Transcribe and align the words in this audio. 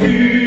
los 0.00 0.43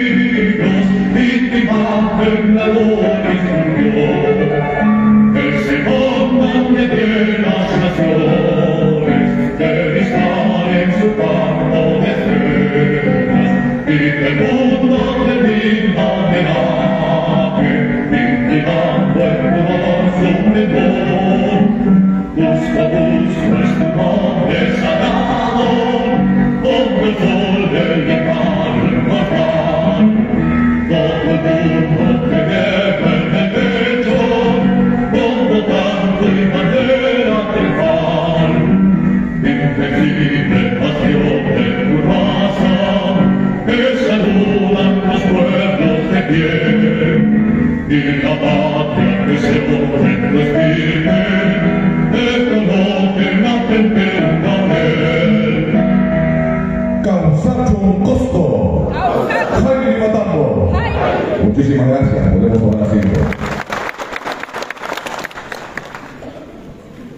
Muchísimas 61.78 62.10
gracias. 62.10 62.34
Podemos 62.34 62.60
tomar 62.60 62.88
asiento. 62.88 63.20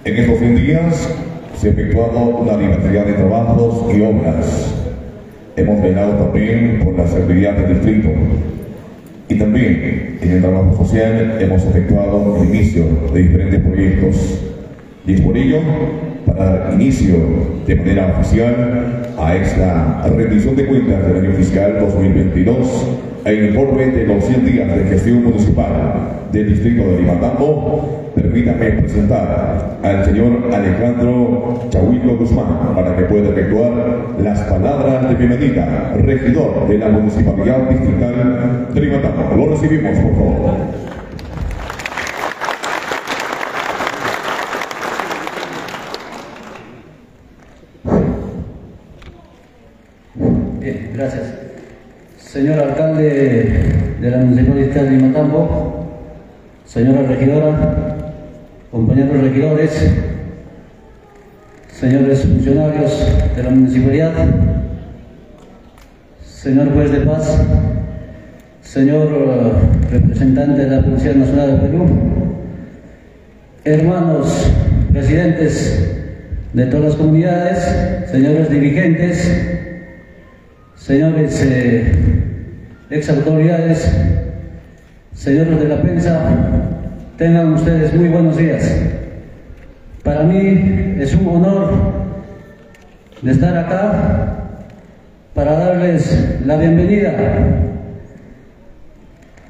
En 0.03 0.17
estos 0.17 0.39
100 0.39 0.55
días 0.57 1.15
se 1.55 1.67
ha 1.67 1.71
efectuado 1.71 2.19
una 2.19 2.57
diversidad 2.57 3.05
de 3.05 3.13
trabajos 3.13 3.95
y 3.95 4.01
obras. 4.01 4.75
Hemos 5.55 5.81
velado 5.81 6.11
también 6.13 6.81
por 6.83 6.97
la 6.97 7.07
seguridad 7.07 7.53
del 7.53 7.75
distrito. 7.75 8.09
Y 9.29 9.35
también 9.35 10.17
en 10.21 10.29
el 10.29 10.41
trabajo 10.41 10.75
social 10.75 11.37
hemos 11.39 11.63
efectuado 11.63 12.37
el 12.41 12.49
inicio 12.49 12.83
de 13.13 13.19
diferentes 13.21 13.61
proyectos. 13.61 14.41
Y 15.07 15.13
es 15.13 15.21
por 15.21 15.37
ello, 15.37 15.59
para 16.25 16.45
dar 16.45 16.73
inicio 16.73 17.15
de 17.65 17.75
manera 17.75 18.07
oficial 18.07 19.13
a 19.17 19.35
esta 19.37 20.03
rendición 20.03 20.57
de 20.57 20.65
cuentas 20.65 21.07
del 21.07 21.25
año 21.25 21.31
fiscal 21.37 21.77
2022 21.79 23.07
e 23.29 23.45
informe 23.49 23.85
de 23.85 24.07
los 24.07 24.23
100 24.25 24.45
días 24.45 24.75
de 24.75 24.85
gestión 24.85 25.23
municipal 25.23 25.71
del 26.31 26.49
distrito 26.49 26.81
de 26.89 26.97
Limatambo, 26.97 28.11
permítame 28.15 28.71
presentar 28.71 29.77
al 29.83 30.03
señor 30.03 30.49
Alejandro 30.51 31.67
Chahuito 31.69 32.17
Guzmán 32.17 32.73
para 32.73 32.95
que 32.95 33.03
pueda 33.03 33.29
efectuar 33.29 33.71
las 34.19 34.39
palabras 34.41 35.09
de 35.09 35.13
bienvenida, 35.13 35.93
regidor 35.97 36.67
de 36.67 36.77
la 36.79 36.89
Municipalidad 36.89 37.69
Distrital 37.69 38.67
de 38.73 38.81
Limatambo. 38.81 39.35
Lo 39.35 39.49
recibimos, 39.51 39.99
por 39.99 40.15
favor. 40.15 40.55
Bien, 50.59 50.91
gracias. 50.95 51.39
Señor 52.39 52.57
alcalde 52.57 53.51
de 53.99 54.09
la 54.11 54.19
Municipalidad 54.19 54.83
de 54.83 54.91
Limatambo, 54.91 55.87
señora 56.63 57.01
regidora, 57.01 57.97
compañeros 58.71 59.21
regidores, 59.23 59.91
señores 61.69 62.21
funcionarios 62.21 63.05
de 63.35 63.43
la 63.43 63.49
municipalidad, 63.49 64.13
señor 66.23 66.73
juez 66.73 66.93
de 66.93 67.01
paz, 67.01 67.45
señor 68.61 69.09
representante 69.91 70.63
de 70.63 70.77
la 70.77 70.81
Policía 70.81 71.15
Nacional 71.15 71.59
del 71.59 71.69
Perú, 71.69 71.87
hermanos 73.65 74.49
presidentes 74.93 75.93
de 76.53 76.65
todas 76.67 76.85
las 76.85 76.95
comunidades, 76.95 78.09
señores 78.09 78.49
dirigentes, 78.49 79.29
señores 80.77 81.43
eh, 81.45 82.08
ex 82.89 83.09
autoridades, 83.09 83.91
señores 85.13 85.59
de 85.59 85.67
la 85.67 85.81
prensa, 85.81 86.21
tengan 87.17 87.53
ustedes 87.53 87.93
muy 87.93 88.09
buenos 88.09 88.37
días. 88.37 88.69
Para 90.03 90.23
mí 90.23 90.95
es 90.99 91.13
un 91.13 91.27
honor 91.27 91.71
de 93.21 93.31
estar 93.31 93.57
acá 93.57 94.47
para 95.33 95.51
darles 95.53 96.39
la 96.45 96.57
bienvenida 96.57 97.13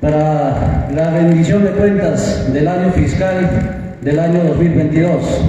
para 0.02 0.90
la 0.94 1.12
rendición 1.12 1.64
de 1.64 1.72
cuentas 1.72 2.52
del 2.54 2.68
año 2.68 2.92
fiscal 2.92 3.50
del 4.02 4.20
año 4.20 4.44
2022. 4.44 5.46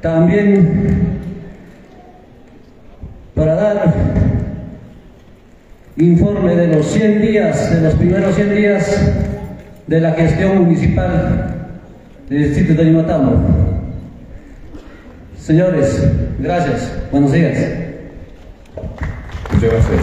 También 0.00 1.18
para 3.34 3.54
dar 3.54 3.94
informe 5.98 6.54
de 6.54 6.68
los 6.68 6.86
100 6.86 7.20
días, 7.20 7.74
de 7.74 7.80
los 7.80 7.94
primeros 7.94 8.34
100 8.34 8.54
días 8.54 9.12
de 9.86 10.00
la 10.00 10.12
gestión 10.12 10.64
municipal 10.64 11.54
del 12.28 12.44
distrito 12.44 12.74
de 12.74 12.84
Limatambo. 12.84 13.36
Señores, 15.36 16.08
gracias. 16.38 16.92
Buenos 17.10 17.32
días. 17.32 17.58
Muchas 19.52 19.70
gracias. 19.72 20.00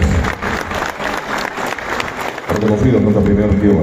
Reconocido 2.52 3.00
nuestra 3.00 3.22
primera 3.22 3.46
región. 3.46 3.82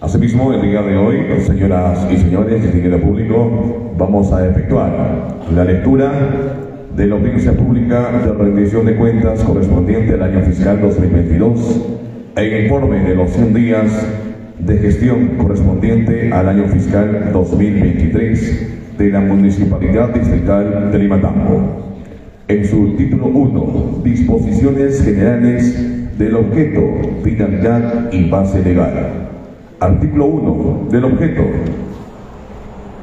Asimismo, 0.00 0.52
el 0.52 0.62
día 0.62 0.82
de 0.82 0.96
hoy, 0.96 1.40
señoras 1.46 2.06
y 2.10 2.16
señores, 2.16 2.62
distinguido 2.62 3.00
público, 3.00 3.92
vamos 3.96 4.32
a 4.32 4.48
efectuar 4.48 5.38
la 5.54 5.64
lectura 5.64 6.67
de 6.98 7.06
la 7.06 7.14
audiencia 7.14 7.52
pública 7.52 8.10
de 8.24 8.32
rendición 8.32 8.84
de 8.84 8.96
cuentas 8.96 9.44
correspondiente 9.44 10.14
al 10.14 10.22
año 10.24 10.40
fiscal 10.40 10.80
2022 10.80 11.86
e 12.34 12.64
informe 12.64 12.98
de 12.98 13.14
los 13.14 13.30
100 13.30 13.54
días 13.54 14.06
de 14.58 14.78
gestión 14.78 15.28
correspondiente 15.36 16.32
al 16.32 16.48
año 16.48 16.64
fiscal 16.64 17.30
2023 17.32 18.98
de 18.98 19.10
la 19.10 19.20
Municipalidad 19.20 20.08
Distrital 20.12 20.90
de 20.90 20.98
Limatambo. 20.98 21.94
En 22.48 22.66
su 22.66 22.96
título 22.96 23.26
1, 23.26 24.00
disposiciones 24.02 25.00
generales 25.00 26.18
del 26.18 26.34
objeto, 26.34 26.82
finalidad 27.22 28.12
y 28.12 28.28
base 28.28 28.60
legal. 28.60 29.28
Artículo 29.78 30.26
1 30.26 30.88
del 30.90 31.04
objeto. 31.04 31.42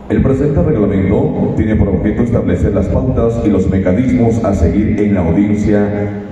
El 0.08 0.22
presente 0.22 0.62
reglamento 0.62 1.56
tiene 1.58 1.76
por 1.76 1.90
objeto 1.90 2.22
establecer 2.22 2.76
las 2.76 2.86
pautas 2.90 3.42
y 3.44 3.50
los 3.50 3.68
mecanismos 3.68 4.44
a 4.44 4.54
seguir 4.54 5.02
en 5.02 5.16
la 5.16 5.22
audiencia 5.22 5.80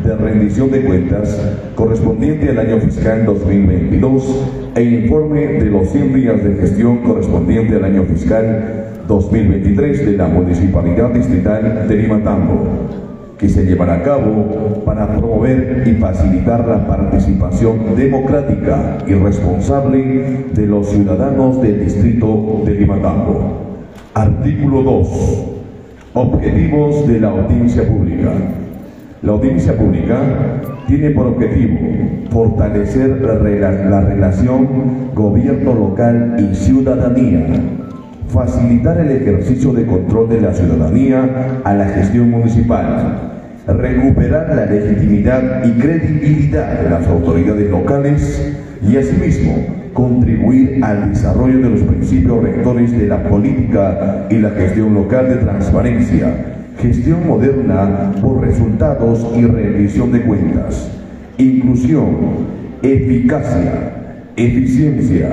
de 0.03 0.15
rendición 0.15 0.69
de 0.69 0.83
cuentas 0.83 1.41
correspondiente 1.73 2.51
al 2.51 2.59
año 2.59 2.79
fiscal 2.79 3.25
2022 3.25 4.73
e 4.75 4.83
informe 4.83 5.47
de 5.47 5.65
los 5.71 5.89
100 5.89 6.13
días 6.13 6.43
de 6.43 6.53
gestión 6.53 6.97
correspondiente 6.97 7.75
al 7.75 7.85
año 7.85 8.03
fiscal 8.03 8.91
2023 9.07 10.05
de 10.05 10.17
la 10.17 10.27
Municipalidad 10.27 11.09
Distrital 11.09 11.87
de 11.87 11.95
Limatambo, 11.95 12.67
que 13.43 13.49
se 13.49 13.65
llevará 13.65 13.95
a 13.95 14.03
cabo 14.03 14.81
para 14.85 15.05
promover 15.05 15.83
y 15.85 15.95
facilitar 15.95 16.65
la 16.65 16.87
participación 16.87 17.93
democrática 17.93 18.99
y 19.05 19.15
responsable 19.15 20.45
de 20.53 20.65
los 20.65 20.87
ciudadanos 20.87 21.61
del 21.61 21.83
distrito 21.83 22.61
de 22.65 22.75
Limatambo. 22.75 23.41
Artículo 24.13 24.81
2. 24.83 25.07
Objetivos 26.13 27.05
de 27.05 27.19
la 27.19 27.31
audiencia 27.31 27.85
pública. 27.85 28.31
La 29.21 29.33
audiencia 29.33 29.75
pública 29.77 30.15
tiene 30.87 31.09
por 31.09 31.27
objetivo 31.27 31.77
fortalecer 32.29 33.19
la, 33.21 33.33
rela- 33.39 33.89
la 33.89 34.01
relación 34.05 34.67
gobierno 35.13 35.73
local 35.73 36.37
y 36.39 36.55
ciudadanía, 36.55 37.45
facilitar 38.29 38.99
el 39.01 39.11
ejercicio 39.11 39.73
de 39.73 39.85
control 39.85 40.29
de 40.29 40.39
la 40.39 40.53
ciudadanía 40.53 41.59
a 41.65 41.73
la 41.73 41.85
gestión 41.85 42.31
municipal, 42.31 43.31
recuperar 43.67 44.53
la 44.55 44.65
legitimidad 44.65 45.63
y 45.63 45.71
credibilidad 45.79 46.81
de 46.81 46.89
las 46.89 47.07
autoridades 47.07 47.69
locales 47.69 48.53
y 48.87 48.97
asimismo 48.97 49.83
contribuir 49.93 50.83
al 50.83 51.09
desarrollo 51.09 51.59
de 51.59 51.69
los 51.69 51.81
principios 51.81 52.43
rectores 52.43 52.91
de 52.91 53.07
la 53.07 53.23
política 53.23 54.25
y 54.29 54.37
la 54.39 54.49
gestión 54.49 54.93
local 54.93 55.29
de 55.29 55.35
transparencia, 55.35 56.55
gestión 56.79 57.27
moderna 57.27 58.11
por 58.21 58.41
resultados 58.41 59.25
y 59.35 59.45
rendición 59.45 60.11
de 60.11 60.23
cuentas, 60.23 60.89
inclusión, 61.37 62.07
eficacia, 62.81 63.93
eficiencia, 64.35 65.29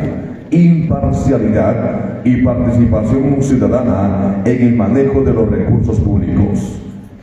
imparcialidad 0.50 2.20
y 2.24 2.42
participación 2.42 3.42
ciudadana 3.42 4.42
en 4.44 4.62
el 4.62 4.76
manejo 4.76 5.22
de 5.22 5.32
los 5.32 5.48
recursos 5.48 5.98
públicos. 6.00 6.80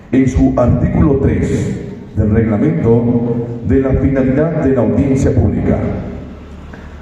En 0.10 0.26
su 0.26 0.54
artículo 0.56 1.18
3 1.18 2.16
del 2.16 2.30
reglamento 2.30 3.46
de 3.68 3.82
la 3.82 3.90
finalidad 3.90 4.64
de 4.64 4.74
la 4.74 4.82
audiencia 4.82 5.36
pública. 5.36 5.80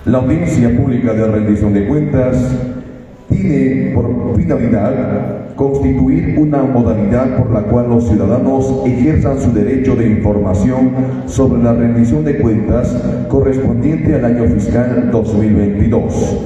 La 0.06 0.18
audiencia 0.18 0.76
pública 0.76 1.14
de 1.14 1.28
rendición 1.28 1.72
de 1.76 1.86
cuentas 1.86 2.36
tiene 3.30 3.92
por 3.94 4.36
finalidad 4.36 5.54
constituir 5.56 6.36
una 6.40 6.64
modalidad 6.64 7.38
por 7.38 7.52
la 7.52 7.62
cual 7.62 7.90
los 7.90 8.08
ciudadanos 8.08 8.82
ejerzan 8.88 9.40
su 9.40 9.54
derecho 9.54 9.96
de 9.96 10.08
información 10.08 10.90
sobre 11.28 11.62
la 11.62 11.74
rendición 11.74 12.26
de 12.26 12.40
cuentas 12.40 12.96
correspondiente 13.30 14.16
al 14.16 14.26
año 14.26 14.46
fiscal 14.46 15.12
2022. 15.12 16.40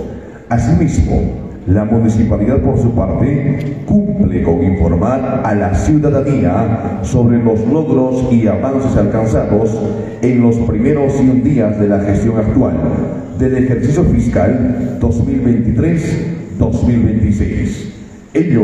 Asimismo, 0.49 1.48
la 1.69 1.85
municipalidad, 1.85 2.59
por 2.61 2.77
su 2.79 2.95
parte, 2.95 3.83
cumple 3.85 4.41
con 4.41 4.63
informar 4.63 5.43
a 5.45 5.53
la 5.53 5.75
ciudadanía 5.75 7.01
sobre 7.03 7.37
los 7.37 7.59
logros 7.67 8.33
y 8.33 8.47
avances 8.47 8.97
alcanzados 8.97 9.79
en 10.23 10.41
los 10.41 10.55
primeros 10.57 11.13
100 11.13 11.43
días 11.43 11.79
de 11.79 11.87
la 11.87 11.99
gestión 11.99 12.39
actual 12.39 12.73
del 13.37 13.57
ejercicio 13.57 14.03
fiscal 14.05 14.97
2023-2026. 14.99 17.85
Ello 18.33 18.63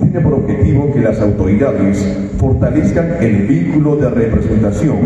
tiene 0.00 0.20
por 0.20 0.34
objetivo 0.34 0.92
que 0.92 1.00
las 1.00 1.20
autoridades 1.20 2.06
fortalezcan 2.36 3.12
el 3.20 3.46
vínculo 3.46 3.96
de 3.96 4.10
representación 4.10 4.98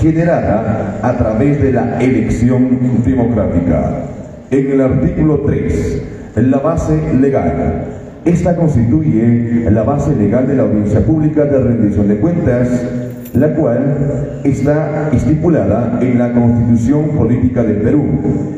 generada 0.00 1.00
a 1.02 1.16
través 1.16 1.60
de 1.60 1.72
la 1.72 2.00
elección 2.00 2.78
democrática. 3.04 4.04
En 4.50 4.70
el 4.70 4.80
artículo 4.80 5.40
3, 5.40 6.14
la 6.36 6.58
base 6.58 7.14
legal. 7.20 7.84
Esta 8.24 8.56
constituye 8.56 9.70
la 9.70 9.82
base 9.82 10.16
legal 10.16 10.46
de 10.46 10.56
la 10.56 10.62
audiencia 10.62 11.04
pública 11.04 11.44
de 11.44 11.60
rendición 11.60 12.08
de 12.08 12.16
cuentas 12.16 12.68
la 13.34 13.54
cual 13.54 14.40
está 14.44 15.10
estipulada 15.12 15.98
en 16.00 16.18
la 16.18 16.32
Constitución 16.32 17.10
Política 17.16 17.62
del 17.64 17.78
Perú, 17.78 18.04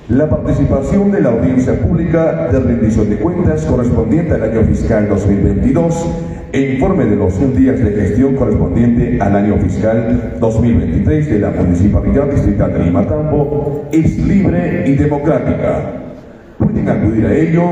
La 0.09 0.29
participación 0.29 1.11
de 1.11 1.21
la 1.21 1.29
audiencia 1.29 1.79
pública 1.79 2.49
de 2.51 2.59
rendición 2.59 3.09
de 3.09 3.15
cuentas 3.15 3.63
correspondiente 3.63 4.33
al 4.33 4.43
año 4.43 4.63
fiscal 4.63 5.07
2022 5.07 6.07
e 6.51 6.73
informe 6.73 7.05
de 7.05 7.15
los 7.15 7.35
100 7.35 7.55
días 7.55 7.79
de 7.79 7.89
gestión 7.89 8.35
correspondiente 8.35 9.17
al 9.21 9.33
año 9.33 9.55
fiscal 9.59 10.35
2023 10.41 11.29
de 11.29 11.39
la 11.39 11.51
Municipalidad 11.51 12.25
Distrital 12.25 12.73
de 12.73 12.79
Limatambo 12.79 13.87
es 13.93 14.17
libre 14.17 14.89
y 14.89 14.95
democrática. 14.95 15.83
Pueden 16.57 16.89
acudir 16.89 17.27
a 17.27 17.33
ello 17.33 17.63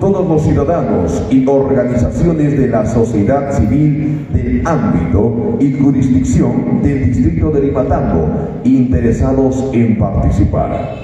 todos 0.00 0.28
los 0.28 0.42
ciudadanos 0.42 1.26
y 1.30 1.46
organizaciones 1.46 2.58
de 2.58 2.68
la 2.68 2.86
sociedad 2.86 3.52
civil 3.52 4.26
del 4.32 4.66
ámbito 4.66 5.56
y 5.58 5.72
jurisdicción 5.72 6.82
del 6.82 7.06
Distrito 7.06 7.50
de 7.50 7.62
Limatambo 7.62 8.28
interesados 8.64 9.70
en 9.72 9.98
participar. 9.98 10.94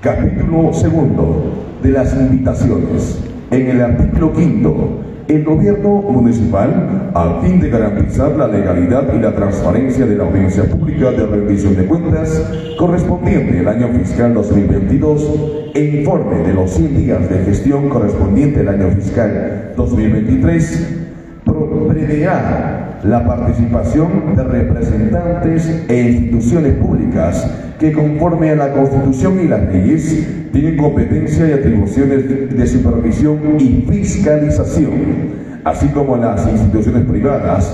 Capítulo 0.00 0.72
segundo 0.72 1.52
de 1.82 1.90
las 1.90 2.14
invitaciones. 2.14 3.22
En 3.50 3.68
el 3.68 3.80
artículo 3.80 4.32
quinto 4.32 5.05
el 5.28 5.44
gobierno 5.44 6.02
municipal, 6.02 7.10
a 7.14 7.40
fin 7.42 7.60
de 7.60 7.68
garantizar 7.68 8.36
la 8.36 8.46
legalidad 8.46 9.12
y 9.14 9.18
la 9.18 9.34
transparencia 9.34 10.06
de 10.06 10.16
la 10.16 10.24
audiencia 10.24 10.64
pública 10.64 11.10
de 11.10 11.26
rendición 11.26 11.76
de 11.76 11.84
cuentas 11.86 12.42
correspondiente 12.78 13.58
al 13.60 13.68
año 13.68 13.88
fiscal 13.88 14.34
2022 14.34 15.72
e 15.74 15.98
informe 16.00 16.36
de 16.38 16.54
los 16.54 16.70
100 16.70 16.96
días 16.96 17.28
de 17.28 17.38
gestión 17.44 17.88
correspondiente 17.88 18.60
al 18.60 18.68
año 18.68 18.90
fiscal 18.90 19.72
2023, 19.76 21.05
preverá 21.46 23.00
la 23.02 23.24
participación 23.24 24.34
de 24.34 24.44
representantes 24.44 25.84
e 25.88 26.00
instituciones 26.10 26.74
públicas 26.74 27.48
que 27.78 27.92
conforme 27.92 28.50
a 28.50 28.56
la 28.56 28.72
Constitución 28.72 29.40
y 29.40 29.48
las 29.48 29.72
leyes 29.72 30.50
tienen 30.52 30.76
competencia 30.76 31.48
y 31.48 31.52
atribuciones 31.52 32.56
de 32.56 32.66
supervisión 32.66 33.38
y 33.58 33.86
fiscalización, 33.88 34.92
así 35.64 35.88
como 35.88 36.16
las 36.16 36.48
instituciones 36.48 37.04
privadas, 37.04 37.72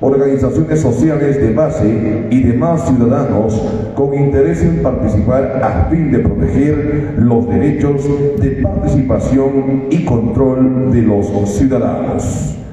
organizaciones 0.00 0.80
sociales 0.80 1.40
de 1.40 1.54
base 1.54 2.26
y 2.30 2.42
demás 2.42 2.86
ciudadanos 2.88 3.62
con 3.94 4.12
interés 4.14 4.62
en 4.62 4.82
participar 4.82 5.60
a 5.62 5.88
fin 5.88 6.10
de 6.10 6.18
proteger 6.18 7.14
los 7.16 7.48
derechos 7.48 8.04
de 8.40 8.50
participación 8.62 9.84
y 9.90 10.04
control 10.04 10.92
de 10.92 11.02
los 11.02 11.26
ciudadanos. 11.56 12.63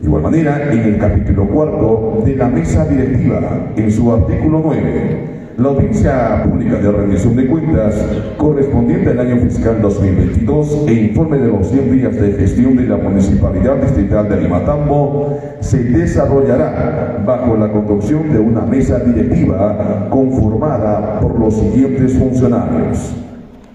De 0.00 0.06
igual 0.06 0.22
manera, 0.22 0.72
en 0.72 0.78
el 0.78 0.98
capítulo 0.98 1.48
cuarto 1.48 2.22
de 2.24 2.36
la 2.36 2.48
mesa 2.48 2.84
directiva, 2.86 3.72
en 3.76 3.90
su 3.90 4.12
artículo 4.12 4.60
9, 4.64 5.38
la 5.58 5.70
audiencia 5.70 6.44
pública 6.44 6.76
de 6.76 6.92
rendición 6.92 7.34
de 7.34 7.48
cuentas 7.48 8.06
correspondiente 8.36 9.10
al 9.10 9.18
año 9.18 9.38
fiscal 9.38 9.82
2022 9.82 10.84
e 10.86 10.92
informe 10.92 11.38
de 11.38 11.48
los 11.48 11.66
100 11.66 11.90
días 11.90 12.14
de 12.14 12.30
gestión 12.30 12.76
de 12.76 12.86
la 12.86 12.96
Municipalidad 12.96 13.74
Distrital 13.78 14.28
de 14.28 14.40
Limatambo 14.40 15.40
se 15.58 15.82
desarrollará 15.82 17.20
bajo 17.26 17.56
la 17.56 17.72
conducción 17.72 18.32
de 18.32 18.38
una 18.38 18.60
mesa 18.60 19.00
directiva 19.00 20.06
conformada 20.10 21.18
por 21.18 21.40
los 21.40 21.54
siguientes 21.54 22.16
funcionarios. 22.16 23.16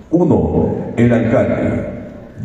1. 0.09 0.75
El 0.95 1.11
alcalde. 1.11 1.83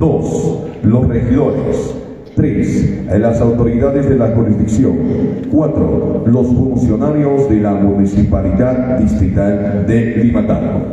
2. 0.01 0.59
Los 0.83 1.07
regidores. 1.07 1.98
3. 2.39 3.19
Las 3.19 3.41
autoridades 3.41 4.09
de 4.09 4.15
la 4.17 4.29
jurisdicción. 4.29 4.97
4. 5.51 6.25
Los 6.27 6.47
funcionarios 6.47 7.51
de 7.51 7.57
la 7.57 7.75
Municipalidad 7.75 8.97
Distrital 8.97 9.85
de 9.89 10.23
Limatambo. 10.23 10.85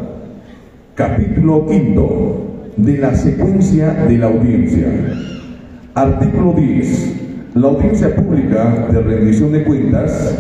Capítulo 0.96 1.68
5. 1.70 2.42
De 2.78 2.98
la 2.98 3.14
secuencia 3.14 3.94
de 3.94 4.18
la 4.18 4.26
audiencia. 4.26 4.88
Artículo 5.94 6.54
10. 6.54 7.54
La 7.54 7.68
audiencia 7.68 8.16
pública 8.16 8.88
de 8.92 9.02
rendición 9.02 9.52
de 9.52 9.64
cuentas 9.64 10.36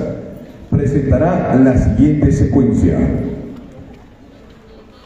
presentará 0.71 1.55
la 1.63 1.77
siguiente 1.77 2.31
secuencia. 2.31 2.97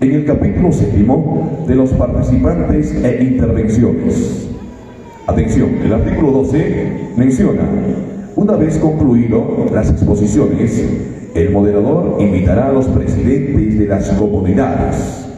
En 0.02 0.12
el 0.12 0.26
capítulo 0.26 0.70
séptimo 0.70 1.64
de 1.66 1.76
los 1.76 1.94
participantes 1.94 2.94
e 3.02 3.24
intervenciones. 3.24 4.51
Atención, 5.24 5.70
el 5.84 5.92
artículo 5.92 6.32
12 6.32 7.12
menciona, 7.16 7.62
una 8.34 8.56
vez 8.56 8.76
concluido 8.78 9.66
las 9.72 9.88
exposiciones, 9.88 10.84
el 11.32 11.50
moderador 11.50 12.16
invitará 12.20 12.70
a 12.70 12.72
los 12.72 12.86
presidentes 12.86 13.78
de 13.78 13.86
las 13.86 14.08
comunidades, 14.10 15.28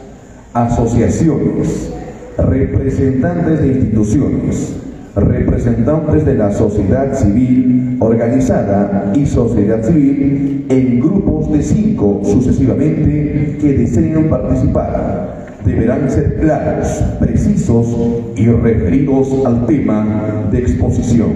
asociaciones, 0.53 1.93
representantes 2.35 3.61
de 3.61 3.67
instituciones, 3.67 4.73
representantes 5.15 6.25
de 6.25 6.33
la 6.33 6.51
sociedad 6.51 7.13
civil 7.13 7.97
organizada 7.99 9.13
y 9.15 9.27
sociedad 9.27 9.83
civil 9.83 10.65
en 10.67 10.99
grupos 10.99 11.51
de 11.51 11.61
cinco 11.61 12.21
sucesivamente 12.23 13.57
que 13.61 13.73
deseen 13.73 14.29
participar. 14.29 15.44
Deberán 15.65 16.09
ser 16.09 16.37
claros, 16.39 16.87
precisos 17.19 17.87
y 18.35 18.47
referidos 18.47 19.45
al 19.45 19.65
tema 19.65 20.47
de 20.51 20.59
exposición 20.59 21.29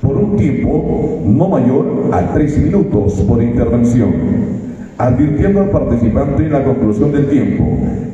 por 0.00 0.16
un 0.16 0.36
tiempo 0.36 1.22
no 1.26 1.48
mayor 1.48 2.10
a 2.12 2.32
tres 2.32 2.58
minutos 2.58 3.14
por 3.28 3.42
intervención 3.42 4.52
advirtiendo 4.98 5.60
al 5.60 5.70
participante 5.70 6.48
la 6.48 6.64
conclusión 6.64 7.12
del 7.12 7.28
tiempo. 7.28 7.64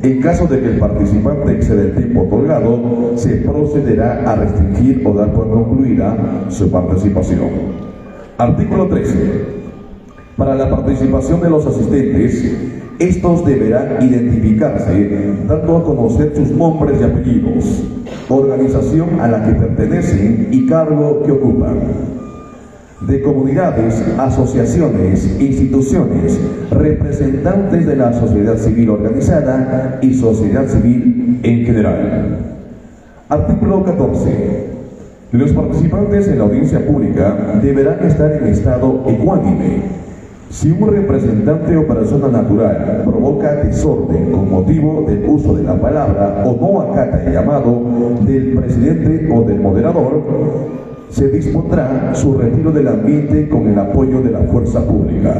En 0.01 0.21
caso 0.21 0.47
de 0.47 0.59
que 0.59 0.67
el 0.67 0.79
participante 0.79 1.51
exceda 1.51 1.81
el 1.81 1.93
tiempo 1.93 2.21
otorgado, 2.21 3.13
se 3.15 3.35
procederá 3.37 4.23
a 4.25 4.35
restringir 4.35 5.03
o 5.05 5.13
dar 5.13 5.31
por 5.33 5.49
concluida 5.49 6.45
su 6.49 6.71
participación. 6.71 7.49
Artículo 8.37 8.87
13. 8.87 9.59
Para 10.37 10.55
la 10.55 10.69
participación 10.69 11.41
de 11.41 11.49
los 11.49 11.65
asistentes, 11.67 12.78
estos 12.99 13.45
deberán 13.45 13.97
identificarse 14.01 15.33
dando 15.47 15.77
a 15.77 15.83
conocer 15.85 16.33
sus 16.35 16.51
nombres 16.51 16.99
y 16.99 17.03
apellidos, 17.05 17.83
organización 18.27 19.21
a 19.21 19.27
la 19.29 19.45
que 19.45 19.53
pertenecen 19.53 20.49
y 20.51 20.67
cargo 20.67 21.23
que 21.23 21.31
ocupan 21.31 21.77
de 23.07 23.21
comunidades, 23.21 24.03
asociaciones, 24.17 25.39
instituciones, 25.39 26.37
representantes 26.69 27.85
de 27.87 27.95
la 27.95 28.13
sociedad 28.13 28.57
civil 28.57 28.89
organizada 28.89 29.99
y 30.01 30.13
sociedad 30.13 30.67
civil 30.67 31.39
en 31.41 31.65
general. 31.65 32.37
Artículo 33.29 33.85
14. 33.85 34.67
Los 35.31 35.53
participantes 35.53 36.27
en 36.27 36.39
la 36.39 36.43
audiencia 36.43 36.85
pública 36.85 37.59
deberán 37.61 38.03
estar 38.03 38.33
en 38.33 38.47
estado 38.47 39.05
ecuánime. 39.07 40.08
Si 40.49 40.71
un 40.71 40.89
representante 40.89 41.77
o 41.77 41.85
persona 41.85 42.27
natural 42.27 43.03
provoca 43.05 43.53
desorden 43.63 44.31
con 44.31 44.49
motivo 44.49 45.05
del 45.07 45.23
uso 45.29 45.53
de 45.53 45.63
la 45.63 45.79
palabra 45.79 46.43
o 46.43 46.57
no 46.59 46.81
acata 46.81 47.23
el 47.23 47.33
llamado 47.33 47.83
del 48.25 48.53
presidente 48.55 49.29
o 49.31 49.43
del 49.43 49.59
moderador, 49.59 50.23
se 51.11 51.29
dispondrá 51.29 52.15
su 52.15 52.35
retiro 52.35 52.71
del 52.71 52.87
ambiente 52.87 53.47
con 53.47 53.67
el 53.67 53.77
apoyo 53.77 54.21
de 54.21 54.31
la 54.31 54.39
fuerza 54.39 54.83
pública. 54.83 55.35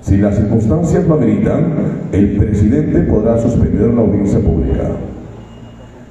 Si 0.00 0.16
las 0.16 0.36
circunstancias 0.36 1.06
lo 1.06 1.14
ameritan, 1.16 1.74
el 2.10 2.36
presidente 2.38 3.02
podrá 3.02 3.38
suspender 3.38 3.92
la 3.92 4.00
audiencia 4.00 4.40
pública. 4.40 4.84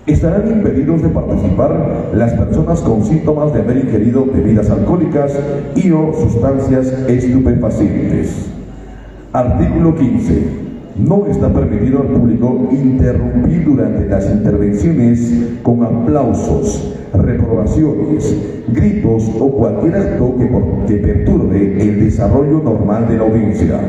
Estarán 0.06 0.51
impedidos 0.51 1.03
de 1.03 1.10
participar 1.10 2.12
las 2.13 2.34
personas 2.34 2.79
con 2.82 3.03
síntomas 3.03 3.53
de 3.53 3.62
haber 3.62 3.77
ingerido 3.77 4.25
bebidas 4.25 4.70
alcohólicas 4.70 5.38
y 5.75 5.91
o 5.91 6.13
sustancias 6.13 6.88
estupefacientes. 7.08 8.50
Artículo 9.34 9.94
15. 9.96 10.70
No 10.98 11.27
está 11.27 11.53
permitido 11.53 12.01
al 12.01 12.08
público 12.08 12.70
interrumpir 12.72 13.65
durante 13.65 14.08
las 14.08 14.29
intervenciones 14.32 15.32
con 15.62 15.84
aplausos, 15.84 16.98
reprobaciones, 17.13 18.36
gritos 18.70 19.29
o 19.39 19.51
cualquier 19.51 19.96
acto 19.96 20.36
que, 20.88 20.96
perturbe 20.98 21.82
el 21.82 22.03
desarrollo 22.03 22.62
normal 22.63 23.08
de 23.08 23.18
la 23.18 23.24
audiencia. 23.24 23.79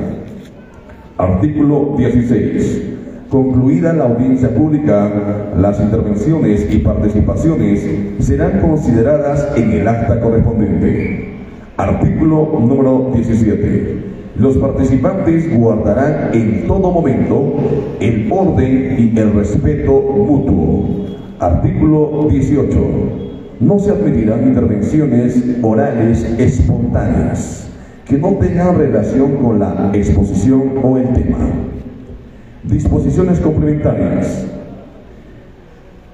Artículo 1.17 1.95
16. 1.97 3.00
Concluida 3.30 3.92
la 3.92 4.06
audiencia 4.06 4.52
pública, 4.52 5.52
las 5.56 5.80
intervenciones 5.80 6.66
y 6.68 6.78
participaciones 6.78 7.88
serán 8.18 8.60
consideradas 8.60 9.56
en 9.56 9.70
el 9.70 9.87
acta 9.87 10.20
correspondiente. 10.20 11.37
Artículo 11.76 12.58
número 12.58 13.12
17. 13.14 14.34
Los 14.34 14.56
participantes 14.56 15.56
guardarán 15.56 16.30
en 16.32 16.66
todo 16.66 16.90
momento 16.90 17.54
el 18.00 18.28
orden 18.32 18.96
y 18.99 19.16
el 19.16 19.32
respeto 19.32 19.92
mutuo. 19.92 21.06
Artículo 21.38 22.26
18. 22.28 22.78
No 23.60 23.78
se 23.78 23.92
admitirán 23.92 24.49
intervenciones 24.49 25.40
orales 25.62 26.25
espontáneas 26.37 27.70
que 28.04 28.18
no 28.18 28.30
tengan 28.40 28.76
relación 28.76 29.37
con 29.37 29.60
la 29.60 29.92
exposición 29.92 30.80
o 30.82 30.99
el 30.99 31.12
tema. 31.12 31.38
Disposiciones 32.70 33.40
complementarias. 33.40 34.46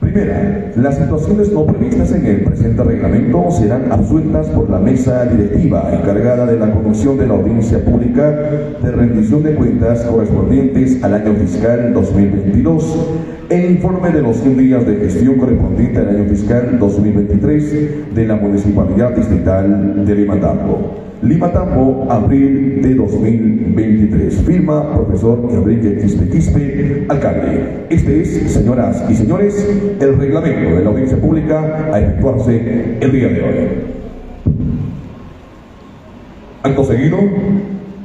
Primera, 0.01 0.73
las 0.77 0.97
situaciones 0.97 1.53
no 1.53 1.67
previstas 1.67 2.13
en 2.13 2.25
el 2.25 2.45
presente 2.45 2.83
reglamento 2.83 3.51
serán 3.51 3.93
absueltas 3.93 4.47
por 4.47 4.71
la 4.71 4.79
mesa 4.79 5.27
directiva 5.27 5.91
encargada 5.93 6.47
de 6.47 6.59
la 6.59 6.73
conducción 6.73 7.19
de 7.19 7.27
la 7.27 7.35
audiencia 7.35 7.85
pública 7.85 8.31
de 8.83 8.91
rendición 8.91 9.43
de 9.43 9.55
cuentas 9.55 10.01
correspondientes 10.05 11.05
al 11.05 11.15
año 11.15 11.35
fiscal 11.35 11.93
2022 11.93 13.07
el 13.51 13.71
informe 13.73 14.11
de 14.11 14.23
los 14.23 14.37
100 14.39 14.57
días 14.57 14.87
de 14.87 14.97
gestión 14.97 15.37
correspondiente 15.37 15.99
al 16.01 16.09
año 16.09 16.25
fiscal 16.25 16.79
2023 16.79 18.15
de 18.15 18.27
la 18.27 18.37
Municipalidad 18.37 19.15
Distrital 19.15 20.07
de 20.07 20.15
Limatambo. 20.15 20.95
Limatambo, 21.23 22.07
abril 22.11 22.83
de 22.83 22.95
2023. 22.95 24.35
Firma 24.43 24.95
profesor 24.95 25.49
Enrique 25.51 25.97
Quispe 25.97 26.29
Quispe, 26.29 27.07
alcalde. 27.09 27.87
Este 27.89 28.21
es, 28.21 28.53
señoras 28.53 29.03
y 29.09 29.15
señores, 29.15 29.67
el 29.99 30.19
reglamento 30.19 30.77
de 30.77 30.85
la 30.85 30.91
audiencia 30.91 31.17
pública 31.19 31.89
a 31.91 32.01
efectuarse 32.01 32.99
el 33.01 33.13
día 33.13 33.29
de 33.29 33.43
hoy. 33.43 33.69
Acto 36.63 36.85
seguido, 36.85 37.17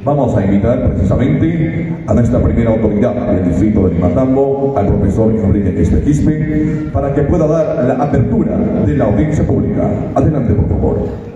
vamos 0.06 0.38
a 0.38 0.46
invitar 0.46 0.90
precisamente 0.92 1.94
a 2.08 2.14
nuestra 2.14 2.42
primera 2.42 2.72
autoridad 2.72 3.34
del 3.34 3.50
distrito 3.50 3.90
de 3.90 3.96
Limatambo, 3.96 4.74
al 4.78 4.88
profesor 4.88 5.34
Enrique 5.36 5.76
Quispe 5.76 6.02
Quispe, 6.02 6.90
para 6.94 7.14
que 7.14 7.24
pueda 7.24 7.46
dar 7.46 7.84
la 7.86 8.06
apertura 8.06 8.58
de 8.86 8.96
la 8.96 9.06
audiencia 9.06 9.46
pública. 9.46 9.90
Adelante, 10.16 10.54
por 10.54 10.70
favor. 10.70 11.31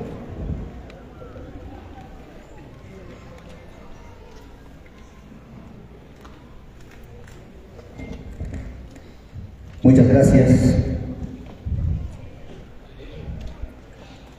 Muchas 9.86 10.08
gracias. 10.08 10.78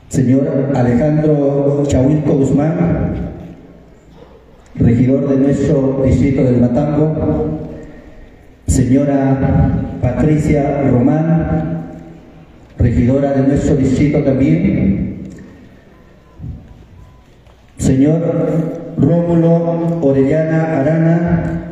Señor 0.08 0.72
Alejandro 0.74 1.84
Chahuilco 1.86 2.32
Guzmán, 2.32 3.14
regidor 4.74 5.28
de 5.28 5.36
nuestro 5.36 6.02
distrito 6.04 6.42
del 6.42 6.60
Matambo. 6.60 7.60
Señora 8.66 9.84
Patricia 10.02 10.82
Román, 10.90 11.92
regidora 12.76 13.34
de 13.34 13.46
nuestro 13.46 13.76
distrito 13.76 14.24
también. 14.24 15.28
Señor 17.78 18.20
Rómulo 18.98 20.00
Orellana 20.02 20.80
Arana, 20.80 21.65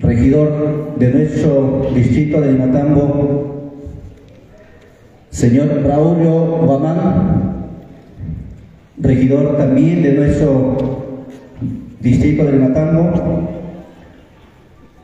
regidor 0.00 0.96
de 0.98 1.12
nuestro 1.12 1.90
distrito 1.94 2.40
del 2.40 2.58
Matambo, 2.58 3.72
señor 5.30 5.82
Braulio 5.82 6.58
Guamán, 6.64 7.50
regidor 8.98 9.56
también 9.56 10.02
de 10.02 10.12
nuestro 10.14 10.76
distrito 12.00 12.44
del 12.44 12.60
Matambo, 12.60 13.48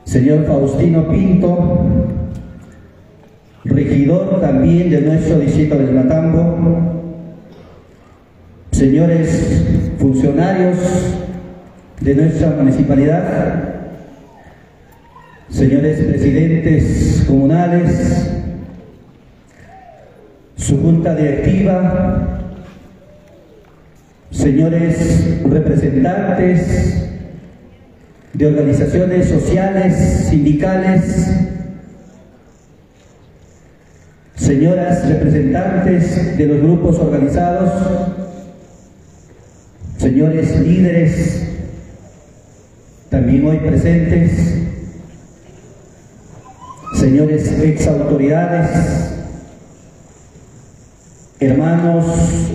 señor 0.04 0.44
Faustino 0.46 1.08
Pinto, 1.08 1.86
regidor 3.64 4.40
también 4.40 4.90
de 4.90 5.00
nuestro 5.02 5.38
distrito 5.40 5.76
del 5.76 5.92
Matambo, 5.92 6.56
señores 8.70 9.66
funcionarios 9.98 10.76
de 12.00 12.14
nuestra 12.14 12.50
municipalidad, 12.50 13.75
señores 15.50 16.00
presidentes 16.00 17.24
comunales, 17.26 18.30
su 20.56 20.80
junta 20.80 21.14
directiva, 21.14 22.40
señores 24.30 25.40
representantes 25.48 27.08
de 28.32 28.46
organizaciones 28.46 29.28
sociales, 29.28 30.26
sindicales, 30.28 31.30
señoras 34.34 35.08
representantes 35.08 36.36
de 36.36 36.46
los 36.46 36.60
grupos 36.60 36.98
organizados, 36.98 37.70
señores 39.96 40.60
líderes, 40.60 41.42
también 43.08 43.46
hoy 43.46 43.58
presentes, 43.58 44.65
señores 47.06 47.52
ex 47.62 47.86
autoridades, 47.86 48.68
hermanos, 51.38 52.04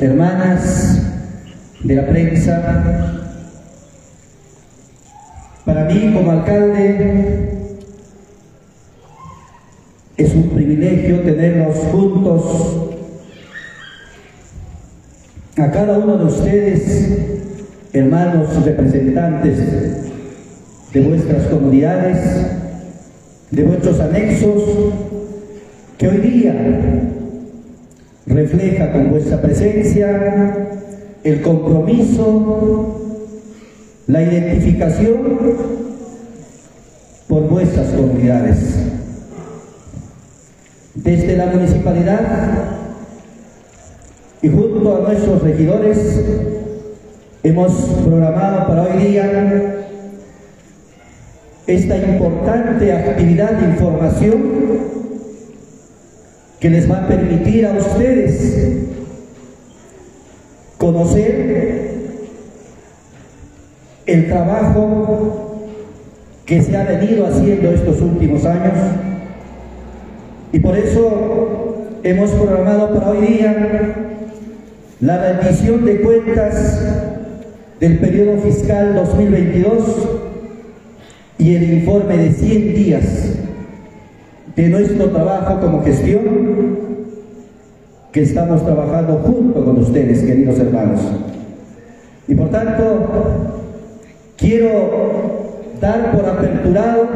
hermanas 0.02 1.02
de 1.82 1.96
la 1.96 2.06
prensa, 2.06 3.24
para 5.64 5.86
mí 5.86 6.14
como 6.14 6.32
alcalde 6.32 7.78
es 10.18 10.36
un 10.36 10.50
privilegio 10.50 11.22
tenerlos 11.22 11.78
juntos 11.90 12.90
a 15.56 15.72
cada 15.72 15.98
uno 15.98 16.18
de 16.18 16.26
ustedes, 16.26 17.10
hermanos 17.94 18.66
representantes 18.66 20.12
de 20.92 21.02
vuestras 21.02 21.46
comunidades, 21.46 22.61
de 23.52 23.64
vuestros 23.64 24.00
anexos 24.00 24.64
que 25.98 26.08
hoy 26.08 26.18
día 26.18 26.56
refleja 28.26 28.94
con 28.94 29.12
vuestra 29.12 29.42
presencia 29.42 30.80
el 31.24 31.42
compromiso, 31.42 33.28
la 34.08 34.24
identificación 34.24 35.18
por 37.28 37.48
vuestras 37.50 37.88
comunidades. 37.90 38.58
Desde 40.96 41.36
la 41.36 41.48
municipalidad 41.48 42.20
y 44.42 44.48
junto 44.48 44.96
a 44.96 45.10
nuestros 45.10 45.44
regidores 45.44 46.22
hemos 47.44 47.72
programado 48.06 48.68
para 48.68 48.84
hoy 48.84 49.04
día 49.04 49.82
esta 51.72 51.98
importante 51.98 52.92
actividad 52.92 53.52
de 53.52 53.66
información 53.66 54.42
que 56.60 56.70
les 56.70 56.90
va 56.90 57.04
a 57.04 57.08
permitir 57.08 57.66
a 57.66 57.72
ustedes 57.72 58.78
conocer 60.78 61.92
el 64.06 64.28
trabajo 64.28 65.68
que 66.46 66.62
se 66.62 66.76
ha 66.76 66.84
venido 66.84 67.26
haciendo 67.26 67.70
estos 67.72 68.02
últimos 68.02 68.46
años. 68.46 68.74
Y 70.52 70.60
por 70.60 70.78
eso 70.78 72.00
hemos 72.04 72.32
programado 72.32 72.94
para 72.94 73.12
hoy 73.12 73.26
día 73.26 73.96
la 75.00 75.18
rendición 75.18 75.86
de 75.86 76.02
cuentas 76.02 76.82
del 77.80 78.00
periodo 78.00 78.42
fiscal 78.42 78.94
2022 78.94 80.31
y 81.42 81.56
el 81.56 81.74
informe 81.74 82.18
de 82.18 82.32
100 82.34 82.76
días 82.76 83.34
de 84.56 84.70
nuestro 84.70 85.10
trabajo 85.10 85.60
como 85.60 85.84
gestión 85.84 86.22
que 88.12 88.22
estamos 88.22 88.64
trabajando 88.64 89.14
junto 89.26 89.66
con 89.66 89.80
ustedes, 89.80 90.22
queridos 90.22 90.60
hermanos. 90.60 91.00
Y 92.28 92.36
por 92.36 92.50
tanto, 92.50 93.08
quiero 94.38 95.50
dar 95.82 96.12
por 96.12 96.26
aperturado 96.30 97.08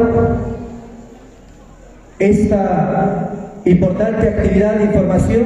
esta 2.18 3.62
importante 3.64 4.28
actividad 4.28 4.80
de 4.80 4.86
información 4.86 5.46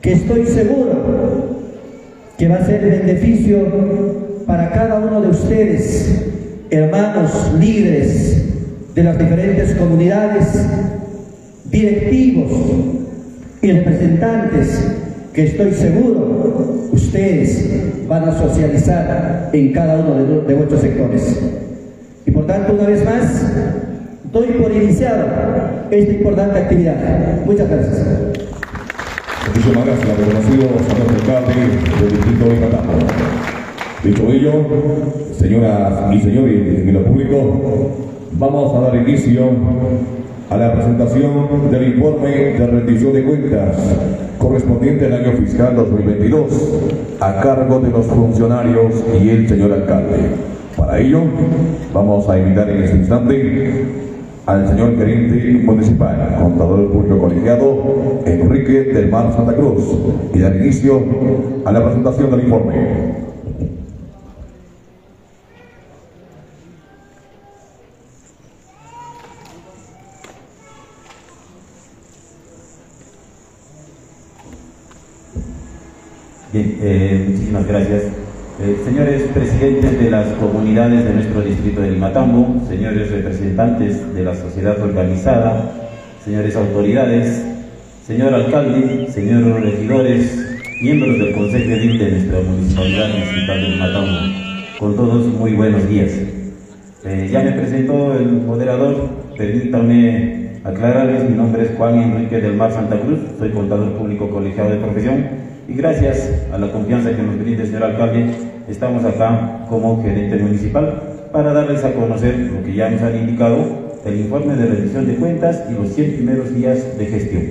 que 0.00 0.12
estoy 0.12 0.46
seguro 0.46 0.92
que 2.38 2.48
va 2.48 2.56
a 2.56 2.64
ser 2.64 2.80
beneficio 2.80 3.58
para 4.46 4.70
cada 4.70 5.00
uno 5.00 5.20
de 5.20 5.28
ustedes 5.30 6.29
hermanos 6.70 7.52
líderes 7.58 8.44
de 8.94 9.04
las 9.04 9.18
diferentes 9.18 9.74
comunidades, 9.74 10.46
directivos 11.70 12.52
y 13.62 13.72
representantes 13.72 14.96
que 15.32 15.44
estoy 15.44 15.72
seguro 15.72 16.88
ustedes 16.92 18.06
van 18.08 18.28
a 18.28 18.38
socializar 18.38 19.50
en 19.52 19.72
cada 19.72 19.98
uno 19.98 20.42
de, 20.46 20.54
vuestros 20.54 20.80
sectores. 20.80 21.40
Y 22.26 22.30
por 22.30 22.46
tanto, 22.46 22.72
una 22.74 22.84
vez 22.84 23.04
más, 23.04 23.44
doy 24.32 24.46
por 24.60 24.72
iniciado 24.72 25.26
esta 25.90 26.12
importante 26.12 26.58
actividad. 26.58 26.96
Muchas 27.44 27.68
gracias. 27.68 28.06
Muchísimas 29.48 29.86
gracias, 29.86 30.18
reconocido 30.18 30.68
señor 30.88 31.08
alcalde 31.16 31.60
del 32.00 32.10
distrito 32.10 32.44
de 32.48 33.59
Dicho 34.02 34.22
ello, 34.32 34.52
señoras 35.36 36.14
y 36.14 36.20
señores 36.20 36.88
en 36.88 36.94
lo 36.94 37.04
público, 37.04 37.36
vamos 38.32 38.74
a 38.74 38.80
dar 38.80 38.96
inicio 38.96 39.42
a 40.48 40.56
la 40.56 40.72
presentación 40.72 41.70
del 41.70 41.88
informe 41.88 42.28
de 42.28 42.66
rendición 42.66 43.12
de 43.12 43.24
cuentas 43.24 43.76
correspondiente 44.38 45.04
al 45.04 45.12
año 45.12 45.32
fiscal 45.32 45.76
2022 45.76 46.80
a 47.20 47.40
cargo 47.42 47.78
de 47.80 47.90
los 47.90 48.06
funcionarios 48.06 49.04
y 49.22 49.28
el 49.28 49.46
señor 49.46 49.72
alcalde. 49.72 50.16
Para 50.78 50.98
ello, 50.98 51.20
vamos 51.92 52.26
a 52.30 52.38
invitar 52.38 52.70
en 52.70 52.82
este 52.82 52.96
instante 52.96 53.84
al 54.46 54.66
señor 54.66 54.96
gerente 54.96 55.62
municipal, 55.62 56.36
contador 56.40 56.90
público 56.90 57.18
colegiado 57.18 58.22
Enrique 58.24 58.84
del 58.94 59.10
Mar 59.10 59.30
Santa 59.36 59.54
Cruz 59.54 59.84
y 60.32 60.38
dar 60.38 60.56
inicio 60.56 61.02
a 61.66 61.70
la 61.70 61.84
presentación 61.84 62.30
del 62.30 62.44
informe. 62.44 63.29
Bien, 76.52 76.78
eh, 76.82 77.26
muchísimas 77.28 77.64
gracias. 77.64 78.02
Eh, 78.60 78.76
señores 78.84 79.22
presidentes 79.32 80.00
de 80.00 80.10
las 80.10 80.26
comunidades 80.32 81.04
de 81.04 81.12
nuestro 81.14 81.42
distrito 81.42 81.80
de 81.80 81.92
Limatambo, 81.92 82.60
señores 82.68 83.08
representantes 83.08 84.12
de 84.12 84.24
la 84.24 84.34
sociedad 84.34 84.76
organizada, 84.82 85.70
señores 86.24 86.56
autoridades, 86.56 87.40
señor 88.04 88.34
alcalde, 88.34 89.06
señores 89.12 89.62
regidores, 89.62 90.60
miembros 90.82 91.20
del 91.20 91.34
Consejo 91.34 91.68
de 91.68 92.10
nuestra 92.10 92.40
Municipalidad 92.40 93.08
Municipal 93.10 93.60
de 93.60 93.68
Limatambo, 93.68 94.18
con 94.80 94.96
todos 94.96 95.26
muy 95.26 95.52
buenos 95.52 95.88
días. 95.88 96.10
Eh, 97.04 97.28
ya 97.30 97.42
me 97.44 97.52
presentó 97.52 98.12
el 98.18 98.26
moderador, 98.26 99.08
permítanme 99.38 100.50
aclararles, 100.64 101.30
mi 101.30 101.36
nombre 101.36 101.62
es 101.62 101.70
Juan 101.76 101.94
Enrique 101.94 102.40
del 102.40 102.54
Mar 102.54 102.72
Santa 102.72 102.98
Cruz, 102.98 103.20
soy 103.38 103.50
contador 103.50 103.92
público 103.92 104.28
colegiado 104.28 104.70
de 104.70 104.78
profesión 104.78 105.49
y 105.70 105.74
gracias 105.74 106.28
a 106.52 106.58
la 106.58 106.72
confianza 106.72 107.14
que 107.14 107.22
nos 107.22 107.38
brinda 107.38 107.62
el 107.62 107.68
señor 107.68 107.84
alcalde, 107.84 108.26
estamos 108.68 109.04
acá 109.04 109.66
como 109.68 110.02
gerente 110.02 110.36
municipal 110.36 111.28
para 111.32 111.52
darles 111.52 111.84
a 111.84 111.92
conocer 111.92 112.36
lo 112.38 112.64
que 112.64 112.74
ya 112.74 112.90
nos 112.90 113.02
han 113.02 113.16
indicado, 113.16 113.58
el 114.04 114.18
informe 114.18 114.56
de 114.56 114.66
rendición 114.66 115.06
de 115.06 115.14
cuentas 115.14 115.62
y 115.70 115.74
los 115.74 115.94
100 115.94 116.14
primeros 116.14 116.52
días 116.54 116.98
de 116.98 117.06
gestión. 117.06 117.42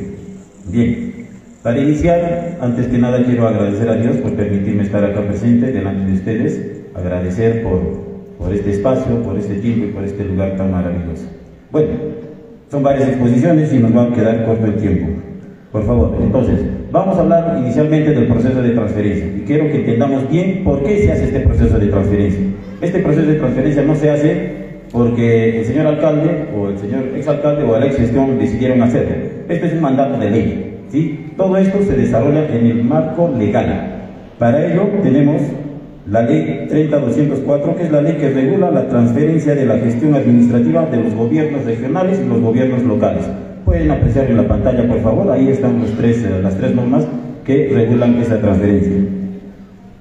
Bien, 0.65 1.27
para 1.63 1.79
iniciar, 1.79 2.57
antes 2.59 2.87
que 2.87 2.97
nada 2.97 3.23
quiero 3.23 3.47
agradecer 3.47 3.87
a 3.87 3.95
Dios 3.95 4.17
por 4.17 4.33
permitirme 4.33 4.83
estar 4.83 5.03
acá 5.03 5.21
presente 5.21 5.71
delante 5.71 6.05
de 6.05 6.13
ustedes, 6.13 6.61
agradecer 6.95 7.63
por, 7.63 7.79
por 8.37 8.53
este 8.53 8.71
espacio, 8.71 9.23
por 9.23 9.37
este 9.37 9.55
tiempo 9.55 9.85
y 9.85 9.91
por 9.91 10.03
este 10.03 10.25
lugar 10.25 10.57
tan 10.57 10.71
maravilloso. 10.71 11.23
Bueno, 11.71 11.89
son 12.69 12.83
varias 12.83 13.09
exposiciones 13.09 13.71
y 13.71 13.79
nos 13.79 13.95
va 13.95 14.03
a 14.03 14.13
quedar 14.13 14.45
corto 14.45 14.65
el 14.65 14.75
tiempo. 14.75 15.07
Por 15.71 15.85
favor, 15.85 16.17
entonces, 16.21 16.59
vamos 16.91 17.17
a 17.17 17.21
hablar 17.21 17.57
inicialmente 17.59 18.11
del 18.11 18.27
proceso 18.27 18.61
de 18.61 18.71
transferencia 18.71 19.25
y 19.25 19.41
quiero 19.45 19.67
que 19.67 19.77
entendamos 19.77 20.29
bien 20.29 20.63
por 20.63 20.83
qué 20.83 20.99
se 20.99 21.11
hace 21.11 21.25
este 21.25 21.39
proceso 21.41 21.77
de 21.77 21.87
transferencia. 21.87 22.39
Este 22.81 22.99
proceso 22.99 23.27
de 23.27 23.35
transferencia 23.35 23.83
no 23.83 23.95
se 23.95 24.09
hace 24.09 24.51
porque 24.91 25.59
el 25.59 25.65
señor 25.65 25.87
alcalde 25.87 26.47
o 26.57 26.69
el 26.69 26.77
señor 26.77 27.03
exalcalde 27.15 27.63
o 27.63 27.77
la 27.77 27.85
ex 27.85 27.97
gestión 27.97 28.39
decidieron 28.39 28.81
hacerlo. 28.81 29.15
Este 29.47 29.67
es 29.67 29.73
un 29.73 29.81
mandato 29.81 30.17
de 30.17 30.31
ley. 30.31 30.79
¿sí? 30.89 31.31
Todo 31.37 31.57
esto 31.57 31.79
se 31.83 31.95
desarrolla 31.95 32.47
en 32.47 32.65
el 32.65 32.83
marco 32.83 33.31
legal. 33.37 33.99
Para 34.39 34.65
ello 34.65 34.87
tenemos 35.03 35.41
la 36.09 36.23
ley 36.23 36.65
30204, 36.69 37.75
que 37.75 37.83
es 37.83 37.91
la 37.91 38.01
ley 38.01 38.13
que 38.13 38.29
regula 38.31 38.71
la 38.71 38.87
transferencia 38.87 39.53
de 39.53 39.65
la 39.65 39.77
gestión 39.77 40.15
administrativa 40.15 40.85
de 40.85 40.97
los 40.97 41.13
gobiernos 41.13 41.65
regionales 41.65 42.19
y 42.23 42.27
los 42.27 42.41
gobiernos 42.41 42.81
locales. 42.83 43.25
Pueden 43.69 43.91
apreciar 43.91 44.25
en 44.25 44.37
la 44.37 44.47
pantalla, 44.47 44.87
por 44.87 44.99
favor, 45.01 45.29
ahí 45.29 45.47
están 45.49 45.79
los 45.79 45.91
tres, 45.91 46.23
eh, 46.23 46.41
las 46.41 46.57
tres 46.57 46.73
normas 46.73 47.05
que 47.45 47.69
regulan 47.71 48.15
esa 48.15 48.41
transferencia. 48.41 48.93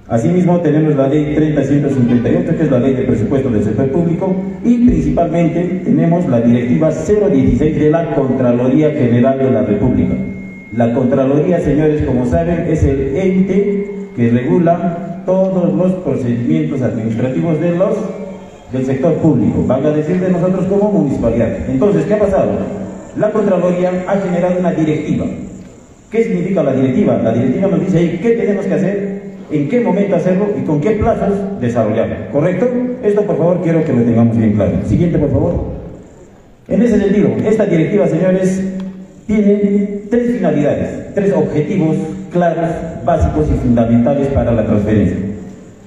Asimismo, 0.07 0.59
tenemos 0.61 0.95
la 0.95 1.07
ley 1.07 1.35
30158, 1.35 2.57
que 2.57 2.63
es 2.63 2.71
la 2.71 2.79
ley 2.79 2.95
de 2.95 3.03
presupuesto 3.03 3.51
del 3.51 3.63
sector 3.63 3.91
público, 3.91 4.35
y 4.65 4.87
principalmente 4.87 5.81
tenemos 5.85 6.27
la 6.27 6.41
directiva 6.41 6.89
016 6.89 7.79
de 7.79 7.91
la 7.91 8.15
Contraloría 8.15 8.89
General 8.89 9.37
de 9.37 9.51
la 9.51 9.61
República. 9.61 10.15
La 10.75 10.91
Contraloría, 10.91 11.59
señores, 11.59 12.01
como 12.01 12.25
saben, 12.25 12.65
es 12.67 12.83
el 12.83 13.15
ente 13.15 13.91
que 14.15 14.31
regula 14.31 15.21
todos 15.27 15.75
los 15.75 15.93
procedimientos 16.01 16.81
administrativos 16.81 17.61
de 17.61 17.75
los, 17.75 17.95
del 18.73 18.83
sector 18.83 19.13
público, 19.17 19.63
van 19.67 19.85
a 19.85 19.91
decir 19.91 20.19
de 20.19 20.31
nosotros 20.31 20.65
como 20.65 20.91
municipalidad. 20.91 21.69
Entonces, 21.69 22.05
¿qué 22.05 22.15
ha 22.15 22.19
pasado? 22.19 22.88
La 23.17 23.31
Contraloría 23.31 24.05
ha 24.07 24.17
generado 24.17 24.59
una 24.59 24.71
directiva. 24.71 25.25
¿Qué 26.09 26.23
significa 26.23 26.63
la 26.63 26.73
directiva? 26.73 27.19
La 27.23 27.33
directiva 27.33 27.67
nos 27.67 27.79
dice 27.81 27.97
ahí 27.97 28.19
qué 28.21 28.31
tenemos 28.31 28.65
que 28.65 28.73
hacer, 28.73 29.21
en 29.51 29.69
qué 29.69 29.81
momento 29.81 30.15
hacerlo 30.15 30.47
y 30.59 30.65
con 30.65 30.81
qué 30.81 30.91
plazos 30.91 31.59
desarrollarlo. 31.59 32.15
¿Correcto? 32.31 32.67
Esto 33.03 33.21
por 33.23 33.37
favor 33.37 33.61
quiero 33.61 33.83
que 33.83 33.93
lo 33.93 34.01
tengamos 34.03 34.37
bien 34.37 34.53
claro. 34.53 34.71
Siguiente 34.85 35.17
por 35.17 35.31
favor. 35.31 35.53
En 36.67 36.81
ese 36.81 36.99
sentido, 36.99 37.29
esta 37.45 37.65
directiva, 37.65 38.07
señores, 38.07 38.63
tiene 39.25 40.01
tres 40.09 40.35
finalidades, 40.35 41.13
tres 41.15 41.33
objetivos 41.33 41.97
claros, 42.31 42.69
básicos 43.05 43.47
y 43.49 43.57
fundamentales 43.59 44.27
para 44.27 44.51
la 44.51 44.65
transferencia. 44.65 45.17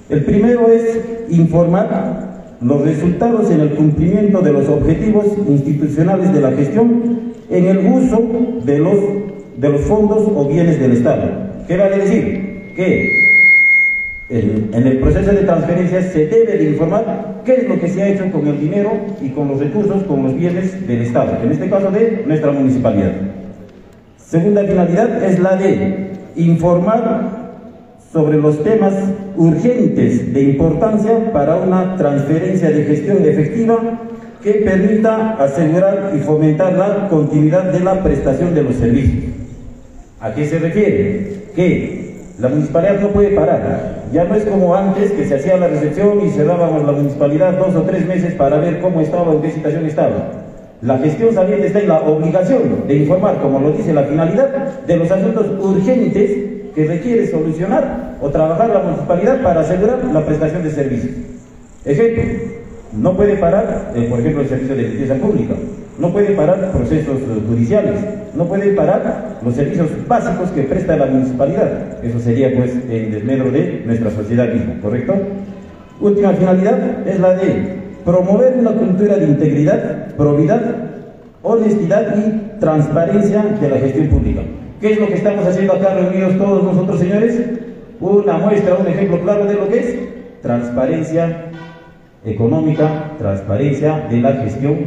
El 0.09 0.25
primero 0.25 0.69
es 0.69 1.01
informar 1.31 2.32
los 2.63 2.83
resultados 2.83 3.51
en 3.51 3.61
el 3.61 3.71
cumplimiento 3.71 4.41
de 4.41 4.53
los 4.53 4.69
objetivos 4.69 5.27
institucionales 5.49 6.33
de 6.33 6.41
la 6.41 6.53
gestión 6.53 7.33
en 7.51 7.67
el 7.67 7.79
uso 7.79 8.23
de 8.65 8.79
los, 8.79 8.97
de 9.59 9.69
los 9.69 9.81
fondos 9.83 10.31
o 10.35 10.49
bienes 10.49 10.81
del 10.81 10.93
Estado. 10.93 11.31
¿Qué 11.67 11.77
vale 11.77 11.99
decir? 11.99 12.73
Que 12.77 13.23
en, 14.29 14.87
el 14.87 14.99
proceso 14.99 15.33
de 15.33 15.43
transferencia 15.43 16.03
se 16.03 16.27
debe 16.27 16.57
de 16.57 16.71
informar 16.71 17.43
qué 17.45 17.55
es 17.55 17.69
lo 17.69 17.79
que 17.79 17.89
se 17.89 18.03
ha 18.03 18.09
hecho 18.09 18.31
con 18.31 18.47
el 18.47 18.59
dinero 18.59 18.93
y 19.21 19.29
con 19.31 19.49
los 19.49 19.59
recursos, 19.59 20.03
con 20.05 20.23
los 20.23 20.37
bienes 20.37 20.87
del 20.87 21.03
Estado, 21.03 21.39
en 21.43 21.53
este 21.53 21.69
caso 21.69 21.91
de 21.91 22.25
nuestra 22.27 22.53
municipalidad. 22.53 23.13
Segunda 24.17 24.65
finalidad 24.65 25.23
es 25.23 25.39
la 25.39 25.57
de 25.57 26.13
informar 26.37 27.42
sobre 28.13 28.37
los 28.37 28.63
temas 28.63 28.93
urgentes 29.37 30.35
de 30.35 30.43
importancia 30.43 31.33
para 31.33 31.57
una 31.57 31.97
transferencia 31.97 32.71
de 32.71 32.85
gestión 32.85 33.25
efectiva 33.25 33.79
que 34.43 34.53
permita 34.55 35.31
asegurar 35.43 36.13
y 36.15 36.19
fomentar 36.19 36.75
la 36.75 37.09
continuidad 37.09 37.73
de 37.73 37.81
la 37.81 38.03
prestación 38.03 38.55
de 38.55 38.65
los 38.65 38.75
servicios. 38.77 39.33
¿A 40.21 40.35
qué 40.35 40.47
se 40.47 40.59
refiere? 40.59 41.43
Que 41.57 42.03
la 42.39 42.49
municipalidad 42.49 43.01
no 43.01 43.09
puede 43.09 43.31
parar. 43.31 44.03
Ya 44.13 44.25
no 44.25 44.35
es 44.35 44.45
como 44.45 44.75
antes 44.75 45.13
que 45.13 45.25
se 45.25 45.37
hacía 45.37 45.57
la 45.57 45.69
recepción 45.69 46.21
y 46.27 46.31
cerrábamos 46.31 46.85
la 46.85 46.93
municipalidad 46.93 47.57
dos 47.57 47.75
o 47.75 47.83
tres 47.83 48.07
meses 48.07 48.35
para 48.35 48.59
ver 48.59 48.81
cómo 48.81 49.01
estaba, 49.01 49.33
en 49.33 49.41
qué 49.41 49.53
situación 49.53 49.87
estaba. 49.87 50.33
La 50.83 50.99
gestión 50.99 51.33
saliente 51.33 51.69
está 51.69 51.81
en 51.81 51.89
la 51.89 52.01
obligación 52.01 52.87
de 52.89 52.97
informar, 52.97 53.41
como 53.41 53.61
lo 53.61 53.71
dice 53.71 53.95
la 53.95 54.03
finalidad, 54.03 54.83
de 54.87 54.97
los 54.97 55.11
asuntos 55.11 55.47
urgentes 55.63 56.52
que 56.75 56.87
requiere 56.87 57.31
solucionar 57.31 58.17
o 58.21 58.29
trabajar 58.31 58.71
la 58.71 58.81
municipalidad 58.81 59.43
para 59.43 59.61
asegurar 59.61 60.05
la 60.13 60.25
prestación 60.25 60.63
de 60.63 60.71
servicios. 60.71 61.13
Ejemplo, 61.85 62.23
no 62.93 63.17
puede 63.17 63.37
parar, 63.37 63.93
eh, 63.95 64.07
por 64.09 64.21
ejemplo, 64.21 64.43
el 64.43 64.49
servicio 64.49 64.77
de 64.77 64.83
limpieza 64.83 65.15
pública, 65.15 65.55
no 65.99 66.13
puede 66.13 66.35
parar 66.35 66.71
procesos 66.73 67.19
judiciales, 67.49 67.95
no 68.35 68.47
puede 68.47 68.73
parar 68.73 69.39
los 69.45 69.55
servicios 69.55 69.89
básicos 70.09 70.51
que 70.51 70.63
presta 70.63 70.97
la 70.97 71.07
municipalidad. 71.07 72.03
Eso 72.03 72.19
sería 72.19 72.55
pues 72.55 72.73
en 72.89 73.13
desmedro 73.13 73.51
de 73.51 73.83
nuestra 73.85 74.11
sociedad 74.11 74.53
misma, 74.53 74.81
¿correcto? 74.81 75.15
Última 76.01 76.33
finalidad 76.33 77.07
es 77.07 77.21
la 77.21 77.35
de 77.35 77.83
promover 78.05 78.57
una 78.59 78.73
cultura 78.73 79.17
de 79.17 79.27
integridad, 79.27 80.15
probidad, 80.17 80.63
honestidad 81.43 82.17
y 82.17 82.59
transparencia 82.59 83.45
de 83.61 83.69
la 83.69 83.77
gestión 83.77 84.09
pública. 84.09 84.43
¿Qué 84.83 84.95
es 84.95 84.99
lo 84.99 85.07
que 85.07 85.15
estamos 85.15 85.47
haciendo 85.47 85.75
acá 85.75 85.95
reunidos 85.95 86.37
todos 86.39 86.65
nosotros, 86.65 86.99
señores? 86.99 87.41
Una 88.01 88.37
muestra, 88.39 88.75
un 88.75 88.89
ejemplo 88.89 89.21
claro 89.21 89.45
de 89.47 89.55
lo 89.55 89.69
que 89.69 89.79
es 89.79 90.43
transparencia 90.43 91.45
económica, 92.25 93.13
transparencia 93.17 94.09
de 94.11 94.17
la 94.21 94.33
gestión 94.33 94.79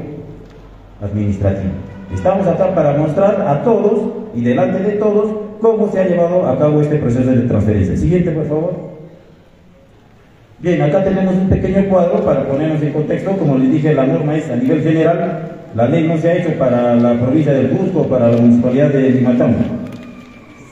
administrativa. 1.01 1.71
Estamos 2.13 2.45
acá 2.45 2.75
para 2.75 2.97
mostrar 2.97 3.41
a 3.47 3.63
todos 3.63 4.01
y 4.36 4.41
delante 4.41 4.79
de 4.79 4.97
todos 4.97 5.31
cómo 5.62 5.89
se 5.89 6.01
ha 6.01 6.08
llevado 6.10 6.45
a 6.45 6.60
cabo 6.60 6.81
este 6.81 6.97
proceso 6.97 7.31
de 7.31 7.47
transferencia. 7.47 7.95
Siguiente, 7.95 8.31
por 8.31 8.47
favor. 8.47 8.73
Bien, 10.60 10.81
acá 10.81 11.05
tenemos 11.05 11.36
un 11.36 11.47
pequeño 11.47 11.88
cuadro 11.88 12.19
para 12.19 12.45
ponernos 12.45 12.81
en 12.81 12.91
contexto. 12.91 13.31
Como 13.38 13.58
les 13.58 13.71
dije, 13.71 13.93
la 13.93 14.05
norma 14.05 14.36
es 14.36 14.49
a 14.49 14.58
nivel 14.58 14.81
general. 14.81 15.55
La 15.76 15.88
ley 15.90 16.08
no 16.08 16.18
se 16.18 16.30
ha 16.30 16.38
hecho 16.38 16.58
para 16.58 16.96
la 16.96 17.14
provincia 17.20 17.54
del 17.54 17.70
Cusco 17.70 18.08
para 18.08 18.30
la 18.30 18.38
municipalidad 18.38 18.90
de 18.90 19.10
Limatambo 19.12 19.86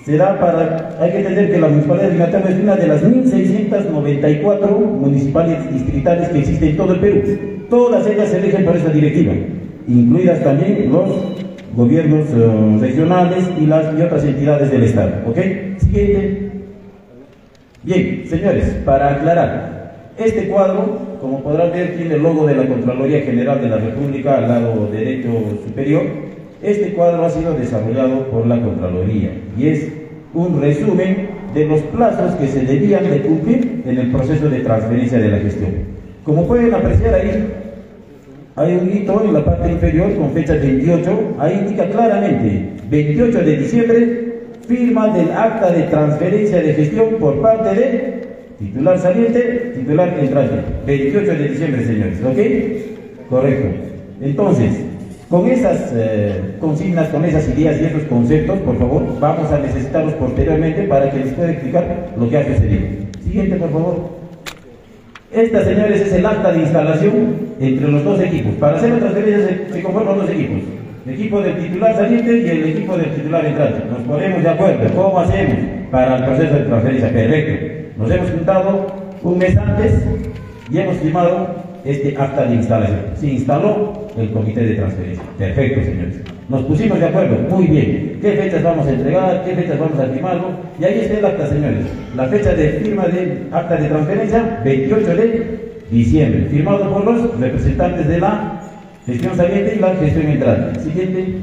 será 0.05 0.39
para, 0.39 0.97
hay 0.99 1.11
que 1.11 1.17
entender 1.19 1.51
que 1.51 1.59
la 1.59 1.67
municipalidad 1.67 2.07
de 2.07 2.13
Limatambo 2.13 2.47
es 2.49 2.59
una 2.59 2.75
de 2.75 2.87
las 2.87 3.03
1.694 3.03 4.77
municipalidades 4.77 5.73
distritales 5.73 6.29
que 6.29 6.39
existen 6.39 6.69
en 6.69 6.77
todo 6.77 6.93
el 6.93 6.99
Perú. 6.99 7.21
Todas 7.69 8.05
ellas 8.07 8.29
se 8.29 8.39
eligen 8.39 8.65
por 8.65 8.75
esta 8.75 8.89
directiva, 8.89 9.33
incluidas 9.87 10.43
también 10.43 10.91
los 10.91 11.09
gobiernos 11.75 12.27
eh, 12.35 12.77
regionales 12.81 13.49
y 13.59 13.65
las 13.65 13.97
y 13.97 14.01
otras 14.01 14.23
entidades 14.25 14.69
del 14.71 14.83
Estado. 14.83 15.11
¿Ok? 15.25 15.37
Siguiente. 15.77 16.51
Bien, 17.83 18.23
señores, 18.27 18.75
para 18.85 19.11
aclarar, 19.11 19.82
Este 20.17 20.47
cuadro, 20.47 21.17
como 21.19 21.41
podrán 21.41 21.71
ver, 21.71 21.95
tiene 21.97 22.15
el 22.15 22.21
logo 22.21 22.45
de 22.45 22.55
la 22.55 22.67
Contraloría 22.67 23.21
General 23.21 23.59
de 23.59 23.67
la 23.67 23.77
República 23.77 24.37
al 24.37 24.47
lado 24.47 24.87
derecho 24.91 25.29
superior. 25.65 26.03
Este 26.61 26.93
cuadro 26.93 27.25
ha 27.25 27.29
sido 27.31 27.53
desarrollado 27.55 28.27
por 28.29 28.45
la 28.45 28.61
Contraloría 28.61 29.31
y 29.57 29.67
es 29.67 29.91
un 30.35 30.61
resumen 30.61 31.29
de 31.55 31.65
los 31.65 31.81
plazos 31.81 32.35
que 32.35 32.47
se 32.47 32.61
debían 32.61 33.09
de 33.09 33.21
cumplir 33.21 33.81
en 33.87 33.97
el 33.97 34.11
proceso 34.11 34.49
de 34.49 34.59
transferencia 34.59 35.17
de 35.17 35.29
la 35.29 35.39
gestión. 35.39 35.71
Como 36.23 36.47
pueden 36.47 36.73
apreciar 36.73 37.15
ahí, 37.15 37.51
hay 38.55 38.75
un 38.75 38.95
hito 38.95 39.23
en 39.25 39.33
la 39.33 39.43
parte 39.43 39.71
inferior 39.71 40.15
con 40.15 40.31
fecha 40.31 40.53
28, 40.53 41.35
ahí 41.39 41.57
indica 41.59 41.89
claramente 41.89 42.69
28 42.87 43.39
de 43.39 43.57
diciembre, 43.57 44.33
firma 44.67 45.07
del 45.09 45.31
acta 45.31 45.71
de 45.71 45.83
transferencia 45.83 46.61
de 46.61 46.73
gestión 46.75 47.15
por 47.19 47.41
parte 47.41 47.75
de 47.75 48.22
titular 48.59 48.97
saliente, 48.99 49.73
titular 49.75 50.17
entrante. 50.19 50.55
28 50.85 51.31
de 51.31 51.47
diciembre, 51.49 51.85
señores, 51.85 52.19
¿ok? 52.23 53.29
Correcto. 53.29 53.67
Entonces, 54.21 54.71
con 55.29 55.47
esas 55.47 55.91
eh, 55.95 56.55
consignas, 56.59 57.09
con 57.09 57.25
esas 57.25 57.47
ideas 57.49 57.81
y 57.81 57.85
esos 57.85 58.03
conceptos, 58.03 58.59
por 58.59 58.77
favor, 58.77 59.19
vamos 59.19 59.51
a 59.51 59.59
necesitarlos 59.59 60.13
posteriormente 60.13 60.83
para 60.83 61.09
que 61.11 61.19
les 61.19 61.33
pueda 61.33 61.51
explicar 61.51 62.13
lo 62.17 62.29
que 62.29 62.37
ha 62.37 62.45
sucedido. 62.45 62.87
Siguiente, 63.23 63.55
por 63.55 63.71
favor. 63.71 64.23
Esta, 65.31 65.63
señores, 65.63 66.01
es 66.01 66.13
el 66.13 66.25
acta 66.25 66.51
de 66.51 66.59
instalación 66.59 67.37
entre 67.59 67.87
los 67.87 68.03
dos 68.03 68.19
equipos. 68.21 68.53
Para 68.59 68.77
hacer 68.77 68.91
la 68.91 68.99
transferencia 68.99 69.47
se, 69.47 69.73
se 69.73 69.81
conforman 69.81 70.19
dos 70.19 70.29
equipos. 70.29 70.59
El 71.07 71.13
equipo 71.15 71.41
del 71.41 71.57
titular 71.57 71.95
saliente 71.95 72.37
y 72.37 72.49
el 72.49 72.63
equipo 72.69 72.95
del 72.95 73.15
titular 73.15 73.45
entrante. 73.45 73.79
Nos 73.89 74.01
ponemos 74.07 74.43
de 74.43 74.49
acuerdo. 74.49 74.93
¿Cómo 74.95 75.19
hacemos 75.19 75.57
para 75.89 76.17
el 76.17 76.25
proceso 76.25 76.53
de 76.53 76.61
transferencia? 76.65 77.11
Perfecto. 77.11 77.82
Nos 77.97 78.09
hemos 78.09 78.29
juntado 78.31 78.87
un 79.21 79.37
mes 79.37 79.55
antes 79.55 80.03
y 80.71 80.77
hemos 80.77 80.97
firmado 80.97 81.47
este 81.85 82.15
acta 82.17 82.45
de 82.45 82.55
instalación. 82.55 82.99
Se 83.15 83.27
instaló 83.27 84.07
el 84.17 84.31
comité 84.31 84.61
de 84.61 84.75
transferencia. 84.75 85.23
Perfecto, 85.37 85.83
señores. 85.83 86.21
Nos 86.49 86.63
pusimos 86.63 86.99
de 86.99 87.05
acuerdo. 87.05 87.37
Muy 87.49 87.67
bien. 87.67 88.19
¿Qué 88.21 88.31
fechas 88.31 88.63
vamos 88.63 88.87
a 88.87 88.91
entregar? 88.91 89.43
¿Qué 89.45 89.53
fechas 89.53 89.79
vamos 89.79 89.99
a 89.99 90.07
firmarlo? 90.07 90.47
Y 90.79 90.83
ahí 90.85 90.99
está 91.01 91.19
el 91.19 91.25
acta, 91.25 91.47
señores. 91.47 91.85
La 92.15 92.25
fecha 92.27 92.53
de 92.53 92.69
firma 92.69 93.05
del 93.07 93.47
acta 93.51 93.75
de 93.75 93.87
transferencia, 93.87 94.61
28 94.63 95.15
de 95.15 95.59
diciembre. 95.91 96.47
Firmado 96.49 96.91
por 96.91 97.05
los 97.05 97.39
representantes 97.39 98.07
de 98.07 98.19
la 98.19 98.61
gestión 99.05 99.35
saliente 99.35 99.75
y 99.75 99.79
la 99.79 99.95
gestión 99.95 100.27
entrante. 100.27 100.79
Siguiente. 100.79 101.35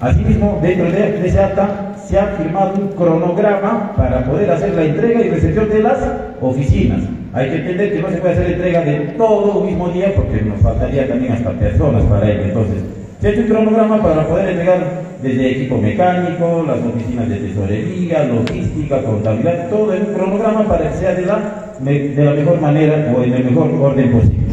Asimismo, 0.00 0.58
dentro 0.62 0.90
de 0.90 1.26
ese 1.26 1.40
acta 1.40 1.83
se 2.08 2.18
ha 2.18 2.26
firmado 2.26 2.74
un 2.74 2.88
cronograma 2.88 3.92
para 3.96 4.24
poder 4.24 4.50
hacer 4.50 4.74
la 4.74 4.84
entrega 4.84 5.20
y 5.22 5.30
recepción 5.30 5.68
de 5.68 5.82
las 5.82 5.98
oficinas. 6.40 7.00
Hay 7.32 7.50
que 7.50 7.56
entender 7.56 7.92
que 7.92 8.00
no 8.00 8.10
se 8.10 8.18
puede 8.18 8.34
hacer 8.34 8.52
entrega 8.52 8.80
de 8.82 8.94
todo 9.16 9.58
un 9.58 9.66
mismo 9.66 9.88
día 9.88 10.12
porque 10.14 10.42
nos 10.42 10.60
faltaría 10.60 11.08
también 11.08 11.32
hasta 11.32 11.50
personas 11.50 12.02
para 12.04 12.30
ello. 12.30 12.44
Entonces, 12.44 12.82
se 13.20 13.26
ha 13.26 13.30
hecho 13.30 13.40
un 13.40 13.48
cronograma 13.48 14.02
para 14.02 14.26
poder 14.26 14.50
entregar 14.50 15.04
desde 15.22 15.50
equipo 15.52 15.78
mecánico, 15.78 16.64
las 16.66 16.78
oficinas 16.78 17.28
de 17.28 17.36
tesorería, 17.36 18.24
logística, 18.24 19.02
contabilidad, 19.02 19.70
todo 19.70 19.94
en 19.94 20.02
un 20.02 20.14
cronograma 20.14 20.64
para 20.68 20.90
que 20.90 20.96
sea 20.98 21.14
de 21.14 21.22
la, 21.22 21.74
de 21.80 22.24
la 22.24 22.32
mejor 22.32 22.60
manera 22.60 23.14
o 23.16 23.22
en 23.22 23.32
el 23.32 23.44
mejor 23.44 23.70
orden 23.80 24.12
posible. 24.12 24.44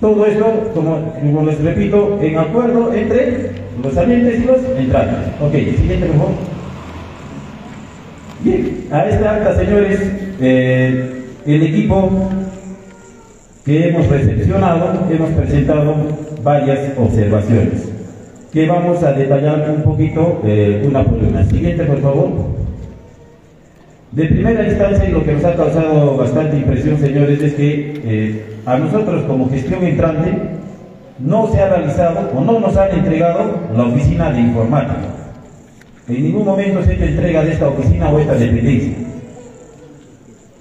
Todo 0.00 0.26
esto, 0.26 0.70
como, 0.74 1.42
les 1.44 1.60
repito, 1.60 2.18
en 2.22 2.38
acuerdo 2.38 2.92
entre 2.94 3.50
los 3.82 3.92
salientes 3.92 4.40
y 4.40 4.46
los 4.46 4.58
entrantes. 4.78 5.18
Ok, 5.40 5.52
siguiente. 5.52 6.06
Bien, 8.46 8.86
a 8.92 9.08
esta 9.08 9.34
acta, 9.34 9.56
señores, 9.56 9.98
eh, 10.40 11.24
el 11.46 11.62
equipo 11.64 12.30
que 13.64 13.88
hemos 13.88 14.06
recepcionado, 14.06 15.04
hemos 15.10 15.30
presentado 15.30 15.96
varias 16.44 16.96
observaciones 16.96 17.88
que 18.52 18.68
vamos 18.68 19.02
a 19.02 19.14
detallar 19.14 19.68
un 19.68 19.82
poquito 19.82 20.42
eh, 20.44 20.84
una 20.86 21.02
por 21.02 21.18
una. 21.18 21.44
Siguiente, 21.44 21.86
por 21.86 22.00
favor. 22.00 22.30
De 24.12 24.26
primera 24.26 24.64
instancia, 24.64 25.08
y 25.08 25.12
lo 25.12 25.24
que 25.24 25.32
nos 25.32 25.44
ha 25.44 25.56
causado 25.56 26.16
bastante 26.16 26.56
impresión, 26.56 27.00
señores, 27.00 27.42
es 27.42 27.52
que 27.54 28.00
eh, 28.04 28.44
a 28.64 28.78
nosotros 28.78 29.24
como 29.24 29.50
gestión 29.50 29.82
entrante 29.82 30.38
no 31.18 31.48
se 31.50 31.60
ha 31.60 31.68
realizado 31.68 32.30
o 32.32 32.40
no 32.42 32.60
nos 32.60 32.76
han 32.76 32.96
entregado 32.96 33.56
la 33.76 33.86
oficina 33.86 34.30
de 34.30 34.38
informática. 34.38 35.25
En 36.08 36.22
ningún 36.22 36.44
momento 36.44 36.82
se 36.84 36.92
hecho 36.92 37.04
entrega 37.04 37.44
de 37.44 37.52
esta 37.52 37.68
oficina 37.68 38.10
o 38.10 38.18
esta 38.20 38.34
dependencia. 38.34 38.92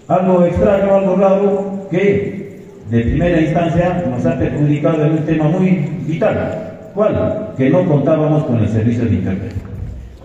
Algo 0.07 0.43
extraño, 0.43 0.95
algo 0.95 1.15
raro, 1.15 1.87
que 1.91 2.61
de 2.89 3.01
primera 3.01 3.41
instancia 3.41 4.03
nos 4.09 4.25
ha 4.25 4.39
perjudicado 4.39 5.05
en 5.05 5.11
un 5.11 5.25
tema 5.25 5.47
muy 5.47 5.87
vital. 6.07 6.89
¿Cuál? 6.95 7.53
Que 7.57 7.69
no 7.69 7.85
contábamos 7.85 8.43
con 8.45 8.59
el 8.59 8.69
servicio 8.69 9.05
de 9.05 9.15
Internet. 9.15 9.53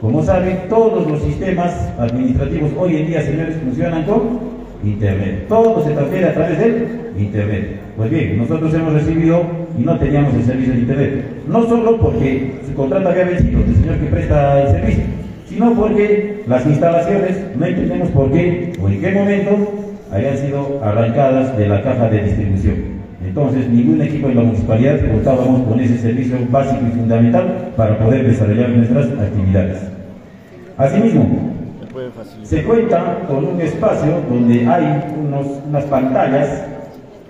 Como 0.00 0.22
saben, 0.22 0.60
todos 0.70 1.06
los 1.06 1.22
sistemas 1.22 1.74
administrativos 1.98 2.70
hoy 2.78 2.96
en 2.96 3.06
día, 3.08 3.22
señores, 3.22 3.56
funcionan 3.62 4.04
con 4.04 4.38
Internet. 4.82 5.46
Todo 5.48 5.84
se 5.84 5.90
transfiere 5.90 6.28
a 6.28 6.34
través 6.34 6.58
del 6.58 7.12
Internet. 7.18 7.80
Pues 8.00 8.12
bien, 8.12 8.38
nosotros 8.38 8.72
hemos 8.72 8.94
recibido 8.94 9.42
y 9.78 9.82
no 9.82 9.98
teníamos 9.98 10.32
el 10.32 10.42
servicio 10.42 10.72
de 10.72 10.80
Internet. 10.80 11.24
No 11.46 11.68
solo 11.68 11.98
porque 11.98 12.54
su 12.66 12.72
contrato 12.72 13.10
había 13.10 13.24
vencido, 13.24 13.60
el 13.60 13.74
señor 13.74 13.96
que 13.98 14.06
presta 14.06 14.62
el 14.62 14.68
servicio, 14.68 15.04
sino 15.46 15.74
porque 15.74 16.42
las 16.46 16.64
instalaciones 16.64 17.36
no 17.58 17.66
entendemos 17.66 18.08
por 18.08 18.32
qué 18.32 18.72
o 18.80 18.88
en 18.88 19.00
qué 19.02 19.12
momento 19.12 19.50
habían 20.10 20.34
sido 20.38 20.80
arrancadas 20.82 21.58
de 21.58 21.68
la 21.68 21.82
caja 21.82 22.08
de 22.08 22.22
distribución. 22.22 22.76
Entonces, 23.22 23.68
ningún 23.68 24.00
equipo 24.00 24.30
en 24.30 24.36
la 24.36 24.42
municipalidad 24.44 24.98
contábamos 25.12 25.68
con 25.68 25.78
ese 25.78 25.98
servicio 25.98 26.38
básico 26.50 26.80
y 26.88 26.92
fundamental 26.92 27.72
para 27.76 27.98
poder 27.98 28.26
desarrollar 28.26 28.70
nuestras 28.70 29.08
actividades. 29.08 29.76
Asimismo, 30.78 31.52
se 32.44 32.64
cuenta 32.64 33.18
con 33.28 33.44
un 33.44 33.60
espacio 33.60 34.22
donde 34.30 34.66
hay 34.66 35.04
unos, 35.22 35.46
unas 35.68 35.84
pantallas 35.84 36.79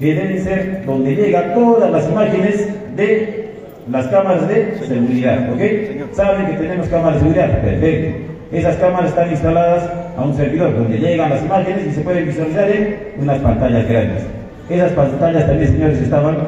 que 0.00 0.14
deben 0.14 0.42
ser 0.42 0.82
donde 0.86 1.14
llegan 1.14 1.52
todas 1.54 1.90
las 1.90 2.08
imágenes 2.08 2.68
de 2.96 3.50
las 3.90 4.06
cámaras 4.06 4.48
de 4.48 4.78
seguridad, 4.80 5.52
¿ok? 5.52 6.14
Saben 6.14 6.46
que 6.46 6.52
tenemos 6.54 6.88
cámaras 6.88 7.14
de 7.14 7.20
seguridad, 7.20 7.60
perfecto. 7.60 8.30
Esas 8.50 8.76
cámaras 8.76 9.10
están 9.10 9.30
instaladas 9.30 9.90
a 10.16 10.22
un 10.22 10.34
servidor 10.34 10.74
donde 10.74 10.98
llegan 10.98 11.28
las 11.30 11.44
imágenes 11.44 11.86
y 11.86 11.92
se 11.92 12.00
pueden 12.00 12.26
visualizar 12.26 12.68
en 12.70 12.96
unas 13.20 13.38
pantallas 13.40 13.86
grandes. 13.86 14.22
Esas 14.70 14.92
pantallas 14.92 15.46
también, 15.46 15.70
señores, 15.70 15.98
estaban 15.98 16.38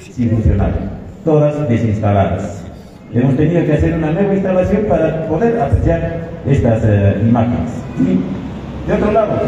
sin 0.00 0.30
funcionar, 0.30 0.72
todas 1.24 1.68
desinstaladas. 1.68 2.64
Hemos 3.14 3.36
tenido 3.36 3.64
que 3.64 3.72
hacer 3.74 3.94
una 3.94 4.10
nueva 4.10 4.34
instalación 4.34 4.82
para 4.88 5.26
poder 5.28 5.60
apreciar 5.60 6.28
estas 6.46 6.82
eh, 6.84 7.16
imágenes. 7.22 7.70
Y 8.00 8.88
de 8.88 8.94
otro 8.94 9.12
lado, 9.12 9.40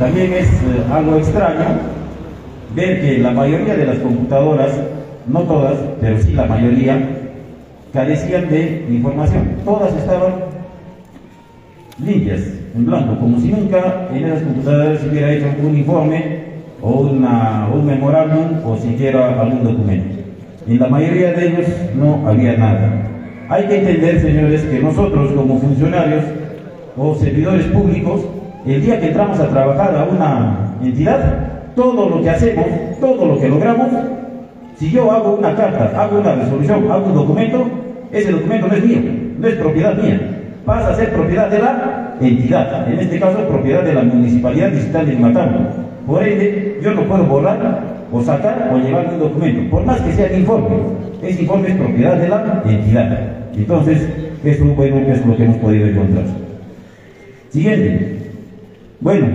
también 0.00 0.32
es 0.32 0.48
eh, 0.48 0.82
algo 0.92 1.16
extraño 1.16 1.99
ver 2.74 3.00
que 3.00 3.18
la 3.18 3.30
mayoría 3.30 3.74
de 3.76 3.86
las 3.86 3.98
computadoras, 3.98 4.72
no 5.26 5.40
todas, 5.40 5.76
pero 6.00 6.18
sí 6.20 6.32
la 6.32 6.46
mayoría, 6.46 6.98
carecían 7.92 8.48
de 8.48 8.86
información. 8.90 9.56
Todas 9.64 9.94
estaban 9.94 10.34
limpias, 11.98 12.40
en 12.74 12.86
blanco, 12.86 13.18
como 13.18 13.38
si 13.40 13.48
nunca 13.48 14.08
en 14.12 14.24
esas 14.24 14.42
computadoras 14.42 15.00
se 15.00 15.08
hubiera 15.08 15.32
hecho 15.32 15.46
un 15.62 15.76
informe 15.76 16.50
o 16.80 17.00
una, 17.00 17.68
un 17.72 17.86
memorándum 17.86 18.64
o 18.64 18.76
siquiera 18.76 19.40
algún 19.40 19.64
documento. 19.64 20.20
En 20.66 20.78
la 20.78 20.88
mayoría 20.88 21.32
de 21.32 21.48
ellos 21.48 21.66
no 21.96 22.26
había 22.28 22.56
nada. 22.56 23.06
Hay 23.48 23.66
que 23.66 23.78
entender, 23.78 24.20
señores, 24.20 24.62
que 24.62 24.78
nosotros 24.78 25.32
como 25.32 25.58
funcionarios 25.58 26.22
o 26.96 27.14
servidores 27.16 27.66
públicos, 27.66 28.20
el 28.64 28.82
día 28.82 29.00
que 29.00 29.08
entramos 29.08 29.40
a 29.40 29.48
trabajar 29.48 29.96
a 29.96 30.04
una 30.04 30.76
entidad, 30.82 31.49
todo 31.74 32.08
lo 32.08 32.22
que 32.22 32.30
hacemos, 32.30 32.66
todo 33.00 33.26
lo 33.26 33.40
que 33.40 33.48
logramos, 33.48 33.88
si 34.76 34.90
yo 34.90 35.10
hago 35.10 35.36
una 35.36 35.54
carta, 35.54 35.92
hago 35.96 36.20
una 36.20 36.34
resolución, 36.34 36.90
hago 36.90 37.06
un 37.06 37.14
documento, 37.14 37.66
ese 38.12 38.32
documento 38.32 38.68
no 38.68 38.74
es 38.74 38.84
mío, 38.84 38.98
no 39.38 39.48
es 39.48 39.54
propiedad 39.54 39.96
mía, 39.96 40.20
pasa 40.64 40.90
a 40.90 40.94
ser 40.94 41.12
propiedad 41.12 41.50
de 41.50 41.58
la 41.58 42.16
entidad, 42.20 42.92
en 42.92 42.98
este 42.98 43.18
caso 43.18 43.38
propiedad 43.48 43.82
de 43.82 43.94
la 43.94 44.02
Municipalidad 44.02 44.70
Digital 44.70 45.06
de 45.06 45.12
Limatambo. 45.12 45.58
Por 46.06 46.22
ende, 46.22 46.80
yo 46.82 46.94
no 46.94 47.02
puedo 47.02 47.24
borrar 47.24 47.80
o 48.12 48.22
sacar 48.22 48.70
o 48.72 48.78
llevar 48.78 49.08
un 49.12 49.20
documento, 49.20 49.70
por 49.70 49.84
más 49.84 50.00
que 50.00 50.12
sea 50.12 50.26
el 50.26 50.40
informe, 50.40 50.76
ese 51.22 51.42
informe 51.42 51.68
es 51.68 51.76
propiedad 51.76 52.16
de 52.16 52.28
la 52.28 52.62
entidad. 52.66 53.18
Entonces, 53.54 54.08
eso 54.44 54.64
bueno, 54.64 54.96
es 54.96 55.26
lo 55.26 55.36
que 55.36 55.44
hemos 55.44 55.56
podido 55.58 55.86
encontrar. 55.86 56.24
Siguiente. 57.50 58.16
Bueno, 59.00 59.26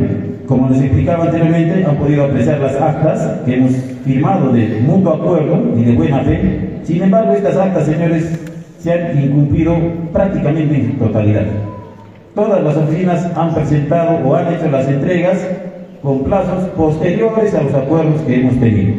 como 0.48 0.70
les 0.70 0.82
explicaba 0.82 1.26
anteriormente, 1.26 1.86
han 1.86 1.96
podido 1.98 2.26
apreciar 2.26 2.60
las 2.60 2.76
actas 2.76 3.42
que 3.46 3.56
hemos 3.56 3.72
firmado 4.04 4.52
de 4.52 4.82
mutuo 4.86 5.14
acuerdo 5.14 5.74
y 5.78 5.84
de 5.84 5.94
buena 5.94 6.20
fe. 6.20 6.80
Sin 6.84 7.04
embargo, 7.04 7.34
estas 7.34 7.58
actas, 7.58 7.86
señores, 7.86 8.40
se 8.80 8.92
han 8.94 9.24
incumplido 9.24 9.76
prácticamente 10.14 10.76
en 10.76 11.00
totalidad. 11.00 11.46
Todas 12.36 12.64
las 12.64 12.78
oficinas 12.78 13.32
han 13.36 13.54
presentado 13.54 14.28
o 14.28 14.36
han 14.36 14.54
hecho 14.54 14.70
las 14.70 14.88
entregas 14.88 15.48
con 16.04 16.24
plazos 16.24 16.66
posteriores 16.76 17.54
a 17.56 17.64
los 17.64 17.74
acuerdos 17.74 18.22
que 18.22 18.36
hemos 18.36 18.60
tenido, 18.60 18.94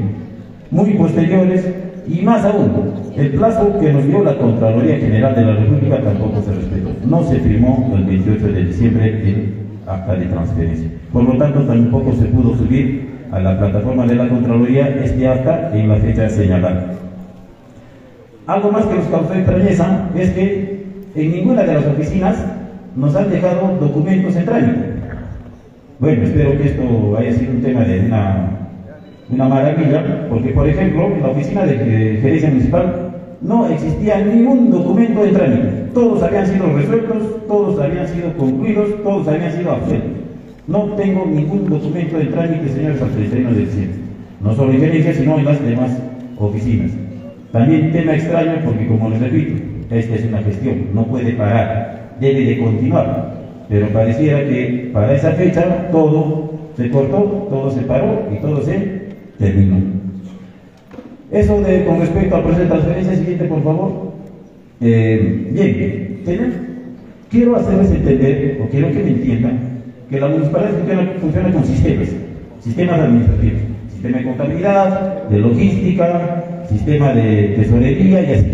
muy 0.70 0.94
posteriores 0.94 1.64
y 2.08 2.22
más 2.22 2.44
aún, 2.44 2.72
el 3.16 3.30
plazo 3.30 3.78
que 3.78 3.92
nos 3.92 4.06
dio 4.06 4.22
la 4.22 4.36
Contraloría 4.36 4.98
General 4.98 5.34
de 5.34 5.42
la 5.42 5.54
República 5.54 6.02
tampoco 6.02 6.42
se 6.42 6.54
respetó. 6.54 6.90
No 7.06 7.22
se 7.24 7.36
firmó 7.40 7.92
el 7.96 8.04
28 8.04 8.46
de 8.48 8.64
diciembre 8.64 9.08
el 9.08 9.65
acta 9.86 10.14
de 10.14 10.26
transferencia. 10.26 10.90
Por 11.12 11.24
lo 11.24 11.36
tanto, 11.36 11.60
tampoco 11.62 12.12
se 12.12 12.26
pudo 12.26 12.56
subir 12.56 13.16
a 13.30 13.40
la 13.40 13.58
plataforma 13.58 14.06
de 14.06 14.14
la 14.14 14.28
Contraloría 14.28 14.88
este 15.02 15.28
acta 15.28 15.70
en 15.74 15.88
la 15.88 15.96
fecha 15.96 16.28
señalada. 16.28 16.92
Algo 18.46 18.70
más 18.70 18.86
que 18.86 18.94
nos 18.94 19.06
causó 19.06 19.34
extrañeza 19.34 20.08
es 20.14 20.30
que 20.30 20.84
en 21.14 21.32
ninguna 21.32 21.62
de 21.62 21.74
las 21.74 21.86
oficinas 21.86 22.44
nos 22.94 23.14
han 23.16 23.30
dejado 23.30 23.76
documentos 23.80 24.36
en 24.36 24.44
trámite. 24.44 24.96
Bueno, 25.98 26.22
espero 26.22 26.58
que 26.58 26.64
esto 26.66 27.16
haya 27.18 27.32
sido 27.32 27.52
un 27.52 27.62
tema 27.62 27.80
de 27.80 28.00
una 28.00 28.56
una 29.28 29.48
maravilla, 29.48 30.28
porque 30.28 30.50
por 30.50 30.68
ejemplo, 30.68 31.08
la 31.20 31.28
oficina 31.28 31.66
de 31.66 32.18
gerencia 32.20 32.48
municipal 32.48 33.05
no 33.40 33.68
existía 33.68 34.24
ningún 34.24 34.70
documento 34.70 35.22
de 35.22 35.32
trámite. 35.32 35.68
Todos 35.94 36.22
habían 36.22 36.46
sido 36.46 36.72
resueltos, 36.72 37.46
todos 37.46 37.80
habían 37.80 38.08
sido 38.08 38.32
concluidos, 38.36 39.02
todos 39.02 39.28
habían 39.28 39.52
sido 39.52 39.72
absueltos. 39.72 40.10
No 40.66 40.94
tengo 40.96 41.26
ningún 41.26 41.68
documento 41.68 42.18
de 42.18 42.26
trámite, 42.26 42.68
señores 42.68 43.00
autoritarios 43.00 43.56
del 43.56 43.68
CIE. 43.68 43.88
No 44.40 44.54
solo 44.54 44.72
en 44.72 45.14
sino 45.14 45.38
en 45.38 45.44
las 45.44 45.62
demás 45.62 45.90
oficinas. 46.38 46.90
También 47.52 47.92
tema 47.92 48.14
extraño 48.14 48.60
porque, 48.64 48.86
como 48.86 49.08
les 49.10 49.20
repito, 49.20 49.62
esta 49.90 50.14
es 50.14 50.24
una 50.24 50.42
gestión, 50.42 50.86
no 50.94 51.06
puede 51.06 51.32
parar, 51.32 52.16
debe 52.20 52.44
de 52.44 52.58
continuar. 52.58 53.34
Pero 53.68 53.88
pareciera 53.88 54.40
que 54.40 54.90
para 54.92 55.14
esa 55.14 55.32
fecha 55.32 55.88
todo 55.90 56.52
se 56.76 56.90
cortó, 56.90 57.46
todo 57.48 57.70
se 57.70 57.82
paró 57.82 58.28
y 58.32 58.40
todo 58.40 58.62
se 58.62 59.06
terminó. 59.38 60.05
Eso 61.30 61.60
de, 61.60 61.84
con 61.84 62.00
respecto 62.00 62.36
al 62.36 62.42
proceso 62.42 62.62
de 62.62 62.68
transferencia, 62.68 63.16
siguiente 63.16 63.44
por 63.46 63.64
favor. 63.64 64.12
Eh, 64.80 65.48
bien, 65.50 66.18
quiero 67.30 67.56
hacerles 67.56 67.90
entender, 67.90 68.60
o 68.62 68.68
quiero 68.68 68.92
que 68.92 69.02
me 69.02 69.10
entiendan, 69.10 69.58
que 70.08 70.20
la 70.20 70.28
municipalidad 70.28 70.70
funciona, 71.20 71.52
con 71.52 71.64
sistemas, 71.64 72.08
sistemas 72.60 73.00
administrativos, 73.00 73.60
sistema 73.92 74.18
de 74.18 74.24
contabilidad, 74.24 75.28
de 75.28 75.38
logística, 75.38 76.44
sistema 76.68 77.12
de 77.12 77.54
tesorería 77.56 78.22
y 78.22 78.32
así. 78.32 78.46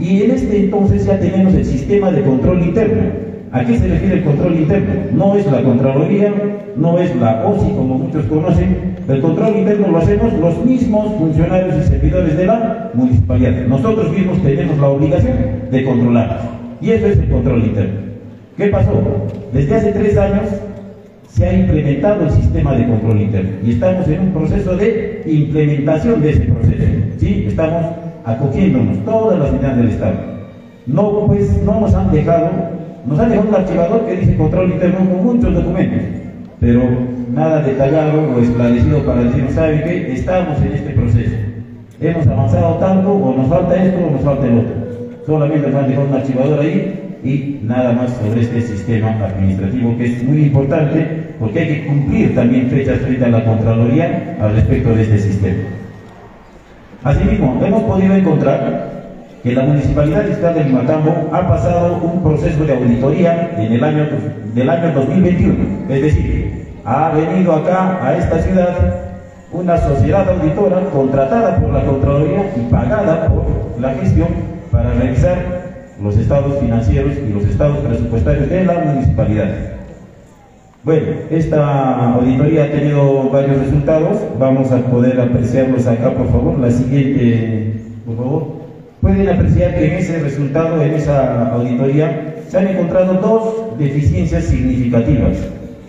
Y 0.00 0.22
en 0.24 0.30
este 0.32 0.56
entonces 0.64 1.06
ya 1.06 1.18
tenemos 1.18 1.54
el 1.54 1.64
sistema 1.64 2.10
de 2.10 2.22
control 2.22 2.62
interno 2.62 3.25
¿A 3.56 3.64
qué 3.64 3.78
se 3.78 3.88
refiere 3.88 4.16
el 4.16 4.24
control 4.24 4.54
interno? 4.54 4.92
No 5.14 5.34
es 5.34 5.50
la 5.50 5.62
Contraloría, 5.62 6.30
no 6.76 6.98
es 6.98 7.16
la 7.16 7.46
OSI 7.46 7.70
como 7.70 7.94
muchos 7.96 8.26
conocen. 8.26 8.96
El 9.08 9.22
control 9.22 9.56
interno 9.56 9.88
lo 9.88 9.96
hacemos 9.96 10.30
los 10.34 10.62
mismos 10.62 11.14
funcionarios 11.14 11.74
y 11.78 11.88
servidores 11.88 12.36
de 12.36 12.44
la 12.44 12.90
municipalidad. 12.92 13.66
Nosotros 13.66 14.12
mismos 14.12 14.42
tenemos 14.42 14.76
la 14.76 14.88
obligación 14.88 15.36
de 15.70 15.84
controlar. 15.86 16.38
Y 16.82 16.90
eso 16.90 17.06
es 17.06 17.18
el 17.18 17.30
control 17.30 17.64
interno. 17.64 18.00
¿Qué 18.58 18.66
pasó? 18.66 18.92
Desde 19.54 19.74
hace 19.74 19.92
tres 19.92 20.18
años 20.18 20.44
se 21.26 21.46
ha 21.46 21.54
implementado 21.54 22.24
el 22.24 22.30
sistema 22.32 22.74
de 22.74 22.86
control 22.86 23.22
interno 23.22 23.50
y 23.64 23.70
estamos 23.70 24.06
en 24.08 24.20
un 24.20 24.32
proceso 24.32 24.76
de 24.76 25.22
implementación 25.24 26.20
de 26.20 26.30
ese 26.30 26.40
proceso. 26.40 26.84
¿sí? 27.16 27.46
Estamos 27.48 27.86
acogiéndonos 28.22 29.02
todas 29.06 29.38
las 29.38 29.48
entidades 29.48 29.78
del 29.78 29.88
Estado. 29.88 30.16
No, 30.86 31.26
pues, 31.26 31.62
no 31.62 31.80
nos 31.80 31.94
han 31.94 32.12
dejado 32.12 32.76
nos 33.06 33.18
han 33.18 33.30
dejado 33.30 33.48
un 33.48 33.54
archivador 33.54 34.06
que 34.06 34.16
dice 34.16 34.36
control 34.36 34.72
interno 34.72 34.98
con 34.98 35.24
muchos 35.24 35.54
documentos, 35.54 36.00
pero 36.60 36.82
nada 37.32 37.62
detallado 37.62 38.34
o 38.34 38.40
esclarecido 38.40 39.04
para 39.04 39.22
decir, 39.22 39.46
¿sabe 39.50 39.84
qué? 39.84 40.12
Estamos 40.12 40.60
en 40.62 40.72
este 40.72 40.90
proceso. 40.90 41.36
Hemos 42.00 42.26
avanzado 42.26 42.74
tanto, 42.76 43.12
o 43.12 43.36
nos 43.36 43.48
falta 43.48 43.82
esto, 43.82 44.06
o 44.06 44.10
nos 44.10 44.20
falta 44.22 44.46
el 44.46 44.58
otro. 44.58 44.74
Solamente 45.24 45.68
nos 45.68 45.82
han 45.82 45.88
dejado 45.88 46.08
un 46.08 46.14
archivador 46.14 46.60
ahí 46.60 47.18
y 47.24 47.60
nada 47.64 47.92
más 47.92 48.10
sobre 48.12 48.42
este 48.42 48.60
sistema 48.60 49.10
administrativo 49.24 49.96
que 49.96 50.06
es 50.06 50.22
muy 50.22 50.42
importante 50.44 51.34
porque 51.38 51.60
hay 51.60 51.66
que 51.68 51.86
cumplir 51.86 52.34
también 52.34 52.68
fechas 52.68 52.98
frente 53.00 53.24
a 53.24 53.28
la 53.28 53.44
Contraloría 53.44 54.36
al 54.40 54.54
respecto 54.54 54.94
de 54.94 55.02
este 55.02 55.18
sistema. 55.18 55.62
Asimismo, 57.02 57.60
hemos 57.64 57.82
podido 57.84 58.14
encontrar 58.14 58.85
que 59.46 59.52
la 59.52 59.62
Municipalidad 59.62 60.24
Fiscal 60.24 60.54
de 60.54 60.64
Limatambo 60.64 61.28
ha 61.30 61.46
pasado 61.46 62.00
un 62.02 62.20
proceso 62.20 62.64
de 62.64 62.72
auditoría 62.74 63.54
en 63.56 63.74
el 63.74 63.84
año, 63.84 64.08
del 64.52 64.68
año 64.68 64.92
2021. 64.92 65.54
Es 65.88 66.02
decir, 66.02 66.66
ha 66.84 67.10
venido 67.10 67.52
acá, 67.52 68.04
a 68.04 68.16
esta 68.16 68.40
ciudad, 68.40 68.76
una 69.52 69.78
sociedad 69.78 70.28
auditora 70.28 70.80
contratada 70.92 71.60
por 71.60 71.72
la 71.72 71.84
Contraloría 71.84 72.52
y 72.56 72.72
pagada 72.72 73.28
por 73.28 73.44
la 73.80 73.94
gestión 73.94 74.26
para 74.72 74.92
revisar 74.94 75.38
los 76.02 76.16
estados 76.16 76.58
financieros 76.58 77.12
y 77.16 77.32
los 77.32 77.44
estados 77.44 77.78
presupuestarios 77.78 78.50
de 78.50 78.64
la 78.64 78.74
municipalidad. 78.80 79.48
Bueno, 80.82 81.06
esta 81.30 82.14
auditoría 82.14 82.64
ha 82.64 82.70
tenido 82.72 83.30
varios 83.30 83.58
resultados, 83.58 84.18
vamos 84.40 84.72
a 84.72 84.78
poder 84.78 85.20
apreciarlos 85.20 85.86
acá, 85.86 86.10
por 86.14 86.32
favor. 86.32 86.58
La 86.58 86.72
siguiente, 86.72 87.74
por 88.04 88.16
favor 88.16 88.55
pueden 89.06 89.28
apreciar 89.28 89.76
que 89.76 89.86
en 89.86 89.92
ese 89.98 90.18
resultado, 90.18 90.82
en 90.82 90.94
esa 90.94 91.52
auditoría, 91.52 92.34
se 92.48 92.58
han 92.58 92.66
encontrado 92.66 93.14
dos 93.14 93.78
deficiencias 93.78 94.46
significativas. 94.46 95.36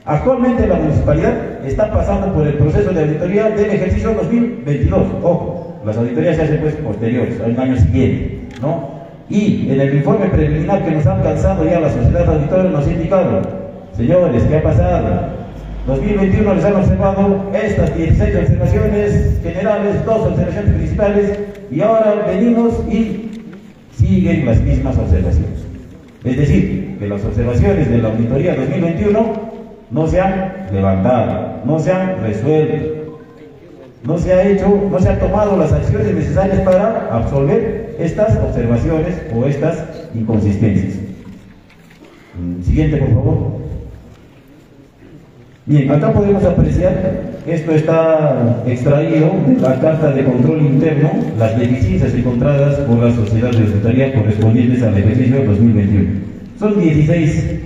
Actualmente 0.06 0.66
la 0.66 0.74
municipalidad 0.74 1.64
está 1.64 1.90
pasando 1.90 2.34
por 2.34 2.46
el 2.46 2.52
proceso 2.54 2.92
de 2.92 3.00
auditoría 3.00 3.48
del 3.50 3.70
ejercicio 3.70 4.12
2022. 4.12 5.02
Ojo, 5.22 5.63
las 5.84 5.96
auditorías 5.96 6.36
se 6.36 6.42
hacen 6.42 6.60
pues 6.60 6.74
posteriores, 6.76 7.40
al 7.40 7.58
año 7.58 7.76
siguiente, 7.76 8.40
¿no? 8.60 8.94
Y 9.28 9.68
en 9.70 9.80
el 9.80 9.94
informe 9.94 10.26
preliminar 10.26 10.84
que 10.84 10.90
nos 10.90 11.06
ha 11.06 11.16
alcanzado 11.16 11.64
ya 11.64 11.80
la 11.80 11.90
sociedad 11.90 12.28
auditora 12.28 12.64
nos 12.64 12.86
ha 12.86 12.90
indicado, 12.90 13.42
señores, 13.96 14.42
¿qué 14.44 14.56
ha 14.56 14.62
pasado? 14.62 15.44
2021 15.86 16.54
les 16.54 16.64
han 16.64 16.76
observado 16.76 17.50
estas 17.52 17.96
16 17.96 18.36
observaciones 18.36 19.40
generales, 19.42 20.04
dos 20.06 20.28
observaciones 20.28 20.74
principales, 20.74 21.38
y 21.70 21.80
ahora 21.80 22.24
venimos 22.26 22.72
y 22.90 23.30
siguen 23.94 24.46
las 24.46 24.60
mismas 24.60 24.96
observaciones. 24.96 25.64
Es 26.24 26.36
decir, 26.38 26.96
que 26.98 27.06
las 27.06 27.22
observaciones 27.22 27.90
de 27.90 27.98
la 27.98 28.08
auditoría 28.08 28.54
2021 28.54 29.32
no 29.90 30.06
se 30.06 30.20
han 30.20 30.68
levantado, 30.72 31.60
no 31.66 31.78
se 31.78 31.92
han 31.92 32.22
resuelto, 32.22 33.03
no 34.04 34.18
se 34.18 34.32
ha 34.32 34.46
hecho, 34.46 34.88
no 34.90 34.98
se 34.98 35.08
han 35.08 35.18
tomado 35.18 35.56
las 35.56 35.72
acciones 35.72 36.14
necesarias 36.14 36.60
para 36.60 37.08
absolver 37.10 37.96
estas 37.98 38.36
observaciones 38.36 39.14
o 39.34 39.46
estas 39.46 39.82
inconsistencias. 40.14 40.98
Mm, 42.38 42.62
siguiente, 42.62 42.98
por 42.98 43.08
favor. 43.08 43.64
Bien, 45.66 45.90
acá 45.90 46.12
podemos 46.12 46.44
apreciar, 46.44 46.92
esto 47.46 47.72
está 47.72 48.62
extraído 48.66 49.30
de 49.46 49.60
la 49.62 49.80
carta 49.80 50.10
de 50.10 50.24
control 50.24 50.60
interno, 50.60 51.10
las 51.38 51.58
deficiencias 51.58 52.12
encontradas 52.12 52.80
por 52.80 52.98
la 52.98 53.14
sociedad 53.14 53.50
de 53.52 53.58
auditoría 53.58 54.14
correspondientes 54.14 54.82
al 54.82 54.98
ejercicio 54.98 55.42
2021. 55.46 56.10
Son 56.58 56.78
16 56.78 57.60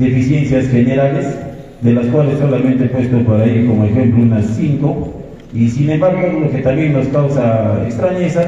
deficiencias 0.00 0.66
generales, 0.66 1.38
de 1.82 1.92
las 1.92 2.06
cuales 2.06 2.38
solamente 2.40 2.86
he 2.86 2.88
puesto 2.88 3.18
por 3.18 3.40
ahí 3.40 3.64
como 3.64 3.84
ejemplo 3.84 4.24
unas 4.24 4.46
5 4.56 5.23
y 5.54 5.68
sin 5.68 5.88
embargo, 5.88 6.40
lo 6.40 6.50
que 6.50 6.58
también 6.58 6.92
nos 6.92 7.06
causa 7.08 7.80
extrañeza 7.84 8.42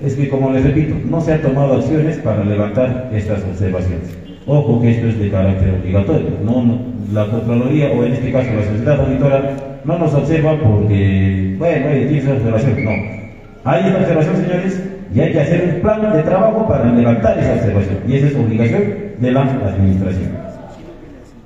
es 0.00 0.14
que, 0.14 0.28
como 0.28 0.52
les 0.52 0.62
repito, 0.62 0.94
no 1.10 1.20
se 1.20 1.32
han 1.32 1.42
tomado 1.42 1.74
acciones 1.74 2.18
para 2.18 2.44
levantar 2.44 3.10
estas 3.12 3.42
observaciones. 3.42 4.16
Ojo 4.46 4.80
que 4.80 4.90
esto 4.92 5.08
es 5.08 5.18
de 5.18 5.30
carácter 5.30 5.74
obligatorio. 5.80 6.28
No, 6.44 6.78
la 7.12 7.26
Contraloría, 7.26 7.90
o 7.90 8.04
en 8.04 8.12
este 8.12 8.30
caso 8.30 8.50
la 8.54 8.62
sociedad 8.62 9.00
auditora, 9.00 9.56
no 9.84 9.98
nos 9.98 10.14
observa 10.14 10.56
porque, 10.60 11.56
bueno, 11.58 11.86
tiene 11.88 12.18
esa 12.18 12.32
observación. 12.34 12.84
No. 12.84 12.90
Hay 13.64 13.86
esta 13.86 13.98
observación, 13.98 14.36
señores, 14.36 14.82
y 15.12 15.20
hay 15.20 15.32
que 15.32 15.40
hacer 15.40 15.74
un 15.74 15.80
plan 15.80 16.12
de 16.12 16.22
trabajo 16.22 16.68
para 16.68 16.92
levantar 16.92 17.36
esa 17.38 17.54
observación. 17.54 17.98
Y 18.06 18.16
esa 18.16 18.26
es 18.28 18.36
obligación 18.36 18.82
de 19.18 19.32
la 19.32 19.40
administración. 19.42 20.30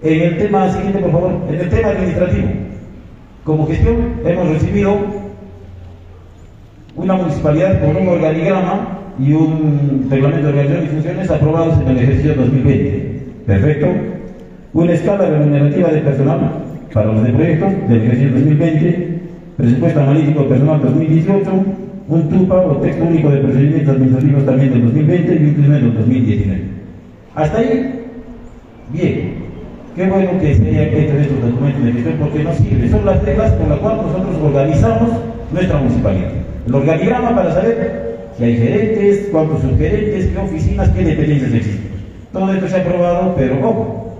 En 0.02 0.22
el 0.22 0.38
tema 0.38 0.70
siguiente, 0.70 0.98
por 0.98 1.12
favor, 1.12 1.32
en 1.48 1.60
el 1.60 1.68
tema 1.68 1.88
administrativo, 1.88 2.48
como 3.48 3.66
gestión 3.66 3.96
hemos 4.26 4.46
recibido 4.50 4.94
una 6.96 7.14
municipalidad 7.14 7.80
con 7.80 7.96
un 7.96 8.08
organigrama 8.08 8.98
y 9.18 9.32
un 9.32 10.06
reglamento 10.10 10.48
de 10.48 10.52
organización 10.52 10.84
y 10.84 10.88
funciones 10.88 11.30
aprobados 11.30 11.80
en 11.80 11.88
el 11.88 11.96
ejercicio 11.96 12.34
2020. 12.34 13.22
Perfecto. 13.46 13.86
Una 14.74 14.92
escala 14.92 15.30
remunerativa 15.30 15.88
de 15.88 16.00
personal 16.02 16.62
para 16.92 17.06
los 17.10 17.24
de 17.24 17.32
proyectos 17.32 17.72
del 17.88 18.02
ejercicio 18.02 18.32
2020, 18.32 19.20
presupuesto 19.56 20.00
analítico 20.00 20.46
personal 20.46 20.82
2018, 20.82 21.50
un 22.08 22.28
TUPA 22.28 22.54
o 22.54 22.76
texto 22.76 23.04
único 23.04 23.30
de 23.30 23.38
procedimientos 23.38 23.94
administrativos 23.94 24.44
también 24.44 24.70
del 24.72 24.82
2020 24.84 25.34
y 25.34 25.44
un 25.46 25.54
primer 25.54 25.80
del 25.80 25.94
2019. 25.94 26.62
Hasta 27.34 27.58
ahí, 27.58 28.02
bien. 28.92 29.37
Qué 29.98 30.06
bueno 30.06 30.30
que 30.38 30.54
se 30.54 30.62
hayan 30.68 30.94
hecho 30.94 31.18
estos 31.18 31.42
documentos 31.42 31.84
de 31.84 31.92
gestión 31.92 32.14
porque 32.20 32.44
nos 32.44 32.56
sirve. 32.58 32.88
Son 32.88 33.04
las 33.04 33.20
reglas 33.24 33.50
por 33.54 33.66
las 33.66 33.78
cuales 33.80 34.02
nosotros 34.02 34.36
organizamos 34.44 35.10
nuestra 35.52 35.78
municipalidad. 35.78 36.28
El 36.68 36.74
organigrama 36.76 37.34
para 37.34 37.52
saber 37.52 38.18
si 38.38 38.44
hay 38.44 38.56
gerentes, 38.58 39.28
cuántos 39.32 39.60
subgerentes, 39.60 40.26
qué 40.26 40.38
oficinas, 40.38 40.88
qué 40.90 41.02
dependencias 41.02 41.52
existen. 41.52 41.90
Todo 42.32 42.52
esto 42.52 42.68
se 42.68 42.76
ha 42.76 42.80
aprobado, 42.82 43.34
pero 43.36 43.56
ojo, 43.58 44.14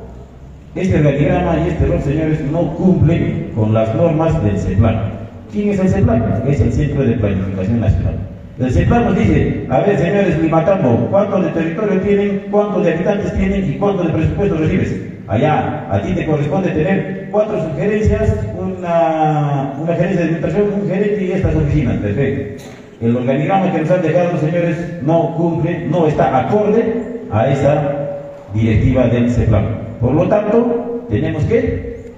este 0.75 0.97
organigrama 0.97 1.61
y 1.65 1.69
este 1.69 1.87
rol, 1.87 2.03
señores, 2.03 2.41
no 2.51 2.75
cumplen 2.75 3.53
con 3.55 3.73
las 3.73 3.95
normas 3.95 4.43
del 4.43 4.59
CEPLAN. 4.59 5.13
¿Quién 5.53 5.69
es 5.69 5.79
el 5.79 5.91
CEPLAN? 5.91 6.43
Es 6.49 6.61
el 6.61 6.73
Centro 6.73 7.05
de 7.05 7.13
Planificación 7.13 7.79
Nacional. 7.79 8.17
El 8.59 8.73
CEPLAN 8.73 9.05
nos 9.05 9.17
dice, 9.17 9.67
a 9.71 9.79
ver, 9.79 9.97
señores 9.97 10.43
Limatambo, 10.43 11.07
¿cuánto 11.09 11.41
de 11.41 11.51
territorio 11.51 12.01
tienen, 12.01 12.43
cuántos 12.51 12.85
de 12.85 12.95
habitantes 12.95 13.33
tienen 13.35 13.71
y 13.71 13.77
cuánto 13.77 14.03
de 14.03 14.13
presupuesto 14.13 14.57
recibes? 14.57 15.18
Allá, 15.29 15.87
a 15.91 16.01
ti 16.01 16.15
te 16.15 16.25
corresponde 16.25 16.71
tener 16.71 17.29
cuatro 17.31 17.63
sugerencias, 17.63 18.35
una, 18.59 19.75
una 19.79 19.95
gerencia 19.95 20.21
de 20.21 20.25
administración, 20.25 20.73
un 20.81 20.89
gerente 20.89 21.23
y 21.23 21.33
estas 21.33 21.55
oficinas. 21.55 21.99
Perfecto. 21.99 22.65
El 23.03 23.17
organigrama 23.17 23.71
que 23.71 23.81
nos 23.81 23.91
han 23.91 24.03
dejado, 24.03 24.39
señores, 24.39 24.99
no 25.03 25.35
cumple, 25.37 25.87
no 25.91 26.07
está 26.07 26.47
acorde 26.47 27.21
a 27.31 27.47
esa 27.47 28.09
directiva 28.55 29.07
del 29.09 29.31
CEPLAN. 29.31 29.67
Por 30.01 30.15
lo 30.15 30.29
tanto, 30.29 31.05
tenemos 31.11 31.45
que 31.45 32.13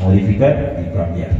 modificar 0.00 0.82
y 0.82 0.96
cambiar. 0.96 1.30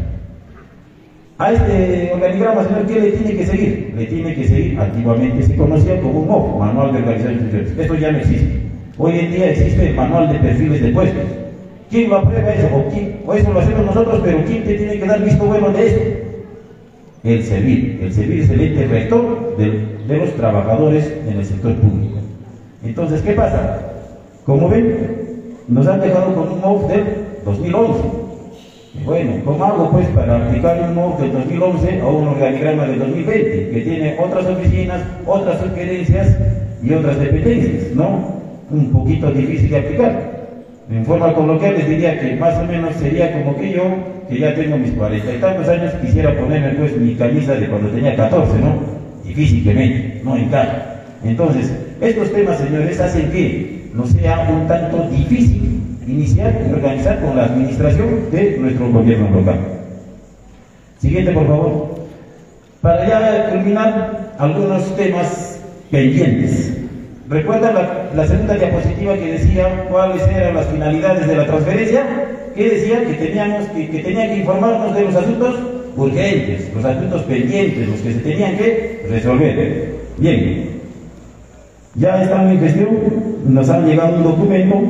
A 1.38 1.52
este 1.52 2.12
organigrama, 2.14 2.62
señor, 2.62 2.86
¿qué 2.86 3.00
le 3.00 3.10
tiene 3.12 3.36
que 3.36 3.46
seguir? 3.46 3.94
Le 3.96 4.06
tiene 4.06 4.34
que 4.34 4.46
seguir, 4.46 4.80
antiguamente 4.80 5.42
se 5.42 5.56
conocía 5.56 6.00
como 6.00 6.20
un 6.20 6.28
MOF, 6.28 6.58
Manual 6.60 6.92
de 6.92 6.98
Organización 6.98 7.50
de. 7.50 7.82
Esto 7.82 7.94
ya 7.96 8.12
no 8.12 8.18
existe. 8.18 8.67
Hoy 9.00 9.16
en 9.16 9.30
día 9.30 9.50
existe 9.52 9.90
el 9.90 9.94
Manual 9.94 10.28
de 10.28 10.40
Perfiles 10.40 10.82
de 10.82 10.88
Puestos. 10.88 11.22
¿Quién 11.88 12.10
lo 12.10 12.16
aprueba 12.16 12.52
eso? 12.52 12.66
¿O, 13.26 13.32
eso 13.32 13.52
lo 13.52 13.60
hacemos 13.60 13.86
nosotros, 13.86 14.20
pero 14.24 14.44
¿quién 14.44 14.64
te 14.64 14.74
tiene 14.74 14.98
que 14.98 15.06
dar 15.06 15.22
visto 15.22 15.44
bueno 15.44 15.70
de 15.70 15.86
esto? 15.86 16.00
El 17.22 17.44
servir. 17.44 18.00
El 18.02 18.12
servir 18.12 18.40
es 18.40 18.50
el 18.50 18.60
ente 18.60 18.86
rector 18.86 19.56
de, 19.56 20.16
los 20.18 20.34
trabajadores 20.34 21.12
en 21.28 21.36
el 21.36 21.44
sector 21.44 21.76
público. 21.76 22.18
Entonces, 22.82 23.22
¿qué 23.22 23.34
pasa? 23.34 23.78
Como 24.44 24.68
ven, 24.68 24.96
nos 25.68 25.86
han 25.86 26.00
dejado 26.00 26.34
con 26.34 26.52
un 26.54 26.60
MOF 26.60 26.88
del 26.88 27.04
2011. 27.44 28.00
Bueno, 29.04 29.32
¿cómo 29.44 29.64
hago 29.64 29.90
pues 29.92 30.08
para 30.08 30.44
aplicar 30.44 30.82
un 30.88 30.96
MOF 30.96 31.20
del 31.20 31.34
2011 31.34 32.00
a 32.00 32.06
un 32.06 32.26
organigrama 32.26 32.86
del 32.86 32.98
2020 32.98 33.70
que 33.70 33.80
tiene 33.80 34.16
otras 34.18 34.44
oficinas, 34.46 35.02
otras 35.24 35.60
sugerencias 35.60 36.36
y 36.82 36.92
otras 36.92 37.16
dependencias? 37.20 37.94
¿No? 37.94 38.37
Un 38.70 38.92
poquito 38.92 39.30
difícil 39.30 39.70
de 39.70 39.78
aplicar. 39.78 40.38
En 40.90 41.04
forma 41.04 41.34
coloquial 41.34 41.74
les 41.74 41.88
diría 41.88 42.18
que 42.18 42.36
más 42.36 42.58
o 42.58 42.64
menos 42.64 42.94
sería 42.94 43.32
como 43.32 43.56
que 43.56 43.72
yo, 43.72 43.82
que 44.28 44.38
ya 44.38 44.54
tengo 44.54 44.78
mis 44.78 44.92
cuarenta 44.92 45.32
y 45.32 45.38
tantos 45.38 45.68
años, 45.68 45.92
quisiera 46.00 46.36
ponerme 46.36 46.70
pues 46.78 46.96
mi 46.96 47.14
camisa 47.14 47.54
de 47.54 47.68
cuando 47.68 47.90
tenía 47.90 48.16
14, 48.16 48.58
¿no? 48.58 48.74
Difícil 49.24 49.64
que 49.64 49.74
me, 49.74 50.20
no 50.24 50.36
encaja. 50.36 51.02
Entonces, 51.24 51.72
estos 52.00 52.32
temas, 52.32 52.58
señores, 52.58 53.00
hacen 53.00 53.30
que 53.30 53.90
no 53.92 54.06
sea 54.06 54.48
un 54.50 54.66
tanto 54.66 55.08
difícil 55.10 55.80
iniciar 56.06 56.58
y 56.66 56.72
organizar 56.72 57.20
con 57.20 57.36
la 57.36 57.44
administración 57.44 58.30
de 58.30 58.56
nuestro 58.58 58.90
gobierno 58.90 59.30
local. 59.30 59.58
Siguiente, 60.98 61.32
por 61.32 61.46
favor. 61.46 61.98
Para 62.80 63.06
ya 63.06 63.50
terminar, 63.50 64.34
algunos 64.38 64.96
temas 64.96 65.60
pendientes. 65.90 66.77
¿Recuerdan 67.28 67.74
la, 67.74 68.10
la, 68.14 68.26
segunda 68.26 68.54
diapositiva 68.54 69.14
que 69.14 69.32
decía 69.32 69.86
cuáles 69.90 70.26
eran 70.28 70.54
las 70.54 70.66
finalidades 70.66 71.26
de 71.26 71.36
la 71.36 71.46
transferencia? 71.46 72.06
Que 72.56 72.70
decía 72.70 73.04
que 73.04 73.12
teníamos 73.14 73.66
que, 73.68 73.90
que 73.90 73.98
tenían 73.98 74.28
que 74.28 74.36
informarnos 74.38 74.94
de 74.94 75.02
los 75.02 75.14
asuntos 75.14 75.56
urgentes, 75.94 76.70
los 76.74 76.82
asuntos 76.82 77.22
pendientes, 77.24 77.86
los 77.86 78.00
que 78.00 78.14
se 78.14 78.20
tenían 78.20 78.56
que 78.56 79.06
resolver. 79.10 79.88
Bien, 80.16 80.70
ya 81.96 82.22
están 82.22 82.50
en 82.50 82.60
gestión, 82.60 82.88
nos 83.46 83.68
han 83.68 83.86
llegado 83.86 84.16
un 84.16 84.24
documento 84.24 84.80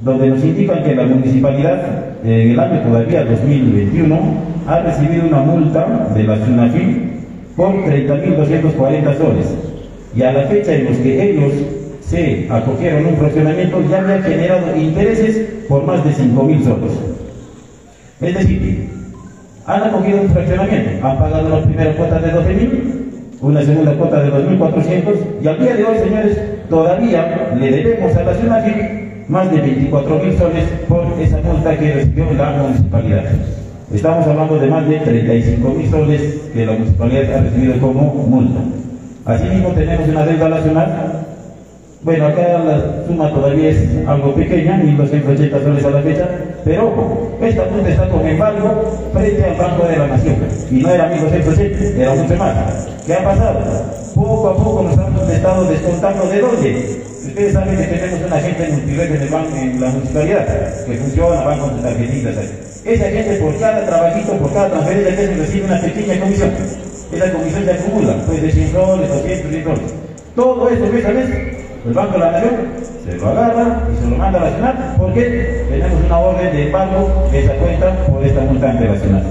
donde 0.00 0.28
nos 0.28 0.42
indican 0.42 0.82
que 0.82 0.94
la 0.94 1.04
municipalidad 1.04 2.14
en 2.24 2.50
el 2.52 2.60
año 2.60 2.80
todavía 2.80 3.24
2021 3.24 4.18
ha 4.66 4.80
recibido 4.80 5.26
una 5.26 5.40
multa 5.40 6.08
de 6.14 6.24
la 6.24 6.36
SUNAFIL 6.46 7.10
por 7.56 7.74
30.240 7.84 9.18
soles 9.18 9.67
y 10.18 10.22
a 10.24 10.32
la 10.32 10.42
fecha 10.48 10.74
en 10.74 10.86
los 10.86 10.96
que 10.96 11.30
ellos 11.30 11.52
se 12.00 12.48
acogieron 12.50 13.06
un 13.06 13.16
fraccionamiento 13.18 13.80
ya 13.88 14.00
había 14.00 14.20
generado 14.20 14.76
intereses 14.76 15.46
por 15.68 15.84
más 15.84 16.04
de 16.04 16.10
5.000 16.10 16.64
soles. 16.64 16.92
Es 18.20 18.34
decir, 18.34 18.90
han 19.64 19.82
acogido 19.84 20.22
un 20.22 20.30
fraccionamiento, 20.30 21.06
han 21.06 21.18
pagado 21.18 21.48
la 21.48 21.62
primera 21.62 21.94
cuota 21.94 22.18
de 22.18 22.32
12.000, 22.32 22.70
una 23.42 23.62
segunda 23.62 23.94
cuota 23.94 24.20
de 24.24 24.30
2.400 24.32 25.14
y 25.40 25.46
al 25.46 25.58
día 25.60 25.76
de 25.76 25.84
hoy, 25.84 25.98
señores, 25.98 26.38
todavía 26.68 27.52
le 27.56 27.70
debemos 27.70 28.16
a 28.16 28.24
la 28.24 28.34
SUNAFIL 28.34 28.74
más 29.28 29.52
de 29.52 29.62
24.000 29.62 30.36
soles 30.36 30.64
por 30.88 31.06
esa 31.20 31.38
multa 31.42 31.78
que 31.78 31.92
recibió 31.92 32.24
la 32.32 32.50
municipalidad. 32.50 33.24
Estamos 33.94 34.26
hablando 34.26 34.58
de 34.58 34.66
más 34.66 34.88
de 34.88 35.00
35.000 35.00 35.90
soles 35.90 36.22
que 36.52 36.66
la 36.66 36.72
municipalidad 36.72 37.34
ha 37.34 37.40
recibido 37.42 37.78
como 37.78 38.02
multa. 38.14 38.60
Asimismo 39.28 39.68
tenemos 39.72 40.08
una 40.08 40.24
deuda 40.24 40.48
nacional. 40.48 41.26
Bueno, 42.00 42.26
acá 42.28 42.64
la 42.64 43.06
suma 43.06 43.30
todavía 43.30 43.68
es 43.68 43.78
algo 44.06 44.34
pequeña, 44.34 44.80
1.280 44.80 45.62
soles 45.62 45.84
a 45.84 45.90
la 45.90 46.00
fecha, 46.00 46.28
pero 46.64 47.28
esta 47.42 47.64
multa 47.66 47.90
está 47.90 48.08
con 48.08 48.26
embargo 48.26 49.10
frente 49.12 49.44
al 49.44 49.56
Banco 49.56 49.86
de 49.86 49.98
la 49.98 50.06
Nación. 50.06 50.36
Y 50.70 50.80
no 50.80 50.88
era 50.88 51.12
1.280, 51.12 51.98
era 51.98 52.14
mucho 52.14 52.36
más. 52.36 52.88
¿Qué 53.04 53.12
ha 53.12 53.24
pasado? 53.24 53.60
Poco 54.14 54.48
a 54.48 54.56
poco 54.56 54.82
nos 54.84 54.94
hemos 54.94 55.28
estado 55.28 55.64
descontando 55.68 56.26
de 56.28 56.40
dónde. 56.40 57.02
Ustedes 57.26 57.52
saben 57.52 57.76
que 57.76 57.84
tenemos 57.84 58.26
una 58.26 58.40
gente 58.40 58.68
multired 58.70 59.14
en, 59.14 59.22
el 59.22 59.28
banco, 59.28 59.56
en 59.56 59.80
la 59.80 59.88
municipalidad 59.90 60.86
que 60.86 60.96
funciona, 60.96 61.42
van 61.42 61.58
con 61.60 61.70
sus 61.72 61.82
tarjetitas. 61.82 62.34
Esa 62.82 63.04
gente 63.10 63.36
por 63.42 63.58
cada 63.58 63.84
trabajito, 63.84 64.32
por 64.38 64.54
cada 64.54 64.70
transferencia 64.70 65.16
que 65.16 65.34
recibe 65.34 65.66
una 65.66 65.80
pequeña 65.82 66.18
comisión. 66.18 66.50
Esa 67.12 67.32
comisión 67.32 67.64
se 67.64 67.72
acumula, 67.72 68.16
puede 68.26 68.40
ser 68.40 68.52
100 68.52 68.72
soles, 68.72 69.08
200, 69.08 69.50
100 69.50 69.64
soles. 69.64 69.94
Todo 70.36 70.68
esto 70.68 70.92
mes 70.92 71.06
a 71.06 71.08
mes, 71.08 71.28
el 71.86 71.92
Banco 71.94 72.12
de 72.12 72.18
la 72.18 72.32
Nación 72.32 72.52
se 73.04 73.16
lo 73.16 73.28
agarra 73.28 73.82
y 73.90 73.96
se 73.96 74.04
lo 74.10 74.16
manda 74.16 74.38
a 74.38 74.44
la 74.44 74.50
Nacional 74.50 74.94
porque 74.98 75.64
tenemos 75.70 76.04
una 76.04 76.18
orden 76.18 76.56
de 76.56 76.66
pago 76.66 77.28
de 77.32 77.44
esa 77.44 77.54
cuenta 77.54 78.06
por 78.06 78.22
esta 78.24 78.40
multa 78.42 78.72
internacional. 78.72 79.22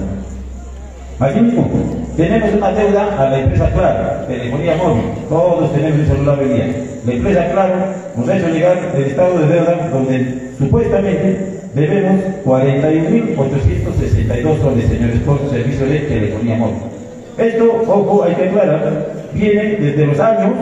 Asimismo, 1.19 1.67
tenemos 2.15 2.53
una 2.53 2.71
deuda 2.71 3.15
a 3.19 3.29
la 3.29 3.39
empresa 3.39 3.69
Claro, 3.71 4.25
telefonía 4.27 4.75
móvil. 4.75 5.03
Todos 5.29 5.73
tenemos 5.73 5.99
un 5.99 6.07
celular 6.07 6.39
hoy 6.39 6.49
día. 6.49 6.67
La 7.05 7.13
empresa 7.13 7.51
Claro 7.51 7.75
nos 8.15 8.27
ha 8.27 8.37
hecho 8.37 8.49
llegar 8.49 8.91
el 8.95 9.03
estado 9.03 9.37
de 9.39 9.47
deuda 9.47 9.89
donde 9.93 10.51
supuestamente 10.57 11.59
debemos 11.75 12.21
41.862 12.43 14.61
soles, 14.61 14.87
señores, 14.87 15.19
por 15.25 15.47
servicio 15.49 15.85
de 15.85 15.99
telefonía 15.99 16.57
móvil. 16.57 16.97
Esto, 17.37 17.83
ojo, 17.87 18.23
hay 18.23 18.33
que 18.35 18.45
aclarar, 18.45 19.13
viene 19.33 19.75
desde 19.75 20.07
los 20.07 20.19
años, 20.19 20.53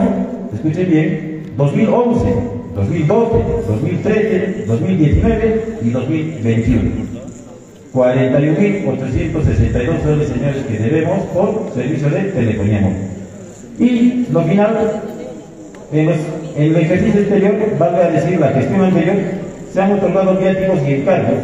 escuchen 0.54 0.90
bien, 0.90 1.42
2011, 1.56 2.34
2012, 2.74 3.36
2013, 3.66 4.64
2019 4.66 5.78
y 5.82 5.90
2021. 5.90 6.90
41.862 7.94 10.02
soles, 10.02 10.28
señores, 10.28 10.62
que 10.68 10.78
debemos 10.78 11.20
por 11.32 11.70
servicio 11.74 12.10
de 12.10 12.24
telefonía 12.24 12.80
móvil. 12.80 12.96
Y 13.78 14.26
lo 14.30 14.42
final, 14.42 15.02
En, 15.92 16.06
los, 16.06 16.16
el 16.58 16.76
ejercicio 16.76 17.20
exterior, 17.20 17.54
valga 17.78 18.06
a 18.06 18.10
decir 18.10 18.38
la 18.38 18.48
gestión 18.48 18.82
anterior, 18.82 19.16
se 19.72 19.80
han 19.80 19.92
otorgado 19.92 20.36
viáticos 20.36 20.80
y 20.86 20.94
encargos 20.94 21.38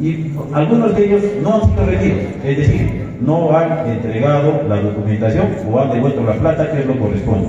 y 0.00 0.32
algunos 0.52 0.96
de 0.96 1.04
ellos 1.04 1.22
no 1.42 1.54
han 1.54 1.70
sido 1.70 1.86
rendidos, 1.86 2.18
es 2.44 2.58
decir, 2.58 3.02
no 3.24 3.56
han 3.56 3.88
entregado 3.88 4.62
la 4.68 4.80
documentación 4.80 5.46
o 5.70 5.80
han 5.80 5.92
devuelto 5.92 6.22
la 6.24 6.34
plata 6.34 6.70
que 6.72 6.84
lo 6.84 6.98
corresponde. 6.98 7.48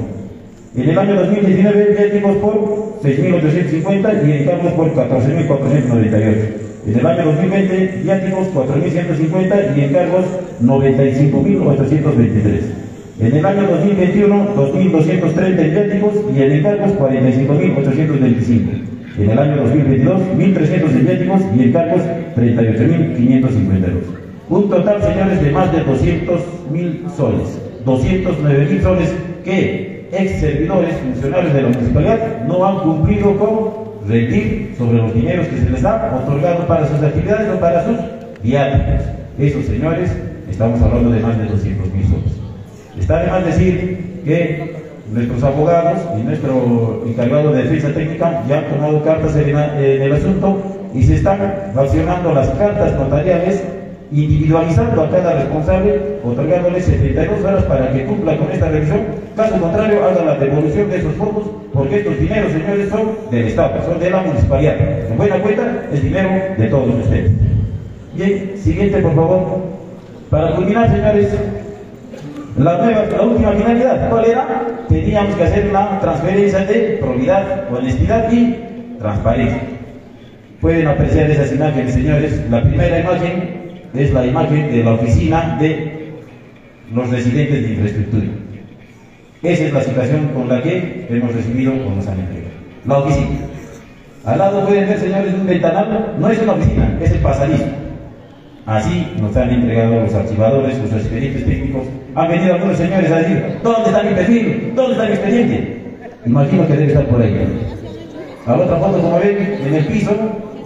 En 0.76 0.90
el 0.90 0.98
año 0.98 1.16
2019, 1.16 1.96
viáticos 1.98 2.36
por 2.38 3.00
6.850 3.04 4.28
y 4.28 4.32
encargos 4.42 4.74
por 4.74 4.94
14.498. 4.96 6.64
En 6.86 7.00
el 7.00 7.06
año 7.06 7.26
2020, 7.26 8.02
viáticos 8.04 8.48
4.150 8.54 9.78
y 9.78 9.82
encargos 9.82 10.26
95.823. 10.64 12.60
En 13.20 13.36
el 13.36 13.46
año 13.46 13.68
2021, 13.68 14.56
2.230 14.56 15.60
en 15.60 15.74
viáticos 15.74 16.14
y 16.36 16.42
en 16.42 16.52
encargos 16.52 16.92
45.825. 16.98 18.94
En 19.20 19.30
el 19.30 19.38
año 19.40 19.58
2022, 19.58 20.22
1.300 20.38 20.90
en 20.90 21.06
viáticos 21.06 21.42
y 21.56 21.64
encargos 21.64 22.02
38.552. 22.36 24.23
Un 24.54 24.70
total, 24.70 25.02
señores, 25.02 25.42
de 25.42 25.50
más 25.50 25.72
de 25.72 25.84
200.000 25.84 27.10
soles. 27.18 27.60
209.000 27.88 28.82
soles 28.84 29.12
que 29.44 30.08
ex 30.12 30.40
servidores, 30.40 30.96
funcionarios 30.98 31.54
de 31.56 31.62
la 31.64 31.70
municipalidad 31.70 32.46
no 32.48 32.64
han 32.64 32.78
cumplido 32.82 33.36
con 33.36 34.08
rendir 34.08 34.76
sobre 34.78 35.00
los 35.00 35.12
dineros 35.16 35.48
que 35.48 35.58
se 35.58 35.70
les 35.72 35.84
ha 35.84 36.22
otorgado 36.24 36.68
para 36.68 36.88
sus 36.88 37.02
actividades 37.02 37.52
o 37.52 37.60
para 37.60 37.84
sus 37.84 37.98
viáticos. 38.44 39.08
Esos 39.40 39.66
señores, 39.66 40.16
estamos 40.48 40.80
hablando 40.84 41.10
de 41.10 41.20
más 41.20 41.36
de 41.40 41.46
200 41.46 41.92
mil 41.92 42.06
soles. 42.06 42.34
Está 43.00 43.24
de 43.24 43.32
más 43.32 43.46
decir 43.46 44.22
que 44.24 44.76
nuestros 45.12 45.44
abogados 45.44 45.98
y 46.16 46.22
nuestro 46.22 47.04
encargado 47.08 47.54
de 47.54 47.64
defensa 47.64 47.92
técnica 47.92 48.44
ya 48.48 48.60
han 48.60 48.66
tomado 48.66 49.04
cartas 49.04 49.36
en, 49.36 49.50
en 49.50 50.02
el 50.04 50.14
asunto 50.14 50.62
y 50.94 51.02
se 51.02 51.16
están 51.16 51.40
accionando 51.76 52.32
las 52.36 52.50
cartas 52.50 52.94
notariales 52.94 53.64
individualizando 54.14 55.02
a 55.02 55.10
cada 55.10 55.34
responsable, 55.34 56.20
otorgándole 56.24 56.80
72 56.82 57.44
horas 57.44 57.64
para 57.64 57.92
que 57.92 58.06
cumpla 58.06 58.38
con 58.38 58.52
esta 58.52 58.70
revisión. 58.70 59.00
Caso 59.36 59.60
contrario, 59.60 60.06
haga 60.06 60.24
la 60.24 60.36
devolución 60.36 60.90
de 60.90 60.98
esos 60.98 61.14
fondos, 61.16 61.46
porque 61.74 61.98
estos 61.98 62.20
dineros, 62.20 62.52
señores, 62.52 62.90
son 62.90 63.12
del 63.32 63.48
Estado, 63.48 63.84
son 63.86 64.00
de 64.00 64.12
la 64.12 64.22
municipalidad. 64.22 64.76
En 65.10 65.18
buena 65.18 65.40
cuenta, 65.40 65.84
es 65.92 66.04
dinero 66.04 66.30
de 66.58 66.68
todos 66.68 66.90
ustedes. 66.94 67.32
Bien, 68.14 68.52
siguiente, 68.58 69.00
por 69.00 69.16
favor. 69.16 69.62
Para 70.30 70.56
culminar, 70.56 70.90
señores, 70.92 71.30
la, 72.58 72.78
nueva, 72.78 73.06
la 73.12 73.22
última 73.24 73.52
finalidad, 73.54 74.10
¿cuál 74.12 74.26
era? 74.26 74.68
Teníamos 74.90 75.36
que 75.36 75.44
hacer 75.44 75.70
una 75.70 76.00
transferencia 76.00 76.60
de 76.60 76.98
probidad, 77.02 77.74
honestidad 77.74 78.32
y 78.32 78.60
transparencia. 79.00 79.62
Pueden 80.62 80.88
apreciar 80.88 81.32
esas 81.32 81.52
imágenes, 81.52 81.94
señores. 81.94 82.42
La 82.52 82.62
primera 82.62 83.00
imagen 83.00 83.63
es 83.94 84.12
la 84.12 84.26
imagen 84.26 84.72
de 84.72 84.84
la 84.84 84.94
oficina 84.94 85.58
de 85.60 86.14
los 86.94 87.10
residentes 87.10 87.64
de 87.64 87.70
infraestructura. 87.70 88.26
Esa 89.44 89.64
es 89.66 89.74
la 89.74 89.84
situación 89.84 90.30
con 90.34 90.50
la 90.50 90.62
que 90.62 91.06
hemos 91.10 91.34
recibido 91.34 91.72
con 91.84 91.96
los 91.98 92.08
han 92.08 92.18
La 92.86 92.98
oficina. 92.98 93.40
Al 94.26 94.40
lado 94.40 94.66
pueden 94.66 94.88
ver, 94.88 95.00
señores, 95.00 95.34
un 95.34 95.46
ventanal. 95.46 96.16
No 96.18 96.30
es 96.30 96.42
una 96.42 96.54
oficina, 96.54 96.98
es 97.02 97.12
el 97.12 97.20
pasadizo. 97.20 97.66
Así 98.66 99.08
nos 99.20 99.36
han 99.36 99.50
entregado 99.50 100.02
los 100.02 100.14
archivadores, 100.14 100.78
los 100.80 100.94
expedientes 100.94 101.46
técnicos. 101.46 101.84
Han 102.16 102.30
venido 102.30 102.54
algunos 102.54 102.78
señores 102.78 103.12
a 103.12 103.18
decir, 103.18 103.60
¿dónde 103.62 103.90
está 103.90 104.04
mi 104.04 104.16
perfil? 104.16 104.72
¿Dónde 104.76 104.92
está 104.94 105.06
mi 105.06 105.12
expediente? 105.12 105.82
Imagino 106.26 106.68
que 106.68 106.74
debe 106.74 106.88
estar 106.88 107.06
por 107.08 107.22
ahí. 107.22 107.36
A 108.48 108.52
la 108.52 108.64
otra 108.64 108.78
foto, 108.78 109.02
como 109.02 109.20
ven, 109.20 109.58
en 109.66 109.74
el 109.74 109.86
piso, 109.86 110.16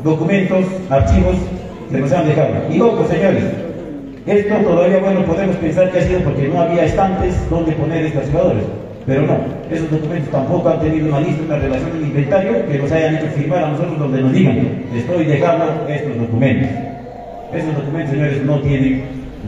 documentos, 0.04 0.66
archivos 0.90 1.36
han 1.94 2.28
dejado. 2.28 2.50
Y 2.72 2.80
ojo, 2.82 3.08
señores, 3.08 3.44
esto 4.26 4.56
todavía, 4.56 4.98
bueno, 5.00 5.24
podemos 5.26 5.56
pensar 5.56 5.92
que 5.92 6.00
ha 6.00 6.02
sido 6.02 6.20
porque 6.22 6.48
no 6.48 6.62
había 6.62 6.86
estantes 6.86 7.50
donde 7.50 7.72
poner 7.74 8.06
estos 8.06 8.26
jugadores. 8.30 8.64
Pero 9.06 9.22
no, 9.22 9.38
esos 9.72 9.90
documentos 9.90 10.30
tampoco 10.32 10.68
han 10.68 10.82
tenido 10.82 11.08
una 11.08 11.22
lista, 11.22 11.42
una 11.46 11.60
relación 11.60 11.94
de 11.94 12.08
inventario 12.08 12.68
que 12.68 12.78
nos 12.78 12.92
hayan 12.92 13.16
hecho 13.16 13.28
firmar 13.28 13.64
a 13.64 13.70
nosotros 13.70 14.00
donde 14.00 14.22
nos 14.22 14.34
digan, 14.34 14.84
estoy 14.94 15.26
dejando 15.26 15.88
estos 15.88 16.18
documentos. 16.18 16.70
Esos 17.54 17.74
documentos, 17.74 18.12
señores, 18.12 18.44
no 18.44 18.60
tienen 18.60 19.04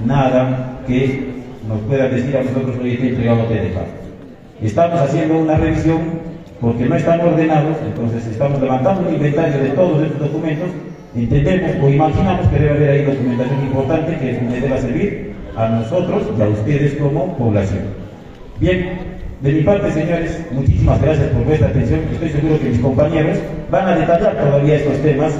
nada 0.05 0.79
que 0.87 1.27
nos 1.67 1.79
pueda 1.81 2.07
decir 2.07 2.37
a 2.37 2.43
nosotros, 2.43 2.77
hoy 2.81 2.97
he 3.01 3.09
entregado 3.09 3.47
de 3.49 3.55
dejar. 3.55 3.85
Estamos 4.63 5.01
haciendo 5.01 5.39
una 5.39 5.57
revisión 5.57 5.99
porque 6.61 6.85
no 6.85 6.95
están 6.95 7.19
ordenados, 7.19 7.77
entonces 7.85 8.27
estamos 8.27 8.61
levantando 8.61 9.09
un 9.09 9.13
inventario 9.13 9.61
de 9.61 9.69
todos 9.69 10.03
estos 10.03 10.19
documentos 10.19 10.69
Entendemos 11.15 11.71
o 11.81 11.89
imaginamos 11.89 12.47
que 12.47 12.59
debe 12.59 12.69
haber 12.69 12.89
ahí 12.91 13.03
documentación 13.03 13.61
importante 13.61 14.17
que 14.17 14.33
le 14.33 14.61
deba 14.61 14.77
servir 14.77 15.33
a 15.57 15.67
nosotros 15.69 16.23
y 16.37 16.41
a 16.41 16.47
ustedes 16.47 16.93
como 16.95 17.35
población. 17.35 17.81
Bien, 18.59 18.99
de 19.41 19.51
mi 19.53 19.61
parte, 19.61 19.91
señores, 19.91 20.45
muchísimas 20.51 21.01
gracias 21.01 21.29
por 21.29 21.45
vuestra 21.45 21.69
atención. 21.69 22.01
Estoy 22.11 22.29
seguro 22.29 22.59
que 22.59 22.69
mis 22.69 22.79
compañeros 22.79 23.39
van 23.71 23.87
a 23.87 23.95
detallar 23.95 24.37
todavía 24.37 24.75
estos 24.75 24.97
temas, 25.01 25.33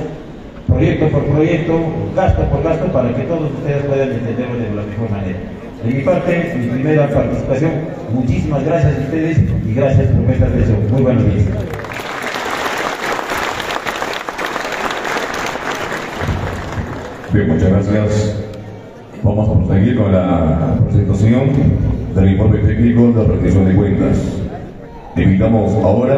proyecto 0.67 1.07
por 1.09 1.26
proyecto, 1.26 1.80
gasto 2.15 2.43
por 2.45 2.63
gasto, 2.63 2.86
para 2.88 3.13
que 3.13 3.22
todos 3.24 3.51
ustedes 3.51 3.84
puedan 3.84 4.11
entenderlo 4.11 4.57
de 4.57 4.76
la 4.76 4.84
mejor 4.84 5.11
manera. 5.11 5.39
De 5.84 5.93
mi 5.93 6.01
parte, 6.01 6.55
mi 6.57 6.67
primera 6.67 7.09
participación, 7.09 7.72
muchísimas 8.11 8.65
gracias 8.65 8.97
a 8.97 9.01
ustedes 9.01 9.38
y 9.67 9.74
gracias 9.76 10.07
por 10.07 10.26
vuestra 10.26 10.47
atención. 10.47 10.78
Muy 10.91 11.01
buenos 11.03 11.26
días. 11.26 11.89
Bien, 17.32 17.48
muchas 17.48 17.70
gracias. 17.70 18.36
Vamos 19.22 19.50
a 19.50 19.54
proseguir 19.54 19.98
con 19.98 20.12
la 20.12 20.80
presentación 20.86 21.50
del 22.16 22.32
informe 22.32 22.58
técnico 22.60 23.12
de 23.12 23.24
rendición 23.24 23.66
de 23.66 23.76
cuentas. 23.76 24.18
Invitamos 25.16 25.74
ahora 25.76 26.18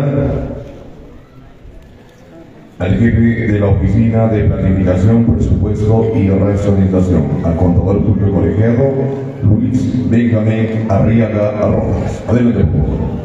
al 2.79 2.97
jefe 2.97 3.51
de 3.51 3.59
la 3.59 3.67
Oficina 3.67 4.27
de 4.29 4.45
Planificación, 4.45 5.25
Presupuesto 5.25 6.11
y 6.15 6.29
Racionalización, 6.29 7.23
al 7.43 7.57
contador 7.57 8.05
público 8.05 8.31
colegiado 8.31 8.93
Luis 9.43 10.09
Benjamín 10.09 10.85
Arriaga 10.87 11.59
Arrojas. 11.59 12.23
Adelante, 12.29 12.63
por 12.63 12.87
favor. 12.87 13.20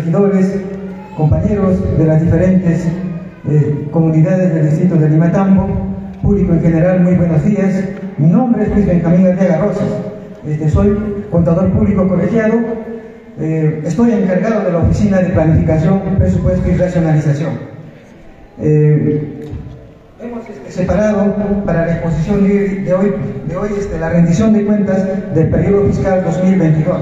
Regidores, 0.00 0.54
compañeros 1.16 1.98
de 1.98 2.04
las 2.06 2.22
diferentes 2.22 2.86
eh, 3.48 3.88
comunidades 3.90 4.54
del 4.54 4.70
distrito 4.70 4.96
de 4.96 5.10
Limatambo, 5.10 5.68
público 6.22 6.54
en 6.54 6.62
general, 6.62 7.00
muy 7.00 7.14
buenos 7.14 7.44
días. 7.44 7.84
Mi 8.16 8.28
nombre 8.28 8.62
es 8.62 8.70
Luis 8.70 8.86
Benjamín 8.86 9.26
Arriaga 9.26 9.58
Rosas, 9.58 9.88
este, 10.46 10.68
soy 10.70 10.96
contador 11.30 11.70
público 11.72 12.08
colegiado, 12.08 12.54
eh, 13.38 13.82
estoy 13.84 14.12
encargado 14.12 14.64
de 14.64 14.72
la 14.72 14.78
Oficina 14.78 15.18
de 15.18 15.30
Planificación, 15.30 16.00
Presupuesto 16.18 16.68
y 16.70 16.76
Racionalización. 16.76 17.52
Eh, 18.58 19.50
hemos 20.22 20.48
este, 20.48 20.70
separado 20.70 21.34
para 21.64 21.86
la 21.86 21.92
exposición 21.92 22.44
de 22.44 22.94
hoy, 22.94 23.12
de 23.48 23.56
hoy 23.56 23.68
este, 23.78 23.98
la 23.98 24.10
rendición 24.10 24.52
de 24.54 24.64
cuentas 24.64 25.06
del 25.34 25.48
periodo 25.48 25.86
fiscal 25.88 26.22
2022. 26.24 26.96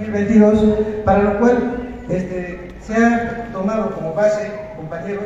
2022, 0.00 1.04
para 1.04 1.22
lo 1.22 1.38
cual 1.38 1.58
este, 2.08 2.68
se 2.80 2.94
ha 2.94 3.48
tomado 3.52 3.90
como 3.94 4.14
base, 4.14 4.50
compañeros, 4.76 5.24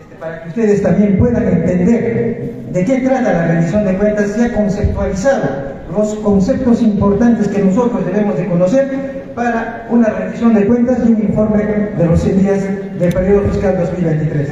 este, 0.00 0.16
para 0.18 0.42
que 0.42 0.48
ustedes 0.48 0.82
también 0.82 1.18
puedan 1.18 1.46
entender 1.46 2.52
de 2.72 2.84
qué 2.84 2.98
trata 2.98 3.32
la 3.32 3.46
rendición 3.46 3.84
de 3.84 3.96
cuentas, 3.96 4.30
se 4.30 4.44
ha 4.44 4.54
conceptualizado 4.54 5.70
los 5.92 6.14
conceptos 6.16 6.82
importantes 6.82 7.48
que 7.48 7.62
nosotros 7.62 8.04
debemos 8.06 8.36
de 8.36 8.46
conocer 8.46 9.20
para 9.34 9.86
una 9.90 10.08
rendición 10.08 10.54
de 10.54 10.66
cuentas 10.66 10.98
y 11.06 11.12
un 11.12 11.22
informe 11.22 11.64
de 11.96 12.06
los 12.06 12.20
100 12.20 12.38
días 12.38 12.64
del 12.98 13.12
periodo 13.12 13.48
fiscal 13.48 13.78
2023. 13.78 14.48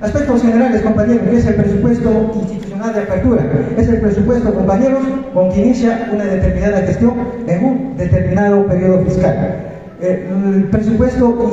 Aspectos 0.00 0.40
generales, 0.40 0.80
compañeros, 0.80 1.26
es 1.30 1.46
el 1.46 1.56
presupuesto 1.56 2.32
institucional 2.34 2.94
de 2.94 3.00
apertura. 3.00 3.44
Es 3.76 3.86
el 3.86 4.00
presupuesto, 4.00 4.54
compañeros, 4.54 5.02
con 5.34 5.52
que 5.52 5.60
inicia 5.60 6.08
una 6.10 6.24
determinada 6.24 6.78
gestión 6.78 7.12
en 7.46 7.64
un 7.64 7.96
determinado 7.98 8.66
periodo 8.66 9.04
fiscal. 9.04 9.58
Eh, 10.00 10.26
el 10.54 10.64
presupuesto 10.70 11.52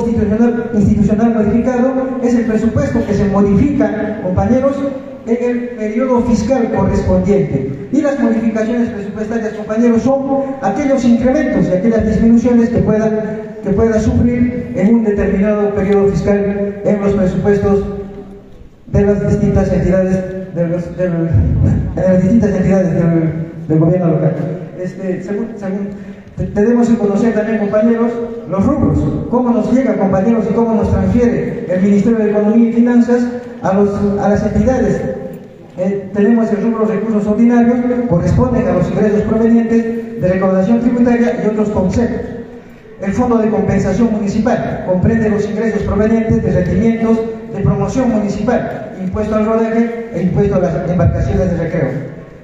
institucional, 0.72 1.34
modificado 1.34 1.92
es 2.22 2.34
el 2.36 2.46
presupuesto 2.46 3.04
que 3.06 3.12
se 3.12 3.26
modifica, 3.26 4.22
compañeros, 4.22 4.76
en 5.26 5.50
el 5.50 5.68
periodo 5.76 6.22
fiscal 6.22 6.72
correspondiente. 6.74 7.88
Y 7.92 8.00
las 8.00 8.18
modificaciones 8.18 8.88
presupuestarias, 8.88 9.52
compañeros, 9.52 10.00
son 10.00 10.56
aquellos 10.62 11.04
incrementos 11.04 11.68
y 11.68 11.72
aquellas 11.74 12.06
disminuciones 12.06 12.70
que 12.70 12.78
puedan 12.78 13.48
que 13.62 13.70
pueda 13.70 14.00
sufrir 14.00 14.72
en 14.76 14.94
un 14.94 15.04
determinado 15.04 15.74
periodo 15.74 16.08
fiscal 16.08 16.80
en 16.84 17.00
los 17.00 17.12
presupuestos 17.12 17.97
de 18.92 19.02
las 19.02 19.28
distintas 19.28 19.72
entidades 19.72 20.54
de, 20.54 20.68
los, 20.68 20.96
de 20.96 21.08
las 21.96 22.22
distintas 22.22 22.50
entidades 22.50 22.94
del, 22.94 23.32
del 23.68 23.78
gobierno 23.78 24.08
local. 24.08 24.34
Este, 24.80 25.22
según, 25.22 25.48
según, 25.56 25.88
tenemos 26.54 26.88
que 26.88 26.96
conocer 26.96 27.34
también, 27.34 27.58
compañeros, 27.58 28.12
los 28.48 28.64
rubros, 28.64 28.98
cómo 29.30 29.50
nos 29.50 29.72
llega, 29.72 29.94
compañeros, 29.96 30.44
y 30.50 30.54
cómo 30.54 30.74
nos 30.74 30.90
transfiere 30.90 31.66
el 31.68 31.82
Ministerio 31.82 32.18
de 32.18 32.30
Economía 32.30 32.70
y 32.70 32.72
Finanzas 32.72 33.26
a, 33.62 33.72
los, 33.74 33.90
a 34.20 34.28
las 34.28 34.46
entidades. 34.46 35.00
Eh, 35.76 36.10
tenemos 36.14 36.50
el 36.50 36.62
rubro 36.62 36.86
recursos 36.86 37.26
ordinarios, 37.26 37.76
corresponden 38.08 38.66
a 38.66 38.72
los 38.74 38.90
ingresos 38.90 39.22
provenientes 39.22 40.20
de 40.20 40.28
recaudación 40.28 40.80
tributaria 40.80 41.40
y 41.44 41.48
otros 41.48 41.68
conceptos. 41.70 42.30
El 43.00 43.12
Fondo 43.12 43.38
de 43.38 43.48
Compensación 43.48 44.12
Municipal 44.12 44.84
comprende 44.88 45.30
los 45.30 45.48
ingresos 45.48 45.82
provenientes 45.82 46.42
de 46.42 46.50
rendimientos 46.50 47.18
de 47.58 47.64
promoción 47.64 48.10
municipal, 48.10 48.94
impuesto 49.00 49.34
al 49.34 49.46
rodaje 49.46 50.10
e 50.14 50.22
impuesto 50.22 50.56
a 50.56 50.60
las 50.60 50.90
embarcaciones 50.90 51.50
de 51.50 51.56
recreo. 51.56 51.88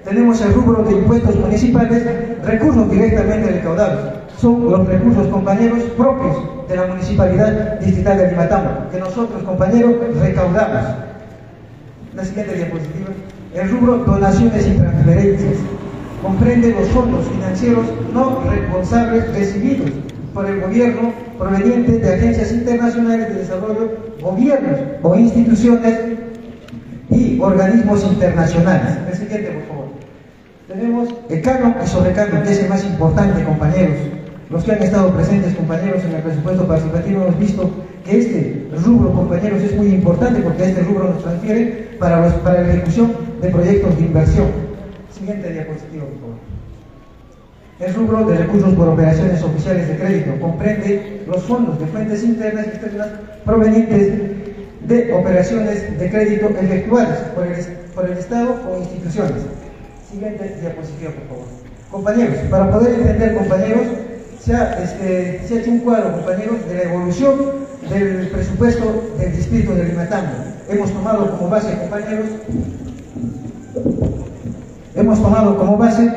Tenemos 0.04 0.40
el 0.42 0.52
rubro 0.52 0.82
de 0.82 0.92
impuestos 0.92 1.36
municipales, 1.36 2.04
recursos 2.44 2.90
directamente 2.90 3.52
recaudados. 3.52 4.12
Son 4.38 4.70
los 4.70 4.86
recursos, 4.86 5.28
compañeros, 5.28 5.78
propios 5.96 6.36
de 6.68 6.76
la 6.76 6.86
Municipalidad 6.86 7.80
Distrital 7.80 8.18
de 8.18 8.30
Limatambo, 8.30 8.90
que 8.90 8.98
nosotros, 8.98 9.42
compañeros, 9.44 9.94
recaudamos. 10.20 10.84
La 12.14 12.24
siguiente 12.24 12.54
diapositiva. 12.54 13.10
El 13.54 13.70
rubro 13.70 13.98
donaciones 13.98 14.66
y 14.66 14.72
transferencias 14.72 15.54
comprende 16.22 16.70
los 16.72 16.88
fondos 16.88 17.26
financieros 17.26 17.86
no 18.12 18.40
responsables 18.50 19.32
recibidos 19.32 19.90
por 20.34 20.46
el 20.46 20.60
gobierno 20.60 21.12
provenientes 21.38 22.02
de 22.02 22.14
agencias 22.14 22.52
internacionales 22.52 23.28
de 23.28 23.34
desarrollo, 23.36 23.92
gobiernos 24.20 24.80
o 25.02 25.14
instituciones 25.14 25.98
y 27.10 27.38
organismos 27.40 28.04
internacionales. 28.04 28.98
El 29.08 29.16
siguiente, 29.16 29.50
por 29.50 29.62
favor. 29.68 29.84
Tenemos 30.68 31.14
el 31.30 31.40
canon 31.40 31.76
y 31.82 31.86
sobrecanon, 31.86 32.42
que 32.42 32.52
es 32.52 32.58
el 32.58 32.68
más 32.68 32.84
importante, 32.84 33.44
compañeros. 33.44 33.96
Los 34.50 34.64
que 34.64 34.72
han 34.72 34.82
estado 34.82 35.14
presentes, 35.14 35.54
compañeros, 35.54 36.02
en 36.04 36.16
el 36.16 36.22
presupuesto 36.22 36.66
participativo 36.66 37.22
hemos 37.22 37.38
visto 37.38 37.70
que 38.04 38.18
este 38.18 38.68
rubro, 38.84 39.12
compañeros, 39.12 39.62
es 39.62 39.76
muy 39.76 39.88
importante 39.88 40.40
porque 40.40 40.64
este 40.64 40.82
rubro 40.82 41.10
nos 41.10 41.22
transfiere 41.22 41.96
para, 41.98 42.28
para 42.42 42.62
la 42.62 42.72
ejecución 42.72 43.12
de 43.40 43.48
proyectos 43.50 43.96
de 43.96 44.02
inversión. 44.02 44.46
Siguiente 45.10 45.52
diapositiva, 45.52 46.04
por 46.04 46.20
favor. 46.20 46.33
El 47.84 47.92
rubro 47.92 48.24
de 48.24 48.38
recursos 48.38 48.72
por 48.74 48.88
operaciones 48.88 49.42
oficiales 49.42 49.88
de 49.88 49.98
crédito 49.98 50.40
comprende 50.40 51.22
los 51.26 51.42
fondos 51.42 51.78
de 51.78 51.86
fuentes 51.86 52.24
internas 52.24 52.66
y 52.66 52.70
externas 52.70 53.08
provenientes 53.44 54.12
de 54.86 55.12
operaciones 55.12 55.98
de 55.98 56.10
crédito 56.10 56.48
efectuadas 56.48 57.18
por 57.34 58.06
el, 58.06 58.18
Estado 58.18 58.56
o 58.70 58.78
instituciones. 58.78 59.42
Siguiente 60.10 60.56
diapositiva, 60.62 61.12
por 61.12 61.28
favor. 61.28 61.44
Compañeros, 61.90 62.36
para 62.50 62.70
poder 62.70 62.94
entender, 62.94 63.34
compañeros, 63.34 63.86
se 64.40 64.54
ha, 64.54 64.82
este, 64.82 65.42
se 65.46 65.54
ha 65.54 65.60
hecho 65.60 65.70
un 65.70 65.80
cuadro, 65.80 66.12
compañeros, 66.12 66.66
de 66.66 66.74
la 66.76 66.82
evolución 66.84 67.34
del 67.90 68.28
presupuesto 68.28 69.14
del 69.18 69.36
distrito 69.36 69.74
de 69.74 69.84
Limatambo. 69.84 70.32
Hemos 70.70 70.90
tomado 70.90 71.36
como 71.36 71.50
base, 71.50 71.76
compañeros, 71.78 72.26
hemos 75.04 75.22
tomado 75.22 75.56
como 75.58 75.76
base 75.76 76.10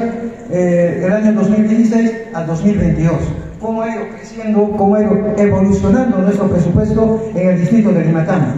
eh, 0.49 1.03
el 1.05 1.11
año 1.11 1.33
2016 1.33 2.09
al 2.33 2.47
2022. 2.47 3.15
Cómo 3.59 3.81
ha 3.81 3.89
ido 3.89 4.07
creciendo, 4.15 4.71
cómo 4.77 4.95
ha 4.95 5.01
ido 5.01 5.11
evolucionando 5.37 6.19
nuestro 6.19 6.47
presupuesto 6.47 7.29
en 7.35 7.49
el 7.49 7.59
distrito 7.59 7.91
de 7.91 8.05
Limatambo. 8.05 8.53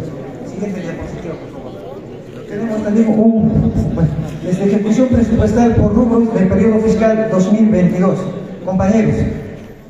Siguiente 0.49 0.79
diapositiva, 0.79 1.33
por 1.35 1.49
favor. 1.51 1.67
Desde 2.87 4.63
ejecución 4.63 5.09
presupuestal 5.09 5.75
por 5.75 5.93
rubros 5.93 6.33
del 6.33 6.47
periodo 6.47 6.79
fiscal 6.79 7.27
2022. 7.29 8.17
Compañeros, 8.63 9.15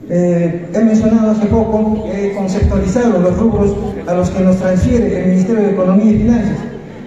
eh, 0.09 0.65
he 0.73 0.79
mencionado 0.79 1.29
hace 1.29 1.45
poco, 1.45 2.07
he 2.11 2.33
conceptualizado 2.33 3.19
los 3.19 3.37
rubros 3.37 3.75
a 4.07 4.15
los 4.15 4.31
que 4.31 4.43
nos 4.43 4.57
transfiere 4.57 5.21
el 5.21 5.27
Ministerio 5.27 5.61
de 5.61 5.73
Economía 5.73 6.11
y 6.11 6.17
Finanzas 6.17 6.57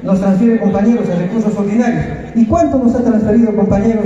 nos 0.04 0.20
transfiere 0.20 0.60
compañeros 0.60 1.08
en 1.10 1.18
recursos 1.18 1.58
ordinarios. 1.58 2.04
¿Y 2.36 2.46
cuánto 2.46 2.78
nos 2.78 2.94
ha 2.94 3.02
transferido 3.02 3.52
compañeros 3.54 4.04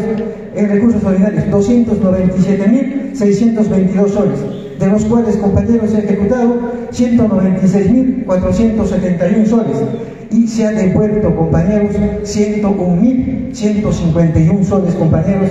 en 0.55 0.69
recursos 0.69 1.05
ordinarios? 1.05 1.45
297.622 1.45 4.09
soles, 4.09 4.41
de 4.81 4.87
los 4.87 5.05
cuales 5.05 5.37
compañeros 5.37 5.95
ha 5.95 5.99
ejecutado 5.99 6.73
196.471 6.93 9.47
soles 9.47 9.77
y 10.31 10.47
se 10.47 10.67
ha 10.67 10.73
devuelto 10.73 11.35
compañeros 11.35 11.97
101.151 12.23 14.65
soles 14.65 14.95
compañeros 14.95 15.49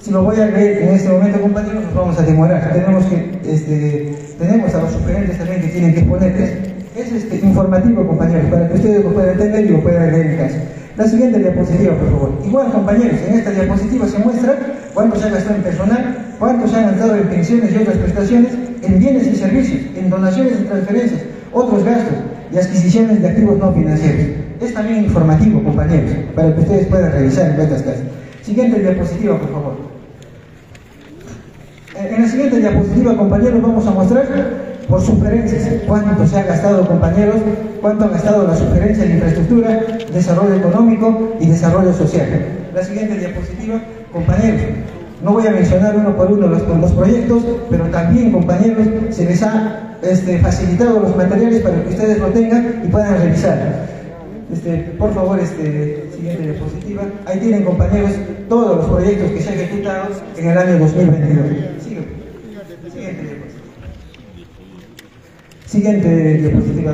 Si 0.00 0.10
lo 0.10 0.22
voy 0.22 0.38
a 0.38 0.46
leer 0.46 0.82
en 0.82 0.88
este 0.90 1.08
momento, 1.08 1.40
compañeros, 1.40 1.84
nos 1.84 1.94
vamos 1.94 2.18
a 2.18 2.22
demorar. 2.22 2.72
Tenemos 2.74 3.04
que, 3.06 3.38
este, 3.50 4.14
tenemos 4.38 4.74
a 4.74 4.82
los 4.82 4.92
sugerentes 4.92 5.38
también 5.38 5.62
que 5.62 5.68
tienen 5.68 5.94
que 5.94 6.00
exponer. 6.00 6.73
Es, 6.94 7.10
este, 7.10 7.44
informativo, 7.44 8.06
compañeros, 8.06 8.46
para 8.48 8.68
que 8.68 8.74
ustedes 8.74 9.04
lo 9.04 9.12
puedan 9.12 9.30
entender 9.30 9.64
y 9.64 9.68
lo 9.70 9.80
puedan 9.80 10.12
leer 10.12 10.26
en 10.26 10.36
casa. 10.36 10.58
La 10.96 11.04
siguiente 11.08 11.40
diapositiva, 11.40 11.92
por 11.96 12.08
favor. 12.08 12.38
Igual, 12.46 12.70
compañeros, 12.70 13.18
en 13.26 13.34
esta 13.34 13.50
diapositiva 13.50 14.06
se 14.06 14.18
muestra 14.20 14.56
cuánto 14.94 15.18
se 15.18 15.26
ha 15.26 15.30
gastado 15.30 15.56
en 15.56 15.62
personal, 15.62 16.34
cuánto 16.38 16.68
se 16.68 16.76
han 16.76 16.92
gastado 16.92 17.16
en 17.16 17.28
pensiones 17.28 17.72
y 17.72 17.78
otras 17.78 17.96
prestaciones, 17.96 18.52
en 18.82 18.98
bienes 19.00 19.26
y 19.26 19.34
servicios, 19.34 19.80
en 19.96 20.08
donaciones 20.08 20.60
y 20.60 20.64
transferencias, 20.66 21.20
otros 21.52 21.84
gastos 21.84 22.14
y 22.52 22.58
adquisiciones 22.58 23.20
de 23.20 23.28
activos 23.28 23.58
no 23.58 23.72
financieros. 23.72 24.26
Es 24.60 24.72
también 24.72 25.02
informativo, 25.04 25.64
compañeros, 25.64 26.12
para 26.36 26.54
que 26.54 26.60
ustedes 26.60 26.86
puedan 26.86 27.10
revisar 27.10 27.50
en 27.50 27.56
vuestras 27.56 27.82
casas. 27.82 28.02
Siguiente 28.42 28.78
diapositiva, 28.78 29.36
por 29.40 29.50
favor. 29.50 29.76
En 31.96 32.22
la 32.22 32.28
siguiente 32.28 32.60
diapositiva, 32.60 33.16
compañeros, 33.16 33.60
vamos 33.60 33.84
a 33.84 33.90
mostrar 33.90 34.73
por 34.88 35.00
sugerencias 35.00 35.68
cuánto 35.86 36.26
se 36.26 36.38
ha 36.38 36.44
gastado, 36.44 36.86
compañeros, 36.86 37.36
cuánto 37.80 38.04
ha 38.04 38.08
gastado 38.08 38.46
la 38.46 38.56
sugerencia 38.56 39.04
de 39.04 39.14
infraestructura, 39.14 39.80
desarrollo 40.12 40.54
económico 40.54 41.36
y 41.40 41.46
desarrollo 41.46 41.92
social. 41.92 42.26
La 42.74 42.82
siguiente 42.82 43.18
diapositiva, 43.18 43.80
compañeros, 44.12 44.60
no 45.22 45.32
voy 45.32 45.46
a 45.46 45.52
mencionar 45.52 45.96
uno 45.96 46.14
por 46.16 46.30
uno 46.30 46.48
los, 46.48 46.62
los 46.68 46.92
proyectos, 46.92 47.42
pero 47.70 47.84
también, 47.86 48.32
compañeros, 48.32 48.86
se 49.10 49.24
les 49.24 49.42
ha 49.42 49.96
este, 50.02 50.38
facilitado 50.38 51.00
los 51.00 51.16
materiales 51.16 51.62
para 51.62 51.82
que 51.82 51.88
ustedes 51.88 52.18
lo 52.18 52.28
tengan 52.28 52.82
y 52.84 52.88
puedan 52.88 53.18
revisar. 53.22 53.86
Este, 54.52 54.76
por 54.98 55.14
favor, 55.14 55.40
este, 55.40 56.10
siguiente 56.14 56.42
diapositiva. 56.42 57.02
Ahí 57.26 57.40
tienen, 57.40 57.64
compañeros, 57.64 58.10
todos 58.48 58.76
los 58.76 58.86
proyectos 58.86 59.30
que 59.30 59.40
se 59.40 59.48
han 59.48 59.54
ejecutado 59.54 60.08
en 60.36 60.50
el 60.50 60.58
año 60.58 60.78
2022. 60.78 61.46
Siguiente 62.92 63.22
diapositiva. 63.22 63.44
Siguiente 65.74 66.34
diapositiva. 66.34 66.92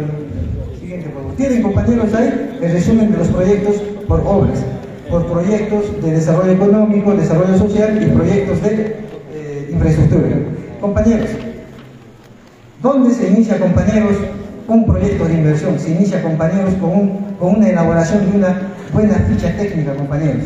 Siguiente. 0.80 1.10
Tienen, 1.36 1.62
compañeros, 1.62 2.14
ahí 2.14 2.56
el 2.62 2.72
resumen 2.72 3.12
de 3.12 3.18
los 3.18 3.28
proyectos 3.28 3.76
por 4.08 4.20
obras, 4.20 4.64
por 5.10 5.26
proyectos 5.26 6.02
de 6.02 6.12
desarrollo 6.12 6.52
económico, 6.52 7.14
desarrollo 7.14 7.58
social 7.58 8.02
y 8.02 8.06
proyectos 8.06 8.62
de 8.62 8.96
eh, 9.34 9.68
infraestructura. 9.70 10.28
Compañeros, 10.80 11.28
¿dónde 12.82 13.12
se 13.12 13.28
inicia, 13.28 13.58
compañeros, 13.58 14.16
un 14.66 14.86
proyecto 14.86 15.26
de 15.26 15.34
inversión? 15.34 15.78
Se 15.78 15.90
inicia, 15.90 16.22
compañeros, 16.22 16.72
con, 16.80 16.90
un, 16.90 17.18
con 17.38 17.56
una 17.56 17.68
elaboración 17.68 18.30
de 18.30 18.38
una 18.38 18.62
buena 18.94 19.14
ficha 19.28 19.54
técnica, 19.58 19.92
compañeros. 19.92 20.44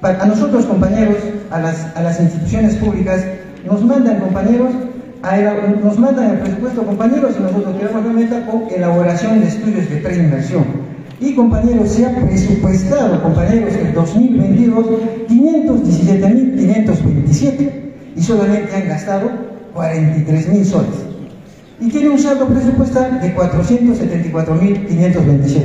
A 0.00 0.24
nosotros, 0.24 0.64
compañeros, 0.64 1.16
a 1.50 1.60
las, 1.60 1.94
a 1.94 2.02
las 2.02 2.18
instituciones 2.18 2.76
públicas, 2.76 3.26
nos 3.66 3.84
mandan, 3.84 4.20
compañeros, 4.20 4.72
nos 5.82 5.98
mandan 5.98 6.30
el 6.30 6.38
presupuesto, 6.38 6.84
compañeros, 6.84 7.34
y 7.38 7.42
nosotros 7.42 7.76
queremos 7.76 8.04
realmente 8.04 8.42
con 8.50 8.62
elaboración 8.74 9.40
de 9.40 9.48
estudios 9.48 9.90
de 9.90 9.96
preinversión. 9.96 10.64
Y, 11.20 11.34
compañeros, 11.34 11.90
se 11.90 12.06
ha 12.06 12.14
presupuestado, 12.14 13.20
compañeros, 13.22 13.74
en 13.74 13.92
2022, 13.92 14.86
517.527 15.28 17.70
y 18.14 18.22
solamente 18.22 18.72
han 18.74 18.88
gastado 18.88 19.28
43.000 19.74 20.64
soles. 20.64 20.94
Y 21.80 21.90
tiene 21.90 22.08
un 22.10 22.18
saldo 22.18 22.46
presupuestal 22.46 23.20
de 23.20 23.34
474.527. 23.34 25.64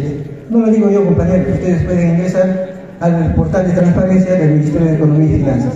No 0.49 0.59
lo 0.59 0.71
digo 0.71 0.89
yo, 0.89 1.05
compañeros, 1.05 1.53
ustedes 1.53 1.83
pueden 1.83 2.15
ingresar 2.15 2.73
al 2.99 3.35
portal 3.35 3.67
de 3.67 3.73
transparencia 3.73 4.33
del 4.33 4.49
Ministerio 4.51 4.87
de 4.87 4.95
Economía 4.95 5.35
y 5.35 5.39
Finanzas. 5.39 5.73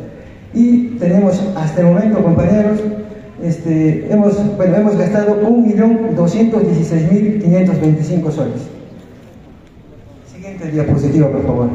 Y 0.52 0.96
tenemos 0.98 1.40
hasta 1.56 1.80
el 1.80 1.86
momento, 1.86 2.22
compañeros, 2.22 2.80
este, 3.42 4.06
hemos, 4.10 4.36
bueno, 4.56 4.76
hemos 4.76 4.96
gastado 4.96 5.42
1.216.525 5.42 8.30
soles 8.30 8.75
diapositiva, 10.72 11.30
por 11.30 11.46
favor. 11.46 11.68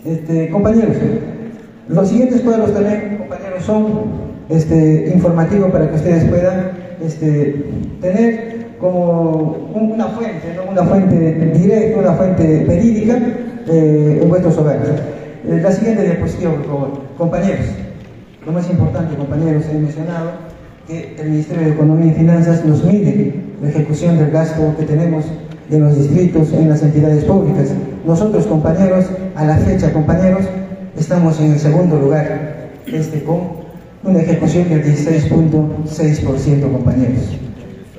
este, 0.06 0.50
compañeros, 0.50 0.98
los 1.88 2.10
siguientes 2.10 2.41
cuadros 2.41 2.74
también, 2.74 3.20
compañeros, 3.20 3.64
son 3.64 3.86
este, 4.50 5.12
informativos 5.14 5.72
para 5.72 5.88
que 5.89 5.96
ustedes 5.96 6.26
puedan 6.26 6.72
este, 7.04 7.64
tener 8.02 8.55
como 8.80 9.71
una 9.73 10.07
fuente, 10.07 10.53
¿no? 10.55 10.71
una 10.71 10.84
fuente 10.84 11.51
directa, 11.53 11.99
una 11.99 12.13
fuente 12.13 12.65
verídica 12.65 13.17
eh, 13.67 14.19
en 14.21 14.30
vuestros 14.30 14.57
hogares. 14.57 14.89
Eh, 15.47 15.59
la 15.61 15.71
siguiente 15.71 16.03
diapositiva. 16.03 16.53
Compañeros, 17.17 17.65
lo 18.45 18.51
más 18.51 18.69
importante, 18.69 19.15
compañeros, 19.15 19.63
he 19.71 19.78
mencionado 19.78 20.32
que 20.88 21.15
el 21.19 21.30
Ministerio 21.30 21.67
de 21.67 21.73
Economía 21.73 22.11
y 22.11 22.15
Finanzas 22.15 22.65
nos 22.65 22.84
mide 22.84 23.34
la 23.61 23.69
ejecución 23.69 24.17
del 24.17 24.32
gasto 24.32 24.76
que 24.78 24.86
tenemos 24.86 25.26
en 25.71 25.84
los 25.84 25.97
distritos, 25.97 26.53
en 26.53 26.69
las 26.69 26.84
entidades 26.84 27.23
públicas. 27.23 27.69
Nosotros, 28.05 28.45
compañeros, 28.45 29.05
a 29.36 29.45
la 29.45 29.57
fecha, 29.57 29.91
compañeros, 29.93 30.45
estamos 30.97 31.39
en 31.39 31.53
el 31.53 31.59
segundo 31.59 31.99
lugar, 31.99 32.69
este 32.86 33.23
con 33.23 33.65
una 34.03 34.19
ejecución 34.19 34.69
del 34.69 34.84
16.6%, 34.84 36.71
compañeros. 36.71 37.45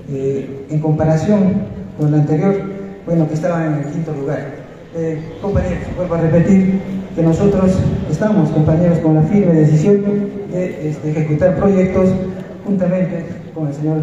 Eh, 0.09 0.67
en 0.71 0.79
comparación 0.79 1.55
con 1.99 2.13
la 2.13 2.19
anterior, 2.19 2.55
bueno, 3.05 3.27
que 3.27 3.35
estaba 3.35 3.67
en 3.67 3.75
el 3.75 3.85
quinto 3.87 4.13
lugar. 4.13 4.39
Eh, 4.95 5.19
compañeros, 5.43 5.85
vuelvo 5.97 6.15
a 6.15 6.21
repetir 6.21 6.81
que 7.17 7.23
nosotros 7.23 7.73
estamos, 8.09 8.51
compañeros, 8.51 8.99
con 9.01 9.17
la 9.17 9.23
firme 9.23 9.53
decisión 9.55 10.05
de 10.53 10.91
este, 10.91 11.11
ejecutar 11.11 11.57
proyectos 11.57 12.11
juntamente 12.65 13.27
con 13.53 13.67
el 13.67 13.75
señor 13.75 13.99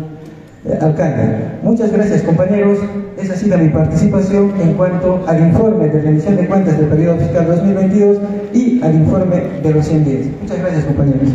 eh, 0.66 0.78
alcalde. 0.82 1.38
Muchas 1.62 1.91
gracias, 1.91 2.22
compañeros. 2.24 2.80
Esa 3.18 3.34
ha 3.34 3.38
sido 3.38 3.58
mi 3.58 3.70
participación 3.70 4.54
en 4.62 4.74
cuanto 4.74 5.24
al 5.26 5.39
informe 5.39 5.88
de 5.88 6.01
rendición 6.01 6.36
de 6.36 6.47
cuentas 6.47 6.78
del 6.78 6.88
periodo 6.88 7.18
fiscal 7.18 7.47
2022 7.47 8.18
y 8.54 8.82
al 8.84 8.95
informe 8.95 9.41
de 9.64 9.74
los 9.74 9.86
100 9.86 10.06
días. 10.06 10.26
Muchas 10.41 10.60
gracias, 10.60 10.84
compañeros. 10.84 11.30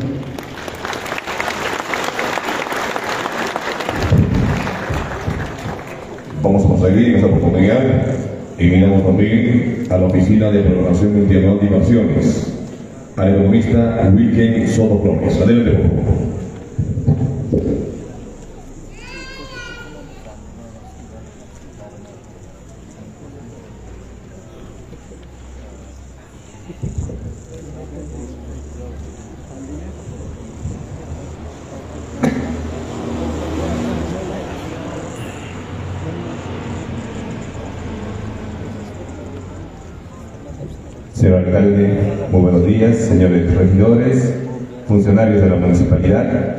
Vamos 6.88 7.00
a 7.00 7.02
proseguir 7.02 7.08
en 7.08 7.16
esta 7.16 7.26
oportunidad 7.26 7.82
y 8.58 8.64
miramos 8.64 9.04
también 9.04 9.84
a 9.90 9.98
la 9.98 10.06
Oficina 10.06 10.50
de 10.50 10.62
Programación 10.62 11.16
Multianual 11.18 11.60
de 11.60 11.66
Inversiones, 11.66 12.52
al 13.16 13.34
economista 13.34 14.12
Wilken 14.14 14.68
Soto 14.68 15.02
Flores. 15.02 15.36
Adelante, 15.36 15.70
por 15.72 15.90
favor. 16.04 16.28
Muy 42.32 42.40
buenos 42.40 42.66
días, 42.66 42.96
señores 42.96 43.54
regidores, 43.54 44.34
funcionarios 44.88 45.42
de 45.42 45.50
la 45.50 45.56
municipalidad, 45.56 46.56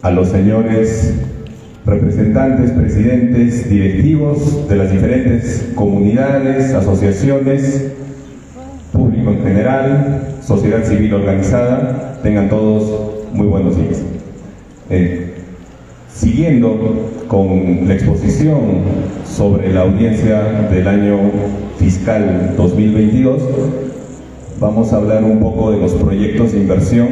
a 0.00 0.10
los 0.10 0.28
señores 0.28 1.14
representantes, 1.84 2.70
presidentes, 2.70 3.68
directivos 3.68 4.68
de 4.68 4.76
las 4.76 4.90
diferentes 4.90 5.72
comunidades, 5.74 6.72
asociaciones, 6.72 7.92
público 8.92 9.32
en 9.32 9.42
general, 9.42 10.36
sociedad 10.42 10.82
civil 10.84 11.12
organizada, 11.12 12.18
tengan 12.22 12.48
todos 12.48 13.26
muy 13.34 13.48
buenos 13.48 13.76
días. 13.76 14.00
Eh, 14.88 15.34
siguiendo 16.08 17.10
con 17.28 17.86
la 17.86 17.94
exposición 17.94 18.60
sobre 19.26 19.72
la 19.72 19.82
audiencia 19.82 20.68
del 20.70 20.88
año 20.88 21.18
fiscal 21.78 22.54
2022, 22.56 23.42
vamos 24.62 24.92
a 24.92 24.96
hablar 24.96 25.24
un 25.24 25.40
poco 25.40 25.72
de 25.72 25.78
los 25.78 25.92
proyectos 25.94 26.52
de 26.52 26.60
inversión 26.60 27.08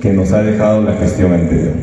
que 0.00 0.14
nos 0.14 0.32
ha 0.32 0.42
dejado 0.42 0.82
la 0.82 0.94
gestión 0.94 1.34
anterior. 1.34 1.74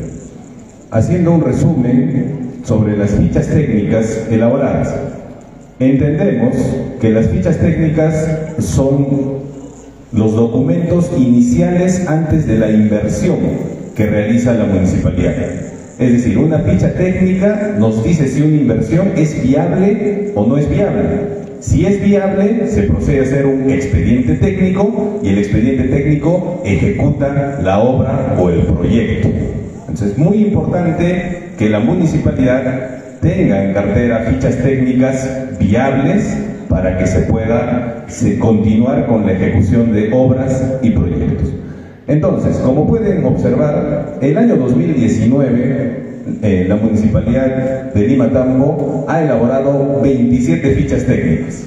Haciendo 0.90 1.30
un 1.30 1.42
resumen 1.42 2.60
sobre 2.64 2.96
las 2.96 3.12
fichas 3.12 3.46
técnicas 3.46 4.26
elaboradas. 4.28 4.92
Entendemos 5.78 6.56
que 7.00 7.10
las 7.10 7.28
fichas 7.28 7.58
técnicas 7.58 8.28
son 8.58 9.06
los 10.12 10.34
documentos 10.34 11.12
iniciales 11.16 12.08
antes 12.08 12.46
de 12.48 12.58
la 12.58 12.70
inversión 12.70 13.36
que 13.94 14.06
realiza 14.06 14.54
la 14.54 14.64
municipalidad. 14.64 15.34
Es 16.00 16.12
decir, 16.12 16.36
una 16.36 16.58
ficha 16.58 16.92
técnica 16.94 17.76
nos 17.78 18.02
dice 18.02 18.26
si 18.26 18.42
una 18.42 18.56
inversión 18.56 19.12
es 19.16 19.40
viable 19.40 20.32
o 20.34 20.44
no 20.46 20.58
es 20.58 20.68
viable. 20.68 21.35
Si 21.66 21.84
es 21.84 22.00
viable, 22.00 22.68
se 22.68 22.84
procede 22.84 23.18
a 23.18 23.22
hacer 23.24 23.44
un 23.44 23.68
expediente 23.68 24.34
técnico 24.34 25.18
y 25.20 25.30
el 25.30 25.38
expediente 25.38 25.88
técnico 25.88 26.62
ejecuta 26.64 27.58
la 27.60 27.80
obra 27.80 28.36
o 28.38 28.50
el 28.50 28.60
proyecto. 28.60 29.28
Entonces 29.80 30.12
es 30.12 30.18
muy 30.18 30.44
importante 30.44 31.50
que 31.58 31.68
la 31.68 31.80
municipalidad 31.80 33.18
tenga 33.20 33.64
en 33.64 33.74
cartera 33.74 34.26
fichas 34.30 34.62
técnicas 34.62 35.28
viables 35.58 36.38
para 36.68 36.98
que 36.98 37.06
se 37.08 37.22
pueda 37.22 38.06
continuar 38.38 39.06
con 39.06 39.26
la 39.26 39.32
ejecución 39.32 39.92
de 39.92 40.12
obras 40.12 40.78
y 40.82 40.90
proyectos. 40.90 41.52
Entonces, 42.06 42.58
como 42.58 42.86
pueden 42.86 43.24
observar, 43.24 44.18
el 44.22 44.38
año 44.38 44.54
2019 44.54 46.05
eh, 46.42 46.66
la 46.68 46.76
Municipalidad 46.76 47.92
de 47.92 48.06
Lima 48.06 48.30
Tambo 48.30 49.04
ha 49.08 49.22
elaborado 49.22 50.00
27 50.02 50.74
fichas 50.74 51.04
técnicas. 51.04 51.64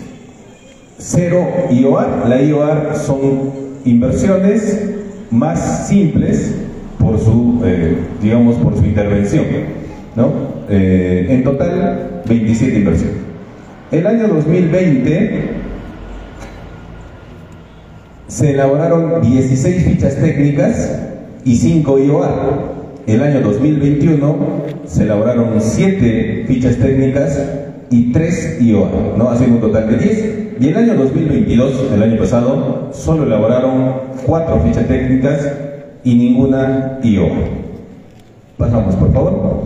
Cero 0.98 1.48
IOAR. 1.72 2.28
La 2.28 2.42
IOAR 2.42 2.96
son 2.96 3.52
inversiones 3.86 4.90
más 5.32 5.88
simples 5.88 6.56
por 6.98 7.20
su, 7.20 7.62
eh, 7.64 7.98
digamos, 8.22 8.56
por 8.58 8.76
intervención. 8.86 9.46
¿no? 10.16 10.32
Eh, 10.70 11.28
en 11.30 11.44
total, 11.44 12.22
27 12.28 12.78
inversiones. 12.78 13.18
El 13.92 14.06
año 14.06 14.28
2020 14.28 15.50
se 18.28 18.52
elaboraron 18.52 19.22
16 19.22 19.84
fichas 19.86 20.16
técnicas 20.18 21.00
y 21.46 21.56
5 21.56 22.00
IOA. 22.00 22.79
El 23.10 23.24
año 23.24 23.42
2021 23.42 24.36
se 24.86 25.02
elaboraron 25.02 25.54
7 25.58 26.44
fichas 26.48 26.78
técnicas 26.78 27.44
y 27.90 28.12
3 28.12 28.60
IOA, 28.62 29.16
¿no? 29.18 29.32
haciendo 29.32 29.56
un 29.56 29.62
total 29.62 29.90
de 29.90 29.98
10. 29.98 30.36
Y 30.60 30.68
el 30.68 30.78
año 30.78 30.94
2022, 30.94 31.88
el 31.92 32.04
año 32.04 32.20
pasado, 32.20 32.92
solo 32.94 33.24
elaboraron 33.24 33.96
4 34.28 34.60
fichas 34.60 34.88
técnicas 34.88 35.52
y 36.04 36.14
ninguna 36.14 37.00
IOA. 37.02 37.32
Pasamos, 38.60 38.94
por 38.94 39.12
favor. 39.12 39.64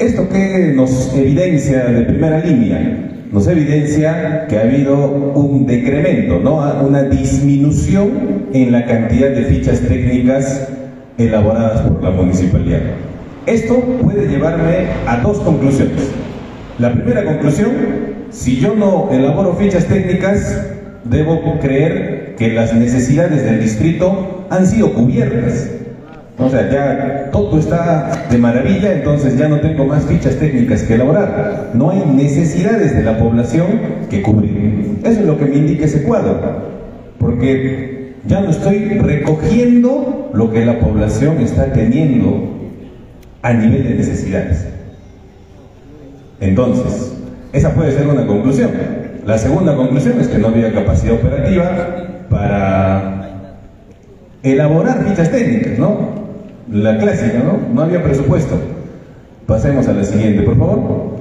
Esto 0.00 0.28
que 0.28 0.72
nos 0.74 1.14
evidencia 1.14 1.84
de 1.84 2.00
primera 2.02 2.44
línea, 2.44 3.22
nos 3.30 3.46
evidencia 3.46 4.46
que 4.48 4.58
ha 4.58 4.62
habido 4.62 4.96
un 5.36 5.64
decremento, 5.64 6.40
¿no? 6.40 6.56
una 6.84 7.04
disminución 7.04 8.48
en 8.52 8.72
la 8.72 8.84
cantidad 8.84 9.30
de 9.30 9.44
fichas 9.44 9.78
técnicas 9.82 10.68
elaboradas 11.18 11.82
por 11.82 12.02
la 12.02 12.10
municipalidad. 12.10 12.80
Esto 13.46 13.76
puede 14.02 14.26
llevarme 14.26 14.86
a 15.06 15.18
dos 15.18 15.38
conclusiones. 15.38 16.10
La 16.78 16.92
primera 16.92 17.24
conclusión, 17.24 17.70
si 18.30 18.56
yo 18.58 18.74
no 18.74 19.08
elaboro 19.12 19.54
fichas 19.54 19.86
técnicas, 19.86 20.66
debo 21.04 21.58
creer 21.60 22.34
que 22.36 22.52
las 22.52 22.74
necesidades 22.74 23.44
del 23.44 23.60
distrito 23.60 24.46
han 24.50 24.66
sido 24.66 24.92
cubiertas. 24.92 25.70
O 26.36 26.48
sea, 26.48 26.68
ya 26.68 27.30
todo 27.30 27.60
está 27.60 28.26
de 28.28 28.38
maravilla, 28.38 28.92
entonces 28.92 29.38
ya 29.38 29.46
no 29.46 29.60
tengo 29.60 29.84
más 29.84 30.04
fichas 30.04 30.36
técnicas 30.36 30.82
que 30.82 30.94
elaborar. 30.94 31.70
No 31.74 31.90
hay 31.90 32.02
necesidades 32.06 32.96
de 32.96 33.04
la 33.04 33.18
población 33.18 33.66
que 34.10 34.20
cubrir. 34.22 34.98
Eso 35.04 35.20
es 35.20 35.26
lo 35.26 35.38
que 35.38 35.44
me 35.44 35.56
indica 35.56 35.84
ese 35.84 36.02
cuadro. 36.02 36.40
Porque 37.20 38.03
ya 38.26 38.40
no 38.40 38.50
estoy 38.50 38.98
recogiendo 38.98 40.30
lo 40.32 40.50
que 40.50 40.64
la 40.64 40.78
población 40.80 41.38
está 41.40 41.72
teniendo 41.72 42.50
a 43.42 43.52
nivel 43.52 43.84
de 43.84 43.94
necesidades. 43.94 44.66
Entonces, 46.40 47.16
esa 47.52 47.74
puede 47.74 47.92
ser 47.92 48.06
una 48.06 48.26
conclusión. 48.26 48.70
La 49.26 49.38
segunda 49.38 49.76
conclusión 49.76 50.20
es 50.20 50.28
que 50.28 50.38
no 50.38 50.48
había 50.48 50.72
capacidad 50.72 51.14
operativa 51.14 52.26
para 52.30 53.50
elaborar 54.42 55.04
fichas 55.08 55.30
técnicas, 55.30 55.78
¿no? 55.78 56.24
la 56.70 56.98
clásica, 56.98 57.38
¿no? 57.38 57.58
No 57.72 57.82
había 57.82 58.02
presupuesto. 58.02 58.58
Pasemos 59.46 59.86
a 59.88 59.92
la 59.92 60.04
siguiente, 60.04 60.42
por 60.42 60.56
favor. 60.56 61.18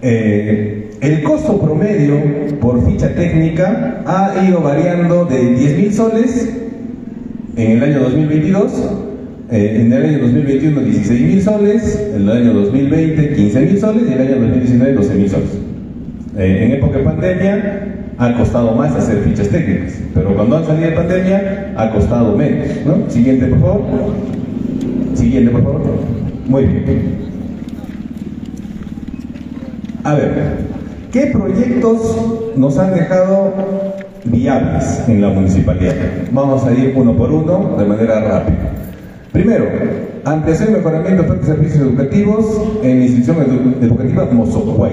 Eh, 0.00 0.87
el 1.00 1.22
costo 1.22 1.60
promedio 1.60 2.16
por 2.60 2.84
ficha 2.84 3.14
técnica 3.14 4.02
ha 4.06 4.44
ido 4.46 4.60
variando 4.60 5.24
de 5.24 5.54
10 5.54 5.76
mil 5.76 5.92
soles 5.92 6.48
en 7.56 7.70
el 7.72 7.82
año 7.82 8.00
2022, 8.00 8.72
eh, 9.50 9.78
en 9.80 9.92
el 9.92 10.04
año 10.04 10.18
2021 10.20 10.80
16 10.80 11.20
mil 11.22 11.42
soles, 11.42 12.10
en 12.14 12.22
el 12.22 12.30
año 12.30 12.52
2020 12.52 13.34
15 13.34 13.60
mil 13.60 13.80
soles 13.80 14.02
y 14.08 14.12
en 14.12 14.20
el 14.20 14.28
año 14.28 14.40
2019 14.40 14.92
12 14.94 15.14
mil 15.14 15.30
soles. 15.30 15.48
Eh, 16.36 16.64
en 16.64 16.72
época 16.72 16.98
de 16.98 17.04
pandemia 17.04 17.84
ha 18.18 18.36
costado 18.36 18.72
más 18.74 18.94
hacer 18.94 19.18
fichas 19.18 19.48
técnicas, 19.48 19.94
pero 20.14 20.34
cuando 20.34 20.56
han 20.56 20.66
salido 20.66 20.90
de 20.90 20.96
pandemia 20.96 21.72
ha 21.76 21.92
costado 21.92 22.36
menos. 22.36 22.66
¿no? 22.84 23.10
Siguiente, 23.10 23.46
por 23.46 23.60
favor. 23.60 23.82
Siguiente, 25.14 25.50
por 25.52 25.62
favor. 25.62 25.82
Muy 26.46 26.64
bien. 26.64 27.28
A 30.04 30.14
ver, 30.14 30.77
¿qué 31.12 31.26
proyectos 31.26 32.16
nos 32.56 32.78
han 32.78 32.94
dejado 32.94 33.54
viables 34.24 35.02
en 35.08 35.22
la 35.22 35.28
municipalidad? 35.28 35.94
Vamos 36.32 36.64
a 36.64 36.72
ir 36.72 36.92
uno 36.96 37.16
por 37.16 37.32
uno 37.32 37.76
de 37.78 37.84
manera 37.84 38.20
rápida. 38.20 38.72
Primero, 39.32 39.66
ampliación 40.24 40.70
y 40.70 40.72
mejoramiento 40.72 41.22
de 41.22 41.44
servicios 41.44 41.80
educativos 41.80 42.60
en 42.82 42.98
la 42.98 43.04
institución 43.06 43.76
educativa 43.80 44.28
Mozocuay. 44.32 44.92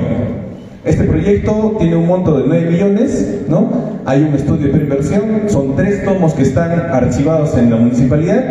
Este 0.83 1.03
proyecto 1.05 1.77
tiene 1.79 1.95
un 1.95 2.05
monto 2.05 2.37
de 2.37 2.47
9 2.47 2.69
millones, 2.69 3.41
¿no? 3.49 3.69
Hay 4.05 4.21
un 4.21 4.35
estudio 4.35 4.67
de 4.67 4.73
preinversión, 4.73 5.23
son 5.47 5.75
tres 5.75 6.05
tomos 6.05 6.35
que 6.35 6.43
están 6.43 6.71
archivados 6.91 7.57
en 7.57 7.71
la 7.71 7.77
municipalidad, 7.77 8.43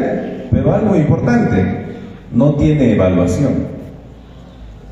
pero 0.51 0.75
algo 0.75 0.97
importante, 0.97 1.85
no 2.33 2.57
tiene 2.57 2.95
evaluación. 2.95 3.53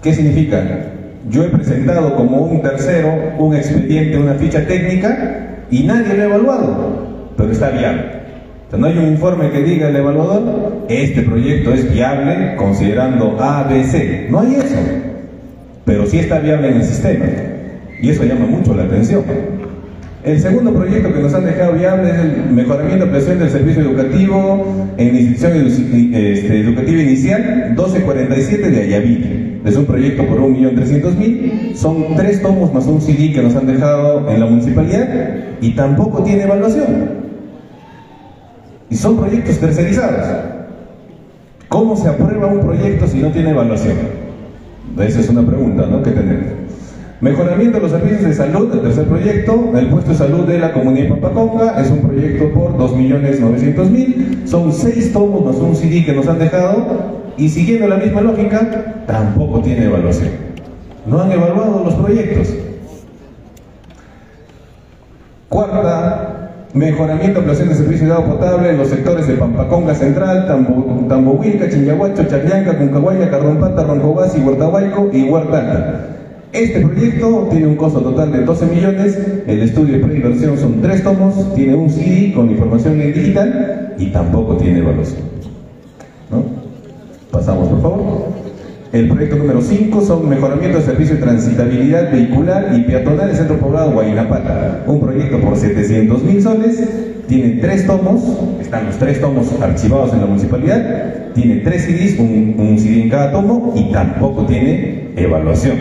¿Qué 0.01 0.15
significa? 0.15 0.92
Yo 1.31 1.45
he 1.45 1.49
presentado 1.49 2.17
como 2.17 2.39
un 2.39 2.63
tercero 2.63 3.13
un 3.39 3.55
expediente, 3.55 4.19
una 4.19 4.35
ficha 4.35 4.67
técnica 4.67 5.65
y 5.71 5.85
nadie 5.85 6.15
lo 6.15 6.23
ha 6.23 6.27
evaluado, 6.27 7.33
pero 7.37 7.53
está 7.53 7.71
viable. 7.71 8.03
no 8.77 8.87
hay 8.87 8.99
un 8.99 9.09
informe 9.09 9.51
que 9.51 9.63
diga 9.63 9.89
el 9.89 9.97
evaluador, 9.97 10.87
este 10.89 11.23
proyecto 11.23 11.73
es 11.73 11.93
viable 11.93 12.57
considerando 12.57 13.37
A, 13.41 13.65
B, 13.65 13.85
C. 13.85 14.27
No 14.31 14.41
hay 14.41 14.55
eso 14.57 14.77
pero 15.85 16.07
sí 16.07 16.19
está 16.19 16.39
viable 16.39 16.69
en 16.69 16.77
el 16.77 16.85
sistema. 16.85 17.25
Y 18.01 18.11
eso 18.11 18.25
llama 18.25 18.47
mucho 18.47 18.75
la 18.75 18.85
atención. 18.85 19.25
El 20.25 20.41
segundo 20.41 20.73
proyecto 20.73 21.13
que 21.13 21.21
nos 21.21 21.35
han 21.35 21.45
dejado 21.45 21.73
viable 21.73 22.11
es 22.11 22.19
el 22.19 22.53
mejoramiento 22.53 23.11
presente 23.11 23.45
del 23.45 23.51
servicio 23.51 23.83
educativo 23.83 24.95
en 24.97 25.17
institución 25.17 26.15
este, 26.15 26.61
educativa 26.61 27.03
inicial 27.03 27.43
1247 27.71 28.71
de 28.71 28.83
Ayaví. 28.83 29.42
Es 29.65 29.77
un 29.77 29.85
proyecto 29.85 30.27
por 30.27 30.41
1.300.000. 30.41 31.75
Son 31.75 32.17
tres 32.17 32.43
tomos 32.43 32.73
más 32.75 32.87
un 32.87 33.01
CD 33.01 33.33
que 33.33 33.43
nos 33.43 33.55
han 33.55 33.67
dejado 33.67 34.29
en 34.29 34.41
la 34.41 34.47
municipalidad 34.47 35.09
y 35.61 35.71
tampoco 35.71 36.23
tiene 36.23 36.43
evaluación. 36.43 37.23
Y 38.91 38.97
son 38.97 39.17
proyectos 39.17 39.59
tercerizados. 39.59 40.27
¿Cómo 41.69 41.97
se 41.97 42.09
aprueba 42.09 42.49
un 42.49 42.61
proyecto 42.61 43.07
si 43.07 43.19
no 43.19 43.31
tiene 43.31 43.51
evaluación? 43.51 43.97
Esa 44.99 45.21
es 45.21 45.29
una 45.31 45.47
pregunta 45.47 45.87
¿no? 45.87 46.03
que 46.03 46.11
tenemos. 46.11 46.47
Mejoramiento 47.23 47.77
de 47.77 47.83
los 47.85 47.93
servicios 47.93 48.23
de 48.23 48.35
salud, 48.35 48.69
el 48.75 48.81
tercer 48.81 49.05
proyecto, 49.05 49.73
el 49.77 49.87
puesto 49.87 50.11
de 50.11 50.17
salud 50.17 50.41
de 50.41 50.59
la 50.59 50.73
comunidad 50.73 51.05
de 51.05 51.11
Pampaconga, 51.11 51.81
es 51.81 51.89
un 51.89 52.01
proyecto 52.01 52.51
por 52.51 52.77
2.900.000, 52.77 54.45
son 54.45 54.73
seis 54.73 55.13
tomos 55.13 55.45
más 55.45 55.55
un 55.55 55.77
CD 55.77 56.05
que 56.05 56.13
nos 56.13 56.27
han 56.27 56.41
dejado, 56.41 57.22
y 57.37 57.49
siguiendo 57.49 57.89
la 57.89 57.97
misma 57.97 58.21
lógica, 58.21 59.05
tampoco 59.07 59.61
tiene 59.61 59.87
evaluación. 59.87 60.31
No 61.07 61.21
han 61.21 61.33
evaluado 61.33 61.83
los 61.85 61.95
proyectos. 61.95 62.49
Cuarta, 65.49 66.51
mejoramiento 66.75 67.35
de 67.35 67.39
ampliación 67.39 67.69
de 67.69 67.75
servicio 67.75 68.07
de 68.07 68.13
agua 68.13 68.37
potable 68.37 68.71
en 68.71 68.79
los 68.79 68.89
sectores 68.89 69.27
de 69.27 69.35
Pampaconga 69.35 69.95
Central, 69.95 70.47
Tambo, 70.47 71.07
Tambohuilca, 71.09 71.69
Chinyahuacho, 71.69 72.25
Chaclanca, 72.25 72.79
Cuncahuayla, 72.79 73.31
Carrompata, 73.31 73.85
Roncobasi, 73.85 74.41
Huertahuayco 74.41 75.11
y 75.13 75.25
Huerta 75.25 75.59
Alta. 75.59 76.09
Este 76.53 76.81
proyecto 76.81 77.49
tiene 77.51 77.67
un 77.67 77.77
costo 77.77 78.01
total 78.01 78.31
de 78.31 78.45
12 78.45 78.67
millones, 78.67 79.19
el 79.47 79.63
estudio 79.63 79.95
de 79.95 80.05
preinversión 80.05 80.59
son 80.59 80.83
tres 80.83 81.03
tomos, 81.03 81.55
tiene 81.55 81.75
un 81.75 81.89
CD 81.89 82.33
con 82.35 82.51
información 82.51 83.01
en 83.01 83.13
digital 83.13 83.95
y 83.99 84.07
tampoco 84.09 84.57
tiene 84.57 84.81
evaluación. 84.81 85.23
¿No? 86.31 86.62
Pasamos, 87.33 87.67
por 87.67 87.81
favor. 87.81 88.27
El 88.93 89.09
proyecto 89.09 89.37
número 89.37 89.63
5 89.63 90.03
son 90.03 90.29
mejoramiento 90.29 90.79
de 90.79 90.85
servicio 90.85 91.15
de 91.15 91.23
transitabilidad 91.23 92.13
vehicular 92.13 92.73
y 92.77 92.83
peatonal 92.83 93.29
del 93.29 93.37
centro 93.37 93.57
poblado 93.57 93.93
Guaynapata. 93.93 94.85
Un 94.87 95.01
proyecto 95.01 95.41
por 95.41 95.57
700 95.57 96.23
mil 96.25 96.43
soles, 96.43 96.85
tiene 97.27 97.53
tres 97.63 97.87
tomos, 97.87 98.21
están 98.61 98.85
los 98.85 98.99
tres 98.99 99.19
tomos 99.19 99.51
archivados 99.63 100.13
en 100.13 100.21
la 100.21 100.27
municipalidad, 100.27 101.33
tiene 101.33 101.57
tres 101.61 101.85
CDs, 101.85 102.19
un, 102.19 102.55
un 102.59 102.79
CD 102.79 103.05
en 103.05 103.09
cada 103.09 103.33
tomo 103.33 103.73
y 103.75 103.91
tampoco 103.91 104.45
tiene 104.45 105.13
evaluación. 105.17 105.79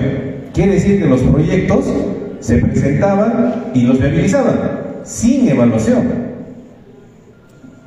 Quiere 0.54 0.76
decir 0.76 1.02
que 1.02 1.10
los 1.10 1.20
proyectos 1.20 1.94
se 2.40 2.60
presentaban 2.60 3.72
y 3.74 3.82
los 3.82 4.00
viabilizaban 4.00 4.56
sin 5.04 5.50
evaluación. 5.50 6.32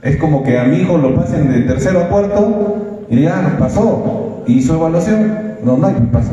Es 0.02 0.18
como 0.18 0.42
que 0.42 0.58
a 0.58 0.64
mi 0.64 0.80
hijo 0.80 0.98
lo 0.98 1.14
pasen 1.14 1.50
de 1.50 1.60
tercero 1.60 2.00
a 2.00 2.08
cuarto 2.08 2.84
y 3.09 3.16
digan, 3.16 3.44
ah, 3.46 3.57
pasó, 3.59 4.42
hizo 4.46 4.74
evaluación. 4.74 5.55
No, 5.64 5.76
no 5.76 5.86
hay 5.86 5.94
pasa. 6.12 6.32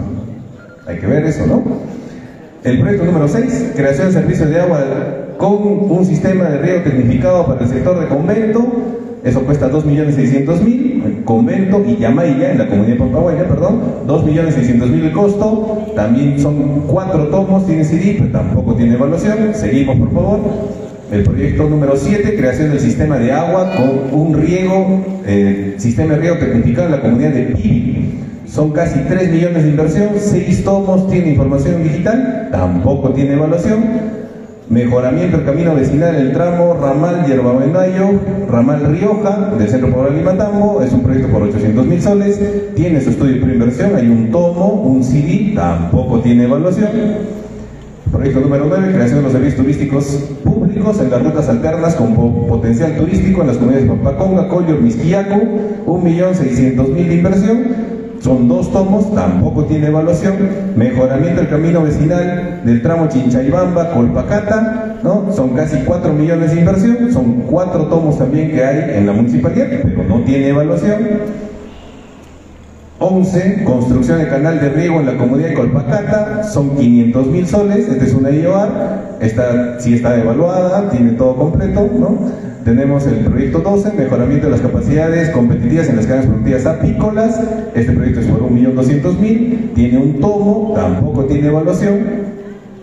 Hay 0.87 0.97
que 0.99 1.07
ver 1.07 1.25
eso, 1.25 1.45
¿no? 1.45 1.63
El 2.63 2.79
proyecto 2.79 3.05
número 3.05 3.27
6, 3.27 3.71
creación 3.75 4.07
de 4.07 4.13
servicios 4.13 4.49
de 4.49 4.61
agua 4.61 4.79
con 5.37 5.89
un 5.89 6.05
sistema 6.05 6.45
de 6.45 6.59
riego 6.59 6.83
tecnificado 6.83 7.45
para 7.47 7.61
el 7.61 7.67
sector 7.67 7.99
de 7.99 8.07
convento. 8.07 8.63
Eso 9.23 9.41
cuesta 9.41 9.69
2.600.000, 9.69 11.23
convento 11.25 11.83
y 11.87 11.97
Yamaya 11.97 12.51
en 12.51 12.57
la 12.57 12.67
comunidad 12.67 12.97
Pampahuaya, 12.97 13.47
perdón, 13.47 13.81
2.600.000 14.07 15.03
el 15.05 15.11
costo. 15.11 15.77
También 15.95 16.39
son 16.39 16.83
cuatro 16.87 17.27
tomos, 17.27 17.65
tiene 17.67 17.83
CD, 17.83 18.15
pero 18.19 18.31
tampoco 18.31 18.73
tiene 18.75 18.95
evaluación. 18.95 19.53
Seguimos, 19.53 19.97
por 19.97 20.11
favor. 20.11 20.39
El 21.11 21.23
proyecto 21.23 21.67
número 21.67 21.97
7, 21.97 22.37
creación 22.37 22.69
del 22.69 22.79
sistema 22.79 23.17
de 23.17 23.33
agua 23.33 23.73
con 23.75 24.17
un 24.17 24.33
riego, 24.33 25.03
eh, 25.25 25.75
sistema 25.75 26.13
de 26.13 26.21
riego 26.21 26.37
tecnificado 26.37 26.85
en 26.85 26.91
la 26.93 27.01
comunidad 27.01 27.31
de 27.31 27.43
Pibi. 27.47 28.13
Son 28.47 28.71
casi 28.71 28.97
3 29.01 29.29
millones 29.29 29.63
de 29.63 29.69
inversión, 29.71 30.11
6 30.17 30.63
tomos, 30.63 31.09
tiene 31.09 31.31
información 31.31 31.83
digital, 31.83 32.47
tampoco 32.49 33.09
tiene 33.09 33.33
evaluación. 33.33 33.83
Mejoramiento 34.69 35.35
del 35.35 35.45
camino 35.45 35.75
vecinal 35.75 36.15
en 36.15 36.27
el 36.27 36.31
tramo 36.31 36.77
Ramal 36.81 37.25
Yerbabuenayo, 37.27 38.11
Ramal 38.49 38.95
Rioja, 38.97 39.53
del 39.59 39.67
Centro 39.67 39.89
Poblado 39.89 40.13
de 40.13 40.19
Limatambo, 40.19 40.81
es 40.81 40.93
un 40.93 41.03
proyecto 41.03 41.27
por 41.27 41.43
800 41.43 41.85
mil 41.87 42.01
soles, 42.01 42.39
tiene 42.73 43.01
su 43.01 43.09
estudio 43.09 43.33
de 43.33 43.41
preinversión, 43.41 43.97
hay 43.97 44.07
un 44.07 44.31
tomo, 44.31 44.75
un 44.75 45.03
CD, 45.03 45.51
tampoco 45.55 46.21
tiene 46.21 46.45
evaluación. 46.45 46.89
Proyecto 48.09 48.39
número 48.39 48.65
9, 48.69 48.93
creación 48.93 49.17
de 49.17 49.23
los 49.23 49.31
servicios 49.33 49.61
turísticos 49.61 50.29
en 50.75 51.09
las 51.09 51.23
rutas 51.23 51.49
alternas 51.49 51.95
con 51.95 52.15
po 52.15 52.47
potencial 52.47 52.95
turístico 52.95 53.41
en 53.41 53.47
las 53.47 53.57
comunidades 53.57 53.89
de 53.89 53.95
Papaconga, 53.95 54.47
Collor, 54.47 54.79
Misquiaco, 54.79 55.35
1.600.000 55.85 57.07
de 57.07 57.15
inversión. 57.15 57.91
Son 58.21 58.47
dos 58.47 58.71
tomos, 58.71 59.13
tampoco 59.13 59.65
tiene 59.65 59.87
evaluación. 59.87 60.35
Mejoramiento 60.75 61.41
del 61.41 61.49
camino 61.49 61.81
vecinal 61.81 62.61
del 62.63 62.81
tramo 62.81 63.09
Chinchaibamba, 63.09 63.91
Colpacata, 63.91 64.99
¿no? 65.03 65.33
Son 65.33 65.49
casi 65.55 65.77
4 65.79 66.13
millones 66.13 66.51
de 66.51 66.59
inversión. 66.59 67.11
Son 67.11 67.41
cuatro 67.49 67.85
tomos 67.87 68.17
también 68.17 68.51
que 68.51 68.63
hay 68.63 68.97
en 68.97 69.07
la 69.07 69.13
municipalidad, 69.13 69.67
pero 69.83 70.03
no 70.07 70.23
tiene 70.23 70.49
evaluación. 70.49 70.97
11, 73.01 73.63
construcción 73.63 74.19
de 74.19 74.27
canal 74.27 74.61
de 74.61 74.69
riego 74.69 74.99
en 74.99 75.07
la 75.07 75.17
comunidad 75.17 75.49
de 75.49 75.55
Colpacata, 75.55 76.43
son 76.43 76.77
500 76.77 77.27
mil 77.27 77.47
soles, 77.47 77.87
esta 77.89 78.05
es 78.05 78.13
una 78.13 78.29
IOAR, 78.29 79.17
esta 79.19 79.79
sí 79.79 79.95
está 79.95 80.19
evaluada, 80.19 80.87
tiene 80.91 81.13
todo 81.13 81.35
completo, 81.35 81.89
¿no? 81.99 82.15
Tenemos 82.63 83.07
el 83.07 83.25
proyecto 83.25 83.57
12, 83.57 83.93
mejoramiento 83.93 84.45
de 84.45 84.51
las 84.51 84.61
capacidades 84.61 85.31
competitivas 85.31 85.89
en 85.89 85.95
las 85.95 86.05
cadenas 86.05 86.27
productivas 86.27 86.65
apícolas, 86.67 87.41
este 87.73 87.91
proyecto 87.91 88.19
es 88.19 88.27
por 88.27 88.41
1.200.000, 88.43 89.73
tiene 89.73 89.97
un 89.97 90.19
tomo, 90.19 90.73
tampoco 90.75 91.25
tiene 91.25 91.47
evaluación, 91.47 92.30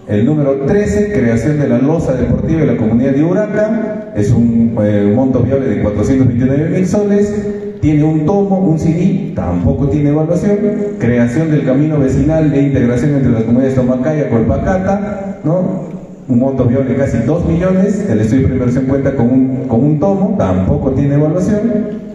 el 0.08 0.24
número 0.24 0.62
13, 0.66 1.12
creación 1.12 1.58
de 1.58 1.68
la 1.68 1.78
losa 1.78 2.14
deportiva 2.14 2.60
de 2.60 2.66
la 2.66 2.76
comunidad 2.76 3.12
de 3.12 3.22
Uraca, 3.22 4.12
es 4.16 4.30
un, 4.30 4.74
eh, 4.82 5.12
monto 5.14 5.40
viable 5.40 5.66
de 5.66 5.82
429 5.82 6.70
mil 6.70 6.86
soles, 6.86 7.32
tiene 7.80 8.04
un 8.04 8.24
tomo, 8.24 8.58
un 8.58 8.78
CD, 8.78 9.32
tampoco 9.34 9.88
tiene 9.88 10.08
evaluación, 10.08 10.56
creación 10.98 11.50
del 11.50 11.64
camino 11.64 11.98
vecinal 11.98 12.50
de 12.50 12.62
integración 12.62 13.16
entre 13.16 13.32
las 13.32 13.42
comunidades 13.42 13.76
de 13.76 13.82
Tomacaya, 13.82 14.30
Colpacata, 14.30 15.40
¿no? 15.44 15.88
un 16.26 16.38
monto 16.38 16.64
viable 16.64 16.90
de 16.90 16.96
casi 16.96 17.18
2 17.18 17.46
millones, 17.46 18.06
el 18.08 18.20
estudio 18.20 18.48
de 18.48 18.54
inversión 18.54 18.86
cuenta 18.86 19.14
con 19.14 19.30
un, 19.30 19.68
con 19.68 19.84
un 19.84 20.00
tomo, 20.00 20.36
tampoco 20.38 20.90
tiene 20.92 21.14
evaluación, 21.14 21.60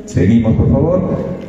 seguimos 0.06 0.56
por 0.56 0.72
favor, 0.72 1.02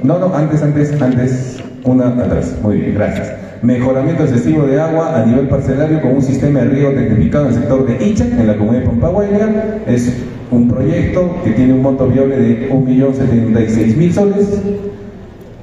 no, 0.03 0.19
no, 0.19 0.35
antes, 0.35 0.63
antes, 0.63 1.01
antes, 1.01 1.57
una 1.85 2.09
atrás, 2.09 2.55
muy 2.63 2.79
bien, 2.79 2.95
gracias. 2.95 3.44
Mejoramiento 3.65 4.25
excesivo 4.25 4.67
de 4.67 4.79
agua 4.79 5.19
a 5.19 5.25
nivel 5.25 5.49
parcelario 5.49 6.03
con 6.03 6.17
un 6.17 6.23
sistema 6.23 6.61
de 6.61 6.67
riego 6.67 6.91
tecnificado 6.91 7.47
en 7.47 7.55
el 7.55 7.59
sector 7.61 7.87
de 7.87 8.07
Icha, 8.07 8.27
en 8.27 8.47
la 8.47 8.59
comunidad 8.59 8.83
de 8.83 8.89
Pampahuayla, 8.89 9.79
es 9.87 10.13
un 10.51 10.69
proyecto 10.69 11.35
que 11.43 11.53
tiene 11.53 11.73
un 11.73 11.81
monto 11.81 12.07
viable 12.07 12.37
de 12.37 12.71
1.076.000 12.71 14.13
soles 14.13 14.61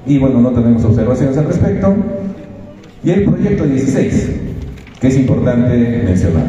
y 0.07 0.17
bueno, 0.17 0.41
no 0.41 0.49
tenemos 0.49 0.83
observaciones 0.83 1.37
al 1.37 1.45
respecto. 1.45 1.93
Y 3.03 3.11
el 3.11 3.23
proyecto 3.23 3.65
16, 3.65 4.31
que 4.99 5.07
es 5.07 5.17
importante 5.17 6.01
mencionar. 6.03 6.45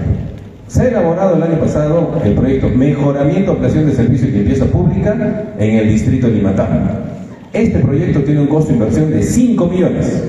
Se 0.69 0.83
ha 0.83 0.89
elaborado 0.89 1.37
el 1.37 1.43
año 1.43 1.61
pasado 1.61 2.19
el 2.25 2.33
proyecto 2.33 2.71
Mejoramiento, 2.71 3.53
Ampliación 3.53 3.87
de 3.87 3.93
Servicios 3.93 4.31
y 4.31 4.33
Limpieza 4.33 4.65
Pública 4.65 5.45
en 5.59 5.77
el 5.77 5.89
distrito 5.91 6.29
de 6.29 6.33
Limatán. 6.33 7.13
Este 7.53 7.79
proyecto 7.81 8.21
tiene 8.21 8.41
un 8.41 8.47
costo 8.47 8.69
de 8.69 8.79
inversión 8.79 9.11
de 9.11 9.23
5 9.23 9.67
millones. 9.67 10.23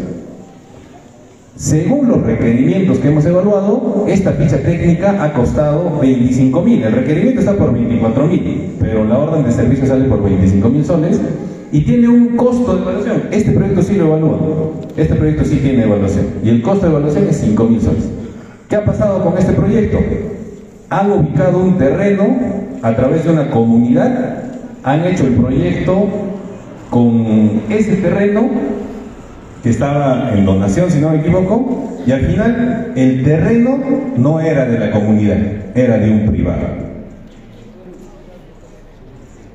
Según 1.56 2.08
los 2.08 2.24
requerimientos 2.24 2.98
que 2.98 3.10
hemos 3.10 3.26
evaluado, 3.26 4.06
esta 4.08 4.32
ficha 4.32 4.58
técnica 4.58 5.24
ha 5.24 5.34
costado 5.34 6.00
25 6.00 6.62
mil. 6.64 6.82
El 6.82 6.94
requerimiento 6.94 7.42
está 7.42 7.54
por 7.54 7.72
24 7.72 8.26
mil, 8.26 8.76
pero 8.80 9.06
la 9.06 9.20
orden 9.20 9.44
de 9.44 9.52
servicio 9.52 9.86
sale 9.86 10.06
por 10.06 10.24
25 10.24 10.68
mil 10.70 10.84
soles 10.84 11.22
y 11.72 11.82
tiene 11.82 12.08
un 12.08 12.36
costo 12.38 12.76
de 12.76 12.82
evaluación. 12.82 13.24
Este 13.32 13.52
proyecto 13.52 13.84
sí 13.84 13.94
lo 13.96 14.08
evalúa. 14.08 14.40
Este 14.98 15.14
proyecto 15.14 15.46
sí 15.46 15.58
tiene 15.58 15.84
evaluación. 15.84 16.26
Y 16.44 16.50
el 16.50 16.64
costo 16.64 16.88
de 16.88 16.92
evaluación 16.92 17.28
es 17.30 17.38
5 17.38 17.64
mil 17.66 17.82
soles. 17.82 18.10
¿Qué 18.68 18.76
ha 18.76 18.84
pasado 18.84 19.24
con 19.24 19.38
este 19.38 19.54
proyecto? 19.54 20.00
Han 20.90 21.12
ubicado 21.12 21.60
un 21.60 21.78
terreno 21.78 22.36
a 22.82 22.96
través 22.96 23.26
de 23.26 23.32
una 23.32 23.52
comunidad, 23.52 24.44
han 24.82 25.06
hecho 25.06 25.28
el 25.28 25.34
proyecto 25.34 26.08
con 26.90 27.62
ese 27.70 27.96
terreno 27.98 28.50
que 29.64 29.70
estaba 29.70 30.34
en 30.34 30.46
donación, 30.46 30.92
si 30.92 31.00
no 31.00 31.10
me 31.10 31.20
equivoco, 31.20 31.98
y 32.06 32.12
al 32.12 32.22
final 32.22 32.92
el 32.96 33.24
terreno 33.24 33.80
no 34.18 34.42
era 34.42 34.66
de 34.66 34.78
la 34.78 34.92
comunidad, 34.92 35.38
era 35.74 35.98
de 35.98 36.12
un 36.12 36.26
privado. 36.26 36.84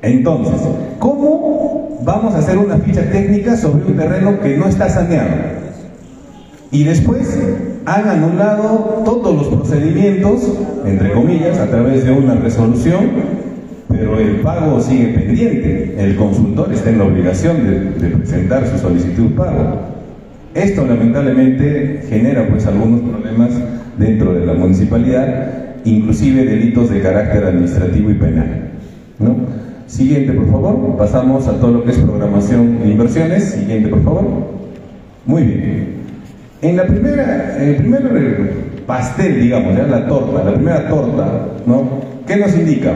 Entonces, 0.01 0.61
¿cómo 0.97 1.99
vamos 2.03 2.33
a 2.33 2.39
hacer 2.39 2.57
una 2.57 2.77
ficha 2.77 3.03
técnica 3.11 3.55
sobre 3.55 3.85
un 3.85 3.97
terreno 3.97 4.39
que 4.39 4.57
no 4.57 4.67
está 4.67 4.89
saneado? 4.89 5.29
Y 6.71 6.83
después 6.85 7.39
han 7.85 8.07
anulado 8.07 9.03
todos 9.05 9.35
los 9.35 9.47
procedimientos, 9.47 10.57
entre 10.85 11.11
comillas, 11.11 11.59
a 11.59 11.67
través 11.67 12.05
de 12.05 12.11
una 12.11 12.33
resolución, 12.35 13.09
pero 13.87 14.19
el 14.19 14.37
pago 14.37 14.79
sigue 14.79 15.07
pendiente. 15.09 15.95
El 15.97 16.15
consultor 16.15 16.71
está 16.73 16.89
en 16.89 16.97
la 16.99 17.03
obligación 17.05 17.57
de, 17.99 18.07
presentar 18.07 18.67
su 18.67 18.77
solicitud 18.79 19.35
pago. 19.35 19.98
Esto 20.53 20.85
lamentablemente 20.85 22.01
genera 22.09 22.47
pues 22.47 22.65
algunos 22.65 23.01
problemas 23.01 23.51
dentro 23.97 24.33
de 24.33 24.45
la 24.45 24.53
municipalidad, 24.53 25.51
inclusive 25.85 26.43
delitos 26.45 26.89
de 26.89 27.01
carácter 27.01 27.43
administrativo 27.43 28.09
y 28.09 28.15
penal. 28.15 28.71
¿no? 29.19 29.35
Siguiente, 29.85 30.33
por 30.33 30.49
favor. 30.49 30.97
Pasamos 30.97 31.47
a 31.47 31.53
todo 31.59 31.71
lo 31.71 31.83
que 31.83 31.91
es 31.91 31.97
programación 31.97 32.79
de 32.79 32.89
inversiones. 32.89 33.43
Siguiente, 33.43 33.89
por 33.89 34.03
favor. 34.03 34.25
Muy 35.25 35.43
bien. 35.43 35.87
En 36.61 36.77
la 36.77 36.85
primera, 36.85 37.57
el 37.59 37.75
primer 37.75 38.51
pastel, 38.85 39.39
digamos, 39.41 39.77
¿ya? 39.77 39.83
la 39.83 40.07
torta, 40.07 40.43
la 40.43 40.53
primera 40.53 40.89
torta, 40.89 41.47
¿no? 41.65 42.01
¿Qué 42.27 42.37
nos 42.37 42.55
indica? 42.55 42.93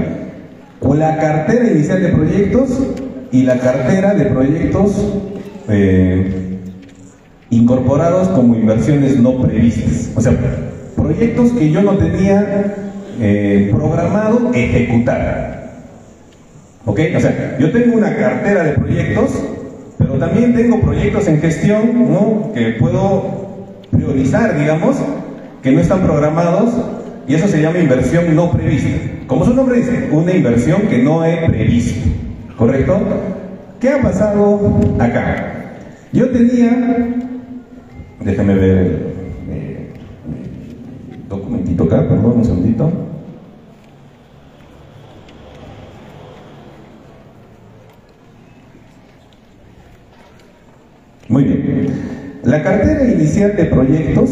La 0.81 1.17
cartera 1.17 1.71
inicial 1.71 2.01
de 2.01 2.09
proyectos 2.09 2.79
y 3.31 3.43
la 3.43 3.57
cartera 3.57 4.13
de 4.13 4.25
proyectos 4.25 5.21
eh, 5.69 6.42
incorporados 7.55 8.27
como 8.29 8.55
inversiones 8.55 9.19
no 9.19 9.41
previstas. 9.41 10.11
O 10.15 10.21
sea, 10.21 10.33
proyectos 10.95 11.51
que 11.51 11.71
yo 11.71 11.81
no 11.81 11.97
tenía 11.97 12.75
eh, 13.19 13.71
programado 13.75 14.51
ejecutar. 14.53 15.71
¿Ok? 16.85 16.99
O 17.15 17.19
sea, 17.19 17.57
yo 17.59 17.71
tengo 17.71 17.95
una 17.95 18.15
cartera 18.15 18.63
de 18.63 18.71
proyectos, 18.73 19.31
pero 19.97 20.13
también 20.13 20.53
tengo 20.53 20.81
proyectos 20.81 21.27
en 21.27 21.39
gestión, 21.39 22.11
¿no? 22.11 22.51
Que 22.53 22.75
puedo 22.79 23.43
priorizar, 23.91 24.57
digamos, 24.57 24.97
que 25.61 25.71
no 25.71 25.79
están 25.79 26.01
programados, 26.01 26.73
y 27.27 27.35
eso 27.35 27.47
se 27.47 27.61
llama 27.61 27.79
inversión 27.79 28.35
no 28.35 28.51
prevista. 28.51 28.89
Como 29.27 29.45
su 29.45 29.53
nombre 29.53 29.77
dice, 29.77 30.09
una 30.11 30.33
inversión 30.33 30.81
que 30.89 30.97
no 30.97 31.23
he 31.23 31.47
previsto. 31.47 32.09
¿Correcto? 32.57 32.99
¿Qué 33.79 33.89
ha 33.89 34.01
pasado 34.01 34.79
acá? 34.99 35.53
Yo 36.11 36.29
tenía, 36.29 37.15
déjame 38.23 38.55
ver 38.55 38.77
el, 38.77 38.87
eh, 39.49 39.93
el 41.11 41.29
documentito 41.29 41.83
acá, 41.83 42.07
perdón, 42.07 42.37
un 42.37 42.45
segundito. 42.45 42.91
Muy 51.29 51.43
bien. 51.43 51.87
La 52.43 52.61
cartera 52.61 53.05
inicial 53.05 53.55
de 53.55 53.65
proyectos 53.65 54.29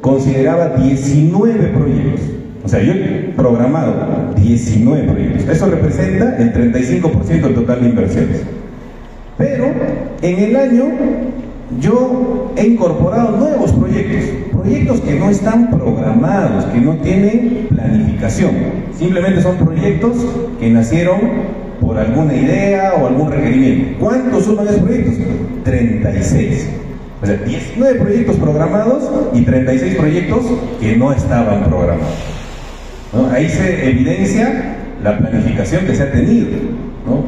consideraba 0.00 0.76
19 0.76 1.68
proyectos. 1.68 2.20
O 2.64 2.68
sea, 2.68 2.82
yo 2.82 2.92
he 2.92 3.32
programado 3.36 4.32
19 4.36 5.02
proyectos. 5.04 5.48
Eso 5.48 5.66
representa 5.70 6.36
el 6.38 6.52
35% 6.52 7.40
del 7.42 7.54
total 7.54 7.82
de 7.82 7.88
inversiones. 7.88 8.42
Pero 9.36 9.72
en 10.22 10.38
el 10.38 10.56
año 10.56 10.84
yo 11.78 12.52
he 12.56 12.66
incorporado 12.66 13.36
nuevos 13.36 13.72
proyectos, 13.72 14.30
proyectos 14.52 15.00
que 15.00 15.14
no 15.14 15.30
están 15.30 15.70
programados, 15.70 16.64
que 16.66 16.80
no 16.80 16.94
tienen 16.96 17.68
planificación. 17.68 18.50
Simplemente 18.98 19.40
son 19.42 19.56
proyectos 19.56 20.16
que 20.58 20.68
nacieron 20.70 21.20
por 21.80 21.96
alguna 21.96 22.34
idea 22.34 22.94
o 23.00 23.06
algún 23.06 23.30
requerimiento. 23.30 23.98
¿Cuántos 24.00 24.44
suman 24.44 24.66
esos 24.66 24.80
proyectos? 24.80 25.14
36. 25.64 26.68
O 27.22 27.26
sea, 27.26 27.36
19 27.36 28.00
proyectos 28.00 28.36
programados 28.36 29.10
y 29.34 29.42
36 29.42 29.94
proyectos 29.96 30.42
que 30.80 30.96
no 30.96 31.12
estaban 31.12 31.64
programados. 31.64 32.14
Ahí 33.32 33.48
se 33.48 33.90
evidencia 33.90 34.76
la 35.02 35.18
planificación 35.18 35.86
que 35.86 35.94
se 35.94 36.02
ha 36.02 36.12
tenido. 36.12 36.48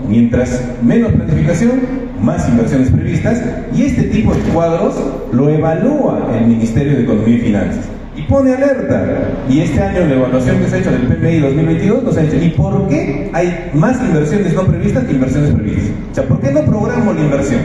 Mientras 0.09 0.63
menos 0.83 1.13
planificación, 1.13 1.81
más 2.23 2.49
inversiones 2.49 2.91
previstas 2.91 3.43
y 3.75 3.83
este 3.83 4.05
tipo 4.05 4.33
de 4.35 4.41
cuadros 4.53 4.95
lo 5.33 5.49
evalúa 5.49 6.29
el 6.39 6.47
Ministerio 6.47 6.97
de 6.97 7.03
Economía 7.03 7.37
y 7.37 7.41
Finanzas 7.41 7.85
y 8.17 8.23
pone 8.23 8.53
alerta. 8.53 9.31
Y 9.49 9.61
este 9.61 9.81
año 9.81 10.07
la 10.07 10.15
evaluación 10.15 10.59
que 10.59 10.69
se 10.69 10.77
ha 10.77 10.79
hecho 10.79 10.91
del 10.91 11.07
PMI 11.07 11.41
2022 11.41 12.03
nos 12.05 12.17
ha 12.17 12.21
dicho, 12.21 12.37
¿y 12.37 12.51
por 12.51 12.89
qué 12.89 13.31
hay 13.33 13.71
más 13.75 14.01
inversiones 14.01 14.55
no 14.55 14.63
previstas 14.63 15.05
que 15.05 15.13
inversiones 15.13 15.51
previstas? 15.53 15.91
O 16.11 16.15
sea, 16.15 16.25
¿por 16.25 16.41
qué 16.41 16.53
no 16.53 16.63
programo 16.63 17.13
la 17.13 17.21
inversión? 17.21 17.61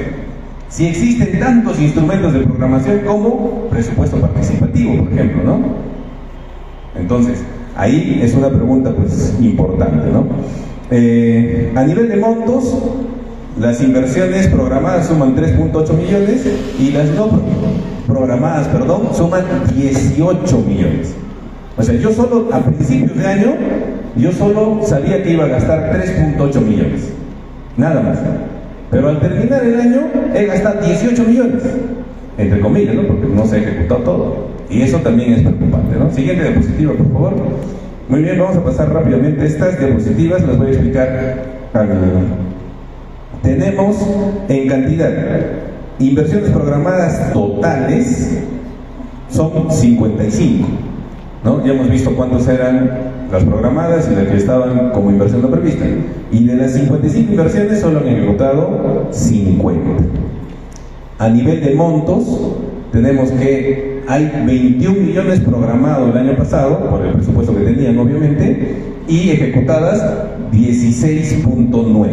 Si 0.70 0.86
existen 0.86 1.40
tantos 1.40 1.80
instrumentos 1.80 2.34
de 2.34 2.40
programación 2.42 3.00
como 3.06 3.68
presupuesto 3.70 4.18
participativo, 4.18 5.04
por 5.04 5.14
ejemplo, 5.14 5.44
¿no? 5.44 5.60
Entonces, 7.00 7.44
ahí 7.76 8.20
es 8.22 8.34
una 8.34 8.50
pregunta 8.50 8.94
pues 8.94 9.38
importante, 9.40 10.12
¿no? 10.12 10.26
Eh, 10.90 11.72
a 11.76 11.84
nivel 11.84 12.10
de 12.10 12.18
montos, 12.18 12.74
las 13.60 13.82
inversiones 13.82 14.48
programadas 14.48 15.08
suman 15.08 15.36
3.8 15.36 15.94
millones 15.94 16.46
y 16.80 16.92
las 16.92 17.10
no 17.10 17.30
programadas, 18.06 18.68
perdón, 18.68 19.10
suman 19.14 19.44
18 19.76 20.58
millones. 20.60 21.14
O 21.78 21.84
sea, 21.84 21.96
yo 21.96 22.12
solo 22.12 22.50
a 22.52 22.60
principios 22.60 23.18
de 23.18 23.28
año, 23.28 23.54
yo 24.16 24.32
solo 24.32 24.80
sabía 24.84 25.24
que 25.24 25.32
iba 25.32 25.46
a 25.46 25.48
gastar 25.48 25.92
3.8 25.92 26.62
millones. 26.62 27.10
Nada 27.76 28.02
más. 28.02 28.20
Pero 28.90 29.10
al 29.10 29.20
terminar 29.20 29.64
el 29.64 29.80
año 29.80 30.02
he 30.34 30.46
gastado 30.46 30.82
18 30.86 31.24
millones, 31.24 31.64
entre 32.38 32.60
comillas, 32.62 32.96
¿no? 32.96 33.08
Porque 33.08 33.28
no 33.28 33.46
se 33.46 33.58
ha 33.58 33.60
ejecutado 33.60 34.02
todo. 34.02 34.48
Y 34.70 34.82
eso 34.82 34.98
también 35.00 35.34
es 35.34 35.42
preocupante, 35.42 35.98
¿no? 35.98 36.12
Siguiente 36.12 36.44
diapositiva, 36.44 36.94
por 36.94 37.12
favor. 37.12 37.34
Muy 38.10 38.22
bien, 38.22 38.40
vamos 38.40 38.56
a 38.56 38.64
pasar 38.64 38.94
rápidamente 38.94 39.46
estas 39.46 39.78
diapositivas, 39.80 40.42
las 40.44 40.58
voy 40.58 40.68
a 40.68 40.70
explicar. 40.70 41.44
Al... 41.74 42.47
Tenemos 43.42 43.98
en 44.50 44.68
cantidad 44.68 45.12
inversiones 46.00 46.52
programadas 46.52 47.34
totales 47.34 48.40
son 49.30 49.72
55. 49.72 50.68
¿no? 51.44 51.66
Ya 51.66 51.74
hemos 51.74 51.90
visto 51.90 52.16
cuántas 52.16 52.48
eran 52.48 52.90
las 53.32 53.44
programadas 53.44 54.10
y 54.12 54.16
las 54.16 54.28
que 54.28 54.38
estaban 54.38 54.92
como 54.92 55.12
inversión 55.12 55.42
no 55.42 55.50
prevista. 55.50 55.86
Y 56.32 56.46
de 56.46 56.56
las 56.56 56.74
55 56.74 57.32
inversiones 57.32 57.80
solo 57.80 58.00
han 58.00 58.08
ejecutado 58.08 59.08
50. 59.12 60.04
A 61.20 61.30
nivel 61.30 61.62
de 61.62 61.76
montos, 61.76 62.54
tenemos 62.92 63.32
que 63.32 64.04
hay 64.08 64.32
21 64.46 65.02
millones 65.02 65.40
programados 65.42 66.10
el 66.12 66.18
año 66.18 66.38
pasado, 66.38 66.90
por 66.90 67.06
el 67.06 67.14
presupuesto 67.14 67.56
que 67.56 67.64
tenían 67.64 67.98
obviamente, 67.98 68.76
y 69.08 69.32
ejecutadas 69.32 70.02
16.9. 70.52 72.08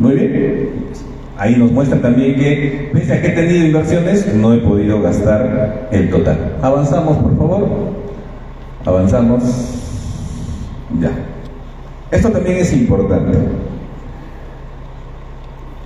Muy 0.00 0.14
bien. 0.14 0.70
Ahí 1.36 1.56
nos 1.56 1.70
muestra 1.72 2.00
también 2.00 2.36
que, 2.36 2.90
pese 2.92 3.14
a 3.14 3.22
que 3.22 3.28
he 3.28 3.30
tenido 3.30 3.66
inversiones, 3.66 4.34
no 4.34 4.52
he 4.52 4.58
podido 4.58 5.00
gastar 5.00 5.88
el 5.90 6.10
total. 6.10 6.56
Avanzamos, 6.60 7.16
por 7.18 7.36
favor. 7.36 7.68
Avanzamos. 8.84 9.42
Ya. 11.00 11.10
Esto 12.10 12.30
también 12.30 12.56
es 12.58 12.72
importante. 12.72 13.38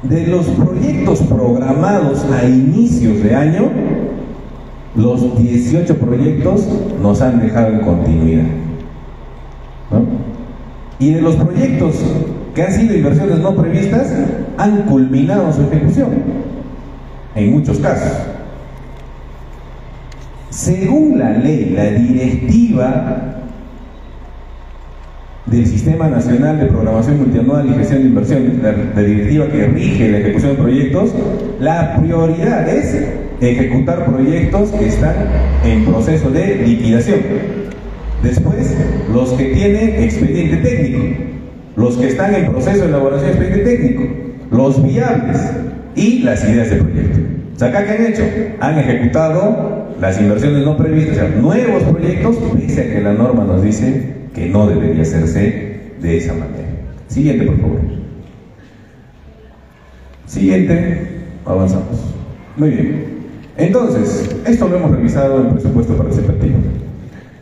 De 0.02 0.26
los 0.26 0.46
proyectos 0.46 1.22
programados 1.22 2.24
a 2.24 2.44
inicios 2.44 3.22
de 3.22 3.34
año, 3.34 3.70
los 4.96 5.38
18 5.38 5.96
proyectos 5.98 6.68
nos 7.00 7.20
han 7.20 7.40
dejado 7.40 7.68
en 7.68 7.80
continuidad. 7.80 8.44
¿no? 9.90 10.04
Y 10.98 11.12
de 11.12 11.20
los 11.20 11.36
proyectos 11.36 12.02
que 12.54 12.62
han 12.62 12.72
sido 12.72 12.94
inversiones 12.94 13.38
no 13.38 13.54
previstas, 13.54 14.12
han 14.56 14.82
culminado 14.82 15.52
su 15.52 15.62
ejecución, 15.62 16.10
en 17.34 17.52
muchos 17.52 17.78
casos. 17.78 18.12
Según 20.50 21.18
la 21.18 21.30
ley, 21.30 21.72
la 21.74 21.90
directiva 21.90 23.40
del 25.46 25.66
Sistema 25.66 26.08
Nacional 26.08 26.60
de 26.60 26.66
Programación 26.66 27.18
Multianual 27.18 27.68
y 27.68 27.74
Gestión 27.74 28.02
de 28.02 28.08
Inversiones, 28.08 28.62
la, 28.62 28.72
la, 28.72 29.02
directiva 29.02 29.48
que 29.48 29.66
rige 29.66 30.10
la 30.10 30.18
ejecución 30.18 30.52
de 30.52 30.62
proyectos, 30.62 31.10
la 31.60 31.96
prioridad 31.96 32.68
es 32.68 33.04
ejecutar 33.40 34.06
proyectos 34.06 34.70
que 34.70 34.86
están 34.86 35.14
en 35.64 35.84
proceso 35.84 36.30
de 36.30 36.56
liquidación. 36.66 37.18
Después, 38.22 38.74
los 39.12 39.32
que 39.32 39.44
tienen 39.46 40.02
expediente 40.02 40.56
técnico, 40.58 41.33
los 41.76 41.96
que 41.96 42.08
están 42.08 42.34
en 42.34 42.50
proceso 42.50 42.82
de 42.82 42.88
elaboración 42.88 43.38
de 43.38 43.46
expediente 43.46 43.76
técnico, 43.76 44.04
los 44.50 44.82
viables 44.82 45.38
y 45.96 46.20
las 46.20 46.44
ideas 46.44 46.70
de 46.70 46.76
proyecto. 46.76 47.18
O 47.54 47.58
sea, 47.58 47.68
acá 47.68 47.84
que 47.84 47.92
han 47.92 48.06
hecho, 48.06 48.22
han 48.60 48.78
ejecutado 48.78 49.84
las 50.00 50.20
inversiones 50.20 50.64
no 50.64 50.76
previstas, 50.76 51.16
o 51.16 51.20
sea, 51.20 51.28
nuevos 51.28 51.82
proyectos, 51.84 52.36
pese 52.56 52.80
a 52.82 52.92
que 52.92 53.00
la 53.00 53.12
norma 53.12 53.44
nos 53.44 53.62
dice 53.62 54.14
que 54.34 54.48
no 54.48 54.66
debería 54.66 55.02
hacerse 55.02 55.92
de 56.00 56.16
esa 56.16 56.32
manera. 56.32 56.68
Siguiente, 57.08 57.46
por 57.46 57.60
favor. 57.60 57.78
Siguiente, 60.26 61.22
avanzamos. 61.44 62.14
Muy 62.56 62.70
bien. 62.70 63.04
Entonces, 63.56 64.34
esto 64.46 64.68
lo 64.68 64.76
hemos 64.76 64.90
revisado 64.90 65.40
en 65.40 65.50
presupuesto 65.50 65.96
participativo. 65.96 66.58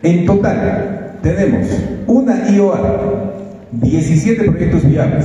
En 0.03 0.27
total, 0.27 1.19
tenemos 1.23 1.69
una 2.07 2.51
IOA, 2.51 3.32
17 3.81 4.45
proyectos 4.51 4.87
viables, 4.87 5.25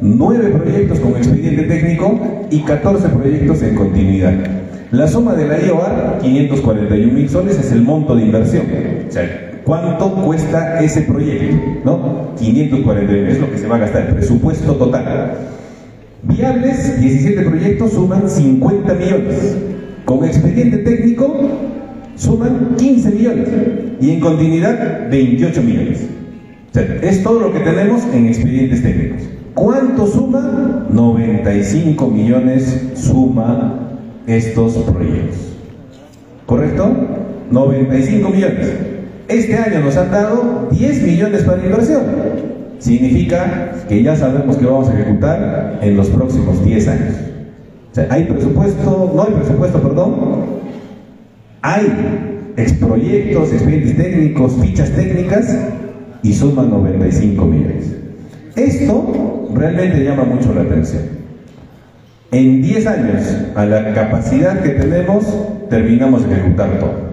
9 0.00 0.50
proyectos 0.50 1.00
con 1.00 1.16
expediente 1.16 1.64
técnico 1.64 2.46
y 2.48 2.60
14 2.60 3.08
proyectos 3.08 3.60
en 3.62 3.74
continuidad. 3.74 4.34
La 4.92 5.08
suma 5.08 5.34
de 5.34 5.48
la 5.48 5.60
IOA, 5.60 6.18
541 6.22 7.12
mil 7.12 7.28
soles, 7.28 7.58
es 7.58 7.72
el 7.72 7.82
monto 7.82 8.14
de 8.14 8.22
inversión. 8.22 8.66
O 9.08 9.10
sea, 9.10 9.60
¿cuánto 9.64 10.14
cuesta 10.14 10.80
ese 10.80 11.02
proyecto? 11.02 11.56
¿No? 11.84 12.34
541 12.38 13.28
es 13.28 13.40
lo 13.40 13.50
que 13.50 13.58
se 13.58 13.66
va 13.66 13.74
a 13.74 13.78
gastar, 13.80 14.06
el 14.06 14.14
presupuesto 14.14 14.74
total. 14.76 15.32
Viables, 16.22 17.00
17 17.00 17.42
proyectos 17.42 17.92
suman 17.94 18.30
50 18.30 18.94
millones. 18.94 19.56
Con 20.04 20.24
expediente 20.24 20.78
técnico, 20.78 21.34
suman 22.14 22.76
15 22.78 23.10
millones 23.10 23.48
y 24.00 24.10
en 24.12 24.20
continuidad 24.20 25.10
28 25.10 25.62
millones. 25.62 26.17
Es 26.74 27.22
todo 27.22 27.40
lo 27.40 27.52
que 27.52 27.60
tenemos 27.60 28.02
en 28.12 28.26
expedientes 28.26 28.82
técnicos. 28.82 29.22
¿Cuánto 29.54 30.06
suma? 30.06 30.86
95 30.90 32.06
millones 32.08 32.90
suma 32.94 33.90
estos 34.26 34.74
proyectos. 34.74 35.36
¿Correcto? 36.46 36.88
95 37.50 38.28
millones. 38.28 38.72
Este 39.28 39.56
año 39.56 39.80
nos 39.80 39.96
han 39.96 40.10
dado 40.10 40.68
10 40.70 41.02
millones 41.02 41.42
para 41.42 41.64
inversión. 41.64 42.02
Significa 42.78 43.72
que 43.88 44.02
ya 44.02 44.14
sabemos 44.14 44.56
que 44.56 44.66
vamos 44.66 44.88
a 44.88 44.94
ejecutar 44.94 45.78
en 45.82 45.96
los 45.96 46.08
próximos 46.08 46.64
10 46.64 46.88
años. 46.88 47.14
Hay 48.10 48.24
presupuesto, 48.24 49.12
no 49.14 49.22
hay 49.24 49.32
presupuesto, 49.32 49.82
perdón. 49.82 50.14
Hay 51.62 52.52
exproyectos, 52.56 53.52
expedientes 53.52 53.96
técnicos, 53.96 54.52
fichas 54.60 54.90
técnicas 54.92 55.56
y 56.22 56.32
suman 56.32 56.70
95 56.70 57.44
millones. 57.44 57.96
Esto 58.56 59.48
realmente 59.54 60.04
llama 60.04 60.24
mucho 60.24 60.52
la 60.52 60.62
atención. 60.62 61.02
En 62.30 62.60
10 62.60 62.86
años, 62.86 63.22
a 63.54 63.64
la 63.64 63.94
capacidad 63.94 64.60
que 64.62 64.70
tenemos, 64.70 65.24
terminamos 65.70 66.28
de 66.28 66.34
ejecutar 66.34 66.78
todo. 66.78 67.08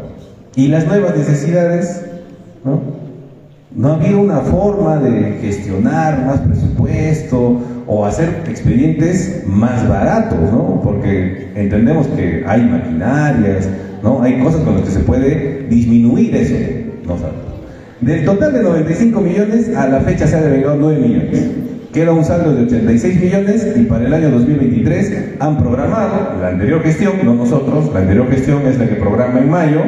Y 0.55 0.67
las 0.67 0.87
nuevas 0.87 1.15
necesidades, 1.15 2.03
¿no? 2.63 2.81
No 3.75 3.89
ha 3.89 3.95
habido 3.95 4.21
una 4.21 4.39
forma 4.39 4.97
de 4.97 5.37
gestionar 5.41 6.25
más 6.25 6.39
presupuesto 6.39 7.61
o 7.87 8.05
hacer 8.05 8.43
expedientes 8.49 9.43
más 9.45 9.87
baratos, 9.87 10.39
¿no? 10.51 10.81
Porque 10.81 11.51
entendemos 11.55 12.07
que 12.07 12.43
hay 12.47 12.63
maquinarias, 12.63 13.69
¿no? 14.01 14.21
Hay 14.21 14.39
cosas 14.39 14.61
con 14.61 14.75
las 14.75 14.83
que 14.83 14.91
se 14.91 14.99
puede 14.99 15.67
disminuir 15.69 16.35
eso, 16.35 16.55
¿no? 17.05 17.44
Del 18.01 18.25
total 18.25 18.51
de 18.51 18.61
95 18.61 19.21
millones, 19.21 19.75
a 19.75 19.87
la 19.87 20.01
fecha 20.01 20.27
se 20.27 20.35
ha 20.35 20.41
devengado 20.41 20.75
9 20.79 20.99
millones. 20.99 21.51
Queda 21.93 22.11
un 22.11 22.25
saldo 22.25 22.53
de 22.53 22.63
86 22.63 23.21
millones 23.21 23.73
y 23.73 23.83
para 23.83 24.05
el 24.05 24.13
año 24.13 24.31
2023 24.31 25.35
han 25.39 25.57
programado, 25.57 26.35
la 26.41 26.49
anterior 26.49 26.81
gestión, 26.81 27.13
no 27.23 27.35
nosotros, 27.35 27.93
la 27.93 28.01
anterior 28.01 28.29
gestión 28.29 28.63
es 28.67 28.77
la 28.77 28.89
que 28.89 28.95
programa 28.95 29.39
en 29.39 29.49
mayo, 29.49 29.79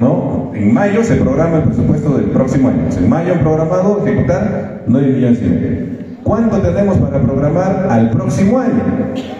¿no? 0.00 0.50
En 0.52 0.74
mayo 0.74 1.04
se 1.04 1.14
programa 1.14 1.58
el 1.58 1.62
presupuesto 1.62 2.16
del 2.16 2.26
próximo 2.26 2.70
año. 2.70 2.88
En 2.98 3.08
mayo 3.08 3.34
han 3.34 3.40
programado 3.40 4.04
ejecutar 4.04 4.82
9 4.88 5.12
millones 5.12 5.38
y 5.40 5.48
medio. 5.48 5.94
¿Cuánto 6.24 6.58
tenemos 6.58 6.96
para 6.96 7.22
programar 7.22 7.86
al 7.88 8.10
próximo 8.10 8.58
año? 8.58 8.82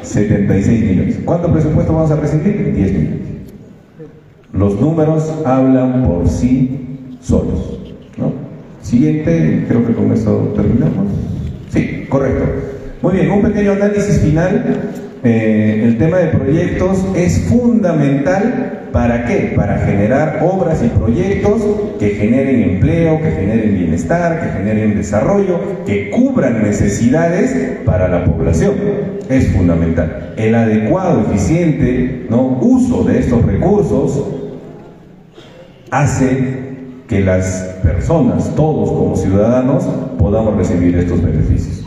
76 0.02 0.82
millones. 0.82 1.20
¿Cuánto 1.24 1.52
presupuesto 1.52 1.92
vamos 1.92 2.12
a 2.12 2.16
recibir? 2.16 2.74
10 2.74 2.92
millones. 2.92 3.20
Los 4.52 4.80
números 4.80 5.34
hablan 5.44 6.04
por 6.04 6.28
sí 6.28 7.16
solos. 7.20 7.83
Siguiente, 8.94 9.64
creo 9.66 9.84
que 9.84 9.92
con 9.92 10.12
eso 10.12 10.52
terminamos. 10.54 11.08
Sí, 11.70 12.06
correcto. 12.08 12.44
Muy 13.02 13.14
bien, 13.14 13.28
un 13.32 13.42
pequeño 13.42 13.72
análisis 13.72 14.20
final. 14.20 14.92
Eh, 15.24 15.80
el 15.82 15.98
tema 15.98 16.18
de 16.18 16.28
proyectos 16.28 17.04
es 17.16 17.40
fundamental. 17.48 18.82
¿Para 18.92 19.24
qué? 19.24 19.52
Para 19.56 19.78
generar 19.78 20.38
obras 20.44 20.80
y 20.84 20.96
proyectos 20.96 21.60
que 21.98 22.10
generen 22.10 22.62
empleo, 22.62 23.20
que 23.20 23.32
generen 23.32 23.74
bienestar, 23.74 24.40
que 24.40 24.58
generen 24.58 24.94
desarrollo, 24.94 25.58
que 25.84 26.10
cubran 26.10 26.62
necesidades 26.62 27.80
para 27.84 28.06
la 28.06 28.24
población. 28.24 28.74
Es 29.28 29.48
fundamental. 29.48 30.34
El 30.36 30.54
adecuado, 30.54 31.26
eficiente 31.32 32.28
uso 32.30 33.02
de 33.02 33.18
estos 33.18 33.44
recursos 33.44 34.24
hace 35.90 36.73
que 37.14 37.20
las 37.20 37.78
personas, 37.80 38.52
todos 38.56 38.90
como 38.90 39.14
ciudadanos, 39.14 39.84
podamos 40.18 40.56
recibir 40.56 40.96
estos 40.96 41.22
beneficios. 41.22 41.84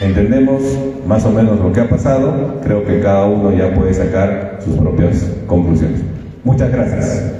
Entendemos 0.00 0.62
más 1.06 1.26
o 1.26 1.30
menos 1.30 1.60
lo 1.60 1.70
que 1.74 1.82
ha 1.82 1.90
pasado, 1.90 2.58
creo 2.62 2.82
que 2.82 3.00
cada 3.00 3.26
uno 3.26 3.52
ya 3.52 3.74
puede 3.74 3.92
sacar 3.92 4.60
sus 4.64 4.74
propias 4.78 5.30
conclusiones. 5.46 6.00
Muchas 6.42 6.72
gracias. 6.72 7.34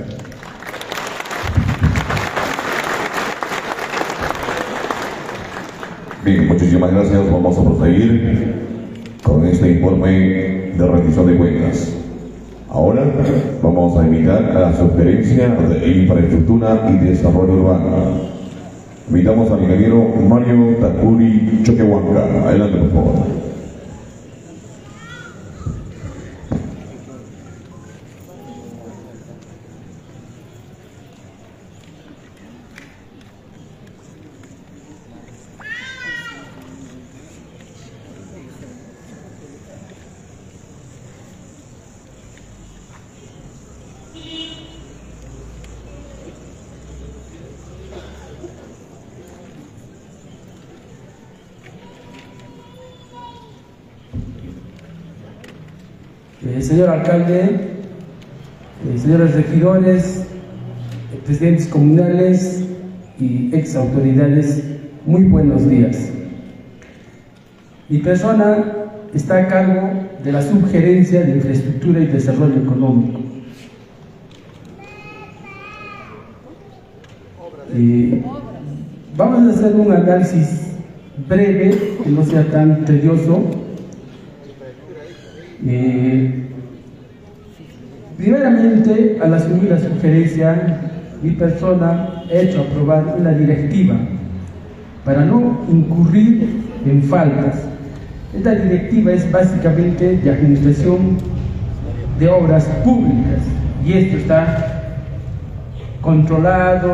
Bien, 6.22 6.48
muchísimas 6.48 6.92
gracias. 6.92 7.32
Vamos 7.32 7.59
a 7.59 7.64
proseguir 7.64 8.56
con 9.22 9.46
este 9.46 9.70
informe 9.70 10.10
de 10.76 10.86
rendición 10.86 11.26
de 11.28 11.36
cuentas. 11.38 12.02
Ahora 12.74 13.05
vamos 13.62 13.99
a 13.99 14.07
invitar 14.07 14.43
a 14.44 14.61
la 14.61 14.73
sugerencia 14.74 15.47
de 15.49 15.89
infraestructura 15.89 16.89
y 16.89 17.05
desarrollo 17.05 17.53
urbano. 17.53 18.32
Invitamos 19.09 19.51
al 19.51 19.62
ingeniero 19.62 20.09
Mario 20.27 20.77
Takuri 20.81 21.61
Choquehuanca. 21.65 22.49
Adelante, 22.49 22.78
por 22.78 22.90
favor. 22.93 23.43
Eh, 56.44 56.61
señor 56.82 56.98
alcalde, 56.98 57.38
eh, 57.38 58.98
señores 58.98 59.34
regidores, 59.34 60.26
eh, 61.12 61.20
presidentes 61.24 61.68
comunales 61.68 62.64
y 63.20 63.54
ex 63.54 63.76
autoridades, 63.76 64.64
muy 65.06 65.22
buenos 65.24 65.68
días. 65.68 66.10
Mi 67.88 67.98
persona 67.98 68.64
está 69.14 69.38
a 69.38 69.46
cargo 69.46 69.90
de 70.24 70.32
la 70.32 70.42
subgerencia 70.42 71.22
de 71.22 71.36
infraestructura 71.36 72.00
y 72.00 72.06
desarrollo 72.06 72.56
económico. 72.56 73.20
Eh, 77.74 78.22
vamos 79.16 79.52
a 79.54 79.56
hacer 79.56 79.76
un 79.76 79.92
análisis 79.92 80.72
breve, 81.28 81.98
que 82.02 82.10
no 82.10 82.24
sea 82.24 82.44
tan 82.50 82.84
tedioso, 82.84 83.62
primeramente, 88.16 89.18
al 89.22 89.34
asumir 89.34 89.70
la 89.70 89.78
sugerencia, 89.78 90.80
mi 91.22 91.30
persona 91.30 92.24
ha 92.28 92.34
hecho 92.34 92.62
aprobar 92.62 93.16
una 93.18 93.30
directiva 93.32 93.94
para 95.05 95.24
no 95.24 95.60
incurrir 95.70 96.62
en 96.84 97.02
faltas. 97.02 97.62
Esta 98.34 98.55
directiva 98.55 99.12
es 99.12 99.30
básicamente 99.30 100.16
de 100.16 100.30
administración 100.30 101.18
de 102.18 102.28
obras 102.28 102.64
públicas 102.84 103.40
y 103.84 103.93
esto 103.93 104.16
está 104.16 104.93
controlado 106.01 106.93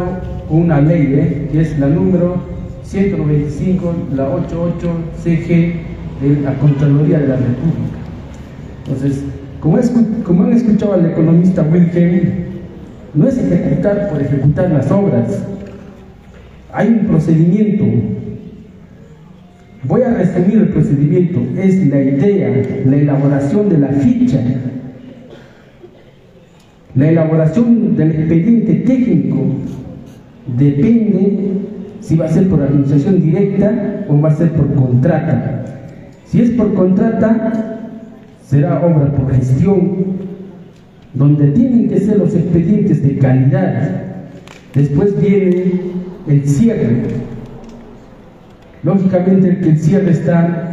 con 0.49 0.63
una 0.63 0.81
ley, 0.81 1.15
¿eh? 1.15 1.49
que 1.53 1.61
es 1.61 1.79
la 1.79 1.89
número 1.89 2.37
195, 2.83 3.95
la 4.15 4.29
88 4.29 4.91
CG 5.23 5.49
de 6.21 6.41
la 6.43 6.55
Contraloría 6.55 7.19
de 7.19 7.29
la 7.29 7.37
República. 7.37 7.99
Entonces, 8.85 9.25
como, 9.61 10.45
han 10.45 10.53
escuchado 10.53 10.95
al 10.95 11.07
economista 11.07 11.63
Wilhelm, 11.63 12.49
no 13.15 13.27
es 13.27 13.39
ejecutar 13.39 14.11
por 14.11 14.21
ejecutar 14.21 14.71
las 14.71 14.91
obras. 14.91 15.45
Hay 16.73 16.89
un 16.89 17.07
procedimiento. 17.07 17.85
Voy 19.85 20.03
a 20.03 20.15
resumir 20.15 20.59
el 20.59 20.69
procedimiento. 20.69 21.41
Es 21.59 21.87
la 21.89 22.01
idea, 22.01 22.63
la 22.85 22.97
elaboración 22.97 23.69
de 23.69 23.79
la 23.79 23.89
ficha, 23.89 24.41
la 26.95 27.09
elaboración 27.09 27.97
del 27.97 28.11
expediente 28.13 28.75
técnico. 28.75 29.39
Depende 30.57 31.39
si 32.01 32.17
va 32.17 32.27
a 32.27 32.29
ser 32.29 32.49
por 32.49 32.63
administración 32.63 33.21
directa 33.21 34.05
o 34.09 34.21
va 34.21 34.29
a 34.29 34.37
ser 34.37 34.53
por 34.53 34.73
contrata. 34.75 35.65
Si 36.27 36.43
es 36.43 36.51
por 36.51 36.75
contrata, 36.75 37.78
será 38.49 38.81
obra 38.81 39.13
por 39.13 39.35
gestión, 39.35 40.07
donde 41.13 41.49
tienen 41.49 41.89
que 41.89 42.01
ser 42.01 42.19
los 42.19 42.35
expedientes 42.35 43.03
de 43.03 43.19
calidad. 43.19 44.03
Después 44.75 45.21
viene 45.21 45.81
el 46.27 46.49
cierre. 46.49 47.03
Lógicamente 48.83 49.51
el 49.51 49.61
que 49.61 49.69
el 49.71 49.79
cierre 49.79 50.11
está 50.13 50.65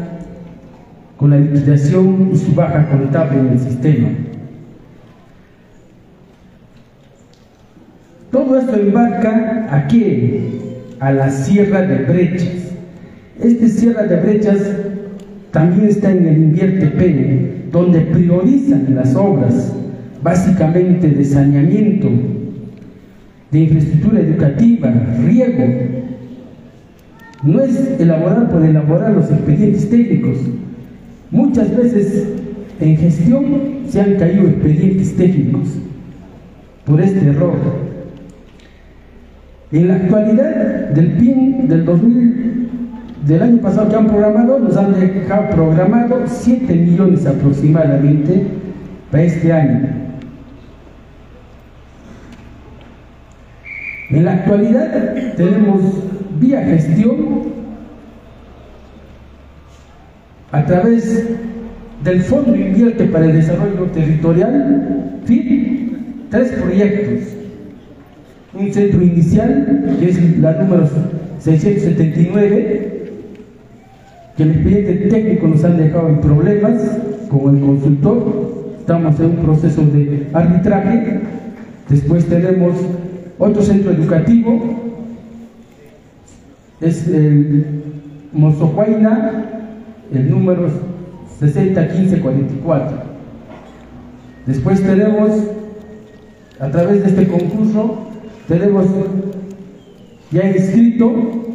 con 1.17 1.31
la 1.31 1.37
liquidación 1.37 2.29
y 2.31 2.37
su 2.37 2.53
baja 2.53 2.87
contable 2.89 3.39
en 3.39 3.47
el 3.47 3.59
sistema. 3.59 4.07
Todo 8.31 8.59
esto 8.59 8.75
embarca 8.75 9.67
a 9.69 9.87
qué? 9.87 10.85
A 10.99 11.11
la 11.11 11.29
Sierra 11.29 11.81
de 11.81 12.03
Brechas. 12.03 12.73
Esta 13.41 13.67
Sierra 13.67 14.03
de 14.03 14.17
Brechas 14.17 14.59
también 15.51 15.87
está 15.87 16.11
en 16.11 16.27
el 16.27 16.37
Invierte 16.37 16.87
donde 17.71 18.01
priorizan 18.01 18.95
las 18.95 19.15
obras, 19.15 19.73
básicamente 20.21 21.09
de 21.09 21.23
saneamiento, 21.23 22.09
de 23.51 23.59
infraestructura 23.59 24.19
educativa, 24.21 24.93
riego. 25.25 25.63
No 27.43 27.61
es 27.61 27.99
elaborar 27.99 28.49
por 28.49 28.63
elaborar 28.63 29.11
los 29.13 29.29
expedientes 29.29 29.89
técnicos. 29.89 30.37
Muchas 31.31 31.75
veces 31.75 32.27
en 32.79 32.97
gestión 32.97 33.45
se 33.87 34.01
han 34.01 34.15
caído 34.15 34.47
expedientes 34.47 35.15
técnicos 35.15 35.69
por 36.85 37.01
este 37.01 37.27
error. 37.27 37.55
En 39.71 39.87
la 39.87 39.95
actualidad 39.95 40.89
del 40.91 41.13
PIN 41.13 41.67
del 41.67 41.85
2000, 41.85 42.64
del 43.25 43.41
año 43.41 43.57
pasado 43.57 43.89
que 43.89 43.95
han 43.95 44.07
programado, 44.07 44.59
nos 44.59 44.77
han 44.77 44.93
dejado 44.99 45.49
programado 45.49 46.23
7 46.27 46.73
millones 46.73 47.25
aproximadamente 47.25 48.45
para 49.11 49.23
este 49.23 49.51
año. 49.51 49.89
En 54.11 54.25
la 54.25 54.33
actualidad 54.33 55.33
tenemos 55.35 55.81
vía 56.39 56.61
gestión 56.61 57.55
a 60.51 60.63
través 60.65 61.27
del 62.03 62.21
Fondo 62.21 62.55
Invierte 62.55 63.05
para 63.05 63.25
el 63.25 63.33
Desarrollo 63.33 63.85
Territorial, 63.91 65.19
FIP, 65.25 66.29
tres 66.29 66.51
proyectos. 66.51 67.33
Un 68.53 68.71
centro 68.71 69.01
inicial, 69.01 69.97
que 69.99 70.09
es 70.09 70.39
la 70.39 70.53
número 70.53 70.87
679, 71.39 72.94
que 74.35 74.43
el 74.43 74.51
expediente 74.51 74.93
técnico 75.07 75.47
nos 75.47 75.63
han 75.63 75.77
dejado 75.77 76.09
en 76.09 76.19
problemas 76.19 76.81
con 77.29 77.55
el 77.55 77.61
consultor. 77.61 78.75
Estamos 78.79 79.19
en 79.19 79.25
un 79.25 79.35
proceso 79.37 79.81
de 79.81 80.27
arbitraje. 80.33 81.21
Después 81.89 82.25
tenemos 82.25 82.73
otro 83.37 83.61
centro 83.61 83.91
educativo, 83.91 84.61
es 86.81 87.07
el 87.07 87.65
Mozohuayna, 88.33 89.45
el 90.13 90.29
número 90.29 90.69
601544. 91.39 92.97
Después 94.45 94.81
tenemos, 94.81 95.31
a 96.59 96.69
través 96.69 97.03
de 97.03 97.09
este 97.09 97.27
concurso, 97.27 98.07
tenemos 98.47 98.85
ya 100.31 100.49
inscrito 100.49 101.45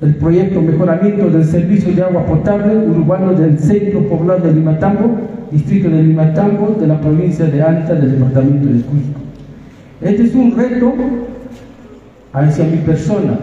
el 0.00 0.14
proyecto 0.14 0.62
Mejoramiento 0.62 1.28
del 1.28 1.44
Servicio 1.44 1.92
de 1.92 2.02
Agua 2.02 2.24
Potable 2.24 2.76
Urbano 2.76 3.34
del 3.34 3.58
Centro 3.58 4.08
Poblado 4.08 4.46
de 4.46 4.52
Limatambo, 4.52 5.18
Distrito 5.50 5.90
de 5.90 6.02
Limatambo, 6.02 6.76
de 6.78 6.86
la 6.86 7.00
provincia 7.00 7.46
de 7.46 7.62
Anta, 7.62 7.94
del 7.94 8.12
Departamento 8.12 8.66
de 8.68 8.80
Cusco. 8.82 9.20
Este 10.00 10.22
es 10.22 10.34
un 10.34 10.56
reto 10.56 10.94
hacia 12.32 12.64
mi 12.64 12.76
persona. 12.78 13.38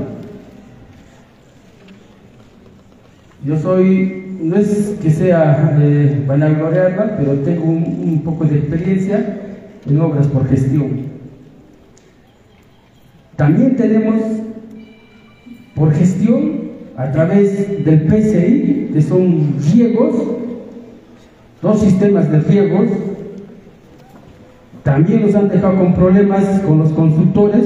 Yo 3.44 3.58
soy, 3.60 4.38
no 4.42 4.56
es 4.56 4.96
que 5.02 5.12
sea 5.12 5.78
eh, 5.82 6.24
vanagloriarla, 6.26 7.18
pero 7.18 7.34
tengo 7.40 7.66
un, 7.66 7.84
un 7.84 8.22
poco 8.24 8.46
de 8.46 8.60
experiencia 8.60 9.40
en 9.88 10.00
obras 10.00 10.28
por 10.28 10.48
gestión. 10.48 11.16
También 13.36 13.76
tenemos 13.76 14.45
por 15.76 15.94
gestión 15.94 16.66
a 16.98 17.12
través 17.12 17.84
del 17.84 18.02
PCI, 18.04 18.92
que 18.94 19.02
son 19.02 19.56
riegos, 19.74 20.16
dos 21.62 21.80
sistemas 21.82 22.32
de 22.32 22.40
riegos, 22.40 22.88
también 24.84 25.24
nos 25.24 25.36
han 25.36 25.50
dejado 25.50 25.78
con 25.78 25.94
problemas 25.94 26.44
con 26.62 26.80
los 26.80 26.90
consultores. 26.92 27.66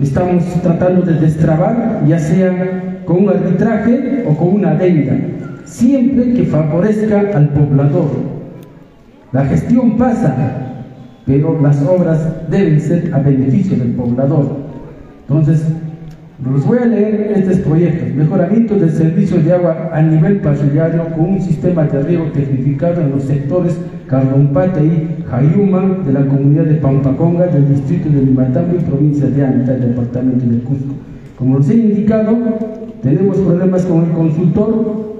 Estamos 0.00 0.44
tratando 0.62 1.02
de 1.02 1.14
destrabar, 1.14 2.02
ya 2.06 2.18
sea 2.18 3.02
con 3.04 3.24
un 3.24 3.30
arbitraje 3.30 4.24
o 4.28 4.36
con 4.36 4.48
una 4.48 4.72
adenda, 4.72 5.14
siempre 5.64 6.34
que 6.34 6.44
favorezca 6.44 7.30
al 7.34 7.48
poblador. 7.48 8.10
La 9.32 9.46
gestión 9.46 9.96
pasa, 9.96 10.84
pero 11.24 11.58
las 11.60 11.82
obras 11.82 12.50
deben 12.50 12.80
ser 12.80 13.10
a 13.14 13.18
beneficio 13.18 13.76
del 13.76 13.92
poblador. 13.92 14.56
Entonces, 15.26 15.64
los 16.44 16.66
voy 16.66 16.78
a 16.78 16.86
leer 16.86 17.32
estos 17.36 17.58
proyectos. 17.58 18.14
Mejoramiento 18.14 18.74
del 18.76 18.90
servicio 18.90 19.38
de 19.38 19.52
agua 19.52 19.90
a 19.92 20.02
nivel 20.02 20.38
parcelario 20.38 21.06
con 21.14 21.34
un 21.34 21.40
sistema 21.40 21.84
de 21.84 22.02
riego 22.02 22.26
tecnificado 22.32 23.00
en 23.00 23.12
los 23.12 23.24
sectores 23.24 23.78
Carlompate 24.08 24.84
y 24.84 25.24
Jayuma 25.30 25.98
de 26.04 26.12
la 26.12 26.26
comunidad 26.26 26.64
de 26.64 26.74
Pampaconga 26.74 27.46
del 27.46 27.68
distrito 27.68 28.10
de 28.10 28.22
Limatambo 28.22 28.76
y 28.76 28.82
provincia 28.82 29.26
de 29.26 29.44
Anta, 29.44 29.72
departamento 29.72 30.44
de 30.44 30.58
Cusco. 30.58 30.94
Como 31.38 31.58
les 31.58 31.70
he 31.70 31.74
indicado, 31.74 32.36
tenemos 33.02 33.38
problemas 33.38 33.86
con 33.86 34.04
el 34.04 34.10
consultor. 34.10 35.12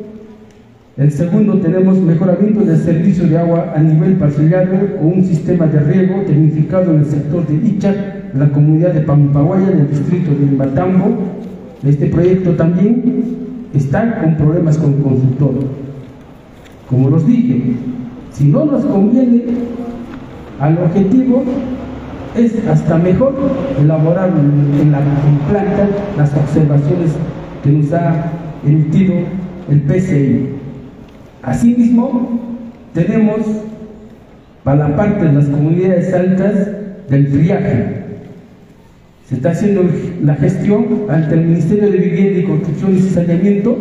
El 0.99 1.11
segundo, 1.11 1.59
tenemos 1.59 1.99
mejoramiento 1.99 2.61
del 2.61 2.77
servicio 2.77 3.27
de 3.27 3.39
agua 3.39 3.73
a 3.75 3.81
nivel 3.81 4.17
parcelario 4.17 4.97
con 4.99 5.07
un 5.07 5.25
sistema 5.25 5.67
de 5.67 5.81
riego 5.81 6.23
tecnificado 6.27 6.93
en 6.93 6.99
el 6.99 7.07
sector 7.07 7.47
de 7.47 7.55
La 8.35 8.49
comunidad 8.49 8.93
de 8.95 9.01
Pampaguaya 9.03 9.69
del 9.69 9.91
distrito 9.91 10.31
de 10.31 10.47
Limatambo. 10.47 11.17
Este 11.85 12.07
proyecto 12.07 12.53
también 12.53 13.25
está 13.75 14.21
con 14.21 14.37
problemas 14.37 14.79
con 14.79 14.95
el 14.95 15.03
consultor. 15.03 15.55
Como 16.89 17.11
los 17.11 17.27
dije, 17.27 17.75
si 18.33 18.45
no 18.45 18.65
nos 18.65 18.85
conviene 18.85 19.43
al 20.61 20.79
objetivo, 20.79 21.43
es 22.37 22.67
hasta 22.67 22.97
mejor 22.97 23.35
elaborar 23.79 24.31
en 24.31 24.93
la 24.93 25.01
planta 25.51 25.89
las 26.17 26.35
observaciones 26.35 27.13
que 27.63 27.71
nos 27.71 27.93
ha 27.93 28.33
emitido 28.67 29.15
el 29.71 29.81
PCI. 29.83 30.49
Asimismo, 31.43 32.41
tenemos 32.95 33.41
para 34.65 34.89
la 34.89 34.97
parte 34.97 35.25
de 35.25 35.33
las 35.33 35.47
comunidades 35.47 36.15
altas 36.15 36.69
del 37.09 37.27
friaje. 37.29 38.02
Se 39.33 39.37
está 39.37 39.53
haciendo 39.53 39.83
la 40.23 40.35
gestión 40.35 41.07
ante 41.09 41.37
el 41.37 41.47
Ministerio 41.47 41.91
de 41.91 41.97
Vivienda 41.97 42.41
y 42.41 42.43
Construcción 42.43 42.95
y 42.95 43.01
Saneamiento 43.01 43.79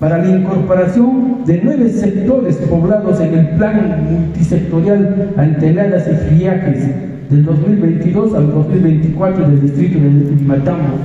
para 0.00 0.18
la 0.18 0.28
incorporación 0.28 1.44
de 1.46 1.60
nueve 1.62 1.88
sectores 1.88 2.56
poblados 2.56 3.20
en 3.20 3.32
el 3.32 3.48
plan 3.50 4.08
multisectorial 4.10 5.34
ante 5.36 5.68
heladas 5.68 6.08
y 6.08 6.34
friajes 6.34 6.88
del 7.30 7.44
2022 7.44 8.34
al 8.34 8.50
2024 8.50 9.50
del 9.50 9.62
distrito 9.62 10.00
de 10.00 10.34
Limatambo. 10.34 10.98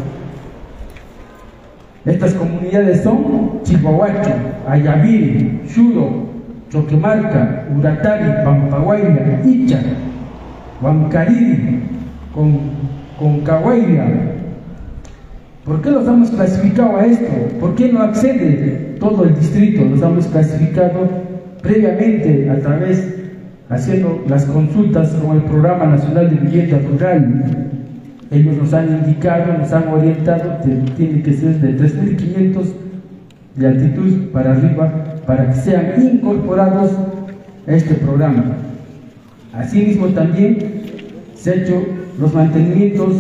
Estas 2.04 2.34
comunidades 2.34 3.04
son 3.04 3.62
Chihuahuacho, 3.62 4.32
Ayaviri, 4.68 5.62
Chudo, 5.72 6.30
Choquemarca, 6.72 7.68
Uratari, 7.78 8.44
Pampaguaira, 8.44 9.44
Icha, 9.46 9.82
Huancariri, 10.82 11.82
con, 12.34 12.98
Concahuayra. 13.20 14.08
¿Por 15.66 15.82
qué 15.82 15.92
los 15.92 16.08
hemos 16.08 16.30
clasificado 16.30 16.96
a 16.96 17.06
esto? 17.06 17.32
¿Por 17.60 17.76
qué 17.76 17.92
no 17.92 18.02
accede 18.02 18.96
todo 19.00 19.26
el 19.26 19.36
distrito? 19.36 19.84
Los 19.84 20.02
hemos 20.02 20.28
clasificado 20.28 21.10
previamente 21.62 22.50
a 22.50 22.60
través, 22.60 23.16
haciendo 23.70 24.24
las 24.30 24.46
consultas 24.46 25.10
con 25.10 25.36
el 25.36 25.44
Programa 25.44 25.88
Nacional 25.88 26.30
de 26.30 26.36
Vivienda 26.38 26.80
Rural. 26.90 27.44
Ellos 28.32 28.58
nos 28.58 28.74
han 28.74 28.90
indicado, 28.90 29.58
nos 29.58 29.72
han 29.74 29.88
orientado 29.90 30.62
que 30.62 30.70
tiene 30.96 31.22
que 31.22 31.34
ser 31.34 31.60
de 31.60 31.78
3.500 31.78 32.64
de 33.56 33.68
altitud 33.68 34.30
para 34.32 34.52
arriba 34.52 35.22
para 35.26 35.48
que 35.48 35.56
sean 35.56 35.94
incorporados 36.02 36.92
a 37.68 37.74
este 37.74 37.96
programa. 37.96 38.44
Asimismo 39.54 40.08
también 40.08 40.58
se 41.36 41.52
han 41.52 41.60
hecho 41.60 41.97
los 42.20 42.34
mantenimientos 42.34 43.14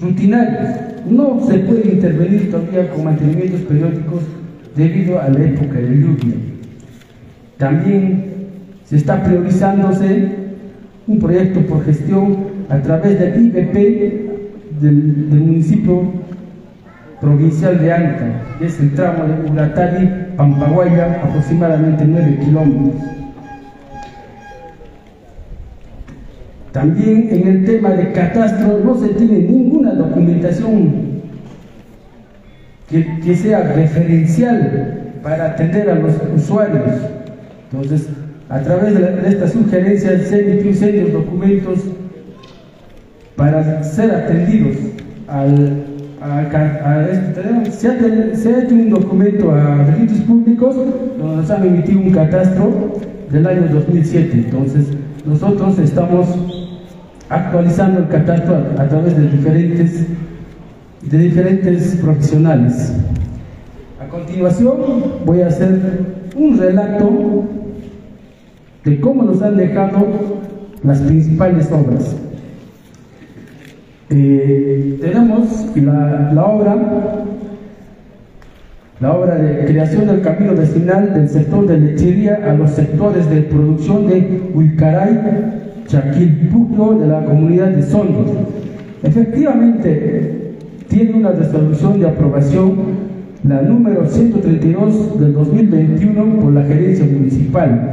rutinarios. 0.00 0.68
No 1.08 1.40
se 1.46 1.58
puede 1.60 1.92
intervenir 1.92 2.50
todavía 2.50 2.90
con 2.90 3.04
mantenimientos 3.04 3.60
periódicos 3.62 4.22
debido 4.76 5.20
a 5.20 5.28
la 5.28 5.44
época 5.44 5.74
de 5.74 5.88
lluvia. 5.88 6.34
También 7.58 8.24
se 8.84 8.96
está 8.96 9.22
priorizándose 9.22 10.28
un 11.06 11.18
proyecto 11.18 11.60
por 11.66 11.84
gestión 11.84 12.36
a 12.68 12.80
través 12.80 13.18
del 13.18 13.46
IBP 13.46 13.74
del, 14.80 15.40
municipio 15.40 16.02
provincial 17.20 17.78
de 17.80 17.92
Anta, 17.92 18.42
que 18.58 18.66
es 18.66 18.80
el 18.80 18.94
tramo 18.94 19.24
de 19.24 19.50
Uratari, 19.50 20.08
Pampaguaya, 20.36 21.20
aproximadamente 21.22 22.04
9 22.06 22.38
kilómetros. 22.44 23.21
También 26.72 27.28
en 27.30 27.46
el 27.48 27.64
tema 27.66 27.90
de 27.90 28.12
catastro 28.12 28.80
no 28.82 28.94
se 28.98 29.08
tiene 29.08 29.40
ninguna 29.40 29.92
documentación 29.92 31.12
que, 32.88 33.20
que 33.20 33.36
sea 33.36 33.72
referencial 33.74 35.00
para 35.22 35.46
atender 35.52 35.90
a 35.90 35.94
los 35.96 36.14
usuarios. 36.34 36.82
Entonces, 37.70 38.08
a 38.48 38.60
través 38.60 38.94
de, 38.94 39.00
la- 39.00 39.10
de 39.10 39.28
estas 39.28 39.52
sugerencias 39.52 40.22
se 40.28 40.40
emitió 40.50 40.74
serios 40.74 41.12
documentos 41.12 41.78
para 43.36 43.82
ser 43.82 44.10
atendidos 44.10 44.76
al, 45.28 45.84
a 46.20 46.38
a 46.38 47.08
este- 47.10 47.70
se, 47.70 48.36
se 48.36 48.48
ha 48.54 48.62
hecho 48.62 48.74
un 48.74 48.90
documento 48.90 49.50
a 49.52 49.84
registros 49.84 50.20
públicos 50.20 50.76
donde 51.18 51.36
nos 51.36 51.50
han 51.50 51.66
emitido 51.66 52.00
un 52.00 52.10
catastro 52.12 52.92
del 53.30 53.46
año 53.46 53.62
2007 53.72 54.30
entonces 54.34 54.86
nosotros 55.24 55.78
estamos 55.78 56.61
actualizando 57.32 58.00
el 58.00 58.08
catastro 58.08 58.56
a, 58.78 58.86
través 58.86 59.16
de 59.16 59.28
diferentes 59.30 60.06
de 61.00 61.18
diferentes 61.18 61.96
profesionales. 61.96 62.92
A 64.00 64.08
continuación 64.08 64.76
voy 65.24 65.40
a 65.40 65.48
hacer 65.48 65.80
un 66.36 66.58
relato 66.58 67.44
de 68.84 69.00
cómo 69.00 69.22
nos 69.24 69.42
han 69.42 69.56
dejado 69.56 70.06
las 70.84 71.00
principales 71.00 71.70
obras. 71.72 72.14
Eh, 74.10 74.98
tenemos 75.00 75.74
la, 75.74 76.44
obra, 76.44 76.76
la 79.00 79.12
obra 79.12 79.36
de 79.36 79.64
creación 79.64 80.06
del 80.06 80.20
camino 80.20 80.54
vecinal 80.54 81.14
del 81.14 81.28
sector 81.30 81.66
de 81.66 81.78
lechería 81.78 82.40
a 82.46 82.52
los 82.52 82.72
sectores 82.72 83.28
de 83.30 83.40
producción 83.42 84.06
de 84.06 84.52
Huilcaray, 85.92 86.12
Chaquilpuco 86.12 86.94
de 86.94 87.06
la 87.06 87.24
comunidad 87.24 87.68
de 87.68 87.82
Sondos. 87.82 88.30
Efectivamente, 89.02 90.54
tiene 90.88 91.14
una 91.14 91.32
resolución 91.32 92.00
de 92.00 92.08
aprobación, 92.08 93.12
la 93.44 93.60
número 93.62 94.06
132 94.06 95.20
del 95.20 95.32
2021 95.34 96.40
por 96.40 96.52
la 96.52 96.62
gerencia 96.62 97.04
municipal 97.04 97.90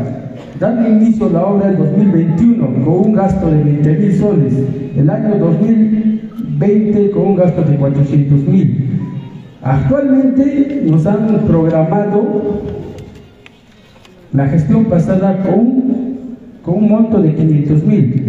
dando 0.59 0.89
inicio 0.89 1.27
a 1.27 1.30
la 1.30 1.45
obra 1.45 1.69
en 1.69 1.77
2021 1.77 2.84
con 2.84 2.93
un 2.93 3.13
gasto 3.13 3.49
de 3.49 3.63
20 3.63 3.93
mil 3.97 4.13
soles, 4.13 4.53
el 4.95 5.09
año 5.09 5.38
2020 5.39 7.11
con 7.11 7.27
un 7.27 7.35
gasto 7.35 7.63
de 7.63 7.76
400 7.77 8.39
mil. 8.47 8.89
Actualmente 9.61 10.84
nos 10.85 11.05
han 11.05 11.27
programado 11.47 12.61
la 14.34 14.47
gestión 14.47 14.85
pasada 14.85 15.43
con, 15.43 16.18
un 16.71 16.89
monto 16.89 17.21
de 17.21 17.33
500 17.33 17.85
mil. 17.85 18.23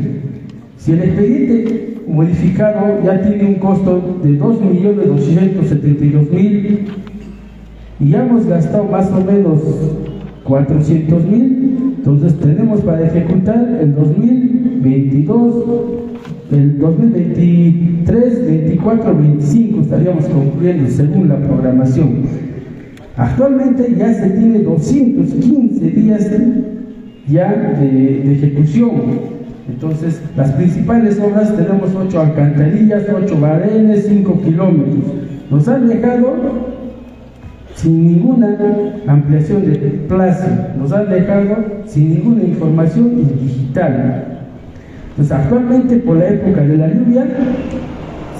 Si 0.78 0.92
el 0.92 1.02
expediente 1.02 1.96
modificado 2.06 3.02
ya 3.04 3.20
tiene 3.22 3.46
un 3.46 3.54
costo 3.54 4.20
de 4.22 4.38
2.272.000 4.38 6.78
y 8.00 8.08
ya 8.08 8.26
hemos 8.26 8.46
gastado 8.46 8.84
más 8.84 9.10
o 9.12 9.24
menos 9.24 9.60
400 10.44 11.26
mil, 11.26 11.96
entonces 11.98 12.38
tenemos 12.40 12.80
para 12.80 13.06
ejecutar 13.06 13.78
el 13.80 13.94
2022, 13.94 15.64
el 16.50 16.78
2023, 16.78 18.46
24, 18.46 19.16
25 19.16 19.80
estaríamos 19.82 20.24
concluyendo 20.24 20.90
según 20.90 21.28
la 21.28 21.36
programación. 21.36 22.22
Actualmente 23.16 23.94
ya 23.98 24.14
se 24.14 24.30
tiene 24.30 24.60
215 24.60 25.90
días 25.90 26.30
ya 27.28 27.76
de, 27.78 28.32
ejecución. 28.32 29.40
Entonces, 29.68 30.20
las 30.36 30.52
principales 30.52 31.20
obras 31.20 31.54
tenemos 31.56 31.94
8 31.94 32.20
alcantarillas, 32.20 33.04
8 33.08 33.40
barenes, 33.40 34.06
5 34.08 34.40
kilómetros. 34.42 35.04
Nos 35.50 35.68
han 35.68 35.88
dejado 35.88 36.34
sin 37.74 38.06
ninguna 38.06 38.58
ampliación 39.06 39.64
de 39.64 39.76
plaza, 40.08 40.74
nos 40.78 40.92
han 40.92 41.08
dejado 41.08 41.56
sin 41.86 42.14
ninguna 42.14 42.42
información 42.42 43.16
digital. 43.40 44.24
Entonces, 45.10 45.32
actualmente 45.32 45.96
por 45.96 46.16
la 46.16 46.28
época 46.28 46.62
de 46.62 46.76
la 46.76 46.88
lluvia 46.88 47.26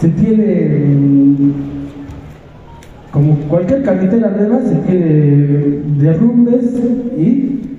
se 0.01 0.09
tiene, 0.09 0.97
mm, 0.97 1.53
como 3.11 3.35
cualquier 3.49 3.83
carretera 3.83 4.31
nueva, 4.31 4.61
se 4.63 4.77
tiene 4.77 5.81
derrumbes 5.99 6.81
y 7.19 7.70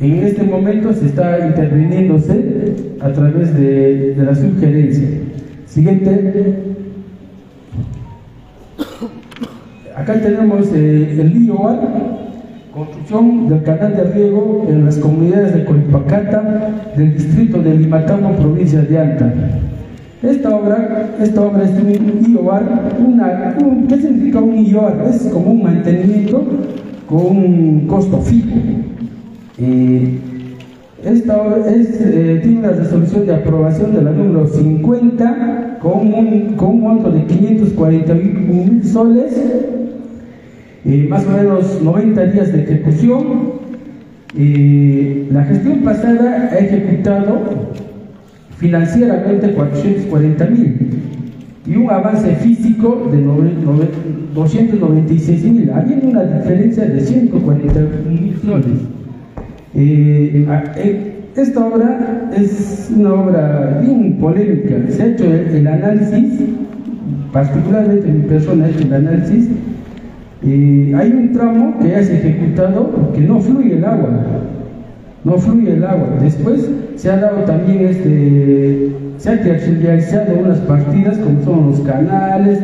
en 0.00 0.12
este 0.24 0.42
momento 0.42 0.92
se 0.92 1.06
está 1.06 1.46
interviniéndose 1.46 2.74
a 3.00 3.10
través 3.12 3.54
de, 3.56 4.14
de 4.14 4.24
la 4.24 4.34
sugerencia. 4.34 5.08
Siguiente. 5.66 6.54
Acá 9.96 10.14
tenemos 10.20 10.66
eh, 10.74 11.16
el 11.20 11.44
IOAR, 11.46 11.78
construcción 12.74 13.48
del 13.48 13.62
canal 13.62 13.96
de 13.96 14.04
riego 14.12 14.66
en 14.68 14.84
las 14.84 14.98
comunidades 14.98 15.54
de 15.54 15.64
Colpacata, 15.64 16.92
del 16.96 17.14
distrito 17.14 17.62
de 17.62 17.74
Limatambo, 17.78 18.32
provincia 18.32 18.82
de 18.82 18.98
Anta. 18.98 19.32
Esta 20.22 20.54
obra, 20.54 21.14
esta 21.20 21.40
obra 21.40 21.64
es 21.64 21.70
un 21.70 22.32
IOAR, 22.32 22.62
un- 22.98 23.86
¿qué 23.88 23.96
significa 23.96 24.40
un 24.40 24.56
IOAR? 24.58 25.04
Es 25.08 25.22
como 25.32 25.52
un 25.52 25.62
mantenimiento 25.62 26.44
con 27.08 27.20
un 27.38 27.86
costo 27.86 28.18
fijo. 28.20 28.56
Eh, 29.58 30.18
esta 31.04 31.56
es, 31.68 32.00
eh, 32.00 32.40
tiene 32.42 32.58
una 32.60 32.70
resolución 32.70 33.26
de 33.26 33.34
aprobación 33.34 33.94
de 33.94 34.02
la 34.02 34.10
número 34.12 34.46
50 34.46 35.78
con 35.80 36.12
un, 36.12 36.54
con 36.56 36.68
un 36.70 36.80
monto 36.80 37.10
de 37.10 37.24
541 37.24 38.40
mil 38.40 38.84
soles, 38.84 39.32
eh, 40.84 41.06
más 41.08 41.24
o 41.26 41.30
menos 41.30 41.80
90 41.82 42.26
días 42.26 42.52
de 42.52 42.62
ejecución. 42.62 43.56
Eh, 44.38 45.28
la 45.32 45.44
gestión 45.44 45.78
pasada 45.80 46.50
ha 46.52 46.58
ejecutado 46.58 47.40
financieramente 48.58 49.52
440 49.52 50.46
mil 50.46 50.76
y 51.66 51.76
un 51.76 51.90
avance 51.90 52.34
físico 52.36 53.08
de 53.10 53.18
nove- 53.18 53.56
nove- 53.64 53.88
296 54.34 55.44
mil. 55.44 55.70
Había 55.70 55.98
una 56.02 56.22
diferencia 56.24 56.84
de 56.84 57.00
141 57.00 57.88
mil 58.10 58.36
soles. 58.44 58.95
Eh, 59.78 60.46
eh, 60.76 61.12
esta 61.36 61.66
obra 61.66 62.30
es 62.34 62.90
una 62.96 63.12
obra 63.12 63.80
bien 63.82 64.16
polémica. 64.18 64.76
Se 64.88 65.02
ha 65.02 65.06
hecho 65.08 65.24
el, 65.24 65.66
análisis, 65.66 66.40
particularmente 67.30 68.08
mi 68.10 68.22
persona 68.22 68.64
ha 68.64 68.68
hecho 68.70 68.84
el 68.84 68.94
análisis. 68.94 69.48
Eh, 70.42 70.94
hay 70.96 71.10
un 71.10 71.32
tramo 71.34 71.78
que 71.78 71.90
ya 71.90 71.98
ha 71.98 72.00
ejecutado 72.00 73.12
que 73.12 73.20
no 73.20 73.38
fluye 73.38 73.76
el 73.76 73.84
agua. 73.84 74.08
No 75.24 75.32
fluye 75.36 75.74
el 75.74 75.84
agua. 75.84 76.08
Después 76.22 76.70
se 76.94 77.10
ha 77.10 77.18
dado 77.18 77.40
también 77.40 77.84
este, 77.84 78.92
se 79.18 79.30
ha 79.30 79.42
terciarizado 79.42 80.38
unas 80.38 80.60
partidas 80.60 81.18
como 81.18 81.44
son 81.44 81.70
los 81.70 81.80
canales, 81.80 82.60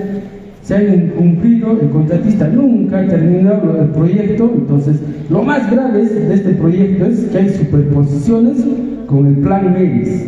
se 0.62 0.74
ha 0.74 0.94
incumplido, 0.94 1.78
el 1.80 1.90
contratista 1.90 2.48
nunca 2.48 3.00
ha 3.00 3.08
terminado 3.08 3.80
el 3.80 3.88
proyecto, 3.88 4.52
entonces 4.56 4.96
lo 5.28 5.42
más 5.42 5.70
grave 5.70 6.04
de 6.06 6.34
este 6.34 6.50
proyecto 6.50 7.06
es 7.06 7.24
que 7.24 7.38
hay 7.38 7.48
superposiciones 7.50 8.64
con 9.06 9.26
el 9.26 9.34
plan 9.38 9.72
MEDIS. 9.72 10.26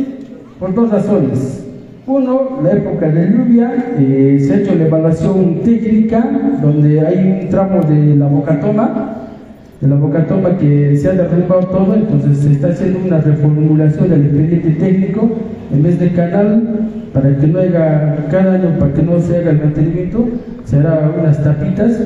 por 0.59 0.75
dos 0.75 0.91
razones. 0.91 1.65
Uno, 2.07 2.61
la 2.63 2.73
época 2.73 3.09
de 3.09 3.31
lluvia, 3.31 3.93
eh, 3.99 4.39
se 4.41 4.53
ha 4.53 4.57
hecho 4.59 4.75
la 4.75 4.87
evaluación 4.87 5.61
técnica, 5.65 6.59
donde 6.63 7.01
hay 7.01 7.41
un 7.43 7.49
tramo 7.49 7.83
de 7.83 8.17
la 8.17 8.27
bocatoma, 8.27 9.26
de 9.81 9.89
la 9.89 9.97
bocatoma 9.97 10.57
que 10.57 10.97
se 10.97 11.09
ha 11.09 11.13
derrumbado 11.13 11.67
todo, 11.67 11.95
entonces 11.95 12.39
se 12.39 12.53
está 12.53 12.69
haciendo 12.69 13.01
una 13.05 13.19
reformulación 13.19 14.09
del 14.09 14.23
expediente 14.23 14.71
técnico, 14.71 15.31
en 15.73 15.83
vez 15.83 15.99
de 15.99 16.13
canal, 16.13 16.89
para 17.13 17.37
que 17.37 17.47
no 17.47 17.59
haya 17.59 18.27
cada 18.31 18.55
año, 18.55 18.79
para 18.79 18.93
que 18.93 19.03
no 19.03 19.21
se 19.21 19.37
haga 19.37 19.51
el 19.51 19.59
mantenimiento, 19.59 20.29
se 20.65 20.79
hará 20.79 21.13
unas 21.19 21.43
tapitas 21.43 22.01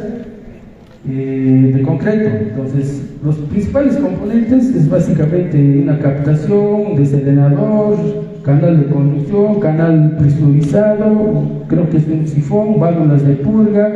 eh, 1.08 1.72
de 1.74 1.82
concreto. 1.82 2.30
Entonces, 2.50 3.10
los 3.24 3.36
principales 3.36 3.96
componentes 3.96 4.74
es 4.74 4.88
básicamente 4.88 5.80
una 5.82 5.98
captación, 5.98 6.96
deselenador, 6.96 7.96
canal 8.42 8.80
de 8.80 8.86
conducción, 8.86 9.60
canal 9.60 10.16
presurizado, 10.18 11.42
creo 11.68 11.88
que 11.88 11.98
es 11.98 12.06
un 12.08 12.26
sifón, 12.26 12.80
válvulas 12.80 13.26
de 13.26 13.34
purga, 13.34 13.92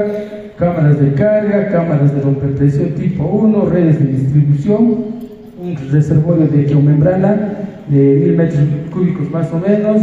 cámaras 0.58 1.00
de 1.00 1.12
carga, 1.14 1.68
cámaras 1.70 2.14
de 2.14 2.20
rompepresión 2.20 2.90
tipo 2.90 3.24
1, 3.24 3.64
redes 3.66 3.98
de 3.98 4.12
distribución, 4.12 4.82
un 5.60 5.76
reservorio 5.90 6.46
de 6.46 6.64
geomembrana 6.64 7.54
de 7.88 7.98
mil 7.98 8.36
metros 8.36 8.60
cúbicos 8.92 9.30
más 9.30 9.52
o 9.52 9.58
menos. 9.58 10.02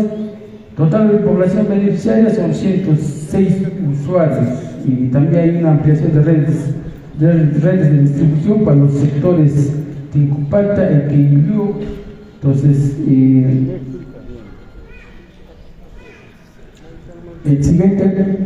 Total 0.75 1.11
de 1.11 1.17
población 1.17 1.67
beneficiaria 1.69 2.33
son 2.33 2.53
106 2.53 3.63
usuarios 3.91 4.47
y 4.85 5.07
también 5.07 5.41
hay 5.41 5.57
una 5.57 5.71
ampliación 5.71 6.13
de 6.13 6.21
redes 6.21 6.75
de 7.19 7.33
redes 7.33 7.91
de 7.91 8.01
distribución 8.01 8.63
para 8.63 8.77
los 8.77 8.93
sectores 8.93 9.73
Tincupata, 10.11 11.07
Quillú, 11.07 11.75
entonces 12.35 12.97
eh, 13.07 13.77
el 17.45 17.63
siguiente 17.63 18.37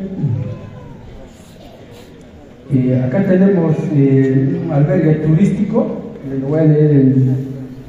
eh, 2.74 3.04
acá 3.06 3.24
tenemos 3.24 3.76
eh, 3.94 4.60
un 4.66 4.72
albergue 4.72 5.16
turístico, 5.16 6.14
le 6.28 6.38
voy 6.48 6.60
a 6.60 6.64
leer 6.64 6.92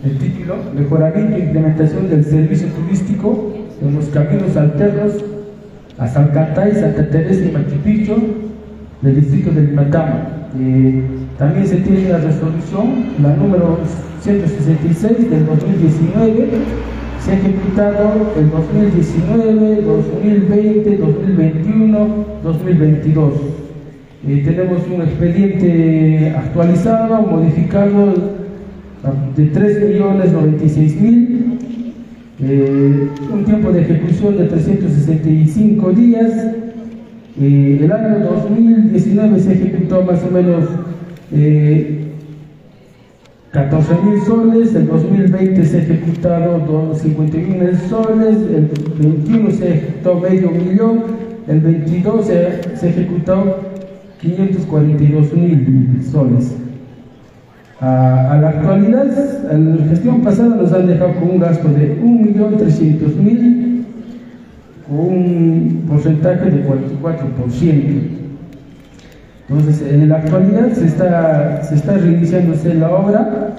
el, 0.05 0.19
título, 0.19 0.57
mejoramiento 0.75 1.37
e 1.37 1.41
implementación 1.41 2.11
del 2.11 2.25
servicio 2.25 2.69
turístico 2.69 3.55
en 3.81 3.95
los 3.95 4.05
caminos 4.07 4.55
alternos 4.55 5.13
a 5.99 6.07
Salcantay, 6.07 6.75
Santa 6.75 7.09
Teresa 7.09 7.43
y 7.43 7.53
Machu 7.53 7.77
del 9.01 9.17
distrito 9.17 9.51
de 9.51 9.63
Limatama. 9.63 10.49
Eh, 10.61 11.03
también 11.39 11.67
se 11.67 11.77
tiene 11.77 12.11
la 12.11 12.19
resolución, 12.19 13.07
la 13.23 13.35
número 13.35 13.79
166 14.21 15.31
del 15.31 15.47
2019, 15.47 16.49
se 17.25 17.31
ha 17.31 17.35
ejecutado 17.35 18.33
el 18.39 18.51
2019, 18.51 19.83
2020, 19.83 20.97
2021, 20.99 22.09
2022. 22.43 23.66
Eh, 24.25 24.43
tenemos 24.45 24.83
un 24.89 25.03
expediente 25.03 26.35
actualizado, 26.37 27.23
modificado 27.23 28.15
de 29.37 29.53
3.096.000, 29.53 31.59
eh, 32.43 33.09
un 33.33 33.45
tiempo 33.45 33.71
de 33.73 33.83
ejecución 33.83 34.37
de 34.39 34.47
365 34.47 35.93
días. 35.93 36.33
Eh, 37.41 37.81
el 37.83 37.93
año 37.93 38.19
2019 38.21 39.41
se 39.41 39.53
ejecutó 39.53 40.03
más 40.03 40.25
o 40.25 40.31
menos 40.31 40.65
eh, 41.33 42.05
14.000 43.53 44.25
soles, 44.25 44.75
el 44.75 44.87
2020 44.87 45.63
se 45.65 45.77
ha 45.77 45.83
ejecutado 45.83 46.95
51 46.95 47.65
mil 47.65 47.77
soles, 47.89 48.37
el 48.37 48.71
21 48.99 49.51
se 49.51 49.75
ejecutó 49.75 50.21
medio 50.21 50.51
millón, 50.51 51.05
el 51.49 51.61
22 51.61 52.27
se, 52.27 52.77
se 52.77 52.89
ejecutó 52.89 53.76
542 54.21 55.33
mil 55.35 56.03
soles. 56.11 56.57
A, 57.81 58.33
a, 58.33 58.41
la 58.41 58.49
actualidad, 58.49 59.53
en 59.53 59.79
la 59.79 59.85
gestión 59.89 60.23
pasada 60.23 60.57
nos 60.57 60.73
han 60.73 60.87
dejado 60.87 61.15
con 61.15 61.31
un 61.31 61.39
gasto 61.39 61.69
de 61.69 62.01
1.300.000 62.01 63.85
con 64.89 64.99
un 64.99 65.85
porcentaje 65.89 66.51
de 66.51 66.65
44%. 66.65 68.17
Entonces, 69.49 69.93
en 69.93 70.09
la 70.09 70.17
actualidad 70.17 70.73
se 70.73 70.87
está, 70.87 71.63
se 71.63 71.77
está 71.77 71.97
reiniciándose 71.99 72.75
la 72.75 72.91
obra, 72.91 73.55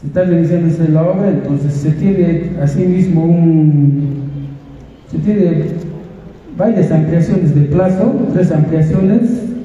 se 0.00 0.06
está 0.06 0.24
reiniciándose 0.24 0.88
la 0.88 1.02
obra, 1.02 1.28
entonces 1.28 1.72
se 1.74 1.90
tiene 1.92 2.50
asimismo 2.62 3.24
un, 3.24 4.22
se 5.10 5.18
tiene 5.18 5.64
varias 6.60 6.92
ampliaciones 6.92 7.54
de 7.54 7.62
plazo, 7.62 8.28
tres 8.34 8.52
ampliaciones, 8.52 9.22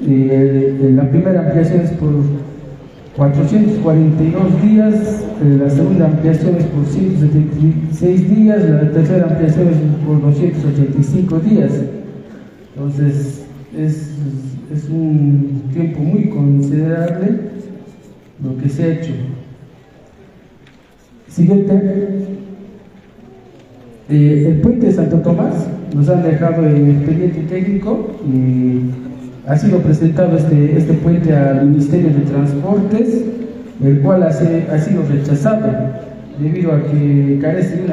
eh, 0.08 0.92
la 0.96 1.10
primera 1.10 1.42
ampliación 1.42 1.82
es 1.82 1.92
por 1.92 2.14
442 3.18 4.62
días, 4.62 5.26
eh, 5.44 5.60
la 5.62 5.70
segunda 5.70 6.06
ampliación 6.06 6.56
es 6.56 6.64
por 6.64 6.86
176 6.86 8.30
días, 8.34 8.70
la 8.70 8.92
tercera 8.92 9.28
ampliación 9.28 9.68
es 9.68 9.78
por 10.08 10.22
285 10.22 11.40
días. 11.40 11.72
Entonces, 12.76 13.44
es, 13.78 14.12
es 14.74 14.90
un 14.90 15.64
tiempo 15.74 16.00
muy 16.00 16.30
considerable 16.30 17.40
lo 18.42 18.58
que 18.58 18.70
se 18.70 18.84
ha 18.84 18.88
hecho. 18.94 19.12
Siguiente. 21.28 22.36
Eh, 24.08 24.52
el 24.52 24.62
puente 24.62 24.86
de 24.86 24.94
Santo 24.94 25.18
Tomás 25.18 25.66
nos 25.96 26.08
han 26.10 26.22
dejado 26.22 26.64
el 26.64 26.90
expediente 26.92 27.40
técnico 27.50 28.12
y 28.32 28.82
ha 29.48 29.58
sido 29.58 29.80
presentado 29.80 30.38
este, 30.38 30.78
este 30.78 30.94
puente 30.94 31.36
al 31.36 31.66
Ministerio 31.68 32.10
de 32.10 32.22
Transportes, 32.22 33.24
el 33.84 34.00
cual 34.02 34.22
ha, 34.22 34.32
sido 34.32 35.02
rechazado 35.10 35.72
debido 36.40 36.74
a 36.74 36.84
que 36.84 37.40
carece 37.42 37.78
de 37.78 37.84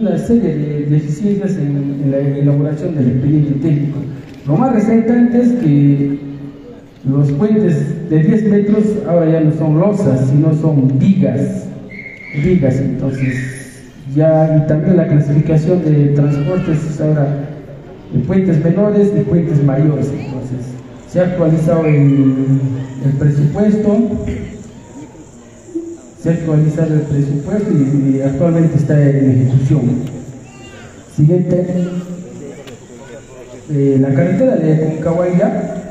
una, 0.00 0.16
serie 0.16 0.56
de 0.56 0.86
deficiencias 0.86 1.56
en, 1.58 2.00
en, 2.04 2.10
la 2.10 2.18
elaboración 2.20 2.94
del 2.94 3.08
expediente 3.08 3.52
técnico. 3.60 3.98
Lo 4.46 4.56
más 4.56 4.72
resaltante 4.72 5.42
es 5.42 5.52
que 5.62 6.18
los 7.06 7.30
puentes 7.32 8.08
de 8.08 8.18
10 8.18 8.44
metros 8.48 8.84
ahora 9.06 9.30
ya 9.30 9.40
no 9.42 9.52
son 9.52 9.78
losas, 9.78 10.26
sino 10.30 10.54
son 10.54 10.98
vigas, 10.98 11.68
vigas, 12.42 12.80
entonces 12.80 13.53
ya 14.14 14.56
y 14.56 14.68
también 14.68 14.96
la 14.96 15.06
clasificación 15.06 15.84
de 15.84 16.08
transportes 16.08 16.78
es 16.84 17.00
ahora 17.00 17.48
de 18.12 18.18
puentes 18.20 18.62
menores 18.62 19.12
y 19.16 19.20
puentes 19.20 19.62
mayores, 19.62 20.08
entonces 20.08 20.66
se 21.10 21.20
ha 21.20 21.24
actualizado 21.24 21.84
el, 21.86 22.60
presupuesto, 23.18 23.96
se 26.20 26.28
ha 26.28 26.32
actualizado 26.32 26.94
el 26.94 27.00
presupuesto 27.00 27.70
y, 27.72 28.16
y 28.16 28.22
actualmente 28.22 28.76
está 28.76 29.00
en 29.00 29.42
ejecución. 29.42 30.14
Siguiente, 31.14 31.66
eh, 33.70 33.98
la 34.00 34.12
carretera 34.12 34.56
de 34.56 34.80
Concahuayla, 34.80 35.83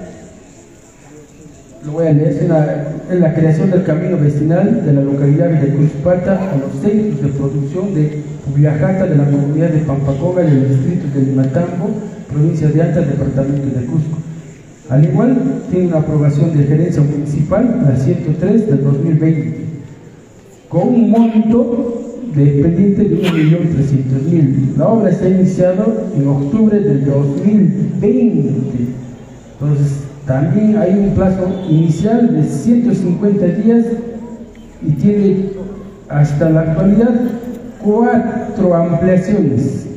lo 1.86 1.92
voy 1.92 2.08
a 2.08 2.14
leer, 2.14 2.30
es, 2.30 2.42
una, 2.44 2.66
es, 3.12 3.20
la 3.20 3.34
creación 3.34 3.70
del 3.72 3.84
camino 3.84 4.18
vecinal 4.18 4.86
de 4.86 4.94
la 4.94 5.02
localidad 5.02 5.50
de 5.50 5.70
Cruzpata 5.70 6.52
a 6.52 6.58
los 6.58 6.72
centros 6.82 7.22
de 7.22 7.28
producción 7.38 7.94
de 7.94 8.22
Pugliajata 8.46 9.06
de 9.06 9.16
la 9.18 9.26
comunidad 9.26 9.70
de 9.70 9.80
Pampacoga 9.80 10.44
del 10.44 10.70
distrito 10.70 11.08
de 11.14 11.26
Limatambo, 11.26 11.90
provincia 12.32 12.70
de 12.70 12.82
Anta, 12.82 13.02
departamento 13.02 13.80
de 13.80 13.86
Cusco. 13.86 14.18
Al 14.90 15.06
igual, 15.06 15.38
tiene 15.70 15.88
una 15.88 15.98
aprobación 15.98 16.56
de 16.58 16.64
gerencia 16.64 17.02
municipal, 17.02 17.82
la 17.86 17.96
103 17.96 18.68
del 18.68 18.84
2020, 18.84 19.58
con 20.70 20.88
un 20.88 21.12
monto 21.12 22.02
de 22.34 22.44
expediente 22.44 23.04
de 23.04 23.22
1.300.000. 23.22 24.78
La 24.78 24.88
obra 24.88 25.12
se 25.14 25.26
ha 25.26 25.30
iniciado 25.30 26.10
en 26.16 26.28
octubre 26.28 26.80
del 26.80 27.06
2020. 27.06 28.60
Entonces, 29.54 30.03
también 30.26 30.78
hay 30.78 30.92
un 30.98 31.16
plazo 31.16 31.66
inicial 31.70 32.34
de 32.34 32.44
150 32.44 33.46
días 33.46 33.86
y 34.82 34.92
tiene 34.92 35.50
hasta 36.08 36.50
la 36.50 36.62
actualidad 36.62 37.14
cuatro 37.84 38.74
ampliaciones. 38.74 39.88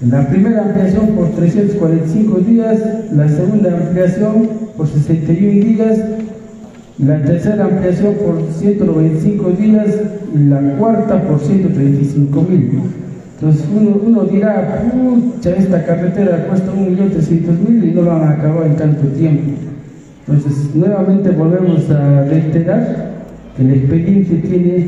La 0.00 0.28
primera 0.28 0.62
ampliación 0.62 1.08
por 1.10 1.30
345 1.30 2.38
días, 2.40 2.80
la 3.12 3.28
segunda 3.28 3.72
ampliación 3.72 4.48
por 4.76 4.88
61 4.88 5.64
días, 5.64 5.98
la 6.98 7.22
tercera 7.22 7.64
ampliación 7.66 8.14
por 8.14 8.42
195 8.58 9.50
días 9.50 9.86
y 10.34 10.38
la 10.38 10.60
cuarta 10.76 11.22
por 11.22 11.38
135 11.38 12.42
mil. 12.42 13.03
Entonces 13.44 13.66
uno, 13.76 14.24
dirá, 14.24 14.90
pucha, 14.90 15.50
esta 15.50 15.84
carretera 15.84 16.46
cuesta 16.48 16.72
1.300.000 16.72 17.90
y 17.90 17.92
no 17.92 18.00
lo 18.00 18.12
van 18.12 18.22
a 18.22 18.30
acabar 18.30 18.66
en 18.66 18.76
tanto 18.76 19.06
tiempo. 19.08 19.50
Entonces 20.26 20.74
nuevamente 20.74 21.30
volvemos 21.30 21.90
a 21.90 22.24
reiterar 22.24 23.10
que 23.54 23.62
el 23.62 23.70
expediente 23.72 24.36
tiene 24.36 24.86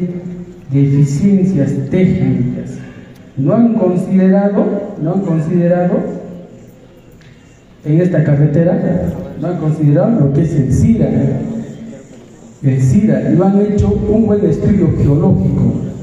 deficiencias 0.72 1.70
técnicas. 1.90 2.78
No 3.36 3.52
han 3.52 3.74
considerado, 3.74 4.64
no 5.02 5.12
han 5.12 5.20
considerado 5.20 5.98
en 7.84 8.00
esta 8.00 8.24
carretera, 8.24 8.80
no 9.38 9.48
han 9.48 9.58
considerado 9.58 10.18
lo 10.18 10.32
que 10.32 10.40
es 10.40 10.54
el 10.54 10.72
SIDA. 10.72 11.08
El 12.62 12.80
SIDA, 12.80 13.20
no 13.36 13.44
han 13.44 13.60
hecho 13.60 14.00
un 14.08 14.24
buen 14.24 14.42
estudio 14.46 14.94
geológico. 14.96 15.95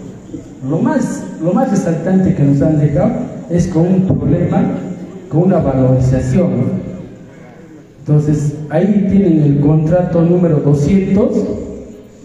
Lo 0.67 0.79
más, 0.79 1.23
lo 1.41 1.53
más 1.53 1.71
resaltante 1.71 2.33
que 2.33 2.43
nos 2.43 2.61
han 2.61 2.79
dejado 2.79 3.11
es 3.49 3.67
con 3.67 3.85
un 3.85 4.07
problema, 4.07 4.63
con 5.29 5.43
una 5.43 5.59
valorización. 5.59 6.83
Entonces, 7.99 8.55
ahí 8.69 9.07
tienen 9.09 9.41
el 9.43 9.59
contrato 9.59 10.21
número 10.21 10.57
200 10.57 11.31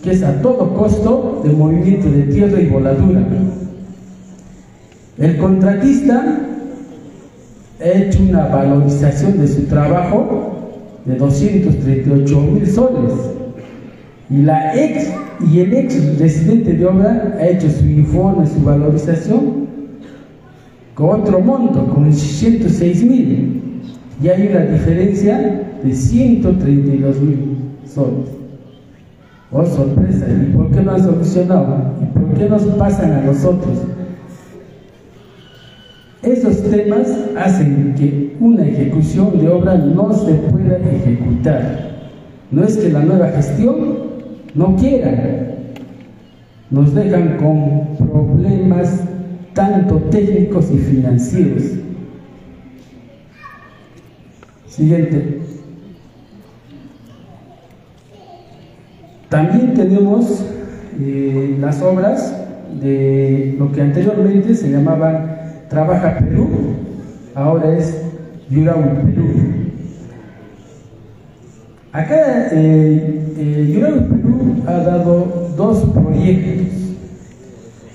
que 0.03 0.13
es 0.13 0.23
a 0.23 0.41
todo 0.41 0.75
costo 0.75 1.41
de 1.45 1.51
movimiento 1.51 2.09
de 2.11 2.23
tierra 2.23 2.61
y 2.61 2.67
voladura. 2.67 3.21
El 5.19 5.37
contratista 5.39 6.39
ha 7.81 7.89
hecho 7.89 8.23
una 8.23 8.47
valorización 8.47 9.39
de 9.39 9.49
su 9.49 9.63
trabajo 9.63 10.53
de 11.05 11.17
238 11.17 12.41
mil 12.41 12.67
soles 12.71 13.13
y, 14.31 14.43
la 14.43 14.77
ex, 14.77 15.09
y 15.47 15.61
el 15.61 15.75
ex 15.75 16.19
residente 16.19 16.75
de 16.75 16.87
obra 16.87 17.37
ha 17.39 17.47
hecho 17.47 17.71
su 17.71 17.87
informe, 17.87 18.47
su 18.47 18.61
valorización 18.63 19.69
con 20.95 21.21
otro 21.21 21.41
monto, 21.41 21.87
con 21.87 22.13
106 22.13 23.05
mil 23.05 23.63
y 24.23 24.29
hay 24.29 24.49
una 24.49 24.61
diferencia 24.61 25.63
de 25.83 25.95
132 25.95 27.21
mil 27.21 27.57
soles. 27.87 28.31
Oh, 29.51 29.65
sorpresa, 29.65 30.27
¿y 30.29 30.55
por 30.55 30.71
qué 30.73 30.83
no 30.83 30.93
han 30.93 31.03
solucionado? 31.03 31.95
¿Y 32.03 32.19
por 32.19 32.35
qué 32.35 32.49
nos 32.49 32.63
pasan 32.77 33.13
a 33.13 33.23
nosotros? 33.23 33.79
Esos 36.23 36.63
temas 36.65 37.07
hacen 37.37 37.95
que 37.97 38.37
una 38.41 38.67
ejecución 38.67 39.39
de 39.39 39.49
obra 39.49 39.77
no 39.77 40.13
se 40.13 40.35
pueda 40.35 40.77
ejecutar. 40.79 41.89
No 42.51 42.65
es 42.65 42.77
que 42.77 42.91
la 42.91 43.01
nueva 43.01 43.29
gestión 43.29 44.08
no 44.55 44.77
quiera, 44.77 45.55
nos 46.71 46.95
dejan 46.95 47.37
con 47.37 47.97
problemas 47.97 49.03
tanto 49.55 49.97
técnicos 50.11 50.71
y 50.71 50.79
financieros. 50.79 51.63
Siguiente. 54.67 55.41
También 59.29 59.75
tenemos 59.75 60.45
eh, 61.01 61.57
las 61.61 61.83
obras 61.83 62.35
de 62.81 63.57
lo 63.59 63.73
que 63.73 63.83
anteriormente 63.83 64.55
se 64.55 64.71
llamaban 64.71 65.39
Trabaja 65.69 66.19
Perú, 66.19 66.49
ahora 67.35 67.77
es 67.77 68.03
Yurau 68.49 68.83
Perú. 68.83 69.58
Acá 71.93 72.49
eh, 72.53 73.21
eh, 73.39 73.81
Perú 73.81 74.63
ha 74.67 74.73
dado 74.73 75.53
dos 75.57 75.85
proyectos. 75.95 76.67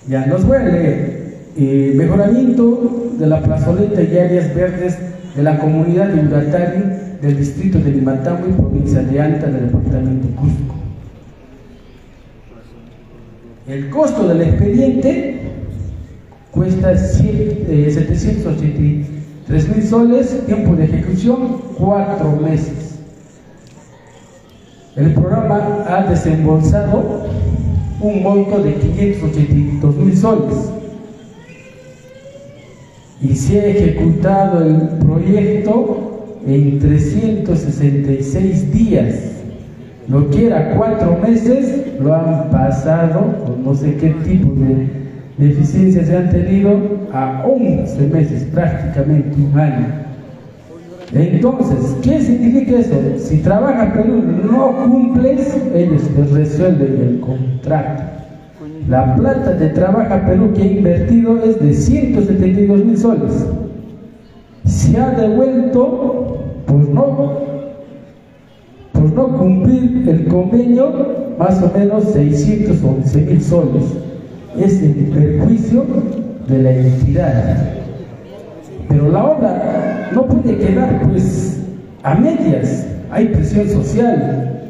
Ya 0.08 0.26
los 0.26 0.46
voy 0.46 0.58
a 0.58 0.64
leer. 0.64 1.24
Eh, 1.56 1.94
mejoramiento 1.96 3.12
de 3.20 3.28
la 3.28 3.40
plazoleta 3.42 4.02
y 4.02 4.18
áreas 4.18 4.56
verdes 4.56 4.98
de 5.36 5.44
la 5.44 5.60
comunidad 5.60 6.08
de 6.08 6.28
Uratari 6.28 6.82
del 7.22 7.38
distrito 7.38 7.78
de 7.78 7.92
Limatambo 7.92 8.48
provincia 8.58 9.04
de 9.04 9.22
Anta 9.22 9.46
del 9.46 9.68
departamento 9.68 10.28
de 10.28 10.34
Cusco. 10.34 10.74
El 13.68 13.92
costo 13.92 14.28
del 14.28 14.42
expediente 14.42 15.42
cuesta 16.52 16.98
783 16.98 19.70
mil 19.70 19.84
soles, 19.88 20.44
tiempo 20.48 20.76
de 20.76 20.86
ejecución 20.86 21.62
cuatro 21.78 22.32
meses. 22.42 22.83
El 24.96 25.12
programa 25.16 25.84
ha 25.88 26.04
desembolsado 26.04 27.24
un 28.00 28.22
monto 28.22 28.62
de 28.62 28.76
582 28.76 29.96
mil 29.96 30.16
soles 30.16 30.72
y 33.20 33.36
se 33.36 33.60
ha 33.60 33.66
ejecutado 33.66 34.64
el 34.64 35.00
proyecto 35.00 36.38
en 36.46 36.78
366 36.78 38.72
días. 38.72 39.16
Lo 40.08 40.30
que 40.30 40.46
era 40.46 40.76
cuatro 40.76 41.18
meses 41.24 42.00
lo 42.00 42.14
han 42.14 42.52
pasado, 42.52 43.58
no 43.64 43.74
sé 43.74 43.96
qué 43.96 44.12
tipo 44.12 44.54
de 44.54 44.90
deficiencias 45.40 46.06
se 46.06 46.18
han 46.18 46.30
tenido, 46.30 46.70
a 47.12 47.44
11 47.48 48.00
meses, 48.10 48.44
prácticamente 48.54 49.42
un 49.42 49.60
año. 49.60 49.88
Entonces, 51.14 51.96
¿qué 52.02 52.22
significa 52.22 52.80
eso? 52.80 52.96
Si 53.18 53.38
trabaja 53.38 53.94
Perú 53.94 54.24
no 54.50 54.84
cumples, 54.86 55.56
ellos 55.76 56.02
te 56.16 56.24
resuelven 56.24 57.02
el 57.02 57.20
contrato. 57.20 58.04
La 58.90 59.16
plata 59.16 59.54
de 59.54 59.70
Trabaja 59.70 60.26
Perú 60.26 60.52
que 60.54 60.64
ha 60.64 60.66
invertido 60.66 61.42
es 61.44 61.60
de 61.60 61.74
172 61.74 62.84
mil 62.84 62.98
soles. 62.98 63.46
Se 64.66 65.00
ha 65.00 65.12
devuelto, 65.12 66.38
pues 66.66 66.90
no, 66.90 67.38
por 68.92 69.14
no 69.14 69.38
cumplir 69.38 70.04
el 70.10 70.28
convenio, 70.28 71.36
más 71.38 71.62
o 71.64 71.72
menos 71.78 72.06
611 72.12 73.22
mil 73.22 73.42
soles. 73.42 73.84
Es 74.60 74.82
el 74.82 74.94
perjuicio 75.14 75.86
de 76.48 76.58
la 76.62 76.72
entidad. 76.72 77.83
Pero 78.90 79.10
la 79.10 79.24
obra 79.26 80.10
no 80.14 80.26
puede 80.26 80.58
quedar 80.58 81.02
pues 81.04 81.62
a 82.04 82.16
medias. 82.16 82.86
Hay 83.12 83.28
presión 83.28 83.70
social. 83.70 84.62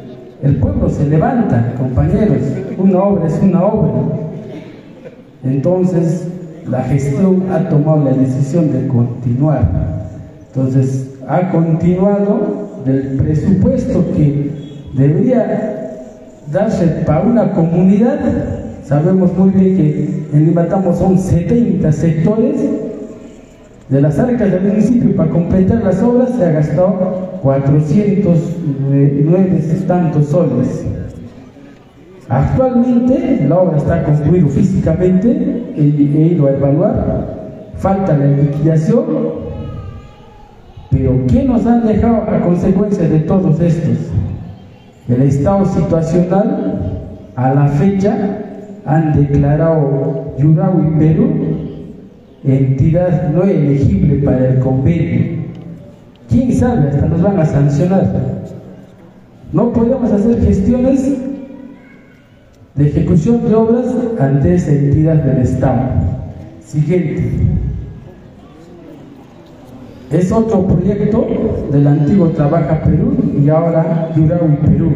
El 0.41 0.57
pueblo 0.57 0.89
se 0.89 1.07
levanta, 1.07 1.73
compañeros. 1.77 2.41
Una 2.77 2.99
obra 3.03 3.27
es 3.27 3.39
una 3.41 3.63
obra. 3.63 3.91
Entonces, 5.43 6.27
la 6.69 6.83
gestión 6.83 7.43
ha 7.51 7.69
tomado 7.69 8.03
la 8.03 8.11
decisión 8.11 8.71
de 8.71 8.87
continuar. 8.87 9.69
Entonces, 10.47 11.15
ha 11.27 11.49
continuado 11.49 12.81
del 12.85 13.17
presupuesto 13.17 14.05
que 14.15 14.51
debería 14.93 15.83
darse 16.51 16.87
para 17.05 17.21
una 17.21 17.51
comunidad. 17.53 18.19
Sabemos 18.83 19.35
muy 19.37 19.49
bien 19.51 19.77
que 19.77 20.27
en 20.33 20.45
Limatamo 20.45 20.93
son 20.93 21.17
70 21.17 21.91
sectores. 21.91 22.61
De 23.89 24.01
las 24.01 24.17
arcas 24.17 24.49
del 24.49 24.61
municipio 24.61 25.13
para 25.15 25.29
completar 25.29 25.83
las 25.83 26.01
obras 26.01 26.29
se 26.37 26.45
ha 26.45 26.51
gastado 26.51 27.39
409 27.41 29.61
tantos 29.87 30.27
soles. 30.27 30.85
Actualmente 32.29 33.45
la 33.47 33.59
obra 33.59 33.77
está 33.77 34.03
concluida 34.03 34.47
físicamente, 34.47 35.73
he, 35.75 35.81
he 35.81 36.27
ido 36.33 36.47
a 36.47 36.51
evaluar, 36.51 37.73
falta 37.75 38.17
la 38.17 38.27
liquidación, 38.27 39.03
pero 40.89 41.27
¿qué 41.27 41.43
nos 41.43 41.65
han 41.65 41.85
dejado 41.85 42.23
a 42.29 42.39
consecuencia 42.41 43.09
de 43.09 43.19
todos 43.19 43.59
estos? 43.59 43.97
El 45.09 45.21
estado 45.23 45.65
situacional, 45.65 47.09
a 47.35 47.53
la 47.53 47.67
fecha, 47.67 48.15
han 48.85 49.13
declarado 49.13 50.33
Yurau 50.37 50.81
y 50.81 50.99
Perú 50.99 51.29
entidad 52.43 53.29
no 53.29 53.43
elegible 53.43 54.15
para 54.23 54.49
el 54.49 54.59
convenio. 54.59 55.43
¿Quién 56.29 56.53
sabe? 56.53 56.89
Hasta 56.89 57.05
nos 57.07 57.21
van 57.21 57.39
a 57.39 57.45
sancionar. 57.45 58.43
No 59.51 59.71
podemos 59.71 60.11
hacer 60.11 60.41
gestiones 60.41 61.17
de 62.75 62.87
ejecución 62.87 63.47
de 63.47 63.55
obras 63.55 63.85
ante 64.19 64.55
esa 64.55 64.71
entidad 64.71 65.15
del 65.15 65.43
Estado. 65.43 65.83
Siguiente. 66.65 67.31
es 70.09 70.31
otro 70.31 70.67
proyecto 70.67 71.27
del 71.71 71.87
antiguo 71.87 72.29
Trabaja 72.29 72.83
Perú 72.83 73.15
y 73.43 73.49
ahora 73.49 74.11
Yurawi 74.15 74.57
Perú. 74.57 74.91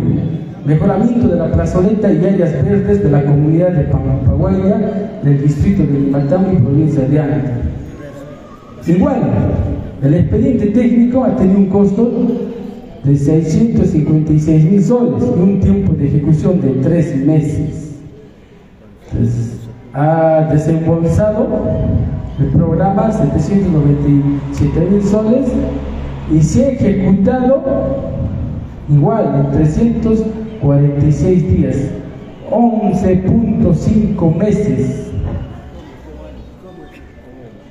Mejoramiento 0.68 1.30
de 1.30 1.38
la 1.38 1.50
plazoleta 1.50 2.12
y 2.12 2.18
áreas 2.18 2.52
verdes 2.62 3.02
de 3.02 3.10
la 3.10 3.24
comunidad 3.24 3.70
de 3.70 3.84
Pampahuaya 3.86 5.20
del 5.24 5.42
distrito 5.42 5.84
de 5.84 5.98
Limatambo 5.98 6.52
y 6.52 6.58
provincia 6.58 7.08
de 7.08 7.22
Anta. 7.22 7.54
Igual, 8.86 9.22
el 10.04 10.14
expediente 10.14 10.66
técnico 10.68 11.24
ha 11.24 11.38
tenido 11.38 11.60
un 11.60 11.68
costo 11.68 12.12
de 13.02 13.16
656 13.16 14.64
mil 14.66 14.84
soles 14.84 15.24
y 15.24 15.40
un 15.40 15.60
tiempo 15.62 15.94
de 15.94 16.08
ejecución 16.08 16.60
de 16.60 16.70
tres 16.84 17.16
meses. 17.16 17.96
Ha 19.94 20.50
desembolsado 20.52 21.48
el 22.42 22.48
programa 22.48 23.10
797 23.10 24.88
mil 24.92 25.02
soles 25.02 25.48
y 26.30 26.42
se 26.42 26.66
ha 26.66 26.70
ejecutado 26.72 27.64
igual 28.90 29.46
en 29.54 30.47
346 30.62 31.58
días, 31.58 31.76
11.5 32.50 34.36
meses. 34.36 35.12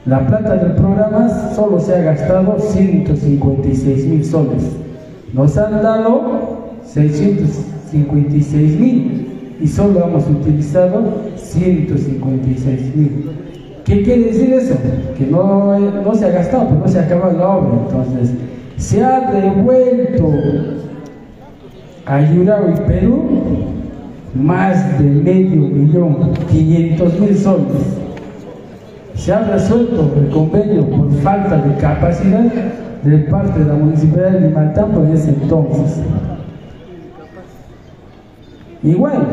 La 0.05 0.27
plata 0.27 0.57
del 0.57 0.73
programa 0.73 1.29
solo 1.55 1.81
se 1.81 1.95
ha 1.95 2.03
gastado 2.03 2.59
156 2.59 4.07
mil 4.07 4.25
soles. 4.25 4.63
Nos 5.33 5.59
han 5.59 5.83
dado 5.83 6.79
656 6.85 8.81
mil 8.81 9.57
y 9.61 9.67
solo 9.67 10.05
hemos 10.05 10.29
utilizado 10.29 11.03
156 11.37 12.97
mil. 12.97 13.31
¿Qué 13.85 14.03
quiere 14.03 14.25
decir 14.27 14.53
eso? 14.53 14.75
Que 15.19 15.27
no, 15.27 15.79
no 15.79 16.15
se 16.15 16.27
ha 16.27 16.31
gastado, 16.31 16.69
pero 16.69 16.81
no 16.81 16.89
se 16.89 16.99
ha 17.01 17.03
acabado 17.03 17.37
la 17.37 17.49
obra. 17.49 17.79
Entonces, 17.87 18.31
se 18.77 19.03
ha 19.03 19.33
devuelto 19.33 20.31
a 22.07 22.20
Yurao 22.20 22.70
y 22.70 22.89
Perú 22.89 23.23
más 24.35 24.99
de 24.99 25.05
medio 25.05 25.62
millón, 25.69 26.33
500 26.51 27.20
mil 27.20 27.37
soles 27.37 27.97
se 29.15 29.33
ha 29.33 29.41
resuelto 29.41 30.12
el 30.16 30.28
convenio 30.28 30.87
por 30.89 31.12
falta 31.15 31.57
de 31.57 31.74
capacidad 31.77 32.53
de 33.03 33.19
parte 33.31 33.59
de 33.59 33.65
la 33.65 33.74
Municipalidad 33.74 34.33
de 34.33 34.41
Limatambo 34.49 35.03
en 35.05 35.12
ese 35.12 35.31
entonces. 35.31 36.01
Igual, 38.83 39.27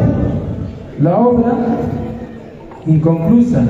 la 1.01 1.17
obra 1.17 1.53
inconclusa, 2.87 3.61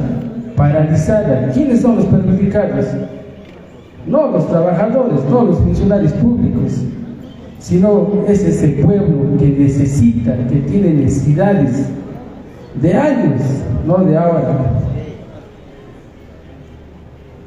paralizada, 0.55 1.49
¿quiénes 1.53 1.81
son 1.81 1.97
los 1.97 2.05
perjudicados? 2.05 2.85
No 4.07 4.27
los 4.27 4.47
trabajadores, 4.47 5.19
no 5.29 5.43
los 5.43 5.57
funcionarios 5.57 6.13
públicos, 6.13 6.83
sino 7.63 8.23
es 8.27 8.43
ese 8.43 8.67
pueblo 8.83 9.37
que 9.39 9.47
necesita, 9.47 10.35
que 10.49 10.57
tiene 10.57 10.95
necesidades 10.95 11.87
de 12.81 12.93
años, 12.93 13.39
no 13.87 13.99
de 13.99 14.17
ahora 14.17 14.81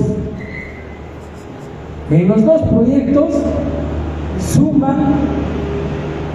En 2.12 2.28
los 2.28 2.44
dos 2.44 2.62
proyectos 2.64 3.36
suman 4.54 4.98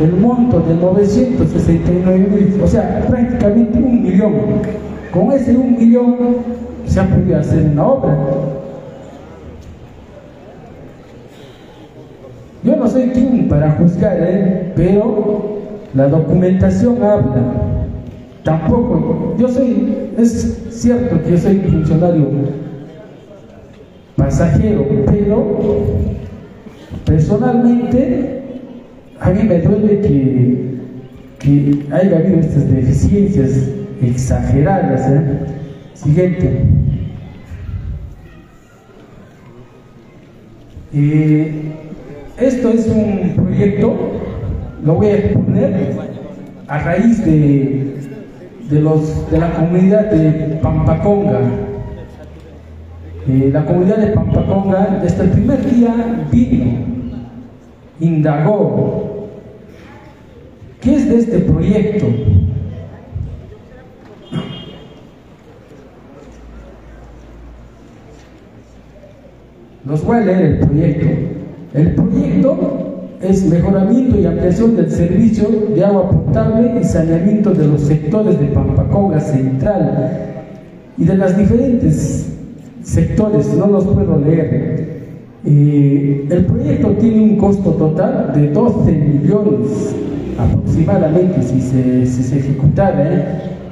el 0.01 0.13
monto 0.15 0.61
de 0.61 0.75
969 0.75 2.55
o 2.63 2.67
sea, 2.67 3.05
prácticamente 3.07 3.79
un 3.79 4.03
millón. 4.03 4.35
Con 5.13 5.33
ese 5.33 5.57
un 5.57 5.77
millón 5.77 6.17
se 6.87 7.01
ha 7.01 7.07
podido 7.07 7.39
hacer 7.39 7.71
una 7.73 7.87
obra. 7.87 8.17
Yo 12.63 12.77
no 12.77 12.89
soy 12.89 13.09
quien 13.09 13.49
para 13.49 13.73
juzgar, 13.73 14.17
¿eh? 14.21 14.73
pero 14.77 15.59
la 15.95 16.09
documentación 16.09 17.03
habla. 17.03 17.43
Tampoco, 18.45 19.35
yo 19.39 19.49
soy, 19.49 20.09
es 20.17 20.59
cierto 20.71 21.23
que 21.23 21.33
yo 21.33 21.39
soy 21.39 21.59
funcionario 21.59 22.27
pasajero, 24.17 24.87
pero 25.07 25.47
personalmente 27.05 28.40
a 29.21 29.31
mí 29.31 29.43
me 29.43 29.59
duele 29.61 30.01
que, 30.01 30.81
que 31.39 31.95
haya 31.95 32.19
habido 32.19 32.41
estas 32.41 32.71
deficiencias 32.71 33.71
exageradas. 34.03 35.11
¿eh? 35.11 35.39
Siguiente. 35.95 36.65
Eh, 40.93 41.53
esto 42.39 42.71
es 42.71 42.89
un 42.89 43.35
proyecto, 43.37 43.95
lo 44.85 44.95
voy 44.95 45.07
a 45.09 45.17
exponer 45.17 45.93
a 46.67 46.79
raíz 46.79 47.25
de, 47.25 47.97
de, 48.71 48.81
los, 48.81 49.31
de 49.31 49.39
la 49.39 49.53
comunidad 49.53 50.11
de 50.11 50.57
Pampaconga. 50.57 51.41
Eh, 53.29 53.51
la 53.53 53.67
comunidad 53.67 53.99
de 53.99 54.07
Pampaconga 54.09 54.99
desde 55.03 55.25
el 55.25 55.31
primer 55.31 55.71
día 55.71 56.27
vino, 56.33 56.65
indagó, 58.01 59.00
¿qué 60.81 60.95
es 60.95 61.09
de 61.09 61.19
este 61.19 61.39
proyecto? 61.41 62.07
Los 69.85 70.05
voy 70.05 70.19
a 70.19 70.21
leer 70.21 70.43
el 70.43 70.59
proyecto. 70.61 71.07
El 71.75 71.95
proyecto 71.95 73.09
es 73.21 73.45
mejoramiento 73.47 74.19
y 74.19 74.27
ampliación 74.27 74.77
del 74.77 74.91
servicio 74.91 75.49
de 75.75 75.85
agua 75.85 76.11
potable 76.11 76.81
y 76.81 76.85
saneamiento 76.85 77.53
de 77.53 77.67
los 77.67 77.83
sectores 77.83 78.39
de 78.39 78.47
Pampaconga 78.47 79.21
Central 79.21 80.43
y 80.97 81.05
de 81.05 81.17
las 81.17 81.37
diferentes 81.37 82.33
sectores, 82.83 83.55
no 83.55 83.67
los 83.67 83.85
puedo 83.87 84.19
leer. 84.19 85.01
Eh, 85.45 86.27
el 86.31 86.45
proyecto 86.45 86.91
tiene 86.93 87.23
un 87.23 87.37
costo 87.37 87.71
total 87.73 88.33
de 88.35 88.49
12 88.49 88.93
millones 88.93 89.95
aproximadamente 90.43 91.43
si 91.43 91.61
se, 91.61 92.07
si 92.07 92.23
se 92.23 92.39
ejecutara 92.39 93.13
¿eh? 93.13 93.25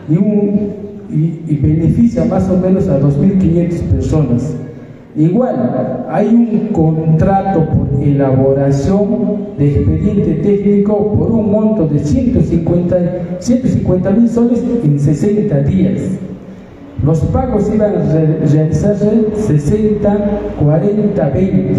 y, 0.08 0.16
un, 0.16 0.72
y, 1.10 1.40
y 1.48 1.56
beneficia 1.56 2.24
más 2.24 2.48
o 2.50 2.56
menos 2.56 2.88
a 2.88 3.00
2.500 3.00 3.80
personas. 3.82 4.54
Igual, 5.16 6.06
hay 6.08 6.28
un 6.28 6.68
contrato 6.68 7.66
por 7.66 7.88
elaboración 8.00 9.48
de 9.58 9.68
expediente 9.68 10.34
técnico 10.34 11.12
por 11.12 11.32
un 11.32 11.50
monto 11.50 11.88
de 11.88 11.98
150 11.98 14.10
mil 14.12 14.28
soles 14.28 14.62
en 14.84 15.00
60 15.00 15.60
días. 15.62 16.02
Los 17.04 17.18
pagos 17.20 17.68
iban 17.74 17.96
a 17.96 18.04
realizarse 18.52 19.26
60, 19.34 20.18
40, 20.62 21.28
20. 21.30 21.74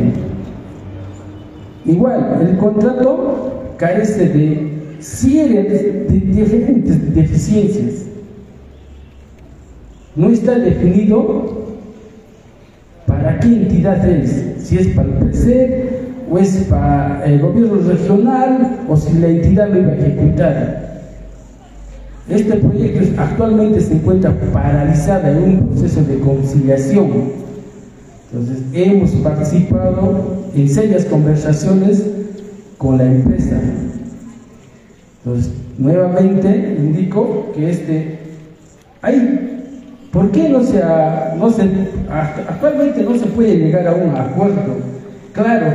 Igual, 1.86 2.40
el 2.42 2.58
contrato 2.58 3.52
carece 3.78 4.28
de 4.28 4.69
serie 5.00 5.64
de 5.64 6.06
diferentes 6.10 7.14
deficiencias. 7.16 8.06
No 10.16 10.30
está 10.30 10.58
definido 10.58 11.60
¿Para 13.10 13.40
qué 13.40 13.48
entidad 13.48 14.08
es? 14.08 14.44
Si 14.64 14.78
es 14.78 14.88
para 14.90 15.10
el 15.10 15.16
PC 15.16 15.90
o 16.30 16.38
es 16.38 16.68
para 16.70 17.26
el 17.26 17.42
gobierno 17.42 17.76
regional 17.82 18.82
o 18.88 18.96
si 18.96 19.18
la 19.18 19.28
entidad 19.30 19.68
lo 19.70 19.80
iba 19.80 19.92
a 19.92 19.96
ejecutar. 19.96 21.02
Este 22.30 22.56
proyecto 22.58 23.20
actualmente 23.20 23.82
se 23.82 23.94
encuentra 23.96 24.32
paralizado 24.54 25.28
en 25.28 25.44
un 25.44 25.68
proceso 25.70 26.04
de 26.04 26.20
conciliación. 26.20 27.10
Entonces, 28.32 28.64
hemos 28.74 29.10
participado 29.24 30.46
en 30.56 30.70
serias 30.70 31.06
conversaciones 31.06 32.06
con 32.78 33.00
la 33.00 33.06
empresa. 33.06 33.60
Nuevamente 35.78 36.76
indico 36.78 37.52
que 37.56 37.70
este, 37.70 38.20
hay 39.02 39.50
¿Por 40.12 40.32
qué 40.32 40.50
no 40.50 40.64
se, 40.64 40.82
no 41.38 41.52
se, 41.52 41.70
actualmente 42.10 43.04
no 43.04 43.16
se 43.16 43.28
puede 43.28 43.58
llegar 43.58 43.88
a 43.88 43.94
un 43.94 44.16
acuerdo 44.16 44.78
claro 45.34 45.68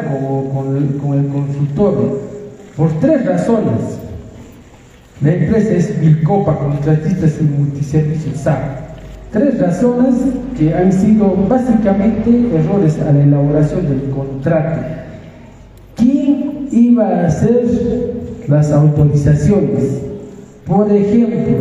con, 0.53 0.77
el, 0.77 0.97
con 0.97 1.19
el 1.19 1.29
consultor? 1.29 2.21
Por 2.77 2.93
tres 2.99 3.25
razones. 3.25 3.99
La 5.21 5.35
empresa 5.35 5.71
es 5.71 6.01
Vilcopa, 6.01 6.59
contratistas 6.59 7.35
y 7.41 7.45
multiservicios 7.45 8.39
SAP. 8.39 8.59
Tres 9.31 9.61
razones 9.61 10.15
que 10.59 10.75
han 10.75 10.93
sido 10.93 11.33
básicamente 11.49 12.31
errores 12.53 12.99
a 13.01 13.13
la 13.13 13.23
elaboración 13.23 13.89
del 13.89 14.11
contrato. 14.11 14.81
¿Quién 15.95 16.69
iba 16.73 17.07
a 17.07 17.27
hacer 17.29 17.65
las 18.49 18.71
autorizaciones. 18.73 20.03
Por 20.67 20.91
ejemplo, 20.91 21.59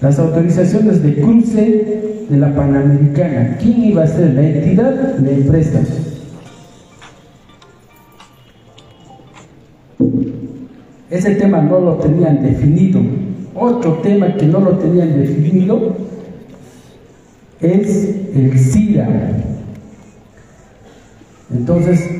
las 0.00 0.18
autorizaciones 0.18 1.02
de 1.02 1.20
cruce 1.20 2.26
de 2.28 2.36
la 2.36 2.54
Panamericana. 2.54 3.56
¿Quién 3.60 3.84
iba 3.84 4.04
a 4.04 4.06
ser? 4.06 4.34
La 4.34 4.42
entidad, 4.42 5.18
la 5.18 5.30
empresa. 5.30 5.80
Ese 11.10 11.34
tema 11.36 11.62
no 11.62 11.80
lo 11.80 11.94
tenían 11.94 12.42
definido. 12.42 13.00
Otro 13.54 13.94
tema 13.94 14.34
que 14.36 14.46
no 14.46 14.60
lo 14.60 14.78
tenían 14.78 15.18
definido 15.18 15.96
es 17.60 18.14
el 18.34 18.58
SIDA. 18.58 19.08
Entonces, 21.52 22.17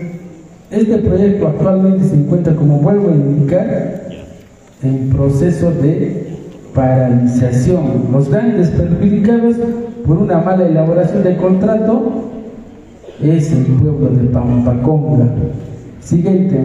este 0.70 0.98
proyecto 0.98 1.48
actualmente 1.48 2.04
se 2.04 2.16
encuentra, 2.16 2.54
como 2.54 2.78
vuelvo 2.78 3.08
a 3.08 3.12
indicar, 3.12 4.08
en 4.82 5.08
proceso 5.10 5.70
de 5.72 6.26
paralización. 6.74 8.08
Los 8.12 8.28
grandes 8.28 8.68
perjudicados 8.70 9.56
por 10.06 10.18
una 10.18 10.38
mala 10.38 10.66
elaboración 10.66 11.22
del 11.24 11.36
contrato 11.36 12.12
es 13.22 13.50
el 13.52 13.64
pueblo 13.64 14.10
de 14.10 14.28
Pampaconga. 14.28 15.26
Siguiente. 16.00 16.58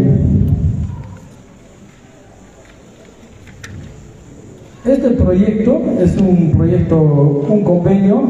Este 4.86 5.10
proyecto 5.12 5.82
es 6.00 6.18
un 6.18 6.52
proyecto, 6.58 7.02
un 7.50 7.64
convenio 7.64 8.22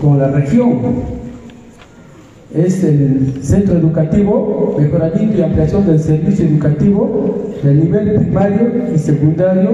con 0.00 0.18
la 0.18 0.28
región. 0.28 1.19
Es 2.54 2.82
el 2.82 3.38
centro 3.42 3.78
educativo, 3.78 4.74
mejoramiento 4.76 5.38
y 5.38 5.42
ampliación 5.42 5.86
del 5.86 6.00
servicio 6.00 6.46
educativo 6.46 7.36
del 7.62 7.84
nivel 7.84 8.14
primario 8.14 8.92
y 8.92 8.98
secundario 8.98 9.70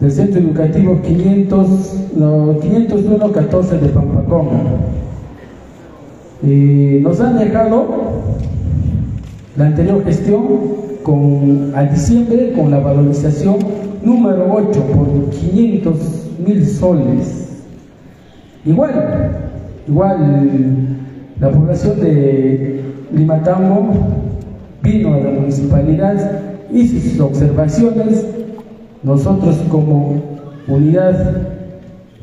del 0.00 0.10
centro 0.10 0.40
educativo 0.40 0.98
500, 1.02 1.68
no, 2.16 2.54
501-14 2.60 3.68
de 3.80 3.88
Pampaconga. 3.90 4.60
Y 6.42 7.00
nos 7.02 7.20
han 7.20 7.38
dejado 7.38 7.86
la 9.56 9.66
anterior 9.66 10.02
gestión 10.04 10.44
con, 11.02 11.72
a 11.74 11.82
diciembre 11.84 12.52
con 12.56 12.70
la 12.70 12.78
valorización 12.78 13.58
número 14.02 14.46
8 14.50 14.80
por 14.86 15.30
500 15.30 16.30
mil 16.46 16.66
soles. 16.66 17.62
Igual, 18.64 19.32
igual 19.86 20.99
la 21.40 21.50
población 21.50 22.00
de 22.00 22.82
Limatambo 23.12 23.88
vino 24.82 25.14
a 25.14 25.18
la 25.18 25.30
municipalidad, 25.30 26.40
hizo 26.70 27.00
sus 27.00 27.20
observaciones, 27.20 28.26
nosotros 29.02 29.56
como 29.70 30.22
unidad 30.68 31.48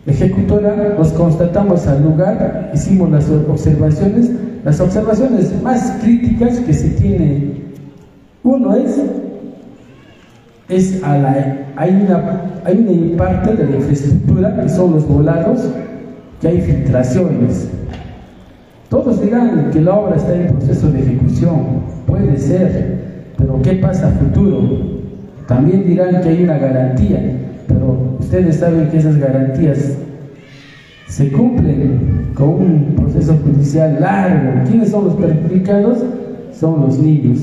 ejecutora 0.06 0.96
nos 0.98 1.10
constatamos 1.14 1.86
al 1.88 2.04
lugar, 2.04 2.72
hicimos 2.74 3.10
las 3.10 3.30
observaciones, 3.30 4.32
las 4.64 4.80
observaciones 4.80 5.62
más 5.62 5.98
críticas 6.02 6.60
que 6.60 6.74
se 6.74 6.90
tiene, 6.92 7.68
uno 8.44 8.76
es 8.76 9.02
es 10.70 11.02
a 11.02 11.18
la, 11.18 11.66
hay, 11.78 12.06
una, 12.06 12.42
hay 12.66 12.78
una 12.78 13.18
parte 13.18 13.56
de 13.56 13.70
la 13.70 13.78
infraestructura 13.78 14.62
que 14.62 14.70
son 14.70 14.92
los 14.92 15.08
volados, 15.08 15.62
que 16.42 16.48
hay 16.50 16.62
filtraciones. 16.62 17.70
Todos 18.90 19.22
dirán 19.22 19.70
que 19.72 19.82
la 19.82 19.96
obra 19.96 20.16
está 20.16 20.34
en 20.34 20.48
proceso 20.56 20.90
de 20.92 21.02
ejecución, 21.02 21.82
puede 22.06 22.38
ser, 22.38 23.34
pero 23.38 23.62
¿qué 23.62 23.74
pasa 23.74 24.08
a 24.08 24.12
futuro? 24.12 24.62
También 25.48 25.86
dirán 25.86 26.22
que 26.22 26.30
hay 26.30 26.44
una 26.44 26.58
garantía, 26.58 27.20
pero 27.68 28.18
ustedes 28.20 28.58
saben 28.58 28.88
que 28.90 28.98
esas 28.98 29.18
garantías 29.18 29.98
se 31.08 31.32
cumplen 31.32 32.32
con 32.34 32.50
un 32.50 32.94
proceso 32.96 33.38
judicial 33.44 33.98
largo. 34.00 34.64
¿Quiénes 34.68 34.92
son 34.92 35.06
los 35.06 35.16
perjudicados? 35.16 36.00
Son 36.54 36.82
los 36.82 36.98
niños. 37.00 37.40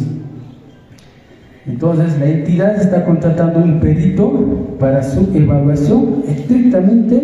Entonces 1.66 2.19
la 2.19 2.27
entidad 2.27 2.77
está 2.77 3.05
contratando 3.05 3.61
un 3.61 3.81
perito 3.81 4.77
para 4.79 5.03
su 5.03 5.31
evaluación 5.35 6.23
estrictamente 6.29 7.23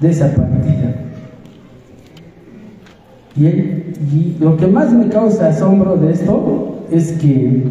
de 0.00 0.10
esa 0.10 0.34
partida. 0.34 0.71
Y, 3.36 4.36
lo 4.40 4.56
que 4.56 4.66
más 4.66 4.92
me 4.92 5.08
causa 5.08 5.48
asombro 5.48 5.96
de 5.96 6.12
esto 6.12 6.84
es 6.90 7.12
que 7.12 7.62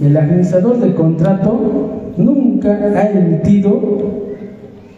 el 0.00 0.16
administrador 0.16 0.80
del 0.80 0.94
contrato 0.94 2.12
nunca 2.16 2.70
ha 2.70 3.10
emitido 3.10 3.78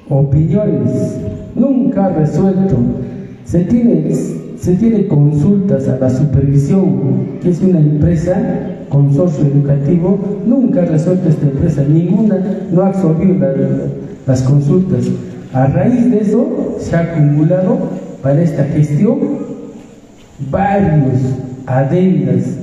opiniones, 0.08 1.18
nunca 1.54 2.06
ha 2.06 2.08
resuelto. 2.10 2.76
Se 3.44 3.64
tiene, 3.64 4.14
se 4.14 4.76
tiene 4.76 5.08
consultas 5.08 5.88
a 5.88 5.98
la 5.98 6.08
supervisión, 6.08 7.38
que 7.42 7.50
es 7.50 7.60
una 7.60 7.80
empresa 7.80 8.76
consorcio 8.88 9.46
educativo, 9.46 10.18
nunca 10.46 10.82
ha 10.82 10.84
resuelto 10.84 11.28
esta 11.28 11.46
empresa, 11.46 11.84
ninguna 11.88 12.38
no 12.72 12.82
ha 12.82 12.88
absorbido 12.88 13.36
las 14.26 14.42
consultas. 14.42 15.06
A 15.52 15.66
raíz 15.66 16.10
de 16.10 16.20
eso 16.20 16.76
se 16.78 16.96
ha 16.96 17.00
acumulado 17.00 17.78
para 18.22 18.42
esta 18.42 18.64
gestión 18.64 19.49
varios 20.50 21.20
adendas, 21.66 22.56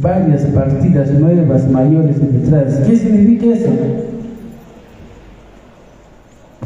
varias 0.00 0.42
partidas 0.46 1.10
nuevas, 1.12 1.68
mayores 1.70 2.16
detrás. 2.20 2.80
¿Qué 2.86 2.96
significa 2.96 3.46
eso? 3.46 3.70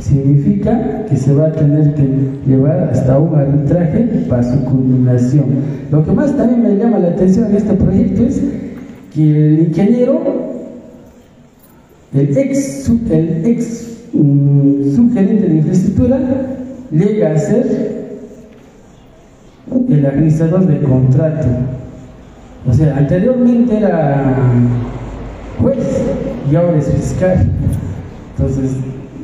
significa 0.06 1.05
que 1.09 1.16
se 1.16 1.34
va 1.34 1.47
a 1.47 1.52
tener 1.52 1.94
que 1.94 2.06
llevar 2.47 2.90
hasta 2.93 3.18
un 3.18 3.34
arbitraje 3.34 4.24
para 4.28 4.43
su 4.43 4.64
culminación. 4.64 5.47
Lo 5.90 6.05
que 6.05 6.12
más 6.12 6.36
también 6.36 6.62
me 6.62 6.76
llama 6.76 6.98
la 6.98 7.09
atención 7.09 7.47
en 7.51 7.56
este 7.56 7.74
proyecto 7.74 8.24
es 8.24 8.40
que 9.14 9.47
el 9.47 9.59
ingeniero, 9.68 10.20
el 12.14 12.36
ex, 12.36 12.88
el 13.10 13.47
ex 13.47 13.98
um, 14.14 14.94
subgerente 14.94 15.48
de 15.48 15.56
infraestructura, 15.56 16.18
llega 16.93 17.32
a 17.32 17.38
ser 17.38 18.06
el 19.89 20.07
administrador 20.07 20.66
de 20.66 20.81
contrato. 20.81 21.47
O 22.69 22.73
sea, 22.73 22.97
anteriormente 22.97 23.77
era 23.77 24.35
juez 25.61 26.03
y 26.51 26.57
ahora 26.57 26.78
es 26.78 26.90
fiscal. 26.90 27.47
Entonces, 28.36 28.73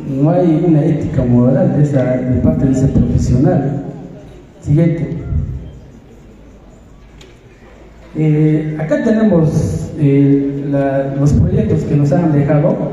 no 0.09 0.31
hay 0.31 0.65
una 0.67 0.85
ética 0.85 1.25
moral 1.25 1.77
de, 1.77 1.83
esa, 1.83 2.05
de 2.17 2.41
parte 2.41 2.67
de 2.67 2.73
ese 2.73 2.89
profesional. 2.89 3.83
Siguiente. 4.61 5.17
Eh, 8.15 8.77
acá 8.79 9.03
tenemos 9.03 9.91
eh, 9.99 10.65
los 11.19 11.33
proyectos 11.33 11.83
que 11.85 11.97
nos 11.97 12.13
han 12.13 12.33
dejado. 12.33 12.93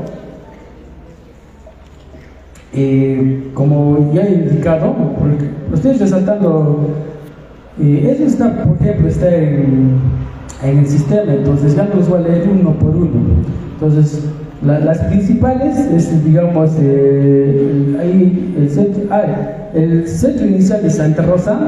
Eh, 2.72 3.50
como 3.52 4.12
ya 4.14 4.22
he 4.22 4.34
indicado, 4.34 4.94
estoy 5.74 5.94
resaltando, 5.94 6.90
eso 7.82 8.24
está, 8.24 8.64
por 8.64 8.76
ejemplo, 8.80 9.08
está 9.08 9.34
en, 9.34 9.92
en, 10.62 10.78
el 10.78 10.86
sistema, 10.86 11.32
entonces 11.32 11.74
ya 11.74 11.84
no 11.84 11.94
los 11.96 12.08
voy 12.08 12.18
a 12.18 12.28
leer 12.28 12.48
uno 12.48 12.72
por 12.74 12.90
uno. 12.94 13.20
Entonces, 13.74 14.24
la, 14.62 14.80
las 14.80 14.98
principales 14.98 15.78
es, 15.78 16.24
digamos, 16.24 16.70
eh, 16.78 17.96
ahí 18.00 18.54
el, 18.58 18.70
centro, 18.70 19.02
ah, 19.10 19.22
el 19.74 20.06
centro 20.06 20.46
inicial 20.46 20.82
de 20.82 20.90
Santa 20.90 21.22
Rosa, 21.22 21.58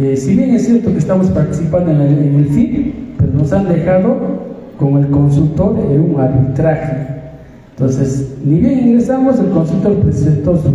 eh, 0.00 0.16
si 0.16 0.36
bien 0.36 0.50
es 0.50 0.66
cierto 0.66 0.92
que 0.92 0.98
estamos 0.98 1.28
participando 1.28 1.90
en 1.90 2.00
el, 2.00 2.18
en 2.18 2.46
FIP, 2.46 2.94
pero 3.18 3.32
nos 3.32 3.52
han 3.52 3.68
dejado 3.68 4.16
con 4.78 4.98
el 4.98 5.08
consultor 5.08 5.76
en 5.90 6.14
un 6.14 6.20
arbitraje. 6.20 7.08
Entonces, 7.70 8.36
ni 8.44 8.60
bien 8.60 8.88
ingresamos, 8.88 9.40
el 9.40 9.48
consultor 9.48 9.94
presentó 9.96 10.56
sus, 10.56 10.72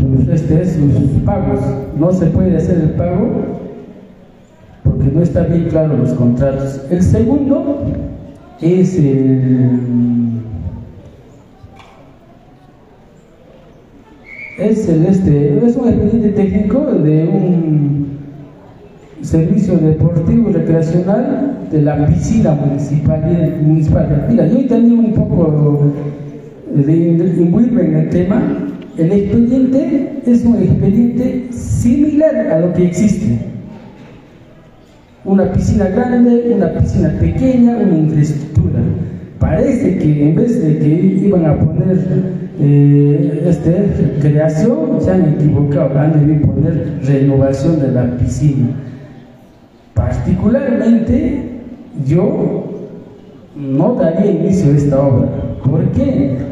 sus, 0.00 0.28
este, 0.28 0.64
sus 0.64 1.22
pagos. 1.24 1.60
No 1.98 2.12
se 2.12 2.26
puede 2.26 2.56
hacer 2.56 2.78
el 2.78 2.90
pago 2.90 3.60
porque 4.84 5.10
no 5.12 5.22
está 5.22 5.42
bien 5.44 5.68
claro 5.68 5.96
los 5.96 6.12
contratos. 6.14 6.86
El 6.90 7.02
segundo 7.02 7.84
es 8.60 8.98
el 8.98 10.00
es 14.58 14.88
el 14.88 15.06
este 15.06 15.66
es 15.66 15.76
un 15.76 15.88
expediente 15.88 16.28
técnico 16.30 16.80
de 16.80 17.26
un 17.26 18.18
servicio 19.22 19.76
deportivo 19.78 20.50
y 20.50 20.52
recreacional 20.52 21.58
de 21.70 21.82
la 21.82 22.06
piscina 22.06 22.52
municipal, 22.52 23.22
municipal. 23.62 24.26
Mira, 24.28 24.46
yo 24.46 24.66
también 24.66 24.98
un 24.98 25.12
poco 25.12 25.92
de 26.74 26.96
imbuirme 27.38 27.82
en 27.82 27.96
el 27.96 28.10
tema. 28.10 28.69
El 29.00 29.12
expediente 29.12 30.20
es 30.26 30.44
un 30.44 30.56
expediente 30.56 31.46
similar 31.52 32.36
a 32.36 32.60
lo 32.60 32.74
que 32.74 32.84
existe. 32.84 33.38
una 35.24 35.50
piscina 35.52 35.86
grande, 35.86 36.52
una 36.54 36.70
piscina 36.74 37.16
pequeña, 37.18 37.78
una 37.78 37.96
infraestructura. 37.96 38.80
Parece 39.38 39.96
que 39.96 40.28
en 40.28 40.34
vez 40.34 40.62
de 40.62 40.78
que 40.78 40.88
iban 41.26 41.46
a 41.46 41.58
poner 41.58 41.98
eh, 42.60 43.42
este, 43.46 44.18
creación, 44.20 45.00
se 45.00 45.10
han 45.10 45.34
equivocado, 45.34 45.98
han 45.98 46.12
debido 46.20 46.52
poner 46.52 47.00
renovación 47.02 47.80
de 47.80 47.92
la 47.92 48.18
piscina. 48.18 48.68
Particularmente, 49.94 51.52
yo 52.06 52.64
no 53.56 53.94
daría 53.94 54.30
inicio 54.30 54.72
a 54.72 54.76
esta 54.76 55.00
obra. 55.00 55.28
¿Por 55.64 55.84
qué? 55.92 56.49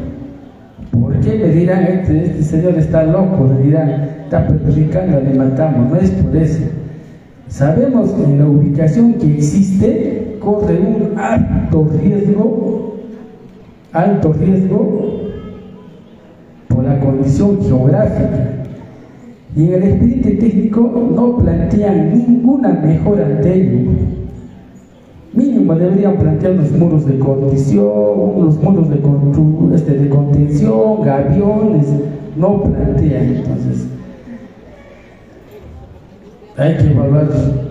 Porque 0.91 1.37
le 1.37 1.49
dirán, 1.49 1.83
este, 1.83 2.25
este 2.25 2.43
señor 2.43 2.77
está 2.77 3.03
loco, 3.03 3.49
le 3.53 3.65
dirán, 3.65 3.89
está 4.23 4.47
perjudicando, 4.47 5.19
le 5.21 5.33
matamos, 5.37 5.89
no 5.89 5.95
es 5.95 6.09
por 6.11 6.35
eso. 6.35 6.63
Sabemos 7.47 8.11
que 8.11 8.23
en 8.23 8.39
la 8.39 8.45
ubicación 8.45 9.13
que 9.13 9.37
existe 9.37 10.37
corre 10.39 10.79
un 10.79 11.17
alto 11.17 11.87
riesgo, 12.01 12.95
alto 13.91 14.33
riesgo 14.33 15.31
por 16.67 16.83
la 16.83 16.99
condición 16.99 17.59
geográfica. 17.61 18.55
Y 19.55 19.63
en 19.63 19.73
el 19.73 19.83
expediente 19.83 20.31
técnico 20.31 20.81
no 21.15 21.37
plantean 21.37 22.13
ninguna 22.13 22.69
mejora 22.69 23.25
ante 23.25 23.53
ello. 23.53 24.18
Mínimo 25.33 25.75
deberían 25.75 26.17
plantear 26.17 26.53
los 26.53 26.71
muros 26.71 27.05
de 27.05 27.19
condición, 27.19 28.45
los 28.45 28.61
muros 28.63 28.89
de, 28.89 29.75
este, 29.75 29.93
de 29.93 30.09
contención, 30.09 31.03
gaviones, 31.03 31.87
no 32.35 32.63
plantean 32.63 33.35
entonces 33.35 33.89
hay 36.59 36.75
que 36.75 36.91
evaluar 36.91 37.29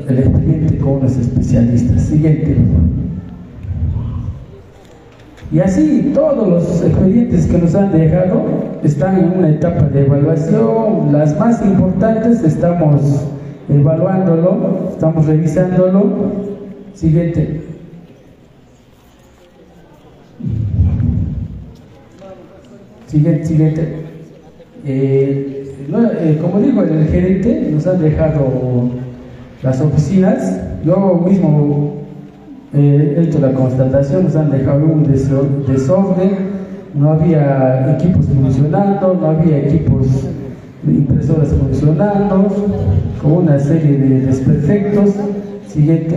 el 0.09 0.18
expediente 0.18 0.78
con 0.78 1.01
los 1.02 1.16
especialistas. 1.16 2.02
Siguiente. 2.02 2.56
Y 5.52 5.60
así 5.60 6.10
todos 6.14 6.48
los 6.48 6.82
expedientes 6.82 7.47
que 7.47 7.59
nos 7.59 7.74
han 7.74 7.93
dejado 7.93 8.43
están 8.82 9.18
en 9.18 9.39
una 9.39 9.51
etapa 9.51 9.85
de 9.85 10.06
evaluación. 10.06 11.12
Las 11.12 11.39
más 11.39 11.62
importantes 11.64 12.43
estamos 12.43 13.26
evaluándolo, 13.68 14.89
estamos 14.90 15.26
revisándolo. 15.26 16.57
Siguiente. 16.98 17.60
Siguiente, 23.06 23.44
siguiente. 23.44 23.88
Eh, 24.84 25.76
eh, 25.92 26.38
como 26.42 26.58
digo, 26.58 26.82
el 26.82 27.06
gerente 27.06 27.70
nos 27.72 27.86
han 27.86 28.02
dejado 28.02 28.90
las 29.62 29.80
oficinas, 29.80 30.60
yo 30.84 31.24
mismo 31.24 31.98
eh, 32.74 33.14
he 33.16 33.22
hecho 33.22 33.38
la 33.38 33.52
constatación, 33.52 34.24
nos 34.24 34.34
han 34.34 34.50
dejado 34.50 34.84
un 34.84 35.04
desorden, 35.04 36.30
no 36.94 37.12
había 37.12 37.92
equipos 37.94 38.26
funcionando, 38.26 39.16
no 39.20 39.26
había 39.28 39.58
equipos 39.68 40.08
impresoras 40.84 41.50
funcionando, 41.50 42.48
con 43.22 43.32
una 43.32 43.56
serie 43.60 43.98
de 43.98 44.20
desperfectos. 44.22 45.14
Siguiente. 45.68 46.16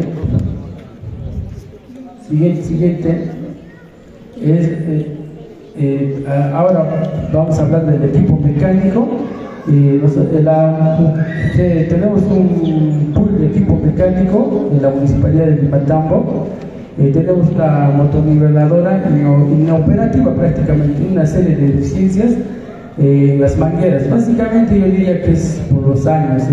Siguiente, 2.31 2.63
siguiente. 2.63 3.27
Eh, 5.77 6.25
ahora 6.53 6.87
vamos 7.33 7.59
a 7.59 7.63
hablar 7.63 7.85
del 7.87 8.09
equipo 8.09 8.37
mecánico. 8.37 9.05
Eh, 9.69 9.99
tenemos 11.89 12.21
un 12.23 13.11
pool 13.13 13.37
de 13.37 13.47
equipo 13.47 13.77
mecánico 13.85 14.69
en 14.71 14.81
la 14.81 14.91
municipalidad 14.91 15.47
de 15.47 15.61
Limatambo. 15.63 16.47
Eh, 16.97 17.11
tenemos 17.13 17.49
una 17.49 17.91
motoniveladora 17.97 19.03
inoperativa 19.51 20.33
prácticamente, 20.33 21.05
una 21.11 21.25
serie 21.25 21.57
de 21.57 21.67
deficiencias 21.67 22.31
en 22.97 23.41
las 23.41 23.57
mangueras. 23.57 24.09
Básicamente 24.09 24.79
yo 24.79 24.85
diría 24.85 25.21
que 25.21 25.33
es 25.33 25.61
por 25.69 25.85
los 25.85 26.07
años, 26.07 26.43
es 26.43 26.49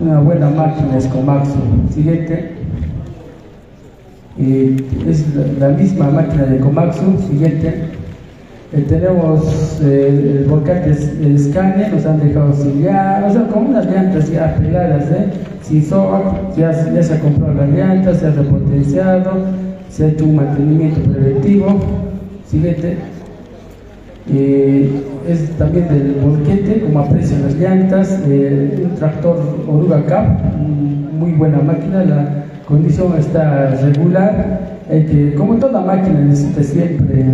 una, 0.00 0.20
buena 0.20 0.48
máquina 0.48 0.96
Escomaxo. 0.96 1.58
Siguiente. 1.90 2.57
Eh, 4.40 4.76
es 5.08 5.24
la, 5.58 5.70
misma 5.70 6.10
máquina 6.10 6.44
de 6.44 6.58
Comaxo. 6.58 7.18
Siguiente. 7.28 7.98
Eh, 8.72 8.84
tenemos 8.86 9.80
eh, 9.82 10.40
el 10.40 10.44
volcán 10.48 10.82
de 10.84 11.38
Scania, 11.38 11.88
nos 11.88 12.04
han 12.04 12.20
dejado 12.20 12.52
sin 12.52 12.82
ya, 12.82 13.24
o 13.26 13.32
sea, 13.32 13.46
con 13.48 13.68
unas 13.68 13.86
llantas 13.86 14.30
ya 14.30 14.54
pegadas, 14.56 15.10
¿eh? 15.10 15.28
sin 15.62 15.82
SOA, 15.82 16.52
ya, 16.54 16.72
se 16.74 17.14
ha 17.14 17.18
comprado 17.18 17.54
las 17.54 17.70
llantas, 17.70 18.18
se 18.18 18.26
ha 18.26 18.30
repotenciado, 18.30 19.30
se 19.88 20.04
ha 20.04 20.08
hecho 20.08 20.24
un 20.26 20.36
mantenimiento 20.36 21.00
preventivo. 21.10 21.80
Siguiente. 22.46 22.98
es 25.26 25.50
también 25.56 25.88
del 25.88 26.16
volquete, 26.22 26.80
como 26.82 27.00
aprecian 27.00 27.42
las 27.42 27.54
llantas, 27.54 28.20
un 28.26 28.94
tractor 28.96 29.38
Oruga 29.66 30.04
Cap, 30.04 30.26
muy 31.18 31.32
buena 31.32 31.58
máquina, 31.58 32.04
la 32.04 32.47
condición 32.68 33.14
está 33.18 33.70
regular, 33.82 34.78
que, 34.88 35.34
como 35.36 35.56
toda 35.56 35.80
máquina 35.80 36.20
necesita 36.20 36.62
siempre 36.62 37.24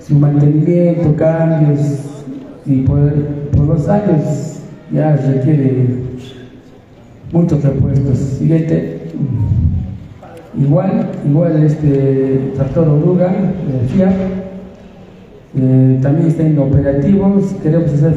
su 0.00 0.14
mantenimiento, 0.14 1.14
cambios, 1.14 1.98
y 2.64 2.80
por, 2.80 2.98
los 3.66 3.88
años 3.88 4.60
ya 4.90 5.14
requiere 5.16 5.86
muchos 7.32 7.62
repuestos. 7.62 8.18
Siguiente. 8.18 9.02
Igual, 10.58 11.08
igual 11.26 11.62
este 11.64 12.52
tractor 12.54 12.88
oruga, 12.88 13.30
eh, 13.32 14.08
eh, 15.56 15.98
también 16.00 16.28
está 16.28 16.44
inoperativo, 16.44 17.40
si 17.40 17.56
queremos 17.56 17.92
hacer 17.92 18.14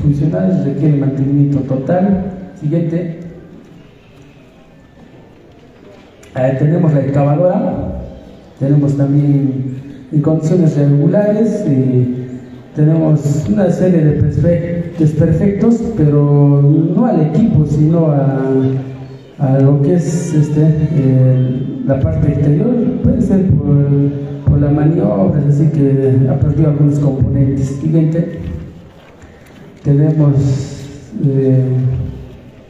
funcionar 0.00 0.62
requiere 0.64 0.96
mantenimiento 0.96 1.60
total. 1.60 2.24
Siguiente. 2.60 3.19
Eh, 6.36 6.56
tenemos 6.58 6.94
la 6.94 7.00
excavadora, 7.00 8.02
tenemos 8.60 8.96
también 8.96 9.74
en 10.12 10.22
condiciones 10.22 10.76
regulares. 10.76 11.64
tenemos 12.74 13.46
una 13.48 13.68
serie 13.70 14.04
de 14.04 14.22
desperfectos, 14.98 15.82
pero 15.96 16.62
no 16.94 17.06
al 17.06 17.20
equipo, 17.20 17.66
sino 17.66 18.06
a, 18.06 18.48
a 19.38 19.58
lo 19.58 19.82
que 19.82 19.94
es 19.94 20.32
este, 20.34 20.64
la 21.86 21.98
parte 21.98 22.28
exterior. 22.28 22.74
Puede 23.02 23.22
ser 23.22 23.46
por, 23.48 23.86
por 24.46 24.60
la 24.60 24.70
maniobra, 24.70 25.42
así 25.48 25.66
que 25.66 26.28
ha 26.28 26.68
algunos 26.68 26.98
componentes. 27.00 27.66
Siguiente, 27.66 28.38
tenemos, 29.82 30.34
eh, 31.24 31.64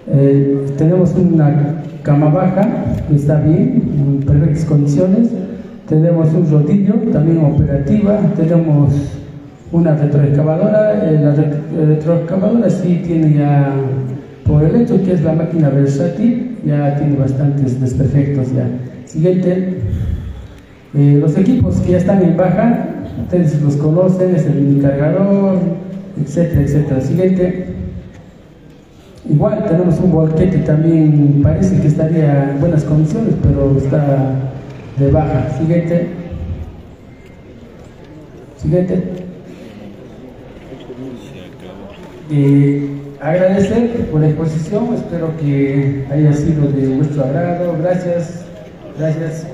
eh, 0.09 0.67
tenemos 0.79 1.15
una 1.15 1.80
cama 2.03 2.29
baja 2.29 2.67
está 3.15 3.41
bien, 3.41 3.83
en 3.99 4.27
perfectas 4.27 4.65
condiciones. 4.65 5.29
Tenemos 5.89 6.33
un 6.33 6.51
rodillo 6.51 6.95
también 7.13 7.45
operativa, 7.45 8.21
tenemos 8.37 8.95
una 9.73 9.97
retroexcavadora, 9.97 11.11
eh, 11.11 11.21
la 11.21 11.87
retroexcavadora 11.87 12.71
sí 12.71 13.03
tiene 13.05 13.39
ya, 13.39 13.73
por 14.47 14.63
el 14.63 14.77
hecho 14.77 15.03
que 15.03 15.13
es 15.13 15.23
la 15.23 15.33
máquina 15.33 15.69
versátil, 15.69 16.59
ya 16.65 16.97
tiene 16.97 17.17
bastantes 17.17 17.81
desperfectos 17.81 18.53
ya. 18.55 18.67
Siguiente, 19.05 19.79
eh, 20.95 21.19
los 21.21 21.37
equipos 21.37 21.77
que 21.81 21.93
ya 21.93 21.99
están 21.99 22.23
en 22.23 22.37
baja, 22.37 22.87
ustedes 23.25 23.61
los 23.63 23.77
conocen, 23.77 24.35
es 24.35 24.47
el 24.47 24.55
mini 24.55 24.81
cargador, 24.81 25.59
etcétera, 26.21 26.63
etcétera. 26.63 27.01
Siguiente, 27.01 27.67
igual 29.29 29.65
tenemos 29.65 29.99
un 30.01 30.13
volquete 30.13 30.59
también, 30.59 31.41
parece 31.43 31.81
que 31.81 31.89
estaría 31.89 32.53
en 32.53 32.61
buenas 32.61 32.85
condiciones, 32.85 33.35
pero 33.43 33.77
está 33.77 34.35
de 34.99 35.11
baja. 35.11 35.51
Siguiente. 35.59 36.09
Siguiente. 38.57 39.03
Y 42.31 43.01
agradecer 43.21 44.09
por 44.11 44.21
la 44.21 44.29
exposición, 44.29 44.95
espero 44.95 45.37
que 45.39 46.07
haya 46.11 46.33
sido 46.33 46.71
de 46.71 46.89
vuestro 46.97 47.25
agrado. 47.25 47.77
Gracias. 47.81 48.45
Gracias. 48.99 49.47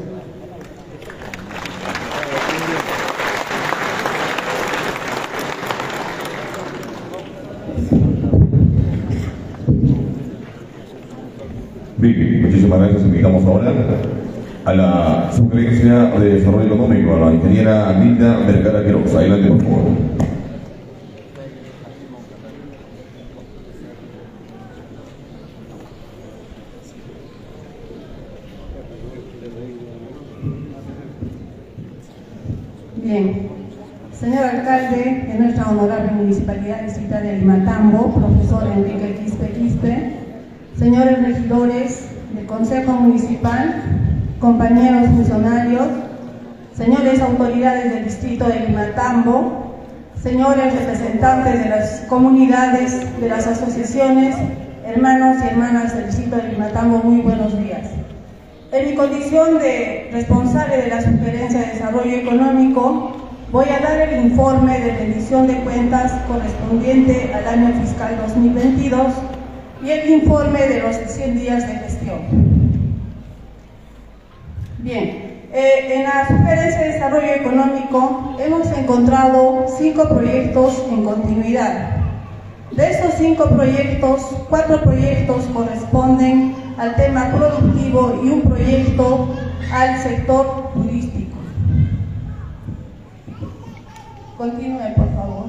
Muchísimas 12.14 12.78
gracias. 12.78 13.02
Invitamos 13.02 13.44
ahora 13.44 13.72
a 14.64 14.74
la 14.74 15.32
subgerencia 15.32 16.10
de 16.18 16.34
desarrollo 16.34 16.66
económico, 16.66 17.16
a 17.16 17.18
la 17.18 17.34
ingeniera 17.34 17.88
Anita 17.88 18.38
Vergara 18.46 18.84
Quiroz. 18.84 19.14
Adelante, 19.14 19.48
por 19.48 19.62
favor. 19.62 19.82
Bien. 33.02 33.46
Señor 34.12 34.44
alcalde 34.44 35.26
de 35.28 35.38
nuestra 35.38 35.70
honorable 35.70 36.12
municipalidad 36.12 36.82
distrital 36.82 37.22
de 37.22 37.38
Limatambo, 37.38 38.14
profesor 38.14 38.64
Enrique 38.74 39.20
Quispe 39.22 39.50
Quispe, 39.50 40.15
señores 40.78 41.22
regidores 41.22 42.08
del 42.34 42.46
Consejo 42.46 42.92
Municipal, 42.92 43.82
compañeros 44.40 45.06
funcionarios, 45.08 45.86
señores 46.76 47.20
autoridades 47.22 47.94
del 47.94 48.04
distrito 48.04 48.46
de 48.46 48.60
Limatambo, 48.60 49.74
señores 50.22 50.74
representantes 50.74 51.64
de 51.64 51.70
las 51.70 52.00
comunidades, 52.08 53.20
de 53.20 53.28
las 53.28 53.46
asociaciones, 53.46 54.36
hermanos 54.84 55.38
y 55.42 55.48
hermanas 55.48 55.96
del 55.96 56.06
distrito 56.06 56.36
de 56.36 56.48
Limatambo, 56.48 56.98
muy 56.98 57.22
buenos 57.22 57.58
días. 57.58 57.88
En 58.72 58.90
mi 58.90 58.96
condición 58.96 59.58
de 59.58 60.10
responsable 60.12 60.76
de 60.76 60.88
la 60.88 61.00
Sugerencia 61.00 61.60
de 61.60 61.66
Desarrollo 61.68 62.16
Económico, 62.16 63.12
voy 63.50 63.66
a 63.70 63.80
dar 63.80 64.00
el 64.00 64.26
informe 64.26 64.78
de 64.78 64.92
rendición 64.92 65.46
de 65.46 65.54
cuentas 65.60 66.12
correspondiente 66.28 67.32
al 67.32 67.46
año 67.46 67.80
fiscal 67.80 68.18
2022 68.26 69.35
y 69.86 69.90
el 69.90 70.10
informe 70.10 70.66
de 70.66 70.80
los 70.80 70.96
100 70.96 71.38
días 71.38 71.66
de 71.68 71.74
gestión. 71.74 72.18
Bien, 74.78 75.42
eh, 75.52 75.94
en 75.94 76.02
la 76.02 76.26
Sugerencia 76.26 76.80
de 76.80 76.92
Desarrollo 76.94 77.34
Económico 77.34 78.34
hemos 78.40 78.66
encontrado 78.76 79.66
cinco 79.78 80.08
proyectos 80.08 80.82
en 80.90 81.04
continuidad. 81.04 81.96
De 82.72 82.90
estos 82.90 83.14
cinco 83.16 83.48
proyectos, 83.48 84.22
cuatro 84.50 84.82
proyectos 84.82 85.44
corresponden 85.54 86.56
al 86.78 86.96
tema 86.96 87.30
productivo 87.30 88.20
y 88.24 88.28
un 88.28 88.42
proyecto 88.42 89.28
al 89.72 89.98
sector 90.02 90.72
turístico. 90.74 91.36
Continúe, 94.36 94.94
por 94.96 95.14
favor. 95.14 95.46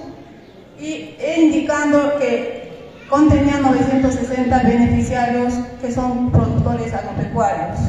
y, 0.79 1.17
indicando 1.37 2.17
que 2.17 2.68
contenía 3.09 3.57
960 3.57 4.63
beneficiarios 4.63 5.53
que 5.81 5.91
son 5.91 6.31
productores 6.31 6.93
agropecuarios. 6.93 7.79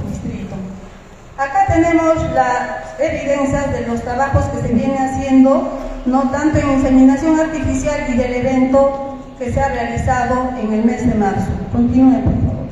Acá 1.38 1.66
tenemos 1.66 2.14
las 2.32 2.98
evidencias 2.98 3.70
de 3.70 3.86
los 3.86 4.00
trabajos 4.00 4.46
que 4.46 4.66
se 4.66 4.72
viene 4.72 4.96
haciendo, 4.98 5.68
no 6.06 6.30
tanto 6.30 6.58
en 6.58 6.78
inseminación 6.78 7.38
artificial 7.38 8.06
y 8.08 8.16
del 8.16 8.36
evento 8.36 9.18
que 9.38 9.52
se 9.52 9.60
ha 9.60 9.68
realizado 9.68 10.48
en 10.58 10.72
el 10.72 10.84
mes 10.86 11.06
de 11.06 11.14
marzo. 11.14 11.50
Continúe, 11.72 12.22
por 12.22 12.32
favor. 12.32 12.65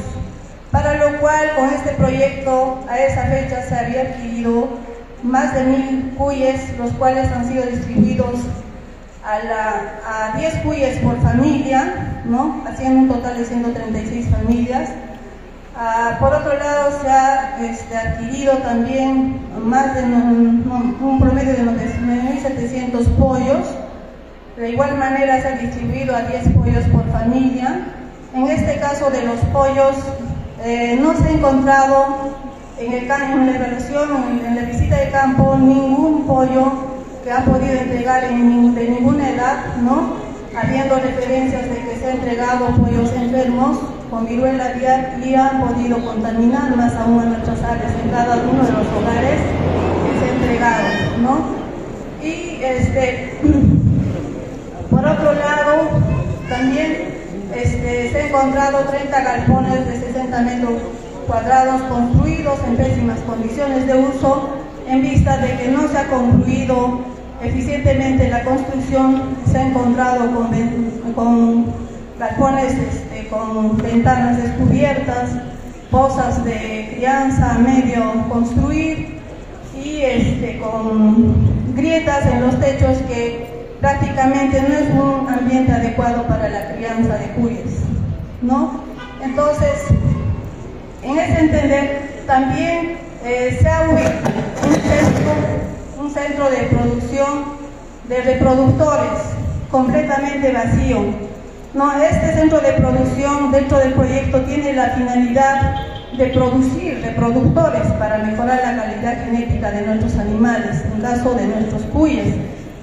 para 0.71 0.95
lo 0.95 1.19
cual 1.19 1.55
con 1.55 1.69
este 1.69 1.91
proyecto 1.91 2.83
a 2.89 2.97
esa 2.97 3.25
fecha 3.25 3.63
se 3.67 3.75
había 3.75 4.01
adquirido 4.01 4.69
más 5.21 5.53
de 5.53 5.63
mil 5.63 6.13
cuyes, 6.17 6.77
los 6.77 6.91
cuales 6.93 7.31
han 7.31 7.47
sido 7.47 7.65
distribuidos 7.65 8.39
a 9.25 10.33
10 10.37 10.53
cuyes 10.63 10.97
por 10.99 11.21
familia, 11.21 12.21
¿no? 12.25 12.63
haciendo 12.67 13.01
un 13.01 13.07
total 13.07 13.37
de 13.37 13.45
136 13.45 14.27
familias. 14.29 14.89
Ah, 15.75 16.17
por 16.19 16.31
otro 16.31 16.53
lado, 16.53 16.91
se 17.01 17.09
ha 17.09 17.57
este, 17.59 17.97
adquirido 17.97 18.57
también 18.59 19.39
más 19.65 19.95
de 19.95 20.03
un, 20.03 21.17
promedio 21.19 21.53
de 21.53 21.63
9.700 21.63 23.07
pollos. 23.17 23.67
De 24.55 24.69
igual 24.69 24.95
manera, 24.99 25.41
se 25.41 25.47
ha 25.47 25.57
distribuido 25.57 26.15
a 26.15 26.21
10 26.21 26.49
pollos 26.49 26.83
por 26.91 27.11
familia. 27.11 27.87
En 28.35 28.47
este 28.49 28.79
caso 28.79 29.09
de 29.09 29.23
los 29.23 29.39
pollos, 29.51 29.95
eh, 30.63 30.95
no 31.01 31.15
se 31.17 31.23
ha 31.23 31.31
encontrado 31.31 32.35
en, 32.77 32.93
el, 32.93 33.03
en 33.09 33.45
la 33.47 33.55
evaluación, 33.55 34.41
en, 34.45 34.55
la 34.55 34.61
visita 34.61 34.97
de 34.97 35.09
campo, 35.09 35.55
ningún 35.57 36.27
pollo 36.27 36.71
que 37.23 37.31
ha 37.31 37.43
podido 37.45 37.73
entregar 37.73 38.23
en, 38.25 38.75
de 38.75 38.89
ninguna 38.89 39.27
edad, 39.27 39.57
¿no? 39.81 40.21
habiendo 40.55 40.95
referencias 40.97 41.63
de 41.63 41.79
que 41.79 41.97
se 41.97 42.11
han 42.11 42.17
entregado 42.17 42.67
pollos 42.75 43.11
enfermos 43.13 43.79
con 44.13 44.27
viruela 44.27 44.65
aviar 44.65 45.15
y 45.25 45.33
han 45.33 45.59
podido 45.59 45.97
contaminar 46.05 46.75
más 46.75 46.93
aún 46.97 47.19
a 47.19 47.25
nuestras 47.25 47.63
áreas 47.63 47.91
en 48.03 48.11
cada 48.11 48.35
uno 48.35 48.63
de 48.63 48.71
los 48.71 48.87
hogares 48.93 49.41
que 50.05 50.19
se 50.19 50.25
ha 50.25 50.35
entregado. 50.35 50.83
¿no? 51.23 51.37
Y 52.21 52.63
este, 52.63 53.39
por 54.91 54.99
otro 54.99 55.33
lado, 55.33 55.89
también 56.47 56.95
este, 57.55 58.11
se 58.11 58.21
han 58.21 58.27
encontrado 58.27 58.85
30 58.85 59.19
galpones 59.19 59.87
de 59.87 59.99
60 59.99 60.41
metros 60.41 60.73
cuadrados 61.25 61.81
construidos 61.81 62.59
en 62.67 62.77
pésimas 62.77 63.19
condiciones 63.21 63.87
de 63.87 63.95
uso 63.95 64.49
en 64.87 65.01
vista 65.01 65.37
de 65.37 65.57
que 65.57 65.69
no 65.69 65.87
se 65.87 65.97
ha 65.97 66.07
concluido 66.07 66.99
eficientemente 67.41 68.29
la 68.29 68.43
construcción, 68.43 69.37
se 69.51 69.57
ha 69.57 69.67
encontrado 69.69 70.29
con, 70.35 70.51
con 71.15 71.65
galpones 72.19 72.73
este, 72.73 73.12
con 73.33 73.77
ventanas 73.77 74.37
descubiertas, 74.37 75.31
pozas 75.89 76.43
de 76.43 76.93
crianza 76.95 77.57
medio 77.59 78.27
construir 78.29 79.19
y 79.83 80.01
este, 80.01 80.59
con 80.59 81.73
grietas 81.75 82.25
en 82.27 82.41
los 82.41 82.59
techos 82.59 82.97
que 83.07 83.47
prácticamente 83.81 84.61
no 84.61 84.75
es 84.75 84.89
un 84.91 85.27
ambiente 85.27 85.71
adecuado 85.71 86.23
para 86.23 86.47
la 86.49 86.73
crianza 86.73 87.17
de 87.17 87.27
cuyes, 87.29 87.81
¿no? 88.41 88.81
Entonces, 89.21 89.87
en 91.01 91.17
ese 91.17 91.39
entender, 91.39 92.23
también 92.27 92.97
eh, 93.25 93.57
se 93.61 93.67
ha 93.67 93.89
ubicado 93.89 94.43
un 95.99 96.11
centro, 96.11 96.49
de 96.49 96.57
producción 96.67 97.45
de 98.07 98.21
reproductores 98.21 99.19
completamente 99.71 100.51
vacío. 100.51 101.32
No, 101.73 101.91
este 101.99 102.33
centro 102.33 102.61
de 102.61 102.73
producción 102.73 103.51
dentro 103.51 103.79
del 103.79 103.93
proyecto 103.93 104.41
tiene 104.41 104.73
la 104.73 104.89
finalidad 104.89 105.75
de 106.15 106.27
producir 106.27 107.01
reproductores 107.01 107.87
para 107.97 108.19
mejorar 108.19 108.61
la 108.63 108.83
calidad 108.83 109.25
genética 109.25 109.71
de 109.71 109.81
nuestros 109.81 110.15
animales, 110.19 110.83
en 110.93 111.01
caso 111.01 111.33
de 111.33 111.47
nuestros 111.47 111.81
cuyes. 111.91 112.35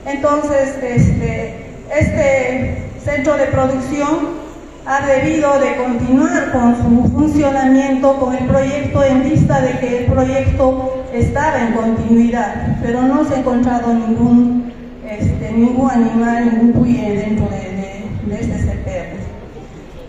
Entonces, 0.05 0.75
este, 0.83 1.67
este 1.97 2.91
centro 3.05 3.37
de 3.37 3.47
producción 3.47 4.41
ha 4.85 5.07
debido 5.07 5.61
de 5.61 5.77
continuar 5.77 6.51
con 6.51 6.77
su 6.77 7.13
funcionamiento 7.13 8.19
con 8.19 8.35
el 8.35 8.45
proyecto 8.47 9.05
en 9.05 9.23
vista 9.23 9.61
de 9.61 9.79
que 9.79 9.99
el 9.99 10.05
proyecto 10.07 11.05
estaba 11.15 11.61
en 11.61 11.75
continuidad, 11.75 12.79
pero 12.83 13.03
no 13.03 13.25
se 13.25 13.37
ha 13.37 13.39
encontrado 13.39 13.95
ningún, 13.95 14.73
este, 15.09 15.53
ningún 15.53 15.89
animal, 15.93 16.51
ningún 16.51 16.73
cuye 16.73 17.25
dentro 17.25 17.49
de, 17.51 17.80
este 18.31 18.59
CPR. 18.59 19.41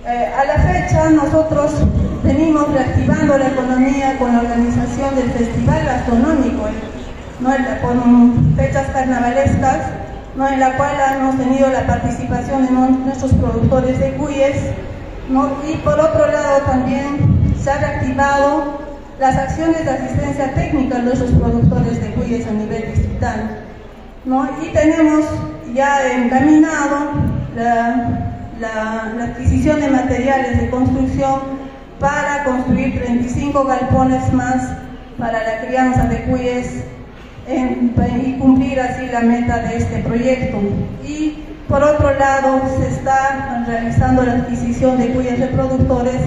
Eh, 0.03 0.31
a 0.35 0.45
la 0.45 0.55
fecha 0.55 1.09
nosotros 1.11 1.71
venimos 2.23 2.71
reactivando 2.73 3.38
la 3.38 3.47
economía 3.47 4.17
con 4.17 4.33
la 4.33 4.39
organización 4.39 5.15
del 5.15 5.31
Festival 5.31 5.85
Gastronómico, 5.85 6.63
con 7.81 8.55
fechas 8.55 8.88
carnavalescas, 8.93 9.77
¿no? 10.35 10.47
en 10.47 10.59
la 10.59 10.75
cual 10.77 10.95
hemos 11.17 11.38
tenido 11.38 11.69
la 11.69 11.85
participación 11.88 12.65
de 12.65 12.71
nuestros 13.05 13.33
productores 13.33 13.99
de 13.99 14.13
cuyes, 14.13 14.57
y 15.67 15.77
por 15.77 15.99
otro 15.99 16.27
lado 16.27 16.61
también 16.65 17.53
se 17.61 17.71
han 17.71 17.79
reactivado 17.79 18.81
las 19.19 19.38
acciones 19.38 19.85
de 19.85 19.91
asistencia 19.91 20.53
técnica 20.53 20.97
de 20.97 21.03
nuestros 21.03 21.31
productores 21.31 22.01
de 22.01 22.11
cuyes 22.11 22.47
a 22.47 22.51
nivel 22.51 22.91
distrital. 22.93 23.59
¿no? 24.25 24.49
Y 24.61 24.73
tenemos 24.73 25.25
ya 25.73 26.11
encaminado 26.11 27.30
la, 27.56 28.38
la 28.60 29.23
adquisición 29.23 29.80
de 29.80 29.90
materiales 29.90 30.61
de 30.61 30.69
construcción 30.69 31.61
para 31.99 32.44
construir 32.44 32.99
35 33.02 33.64
galpones 33.64 34.34
más 34.34 34.78
para 35.18 35.44
la 35.44 35.61
crianza 35.65 36.06
de 36.06 36.23
cuyes 36.23 36.84
y 37.48 38.34
cumplir 38.40 38.80
así 38.80 39.07
la 39.07 39.22
meta 39.22 39.60
de 39.60 39.78
este 39.78 39.99
proyecto. 39.99 40.57
Y 41.06 41.44
por 41.68 41.84
otro 41.84 42.14
lado, 42.18 42.61
se 42.78 42.88
está 42.88 43.64
realizando 43.68 44.23
la 44.23 44.34
adquisición 44.34 44.98
de 44.98 45.10
cuyes 45.11 45.40
reproductores 45.40 46.22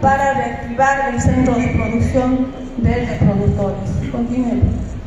para 0.00 0.34
reactivar 0.34 1.14
el 1.14 1.20
centro 1.20 1.54
de 1.54 1.68
producción 1.68 2.48
de 2.78 3.06
reproductores. 3.06 3.90
Continuemos. 4.10 4.97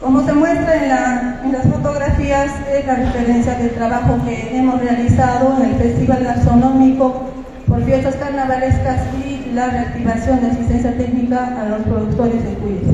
Como 0.00 0.24
se 0.24 0.32
muestra 0.32 0.76
en, 0.76 1.44
en, 1.44 1.52
las 1.52 1.66
fotografías, 1.66 2.50
es 2.72 2.86
la 2.86 2.94
referencia 2.94 3.54
del 3.56 3.70
trabajo 3.72 4.18
que 4.24 4.56
hemos 4.56 4.80
realizado 4.80 5.58
en 5.58 5.70
el 5.70 5.76
Festival 5.76 6.24
Gastronómico 6.24 7.26
por 7.68 7.84
fiestas 7.84 8.14
carnavalescas 8.14 9.02
y 9.14 9.52
la 9.54 9.68
reactivación 9.68 10.40
de 10.40 10.46
asistencia 10.52 10.96
técnica 10.96 11.54
a 11.60 11.68
los 11.68 11.80
productores 11.82 12.42
de 12.42 12.54
cuyes. 12.54 12.88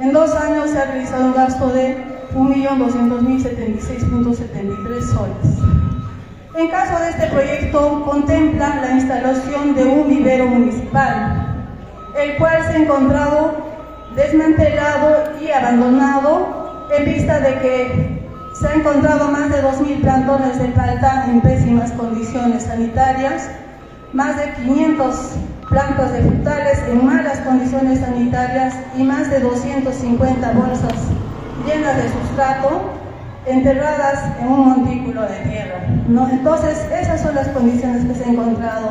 en 0.00 0.12
dos 0.12 0.34
años 0.34 0.70
se 0.70 0.78
ha 0.78 0.86
realizado 0.86 1.26
un 1.26 1.34
gasto 1.34 1.68
de 1.68 2.17
1.200.076.73 2.34 5.02
soles. 5.02 5.58
En 6.54 6.68
caso 6.68 7.02
de 7.02 7.10
este 7.10 7.26
proyecto, 7.28 8.04
contempla 8.04 8.76
la 8.82 8.92
instalación 8.92 9.74
de 9.74 9.84
un 9.84 10.08
vivero 10.08 10.46
municipal, 10.46 11.56
el 12.20 12.36
cual 12.36 12.62
se 12.64 12.72
ha 12.72 12.78
encontrado 12.78 13.68
desmantelado 14.16 15.34
y 15.40 15.50
abandonado 15.50 16.88
en 16.96 17.04
vista 17.04 17.38
de 17.40 17.58
que 17.60 18.18
se 18.58 18.66
han 18.66 18.80
encontrado 18.80 19.30
más 19.30 19.50
de 19.50 19.62
2.000 19.62 20.00
plantones 20.00 20.58
de 20.58 20.68
palta 20.68 21.26
en 21.28 21.40
pésimas 21.40 21.92
condiciones 21.92 22.64
sanitarias, 22.64 23.50
más 24.12 24.36
de 24.36 24.52
500 24.64 25.14
plantas 25.68 26.12
de 26.12 26.22
frutales 26.22 26.82
en 26.88 27.06
malas 27.06 27.38
condiciones 27.40 28.00
sanitarias 28.00 28.74
y 28.96 29.04
más 29.04 29.30
de 29.30 29.40
250 29.40 30.52
bolsas 30.52 30.94
llenas 31.68 31.96
de 31.96 32.08
sustrato 32.08 32.92
enterradas 33.46 34.24
en 34.40 34.48
un 34.48 34.68
montículo 34.68 35.22
de 35.22 35.36
tierra. 35.50 35.80
¿no? 36.08 36.28
Entonces, 36.28 36.86
esas 36.92 37.20
son 37.20 37.34
las 37.34 37.48
condiciones 37.48 38.04
que 38.04 38.14
se 38.14 38.24
han 38.24 38.30
encontrado 38.30 38.90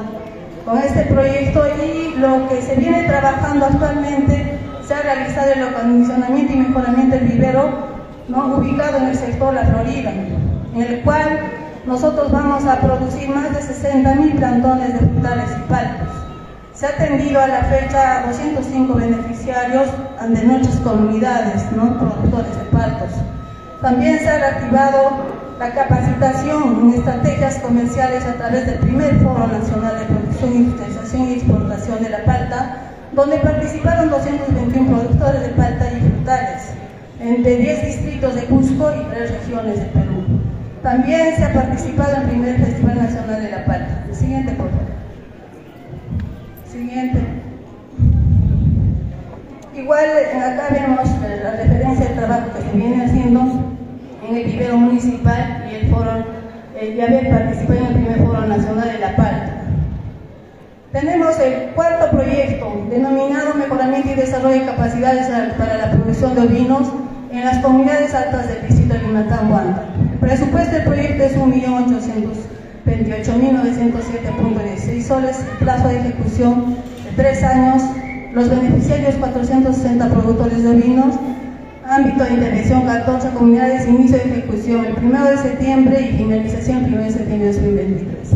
con 0.66 0.78
este 0.78 1.06
proyecto 1.06 1.64
y 1.84 2.20
lo 2.20 2.48
que 2.49 2.62
se 2.62 2.76
viene 2.76 3.04
trabajando 3.04 3.66
actualmente 3.66 4.60
se 4.86 4.94
ha 4.94 5.02
realizado 5.02 5.52
el 5.52 5.64
acondicionamiento 5.64 6.54
y 6.54 6.58
mejoramiento 6.58 7.16
del 7.16 7.28
vivero 7.28 7.70
¿no? 8.28 8.58
ubicado 8.58 8.98
en 8.98 9.06
el 9.06 9.16
sector 9.16 9.54
La 9.54 9.64
Florida, 9.64 10.12
en 10.12 10.82
el 10.82 11.02
cual 11.02 11.40
nosotros 11.86 12.32
vamos 12.32 12.66
a 12.66 12.80
producir 12.82 13.30
más 13.30 13.54
de 13.54 13.62
60.000 13.62 14.36
plantones 14.36 14.94
de 14.94 14.99
frutales 15.08 15.49
y 15.58 15.72
paltos. 15.72 16.27
Se 16.78 16.86
ha 16.86 16.90
atendido 16.90 17.41
a 17.41 17.48
la 17.48 17.64
fecha 17.64 18.20
a 18.20 18.28
205 18.28 18.94
beneficiarios 18.94 19.88
de 20.30 20.44
nuestras 20.44 20.76
comunidades, 20.82 21.72
¿no? 21.72 21.98
productores 21.98 22.56
de 22.56 22.66
paltos. 22.66 23.10
También 23.82 24.20
se 24.20 24.30
ha 24.30 24.38
reactivado 24.38 25.26
la 25.58 25.72
capacitación 25.72 26.82
en 26.84 26.94
estrategias 26.99 27.56
comerciales 27.62 28.24
a 28.26 28.34
través 28.34 28.68
del 28.68 28.78
primer 28.78 29.16
Foro 29.22 29.48
Nacional 29.48 29.98
de 29.98 30.06
Producción, 30.06 30.54
Industrialización 30.54 31.22
y 31.30 31.34
Exportación 31.34 32.04
de 32.04 32.10
la 32.12 32.24
Palta, 32.26 32.76
donde 33.14 33.38
participaron 33.38 34.12
221 34.12 34.88
productores 34.88 35.41
de 35.41 35.49
palta 35.49 35.91
y 35.91 36.12
frutales, 36.12 36.62
entre 37.20 37.56
10 37.56 37.86
distritos 37.88 38.36
de 38.36 38.44
Cusco 38.44 38.91
y 38.94 39.04
3 39.16 39.32
regiones 39.32 39.80
de 39.80 39.86
Perú. 39.88 40.41
También 40.84 41.38
se 41.38 41.44
ha 41.44 41.54
participado 41.54 42.18
en 42.18 42.22
el 42.22 42.28
primer 42.28 42.58
Festival 42.64 42.98
Nacional 42.98 43.41
de 43.41 43.49
la 43.49 43.66
Palta. 43.66 44.04
Siguiente, 44.14 44.52
por 44.52 44.70
favor. 44.70 45.07
Igual 49.76 50.06
acá 50.34 50.68
vemos 50.72 51.07
la 51.44 51.52
referencia 51.52 52.06
del 52.07 52.15
trabajo 52.15 52.48
que 52.56 52.61
se 52.64 52.76
viene 52.76 53.06
haciendo 53.06 53.41
en 54.28 54.36
el 54.36 54.44
vivero 54.45 54.78
municipal 54.78 55.65
y 55.72 55.76
el 55.76 55.91
foro, 55.91 56.11
el 56.80 56.99
haber 56.99 57.30
participado 57.30 57.80
en 57.82 57.86
el 57.86 57.94
primer 57.94 58.26
foro 58.26 58.48
nacional 58.48 58.91
de 58.91 58.99
la 58.99 59.15
palta. 59.15 59.53
Tenemos 60.91 61.40
el 61.40 61.69
cuarto 61.76 62.18
proyecto 62.18 62.88
denominado 62.90 63.53
Mejoramiento 63.53 64.10
y 64.10 64.15
Desarrollo 64.15 64.61
de 64.61 64.65
Capacidades 64.65 65.28
para 65.56 65.78
la 65.78 65.91
Producción 65.91 66.34
de 66.34 66.41
Ovinos 66.41 66.91
en 67.32 67.45
las 67.45 67.60
comunidades 67.60 68.15
altas 68.15 68.48
del 68.48 68.68
distrito 68.68 68.95
de 68.95 69.02
Limatán, 69.02 69.52
El 70.14 70.19
presupuesto 70.19 70.76
del 70.76 70.86
proyecto 70.86 71.24
es 71.26 71.38
1.828.907.16 72.88 75.02
soles, 75.02 75.44
plazo 75.60 75.90
de 75.90 76.00
ejecución 76.00 76.78
de 77.04 77.12
tres 77.16 77.44
años, 77.44 77.84
los 78.34 78.50
beneficiarios 78.50 79.14
460 79.16 80.10
productores 80.10 80.64
de 80.64 80.70
ovinos, 80.70 81.16
ámbito 81.86 82.24
de 82.24 82.30
intervención 82.32 82.86
14 82.86 83.30
comunidades, 83.32 83.86
inicio 83.88 84.18
de 84.18 84.24
ejecución 84.24 84.86
el 84.86 84.96
1 85.04 85.26
de 85.26 85.38
septiembre 85.38 86.02
y 86.02 86.18
finalización 86.18 86.86
el 86.86 86.94
1 86.94 87.04
de 87.04 87.12
septiembre 87.12 87.48
de 87.48 87.54
2023. 87.54 88.30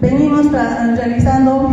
venimos 0.00 0.52
realizando 0.52 1.70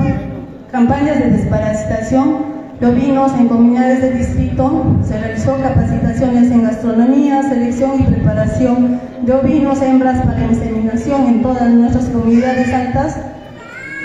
campañas 0.74 1.20
de 1.20 1.30
desparasitación 1.30 2.46
de 2.80 2.88
ovinos 2.88 3.32
en 3.40 3.48
comunidades 3.48 4.02
del 4.02 4.18
distrito, 4.18 4.98
se 5.04 5.20
realizó 5.20 5.56
capacitaciones 5.62 6.50
en 6.50 6.64
gastronomía, 6.64 7.44
selección 7.44 8.02
y 8.02 8.04
preparación 8.06 9.00
de 9.22 9.34
ovinos 9.34 9.80
hembras 9.84 10.26
para 10.26 10.44
inseminación 10.44 11.28
en 11.28 11.44
todas 11.44 11.70
nuestras 11.70 12.06
comunidades 12.06 12.74
altas 12.74 13.20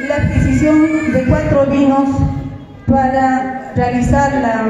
y 0.05 0.09
la 0.09 0.17
adquisición 0.17 0.77
de 1.15 1.25
cuatro 1.27 1.63
ovinos 1.63 2.11
para 2.87 3.73
realizar 3.75 4.31
la 4.35 4.67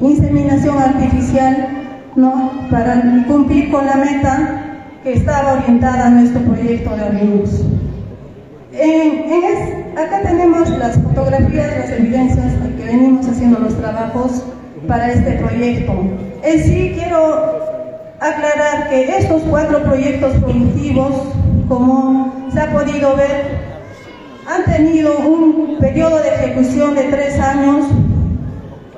inseminación 0.00 0.76
artificial, 0.76 1.68
¿no? 2.16 2.50
para 2.68 3.00
cumplir 3.28 3.70
con 3.70 3.86
la 3.86 3.94
meta 3.94 4.64
que 5.04 5.12
estaba 5.12 5.52
orientada 5.52 6.08
a 6.08 6.10
nuestro 6.10 6.40
proyecto 6.40 6.90
de 6.96 7.02
ovinos. 7.04 7.64
Acá 9.98 10.20
tenemos 10.22 10.70
las 10.70 10.96
fotografías, 10.96 11.76
las 11.76 11.90
evidencias 11.90 12.62
de 12.62 12.76
que 12.76 12.84
venimos 12.84 13.26
haciendo 13.26 13.58
los 13.58 13.76
trabajos 13.76 14.42
para 14.86 15.12
este 15.12 15.32
proyecto. 15.32 15.92
En 16.42 16.62
sí 16.62 16.92
quiero 16.96 18.14
aclarar 18.20 18.88
que 18.88 19.16
estos 19.16 19.42
cuatro 19.42 19.82
proyectos 19.82 20.34
productivos, 20.36 21.12
como 21.68 22.32
se 22.52 22.60
ha 22.60 22.72
podido 22.72 23.16
ver, 23.16 23.58
han 24.46 24.64
tenido 24.64 25.18
un 25.18 25.78
periodo 25.80 26.18
de 26.22 26.28
ejecución 26.28 26.94
de 26.94 27.02
tres 27.04 27.38
años. 27.38 27.86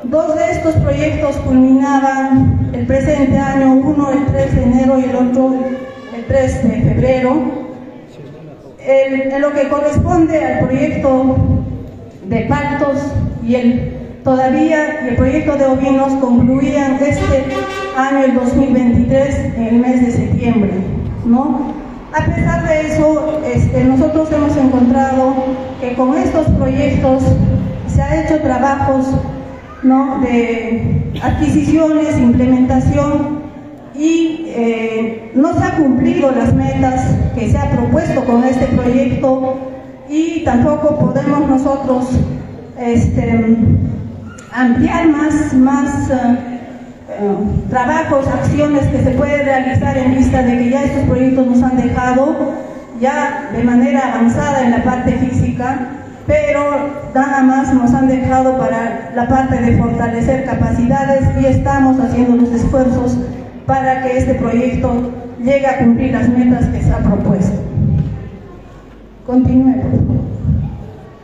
Dos 0.05 0.35
de 0.37 0.51
estos 0.51 0.75
proyectos 0.77 1.37
culminaban 1.37 2.71
el 2.73 2.87
presente 2.87 3.39
año, 3.39 3.75
uno 3.75 4.11
el 4.11 4.27
3 4.27 4.57
de 4.57 4.63
enero 4.63 4.99
y 4.99 5.05
el 5.05 5.17
otro 5.17 5.55
el 6.15 6.25
3 6.27 6.63
de 6.63 6.83
febrero. 6.83 7.70
En 8.91 9.41
lo 9.41 9.53
que 9.53 9.69
corresponde 9.69 10.45
al 10.45 10.67
proyecto 10.67 11.37
de 12.29 12.41
partos 12.43 12.99
y 13.47 13.55
el 13.55 14.01
todavía 14.25 15.03
y 15.05 15.09
el 15.09 15.17
proyecto 15.17 15.57
de 15.57 15.67
ovinos 15.67 16.13
concluían 16.21 16.99
este 17.01 17.45
año, 17.97 18.25
el 18.25 18.35
2023, 18.35 19.35
en 19.57 19.63
el 19.63 19.75
mes 19.77 20.07
de 20.07 20.13
septiembre. 20.13 20.73
¿no? 21.25 21.73
A 22.13 22.25
pesar 22.25 22.69
de 22.69 22.89
eso, 22.89 23.41
este, 23.47 23.85
nosotros 23.85 24.29
hemos 24.33 24.57
encontrado 24.57 25.35
que 25.81 25.95
con 25.95 26.17
estos 26.17 26.47
proyectos 26.49 27.23
se 27.87 28.03
ha 28.03 28.25
hecho 28.25 28.41
trabajos 28.41 29.07
de 30.23 31.11
adquisiciones, 31.23 32.19
implementación 32.19 33.40
y 33.95 34.45
eh, 34.47 35.33
no 35.35 35.53
se 35.55 35.65
han 35.65 35.83
cumplido 35.83 36.31
las 36.31 36.55
metas 36.55 37.03
que 37.35 37.51
se 37.51 37.59
ha 37.59 37.71
propuesto 37.71 38.25
con 38.25 38.45
este 38.45 38.67
proyecto 38.67 39.59
y 40.09 40.45
tampoco 40.45 40.99
podemos 40.99 41.49
nosotros 41.49 42.09
este, 42.79 43.57
ampliar 44.53 45.09
más, 45.09 45.53
más 45.55 46.11
eh, 46.11 47.35
trabajos, 47.69 48.27
acciones 48.29 48.87
que 48.89 49.03
se 49.03 49.11
pueden 49.11 49.45
realizar 49.45 49.97
en 49.99 50.17
vista 50.17 50.43
de 50.43 50.59
que 50.59 50.71
ya 50.71 50.85
estos 50.85 51.05
proyectos 51.05 51.47
nos 51.47 51.63
han 51.63 51.77
dejado 51.77 52.37
ya 53.01 53.51
de 53.53 53.65
manera 53.65 54.13
avanzada 54.13 54.63
en 54.63 54.73
la 54.73 54.85
parte 54.85 55.13
física, 55.13 55.89
pero 56.27 56.91
nada 57.15 57.43
más 57.43 57.73
nos 57.73 57.93
han 57.95 58.09
dejado 58.09 58.59
para 58.59 59.11
la 59.15 59.27
parte 59.27 59.61
de 59.61 59.79
fortalecer 59.79 60.45
capacidades 60.45 61.23
y 61.41 61.47
estamos 61.47 61.99
haciendo 61.99 62.37
los 62.37 62.53
esfuerzos 62.53 63.17
para 63.67 64.03
que 64.03 64.19
este 64.19 64.35
proyecto 64.35 65.11
llegue 65.39 65.67
a 65.67 65.79
cumplir 65.79 66.13
las 66.13 66.29
metas 66.29 66.67
que 66.67 66.83
se 66.83 66.93
ha 66.93 66.99
propuesto. 66.99 67.59
Continuemos. 69.27 69.87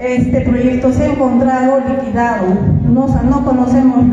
este 0.01 0.41
proyecto 0.41 0.91
se 0.91 1.03
ha 1.03 1.09
encontrado 1.09 1.79
liquidado. 1.87 2.47
No, 2.83 3.07
no 3.07 3.45
conocemos 3.45 4.05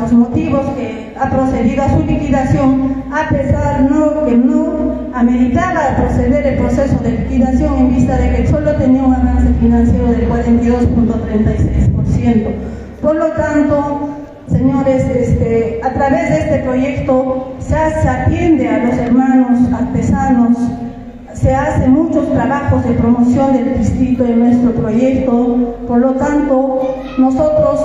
los 0.00 0.12
motivos 0.12 0.66
que 0.76 1.14
ha 1.18 1.30
procedido 1.30 1.84
a 1.84 1.90
su 1.90 2.02
liquidación, 2.04 3.04
a 3.12 3.28
pesar 3.28 3.82
no, 3.82 4.24
que 4.24 4.34
no 4.36 5.12
ameritaba 5.14 5.94
proceder 5.96 6.44
el 6.46 6.58
proceso 6.58 6.98
de 6.98 7.12
liquidación 7.12 7.78
en 7.78 7.94
vista 7.94 8.16
de 8.16 8.34
que 8.34 8.48
solo 8.48 8.74
tenía 8.74 9.04
un 9.04 9.14
avance 9.14 9.52
financiero 9.60 10.08
del 10.08 10.28
42.36%. 10.28 12.48
Por 13.00 13.14
lo 13.16 13.30
tanto, 13.32 14.08
señores, 14.48 15.04
este, 15.04 15.80
a 15.84 15.92
través 15.92 16.30
de 16.30 16.38
este 16.38 16.58
proyecto 16.60 17.52
se, 17.58 17.68
se 17.68 18.08
atiende 18.08 18.68
a 18.68 18.84
los 18.84 18.96
hermanos 18.98 19.72
artesanos, 19.72 20.56
se 21.42 21.52
hacen 21.52 21.92
muchos 21.92 22.32
trabajos 22.32 22.84
de 22.84 22.92
promoción 22.92 23.52
del 23.52 23.76
distrito 23.76 24.24
en 24.24 24.38
nuestro 24.38 24.70
proyecto, 24.72 25.76
por 25.88 25.98
lo 25.98 26.12
tanto, 26.12 26.94
nosotros 27.18 27.80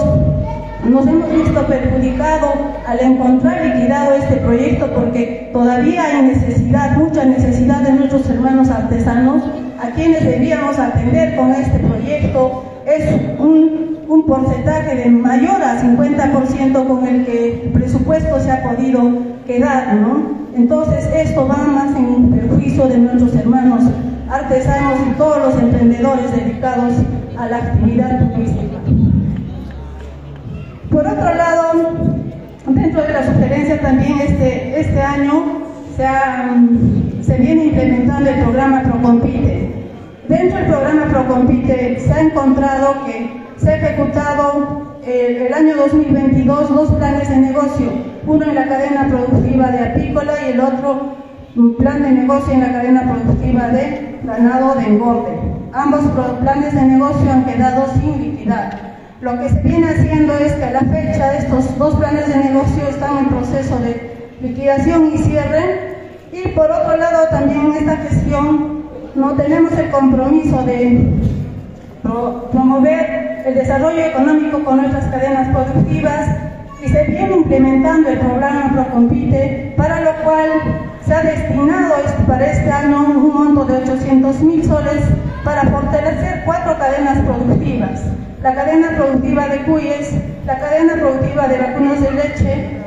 nos 0.87 1.07
hemos 1.07 1.33
visto 1.33 1.65
perjudicados 1.65 2.51
al 2.85 2.99
encontrar 3.01 3.65
liquidado 3.65 4.13
este 4.13 4.35
proyecto 4.37 4.93
porque 4.93 5.49
todavía 5.51 6.03
hay 6.03 6.27
necesidad, 6.27 6.97
mucha 6.97 7.25
necesidad 7.25 7.81
de 7.81 7.93
nuestros 7.93 8.29
hermanos 8.29 8.69
artesanos 8.69 9.43
a 9.81 9.89
quienes 9.89 10.23
debíamos 10.23 10.77
atender 10.77 11.35
con 11.35 11.51
este 11.51 11.79
proyecto. 11.79 12.63
Es 12.85 13.03
un, 13.39 13.97
un 14.07 14.25
porcentaje 14.25 14.95
de 14.95 15.09
mayor 15.09 15.61
a 15.61 15.81
50% 15.81 16.87
con 16.87 17.07
el 17.07 17.25
que 17.25 17.63
el 17.63 17.71
presupuesto 17.71 18.39
se 18.39 18.51
ha 18.51 18.63
podido 18.63 19.01
quedar, 19.45 19.95
¿no? 19.95 20.46
Entonces 20.57 21.07
esto 21.13 21.47
va 21.47 21.55
más 21.67 21.95
en 21.95 22.31
perjuicio 22.31 22.87
de 22.87 22.97
nuestros 22.97 23.35
hermanos 23.35 23.83
artesanos 24.27 24.99
y 25.07 25.11
todos 25.11 25.37
los 25.37 25.61
emprendedores 25.61 26.31
dedicados 26.35 26.93
a 27.37 27.47
la 27.47 27.57
actividad 27.57 28.31
turística. 28.31 28.77
Por 30.89 31.05
otro 31.05 31.35
lado, 31.35 31.93
dentro 32.65 33.03
de 33.03 33.13
la 33.13 33.23
sugerencia 33.23 33.79
también 33.81 34.19
este, 34.19 34.79
este 34.79 34.99
año 34.99 35.61
se, 35.95 37.37
viene 37.37 37.65
implementando 37.65 38.27
el 38.27 38.41
programa 38.41 38.81
Procompite. 38.81 39.75
Dentro 40.27 40.57
del 40.57 40.67
programa 40.67 41.05
Procompite 41.05 41.99
se 41.99 42.13
ha 42.13 42.21
encontrado 42.21 43.05
que 43.05 43.43
se 43.57 43.69
ha 43.69 43.75
ejecutado 43.77 44.97
el, 45.05 45.35
el 45.37 45.53
año 45.53 45.75
2022 45.77 46.69
dos 46.73 46.91
planes 46.93 47.29
de 47.29 47.37
negocio 47.37 48.16
uno 48.27 48.45
en 48.45 48.55
la 48.55 48.67
cadena 48.67 49.07
productiva 49.07 49.71
de 49.71 49.79
apícola 49.79 50.33
y 50.45 50.51
el 50.51 50.59
otro 50.59 51.15
plan 51.77 52.03
de 52.03 52.11
negocio 52.11 52.53
en 52.53 52.59
la 52.59 52.71
cadena 52.73 53.01
productiva 53.03 53.67
de 53.69 54.19
ganado 54.23 54.75
de 54.75 54.85
engorde. 54.85 55.31
Ambos 55.73 56.01
planes 56.41 56.73
de 56.73 56.81
negocio 56.81 57.31
han 57.31 57.45
quedado 57.45 57.85
sin 57.93 58.21
liquidar. 58.21 58.97
Lo 59.21 59.39
que 59.39 59.49
se 59.49 59.61
viene 59.61 59.89
haciendo 59.89 60.33
es 60.37 60.53
que 60.53 60.63
a 60.65 60.71
la 60.71 60.79
fecha 60.81 61.37
estos 61.37 61.77
dos 61.77 61.95
planes 61.95 62.27
de 62.27 62.35
negocio 62.35 62.87
están 62.87 63.17
en 63.17 63.25
proceso 63.27 63.79
de 63.79 64.17
liquidación 64.41 65.11
y 65.13 65.17
cierre 65.17 65.95
y 66.31 66.49
por 66.49 66.69
otro 66.69 66.97
lado 66.97 67.27
también 67.29 67.67
en 67.67 67.73
esta 67.73 67.97
gestión 67.97 68.83
no 69.15 69.31
tenemos 69.33 69.71
el 69.71 69.89
compromiso 69.89 70.63
de 70.63 71.13
promover 72.51 73.43
el 73.45 73.55
desarrollo 73.55 74.01
económico 74.01 74.63
con 74.63 74.77
nuestras 74.77 75.05
cadenas 75.05 75.47
productivas 75.55 76.27
y 76.87 76.89
se 76.89 77.03
viene 77.03 77.35
implementando 77.35 78.09
el 78.09 78.19
programa 78.19 78.71
Procompite, 78.71 79.73
para 79.75 79.99
lo 80.01 80.23
cual 80.23 80.49
se 81.05 81.13
ha 81.13 81.21
destinado 81.21 81.95
para 82.25 82.45
este 82.45 82.71
año 82.71 83.05
un 83.07 83.33
monto 83.33 83.65
de 83.65 83.77
800 83.77 84.41
mil 84.41 84.63
soles 84.63 85.03
para 85.43 85.63
fortalecer 85.63 86.43
cuatro 86.45 86.77
cadenas 86.77 87.19
productivas. 87.25 88.01
La 88.41 88.53
cadena 88.53 88.91
productiva 88.95 89.47
de 89.47 89.63
cuyes, 89.63 90.13
la 90.45 90.59
cadena 90.59 90.93
productiva 90.93 91.47
de 91.47 91.57
vacunas 91.57 92.01
de 92.01 92.11
leche 92.11 92.77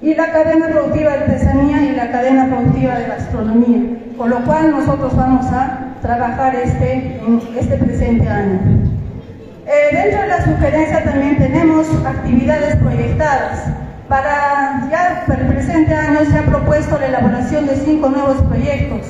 y 0.00 0.14
la 0.14 0.32
cadena 0.32 0.68
productiva 0.68 1.10
de 1.10 1.24
artesanía 1.24 1.82
y 1.82 1.96
la 1.96 2.10
cadena 2.10 2.46
productiva 2.46 2.94
de 2.94 3.06
gastronomía, 3.06 3.80
con 4.16 4.30
lo 4.30 4.44
cual 4.44 4.70
nosotros 4.70 5.14
vamos 5.14 5.46
a 5.46 5.96
trabajar 6.00 6.54
este, 6.54 7.20
este 7.58 7.76
presente 7.76 8.28
año. 8.28 8.81
Eh, 9.64 9.94
dentro 9.94 10.22
de 10.22 10.26
la 10.26 10.44
sugerencia 10.44 11.04
también 11.04 11.38
tenemos 11.38 11.86
actividades 12.04 12.76
proyectadas. 12.76 13.64
Para 14.08 14.88
ya 14.90 15.22
para 15.26 15.40
el 15.40 15.46
presente 15.46 15.94
año 15.94 16.18
se 16.28 16.36
ha 16.36 16.42
propuesto 16.42 16.98
la 16.98 17.06
elaboración 17.06 17.66
de 17.66 17.76
cinco 17.76 18.08
nuevos 18.08 18.42
proyectos. 18.42 19.06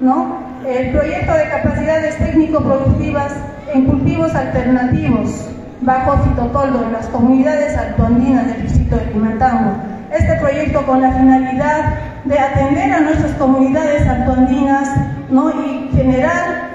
¿no? 0.00 0.36
El 0.66 0.92
proyecto 0.92 1.32
de 1.32 1.48
capacidades 1.48 2.18
técnico-productivas 2.18 3.32
en 3.72 3.86
cultivos 3.86 4.34
alternativos 4.34 5.48
bajo 5.80 6.18
fitotoldo 6.18 6.84
en 6.84 6.92
las 6.92 7.06
comunidades 7.06 7.76
altoandinas 7.76 8.46
del 8.46 8.62
distrito 8.62 8.96
de 8.96 9.06
Limatambo. 9.06 9.72
Este 10.12 10.34
proyecto 10.36 10.84
con 10.84 11.00
la 11.00 11.12
finalidad 11.12 11.94
de 12.24 12.38
atender 12.38 12.92
a 12.92 13.00
nuestras 13.00 13.32
comunidades 13.32 14.06
altoandinas 14.06 14.88
¿no? 15.30 15.50
y 15.50 15.90
generar 15.94 16.68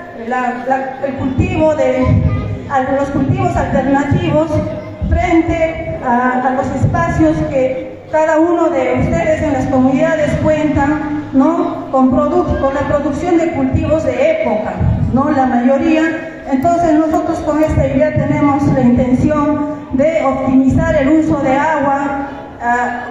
el 1.06 1.14
cultivo 1.16 1.76
de 1.76 2.43
a 2.70 2.84
los 2.94 3.10
cultivos 3.10 3.56
alternativos 3.56 4.52
frente 5.10 6.00
a, 6.06 6.54
los 6.56 6.68
espacios 6.82 7.38
que 7.50 8.04
cada 8.12 8.40
uno 8.40 8.70
de 8.70 8.94
ustedes 9.02 9.42
en 9.42 9.54
las 9.54 9.66
comunidades 9.68 10.32
cuentan 10.44 11.24
¿no? 11.34 11.90
con, 11.92 12.12
con 12.12 12.74
la 12.74 12.82
producción 12.88 13.38
de 13.38 13.52
cultivos 13.54 14.04
de 14.04 14.42
época, 14.42 14.74
¿no? 15.14 15.32
la 15.32 15.46
mayoría. 15.46 16.44
Entonces 16.52 16.94
nosotros 16.94 17.40
con 17.40 17.64
esta 17.64 17.88
idea 17.88 18.14
tenemos 18.14 18.64
la 18.68 18.82
intención 18.82 19.74
de 19.94 20.24
optimizar 20.26 20.96
el 20.96 21.10
uso 21.10 21.40
de 21.40 21.56
agua, 21.56 22.43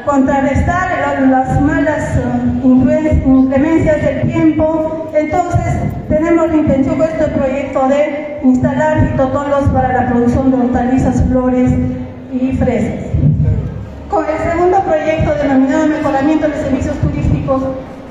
contrarrestar 0.04 1.28
las 1.28 1.60
malas 1.60 2.16
uh, 2.16 2.66
inclemencias 2.66 4.02
del 4.02 4.22
tiempo. 4.22 5.10
Entonces, 5.14 5.74
tenemos 6.08 6.50
la 6.50 6.56
intención 6.56 6.96
con 6.96 7.06
este 7.06 7.28
proyecto 7.28 7.88
de 7.88 8.38
instalar 8.44 9.10
fitotolos 9.10 9.68
para 9.70 9.92
la 9.92 10.08
producción 10.08 10.50
de 10.50 10.56
hortalizas, 10.56 11.22
flores 11.28 11.70
y 12.32 12.52
fresas. 12.56 13.10
Con 14.08 14.24
el 14.24 14.38
segundo 14.38 14.82
proyecto 14.84 15.34
denominado 15.34 15.86
Mejoramiento 15.86 16.48
de 16.48 16.54
Servicios 16.54 16.96
Turísticos 16.96 17.62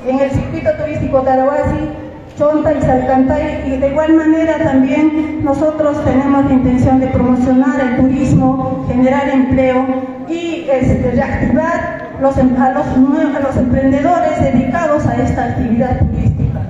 en 0.06 0.18
el 0.18 0.30
circuito 0.30 0.70
turístico 0.74 1.22
Tarahuasi, 1.22 1.90
Chonta 2.38 2.72
y 2.72 2.80
Salcantay, 2.80 3.62
y 3.66 3.76
de 3.76 3.88
igual 3.88 4.14
manera 4.14 4.58
también 4.58 5.44
nosotros 5.44 6.02
tenemos 6.04 6.44
la 6.46 6.52
intención 6.52 7.00
de 7.00 7.08
promocionar 7.08 7.80
el 7.80 7.96
turismo, 7.96 8.86
generar 8.88 9.28
empleo 9.28 9.84
y 10.28 10.66
este, 10.70 11.10
reactivar 11.10 12.02
los, 12.20 12.38
em, 12.38 12.56
a, 12.60 12.70
los, 12.70 12.86
a 12.86 13.40
los 13.40 13.56
emprendedores 13.56 14.40
dedicados 14.40 15.06
a 15.06 15.16
esta 15.16 15.44
actividad 15.44 15.98
turística. 15.98 16.60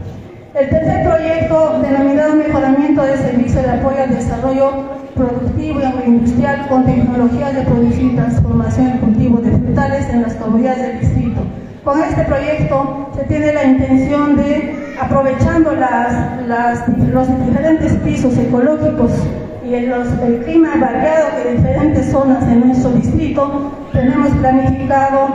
El 0.54 0.68
tercer 0.68 1.08
proyecto, 1.08 1.80
denominado 1.80 2.34
Mejoramiento 2.34 3.02
de 3.02 3.16
Servicio 3.16 3.62
de 3.62 3.70
Apoyo 3.70 4.02
al 4.02 4.10
Desarrollo 4.10 4.72
Productivo 5.14 5.80
y 5.80 5.84
Agroindustrial 5.84 6.68
con 6.68 6.84
tecnologías 6.84 7.54
de 7.54 7.62
producción 7.62 8.10
y 8.10 8.16
transformación 8.16 8.92
y 8.94 8.98
cultivo 8.98 9.38
de 9.38 9.52
frutales 9.52 10.08
en 10.10 10.22
las 10.22 10.34
comunidades 10.34 10.82
del 10.82 11.00
distrito. 11.00 11.40
Con 11.84 12.00
este 12.00 12.22
proyecto 12.22 13.08
se 13.16 13.24
tiene 13.24 13.52
la 13.52 13.64
intención 13.64 14.36
de, 14.36 14.94
aprovechando 15.00 15.72
las, 15.74 16.88
los 17.12 17.44
diferentes 17.44 17.92
pisos 18.04 18.38
ecológicos 18.38 19.10
y 19.68 19.74
el, 19.74 19.92
clima 20.44 20.76
variado 20.80 21.42
de 21.42 21.56
diferentes 21.56 22.12
zonas 22.12 22.46
de 22.46 22.54
nuestro 22.54 22.92
distrito, 22.92 23.72
tenemos 23.92 24.30
planificado 24.30 25.28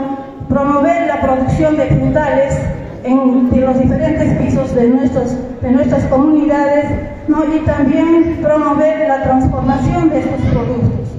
promover 0.48 1.06
la 1.06 1.20
producción 1.20 1.76
de 1.76 1.84
frutales 1.84 2.58
en 3.04 3.50
los 3.60 3.78
diferentes 3.82 4.32
pisos 4.38 4.74
de, 4.74 4.88
nuestros, 4.88 5.36
de 5.60 5.70
nuestras 5.70 6.04
comunidades 6.04 6.86
y 7.28 7.58
también 7.66 8.38
promover 8.42 9.06
la 9.06 9.22
transformación 9.22 10.08
de 10.08 10.20
estos 10.20 10.40
productos. 10.50 11.17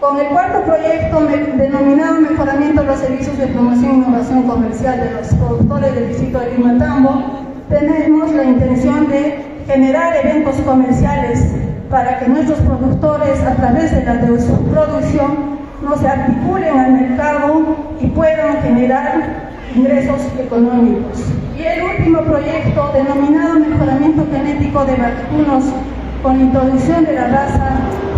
Con 0.00 0.18
el 0.18 0.28
cuarto 0.28 0.62
proyecto 0.62 1.20
denominado 1.58 2.22
Mejoramiento 2.22 2.80
de 2.80 2.86
los 2.86 3.00
Servicios 3.00 3.36
de 3.36 3.48
Promoción 3.48 3.90
e 3.90 3.94
Innovación 3.96 4.42
Comercial 4.44 4.98
de 4.98 5.10
los 5.10 5.28
Productores 5.34 5.94
del 5.94 6.08
Distrito 6.08 6.40
de 6.40 6.56
Limatambo, 6.56 7.22
tenemos 7.68 8.32
la 8.32 8.44
intención 8.44 9.10
de 9.10 9.44
generar 9.66 10.16
eventos 10.24 10.56
comerciales 10.64 11.54
para 11.90 12.18
que 12.18 12.28
nuestros 12.28 12.60
productores, 12.60 13.42
a 13.42 13.54
través 13.56 13.94
de 13.94 14.02
la 14.06 14.14
de 14.14 14.40
su 14.40 14.56
producción, 14.70 15.58
no 15.82 15.94
se 15.98 16.08
articulen 16.08 16.78
al 16.78 16.92
mercado 16.92 17.76
y 18.00 18.06
puedan 18.06 18.62
generar 18.62 19.50
ingresos 19.76 20.22
económicos. 20.38 21.26
Y 21.58 21.62
el 21.62 21.82
último 21.82 22.22
proyecto, 22.22 22.90
denominado 22.94 23.58
Mejoramiento 23.58 24.26
Genético 24.32 24.82
de 24.86 24.96
Vacunos 24.96 25.64
con 26.22 26.40
introducción 26.40 27.04
de 27.04 27.12
la 27.12 27.28
raza 27.28 27.70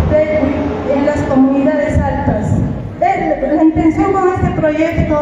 de, 0.09 0.72
en 0.95 1.05
las 1.05 1.21
comunidades 1.23 1.97
altas. 1.99 2.51
la 2.99 3.63
intención 3.63 4.13
con 4.13 4.29
este 4.29 4.49
proyecto 4.51 5.21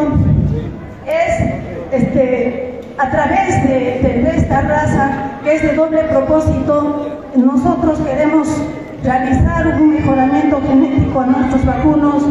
es 1.06 1.52
este, 1.92 2.80
a 2.98 3.10
través 3.10 3.62
de, 3.64 4.30
esta 4.36 4.60
raza, 4.62 5.38
que 5.42 5.56
es 5.56 5.62
de 5.62 5.74
doble 5.74 6.04
propósito, 6.04 7.20
nosotros 7.36 7.98
queremos 8.00 8.48
realizar 9.02 9.66
un 9.80 9.94
mejoramiento 9.94 10.60
genético 10.66 11.20
a 11.20 11.26
nuestros 11.26 11.64
vacunos 11.64 12.22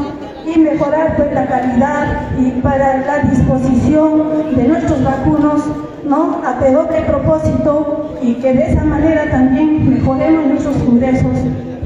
y 0.45 0.59
mejorar 0.59 1.15
pues, 1.17 1.33
la 1.33 1.45
calidad 1.47 2.29
y 2.39 2.51
para 2.61 2.97
la 2.99 3.19
disposición 3.29 4.55
de 4.55 4.67
nuestros 4.67 5.03
vacunos 5.03 5.63
¿no? 6.05 6.41
a 6.45 6.59
de 6.59 6.71
doble 6.71 7.01
propósito 7.01 8.15
y 8.21 8.35
que 8.35 8.53
de 8.53 8.71
esa 8.71 8.83
manera 8.83 9.29
también 9.29 9.89
mejoremos 9.89 10.45
nuestros 10.45 10.77
ingresos 10.77 11.37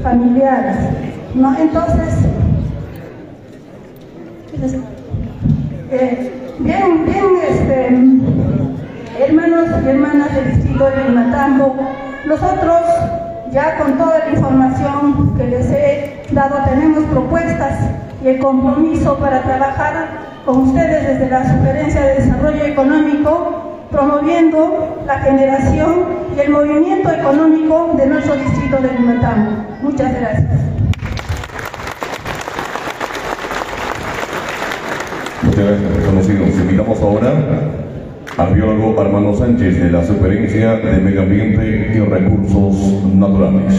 familiares. 0.02 1.15
¿No? 1.36 1.54
Entonces, 1.58 2.14
eh, 5.90 6.32
bien, 6.58 7.04
bien, 7.04 7.24
este, 7.48 9.22
hermanos 9.22 9.68
y 9.84 9.88
hermanas 9.88 10.34
del 10.34 10.54
distrito 10.54 10.84
de 10.90 11.04
Matambo, 11.10 11.76
nosotros 12.26 12.82
ya 13.52 13.78
con 13.78 13.98
toda 13.98 14.18
la 14.18 14.30
información 14.30 15.36
que 15.36 15.44
les 15.44 15.70
he 15.70 16.22
dado 16.32 16.56
tenemos 16.64 17.04
propuestas 17.04 17.90
y 18.24 18.28
el 18.28 18.38
compromiso 18.40 19.16
para 19.18 19.42
trabajar 19.42 20.08
con 20.44 20.68
ustedes 20.68 21.06
desde 21.06 21.30
la 21.30 21.44
Sugerencia 21.44 22.00
de 22.00 22.14
Desarrollo 22.14 22.64
Económico, 22.64 23.86
promoviendo 23.90 25.02
la 25.06 25.18
generación 25.20 26.06
y 26.36 26.40
el 26.40 26.50
movimiento 26.50 27.10
económico 27.10 27.94
de 27.96 28.06
nuestro 28.06 28.36
distrito 28.36 28.78
de 28.78 28.92
Limatambo. 28.92 29.50
Muchas 29.82 30.12
gracias. 30.18 30.85
Muchas 35.56 35.70
gracias, 35.70 35.96
reconocidos. 35.96 36.48
Invitamos 36.60 37.00
ahora 37.00 37.32
al 38.36 38.54
biólogo 38.54 39.00
Armando 39.00 39.34
Sánchez 39.34 39.80
de 39.80 39.90
la 39.90 40.04
Superencia 40.04 40.76
de 40.76 40.98
Medio 40.98 41.22
Ambiente 41.22 41.94
y 41.94 41.98
Recursos 41.98 43.04
Naturales. 43.14 43.72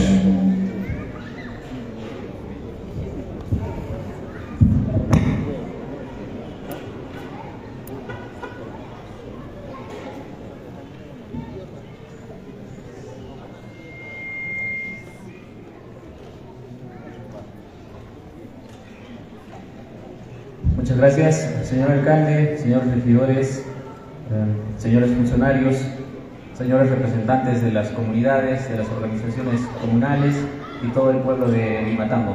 Muchas 20.76 20.98
gracias, 20.98 21.47
señor 21.78 21.92
alcalde, 21.92 22.58
señores 22.58 22.92
regidores, 22.92 23.66
eh, 24.32 24.80
señores 24.80 25.12
funcionarios, 25.12 25.76
señores 26.58 26.90
representantes 26.90 27.62
de 27.62 27.72
las 27.72 27.90
comunidades, 27.90 28.68
de 28.68 28.80
las 28.80 28.90
organizaciones 28.90 29.62
comunales 29.80 30.36
y 30.84 30.88
todo 30.88 31.12
el 31.12 31.18
pueblo 31.18 31.52
de 31.52 31.84
Limatambo. 31.84 32.34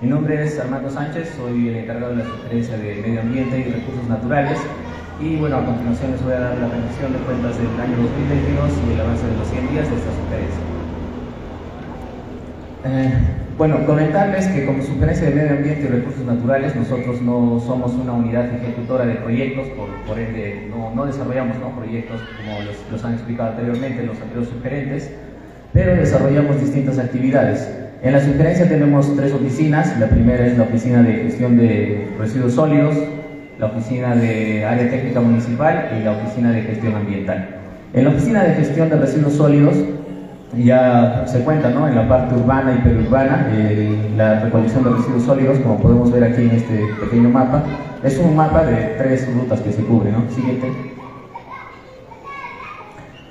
Mi 0.00 0.08
nombre 0.08 0.42
es 0.42 0.58
Armando 0.58 0.90
Sánchez, 0.90 1.34
soy 1.36 1.68
el 1.68 1.76
encargado 1.76 2.16
de 2.16 2.24
la 2.24 2.24
Sugerencia 2.24 2.76
de 2.78 2.96
Medio 2.96 3.20
Ambiente 3.20 3.60
y 3.60 3.70
Recursos 3.70 4.08
Naturales 4.08 4.58
y 5.20 5.36
bueno, 5.36 5.58
a 5.58 5.64
continuación 5.64 6.10
les 6.10 6.24
voy 6.24 6.32
a 6.32 6.40
dar 6.40 6.58
la 6.58 6.66
rendición 6.66 7.12
de 7.12 7.18
cuentas 7.20 7.56
del 7.58 7.80
año 7.80 7.96
2022 7.96 8.70
y 8.88 8.92
el 8.92 9.00
avance 9.00 9.24
de 9.24 9.36
los 9.36 9.46
100 9.46 9.70
días 9.70 9.88
de 9.88 9.96
esta 9.96 10.10
sugerencia. 10.10 10.77
Eh, 12.90 13.10
bueno, 13.58 13.84
comentarles 13.84 14.46
que 14.46 14.64
como 14.64 14.82
Sugerencia 14.82 15.28
de 15.28 15.34
Medio 15.34 15.50
Ambiente 15.56 15.82
y 15.82 15.88
Recursos 15.88 16.24
Naturales, 16.24 16.74
nosotros 16.74 17.20
no 17.20 17.60
somos 17.66 17.92
una 17.92 18.12
unidad 18.12 18.46
ejecutora 18.54 19.04
de 19.04 19.16
proyectos, 19.16 19.66
por, 20.06 20.18
ende 20.18 20.70
no, 20.70 21.04
desarrollamos 21.04 21.56
proyectos 21.76 22.20
como 22.36 22.60
los, 22.90 23.04
han 23.04 23.14
explicado 23.14 23.50
anteriormente 23.50 24.06
los 24.06 24.18
anteriores 24.20 24.48
sugerentes, 24.48 25.10
pero 25.74 25.94
desarrollamos 25.96 26.60
distintas 26.60 26.98
actividades. 26.98 27.68
En 28.02 28.12
la 28.12 28.20
sugerencia 28.20 28.68
tenemos 28.68 29.14
tres 29.16 29.34
oficinas, 29.34 29.98
la 29.98 30.06
primera 30.06 30.46
es 30.46 30.56
la 30.56 30.64
oficina 30.64 31.02
de 31.02 31.14
gestión 31.14 31.58
de 31.58 32.08
residuos 32.18 32.54
sólidos, 32.54 32.96
la 33.58 33.66
oficina 33.66 34.14
de 34.14 34.64
área 34.64 34.88
técnica 34.88 35.20
municipal 35.20 35.90
y 35.98 36.04
la 36.04 36.12
oficina 36.12 36.52
de 36.52 36.62
gestión 36.62 36.94
ambiental. 36.94 37.48
En 37.92 38.04
la 38.04 38.10
oficina 38.10 38.44
de 38.44 38.54
gestión 38.54 38.88
de 38.88 38.96
residuos 38.96 39.34
sólidos 39.34 39.74
ya 40.56 41.24
se 41.26 41.40
cuenta 41.40 41.70
¿no? 41.70 41.86
en 41.86 41.94
la 41.94 42.08
parte 42.08 42.34
urbana 42.34 42.76
y 42.78 42.88
periurbana, 42.88 43.48
eh, 43.52 44.10
la 44.16 44.40
recolección 44.40 44.84
de 44.84 44.90
residuos 44.90 45.24
sólidos, 45.24 45.58
como 45.58 45.78
podemos 45.78 46.10
ver 46.10 46.24
aquí 46.24 46.42
en 46.42 46.50
este 46.52 46.86
pequeño 47.00 47.28
mapa, 47.28 47.62
es 48.02 48.18
un 48.18 48.34
mapa 48.34 48.64
de 48.64 48.94
tres 48.96 49.28
rutas 49.34 49.60
que 49.60 49.72
se 49.72 49.82
cubren. 49.82 50.12
¿no? 50.12 50.30
Siguiente. 50.30 50.68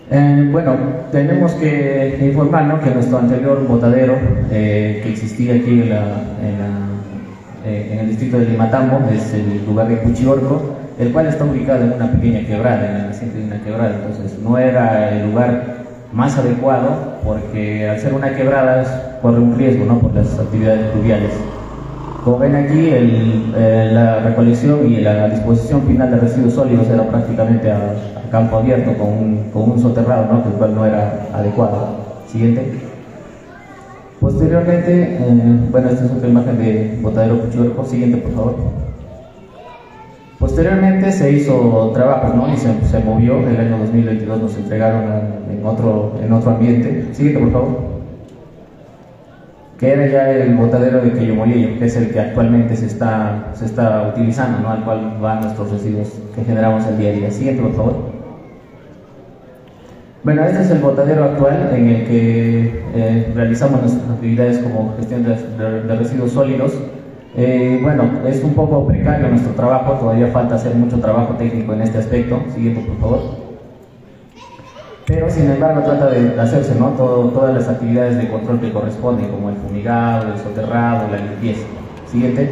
Eh, 0.10 0.50
bueno, 0.52 0.76
tenemos 1.12 1.52
que 1.54 2.18
informar 2.22 2.66
¿no? 2.66 2.80
que 2.80 2.92
nuestro 2.92 3.18
anterior 3.18 3.68
botadero 3.68 4.16
eh, 4.52 5.02
que 5.04 5.12
existía 5.12 5.56
aquí 5.56 5.82
en, 5.82 5.90
la, 5.90 6.04
en, 7.66 8.00
el 8.00 8.08
distrito 8.08 8.40
de 8.40 8.46
Limatambo 8.46 9.02
es 9.12 9.34
el 9.34 9.66
lugar 9.66 9.90
de 9.90 9.98
Cuchiorco, 9.98 10.78
el 10.98 11.12
cual 11.12 11.28
está 11.28 11.44
ubicado 11.44 11.84
en 11.84 11.94
una 11.94 12.12
pequeña 12.12 12.46
quebrada, 12.48 12.88
en 12.88 12.94
la 12.94 13.08
naciente 13.08 13.38
de 13.40 13.46
una 13.46 13.62
quebrada, 13.62 13.96
entonces 13.96 14.40
no 14.40 14.58
era 14.58 15.12
el 15.12 15.30
lugar 15.30 15.77
más 16.14 16.38
adecuado 16.38 17.18
porque 17.24 17.90
al 17.90 18.00
ser 18.00 18.14
una 18.14 18.36
quebrada 18.36 19.20
corre 19.22 19.40
un 19.40 19.58
riesgo 19.58 19.86
¿no? 19.86 20.00
por 20.00 20.14
las 20.14 20.40
actividades 20.40 20.92
fluviales. 20.92 21.32
Como 22.24 22.40
ven 22.40 22.56
aquí, 22.56 22.90
eh, 22.92 23.90
la 23.94 24.20
recolección 24.20 24.86
y 24.92 24.98
la 25.02 25.30
disposición 25.30 25.84
final 25.84 26.12
de 26.12 26.18
residuos 26.18 26.54
sólidos 26.54 26.88
era 26.90 27.04
prácticamente 27.08 27.72
a, 27.72 27.94
campo 28.32 28.58
abierto 28.58 28.92
con 28.98 29.08
un, 29.08 29.50
con 29.54 29.72
un 29.72 29.80
soterrado, 29.80 30.26
¿no? 30.26 30.44
el 30.46 30.58
cual 30.58 30.76
no 30.76 30.86
era 30.86 31.28
adecuado. 31.34 31.88
Siguiente. 32.28 32.88
Posteriormente, 34.20 35.18
eh, 35.22 35.60
bueno, 35.72 35.90
esta 35.90 36.06
es 36.06 36.12
otra 36.12 36.28
imagen 36.28 36.58
de 36.58 37.00
Botadero 37.02 37.40
Cuchillo. 37.40 37.86
Siguiente, 37.86 38.18
por 38.18 38.32
favor. 38.34 38.56
Posteriormente 40.40 41.12
se 41.12 41.32
hizo 41.32 41.92
trabajo 41.96 42.32
¿no? 42.36 42.54
y 42.54 42.58
se, 42.58 42.72
se, 42.86 43.00
movió, 43.00 43.40
el 43.40 43.60
año 43.60 43.80
2022 43.80 44.40
nos 44.40 44.56
entregaron 44.56 45.04
en, 45.50 45.66
otro, 45.66 46.14
en 46.24 46.32
otro 46.32 46.52
ambiente. 46.52 47.08
Siguiente, 47.12 47.42
por 47.42 47.52
favor. 47.52 47.88
Que 49.80 49.94
era 49.94 50.08
ya 50.08 50.32
el 50.32 50.56
botadero 50.56 51.02
de 51.02 51.14
Quillomolillo, 51.14 51.80
que 51.80 51.86
es 51.86 51.96
el 51.96 52.12
que 52.12 52.20
actualmente 52.20 52.76
se 52.76 52.86
está, 52.86 53.52
se 53.56 53.66
está 53.66 54.10
utilizando, 54.14 54.60
¿no? 54.60 54.70
al 54.70 54.84
cual 54.84 55.18
van 55.20 55.42
nuestros 55.42 55.72
residuos 55.72 56.10
que 56.36 56.44
generamos 56.44 56.86
el 56.86 57.00
día 57.00 57.10
a 57.10 57.14
día. 57.14 57.32
Siguiente, 57.32 57.64
por 57.64 57.74
favor. 57.74 57.96
Bueno, 60.24 60.44
este 60.44 60.62
es 60.62 60.70
el 60.70 60.80
botadero 60.80 61.24
actual 61.24 61.72
en 61.74 61.88
el 61.88 62.06
que 62.06 62.84
eh, 62.96 63.32
realizamos 63.34 63.82
nuestras 63.82 64.08
actividades 64.10 64.60
como 64.60 64.96
gestión 64.98 65.24
de 65.24 65.96
residuos 65.96 66.32
sólidos 66.32 66.78
eh, 67.40 67.80
bueno, 67.84 68.04
es 68.26 68.44
un 68.44 68.56
poco 68.56 68.88
precario 68.88 69.30
nuestro 69.30 69.54
trabajo, 69.54 69.94
todavía 69.94 70.26
falta 70.30 70.56
hacer 70.56 70.74
mucho 70.74 71.00
trabajo 71.00 71.36
técnico 71.36 71.72
en 71.74 71.82
este 71.84 72.00
aspecto. 72.00 72.42
Siguiente, 72.52 72.82
por 72.82 72.98
favor. 72.98 73.20
Pero 75.06 75.30
sin 75.30 75.52
embargo 75.52 75.82
trata 75.84 76.10
de 76.10 76.42
hacerse 76.42 76.74
¿no? 76.74 76.90
todas 76.90 77.54
las 77.54 77.70
actividades 77.70 78.18
de 78.18 78.28
control 78.28 78.60
que 78.60 78.74
corresponden, 78.74 79.30
como 79.30 79.50
el 79.50 79.56
fumigado, 79.56 80.34
el 80.34 80.40
soterrado, 80.40 81.10
la 81.12 81.18
limpieza. 81.18 81.62
Siguiente. 82.12 82.50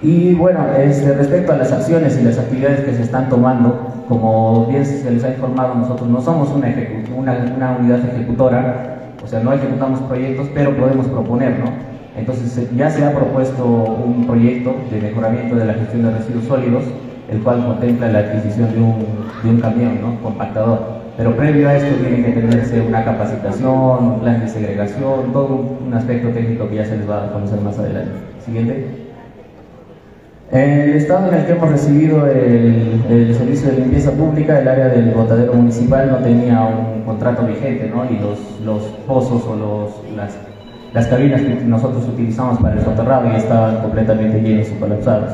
Y 0.00 0.32
bueno, 0.34 0.60
este, 0.78 1.12
respecto 1.12 1.52
a 1.52 1.56
las 1.56 1.72
acciones 1.72 2.18
y 2.18 2.24
las 2.24 2.38
actividades 2.38 2.80
que 2.80 2.94
se 2.94 3.02
están 3.02 3.28
tomando, 3.28 3.78
como 4.08 4.66
bien 4.68 4.86
se 4.86 5.10
les 5.10 5.22
ha 5.22 5.28
informado, 5.28 5.74
nosotros 5.74 6.08
no 6.08 6.22
somos 6.22 6.48
una, 6.48 6.74
una, 7.14 7.52
una 7.54 7.76
unidad 7.78 8.00
ejecutora, 8.06 9.12
o 9.22 9.26
sea, 9.26 9.40
no 9.40 9.52
ejecutamos 9.52 10.00
proyectos, 10.00 10.48
pero 10.54 10.74
podemos 10.74 11.06
proponer, 11.08 11.58
¿no? 11.58 11.95
Entonces 12.16 12.68
ya 12.76 12.90
se 12.90 13.04
ha 13.04 13.12
propuesto 13.12 13.64
un 13.64 14.26
proyecto 14.26 14.74
de 14.90 15.00
mejoramiento 15.00 15.56
de 15.56 15.64
la 15.66 15.74
gestión 15.74 16.02
de 16.04 16.10
residuos 16.12 16.44
sólidos 16.44 16.84
el 17.30 17.40
cual 17.42 17.64
contempla 17.64 18.08
la 18.08 18.20
adquisición 18.20 18.72
de 18.72 18.80
un, 18.80 19.60
camión 19.60 20.00
¿no? 20.00 20.20
compactador. 20.22 20.96
Pero 21.16 21.34
previo 21.34 21.68
a 21.68 21.76
esto 21.76 21.94
tiene 21.96 22.22
que 22.22 22.40
tenerse 22.40 22.80
una 22.80 23.04
capacitación, 23.04 24.04
un 24.04 24.20
plan 24.20 24.40
de 24.40 24.48
segregación, 24.48 25.32
todo 25.32 25.76
un 25.86 25.94
aspecto 25.94 26.28
técnico 26.28 26.68
que 26.68 26.76
ya 26.76 26.84
se 26.84 26.98
les 26.98 27.08
va 27.08 27.24
a 27.24 27.32
conocer 27.32 27.60
más 27.60 27.78
adelante. 27.78 28.12
Siguiente. 28.44 28.86
El 30.52 30.90
estado 30.90 31.28
en 31.28 31.34
el 31.34 31.46
que 31.46 31.52
hemos 31.52 31.70
recibido 31.70 32.26
el, 32.26 33.02
el, 33.10 33.34
servicio 33.34 33.70
de 33.70 33.78
limpieza 33.78 34.12
pública, 34.12 34.60
el 34.60 34.68
área 34.68 34.88
del 34.88 35.10
botadero 35.10 35.54
municipal 35.54 36.08
no 36.08 36.18
tenía 36.18 36.62
un 36.62 37.02
contrato 37.02 37.46
vigente, 37.46 37.90
¿no? 37.92 38.04
Y 38.08 38.18
los, 38.18 38.60
los 38.64 38.82
pozos 39.08 39.44
o 39.44 39.56
los, 39.56 40.16
las, 40.16 40.36
las 40.92 41.06
cabinas 41.06 41.42
que 41.42 41.54
nosotros 41.64 42.06
utilizamos 42.08 42.58
para 42.58 42.76
el 42.76 42.84
soterrado 42.84 43.28
ya 43.28 43.36
estaban 43.36 43.82
completamente 43.82 44.40
llenos 44.40 44.68
y 44.70 44.74
colapsados. 44.74 45.32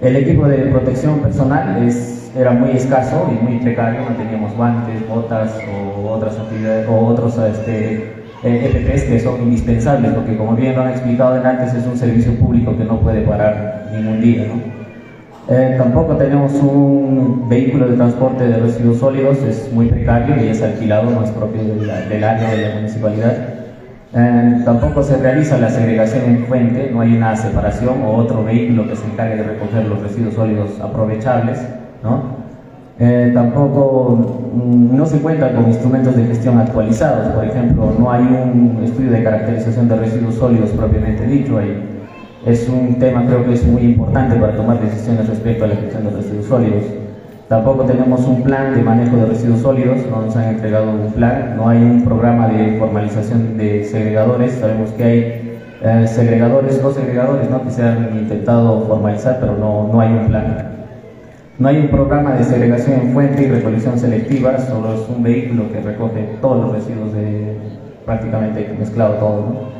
El 0.00 0.16
equipo 0.16 0.46
de 0.46 0.58
protección 0.66 1.20
personal 1.20 1.82
es, 1.82 2.30
era 2.36 2.52
muy 2.52 2.70
escaso 2.70 3.28
y 3.30 3.44
muy 3.44 3.58
precario, 3.60 4.00
no 4.00 4.16
teníamos 4.16 4.54
guantes, 4.56 5.06
botas 5.08 5.58
o 5.72 6.10
otras 6.10 6.38
actividades 6.38 6.86
o 6.88 7.06
otros 7.06 7.38
este, 7.38 8.14
EPPs 8.42 9.04
que 9.04 9.20
son 9.20 9.42
indispensables, 9.42 10.12
porque 10.12 10.36
como 10.36 10.54
bien 10.54 10.74
lo 10.76 10.82
han 10.82 10.90
explicado 10.90 11.42
antes, 11.42 11.74
es 11.74 11.86
un 11.86 11.96
servicio 11.96 12.34
público 12.34 12.76
que 12.76 12.84
no 12.84 13.00
puede 13.00 13.22
parar 13.22 13.90
ningún 13.92 14.20
día. 14.20 14.46
¿no? 14.46 14.76
Eh, 15.48 15.76
tampoco 15.78 16.16
tenemos 16.16 16.52
un 16.54 17.48
vehículo 17.48 17.88
de 17.88 17.96
transporte 17.96 18.48
de 18.48 18.58
residuos 18.58 18.98
sólidos, 18.98 19.38
es 19.38 19.72
muy 19.72 19.86
precario 19.86 20.44
y 20.44 20.48
es 20.48 20.62
alquilado, 20.62 21.10
no 21.10 21.24
es 21.24 21.30
propio 21.30 21.62
del, 21.62 21.86
del 22.08 22.24
área 22.24 22.50
de 22.50 22.68
la 22.68 22.74
municipalidad. 22.74 23.65
Eh, 24.18 24.62
tampoco 24.64 25.02
se 25.02 25.18
realiza 25.18 25.58
la 25.58 25.68
segregación 25.68 26.24
en 26.24 26.46
fuente, 26.46 26.90
no 26.90 27.02
hay 27.02 27.14
una 27.14 27.36
separación 27.36 28.02
o 28.02 28.14
otro 28.14 28.42
vehículo 28.44 28.88
que 28.88 28.96
se 28.96 29.04
encargue 29.04 29.36
de 29.36 29.42
recoger 29.42 29.84
los 29.84 30.00
residuos 30.00 30.32
sólidos 30.32 30.80
aprovechables. 30.80 31.60
¿no? 32.02 32.22
Eh, 32.98 33.30
tampoco 33.34 34.40
mm, 34.54 34.96
no 34.96 35.04
se 35.04 35.18
cuenta 35.18 35.52
con 35.52 35.66
instrumentos 35.66 36.16
de 36.16 36.24
gestión 36.24 36.58
actualizados, 36.58 37.34
por 37.34 37.44
ejemplo, 37.44 37.92
no 37.98 38.10
hay 38.10 38.22
un 38.22 38.80
estudio 38.82 39.10
de 39.10 39.22
caracterización 39.22 39.86
de 39.86 39.96
residuos 39.96 40.36
sólidos 40.36 40.70
propiamente 40.70 41.26
dicho. 41.26 41.60
Es 42.46 42.68
un 42.70 42.98
tema 42.98 43.26
creo 43.26 43.44
que 43.44 43.52
es 43.52 43.66
muy 43.66 43.82
importante 43.82 44.36
para 44.36 44.56
tomar 44.56 44.80
decisiones 44.80 45.28
respecto 45.28 45.64
a 45.64 45.68
la 45.68 45.76
gestión 45.76 46.04
de 46.04 46.10
residuos 46.10 46.46
sólidos. 46.46 46.84
Tampoco 47.48 47.84
tenemos 47.84 48.26
un 48.26 48.42
plan 48.42 48.74
de 48.74 48.82
manejo 48.82 49.18
de 49.18 49.26
residuos 49.26 49.60
sólidos, 49.60 49.98
no 50.10 50.22
nos 50.22 50.34
han 50.34 50.54
entregado 50.54 50.90
un 50.90 51.12
plan, 51.12 51.56
no 51.56 51.68
hay 51.68 51.78
un 51.78 52.04
programa 52.04 52.48
de 52.48 52.76
formalización 52.76 53.56
de 53.56 53.84
segregadores, 53.84 54.54
sabemos 54.54 54.90
que 54.90 55.04
hay 55.04 55.58
eh, 55.80 56.08
segregadores, 56.08 56.82
dos 56.82 56.96
segregadores 56.96 57.48
¿no? 57.48 57.62
que 57.62 57.70
se 57.70 57.84
han 57.84 58.18
intentado 58.18 58.80
formalizar, 58.88 59.38
pero 59.38 59.56
no, 59.56 59.88
no 59.92 60.00
hay 60.00 60.12
un 60.12 60.26
plan. 60.26 60.72
No 61.60 61.68
hay 61.68 61.76
un 61.76 61.88
programa 61.88 62.32
de 62.32 62.42
segregación 62.42 63.00
en 63.00 63.12
fuente 63.12 63.44
y 63.44 63.46
recolección 63.46 63.96
selectiva, 63.96 64.58
solo 64.58 64.94
es 64.94 65.08
un 65.08 65.22
vehículo 65.22 65.70
que 65.70 65.80
recoge 65.80 66.28
todos 66.40 66.64
los 66.64 66.72
residuos 66.74 67.12
de 67.12 67.58
prácticamente 68.04 68.74
mezclado 68.76 69.14
todo. 69.14 69.36
¿no? 69.36 69.75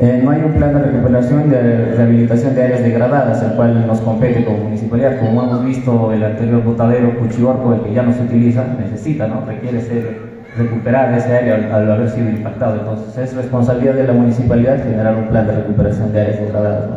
Eh, 0.00 0.20
no 0.24 0.32
hay 0.32 0.42
un 0.42 0.52
plan 0.52 0.74
de 0.74 0.82
recuperación 0.82 1.48
de 1.50 1.94
rehabilitación 1.94 2.54
de 2.56 2.64
áreas 2.64 2.82
degradadas, 2.82 3.40
el 3.42 3.52
cual 3.52 3.86
nos 3.86 4.00
compete 4.00 4.44
como 4.44 4.58
municipalidad. 4.58 5.20
Como 5.20 5.42
hemos 5.44 5.64
visto, 5.64 6.12
el 6.12 6.24
anterior 6.24 6.64
botadero 6.64 7.16
Cuchiorco, 7.18 7.74
el 7.74 7.80
que 7.82 7.94
ya 7.94 8.02
no 8.02 8.12
se 8.12 8.22
utiliza, 8.22 8.64
necesita, 8.78 9.28
¿no? 9.28 9.46
requiere 9.46 9.80
ser 9.80 10.34
recuperar 10.56 11.12
ese 11.14 11.36
área 11.36 11.76
al, 11.76 11.90
haber 11.90 12.10
sido 12.10 12.28
impactado. 12.28 12.80
Entonces, 12.80 13.16
es 13.18 13.36
responsabilidad 13.36 13.94
de 13.94 14.04
la 14.04 14.12
municipalidad 14.12 14.82
generar 14.82 15.16
un 15.16 15.28
plan 15.28 15.46
de 15.46 15.56
recuperación 15.56 16.12
de 16.12 16.20
áreas 16.20 16.40
degradadas. 16.40 16.90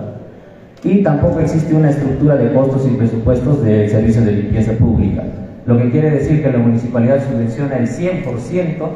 y 0.83 1.03
tampoco 1.03 1.39
existe 1.39 1.73
una 1.73 1.89
estructura 1.89 2.35
de 2.35 2.53
costos 2.53 2.87
y 2.87 2.95
presupuestos 2.95 3.63
de 3.63 3.89
servicios 3.89 4.25
de 4.25 4.31
limpieza 4.31 4.73
pública, 4.73 5.23
lo 5.65 5.77
que 5.77 5.89
quiere 5.89 6.11
decir 6.11 6.43
que 6.43 6.51
la 6.51 6.59
municipalidad 6.59 7.19
subvenciona 7.27 7.77
el 7.77 7.87
100% 7.87 8.89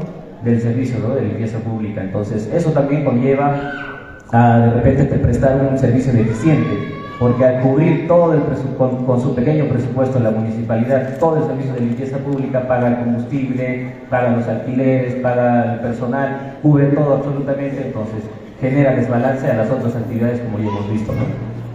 del 0.44 0.62
servicio 0.62 1.00
de 1.16 1.22
limpieza 1.22 1.58
pública. 1.60 2.02
Entonces, 2.02 2.50
eso 2.54 2.72
también 2.72 3.04
conlleva 3.04 3.91
a 4.32 4.60
de 4.60 4.70
repente 4.82 5.16
prestar 5.18 5.68
un 5.70 5.78
servicio 5.78 6.14
deficiente, 6.14 6.96
porque 7.20 7.46
al 7.46 7.62
cubrir 7.62 8.08
todo 8.08 8.34
el 8.34 8.42
con, 8.78 9.06
con, 9.06 9.22
su 9.22 9.36
pequeño 9.36 9.66
presupuesto 9.66 10.20
la 10.20 10.32
municipalidad, 10.32 11.18
todo 11.20 11.38
el 11.38 11.44
servicio 11.44 11.74
de 11.74 11.82
limpieza 11.82 12.18
pública, 12.18 12.68
paga 12.68 12.88
el 12.88 12.96
combustible, 12.98 13.94
paga 14.10 14.38
los 14.38 14.48
alquileres, 14.48 15.16
paga 15.16 15.74
el 15.74 15.80
personal, 15.82 16.58
cubre 16.62 16.88
todo 16.88 17.16
absolutamente, 17.16 17.88
entonces 17.88 18.24
genera 18.60 18.96
desbalance 18.96 19.48
a 19.48 19.56
las 19.56 19.70
otras 19.70 19.96
actividades 19.96 20.40
como 20.40 20.60
ya 20.60 20.70
hemos 20.70 20.92
visto. 20.92 21.14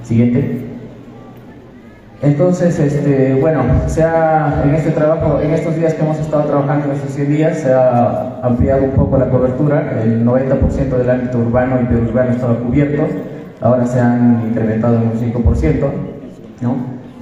Siguiente. 0.02 0.75
Entonces, 2.26 2.76
este, 2.80 3.34
bueno, 3.40 3.62
se 3.86 4.02
ha, 4.02 4.62
en 4.64 4.74
este 4.74 4.90
trabajo, 4.90 5.40
en 5.40 5.52
estos 5.52 5.76
días 5.76 5.94
que 5.94 6.02
hemos 6.02 6.18
estado 6.18 6.42
trabajando, 6.42 6.86
en 6.86 6.96
estos 6.96 7.12
100 7.12 7.28
días, 7.28 7.58
se 7.58 7.72
ha 7.72 8.40
ampliado 8.42 8.82
un 8.82 8.90
poco 8.90 9.16
la 9.16 9.28
cobertura. 9.28 10.02
El 10.02 10.24
90% 10.26 10.96
del 10.96 11.08
ámbito 11.08 11.38
urbano 11.38 11.80
y 11.80 11.84
periurbano 11.84 12.32
estaba 12.32 12.58
cubierto, 12.58 13.06
ahora 13.60 13.86
se 13.86 14.00
han 14.00 14.42
incrementado 14.48 14.96
en 14.96 15.02
un 15.02 15.44
5%. 15.44 15.86
¿no? 16.62 16.76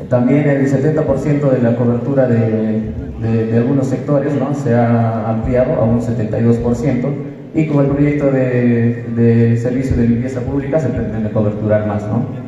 También 0.09 0.49
el 0.49 0.67
70% 0.67 1.51
de 1.51 1.63
la 1.63 1.77
cobertura 1.77 2.27
de, 2.27 2.93
de, 3.21 3.47
de, 3.47 3.59
algunos 3.59 3.87
sectores 3.89 4.33
¿no? 4.35 4.55
se 4.55 4.75
ha 4.75 5.29
ampliado 5.29 5.75
a 5.75 5.85
un 5.85 6.01
72%. 6.01 7.09
Y 7.55 7.67
con 7.67 7.85
el 7.85 7.91
proyecto 7.91 8.33
de, 8.33 9.05
de 9.15 9.57
servicio 9.59 9.97
de 9.97 10.09
limpieza 10.09 10.41
pública 10.41 10.81
se 10.81 10.89
pretende 10.89 11.31
coberturar 11.31 11.87
más. 11.87 12.05
¿no? 12.05 12.44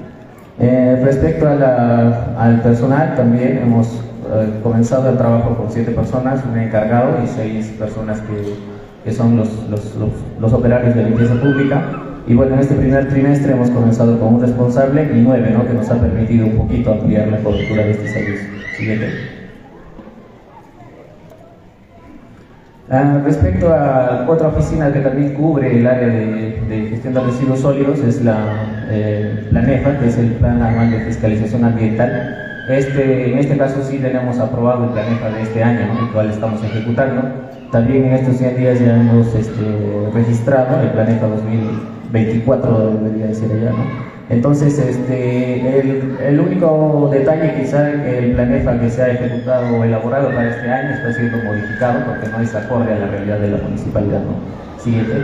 Eh, 0.58 1.02
respecto 1.04 1.46
a 1.46 2.34
al 2.38 2.62
personal, 2.62 3.14
también 3.14 3.58
hemos 3.58 3.86
eh, 3.86 4.60
comenzado 4.62 5.10
el 5.10 5.18
trabajo 5.18 5.54
con 5.56 5.70
siete 5.70 5.92
personas, 5.92 6.42
un 6.50 6.58
encargado 6.58 7.22
y 7.22 7.28
seis 7.28 7.66
personas 7.78 8.20
que, 8.20 8.54
que 9.04 9.12
son 9.12 9.36
los, 9.36 9.48
los, 9.70 9.94
los, 9.96 10.10
los, 10.40 10.52
operarios 10.52 10.94
de 10.94 11.04
limpieza 11.04 11.34
pública. 11.34 11.82
Y 12.26 12.34
bueno, 12.34 12.54
en 12.54 12.60
este 12.60 12.74
primer 12.74 13.08
trimestre 13.08 13.52
hemos 13.52 13.70
comenzado 13.70 14.18
con 14.18 14.34
un 14.34 14.40
responsable 14.40 15.10
y 15.14 15.20
nueve, 15.20 15.50
¿no? 15.52 15.66
que 15.66 15.74
nos 15.74 15.88
ha 15.90 16.00
permitido 16.00 16.46
un 16.46 16.56
poquito 16.56 16.92
ampliar 16.92 17.28
la 17.28 17.38
cobertura 17.38 17.82
de 17.84 17.90
este 17.90 18.08
servicio. 18.08 18.48
Siguiente. 18.76 19.35
Uh, 22.88 23.18
respecto 23.24 23.74
a 23.74 24.24
otra 24.28 24.46
oficina 24.46 24.92
que 24.92 25.00
también 25.00 25.34
cubre 25.34 25.76
el 25.76 25.84
área 25.88 26.06
de, 26.06 26.86
gestión 26.90 27.14
de 27.14 27.20
residuos 27.20 27.58
sólidos 27.58 27.98
es 27.98 28.22
la 28.22 28.36
eh, 28.88 29.44
Planefa, 29.50 29.98
que 29.98 30.06
es 30.06 30.16
el 30.16 30.34
Plan 30.34 30.62
Anual 30.62 30.92
de 30.92 31.00
Fiscalización 31.00 31.64
Ambiental. 31.64 32.62
Este, 32.68 33.32
en 33.32 33.38
este 33.40 33.58
caso 33.58 33.82
sí 33.82 33.98
tenemos 33.98 34.38
aprobado 34.38 34.84
el 34.84 34.90
Planefa 34.90 35.30
de 35.30 35.42
este 35.42 35.64
año, 35.64 35.94
¿no? 35.94 36.06
el 36.06 36.12
cual 36.12 36.30
estamos 36.30 36.62
ejecutando. 36.62 37.22
También 37.72 38.04
en 38.04 38.12
estos 38.12 38.36
100 38.36 38.56
días 38.56 38.78
ya 38.78 38.94
hemos 38.94 39.34
este, 39.34 40.10
registrado 40.14 40.80
el 40.80 40.90
Planefa 40.90 41.26
2024, 42.16 43.00
debería 43.02 43.26
decir 43.26 43.48
ya, 43.48 43.70
¿no? 43.70 44.06
Entonces, 44.28 44.76
este, 44.76 46.28
el, 46.28 46.40
único 46.40 47.08
detalle 47.12 47.54
quizá 47.60 47.90
el 47.90 48.32
planefa 48.32 48.80
que 48.80 48.90
se 48.90 49.02
ha 49.02 49.08
ejecutado 49.12 49.76
o 49.76 49.84
elaborado 49.84 50.30
para 50.30 50.48
este 50.48 50.68
año 50.68 50.96
está 50.96 51.12
siendo 51.12 51.44
modificado 51.44 52.04
porque 52.06 52.28
no 52.28 52.40
es 52.40 52.52
acorde 52.52 52.92
a 52.92 52.98
la 52.98 53.06
realidad 53.06 53.38
de 53.38 53.50
la 53.50 53.58
municipalidad. 53.58 54.20
¿no? 54.22 54.82
Siguiente. 54.82 55.14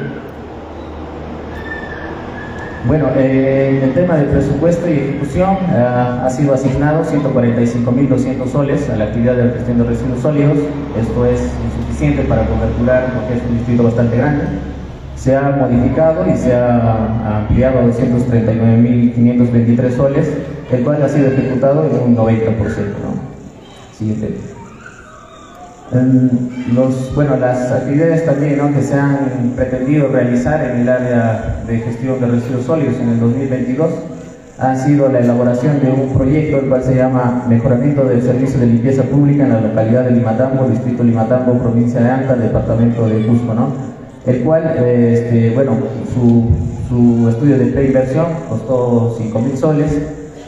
Bueno, 2.87 3.09
eh, 3.17 3.81
el 3.83 3.93
tema 3.93 4.17
del 4.17 4.27
presupuesto 4.27 4.89
y 4.89 4.93
ejecución 4.93 5.51
eh, 5.51 5.85
ha 6.23 6.31
sido 6.31 6.55
asignado 6.55 7.05
145.200 7.05 8.47
soles 8.47 8.89
a 8.89 8.97
la 8.97 9.05
actividad 9.05 9.35
de 9.35 9.51
gestión 9.51 9.79
de 9.79 9.85
residuos 9.85 10.21
sólidos. 10.21 10.59
Esto 11.01 11.27
es 11.27 11.41
insuficiente 11.65 12.23
para 12.23 12.47
coberturar 12.47 13.13
porque 13.15 13.35
es 13.35 13.43
un 13.49 13.59
distrito 13.59 13.83
bastante 13.83 14.17
grande 14.17 14.45
se 15.23 15.37
ha 15.37 15.51
modificado 15.51 16.27
y 16.29 16.37
se 16.37 16.53
ha 16.53 17.39
ampliado 17.39 17.79
a 17.79 17.85
239.523 17.85 19.97
soles, 19.97 20.29
el 20.73 20.83
cual 20.83 21.01
ha 21.01 21.09
sido 21.09 21.29
ejecutado 21.29 21.89
en 21.89 21.97
un 22.03 22.17
90%. 22.17 22.59
¿no? 22.59 23.15
Siguiente. 23.97 24.35
Bueno, 27.15 27.37
las 27.37 27.71
actividades 27.71 28.25
también 28.25 28.75
que 28.75 28.83
se 28.83 28.95
han 28.95 29.53
pretendido 29.55 30.09
realizar 30.09 30.65
en 30.65 30.81
el 30.81 30.89
área 30.89 31.63
de 31.69 31.79
gestión 31.79 32.21
de 32.21 32.27
residuos 32.27 32.65
sólidos 32.65 32.97
en 32.97 33.11
el 33.11 33.21
2022 33.21 33.91
han 34.59 34.77
sido 34.79 35.09
la 35.09 35.21
elaboración 35.21 35.81
de 35.81 35.91
un 35.91 36.15
proyecto 36.15 36.59
el 36.59 36.69
cual 36.69 36.83
se 36.83 36.97
llama 36.97 37.45
Mejoramiento 37.49 38.05
del 38.05 38.23
Servicio 38.23 38.59
de 38.59 38.67
Limpieza 38.67 39.05
Pública 39.05 39.45
en 39.45 39.53
la 39.53 39.61
localidad 39.61 40.05
de 40.05 40.11
Limatambo, 40.13 40.69
Distrito 40.69 41.05
Limatambo, 41.05 41.59
provincia 41.59 42.01
de 42.01 42.11
Anta, 42.11 42.35
departamento 42.35 43.09
de 43.09 43.25
Cusco. 43.27 43.55
¿no? 43.55 43.92
El 44.27 44.43
cual, 44.43 44.77
este, 44.79 45.51
bueno, 45.55 45.79
su, 46.15 47.29
estudio 47.29 47.59
de 47.59 47.67
preinversión 47.67 48.27
costó 48.49 49.15
5 49.19 49.39
mil 49.41 49.57
soles, 49.57 50.03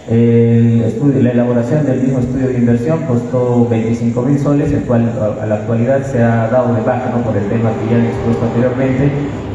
el 0.08 0.82
estudio, 0.82 1.22
la 1.22 1.30
elaboración 1.30 1.86
del 1.86 2.02
mismo 2.02 2.18
estudio 2.18 2.48
de 2.48 2.58
inversión 2.58 2.98
costó 3.08 3.66
25 3.70 4.22
mil 4.22 4.38
soles, 4.38 4.70
el 4.70 4.82
cual 4.82 5.10
a, 5.40 5.46
la 5.46 5.54
actualidad 5.54 6.04
se 6.04 6.22
ha 6.22 6.48
dado 6.48 6.74
de 6.74 6.82
baja 6.82 7.10
¿no? 7.10 7.24
por 7.24 7.34
el 7.34 7.44
tema 7.48 7.70
que 7.72 7.90
ya 7.90 8.04
he 8.04 8.08
expuesto 8.08 8.44
anteriormente, 8.44 9.10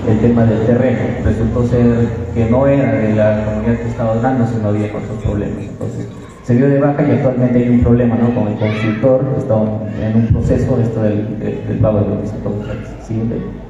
el 0.10 0.20
tema 0.20 0.46
del 0.46 0.66
terreno. 0.66 1.00
Resultó 1.24 1.68
ser 1.68 2.08
que 2.34 2.50
no 2.50 2.66
era 2.66 2.94
de 2.94 3.14
la 3.14 3.46
comunidad 3.46 3.78
que 3.78 3.90
estaba 3.90 4.16
dando, 4.16 4.48
sino 4.48 4.70
había 4.70 4.88
otros 4.88 5.24
problemas. 5.24 5.60
Entonces, 5.60 6.08
se 6.44 6.56
dio 6.56 6.68
de 6.68 6.80
baja 6.80 7.04
y 7.08 7.12
actualmente 7.12 7.60
hay 7.60 7.70
un 7.70 7.82
problema 7.82 8.16
¿no? 8.16 8.34
con 8.34 8.48
el 8.48 8.58
consultor, 8.58 9.36
está 9.38 9.54
en 10.02 10.16
un 10.16 10.28
proceso 10.34 10.80
esto 10.82 11.04
del, 11.04 11.38
del, 11.40 11.78
pago 11.78 12.00
de 12.00 12.08
los 12.10 13.06
Siguiente. 13.06 13.69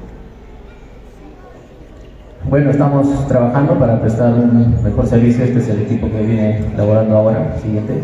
Bueno, 2.48 2.70
estamos 2.70 3.28
trabajando 3.28 3.78
para 3.78 4.00
prestar 4.00 4.32
un 4.32 4.82
mejor 4.82 5.06
servicio, 5.06 5.44
este 5.44 5.58
es 5.58 5.68
el 5.68 5.82
equipo 5.82 6.10
que 6.10 6.22
viene 6.22 6.64
laborando 6.76 7.16
ahora. 7.16 7.56
Siguiente. 7.62 8.00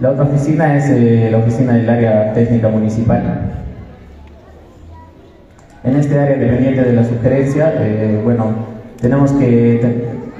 La 0.00 0.10
otra 0.10 0.24
oficina 0.24 0.76
es 0.76 0.88
eh, 0.88 1.28
la 1.30 1.38
oficina 1.38 1.74
del 1.74 1.88
área 1.88 2.32
técnica 2.32 2.68
municipal. 2.68 3.22
En 5.84 5.96
este 5.96 6.18
área 6.18 6.38
dependiente 6.38 6.82
de 6.82 6.92
la 6.94 7.04
sugerencia, 7.04 7.74
eh, 7.76 8.20
bueno, 8.24 8.46
tenemos 9.00 9.30
que 9.32 9.80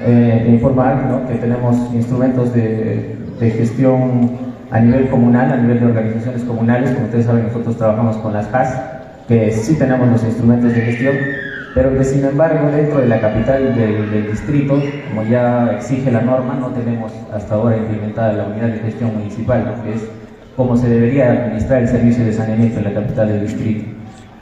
eh, 0.01 0.47
informar 0.49 1.27
que 1.29 1.35
tenemos 1.35 1.77
instrumentos 1.95 2.55
de, 2.55 3.15
de, 3.39 3.51
gestión 3.51 4.33
a 4.71 4.81
nivel 4.81 5.09
comunal, 5.11 5.53
a 5.53 5.57
nivel 5.59 5.81
de 5.81 5.87
organizaciones 5.87 6.43
comunales. 6.45 6.91
Como 6.93 7.05
ustedes 7.05 7.27
saben, 7.27 7.45
nosotros 7.45 7.77
trabajamos 7.77 8.17
con 8.17 8.33
las 8.33 8.47
CAS, 8.47 9.02
que 9.29 9.51
sí 9.53 9.75
tenemos 9.75 10.09
los 10.09 10.25
instrumentos 10.25 10.73
de 10.73 10.81
gestión, 10.81 11.15
pero 11.75 11.97
que 11.97 12.05
sin 12.05 12.25
embargo 12.25 12.71
dentro 12.71 13.01
de 13.01 13.09
la 13.09 13.21
capital 13.21 13.75
del, 13.75 14.31
distrito, 14.31 14.81
como 15.09 15.23
ya 15.25 15.73
exige 15.73 16.11
la 16.11 16.21
norma, 16.21 16.55
no 16.55 16.69
tenemos 16.69 17.13
hasta 17.33 17.55
ahora 17.55 17.77
implementada 17.77 18.33
la 18.33 18.47
unidad 18.47 18.69
de 18.69 18.79
gestión 18.81 19.15
municipal, 19.17 19.75
que 19.85 19.95
es 19.95 20.03
como 20.57 20.77
se 20.77 20.89
debería 20.89 21.31
administrar 21.33 21.83
el 21.83 21.89
servicio 21.89 22.25
de 22.25 22.33
saneamiento 22.33 22.79
en 22.79 22.85
la 22.85 22.93
capital 22.93 23.29
del 23.29 23.47
distrito. 23.47 23.85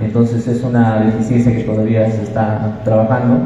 Entonces 0.01 0.47
es 0.49 0.63
una 0.65 1.01
deficiencia 1.05 1.55
que 1.55 1.63
todavía 1.63 2.11
se 2.11 2.23
está 2.23 2.81
trabajando. 2.85 3.39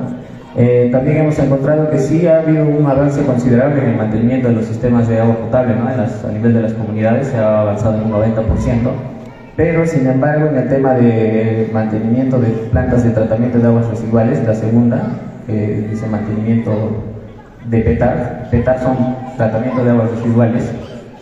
Eh, 0.56 0.88
también 0.92 1.18
hemos 1.18 1.38
encontrado 1.38 1.90
que 1.90 1.98
sí 1.98 2.26
ha 2.28 2.38
habido 2.38 2.64
un 2.64 2.86
avance 2.86 3.20
considerable 3.22 3.82
en 3.82 3.90
el 3.90 3.96
mantenimiento 3.96 4.48
de 4.48 4.54
los 4.54 4.66
sistemas 4.66 5.08
de 5.08 5.20
agua 5.20 5.36
potable 5.36 5.74
¿no? 5.74 5.88
a 5.88 6.32
nivel 6.32 6.54
de 6.54 6.62
las 6.62 6.72
comunidades, 6.74 7.26
se 7.26 7.36
ha 7.36 7.60
avanzado 7.60 7.96
en 7.96 8.04
un 8.04 8.12
90%. 8.12 9.13
Pero, 9.56 9.86
sin 9.86 10.06
embargo, 10.06 10.48
en 10.48 10.56
el 10.56 10.68
tema 10.68 10.94
de 10.94 11.70
mantenimiento 11.72 12.40
de 12.40 12.48
plantas 12.48 13.04
de 13.04 13.10
tratamiento 13.10 13.58
de 13.58 13.68
aguas 13.68 13.88
residuales, 13.88 14.44
la 14.44 14.54
segunda, 14.54 15.02
que 15.46 15.86
dice 15.90 16.06
mantenimiento 16.08 17.04
de 17.70 17.80
PETAR, 17.80 18.48
PETAR 18.50 18.80
son 18.80 18.96
tratamiento 19.36 19.84
de 19.84 19.90
aguas 19.92 20.10
residuales, 20.10 20.72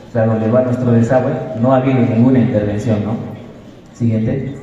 o 0.09 0.13
sea, 0.13 0.27
donde 0.27 0.51
va 0.51 0.63
nuestro 0.63 0.93
desagüe, 0.93 1.33
no 1.61 1.73
ha 1.73 1.79
habido 1.79 2.01
ninguna 2.01 2.39
intervención, 2.39 3.05
¿no? 3.05 3.17
Siguiente. 3.93 4.55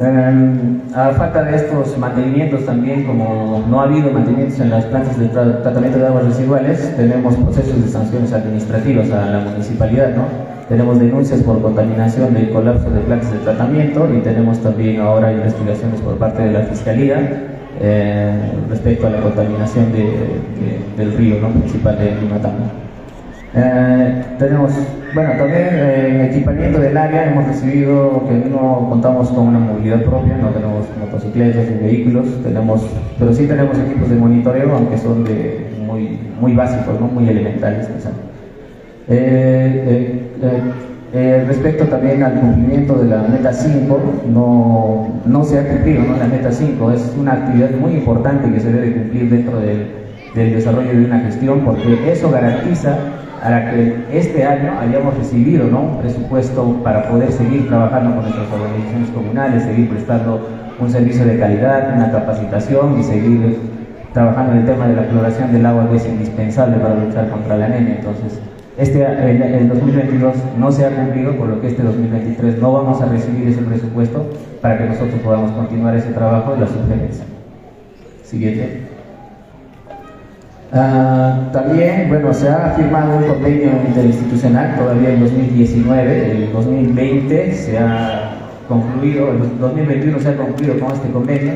Em, 0.00 0.80
a 0.94 1.10
falta 1.10 1.44
de 1.44 1.54
estos 1.54 1.96
mantenimientos 1.98 2.64
también, 2.64 3.04
como 3.04 3.62
no 3.68 3.80
ha 3.80 3.84
habido 3.84 4.10
mantenimientos 4.10 4.58
en 4.58 4.70
las 4.70 4.86
plantas 4.86 5.18
de 5.18 5.28
tratamiento 5.28 5.98
de 5.98 6.06
aguas 6.06 6.24
residuales, 6.24 6.96
tenemos 6.96 7.36
procesos 7.36 7.84
de 7.84 7.88
sanciones 7.88 8.32
administrativas 8.32 9.10
a 9.12 9.26
la 9.26 9.38
municipalidad, 9.40 10.16
¿no? 10.16 10.43
Tenemos 10.68 10.98
denuncias 10.98 11.40
por 11.42 11.60
contaminación 11.60 12.32
del 12.32 12.50
colapso 12.50 12.90
de 12.90 13.00
plantas 13.00 13.32
de 13.32 13.38
tratamiento 13.38 14.08
y 14.14 14.20
tenemos 14.20 14.58
también 14.60 15.00
ahora 15.00 15.30
investigaciones 15.30 16.00
por 16.00 16.16
parte 16.16 16.42
de 16.42 16.52
la 16.52 16.60
Fiscalía 16.60 17.48
eh, 17.80 18.52
respecto 18.70 19.06
a 19.06 19.10
la 19.10 19.20
contaminación 19.20 19.92
del 19.92 21.12
río 21.18 21.40
¿no? 21.40 21.48
principal 21.48 21.98
de 21.98 22.14
Limatama. 22.14 22.84
Eh, 23.56 24.24
tenemos, 24.38 24.72
bueno, 25.14 25.30
también 25.36 25.68
eh, 25.70 26.08
en 26.08 26.20
equipamiento 26.32 26.80
del 26.80 26.96
área 26.96 27.30
hemos 27.30 27.46
recibido 27.46 28.24
que 28.26 28.48
no 28.48 28.86
contamos 28.88 29.28
con 29.28 29.48
una 29.48 29.58
movilidad 29.58 30.02
propia, 30.02 30.36
no 30.38 30.48
tenemos 30.48 30.86
motocicletas 30.98 31.70
ni 31.70 31.86
vehículos, 31.86 32.42
tenemos, 32.42 32.84
pero 33.18 33.32
sí 33.32 33.46
tenemos 33.46 33.78
equipos 33.78 34.08
de 34.08 34.16
monitoreo, 34.16 34.74
aunque 34.74 34.96
son 34.96 35.24
de 35.24 35.70
muy, 35.86 36.18
muy 36.40 36.54
básicos, 36.54 36.98
¿no? 36.98 37.06
muy 37.06 37.28
elementales. 37.28 37.86
Eh, 37.86 38.33
eh, 39.08 40.22
eh, 41.12 41.44
respecto 41.46 41.84
también 41.84 42.22
al 42.22 42.40
cumplimiento 42.40 42.94
de 42.94 43.08
la 43.08 43.22
meta 43.22 43.52
5, 43.52 44.00
no, 44.32 45.20
no 45.24 45.44
se 45.44 45.58
ha 45.58 45.68
cumplido 45.68 46.02
¿no? 46.02 46.16
la 46.16 46.26
meta 46.26 46.50
5, 46.50 46.90
es 46.90 47.14
una 47.18 47.34
actividad 47.34 47.70
muy 47.72 47.92
importante 47.92 48.50
que 48.52 48.60
se 48.60 48.72
debe 48.72 48.94
cumplir 48.94 49.30
dentro 49.30 49.60
del, 49.60 49.86
del 50.34 50.54
desarrollo 50.54 50.90
de 50.90 51.04
una 51.04 51.20
gestión 51.20 51.60
porque 51.60 52.10
eso 52.10 52.30
garantiza 52.30 52.98
a 53.44 53.70
que 53.70 53.94
este 54.12 54.44
año 54.44 54.72
hayamos 54.80 55.16
recibido 55.16 55.66
¿no? 55.66 55.82
un 55.82 55.98
presupuesto 55.98 56.80
para 56.82 57.08
poder 57.08 57.30
seguir 57.30 57.68
trabajando 57.68 58.16
con 58.16 58.22
nuestras 58.24 58.50
organizaciones 58.50 59.10
comunales, 59.10 59.62
seguir 59.62 59.90
prestando 59.90 60.40
un 60.80 60.90
servicio 60.90 61.24
de 61.24 61.38
calidad, 61.38 61.94
una 61.94 62.10
capacitación 62.10 62.98
y 62.98 63.04
seguir 63.04 63.58
trabajando 64.12 64.52
en 64.52 64.58
el 64.58 64.66
tema 64.66 64.88
de 64.88 64.96
la 64.96 65.06
cloración 65.06 65.52
del 65.52 65.66
agua 65.66 65.88
que 65.90 65.96
es 65.96 66.06
indispensable 66.06 66.76
para 66.78 66.94
luchar 66.94 67.28
contra 67.28 67.56
la 67.56 67.66
anemia. 67.66 67.96
Entonces, 67.96 68.40
este, 68.76 69.04
el, 69.04 69.68
2022 69.68 70.34
no 70.58 70.72
se 70.72 70.84
ha 70.84 70.90
cumplido, 70.90 71.36
por 71.36 71.48
lo 71.48 71.60
que 71.60 71.68
este 71.68 71.82
2023 71.82 72.58
no 72.60 72.72
vamos 72.72 73.00
a 73.00 73.06
recibir 73.06 73.48
ese 73.48 73.62
presupuesto 73.62 74.26
para 74.60 74.78
que 74.78 74.84
nosotros 74.86 75.20
podamos 75.22 75.52
continuar 75.52 75.96
ese 75.96 76.10
trabajo 76.10 76.54
de 76.54 76.60
la 76.60 76.66
sugerencia. 76.66 77.24
Siguiente. 78.24 78.80
Ah, 80.72 81.50
también, 81.52 82.08
bueno, 82.08 82.34
se 82.34 82.48
ha 82.48 82.74
firmado 82.76 83.18
un 83.18 83.24
convenio 83.24 83.70
interinstitucional 83.86 84.74
todavía 84.76 85.10
en 85.10 85.20
2019, 85.20 86.30
el 86.32 86.52
2020 86.52 87.52
se 87.52 87.78
ha 87.78 88.32
concluido, 88.66 89.30
el 89.30 89.58
2021 89.60 90.18
se 90.18 90.28
ha 90.30 90.36
concluido 90.36 90.80
con 90.80 90.92
este 90.92 91.10
convenio 91.10 91.52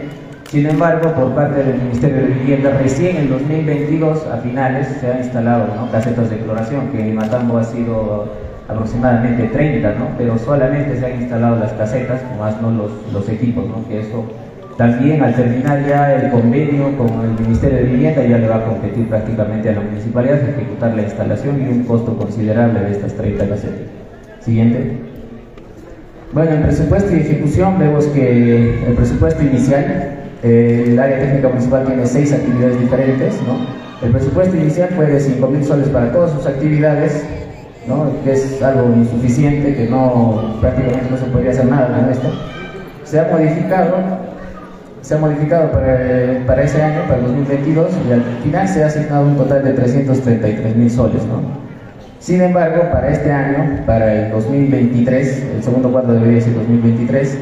sin 0.49 0.67
embargo, 0.67 1.13
por 1.13 1.35
parte 1.35 1.63
del 1.63 1.77
Ministerio 1.77 2.23
de 2.23 2.27
Vivienda, 2.29 2.71
recién 2.81 3.17
en 3.17 3.29
2022, 3.29 4.27
a 4.29 4.39
finales, 4.39 4.89
se 4.99 5.13
han 5.13 5.19
instalado 5.19 5.67
casetas 5.93 6.31
de 6.31 6.39
cloración, 6.39 6.89
que 6.89 7.07
en 7.07 7.15
Matambo 7.15 7.59
ha 7.59 7.65
sido 7.65 8.33
aproximadamente 8.67 9.45
30, 9.45 9.95
¿no? 9.95 10.09
pero 10.17 10.39
solamente 10.39 10.99
se 10.99 11.05
han 11.05 11.21
instalado 11.21 11.57
las 11.57 11.73
casetas, 11.73 12.23
más 12.39 12.61
no 12.63 12.71
los, 12.71 12.93
los 13.13 13.29
equipos, 13.29 13.67
¿no? 13.67 13.87
que 13.89 14.01
eso 14.01 14.25
también 14.79 15.23
al 15.23 15.35
terminar 15.35 15.85
ya 15.87 16.15
el 16.15 16.31
convenio 16.31 16.97
con 16.97 17.09
el 17.09 17.45
Ministerio 17.45 17.79
de 17.79 17.85
Vivienda 17.85 18.23
ya 18.25 18.39
le 18.39 18.49
va 18.49 18.57
a 18.57 18.65
competir 18.65 19.09
prácticamente 19.09 19.69
a 19.69 19.73
la 19.73 19.81
municipalidad 19.81 20.37
ejecutar 20.37 20.95
la 20.95 21.03
instalación 21.03 21.61
y 21.61 21.69
un 21.69 21.85
costo 21.85 22.17
considerable 22.17 22.81
de 22.81 22.93
estas 22.93 23.13
30 23.15 23.49
casetas. 23.49 23.81
Siguiente. 24.41 24.93
Bueno, 26.33 26.53
en 26.53 26.63
presupuesto 26.63 27.15
y 27.15 27.21
ejecución 27.21 27.79
vemos 27.79 28.07
que 28.07 28.87
el 28.87 28.95
presupuesto 28.95 29.43
inicial 29.43 30.18
el 30.43 30.99
área 30.99 31.19
técnica 31.19 31.49
municipal 31.49 31.85
tiene 31.85 32.07
seis 32.07 32.33
actividades 32.33 32.81
diferentes. 32.81 33.41
¿no? 33.43 33.59
El 34.07 34.13
presupuesto 34.13 34.57
inicial 34.57 34.91
fue 34.91 35.07
de 35.07 35.19
5 35.19 35.47
mil 35.49 35.65
soles 35.65 35.89
para 35.89 36.13
todas 36.13 36.33
sus 36.33 36.47
actividades, 36.47 37.25
¿no? 37.87 38.13
que 38.23 38.33
es 38.33 38.63
algo 38.63 38.95
insuficiente, 38.95 39.75
que 39.75 39.89
no, 39.89 40.57
prácticamente 40.61 41.11
no 41.11 41.17
se 41.17 41.25
podría 41.25 41.51
hacer 41.51 41.67
nada 41.67 41.99
con 41.99 42.11
esto. 42.11 42.29
Se 43.05 43.19
ha 43.19 43.25
modificado, 43.25 43.97
se 45.01 45.15
ha 45.15 45.19
modificado 45.19 45.73
para, 45.73 46.45
para 46.47 46.63
ese 46.63 46.81
año, 46.81 47.03
para 47.09 47.17
el 47.17 47.25
2022, 47.25 47.91
y 48.09 48.13
al 48.13 48.23
final 48.45 48.69
se 48.69 48.85
ha 48.85 48.87
asignado 48.87 49.27
un 49.27 49.37
total 49.37 49.65
de 49.65 49.73
333 49.73 50.77
mil 50.77 50.91
soles. 50.91 51.25
¿no? 51.25 51.69
Sin 52.21 52.43
embargo, 52.43 52.83
para 52.93 53.11
este 53.11 53.33
año, 53.33 53.85
para 53.87 54.27
el 54.27 54.31
2023, 54.31 55.47
el 55.57 55.63
segundo 55.63 55.91
cuarto 55.91 56.13
debería 56.13 56.41
ser 56.41 56.55
2023, 56.55 57.39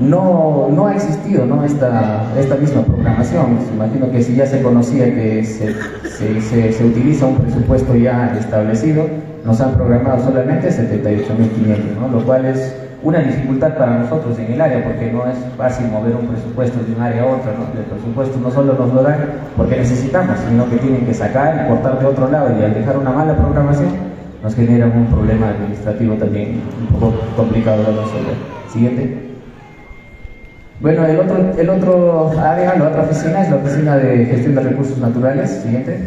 no, 0.00 0.68
no 0.70 0.86
ha 0.86 0.94
existido 0.94 1.44
¿no? 1.46 1.64
Esta, 1.64 2.24
esta 2.38 2.56
misma 2.56 2.82
programación. 2.82 3.58
Imagino 3.74 4.10
que 4.10 4.22
si 4.22 4.34
ya 4.34 4.46
se 4.46 4.62
conocía 4.62 5.04
que 5.06 5.44
se, 5.44 5.74
se, 6.10 6.72
se, 6.72 6.84
utiliza 6.84 7.26
un 7.26 7.36
presupuesto 7.36 7.94
ya 7.96 8.36
establecido, 8.38 9.06
nos 9.44 9.60
han 9.60 9.74
programado 9.74 10.24
solamente 10.24 10.68
78.500, 10.68 12.00
¿no? 12.00 12.08
lo 12.08 12.24
cual 12.24 12.46
es 12.46 12.76
una 13.02 13.20
dificultad 13.20 13.76
para 13.76 13.98
nosotros 13.98 14.38
en 14.38 14.52
el 14.52 14.60
área, 14.60 14.82
porque 14.84 15.10
no 15.12 15.26
es 15.26 15.36
fácil 15.56 15.86
mover 15.88 16.16
un 16.16 16.26
presupuesto 16.26 16.78
de 16.84 16.94
un 16.94 17.00
área 17.00 17.22
a 17.22 17.26
otra. 17.26 17.52
¿no? 17.52 17.78
El 17.78 17.86
presupuesto 17.86 18.38
no 18.40 18.50
solo 18.50 18.74
nos 18.74 18.92
lo 18.92 19.02
dan 19.02 19.18
porque 19.56 19.76
necesitamos, 19.76 20.36
sino 20.48 20.68
que 20.68 20.76
tienen 20.76 21.06
que 21.06 21.14
sacar 21.14 21.64
y 21.64 21.68
cortar 21.68 21.98
de 21.98 22.06
otro 22.06 22.30
lado, 22.30 22.50
y 22.58 22.64
al 22.64 22.74
dejar 22.74 22.98
una 22.98 23.10
mala 23.10 23.36
programación, 23.36 23.90
nos 24.42 24.54
genera 24.54 24.86
un 24.86 25.06
problema 25.06 25.48
administrativo 25.48 26.14
también 26.14 26.60
un 26.80 27.00
poco 27.00 27.20
complicado 27.36 27.78
de 27.78 27.90
resolver. 27.90 28.34
Siguiente. 28.72 29.27
Bueno, 30.80 31.04
el 31.06 31.18
otro, 31.18 31.36
el 31.58 31.70
otro 31.70 32.30
área, 32.38 32.76
la 32.76 32.88
otra 32.88 33.02
oficina 33.02 33.42
es 33.42 33.50
la 33.50 33.56
oficina 33.56 33.96
de 33.96 34.26
gestión 34.26 34.54
de 34.54 34.60
recursos 34.60 34.98
naturales. 34.98 35.50
Siguiente. 35.50 35.98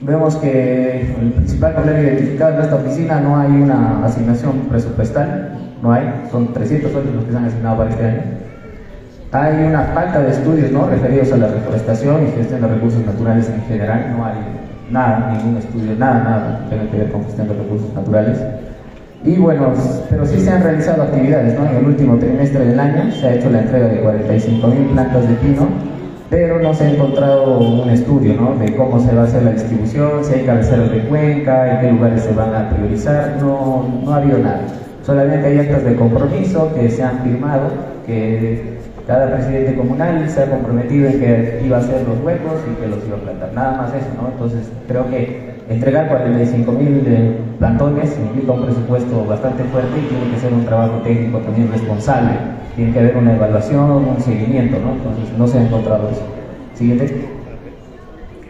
Vemos 0.00 0.36
que 0.36 1.02
el 1.20 1.32
principal 1.32 1.74
problema 1.74 2.00
identificado 2.00 2.54
en 2.54 2.60
esta 2.62 2.76
oficina 2.76 3.20
no 3.20 3.38
hay 3.38 3.50
una 3.50 4.04
asignación 4.04 4.60
presupuestal, 4.70 5.58
no 5.82 5.92
hay, 5.92 6.28
son 6.30 6.52
300 6.52 6.92
soles 6.92 7.14
los 7.14 7.24
que 7.24 7.32
se 7.32 7.36
han 7.36 7.44
asignado 7.44 7.76
para 7.76 7.90
este 7.90 8.04
año. 8.04 8.22
Hay 9.32 9.64
una 9.64 9.82
falta 9.82 10.20
de 10.20 10.30
estudios 10.30 10.70
¿no? 10.72 10.86
referidos 10.86 11.32
a 11.32 11.36
la 11.36 11.48
reforestación 11.48 12.26
y 12.26 12.30
gestión 12.32 12.62
de 12.62 12.68
recursos 12.68 13.04
naturales 13.04 13.50
en 13.50 13.62
general, 13.62 14.14
no 14.16 14.24
hay 14.24 14.34
nada, 14.90 15.32
ningún 15.32 15.56
estudio, 15.58 15.94
nada, 15.98 16.22
nada 16.22 16.60
que 16.64 16.76
tenga 16.76 16.90
que 16.90 16.96
ver 16.98 17.12
con 17.12 17.24
gestión 17.24 17.48
de 17.48 17.54
recursos 17.54 17.94
naturales. 17.94 18.38
Y 19.24 19.36
bueno, 19.36 19.72
pero 20.10 20.26
sí 20.26 20.38
se 20.38 20.50
han 20.50 20.62
realizado 20.62 21.02
actividades, 21.02 21.58
¿no? 21.58 21.66
En 21.66 21.76
el 21.76 21.86
último 21.86 22.18
trimestre 22.18 22.64
del 22.64 22.78
año 22.78 23.10
se 23.10 23.26
ha 23.26 23.34
hecho 23.34 23.50
la 23.50 23.60
entrega 23.60 23.88
de 23.88 24.04
45.000 24.04 24.92
plantas 24.92 25.28
de 25.28 25.34
pino 25.36 25.94
pero 26.34 26.58
no 26.58 26.74
se 26.74 26.82
ha 26.82 26.90
encontrado 26.90 27.60
un 27.60 27.88
estudio 27.90 28.34
¿no? 28.34 28.56
de 28.56 28.74
cómo 28.74 28.98
se 28.98 29.14
va 29.14 29.22
a 29.22 29.24
hacer 29.24 29.44
la 29.44 29.52
distribución, 29.52 30.24
si 30.24 30.34
hay 30.34 30.44
cabeceras 30.44 30.90
de 30.90 31.04
cuenca, 31.04 31.74
en 31.74 31.80
qué 31.80 31.92
lugares 31.92 32.22
se 32.22 32.32
van 32.32 32.52
a 32.52 32.70
priorizar, 32.70 33.36
no, 33.40 33.88
no 34.04 34.12
ha 34.12 34.16
habido 34.16 34.38
nada. 34.38 34.62
Solamente 35.06 35.46
hay 35.46 35.58
actas 35.58 35.84
de 35.84 35.94
compromiso 35.94 36.72
que 36.74 36.90
se 36.90 37.04
han 37.04 37.20
firmado, 37.20 37.68
que 38.04 38.78
cada 39.06 39.32
presidente 39.32 39.76
comunal 39.76 40.28
se 40.28 40.42
ha 40.42 40.50
comprometido 40.50 41.08
en 41.08 41.20
que 41.20 41.62
iba 41.64 41.76
a 41.76 41.80
hacer 41.80 42.02
los 42.08 42.18
huecos 42.24 42.54
y 42.68 42.82
que 42.82 42.88
los 42.88 43.06
iba 43.06 43.16
a 43.16 43.20
plantar. 43.20 43.52
Nada 43.52 43.76
más 43.76 43.90
eso, 43.94 44.08
¿no? 44.20 44.28
Entonces 44.28 44.72
creo 44.88 45.08
que 45.10 45.53
entregar 45.68 46.08
45 46.08 46.72
mil 46.72 47.02
plantones 47.58 48.16
implica 48.18 48.52
un 48.52 48.64
presupuesto 48.64 49.24
bastante 49.24 49.64
fuerte 49.64 49.98
y 49.98 50.02
tiene 50.08 50.30
que 50.32 50.40
ser 50.40 50.52
un 50.52 50.64
trabajo 50.64 51.00
técnico 51.02 51.38
también 51.38 51.70
responsable. 51.70 52.30
Tiene 52.76 52.92
que 52.92 52.98
haber 52.98 53.16
una 53.16 53.34
evaluación, 53.34 54.08
un 54.08 54.20
seguimiento, 54.20 54.78
¿no? 54.80 54.92
Entonces 54.92 55.24
no 55.38 55.46
se 55.46 55.58
ha 55.58 55.62
encontrado 55.62 56.10
eso. 56.10 56.22
Siguiente. 56.74 57.28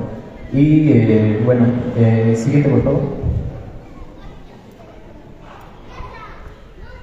Y 0.52 0.92
eh, 0.92 1.40
bueno, 1.44 1.66
eh, 1.98 2.34
siguiente 2.36 2.70
por 2.70 2.82
favor. 2.82 3.21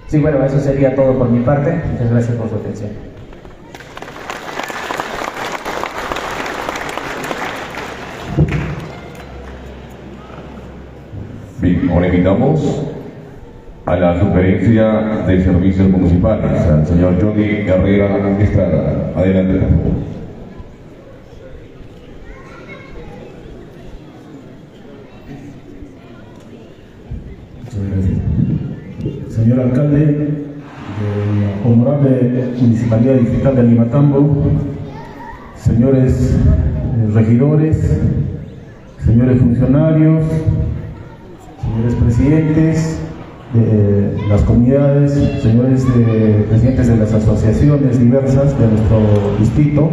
Sí, 0.10 0.18
bueno, 0.18 0.44
eso 0.44 0.60
sería 0.60 0.96
todo 0.96 1.14
por 1.20 1.30
mi 1.30 1.42
parte. 1.42 1.80
Muchas 1.92 2.10
gracias 2.10 2.36
por 2.36 2.50
su 2.50 2.56
atención. 2.56 2.90
Bien, 11.62 11.90
ahora 11.92 12.08
invitamos 12.08 12.82
a 13.86 13.96
la 13.98 14.20
sugerencia 14.20 14.92
de 15.28 15.44
servicios 15.44 15.88
municipales, 15.90 16.60
al 16.60 16.88
señor 16.88 17.22
Johnny 17.22 17.68
Herrera 17.68 18.36
Estrada. 18.40 19.12
Adelante, 19.16 19.60
por 19.60 19.70
favor. 19.70 20.10
Señor 29.40 29.60
alcalde, 29.62 29.98
de 30.06 31.40
la 31.40 31.70
honorable 31.70 32.52
Municipalidad 32.60 33.16
Distrital 33.16 33.56
de 33.56 33.62
Alimatambo, 33.62 34.44
señores 35.56 36.36
eh, 36.36 37.12
regidores, 37.14 38.02
señores 39.06 39.40
funcionarios, 39.40 40.24
señores 41.62 41.94
presidentes 41.96 43.00
de 43.54 44.28
las 44.28 44.42
comunidades, 44.44 45.14
señores 45.42 45.86
de- 45.96 46.46
presidentes 46.50 46.88
de 46.88 46.98
las 46.98 47.14
asociaciones 47.14 47.98
diversas 48.00 48.60
de 48.60 48.68
nuestro 48.68 49.00
distrito 49.40 49.90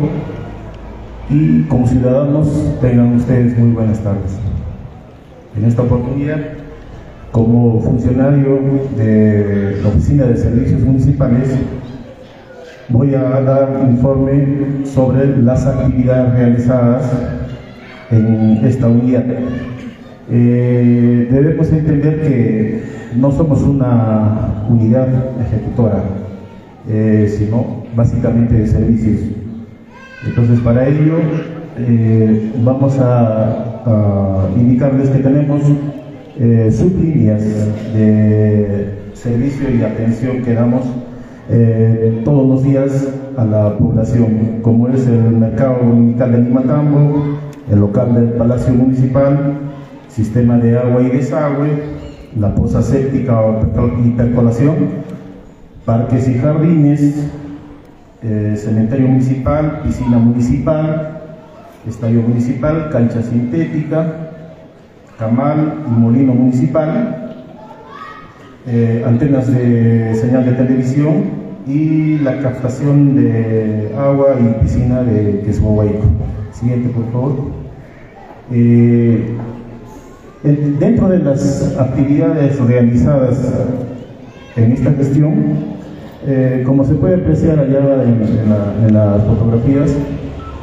y 1.30 1.62
como 1.62 1.86
ciudadanos 1.86 2.48
tengan 2.80 3.14
ustedes 3.14 3.56
muy 3.56 3.70
buenas 3.70 4.00
tardes. 4.00 4.36
En 5.56 5.64
esta 5.64 5.82
oportunidad, 5.82 6.40
como 7.36 7.78
funcionario 7.82 8.60
de 8.96 9.78
la 9.82 9.88
Oficina 9.90 10.24
de 10.24 10.38
Servicios 10.38 10.80
Municipales, 10.80 11.54
voy 12.88 13.14
a 13.14 13.42
dar 13.42 13.78
un 13.78 13.90
informe 13.90 14.86
sobre 14.86 15.36
las 15.42 15.66
actividades 15.66 16.32
realizadas 16.32 17.12
en 18.10 18.64
esta 18.64 18.88
unidad. 18.88 19.26
Eh, 20.30 21.28
debemos 21.30 21.70
entender 21.70 22.22
que 22.22 22.84
no 23.16 23.30
somos 23.30 23.62
una 23.64 24.64
unidad 24.70 25.06
ejecutora, 25.38 26.04
eh, 26.88 27.30
sino 27.36 27.84
básicamente 27.94 28.54
de 28.54 28.66
servicios. 28.66 29.20
Entonces, 30.26 30.58
para 30.60 30.88
ello, 30.88 31.18
eh, 31.76 32.50
vamos 32.64 32.98
a, 32.98 33.82
a 33.84 34.48
indicarles 34.56 35.10
que 35.10 35.18
tenemos 35.18 35.60
eh, 36.38 36.70
sublíneas 36.70 37.42
de 37.94 39.10
servicio 39.14 39.70
y 39.74 39.82
atención 39.82 40.42
que 40.42 40.54
damos 40.54 40.82
eh, 41.48 42.20
todos 42.24 42.46
los 42.46 42.62
días 42.62 43.08
a 43.36 43.44
la 43.44 43.78
población, 43.78 44.60
como 44.62 44.88
es 44.88 45.06
el 45.06 45.30
mercado 45.32 45.82
municipal 45.82 46.32
de 46.32 46.38
Limatambo, 46.38 47.38
el 47.70 47.80
local 47.80 48.14
del 48.14 48.28
Palacio 48.30 48.74
Municipal, 48.74 49.54
sistema 50.08 50.58
de 50.58 50.78
agua 50.78 51.02
y 51.02 51.10
desagüe, 51.10 51.68
la 52.38 52.54
poza 52.54 52.82
séptica 52.82 53.40
y 54.04 54.10
percolación, 54.10 54.74
parques 55.84 56.28
y 56.28 56.34
jardines, 56.34 57.28
eh, 58.22 58.54
cementerio 58.56 59.08
municipal, 59.08 59.80
piscina 59.82 60.18
municipal, 60.18 61.20
estadio 61.86 62.22
municipal, 62.22 62.90
cancha 62.90 63.22
sintética, 63.22 64.25
camal 65.18 65.74
y 65.86 65.90
molino 66.00 66.34
municipal, 66.34 67.32
eh, 68.66 69.04
antenas 69.06 69.52
de 69.52 70.14
señal 70.14 70.44
de 70.44 70.52
televisión 70.52 71.46
y 71.66 72.18
la 72.18 72.38
captación 72.40 73.16
de 73.16 73.90
agua 73.98 74.36
y 74.40 74.62
piscina 74.62 75.02
de 75.02 75.40
Quesmohuaico. 75.44 76.04
Siguiente, 76.52 76.88
por 76.90 77.04
favor. 77.12 77.32
Eh, 78.52 79.34
en- 80.44 80.78
dentro 80.78 81.08
de 81.08 81.18
las 81.18 81.76
actividades 81.78 82.60
realizadas 82.60 83.52
en 84.56 84.72
esta 84.72 84.92
gestión, 84.92 85.34
eh, 86.26 86.62
como 86.66 86.84
se 86.84 86.94
puede 86.94 87.16
apreciar 87.16 87.58
allá 87.58 88.02
en, 88.04 88.22
en 88.22 88.50
la- 88.50 88.86
en 88.86 88.94
las 88.94 89.24
fotografías, 89.24 89.94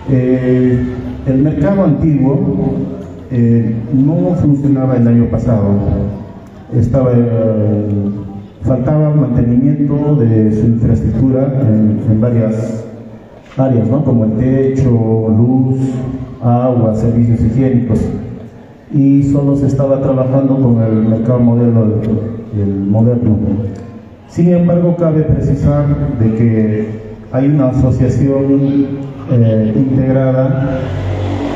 el 0.10 1.38
mercado 1.42 1.86
antiguo 1.86 2.76
eh, 3.32 3.76
no 3.94 4.36
funcionaba 4.36 4.98
el 4.98 5.08
año 5.08 5.26
pasado. 5.26 5.64
Estaba, 6.74 7.12
eh, 7.14 7.86
faltaba 8.64 9.12
mantenimiento 9.12 10.16
de 10.16 10.52
su 10.52 10.68
infraestructura 10.68 11.62
en, 11.62 12.22
varias 12.22 12.86
áreas, 13.58 13.88
¿no? 13.90 14.04
como 14.04 14.26
el 14.26 14.32
techo, 14.34 14.90
luz, 14.90 15.80
agua, 16.42 16.96
servicios 16.96 17.42
higiénicos. 17.42 18.00
Y 18.94 19.24
solo 19.24 19.56
se 19.56 19.68
estaba 19.68 20.02
trabajando 20.02 20.56
con 20.56 20.82
el 20.82 21.08
mercado 21.08 21.40
modelo, 21.40 21.84
el, 22.56 22.62
el 22.62 22.80
moderno. 22.86 23.38
Sin 24.28 24.52
embargo, 24.54 24.96
cabe 24.98 25.24
precisar 25.24 25.86
de 26.20 26.36
que 26.36 26.88
hay 27.32 27.48
una 27.48 27.70
asociación 27.70 29.04
eh, 29.32 29.74
integrada 29.76 30.80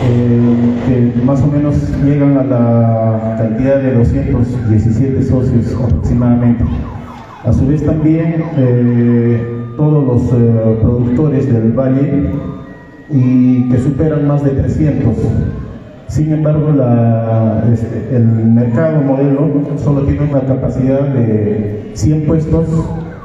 eh, 0.04 1.12
que 1.16 1.22
más 1.24 1.42
o 1.42 1.48
menos 1.48 1.76
llegan 2.04 2.38
a 2.38 2.44
la 2.44 3.36
cantidad 3.38 3.80
de 3.82 3.96
217 3.96 5.24
socios 5.24 5.76
aproximadamente. 5.84 6.64
A 7.44 7.52
su 7.52 7.66
vez 7.68 7.84
también 7.84 8.44
eh, 8.58 9.42
todos 9.76 10.06
los 10.06 10.34
eh, 10.34 10.78
productores 10.82 11.52
del 11.52 11.72
valle 11.72 12.32
y 13.10 13.70
que 13.70 13.80
superan 13.80 14.28
más 14.28 14.44
de 14.44 14.52
300. 14.52 15.16
Sin 16.08 16.32
embargo, 16.32 16.70
este, 17.74 18.16
el 18.16 18.26
mercado 18.26 19.02
modelo 19.02 19.50
solo 19.78 20.02
tiene 20.04 20.30
una 20.30 20.42
capacidad 20.42 21.02
de 21.02 21.92
100 21.96 22.26
puestos 22.26 22.68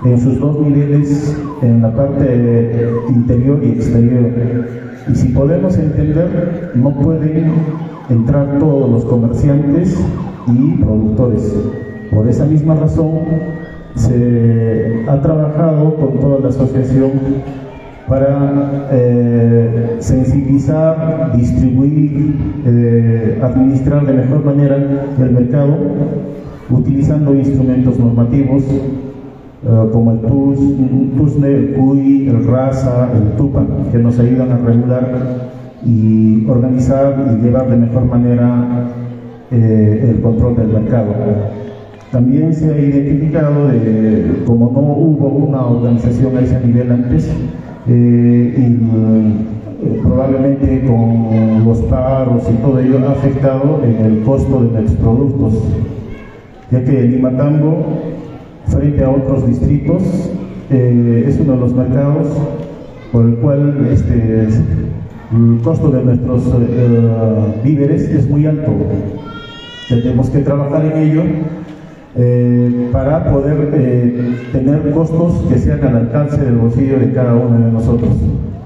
en 0.04 0.20
sus 0.20 0.40
dos 0.40 0.58
niveles, 0.60 1.36
en 1.62 1.82
la 1.82 1.94
parte 1.94 2.90
interior 3.08 3.60
y 3.62 3.68
exterior. 3.70 4.91
Y 5.10 5.14
si 5.14 5.28
podemos 5.28 5.76
entender, 5.78 6.72
no 6.74 6.90
pueden 6.94 7.52
entrar 8.08 8.58
todos 8.58 8.90
los 8.90 9.04
comerciantes 9.04 9.98
y 10.46 10.82
productores. 10.82 11.54
Por 12.10 12.28
esa 12.28 12.44
misma 12.44 12.74
razón, 12.74 13.20
se 13.94 15.04
ha 15.08 15.20
trabajado 15.20 15.96
con 15.96 16.20
toda 16.20 16.40
la 16.40 16.48
asociación 16.48 17.10
para 18.08 18.88
eh, 18.92 19.96
sensibilizar, 20.00 21.32
distribuir, 21.36 22.36
eh, 22.66 23.40
administrar 23.42 24.06
de 24.06 24.12
mejor 24.12 24.44
manera 24.44 24.76
el 24.76 25.30
mercado, 25.30 25.76
utilizando 26.70 27.34
instrumentos 27.34 27.98
normativos 27.98 28.62
eh, 29.64 29.88
como 29.92 30.12
el 30.12 30.20
TUS, 30.20 30.58
TUSNE, 31.16 31.48
el 31.48 31.72
CUI, 31.74 32.28
el 32.28 32.46
RASA, 32.46 33.10
el 33.14 33.36
TUPA, 33.36 33.64
que 33.90 33.98
nos 33.98 34.18
ayudan 34.18 34.52
a 34.52 34.58
regular 34.58 35.50
y 35.84 36.46
organizar 36.48 37.36
y 37.38 37.42
llevar 37.42 37.68
de 37.68 37.76
mejor 37.76 38.04
manera 38.04 38.88
eh, 39.50 40.08
el 40.10 40.20
control 40.20 40.56
del 40.56 40.68
mercado. 40.68 41.14
También 42.10 42.52
se 42.52 42.72
ha 42.72 42.78
identificado, 42.78 43.68
de, 43.68 44.42
como 44.46 44.70
no 44.70 44.80
hubo 44.80 45.28
una 45.28 45.64
organización 45.64 46.36
a 46.36 46.40
ese 46.40 46.60
nivel 46.66 46.92
antes, 46.92 47.30
eh, 47.88 48.54
y, 48.56 48.62
eh, 48.62 50.00
probablemente 50.02 50.84
con 50.86 51.64
los 51.64 51.80
paros 51.82 52.44
y 52.48 52.54
todo 52.62 52.78
ello 52.78 52.98
ha 53.08 53.12
afectado 53.12 53.80
en 53.82 54.04
el 54.04 54.22
costo 54.22 54.62
de 54.62 54.70
nuestros 54.70 54.96
productos, 54.98 55.54
ya 56.70 56.84
que 56.84 57.02
Limatambo, 57.02 57.84
frente 58.72 59.04
a 59.04 59.10
otros 59.10 59.46
distritos, 59.46 60.02
eh, 60.70 61.24
es 61.28 61.38
uno 61.40 61.52
de 61.52 61.58
los 61.58 61.74
mercados 61.74 62.26
por 63.12 63.26
el 63.26 63.34
cual 63.36 63.88
este, 63.92 64.48
el 65.32 65.60
costo 65.62 65.90
de 65.90 66.02
nuestros 66.02 66.42
eh, 66.46 67.60
víveres 67.64 68.02
es 68.02 68.28
muy 68.28 68.46
alto. 68.46 68.72
Tenemos 69.88 70.30
que 70.30 70.38
trabajar 70.38 70.84
en 70.84 70.98
ello 70.98 71.22
eh, 72.16 72.88
para 72.92 73.30
poder 73.30 73.70
eh, 73.72 74.36
tener 74.52 74.90
costos 74.92 75.42
que 75.48 75.58
sean 75.58 75.82
al 75.84 75.96
alcance 75.96 76.38
del 76.38 76.56
bolsillo 76.56 76.98
de 76.98 77.12
cada 77.12 77.34
uno 77.34 77.58
de 77.66 77.72
nosotros. 77.72 78.10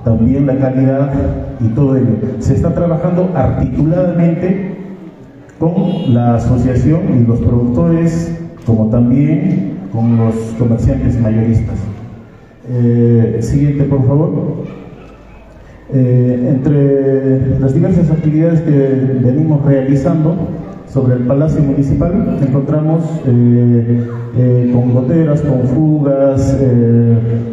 También 0.04 0.46
la 0.46 0.56
calidad 0.58 1.12
y 1.60 1.68
todo 1.68 1.96
ello. 1.96 2.16
Se 2.40 2.54
está 2.54 2.74
trabajando 2.74 3.30
articuladamente 3.34 4.76
con 5.58 6.14
la 6.14 6.34
asociación 6.34 7.00
y 7.16 7.26
los 7.26 7.40
productores, 7.40 8.40
como 8.64 8.88
también 8.90 9.75
con 9.92 10.16
los 10.16 10.34
comerciantes 10.58 11.20
mayoristas. 11.20 11.78
Eh, 12.68 13.38
siguiente, 13.40 13.84
por 13.84 14.06
favor. 14.06 14.64
Eh, 15.92 16.48
entre 16.48 17.60
las 17.60 17.72
diversas 17.72 18.10
actividades 18.10 18.60
que 18.62 19.20
venimos 19.22 19.64
realizando 19.64 20.34
sobre 20.88 21.14
el 21.14 21.20
Palacio 21.20 21.62
Municipal 21.62 22.38
encontramos 22.42 23.04
eh, 23.24 24.70
con 24.72 24.92
goteras, 24.92 25.42
con 25.42 25.62
fugas, 25.68 26.58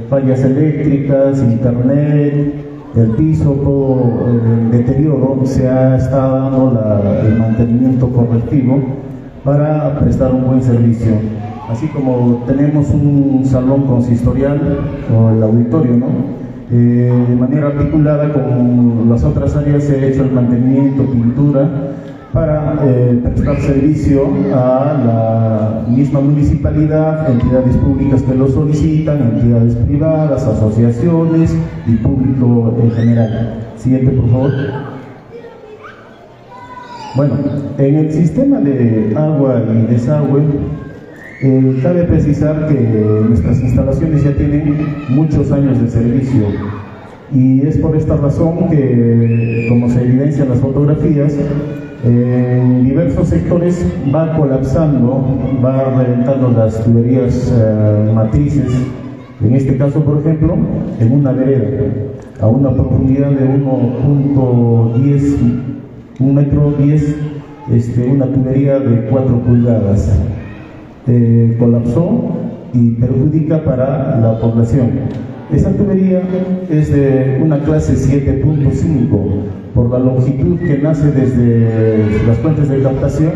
fallas 0.09 0.43
eléctricas, 0.43 1.43
internet, 1.43 2.53
el 2.95 3.07
piso, 3.11 3.55
el 4.27 4.71
deterioro, 4.71 5.41
se 5.45 5.67
ha 5.67 5.97
estado 5.97 6.35
dando 6.35 7.19
el 7.27 7.37
mantenimiento 7.37 8.09
correctivo 8.09 8.79
para 9.43 9.99
prestar 9.99 10.33
un 10.33 10.45
buen 10.45 10.61
servicio. 10.61 11.13
Así 11.69 11.87
como 11.87 12.43
tenemos 12.45 12.89
un 12.89 13.43
salón 13.45 13.83
consistorial 13.83 14.79
o 15.15 15.29
el 15.31 15.43
auditorio, 15.43 15.95
¿no? 15.95 16.07
Eh, 16.71 17.25
de 17.29 17.35
manera 17.35 17.67
articulada 17.67 18.33
con 18.33 19.07
las 19.09 19.23
otras 19.23 19.55
áreas 19.55 19.83
se 19.83 19.95
ha 19.95 20.05
hecho 20.07 20.23
el 20.23 20.31
mantenimiento, 20.31 21.05
pintura, 21.05 21.69
para 22.33 22.79
eh, 22.83 23.21
prestar 23.23 23.61
servicio 23.61 24.27
a 24.53 25.83
la 25.87 25.95
misma 25.95 26.19
municipalidad, 26.19 27.29
entidades 27.29 27.77
públicas 27.77 28.23
que 28.23 28.33
lo 28.33 28.47
solicitan, 28.47 29.21
entidades 29.35 29.75
privadas, 29.75 30.45
asociaciones 30.45 31.55
y 31.85 31.95
público 31.97 32.73
en 32.81 32.91
general. 32.91 33.67
Siguiente, 33.77 34.11
por 34.11 34.29
favor. 34.31 34.51
Bueno, 37.15 37.35
en 37.77 37.95
el 37.95 38.11
sistema 38.11 38.59
de 38.59 39.13
agua 39.15 39.61
y 39.71 39.91
desagüe, 39.93 40.41
eh, 41.43 41.79
cabe 41.83 42.03
precisar 42.03 42.67
que 42.67 42.73
nuestras 43.27 43.61
instalaciones 43.61 44.23
ya 44.23 44.33
tienen 44.33 44.77
muchos 45.09 45.51
años 45.51 45.81
de 45.81 45.89
servicio 45.89 46.47
y 47.33 47.61
es 47.67 47.77
por 47.79 47.97
esta 47.97 48.15
razón 48.15 48.69
que, 48.69 49.65
como 49.67 49.89
se 49.89 50.03
evidencia 50.03 50.43
en 50.43 50.51
las 50.51 50.59
fotografías, 50.59 51.35
en 52.05 52.85
diversos 52.85 53.27
sectores 53.27 53.85
va 54.13 54.37
colapsando, 54.37 55.21
va 55.63 55.95
reventando 55.97 56.51
las 56.51 56.81
tuberías 56.83 57.51
eh, 57.53 58.11
matrices. 58.13 58.71
En 59.41 59.55
este 59.55 59.77
caso, 59.77 60.01
por 60.03 60.19
ejemplo, 60.19 60.55
en 60.99 61.11
una 61.11 61.33
vereda, 61.33 61.91
a 62.39 62.47
una 62.47 62.71
profundidad 62.71 63.31
de 63.31 63.45
1.10, 63.49 65.35
un 66.19 66.35
metro 66.35 66.71
10, 66.77 67.15
este, 67.71 68.07
una 68.07 68.27
tubería 68.27 68.79
de 68.79 69.07
4 69.09 69.39
pulgadas. 69.39 70.09
Eh, 71.05 71.57
colapsó 71.59 72.29
y 72.73 72.91
perjudica 72.91 73.61
para 73.65 74.19
la 74.21 74.39
población. 74.39 74.91
Esa 75.53 75.71
tubería 75.71 76.21
es 76.69 76.93
de 76.93 77.41
una 77.43 77.59
clase 77.59 77.93
7.5 77.93 79.07
por 79.75 79.91
la 79.91 79.99
longitud 79.99 80.57
que 80.59 80.77
nace 80.77 81.11
desde 81.11 82.25
las 82.25 82.37
fuentes 82.37 82.69
de 82.69 82.81
captación. 82.81 83.31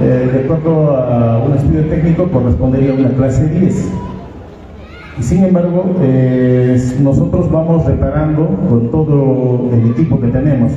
eh, 0.00 0.30
de 0.32 0.44
acuerdo 0.44 0.96
a 0.96 1.44
un 1.44 1.54
estudio 1.54 1.82
técnico 1.86 2.30
correspondería 2.30 2.92
a 2.92 2.94
una 2.94 3.10
clase 3.10 3.46
10. 3.48 3.92
Y 5.18 5.22
sin 5.22 5.44
embargo, 5.44 5.94
eh, 6.00 6.80
nosotros 7.02 7.50
vamos 7.50 7.84
reparando 7.84 8.48
con 8.68 8.90
todo 8.90 9.68
el 9.72 9.90
equipo 9.90 10.20
que 10.20 10.28
tenemos. 10.28 10.72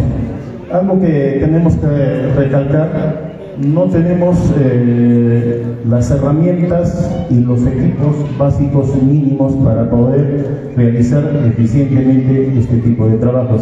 Algo 0.73 0.99
que 0.99 1.37
tenemos 1.39 1.75
que 1.75 1.87
recalcar, 2.35 3.30
no 3.59 3.83
tenemos 3.85 4.37
eh, 4.59 5.63
las 5.87 6.09
herramientas 6.11 7.25
y 7.29 7.41
los 7.41 7.65
equipos 7.65 8.15
básicos 8.37 8.95
mínimos 9.01 9.53
para 9.55 9.89
poder 9.89 10.71
realizar 10.75 11.23
eficientemente 11.47 12.57
este 12.57 12.77
tipo 12.77 13.07
de 13.07 13.17
trabajos. 13.17 13.61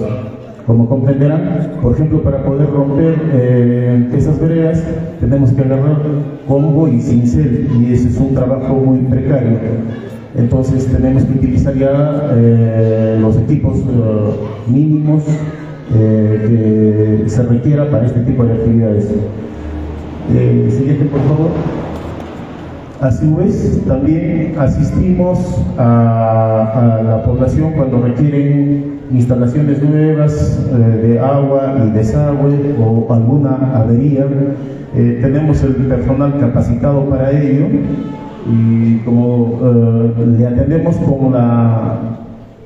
Como 0.66 0.88
comprenderán, 0.88 1.72
por 1.82 1.94
ejemplo, 1.94 2.22
para 2.22 2.44
poder 2.44 2.70
romper 2.70 3.16
eh, 3.34 4.10
esas 4.14 4.40
veredas 4.40 4.84
tenemos 5.20 5.52
que 5.52 5.62
agarrar 5.62 5.98
combo 6.48 6.88
y 6.88 7.02
cincel 7.02 7.68
y 7.80 7.94
ese 7.94 8.10
es 8.10 8.18
un 8.18 8.36
trabajo 8.36 8.76
muy 8.76 9.00
precario. 9.00 9.58
Entonces 10.38 10.86
tenemos 10.86 11.24
que 11.24 11.34
utilizar 11.34 11.76
ya 11.76 12.30
eh, 12.34 13.18
los 13.20 13.36
equipos 13.38 13.78
mínimos 14.68 15.24
que 15.92 17.24
se 17.26 17.42
requiera 17.42 17.90
para 17.90 18.06
este 18.06 18.20
tipo 18.20 18.46
de 18.46 18.54
actividades. 18.54 19.10
Eh, 20.32 20.68
siguiente, 20.70 21.06
por 21.06 21.22
favor. 21.22 21.52
A 23.02 23.12
su 23.12 23.34
vez, 23.38 23.82
también 23.88 24.56
asistimos 24.60 25.40
a, 25.78 27.02
la 27.04 27.24
población 27.24 27.72
cuando 27.72 28.02
requieren 28.02 29.00
instalaciones 29.10 29.82
nuevas 29.82 30.68
eh, 30.70 31.08
de 31.08 31.20
agua 31.20 31.76
y 31.84 31.92
desagüe 31.92 32.76
o 32.78 33.12
alguna 33.12 33.72
avería. 33.74 34.28
Eh, 34.96 35.20
tenemos 35.22 35.64
el 35.64 35.76
personal 35.76 36.40
capacitado 36.40 37.06
para 37.06 37.32
ello 37.32 37.68
y 38.52 38.98
como 39.06 39.60
eh, 39.64 40.26
le 40.38 40.48
atendemos 40.48 40.98
con 40.98 41.32
la 41.32 42.00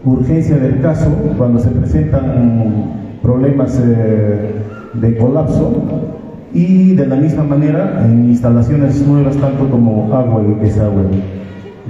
urgencia 0.04 0.58
del 0.58 0.82
caso 0.82 1.12
cuando 1.38 1.60
se 1.60 1.70
presentan 1.70 3.22
problemas 3.22 3.80
de 3.80 5.18
colapso 5.18 6.13
y 6.54 6.94
de 6.94 7.08
la 7.08 7.16
misma 7.16 7.44
manera 7.44 8.06
en 8.06 8.30
instalaciones 8.30 9.06
nuevas 9.08 9.36
tanto 9.38 9.70
como 9.70 10.14
agua 10.14 10.44
y 10.44 10.64
desagüe. 10.64 11.04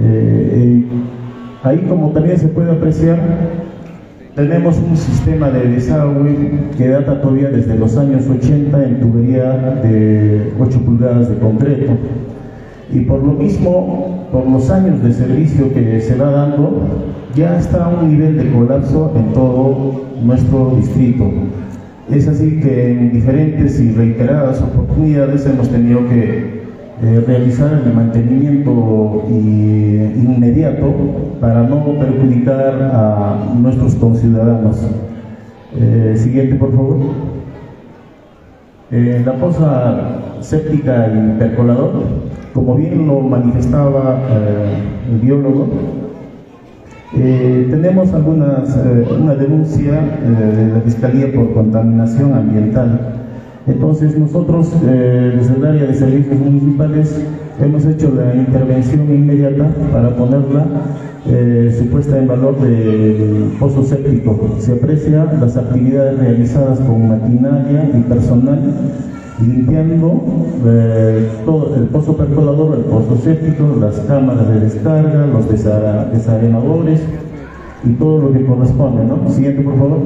eh, 0.00 0.84
ahí 1.62 1.78
como 1.88 2.10
también 2.10 2.38
se 2.38 2.48
puede 2.48 2.72
apreciar, 2.72 3.18
tenemos 4.34 4.78
un 4.78 4.96
sistema 4.96 5.50
de 5.50 5.68
desagüe 5.68 6.70
que 6.76 6.88
data 6.88 7.20
todavía 7.20 7.50
desde 7.50 7.76
los 7.76 7.96
años 7.96 8.24
80 8.26 8.84
en 8.84 9.00
tubería 9.00 9.52
de 9.82 10.52
8 10.58 10.80
pulgadas 10.80 11.28
de 11.28 11.36
concreto. 11.36 11.92
Y 12.92 13.00
por 13.00 13.22
lo 13.22 13.32
mismo, 13.32 14.26
por 14.32 14.46
los 14.48 14.70
años 14.70 15.02
de 15.02 15.12
servicio 15.12 15.72
que 15.72 16.00
se 16.00 16.16
va 16.16 16.30
dando, 16.30 16.82
ya 17.34 17.58
está 17.58 17.88
un 17.88 18.10
nivel 18.10 18.36
de 18.36 18.50
colapso 18.50 19.12
en 19.16 19.32
todo 19.32 20.04
nuestro 20.22 20.76
distrito. 20.76 21.24
Es 22.10 22.28
así 22.28 22.60
que 22.60 22.90
en 22.92 23.12
diferentes 23.12 23.80
y 23.80 23.92
reiteradas 23.92 24.60
oportunidades 24.60 25.46
hemos 25.46 25.68
tenido 25.70 26.06
que 26.08 26.64
eh, 27.02 27.24
realizar 27.26 27.82
el 27.84 27.92
mantenimiento 27.94 29.24
y- 29.30 30.12
inmediato 30.22 30.94
para 31.40 31.62
no 31.62 31.82
perjudicar 31.98 32.90
a 32.92 33.54
nuestros 33.58 33.94
conciudadanos. 33.96 34.86
Eh, 35.76 36.14
siguiente, 36.16 36.56
por 36.56 36.72
favor. 36.72 36.98
Eh, 38.90 39.22
la 39.24 39.32
fosa 39.32 40.18
séptica 40.40 41.08
y 41.08 41.38
percolador, 41.38 42.02
como 42.52 42.76
bien 42.76 43.06
lo 43.08 43.20
manifestaba 43.20 44.20
eh, 44.30 45.12
el 45.14 45.18
biólogo, 45.20 45.66
eh, 47.16 47.68
tenemos 47.70 48.12
algunas, 48.12 48.76
eh, 48.76 49.06
una 49.20 49.34
denuncia 49.34 50.00
eh, 50.00 50.56
de 50.56 50.74
la 50.74 50.80
Fiscalía 50.80 51.32
por 51.32 51.52
contaminación 51.54 52.32
ambiental. 52.34 53.20
Entonces 53.66 54.18
nosotros 54.18 54.70
desde 54.82 55.54
el 55.56 55.64
área 55.64 55.84
de 55.84 55.94
servicios 55.94 56.38
municipales 56.38 57.18
hemos 57.62 57.86
hecho 57.86 58.12
la 58.14 58.34
intervención 58.34 59.02
inmediata 59.10 59.70
para 59.90 60.10
ponerla 60.10 60.66
eh, 61.26 61.74
su 61.78 61.88
puesta 61.88 62.18
en 62.18 62.28
valor 62.28 62.60
del 62.60 63.52
pozo 63.58 63.82
séptico. 63.82 64.56
Se 64.58 64.72
aprecia 64.72 65.24
las 65.40 65.56
actividades 65.56 66.18
realizadas 66.18 66.80
con 66.80 67.08
maquinaria 67.08 67.90
y 67.94 68.00
personal 68.02 68.60
limpiando 69.40 70.22
eh, 70.66 71.28
todo 71.44 71.74
el 71.76 71.84
pozo 71.84 72.16
percolador, 72.16 72.76
el 72.76 72.84
pozo 72.84 73.16
séptico, 73.22 73.76
las 73.80 73.98
cámaras 74.00 74.48
de 74.48 74.60
descarga, 74.60 75.26
los 75.26 75.48
desarenadores 75.48 77.00
y 77.84 77.90
todo 77.94 78.18
lo 78.18 78.32
que 78.32 78.44
corresponde. 78.44 79.04
¿no? 79.04 79.28
Siguiente, 79.30 79.62
por 79.62 79.76
favor. 79.76 80.00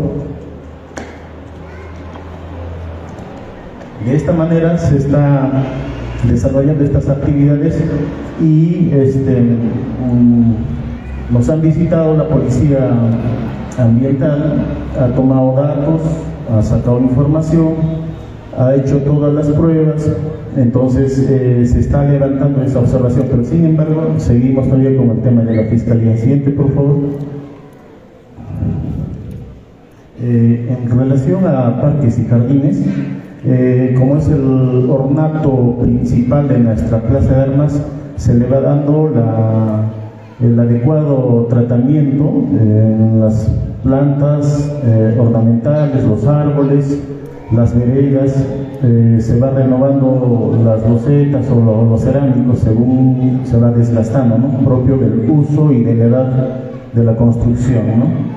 De 4.04 4.16
esta 4.16 4.32
manera 4.32 4.78
se 4.78 4.96
está 4.96 5.50
desarrollando 6.26 6.84
estas 6.84 7.08
actividades 7.08 7.82
y 8.40 8.90
este, 8.92 9.40
mm, 9.40 10.54
nos 11.32 11.48
han 11.50 11.60
visitado 11.60 12.16
la 12.16 12.28
policía 12.28 12.90
ambiental, 13.78 14.64
ha 14.98 15.08
tomado 15.08 15.54
datos, 15.54 16.00
ha 16.50 16.62
sacado 16.62 17.00
información, 17.00 18.07
ha 18.58 18.74
hecho 18.74 18.98
todas 18.98 19.32
las 19.32 19.46
pruebas, 19.48 20.10
entonces 20.56 21.18
eh, 21.30 21.64
se 21.64 21.78
está 21.78 22.04
levantando 22.04 22.60
esa 22.62 22.80
observación, 22.80 23.26
pero 23.30 23.44
sin 23.44 23.64
embargo 23.64 24.14
seguimos 24.16 24.66
todavía 24.66 24.96
con 24.96 25.10
el 25.10 25.20
tema 25.20 25.42
de 25.42 25.56
la 25.56 25.64
fiscalía. 25.70 26.16
Siguiente, 26.16 26.50
por 26.50 26.74
favor. 26.74 26.96
Eh, 30.20 30.76
en 30.82 30.98
relación 30.98 31.46
a 31.46 31.80
parques 31.80 32.18
y 32.18 32.24
jardines, 32.24 32.82
eh, 33.44 33.94
como 33.96 34.16
es 34.16 34.28
el 34.28 34.90
ornato 34.90 35.76
principal 35.80 36.48
de 36.48 36.58
nuestra 36.58 37.00
plaza 37.00 37.36
de 37.36 37.42
armas, 37.42 37.80
se 38.16 38.34
le 38.34 38.48
va 38.48 38.60
dando 38.60 39.12
el 40.42 40.58
adecuado 40.58 41.46
tratamiento 41.48 42.44
en 42.50 43.20
las 43.20 43.48
plantas 43.84 44.72
ornamentales, 45.16 46.04
los 46.04 46.26
árboles, 46.26 47.00
las 47.52 47.74
veredas, 47.78 48.44
se 49.18 49.40
va 49.40 49.50
renovando 49.50 50.56
las 50.64 50.88
losetas 50.88 51.50
o 51.50 51.86
los, 51.90 52.00
cerámicos 52.02 52.58
según 52.60 53.40
se 53.44 53.58
va 53.58 53.70
desgastando, 53.70 54.36
propio 54.64 54.98
del 54.98 55.28
uso 55.30 55.72
y 55.72 55.82
de 55.82 55.94
la 55.94 56.04
edad 56.04 56.58
de 56.92 57.04
la 57.04 57.16
construcción. 57.16 58.28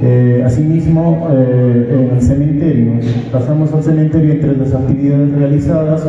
Eh, 0.00 0.42
asimismo, 0.44 1.28
eh, 1.30 2.08
en 2.10 2.16
el 2.16 2.22
cementerio, 2.22 2.92
pasamos 3.32 3.72
al 3.72 3.82
cementerio 3.82 4.32
entre 4.32 4.56
las 4.56 4.74
actividades 4.74 5.32
realizadas, 5.32 6.06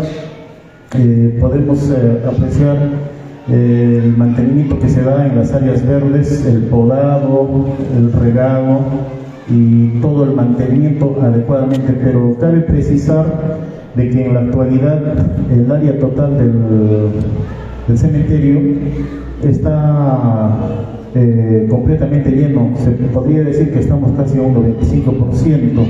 eh, 0.98 1.38
podemos 1.40 1.90
apreciar 2.28 2.78
el 3.50 4.14
mantenimiento 4.18 4.78
que 4.78 4.90
se 4.90 5.04
da 5.04 5.26
en 5.26 5.38
las 5.38 5.54
áreas 5.54 5.88
verdes, 5.88 6.46
el 6.46 6.64
podado, 6.64 7.68
el 7.98 8.12
regado 8.12 8.82
y 9.50 10.00
todo 10.02 10.26
el 10.26 10.34
mantenimiento 10.34 11.18
adecuadamente, 11.22 11.94
pero 12.04 12.38
cabe 12.40 12.62
precisar 12.62 13.60
de 13.96 14.10
que 14.10 14.26
en 14.26 14.34
la 14.34 14.42
actualidad 14.42 15.02
el 15.52 15.72
área 15.72 15.98
total 16.00 16.38
del, 16.38 17.98
cementerio 17.98 18.60
está 19.44 20.58
eh, 21.16 21.66
completamente 21.70 22.32
lleno. 22.32 22.72
Se 22.78 22.92
podría 22.92 23.44
decir 23.44 23.72
que 23.72 23.80
estamos 23.80 24.12
casi 24.12 24.38
a 24.38 24.42
un 24.42 24.56
95%. 24.56 25.86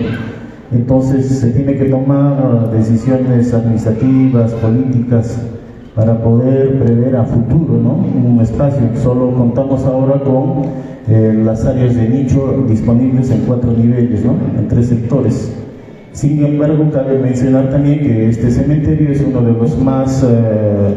Entonces 0.72 1.26
se 1.28 1.52
tiene 1.52 1.76
que 1.76 1.86
tomar 1.86 2.72
decisiones 2.72 3.54
administrativas, 3.54 4.52
políticas, 4.54 5.42
para 5.98 6.22
poder 6.22 6.78
prever 6.78 7.16
a 7.16 7.24
futuro 7.24 7.74
¿no? 7.74 7.96
un 7.96 8.40
espacio. 8.40 8.84
Solo 9.02 9.34
contamos 9.34 9.84
ahora 9.84 10.20
con 10.20 10.62
eh, 11.08 11.42
las 11.44 11.66
áreas 11.66 11.96
de 11.96 12.08
nicho 12.08 12.64
disponibles 12.70 13.32
en 13.32 13.42
cuatro 13.42 13.72
niveles, 13.72 14.24
¿no? 14.24 14.34
en 14.58 14.68
tres 14.68 14.90
sectores. 14.90 15.52
Sin 16.12 16.46
embargo, 16.46 16.88
cabe 16.94 17.18
mencionar 17.18 17.72
también 17.72 18.00
que 18.00 18.30
este 18.30 18.52
cementerio 18.52 19.10
es 19.10 19.22
uno 19.22 19.42
de 19.42 19.54
los 19.54 19.76
más 19.80 20.24
eh, 20.24 20.94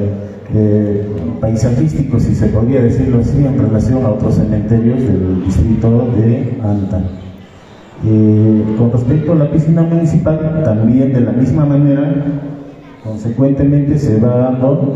eh, 0.54 1.06
paisajístico, 1.40 2.20
si 2.20 2.34
se 2.34 2.48
podría 2.48 2.82
decirlo 2.82 3.20
así, 3.20 3.38
en 3.38 3.58
relación 3.58 4.04
a 4.04 4.10
otros 4.10 4.34
cementerios 4.34 5.00
del 5.00 5.44
distrito 5.46 6.08
de 6.14 6.58
Anta. 6.62 7.02
Eh, 8.06 8.64
con 8.78 8.92
respecto 8.92 9.32
a 9.32 9.34
la 9.36 9.50
piscina 9.50 9.82
municipal, 9.82 10.62
también 10.62 11.12
de 11.12 11.20
la 11.22 11.32
misma 11.32 11.64
manera, 11.64 12.24
consecuentemente 13.04 13.98
se 13.98 14.18
va 14.20 14.36
dando 14.36 14.94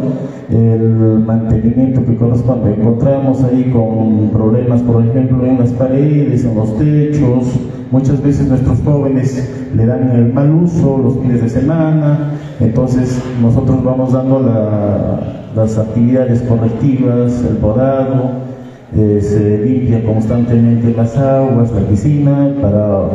el 0.50 1.23
mantenimiento 1.26 2.05
que 2.05 2.16
corresponde. 2.16 2.74
Encontramos 2.74 3.42
ahí 3.44 3.70
con 3.73 4.31
problemas, 4.31 4.83
por 4.83 5.05
ejemplo, 5.05 5.44
en 5.44 5.58
las 5.58 5.70
paredes, 5.73 6.44
en 6.44 6.55
los 6.55 6.76
techos, 6.78 7.60
muchas 7.91 8.23
veces 8.23 8.49
nuestros 8.49 8.81
jóvenes 8.83 9.50
le 9.74 9.86
dan 9.86 10.10
el 10.10 10.33
mal 10.33 10.50
uso 10.52 10.99
los 10.99 11.18
fines 11.18 11.42
de 11.42 11.49
semana, 11.49 12.33
entonces 12.60 13.20
nosotros 13.41 13.83
vamos 13.83 14.12
dando 14.12 14.41
la 14.41 15.44
las 15.55 15.78
actividades 15.78 16.42
correctivas, 16.42 17.44
el 17.49 17.57
podado, 17.58 18.33
eh, 18.97 19.20
se 19.20 19.58
limpia 19.65 20.05
constantemente 20.05 20.92
las 20.97 21.16
aguas, 21.16 21.70
la 21.73 21.81
piscina, 21.83 22.52
para 22.60 23.10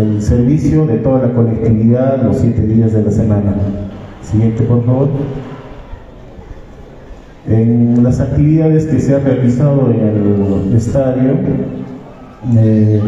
el, 0.00 0.22
servicio 0.22 0.86
de 0.86 0.98
toda 0.98 1.26
la 1.26 1.32
colectividad 1.32 2.22
los 2.22 2.38
siete 2.38 2.62
días 2.62 2.92
de 2.92 3.02
la 3.02 3.10
semana. 3.10 3.54
Siguiente, 4.22 4.62
por 4.64 4.84
favor. 4.84 5.08
En 7.48 8.02
las 8.02 8.20
actividades 8.20 8.86
que 8.86 8.98
se 8.98 9.14
han 9.14 9.24
realizado 9.24 9.90
en 9.90 10.68
el 10.68 10.76
estadio, 10.76 11.32
eh, 12.56 13.00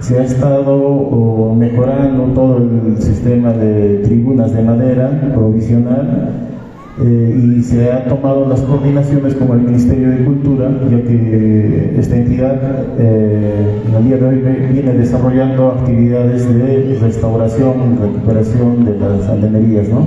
se 0.00 0.18
ha 0.18 0.24
estado 0.24 1.54
mejorando 1.54 2.24
todo 2.34 2.58
el 2.58 3.00
sistema 3.00 3.52
de 3.52 3.98
tribunas 3.98 4.52
de 4.54 4.62
madera 4.62 5.32
provisional 5.34 6.51
eh, 7.00 7.56
y 7.58 7.62
se 7.62 7.90
han 7.90 8.06
tomado 8.06 8.46
las 8.46 8.60
coordinaciones 8.60 9.34
con 9.34 9.50
el 9.52 9.60
Ministerio 9.60 10.10
de 10.10 10.24
Cultura, 10.24 10.70
ya 10.90 11.02
que 11.02 11.94
esta 11.98 12.16
entidad 12.16 12.60
eh, 12.98 13.82
en 13.88 13.94
el 13.94 14.04
día 14.04 14.16
de 14.18 14.26
hoy 14.26 14.36
viene 14.72 14.92
desarrollando 14.92 15.68
actividades 15.68 16.46
de 16.54 16.98
restauración, 17.00 17.98
recuperación 17.98 18.84
de 18.84 18.98
las 18.98 19.26
aldenerías, 19.26 19.88
¿no? 19.88 20.06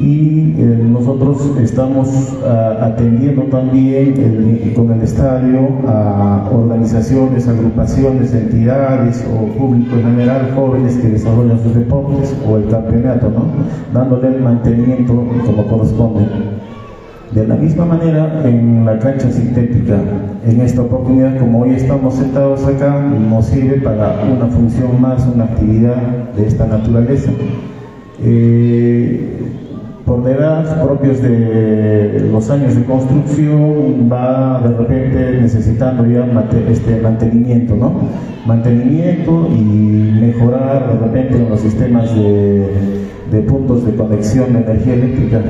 Y 0.00 0.54
eh, 0.56 0.78
nosotros 0.90 1.52
estamos 1.60 2.08
ah, 2.46 2.78
atendiendo 2.80 3.42
también 3.44 4.72
con 4.74 4.90
el 4.92 5.02
estadio 5.02 5.68
a 5.86 6.48
organizaciones, 6.50 7.46
agrupaciones, 7.46 8.32
entidades 8.32 9.22
o 9.30 9.46
público 9.58 9.96
en 9.96 10.02
general, 10.02 10.52
jóvenes 10.54 10.96
que 10.96 11.08
desarrollan 11.08 11.62
sus 11.62 11.74
deportes 11.74 12.34
o 12.48 12.56
el 12.56 12.68
campeonato, 12.68 13.30
¿no? 13.30 13.44
dándole 13.92 14.28
el 14.28 14.40
mantenimiento 14.40 15.14
como 15.44 15.66
corresponde. 15.66 16.26
De 17.32 17.46
la 17.46 17.54
misma 17.54 17.84
manera, 17.84 18.42
en 18.44 18.84
la 18.84 18.98
cancha 18.98 19.30
sintética, 19.30 20.00
en 20.46 20.60
esta 20.62 20.82
oportunidad, 20.82 21.38
como 21.38 21.60
hoy 21.60 21.74
estamos 21.74 22.14
sentados 22.14 22.66
acá, 22.66 23.00
nos 23.00 23.46
sirve 23.46 23.80
para 23.82 24.16
una 24.34 24.46
función 24.46 25.00
más, 25.00 25.24
una 25.32 25.44
actividad 25.44 25.94
de 26.36 26.46
esta 26.46 26.66
naturaleza. 26.66 27.30
Eh, 28.24 29.40
por 30.04 30.28
edad 30.28 30.82
propios 30.82 31.20
de 31.20 32.28
los 32.32 32.50
años 32.50 32.74
de 32.74 32.84
construcción 32.84 34.08
va 34.10 34.60
de 34.60 34.76
repente 34.76 35.38
necesitando 35.40 36.06
ya 36.06 36.26
este 36.68 37.00
mantenimiento, 37.00 37.76
¿no? 37.76 37.92
Mantenimiento 38.46 39.48
y 39.54 40.18
mejorar 40.20 40.92
de 40.92 41.06
repente 41.06 41.46
los 41.48 41.60
sistemas 41.60 42.14
de, 42.14 43.40
puntos 43.48 43.86
de 43.86 43.94
conexión 43.94 44.52
de 44.52 44.60
energía 44.60 44.94
eléctrica. 44.94 45.40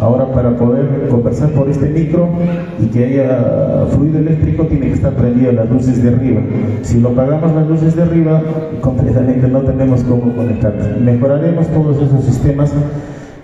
Ahora 0.00 0.32
para 0.32 0.56
poder 0.56 1.08
conversar 1.08 1.50
por 1.50 1.68
este 1.68 1.88
micro 1.88 2.28
y 2.80 2.86
que 2.86 3.04
haya 3.04 3.86
fluido 3.90 4.18
eléctrico 4.18 4.64
tiene 4.64 4.88
que 4.88 4.94
estar 4.94 5.12
prendidas 5.12 5.54
las 5.54 5.70
luces 5.70 6.02
de 6.02 6.08
arriba. 6.08 6.40
Si 6.82 7.00
lo 7.00 7.10
apagamos 7.10 7.54
las 7.54 7.68
luces 7.68 7.96
de 7.96 8.02
arriba, 8.02 8.42
completamente 8.80 9.46
no 9.46 9.60
tenemos 9.60 10.02
cómo 10.02 10.34
conectar. 10.34 10.74
Mejoraremos 11.00 11.68
todos 11.68 11.96
esos 12.02 12.24
sistemas 12.24 12.72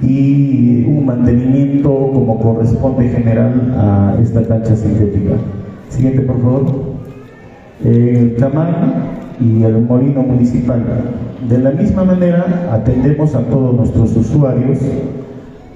y 0.03 0.85
un 0.87 1.07
mantenimiento 1.07 1.89
como 1.89 2.39
corresponde 2.41 3.09
general 3.09 3.75
a 3.77 4.17
esta 4.21 4.43
cancha 4.43 4.77
sintética. 4.77 5.37
Siguiente, 5.89 6.23
por 6.23 6.41
favor. 6.41 6.97
El 7.85 8.37
Camán 8.37 8.95
y 9.41 9.63
el 9.63 9.83
Molino 9.83 10.23
Municipal. 10.23 10.83
De 11.49 11.59
la 11.59 11.71
misma 11.71 12.05
manera, 12.05 12.69
atendemos 12.73 13.35
a 13.35 13.41
todos 13.41 13.75
nuestros 13.75 14.17
usuarios 14.17 14.79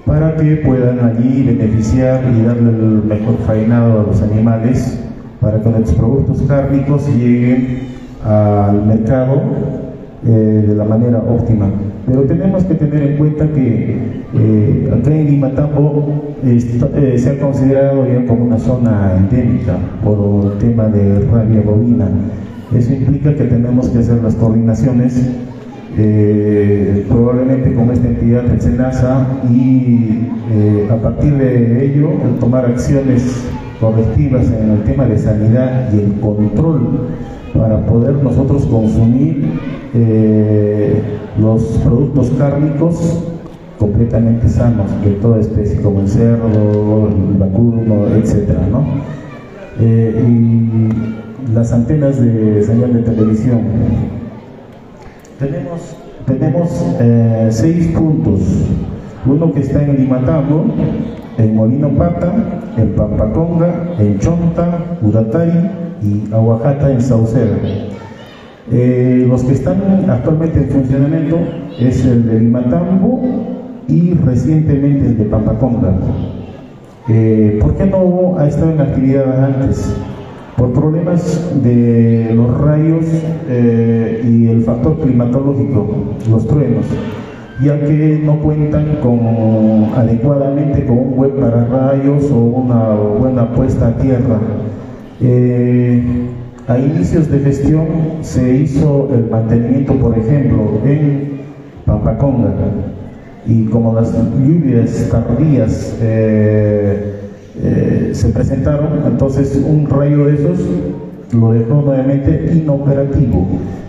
para 0.05 0.35
que 0.35 0.57
puedan 0.57 0.99
allí 0.99 1.43
beneficiar 1.43 2.23
y 2.35 2.41
darle 2.41 2.69
el 2.69 3.03
mejor 3.03 3.37
faenado 3.45 4.01
a 4.01 4.03
los 4.03 4.21
animales 4.21 4.99
para 5.39 5.61
que 5.61 5.69
los 5.69 5.93
productos 5.93 6.41
cárnicos 6.43 7.07
lleguen 7.07 7.87
al 8.25 8.85
mercado 8.85 9.41
eh, 10.25 10.65
de 10.67 10.75
la 10.75 10.83
manera 10.83 11.19
óptima. 11.19 11.67
Pero 12.05 12.21
tenemos 12.23 12.63
que 12.63 12.75
tener 12.75 13.03
en 13.03 13.17
cuenta 13.17 13.47
que 13.47 13.97
eh, 14.33 14.91
acá 14.91 15.15
en 15.15 15.25
Limatambo 15.27 16.33
eh, 16.43 17.15
se 17.17 17.29
ha 17.29 17.39
considerado 17.39 18.05
ya 18.07 18.25
como 18.25 18.45
una 18.45 18.57
zona 18.57 19.17
endémica 19.17 19.77
por 20.03 20.53
el 20.53 20.57
tema 20.57 20.87
de 20.87 21.19
rabia 21.31 21.61
bovina. 21.61 22.09
Eso 22.75 22.93
implica 22.93 23.35
que 23.35 23.43
tenemos 23.43 23.89
que 23.89 23.99
hacer 23.99 24.23
las 24.23 24.35
coordinaciones 24.35 25.29
probablemente 27.09 27.73
con 27.73 27.91
esta 27.91 28.07
entidad 28.07 28.43
del 28.43 28.61
SENASA 28.61 29.27
y 29.51 30.29
a 30.89 30.95
partir 30.95 31.33
de 31.33 31.85
ello 31.85 32.11
tomar 32.39 32.65
acciones 32.65 33.45
correctivas 33.81 34.47
en 34.51 34.69
el 34.69 34.83
tema 34.83 35.05
de 35.05 35.17
sanidad 35.17 35.91
y 35.93 35.97
el 35.97 36.19
control 36.21 37.09
para 37.57 37.85
poder 37.85 38.13
nosotros 38.23 38.65
consumir 38.65 39.59
eh, 39.93 41.01
los 41.39 41.63
productos 41.83 42.31
cárnicos 42.37 43.23
completamente 43.77 44.47
sanos 44.47 44.85
de 45.03 45.11
toda 45.15 45.39
especie, 45.39 45.81
como 45.81 46.01
el 46.01 46.07
cerdo, 46.07 47.09
el 47.09 47.37
vacuno, 47.37 48.07
etc. 48.15 48.49
¿no? 48.71 48.85
Eh, 49.79 50.23
y 50.27 51.53
las 51.53 51.71
antenas 51.73 52.21
de 52.21 52.63
señal 52.63 52.93
de 52.93 53.01
televisión. 53.01 53.61
Tenemos, 55.39 55.95
tenemos 56.27 56.95
eh, 56.99 57.47
seis 57.49 57.87
puntos. 57.97 58.41
Uno 59.25 59.51
que 59.51 59.61
está 59.61 59.83
en 59.83 59.97
Limatambo, 59.97 60.65
en 61.37 61.55
Molino 61.55 61.89
Pata, 61.89 62.33
en 62.77 62.95
Pampaconga, 62.95 63.95
en 63.99 64.19
Chonta, 64.19 64.97
Uratay 65.01 65.90
y 66.01 66.33
Aguajata 66.33 66.91
en 66.91 67.01
Sauceda. 67.01 67.57
Eh, 68.71 69.25
los 69.27 69.43
que 69.43 69.53
están 69.53 70.09
actualmente 70.09 70.59
en 70.59 70.69
funcionamiento 70.69 71.39
es 71.79 72.05
el 72.05 72.25
de 72.25 72.39
Limatambo 72.39 73.21
y 73.87 74.13
recientemente 74.13 75.07
el 75.07 75.17
de 75.17 75.25
Pampaconga. 75.25 75.93
Eh, 77.09 77.57
¿Por 77.61 77.75
qué 77.75 77.85
no 77.85 78.37
ha 78.37 78.47
estado 78.47 78.71
en 78.71 78.81
actividad 78.81 79.43
antes? 79.43 79.93
Por 80.55 80.73
problemas 80.73 81.51
de 81.63 82.31
los 82.35 82.57
rayos 82.61 83.05
eh, 83.49 84.21
y 84.23 84.47
el 84.47 84.61
factor 84.61 84.99
climatológico, 84.99 85.87
los 86.29 86.47
truenos, 86.47 86.85
ya 87.63 87.79
que 87.79 88.21
no 88.23 88.39
cuentan 88.39 88.97
con, 89.01 89.19
adecuadamente 89.95 90.85
con 90.85 90.99
un 90.99 91.15
buen 91.15 91.31
pararrayos 91.31 92.29
o 92.31 92.37
una 92.37 92.93
buena 93.19 93.51
puesta 93.53 93.87
a 93.87 93.97
tierra. 93.97 94.37
Eh, 95.23 96.01
a 96.67 96.79
inicios 96.79 97.29
de 97.29 97.39
gestión 97.39 97.85
se 98.21 98.55
hizo 98.55 99.09
el 99.13 99.29
mantenimiento, 99.29 99.93
por 99.93 100.17
ejemplo, 100.17 100.79
en 100.85 101.41
Pampaconga, 101.85 102.53
y 103.45 103.65
como 103.65 103.93
las 103.93 104.13
lluvias 104.13 105.09
tardías 105.11 105.97
eh, 106.01 107.19
eh, 107.57 108.09
se 108.13 108.29
presentaron, 108.29 109.05
entonces 109.05 109.61
un 109.63 109.87
rayo 109.87 110.25
de 110.25 110.35
esos 110.35 110.59
lo 111.33 111.51
dejó 111.51 111.81
nuevamente 111.81 112.51
inoperativo. 112.53 113.47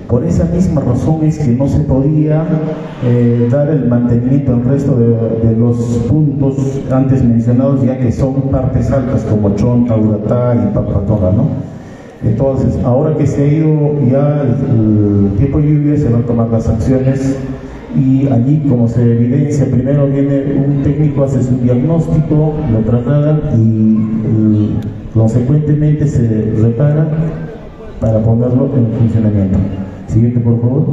Por 0.09 0.25
esa 0.25 0.45
misma 0.45 0.83
razón 0.83 1.25
es 1.25 1.39
que 1.39 1.53
no 1.53 1.67
se 1.69 1.81
podía 1.81 2.45
eh, 3.05 3.49
dar 3.51 3.71
el 3.71 3.89
mantenimiento 3.89 4.53
al 4.53 4.65
resto 4.65 4.97
de, 4.97 5.57
los 5.57 5.77
puntos 6.09 6.83
antes 6.91 7.25
mencionados, 7.25 7.83
ya 7.83 7.99
que 7.99 8.13
son 8.13 8.35
partes 8.51 8.91
altas 8.91 9.23
como 9.23 9.55
Chonta, 9.55 9.97
Uratá 9.97 10.55
y 10.55 10.75
Papatona, 10.75 11.33
¿no? 11.33 11.47
Entonces, 12.25 12.79
ahora 12.85 13.17
que 13.17 13.27
se 13.27 13.43
ha 13.43 13.47
ido 13.47 13.99
ya 14.11 14.43
el, 14.43 15.31
el 15.31 15.37
tiempo 15.39 15.59
de 15.59 15.69
lluvia, 15.69 15.97
se 15.97 16.09
van 16.09 16.23
a 16.23 16.27
tomar 16.27 16.49
las 16.51 16.69
acciones 16.69 17.39
y 17.95 18.27
allí 18.29 18.63
como 18.69 18.89
se 18.89 19.03
evidencia 19.03 19.67
primero 19.67 20.07
viene 20.07 20.65
un 20.67 20.83
técnico 20.83 21.25
hace 21.25 21.43
su 21.43 21.57
diagnóstico 21.59 22.55
lo 22.73 22.79
traslada 22.81 23.39
y 23.57 24.77
consecuentemente 25.13 26.07
se 26.07 26.53
repara 26.63 27.09
para 28.01 28.19
ponerlo 28.21 28.71
en 28.77 28.87
funcionamiento. 28.99 29.59
Siguiente 30.09 30.41
por 30.41 30.61
favor. 30.61 30.85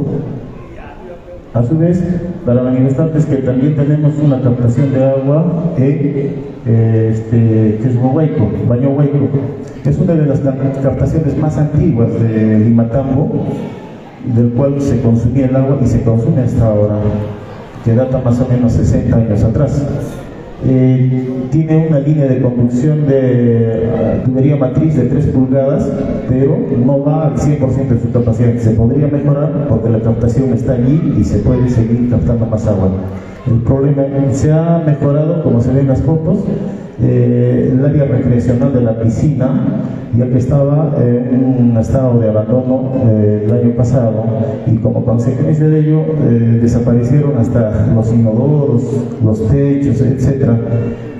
A 1.52 1.62
su 1.64 1.76
vez 1.76 2.02
para 2.46 2.62
manifestarles 2.62 3.26
que 3.26 3.36
también 3.36 3.74
tenemos 3.74 4.14
una 4.22 4.40
captación 4.40 4.92
de 4.92 5.04
agua 5.04 5.72
en 5.76 6.50
eh, 6.66 7.10
este, 7.12 7.78
que 7.82 7.88
es 7.88 7.96
Huayco, 7.96 8.50
Baño 8.68 8.90
Huayco. 8.90 9.28
Es 9.84 9.98
una 9.98 10.14
de 10.14 10.26
las 10.26 10.40
captaciones 10.40 11.36
más 11.38 11.58
antiguas 11.58 12.12
de 12.20 12.60
Limatambo 12.60 13.46
del 14.24 14.50
cual 14.50 14.80
se 14.80 15.00
consumía 15.00 15.46
el 15.46 15.56
agua 15.56 15.78
y 15.82 15.86
se 15.86 16.02
consume 16.02 16.42
hasta 16.42 16.66
ahora, 16.66 16.96
que 17.84 17.94
data 17.94 18.20
más 18.24 18.40
o 18.40 18.48
menos 18.48 18.72
60 18.72 19.16
años 19.16 19.42
atrás. 19.42 19.84
Eh, 20.62 21.48
tiene 21.50 21.86
una 21.88 22.00
línea 22.00 22.26
de 22.26 22.42
conducción 22.42 23.06
de 23.06 23.88
uh, 23.88 24.28
tubería 24.28 24.56
matriz 24.56 24.94
de 24.94 25.04
3 25.04 25.26
pulgadas, 25.28 25.90
pero 26.28 26.58
no 26.84 27.02
va 27.02 27.28
al 27.28 27.36
100% 27.36 27.88
de 27.88 28.00
su 28.00 28.12
capacidad. 28.12 28.54
Se 28.58 28.72
podría 28.72 29.06
mejorar 29.06 29.66
porque 29.68 29.88
la 29.88 30.00
captación 30.00 30.52
está 30.52 30.74
allí 30.74 31.14
y 31.18 31.24
se 31.24 31.38
puede 31.38 31.68
seguir 31.70 32.10
captando 32.10 32.44
más 32.44 32.66
agua. 32.66 32.90
El 33.46 33.62
problema 33.62 34.02
se 34.32 34.52
ha 34.52 34.82
mejorado, 34.84 35.42
como 35.42 35.62
se 35.62 35.70
ven 35.70 35.80
en 35.80 35.88
las 35.88 36.02
fotos, 36.02 36.40
eh, 37.02 37.70
el 37.72 37.84
área 37.84 38.04
recreacional 38.04 38.72
de 38.72 38.80
la 38.82 38.98
piscina, 39.00 39.82
ya 40.16 40.26
que 40.26 40.38
estaba 40.38 40.94
en 40.98 41.44
un 41.44 41.76
estado 41.76 42.18
de 42.18 42.28
abandono 42.28 42.92
eh, 43.06 43.44
el 43.46 43.52
año 43.52 43.76
pasado 43.76 44.24
y 44.66 44.76
como 44.76 45.04
consecuencia 45.04 45.68
de 45.68 45.80
ello 45.80 46.00
eh, 46.00 46.58
desaparecieron 46.60 47.36
hasta 47.38 47.86
los 47.94 48.12
inodoros, 48.12 48.82
los 49.24 49.48
techos, 49.48 50.00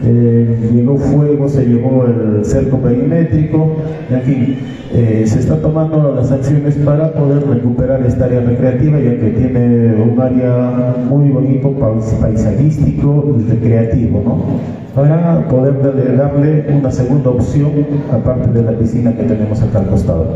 etc. 0.03 0.73
llegó 0.73 0.97
fuego, 0.97 1.49
se 1.49 1.67
llevó 1.67 2.07
el 2.07 2.45
cerco 2.45 2.79
perimétrico, 2.79 3.77
en 4.11 4.23
fin, 4.23 4.59
se 4.93 5.39
está 5.39 5.57
tomando 5.57 6.15
las 6.15 6.33
acciones 6.33 6.77
para 6.77 7.13
poder 7.13 7.47
recuperar 7.47 8.05
esta 8.05 8.25
área 8.25 8.41
recreativa 8.41 8.99
ya 8.99 9.19
que 9.19 9.31
tiene 9.31 9.95
un 10.03 10.21
área 10.21 10.97
muy 11.09 11.29
bonito, 11.29 11.71
paisajístico 11.73 13.37
y 13.39 13.51
recreativo, 13.51 14.23
¿no? 14.25 14.81
para 14.95 15.47
poder 15.49 16.17
darle 16.17 16.67
una 16.69 16.91
segunda 16.91 17.31
opción 17.31 17.71
aparte 18.13 18.51
de 18.51 18.63
la 18.63 18.79
piscina 18.79 19.17
que 19.17 19.23
tenemos 19.23 19.63
acá 19.63 19.79
al 19.79 19.87
costado. 19.87 20.27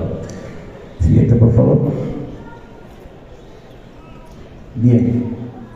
Siguiente, 1.01 1.34
por 1.34 1.52
favor. 1.52 1.91
Bien, 4.76 5.25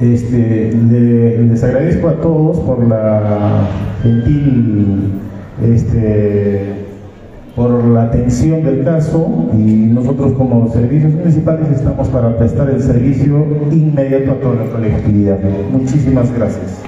este, 0.01 0.73
les 0.73 1.65
agradezco 1.65 2.09
a 2.09 2.21
todos 2.21 2.61
por 2.61 2.87
la 2.87 3.69
gentil, 4.03 5.13
este, 5.63 6.63
por 7.57 7.85
la 7.85 8.05
atención 8.05 8.63
del 8.63 8.85
caso 8.85 9.49
y 9.53 9.89
nosotros 9.93 10.33
como 10.35 10.73
servicios 10.73 11.13
municipales 11.13 11.69
estamos 11.71 12.07
para 12.09 12.37
prestar 12.37 12.71
el 12.71 12.81
servicio 12.81 13.45
inmediato 13.73 14.33
a 14.33 14.35
toda 14.37 14.55
la 14.65 14.71
colectividad. 14.71 15.39
Muchísimas 15.73 16.33
gracias. 16.33 16.83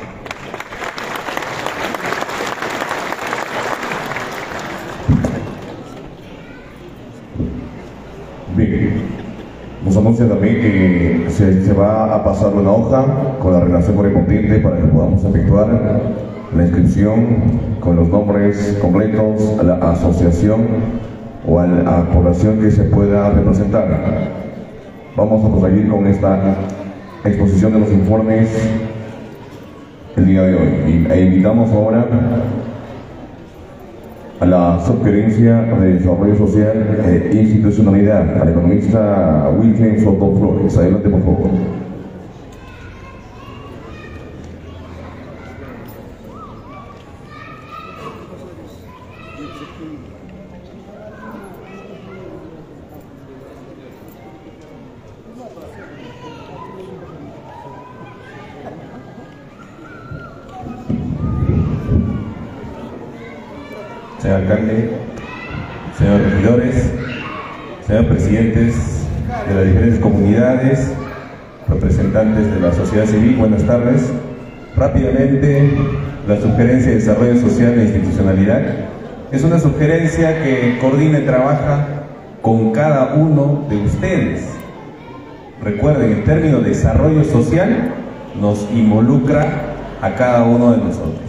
Nos 9.84 9.96
también 10.18 10.60
que 10.60 11.26
se, 11.28 11.72
va 11.72 12.14
a 12.14 12.24
pasar 12.24 12.52
una 12.54 12.72
hoja 12.72 13.04
con 13.40 13.52
la 13.52 13.60
relación 13.60 13.96
correspondiente 13.96 14.58
para 14.58 14.76
que 14.76 14.84
podamos 14.84 15.24
efectuar 15.24 15.68
la 16.54 16.62
inscripción 16.62 17.26
con 17.80 17.96
los 17.96 18.08
nombres 18.08 18.78
completos 18.80 19.56
a 19.60 19.62
la 19.62 19.74
asociación 19.74 20.66
o 21.46 21.60
a 21.60 21.66
la 21.66 22.10
población 22.10 22.58
que 22.58 22.70
se 22.70 22.84
pueda 22.84 23.30
representar. 23.30 23.86
Vamos 25.16 25.44
a 25.44 25.58
proseguir 25.58 25.88
con 25.88 26.06
esta 26.06 26.56
exposición 27.24 27.72
de 27.74 27.80
los 27.80 27.92
informes 27.92 28.48
el 30.16 30.26
día 30.26 30.42
de 30.42 30.54
hoy. 30.56 31.06
E 31.10 31.20
invitamos 31.20 31.70
ahora 31.70 32.04
a 34.40 34.46
la 34.46 34.80
Subgerencia 34.86 35.62
de 35.62 35.94
Desarrollo 35.98 36.34
Social 36.34 36.98
e 37.04 37.30
Institucionalidad, 37.34 38.40
al 38.40 38.48
economista 38.48 39.50
Wilhelm 39.58 40.02
Soto 40.02 40.34
Flores. 40.34 40.78
Adelante, 40.78 41.10
por 41.10 41.20
favor. 41.20 41.80
señor 64.30 64.42
alcalde, 64.42 64.90
señores 65.98 66.32
regidores, 66.32 66.92
señores 67.86 68.08
presidentes 68.30 69.06
de 69.48 69.54
las 69.54 69.66
diferentes 69.66 69.98
comunidades, 69.98 70.92
representantes 71.68 72.48
de 72.54 72.60
la 72.60 72.72
sociedad 72.72 73.06
civil, 73.06 73.36
buenas 73.36 73.64
tardes. 73.64 74.08
Rápidamente, 74.76 75.72
la 76.28 76.40
sugerencia 76.40 76.90
de 76.90 76.96
desarrollo 76.96 77.40
social 77.40 77.76
e 77.76 77.82
institucionalidad 77.82 78.62
es 79.32 79.42
una 79.42 79.58
sugerencia 79.58 80.44
que 80.44 80.78
coordina 80.80 81.18
y 81.18 81.22
trabaja 81.22 81.86
con 82.40 82.70
cada 82.70 83.14
uno 83.14 83.66
de 83.68 83.76
ustedes. 83.78 84.44
Recuerden, 85.60 86.12
el 86.12 86.24
término 86.24 86.60
desarrollo 86.60 87.24
social 87.24 87.94
nos 88.40 88.68
involucra 88.72 89.74
a 90.00 90.14
cada 90.14 90.44
uno 90.44 90.70
de 90.70 90.78
nosotros. 90.78 91.28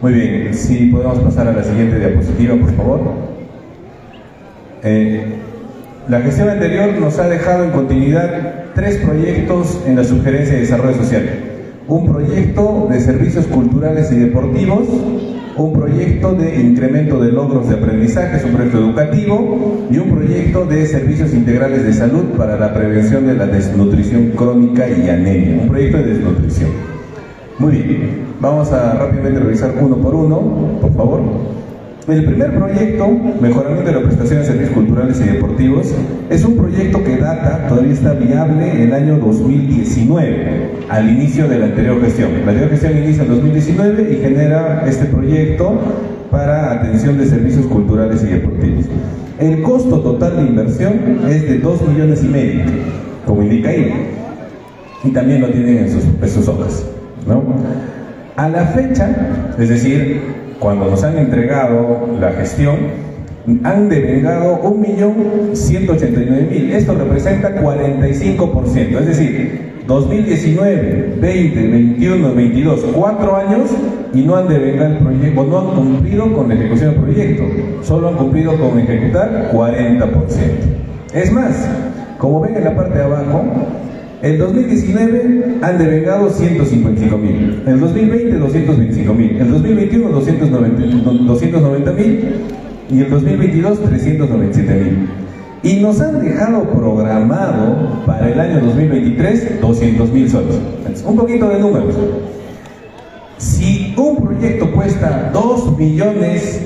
Muy 0.00 0.14
bien, 0.14 0.54
si 0.54 0.86
podemos 0.86 1.18
pasar 1.18 1.48
a 1.48 1.52
la 1.52 1.62
siguiente 1.62 1.98
diapositiva, 1.98 2.56
por 2.56 2.72
favor. 2.72 3.00
Eh, 4.82 5.38
la 6.08 6.20
gestión 6.20 6.50
anterior 6.50 6.92
nos 7.00 7.18
ha 7.18 7.28
dejado 7.28 7.64
en 7.64 7.70
continuidad 7.70 8.64
tres 8.74 8.98
proyectos 8.98 9.80
en 9.86 9.96
la 9.96 10.04
sugerencia 10.04 10.54
de 10.54 10.60
desarrollo 10.60 10.96
social. 10.96 11.22
un 11.86 12.06
proyecto 12.06 12.88
de 12.90 12.98
servicios 12.98 13.46
culturales 13.46 14.10
y 14.10 14.16
deportivos, 14.16 14.88
un 15.56 15.72
proyecto 15.74 16.32
de 16.32 16.58
incremento 16.58 17.20
de 17.22 17.30
logros 17.30 17.68
de 17.68 17.74
aprendizaje, 17.74 18.42
un 18.44 18.52
proyecto 18.52 18.78
educativo 18.78 19.86
y 19.90 19.98
un 19.98 20.10
proyecto 20.10 20.64
de 20.64 20.86
servicios 20.86 21.34
integrales 21.34 21.84
de 21.84 21.92
salud 21.92 22.24
para 22.38 22.58
la 22.58 22.72
prevención 22.72 23.26
de 23.26 23.34
la 23.34 23.46
desnutrición 23.46 24.30
crónica 24.34 24.88
y 24.88 25.10
anemia, 25.10 25.60
un 25.60 25.68
proyecto 25.68 25.98
de 25.98 26.04
desnutrición. 26.04 26.70
Muy 27.58 27.72
bien, 27.72 28.10
vamos 28.40 28.72
a 28.72 28.94
rápidamente 28.94 29.40
revisar 29.40 29.74
uno 29.78 29.98
por 29.98 30.14
uno, 30.14 30.78
por 30.80 30.92
favor. 30.94 31.20
El 32.06 32.22
primer 32.22 32.54
proyecto, 32.54 33.08
Mejoramiento 33.40 33.90
de 33.90 33.92
la 33.92 34.02
prestación 34.02 34.40
de 34.40 34.44
servicios 34.44 34.74
culturales 34.74 35.18
y 35.22 35.24
deportivos, 35.24 35.94
es 36.28 36.44
un 36.44 36.54
proyecto 36.54 37.02
que 37.02 37.16
data, 37.16 37.66
todavía 37.66 37.94
está 37.94 38.12
viable, 38.12 38.82
el 38.82 38.92
año 38.92 39.16
2019, 39.16 40.70
al 40.90 41.08
inicio 41.08 41.48
de 41.48 41.58
la 41.58 41.64
anterior 41.66 41.98
gestión. 42.02 42.32
La 42.44 42.50
anterior 42.50 42.68
gestión 42.68 42.98
inicia 42.98 43.22
en 43.22 43.30
2019 43.30 44.12
y 44.12 44.16
genera 44.16 44.84
este 44.86 45.06
proyecto 45.06 45.78
para 46.30 46.72
atención 46.72 47.16
de 47.16 47.24
servicios 47.24 47.64
culturales 47.66 48.22
y 48.22 48.26
deportivos. 48.26 48.84
El 49.38 49.62
costo 49.62 50.00
total 50.00 50.36
de 50.36 50.42
inversión 50.42 51.20
es 51.26 51.48
de 51.48 51.58
2 51.58 51.88
millones 51.88 52.22
y 52.22 52.28
medio, 52.28 52.64
como 53.24 53.42
indica 53.42 53.70
ahí, 53.70 53.90
y 55.04 55.08
también 55.08 55.40
lo 55.40 55.48
tienen 55.48 55.78
en 55.78 55.90
sus, 55.90 56.04
en 56.04 56.50
hojas. 56.50 56.84
¿no? 57.26 57.42
A 58.36 58.48
la 58.50 58.66
fecha, 58.66 59.08
es 59.58 59.70
decir, 59.70 60.43
cuando 60.58 60.90
nos 60.90 61.04
han 61.04 61.16
entregado 61.18 62.08
la 62.20 62.32
gestión, 62.32 63.04
han 63.62 63.88
devengado 63.88 64.60
1.189.000. 64.62 66.72
Esto 66.72 66.94
representa 66.94 67.54
45%, 67.60 69.00
es 69.00 69.06
decir, 69.06 69.74
2019, 69.86 71.18
20, 71.20 71.68
21, 71.68 72.34
22, 72.34 72.86
cuatro 72.94 73.36
años 73.36 73.68
y 74.14 74.22
no 74.22 74.36
han 74.36 74.48
devengado 74.48 74.92
el 74.92 74.98
proyecto, 74.98 75.44
no 75.44 75.58
han 75.58 75.74
cumplido 75.74 76.32
con 76.32 76.48
la 76.48 76.54
ejecución 76.54 76.92
del 76.92 77.02
proyecto, 77.02 77.44
solo 77.82 78.08
han 78.08 78.16
cumplido 78.16 78.58
con 78.58 78.78
ejecutar 78.78 79.50
40%. 79.52 80.08
Es 81.12 81.30
más, 81.30 81.68
como 82.18 82.40
ven 82.40 82.56
en 82.56 82.64
la 82.64 82.74
parte 82.74 82.96
de 82.96 83.04
abajo, 83.04 83.44
en 84.24 84.38
2019 84.38 85.58
han 85.60 85.78
devengado 85.78 86.30
155 86.30 87.18
mil, 87.18 87.62
en 87.66 87.78
2020 87.78 88.38
225 88.38 89.14
mil, 89.14 89.36
en 89.36 89.50
2021 89.50 90.08
290 90.08 91.92
mil 91.92 92.24
y 92.90 93.02
en 93.02 93.10
2022 93.10 93.82
397 93.82 94.82
mil. 94.82 95.08
Y 95.62 95.80
nos 95.80 96.00
han 96.00 96.22
dejado 96.22 96.62
programado 96.70 98.02
para 98.06 98.30
el 98.30 98.40
año 98.40 98.60
2023 98.60 99.60
200 99.60 100.10
mil 100.10 100.30
soles. 100.30 100.58
Un 101.06 101.16
poquito 101.16 101.48
de 101.48 101.58
números. 101.58 101.94
Si 103.36 103.94
un 103.96 104.24
proyecto 104.24 104.72
cuesta 104.72 105.30
2 105.34 105.78
millones 105.78 106.62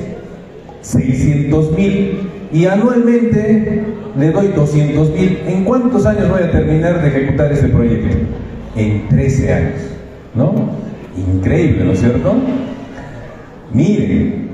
600 0.82 1.72
mil 1.76 2.20
y 2.52 2.66
anualmente 2.66 3.97
le 4.16 4.30
doy 4.30 4.48
200 4.48 5.10
mil, 5.10 5.38
¿en 5.46 5.64
cuántos 5.64 6.06
años 6.06 6.28
voy 6.28 6.42
a 6.42 6.50
terminar 6.50 7.02
de 7.02 7.08
ejecutar 7.08 7.52
ese 7.52 7.68
proyecto? 7.68 8.16
En 8.76 9.08
13 9.08 9.52
años, 9.52 9.80
¿no? 10.34 10.54
Increíble, 11.16 11.84
¿no 11.84 11.92
es 11.92 12.00
cierto? 12.00 12.34
Miren, 13.72 14.48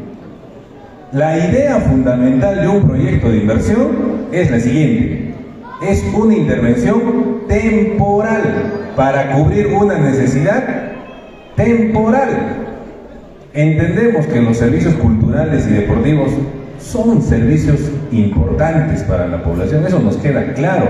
la 1.13 1.39
idea 1.39 1.79
fundamental 1.81 2.61
de 2.61 2.69
un 2.69 2.89
proyecto 2.89 3.29
de 3.29 3.37
inversión 3.39 3.89
es 4.33 4.51
la 4.51 4.59
siguiente. 4.59 5.35
Es 5.87 6.05
una 6.15 6.35
intervención 6.35 7.43
temporal 7.47 8.43
para 8.97 9.33
cubrir 9.33 9.69
una 9.69 9.99
necesidad 9.99 10.93
temporal. 11.57 12.31
Entendemos 13.53 14.27
que 14.27 14.41
los 14.41 14.57
servicios 14.57 14.95
culturales 14.95 15.67
y 15.69 15.75
deportivos 15.75 16.33
son 16.85 17.23
servicios 17.23 17.81
importantes 18.13 19.03
para 19.05 19.27
la 19.27 19.43
población, 19.43 19.85
eso 19.87 19.99
nos 19.99 20.17
queda 20.17 20.53
claro. 20.53 20.89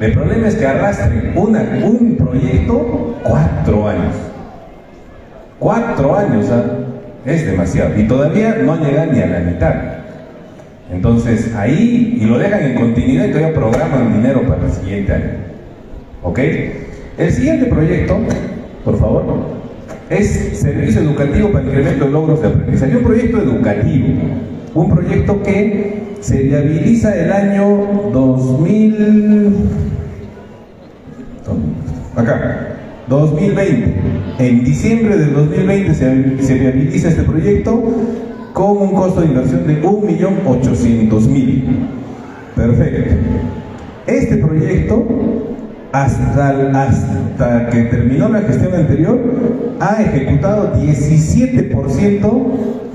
El 0.00 0.12
problema 0.12 0.48
es 0.48 0.56
que 0.56 0.66
arrastren 0.66 1.32
una, 1.36 1.60
un 1.84 2.16
proyecto 2.16 3.16
cuatro 3.22 3.88
años. 3.88 4.14
Cuatro 5.58 6.16
años 6.16 6.46
¿ah? 6.50 6.64
es 7.24 7.46
demasiado 7.46 7.98
y 7.98 8.08
todavía 8.08 8.56
no 8.64 8.76
llegan 8.76 9.12
ni 9.12 9.20
a 9.20 9.26
la 9.26 9.38
mitad. 9.40 9.74
Entonces 10.90 11.54
ahí, 11.54 12.18
y 12.20 12.24
lo 12.24 12.38
dejan 12.38 12.62
en 12.64 12.74
continuidad 12.74 13.26
y 13.26 13.28
todavía 13.28 13.54
programan 13.54 14.12
dinero 14.12 14.42
para 14.42 14.66
el 14.66 14.72
siguiente 14.72 15.12
año. 15.12 15.30
¿Ok? 16.22 16.38
El 17.18 17.32
siguiente 17.32 17.66
proyecto, 17.66 18.18
por 18.84 18.98
favor, 18.98 19.24
es 20.10 20.58
Servicio 20.58 21.00
Educativo 21.00 21.50
para 21.50 21.64
Incremento 21.64 22.06
de 22.06 22.10
Logros 22.10 22.42
de 22.42 22.48
Aprendizaje. 22.48 22.96
Un 22.96 23.04
proyecto 23.04 23.38
educativo 23.38 24.08
un 24.74 24.90
proyecto 24.90 25.42
que 25.42 26.02
se 26.20 26.42
viabiliza 26.42 27.14
el 27.16 27.32
año 27.32 28.10
2000 28.12 29.54
acá 32.16 32.76
2020 33.08 33.94
en 34.38 34.64
diciembre 34.64 35.16
del 35.16 35.34
2020 35.34 35.94
se, 35.94 36.42
se 36.42 36.54
viabiliza 36.54 37.08
este 37.08 37.22
proyecto 37.22 37.82
con 38.52 38.78
un 38.78 38.92
costo 38.94 39.20
de 39.20 39.26
inversión 39.26 39.66
de 39.66 39.82
1.800.000 39.82 41.62
perfecto. 42.54 43.14
Este 44.06 44.36
proyecto 44.36 45.06
hasta, 45.92 46.82
hasta 46.82 47.68
que 47.68 47.82
terminó 47.84 48.28
la 48.28 48.40
gestión 48.40 48.74
anterior, 48.74 49.20
ha 49.78 50.02
ejecutado 50.02 50.74
17% 50.74 52.42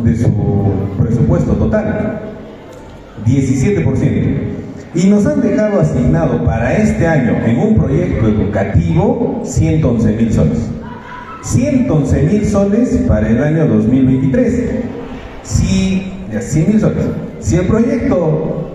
de 0.03 0.15
su 0.15 0.33
presupuesto 0.97 1.53
total. 1.53 2.21
17%. 3.25 4.57
Y 4.95 5.07
nos 5.07 5.25
han 5.27 5.41
dejado 5.41 5.79
asignado 5.81 6.43
para 6.43 6.75
este 6.77 7.05
año 7.05 7.33
en 7.45 7.59
un 7.59 7.75
proyecto 7.75 8.27
educativo 8.27 9.41
111 9.43 10.11
mil 10.13 10.33
soles. 10.33 10.59
111 11.43 12.23
mil 12.23 12.45
soles 12.45 12.97
para 13.07 13.29
el 13.29 13.43
año 13.43 13.67
2023. 13.67 14.71
Si, 15.43 16.13
100 16.39 16.67
mil 16.67 16.79
soles. 16.79 17.05
Si 17.39 17.57
el 17.57 17.67
proyecto 17.67 18.69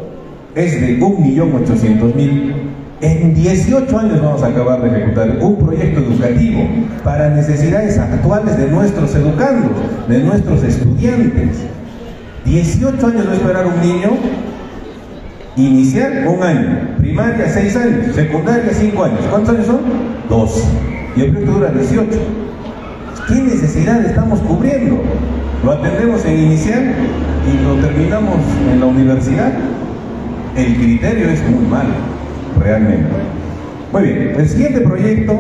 es 0.55 0.81
de 0.81 1.01
1.800.000 1.01 2.62
en 3.03 3.35
18 3.35 3.99
años 3.99 4.23
vamos 4.23 4.43
a 4.45 4.47
acabar 4.47 4.81
de 4.81 4.89
ejecutar 4.89 5.37
un 5.41 5.57
proyecto 5.57 6.01
educativo 6.01 6.69
para 7.03 7.31
necesidades 7.31 7.99
actuales 7.99 8.57
de 8.57 8.69
nuestros 8.69 9.13
educandos, 9.17 9.73
de 10.09 10.21
nuestros 10.21 10.63
estudiantes. 10.63 11.65
18 12.45 13.07
años 13.09 13.27
va 13.27 13.33
a 13.33 13.35
esperar 13.35 13.67
un 13.67 13.81
niño, 13.81 14.11
inicial 15.57 16.29
un 16.29 16.43
año, 16.45 16.97
primaria 16.99 17.49
6 17.49 17.77
años, 17.77 18.15
secundaria 18.15 18.73
5 18.73 19.05
años. 19.05 19.21
¿Cuántos 19.29 19.55
años 19.57 19.67
son? 19.67 19.81
2. 20.29 20.65
Y 21.17 21.21
el 21.23 21.31
proyecto 21.33 21.53
dura 21.55 21.73
18. 21.73 22.09
¿Qué 23.27 23.35
necesidad 23.35 24.05
estamos 24.05 24.39
cubriendo? 24.43 25.01
¿Lo 25.65 25.73
atendemos 25.73 26.25
en 26.25 26.39
inicial 26.39 26.95
y 27.53 27.65
lo 27.65 27.75
terminamos 27.85 28.37
en 28.73 28.79
la 28.79 28.87
universidad? 28.87 29.53
El 30.57 30.77
criterio 30.77 31.31
es 31.31 31.43
muy 31.51 31.67
malo 31.67 32.12
realmente. 32.59 33.09
Muy 33.93 34.03
bien, 34.03 34.35
el 34.39 34.49
siguiente 34.49 34.81
proyecto 34.81 35.39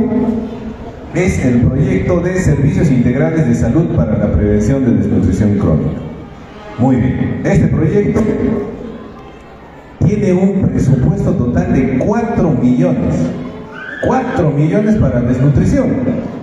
es 1.15 1.45
el 1.45 1.63
proyecto 1.63 2.21
de 2.21 2.39
servicios 2.39 2.91
integrales 2.91 3.47
de 3.47 3.55
salud 3.55 3.87
para 3.97 4.19
la 4.19 4.33
prevención 4.33 4.85
de 4.85 4.93
desnutrición 4.93 5.59
crónica. 5.59 6.01
Muy 6.79 6.97
bien, 6.97 7.41
este 7.45 7.69
proyecto 7.69 8.21
tiene 10.05 10.33
un 10.33 10.63
presupuesto 10.63 11.33
total 11.33 11.73
de 11.73 11.99
4 11.99 12.51
millones. 12.51 13.15
4 14.07 14.51
millones 14.51 14.97
para 14.97 15.21
desnutrición. 15.21 15.91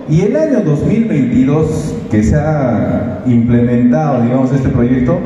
Y 0.08 0.22
el 0.22 0.36
año 0.36 0.62
2022 0.62 1.94
que 2.10 2.22
se 2.22 2.36
ha 2.36 3.22
implementado, 3.26 4.22
digamos, 4.22 4.52
este 4.52 4.68
proyecto, 4.68 5.18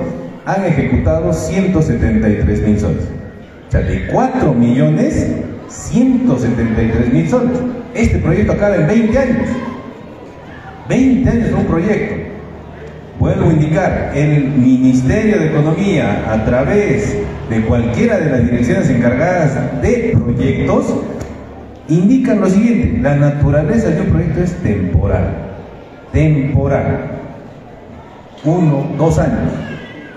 han 0.44 0.64
ejecutado 0.64 1.32
173 1.32 2.62
mil 2.66 2.78
soles 2.78 3.23
de 3.80 4.06
4 4.06 4.54
millones 4.54 5.28
173 5.68 7.12
mil 7.12 7.28
soles. 7.28 7.58
Este 7.94 8.18
proyecto 8.18 8.52
acaba 8.52 8.76
en 8.76 8.86
20 8.86 9.18
años. 9.18 9.48
20 10.88 11.30
años 11.30 11.48
de 11.48 11.54
un 11.54 11.64
proyecto. 11.64 12.14
Vuelvo 13.18 13.48
a 13.48 13.52
indicar, 13.52 14.12
el 14.14 14.48
Ministerio 14.48 15.38
de 15.38 15.46
Economía, 15.46 16.24
a 16.30 16.44
través 16.44 17.16
de 17.48 17.60
cualquiera 17.62 18.18
de 18.18 18.30
las 18.30 18.50
direcciones 18.50 18.90
encargadas 18.90 19.80
de 19.80 20.16
proyectos, 20.18 20.94
indican 21.88 22.40
lo 22.40 22.50
siguiente, 22.50 23.00
la 23.00 23.16
naturaleza 23.16 23.90
de 23.90 24.00
un 24.00 24.06
proyecto 24.08 24.42
es 24.42 24.52
temporal. 24.62 25.28
Temporal. 26.12 27.12
Uno, 28.44 28.88
dos 28.98 29.18
años. 29.18 29.52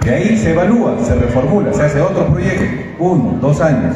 De 0.04 0.14
ahí 0.14 0.38
se 0.38 0.52
evalúa, 0.52 0.98
se 1.04 1.16
reformula, 1.16 1.74
se 1.74 1.84
hace 1.84 2.02
otro 2.02 2.28
proyecto, 2.28 2.87
uno, 3.00 3.38
dos 3.42 3.62
años. 3.62 3.96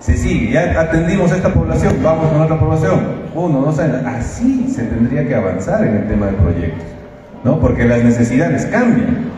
Se 0.00 0.16
sigue, 0.16 0.52
ya 0.52 0.80
atendimos 0.80 1.32
a 1.32 1.36
esta 1.36 1.52
población, 1.52 1.94
vamos 2.02 2.30
con 2.30 2.40
otra 2.42 2.60
población, 2.60 3.00
uno, 3.34 3.60
dos 3.60 3.78
años. 3.78 3.98
Así 4.04 4.68
se 4.68 4.84
tendría 4.84 5.26
que 5.26 5.34
avanzar 5.34 5.84
en 5.86 5.96
el 5.96 6.08
tema 6.08 6.26
de 6.26 6.32
proyectos, 6.32 6.84
¿no? 7.44 7.58
Porque 7.58 7.84
las 7.84 8.04
necesidades 8.04 8.66
cambian. 8.66 9.36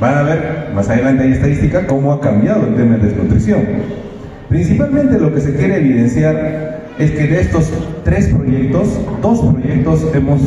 Van 0.00 0.18
a 0.18 0.22
ver 0.22 0.70
más 0.74 0.88
adelante 0.88 1.22
hay 1.24 1.32
estadística 1.32 1.86
cómo 1.86 2.12
ha 2.12 2.20
cambiado 2.20 2.66
el 2.66 2.74
tema 2.74 2.96
de 2.96 3.08
desnutrición. 3.08 3.62
Principalmente 4.48 5.18
lo 5.18 5.32
que 5.32 5.40
se 5.40 5.54
quiere 5.54 5.76
evidenciar 5.76 6.82
es 6.98 7.10
que 7.12 7.26
de 7.26 7.40
estos 7.40 7.72
tres 8.04 8.28
proyectos, 8.28 8.88
dos 9.20 9.40
proyectos 9.40 10.06
hemos 10.14 10.40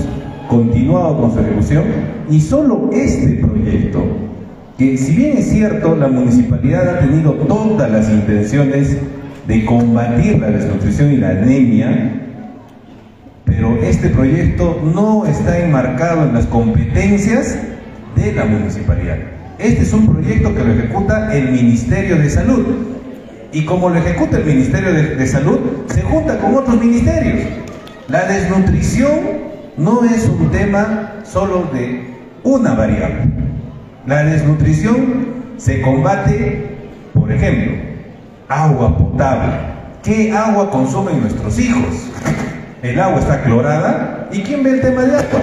continuado 0.50 1.22
con 1.22 1.34
su 1.34 1.40
ejecución 1.40 1.84
y 2.30 2.40
solo 2.40 2.90
este 2.94 3.36
proyecto, 3.36 4.04
que 4.78 4.98
si 4.98 5.16
bien 5.16 5.38
es 5.38 5.50
cierto, 5.50 5.96
la 5.96 6.08
municipalidad 6.08 6.90
ha 6.90 7.00
tenido 7.00 7.34
todas 7.34 7.90
las 7.90 8.10
intenciones 8.10 8.98
de 9.48 9.66
combatir 9.66 10.40
la 10.40 10.50
desnutrición 10.50 11.14
y 11.14 11.18
la 11.18 11.30
anemia, 11.30 12.22
pero 13.46 13.78
este 13.82 14.10
proyecto 14.10 14.82
no 14.94 15.26
está 15.26 15.60
enmarcado 15.60 16.26
en 16.26 16.34
las 16.34 16.46
competencias 16.48 17.58
de 18.16 18.34
la 18.34 18.46
municipalidad. 18.46 19.18
Este 19.60 19.84
es 19.84 19.94
un 19.94 20.08
proyecto 20.08 20.54
que 20.54 20.64
lo 20.64 20.74
ejecuta 20.74 21.34
el 21.34 21.52
Ministerio 21.52 22.18
de 22.18 22.30
Salud. 22.30 22.66
Y 23.54 23.64
como 23.64 23.90
lo 23.90 23.96
ejecuta 23.96 24.38
el 24.38 24.46
Ministerio 24.46 24.94
de, 24.94 25.16
de 25.16 25.28
Salud, 25.28 25.60
se 25.88 26.02
junta 26.02 26.38
con 26.40 26.56
otros 26.56 26.78
ministerios. 26.78 27.48
La 28.10 28.26
desnutrición 28.26 29.20
no 29.78 30.04
es 30.04 30.28
un 30.28 30.52
tema 30.52 31.14
solo 31.24 31.70
de 31.74 32.10
una 32.44 32.74
variable. 32.74 33.45
La 34.08 34.24
desnutrición 34.24 35.26
se 35.58 35.82
combate, 35.82 36.78
por 37.12 37.32
ejemplo, 37.32 37.74
agua 38.48 38.96
potable. 38.96 39.54
¿Qué 40.04 40.32
agua 40.32 40.70
consumen 40.70 41.22
nuestros 41.22 41.58
hijos? 41.58 42.12
El 42.84 43.00
agua 43.00 43.20
está 43.20 43.42
clorada. 43.42 44.30
¿Y 44.32 44.42
quién 44.42 44.62
ve 44.62 44.72
el 44.72 44.82
tema 44.82 45.02
de 45.02 45.18
agua? 45.18 45.42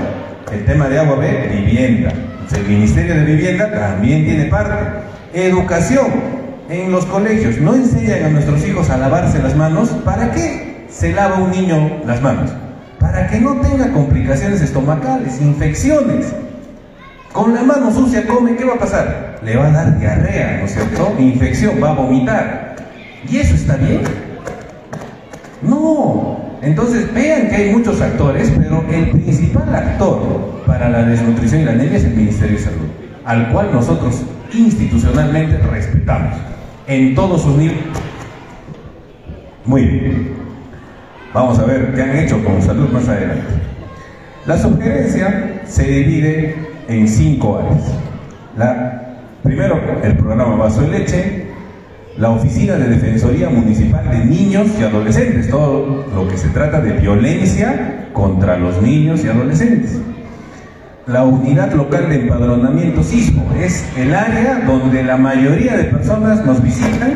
El 0.53 0.65
tema 0.65 0.89
de 0.89 1.01
agua 1.01 1.17
ve 1.17 1.49
vivienda. 1.53 2.13
El 2.55 2.65
Ministerio 2.69 3.17
de 3.17 3.25
Vivienda 3.25 3.73
también 3.73 4.25
tiene 4.25 4.45
parte. 4.45 4.75
Educación. 5.35 6.07
En 6.69 6.93
los 6.93 7.05
colegios 7.07 7.59
no 7.59 7.75
enseñan 7.75 8.27
a 8.27 8.29
nuestros 8.29 8.65
hijos 8.65 8.91
a 8.91 8.97
lavarse 8.97 9.43
las 9.43 9.57
manos. 9.57 9.89
¿Para 10.05 10.31
qué 10.31 10.87
se 10.89 11.13
lava 11.13 11.39
un 11.39 11.51
niño 11.51 12.01
las 12.07 12.23
manos? 12.23 12.53
Para 13.01 13.27
que 13.27 13.41
no 13.41 13.57
tenga 13.57 13.91
complicaciones 13.93 14.61
estomacales, 14.61 15.41
infecciones. 15.41 16.33
Con 17.33 17.55
la 17.55 17.63
mano 17.63 17.91
sucia 17.91 18.27
come, 18.27 18.57
¿qué 18.57 18.65
va 18.65 18.75
a 18.75 18.79
pasar? 18.79 19.39
Le 19.43 19.57
va 19.57 19.69
a 19.69 19.71
dar 19.71 19.99
diarrea, 19.99 20.59
¿no 20.59 20.67
es 20.67 20.73
cierto? 20.73 21.15
Infección, 21.19 21.83
va 21.83 21.91
a 21.91 21.95
vomitar. 21.95 22.77
¿Y 23.27 23.39
eso 23.39 23.55
está 23.55 23.77
bien? 23.77 24.03
No. 25.63 26.59
Entonces 26.61 27.13
vean 27.15 27.49
que 27.49 27.57
hay 27.57 27.71
muchos 27.73 28.01
actores, 28.01 28.53
pero 28.57 28.85
el 28.91 29.11
principal 29.11 29.75
actor 29.75 30.63
para 30.67 30.91
la 30.91 31.05
desnutrición 31.05 31.63
y 31.63 31.65
la 31.65 31.73
anemia 31.73 31.97
es 31.97 32.05
el 32.05 32.15
Ministerio 32.15 32.57
de 32.57 32.63
Salud, 32.63 32.89
al 33.25 33.51
cual 33.51 33.73
nosotros 33.73 34.23
institucionalmente 34.53 35.57
respetamos 35.59 36.37
en 36.87 37.15
todos 37.15 37.43
sus 37.43 37.57
niveles. 37.57 37.83
Muy 39.65 39.83
bien. 39.87 40.33
Vamos 41.33 41.59
a 41.59 41.65
ver 41.65 41.95
qué 41.95 42.03
han 42.03 42.17
hecho 42.17 42.45
con 42.45 42.61
salud 42.61 42.91
más 42.91 43.09
adelante. 43.09 43.43
La 44.45 44.59
sugerencia 44.59 45.63
se 45.65 45.85
divide 45.85 46.72
en 46.89 47.09
cinco 47.09 47.59
áreas. 47.59 48.83
Primero, 49.43 49.81
el 50.03 50.17
programa 50.17 50.55
Vaso 50.57 50.83
de 50.83 50.89
Leche, 50.89 51.47
la 52.17 52.31
Oficina 52.31 52.75
de 52.75 52.89
Defensoría 52.89 53.49
Municipal 53.51 54.09
de 54.09 54.25
Niños 54.25 54.69
y 54.79 54.85
Adolescentes, 54.85 55.51
todo 55.51 56.07
lo 56.15 56.29
que 56.29 56.37
se 56.37 56.49
trata 56.51 56.81
de 56.81 56.93
violencia 56.93 58.09
contra 58.13 58.57
los 58.57 58.81
niños 58.81 59.25
y 59.25 59.29
adolescentes. 59.29 60.01
La 61.07 61.25
Unidad 61.25 61.73
Local 61.73 62.09
de 62.09 62.21
Empadronamiento 62.23 63.03
SISMO 63.03 63.53
es 63.61 63.85
el 63.97 64.15
área 64.15 64.61
donde 64.61 65.03
la 65.03 65.17
mayoría 65.17 65.77
de 65.77 65.85
personas 65.85 66.47
nos 66.47 66.63
visitan 66.63 67.15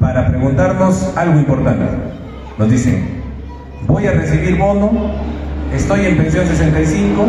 para 0.00 0.28
preguntarnos 0.28 1.12
algo 1.16 1.38
importante. 1.38 1.84
Nos 2.56 2.70
dicen, 2.70 3.04
voy 3.86 4.06
a 4.06 4.12
recibir 4.12 4.56
bono, 4.56 4.90
estoy 5.74 6.06
en 6.06 6.16
pensión 6.16 6.46
65, 6.46 7.26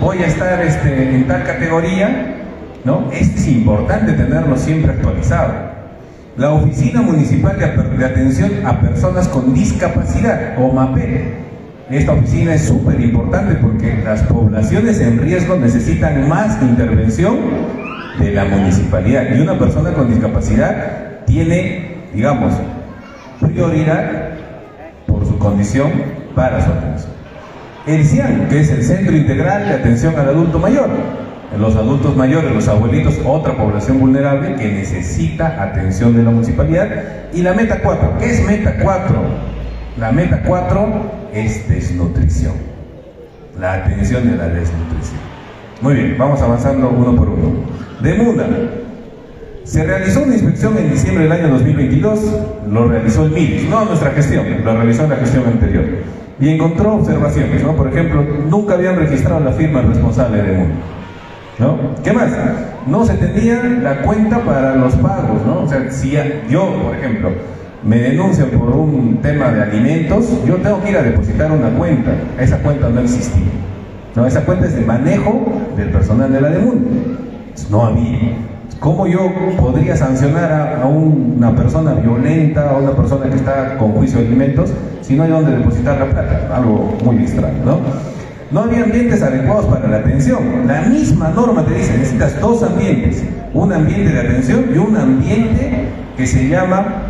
voy 0.00 0.18
a 0.18 0.26
estar 0.26 0.60
este, 0.62 1.14
en 1.14 1.26
tal 1.26 1.44
categoría, 1.44 2.36
¿no? 2.84 3.10
Es 3.12 3.46
importante 3.48 4.12
tenerlo 4.12 4.56
siempre 4.56 4.92
actualizado. 4.92 5.52
La 6.36 6.50
Oficina 6.50 7.00
Municipal 7.00 7.56
de 7.58 8.04
Atención 8.04 8.66
a 8.66 8.80
Personas 8.80 9.28
con 9.28 9.54
Discapacidad, 9.54 10.58
o. 10.58 10.72
Esta 11.90 12.12
oficina 12.12 12.54
es 12.54 12.64
súper 12.64 12.98
importante 13.00 13.54
porque 13.56 14.00
las 14.02 14.22
poblaciones 14.22 15.00
en 15.00 15.18
riesgo 15.18 15.56
necesitan 15.56 16.28
más 16.28 16.60
intervención 16.62 17.36
de 18.18 18.32
la 18.32 18.46
municipalidad. 18.46 19.26
Y 19.34 19.40
una 19.40 19.58
persona 19.58 19.92
con 19.92 20.08
discapacidad 20.08 21.24
tiene, 21.26 21.98
digamos, 22.14 22.54
prioridad 23.40 24.30
por 25.06 25.26
su 25.26 25.38
condición 25.38 25.90
para 26.34 26.64
su 26.64 26.70
atención. 26.72 27.13
El 27.86 28.06
CIAN, 28.06 28.48
que 28.48 28.60
es 28.60 28.70
el 28.70 28.82
Centro 28.82 29.14
Integral 29.14 29.68
de 29.68 29.74
Atención 29.74 30.18
al 30.18 30.30
Adulto 30.30 30.58
Mayor. 30.58 30.88
Los 31.58 31.76
adultos 31.76 32.16
mayores, 32.16 32.50
los 32.50 32.66
abuelitos, 32.66 33.20
otra 33.24 33.56
población 33.56 34.00
vulnerable 34.00 34.56
que 34.56 34.72
necesita 34.72 35.62
atención 35.62 36.16
de 36.16 36.22
la 36.22 36.30
municipalidad. 36.30 36.88
Y 37.34 37.42
la 37.42 37.52
meta 37.52 37.80
4, 37.82 38.14
¿qué 38.18 38.30
es 38.30 38.44
meta 38.46 38.76
4? 38.82 39.14
La 39.98 40.12
meta 40.12 40.42
4 40.44 40.88
es 41.34 41.68
desnutrición. 41.68 42.54
La 43.60 43.74
atención 43.74 44.30
de 44.30 44.36
la 44.38 44.48
desnutrición. 44.48 45.20
Muy 45.82 45.94
bien, 45.94 46.16
vamos 46.18 46.40
avanzando 46.40 46.88
uno 46.88 47.14
por 47.14 47.28
uno. 47.28 47.52
De 48.00 48.14
Muna, 48.14 48.46
se 49.64 49.84
realizó 49.84 50.22
una 50.22 50.32
inspección 50.32 50.76
en 50.78 50.90
diciembre 50.90 51.24
del 51.24 51.32
año 51.32 51.48
2022, 51.48 52.20
lo 52.70 52.88
realizó 52.88 53.26
el 53.26 53.32
MIDIS, 53.32 53.68
no 53.68 53.84
nuestra 53.84 54.10
gestión, 54.10 54.46
lo 54.64 54.74
realizó 54.74 55.04
en 55.04 55.10
la 55.10 55.16
gestión 55.16 55.44
anterior. 55.46 55.84
Y 56.40 56.48
encontró 56.48 56.94
observaciones, 56.94 57.62
¿no? 57.62 57.76
Por 57.76 57.88
ejemplo, 57.88 58.24
nunca 58.48 58.74
habían 58.74 58.96
registrado 58.96 59.40
la 59.40 59.52
firma 59.52 59.82
responsable 59.82 60.42
de 60.42 60.52
MUN. 60.58 60.72
¿No? 61.58 61.78
¿Qué 62.02 62.12
más? 62.12 62.30
No 62.86 63.04
se 63.04 63.14
tenía 63.14 63.62
la 63.62 64.02
cuenta 64.02 64.40
para 64.40 64.74
los 64.74 64.94
pagos, 64.96 65.46
¿no? 65.46 65.62
O 65.62 65.68
sea, 65.68 65.88
si 65.90 66.16
yo, 66.50 66.82
por 66.82 66.96
ejemplo, 66.96 67.30
me 67.84 67.98
denuncian 67.98 68.48
por 68.48 68.70
un 68.70 69.18
tema 69.22 69.52
de 69.52 69.62
alimentos, 69.62 70.28
yo 70.44 70.56
tengo 70.56 70.82
que 70.82 70.90
ir 70.90 70.96
a 70.96 71.02
depositar 71.02 71.52
una 71.52 71.70
cuenta. 71.70 72.12
Esa 72.40 72.58
cuenta 72.58 72.88
no 72.88 73.00
existía. 73.00 73.52
No, 74.16 74.26
esa 74.26 74.44
cuenta 74.44 74.66
es 74.66 74.74
de 74.74 74.84
manejo 74.84 75.44
del 75.76 75.90
personal 75.90 76.32
de 76.32 76.40
la 76.40 76.50
DEMUN. 76.50 76.86
No 77.70 77.86
había. 77.86 78.53
¿Cómo 78.84 79.06
yo 79.06 79.32
podría 79.58 79.96
sancionar 79.96 80.78
a, 80.82 80.86
una 80.86 81.56
persona 81.56 81.94
violenta, 81.94 82.68
a 82.68 82.76
una 82.76 82.90
persona 82.90 83.30
que 83.30 83.36
está 83.36 83.78
con 83.78 83.92
juicio 83.92 84.20
de 84.20 84.26
alimentos, 84.26 84.74
si 85.00 85.16
no 85.16 85.22
hay 85.22 85.30
donde 85.30 85.56
depositar 85.56 85.98
la 85.98 86.10
plata? 86.10 86.54
Algo 86.54 86.94
muy 87.02 87.16
extraño, 87.16 87.64
¿no? 87.64 87.78
No 88.50 88.60
había 88.60 88.84
ambientes 88.84 89.22
adecuados 89.22 89.64
para 89.64 89.88
la 89.88 89.96
atención. 89.96 90.66
La 90.66 90.82
misma 90.82 91.30
norma 91.30 91.64
te 91.64 91.76
dice, 91.76 91.96
necesitas 91.96 92.38
dos 92.42 92.62
ambientes, 92.62 93.24
un 93.54 93.72
ambiente 93.72 94.12
de 94.12 94.20
atención 94.20 94.66
y 94.74 94.76
un 94.76 94.94
ambiente 94.98 95.88
que 96.18 96.26
se 96.26 96.46
llama 96.46 97.04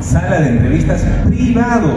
sala 0.00 0.40
de 0.40 0.48
entrevistas 0.48 1.04
privado. 1.26 1.90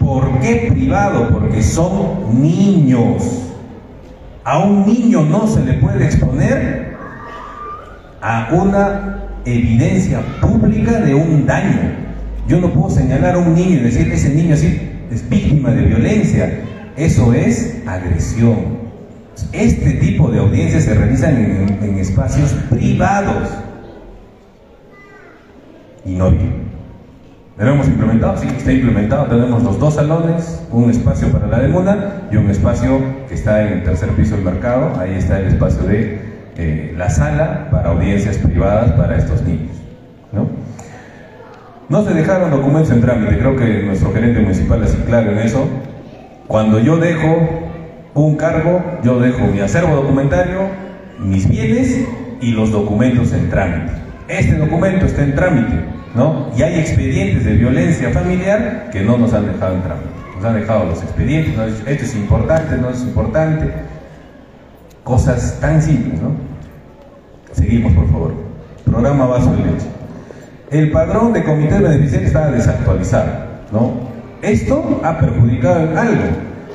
¿Por 0.00 0.40
qué 0.40 0.68
privado? 0.70 1.28
Porque 1.28 1.62
son 1.62 2.40
niños. 2.40 3.52
A 4.42 4.60
un 4.60 4.86
niño 4.86 5.20
no 5.20 5.46
se 5.46 5.62
le 5.62 5.74
puede 5.74 6.06
exponer 6.06 6.95
a 8.26 8.48
una 8.50 9.18
evidencia 9.44 10.20
pública 10.40 10.98
de 10.98 11.14
un 11.14 11.46
daño. 11.46 11.92
Yo 12.48 12.60
no 12.60 12.72
puedo 12.72 12.90
señalar 12.90 13.36
a 13.36 13.38
un 13.38 13.54
niño 13.54 13.76
y 13.76 13.82
decir 13.82 14.08
que 14.08 14.16
ese 14.16 14.30
niño 14.30 14.56
es 14.56 15.28
víctima 15.30 15.70
de 15.70 15.82
violencia. 15.82 16.60
Eso 16.96 17.32
es 17.32 17.82
agresión. 17.86 18.86
Este 19.52 19.92
tipo 19.92 20.28
de 20.28 20.40
audiencias 20.40 20.84
se 20.84 20.94
realizan 20.94 21.36
en, 21.80 21.98
espacios 22.00 22.50
privados. 22.68 23.48
Y 26.04 26.16
no 26.16 26.32
bien. 26.32 26.66
¿Lo 27.58 27.74
hemos 27.74 27.86
implementado? 27.86 28.36
Sí, 28.38 28.48
está 28.56 28.72
implementado. 28.72 29.26
Tenemos 29.26 29.62
los 29.62 29.78
dos 29.78 29.94
salones, 29.94 30.62
un 30.72 30.90
espacio 30.90 31.28
para 31.28 31.46
la 31.46 31.60
demanda 31.60 32.28
y 32.32 32.36
un 32.36 32.50
espacio 32.50 33.00
que 33.28 33.34
está 33.34 33.64
en 33.64 33.74
el 33.74 33.84
tercer 33.84 34.10
piso 34.10 34.34
del 34.34 34.44
mercado. 34.44 34.98
Ahí 34.98 35.14
está 35.14 35.38
el 35.38 35.46
espacio 35.46 35.84
de 35.84 36.25
eh, 36.58 36.94
la 36.96 37.10
sala 37.10 37.68
para 37.70 37.90
audiencias 37.90 38.38
privadas 38.38 38.92
para 38.92 39.16
estos 39.16 39.42
niños. 39.42 39.76
¿no? 40.32 40.48
no 41.88 42.04
se 42.04 42.14
dejaron 42.14 42.50
documentos 42.50 42.90
en 42.90 43.00
trámite, 43.00 43.38
creo 43.38 43.56
que 43.56 43.82
nuestro 43.82 44.12
gerente 44.12 44.40
municipal 44.40 44.82
es 44.82 44.92
claro 45.06 45.32
en 45.32 45.38
eso. 45.38 45.68
Cuando 46.48 46.80
yo 46.80 46.96
dejo 46.96 47.48
un 48.14 48.36
cargo, 48.36 48.82
yo 49.04 49.20
dejo 49.20 49.46
mi 49.46 49.60
acervo 49.60 49.94
documentario, 49.94 50.68
mis 51.18 51.48
bienes 51.48 52.04
y 52.40 52.52
los 52.52 52.72
documentos 52.72 53.32
en 53.32 53.50
trámite. 53.50 53.92
Este 54.28 54.56
documento 54.56 55.06
está 55.06 55.22
en 55.22 55.34
trámite, 55.34 55.74
¿no? 56.14 56.50
Y 56.56 56.62
hay 56.62 56.80
expedientes 56.80 57.44
de 57.44 57.52
violencia 57.52 58.10
familiar 58.10 58.88
que 58.90 59.02
no 59.02 59.16
nos 59.16 59.32
han 59.32 59.46
dejado 59.46 59.74
en 59.74 59.82
trámite. 59.82 60.08
han 60.44 60.54
dejado 60.54 60.84
los 60.86 61.02
expedientes, 61.02 61.56
nos 61.56 61.66
han 61.66 61.72
dicho, 61.72 61.88
esto 61.88 62.04
es 62.04 62.14
importante, 62.16 62.76
no 62.78 62.90
es 62.90 63.02
importante, 63.02 63.72
cosas 65.04 65.58
tan 65.60 65.80
simples, 65.80 66.20
¿no? 66.20 66.45
Seguimos, 67.56 67.92
por 67.94 68.06
favor. 68.10 68.34
Programa 68.84 69.26
vaso 69.26 69.50
de 69.52 69.58
leche. 69.58 69.86
El 70.70 70.90
padrón 70.90 71.32
de 71.32 71.42
comités 71.42 71.80
beneficiarios 71.80 72.28
estaba 72.28 72.50
desactualizado, 72.50 73.26
¿no? 73.72 73.92
Esto 74.42 75.00
ha 75.02 75.18
perjudicado 75.18 75.98
algo. 75.98 76.22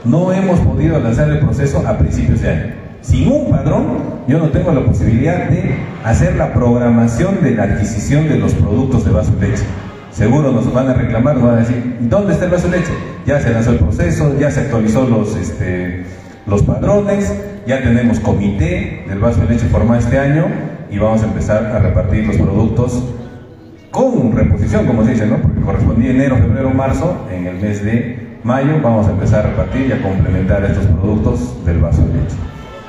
No 0.03 0.33
hemos 0.33 0.59
podido 0.61 0.99
lanzar 0.99 1.29
el 1.29 1.39
proceso 1.39 1.83
a 1.85 1.97
principios 1.97 2.41
de 2.41 2.49
año. 2.49 2.73
Sin 3.01 3.31
un 3.31 3.51
padrón, 3.51 3.83
yo 4.27 4.39
no 4.39 4.49
tengo 4.49 4.71
la 4.71 4.83
posibilidad 4.83 5.49
de 5.49 5.75
hacer 6.03 6.35
la 6.35 6.51
programación 6.51 7.43
de 7.43 7.51
la 7.51 7.63
adquisición 7.63 8.27
de 8.27 8.39
los 8.39 8.53
productos 8.55 9.05
de 9.05 9.11
vaso 9.11 9.31
de 9.39 9.49
leche. 9.49 9.63
Seguro 10.11 10.51
nos 10.51 10.73
van 10.73 10.89
a 10.89 10.93
reclamar, 10.93 11.35
nos 11.35 11.43
van 11.43 11.55
a 11.55 11.59
decir, 11.59 11.97
¿dónde 12.01 12.33
está 12.33 12.45
el 12.45 12.51
vaso 12.51 12.69
de 12.69 12.79
leche? 12.79 12.91
Ya 13.25 13.39
se 13.39 13.51
lanzó 13.53 13.71
el 13.71 13.77
proceso, 13.77 14.35
ya 14.39 14.49
se 14.49 14.61
actualizó 14.61 15.07
los, 15.07 15.35
este, 15.35 16.05
los 16.47 16.63
padrones, 16.63 17.33
ya 17.67 17.81
tenemos 17.83 18.19
comité 18.19 19.05
del 19.07 19.19
vaso 19.19 19.41
de 19.41 19.53
leche 19.53 19.67
formado 19.67 19.99
este 19.99 20.17
año 20.17 20.70
y 20.91 20.99
vamos 20.99 21.23
a 21.23 21.25
empezar 21.25 21.65
a 21.65 21.79
repartir 21.79 22.27
los 22.27 22.35
productos 22.35 23.01
con 23.89 24.33
reposición, 24.33 24.85
como 24.85 25.03
se 25.03 25.11
dice, 25.11 25.25
¿no? 25.25 25.37
Porque 25.37 25.61
correspondía 25.61 26.11
enero, 26.11 26.37
febrero, 26.37 26.69
marzo, 26.69 27.25
en 27.31 27.47
el 27.47 27.55
mes 27.55 27.83
de 27.83 28.37
mayo 28.43 28.79
vamos 28.81 29.07
a 29.07 29.11
empezar 29.11 29.45
a 29.45 29.49
repartir 29.49 29.87
y 29.87 29.91
a 29.93 30.01
complementar 30.01 30.63
estos 30.65 30.85
productos 30.85 31.65
del 31.65 31.79
vaso 31.79 32.01
de 32.01 32.13
leche. 32.13 32.35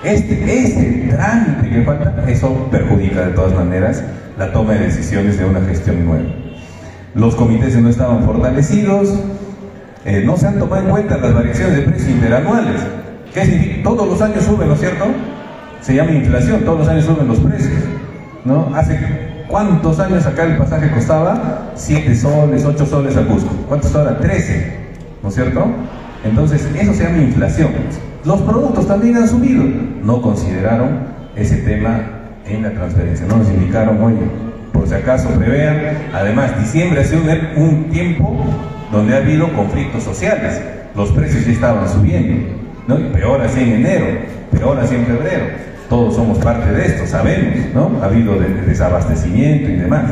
Este, 0.05 0.65
este 0.65 1.15
trámite 1.15 1.71
que 1.71 1.83
falta, 1.83 2.25
eso 2.29 2.69
perjudica 2.71 3.27
de 3.27 3.33
todas 3.33 3.55
maneras 3.55 4.03
la 4.37 4.53
toma 4.53 4.73
de 4.73 4.81
decisiones 4.81 5.39
de 5.39 5.45
una 5.45 5.61
gestión 5.61 6.05
nueva. 6.05 6.29
Los 7.15 7.37
comités 7.37 7.77
no 7.77 7.89
estaban 7.89 8.25
fortalecidos, 8.25 9.15
eh, 10.05 10.23
no 10.25 10.37
se 10.37 10.49
han 10.49 10.59
tomado 10.59 10.83
en 10.83 10.91
cuenta 10.91 11.19
las 11.19 11.35
variaciones 11.35 11.77
de 11.77 11.83
precios 11.83 12.11
interanuales. 12.11 12.81
¿Qué 13.33 13.45
significa? 13.45 13.83
Todos 13.85 14.09
los 14.09 14.21
años 14.23 14.45
suben, 14.45 14.69
¿no 14.69 14.75
es 14.75 14.81
cierto? 14.81 15.05
Se 15.83 15.95
llama 15.95 16.13
inflación, 16.13 16.61
todos 16.65 16.79
los 16.79 16.89
años 16.89 17.05
suben 17.05 17.27
los 17.29 17.39
precios. 17.41 17.83
¿no? 18.45 18.73
Hace 18.75 18.99
cuántos 19.49 19.99
años 19.99 20.25
acá 20.27 20.45
el 20.45 20.57
pasaje 20.57 20.91
costaba 20.91 21.73
7 21.75 22.15
soles, 22.15 22.65
8 22.65 22.87
soles 22.87 23.17
a 23.17 23.23
Cusco. 23.27 23.51
¿Cuántos 23.69 23.95
ahora? 23.95 24.19
13, 24.19 24.77
¿no 25.23 25.29
es 25.29 25.35
cierto? 25.35 25.67
Entonces, 26.25 26.69
eso 26.75 26.95
se 26.95 27.03
llama 27.03 27.19
inflación. 27.19 27.71
Los 28.25 28.41
productos 28.43 28.87
también 28.87 29.17
han 29.17 29.29
subido. 29.29 29.65
No 30.05 30.23
consideraron 30.23 31.01
ese 31.35 31.57
tema 31.57 32.01
en 32.47 32.63
la 32.63 32.71
transferencia. 32.71 33.27
No 33.27 33.39
nos 33.39 33.49
indicaron, 33.49 34.01
oye, 34.03 34.19
por 34.73 34.87
si 34.87 34.95
acaso 34.95 35.31
prevean. 35.31 35.99
Además, 36.15 36.59
diciembre 36.61 37.01
ha 37.01 37.05
sido 37.05 37.23
un, 37.23 37.63
un 37.63 37.91
tiempo 37.91 38.45
donde 38.93 39.15
ha 39.15 39.19
habido 39.19 39.53
conflictos 39.53 40.05
sociales. 40.05 40.63
Los 40.95 41.11
precios 41.11 41.45
ya 41.45 41.53
estaban 41.53 41.89
subiendo. 41.89 42.63
¿no? 42.87 42.97
Peor 43.13 43.41
así 43.41 43.61
en 43.61 43.73
enero, 43.73 44.07
peor 44.53 44.79
así 44.79 44.95
en 44.95 45.07
febrero. 45.07 45.72
Todos 45.93 46.15
somos 46.15 46.39
parte 46.39 46.73
de 46.73 46.87
esto, 46.87 47.07
sabemos, 47.07 47.55
¿no? 47.75 48.01
Ha 48.03 48.07
habido 48.07 48.41
de- 48.41 48.49
de 48.49 48.63
desabastecimiento 48.63 49.71
y 49.71 49.77
demás. 49.77 50.05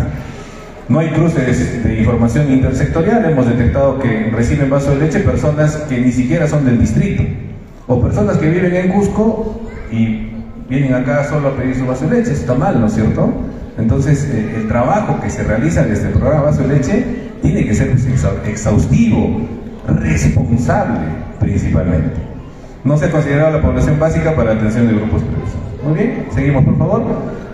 No 0.90 0.98
hay 0.98 1.08
cruces 1.08 1.82
de 1.82 1.98
información 2.00 2.52
intersectorial. 2.52 3.24
Hemos 3.24 3.46
detectado 3.46 3.98
que 3.98 4.30
reciben 4.30 4.68
vaso 4.68 4.90
de 4.90 4.98
leche 5.06 5.20
personas 5.20 5.76
que 5.88 5.98
ni 5.98 6.12
siquiera 6.12 6.46
son 6.46 6.66
del 6.66 6.78
distrito. 6.78 7.22
O 7.86 7.98
personas 7.98 8.36
que 8.36 8.50
viven 8.50 8.76
en 8.76 8.88
Cusco 8.88 9.58
y 9.90 10.28
vienen 10.68 10.92
acá 10.92 11.24
solo 11.24 11.48
a 11.48 11.56
pedir 11.56 11.74
su 11.74 11.86
vaso 11.86 12.06
de 12.08 12.18
leche. 12.18 12.32
Está 12.32 12.52
mal, 12.54 12.78
¿no 12.78 12.86
es 12.86 12.92
cierto? 12.92 13.32
Entonces, 13.78 14.28
eh, 14.30 14.56
el 14.58 14.68
trabajo 14.68 15.18
que 15.22 15.30
se 15.30 15.44
realiza 15.44 15.82
desde 15.84 16.08
el 16.08 16.12
programa 16.12 16.42
Vaso 16.42 16.60
de 16.60 16.76
Leche 16.76 17.04
tiene 17.40 17.64
que 17.64 17.72
ser 17.74 17.92
pues, 17.92 18.06
exhaustivo, 18.46 19.48
responsable 19.88 20.98
principalmente. 21.40 22.20
No 22.84 22.98
se 22.98 23.06
ha 23.06 23.10
considerado 23.10 23.56
la 23.56 23.62
población 23.62 23.98
básica 23.98 24.36
para 24.36 24.52
la 24.52 24.60
atención 24.60 24.86
de 24.86 24.92
grupos 24.92 25.22
previos. 25.22 25.59
Muy 25.82 25.94
bien, 25.94 26.26
seguimos 26.34 26.64
por 26.64 26.76
favor. 26.76 27.02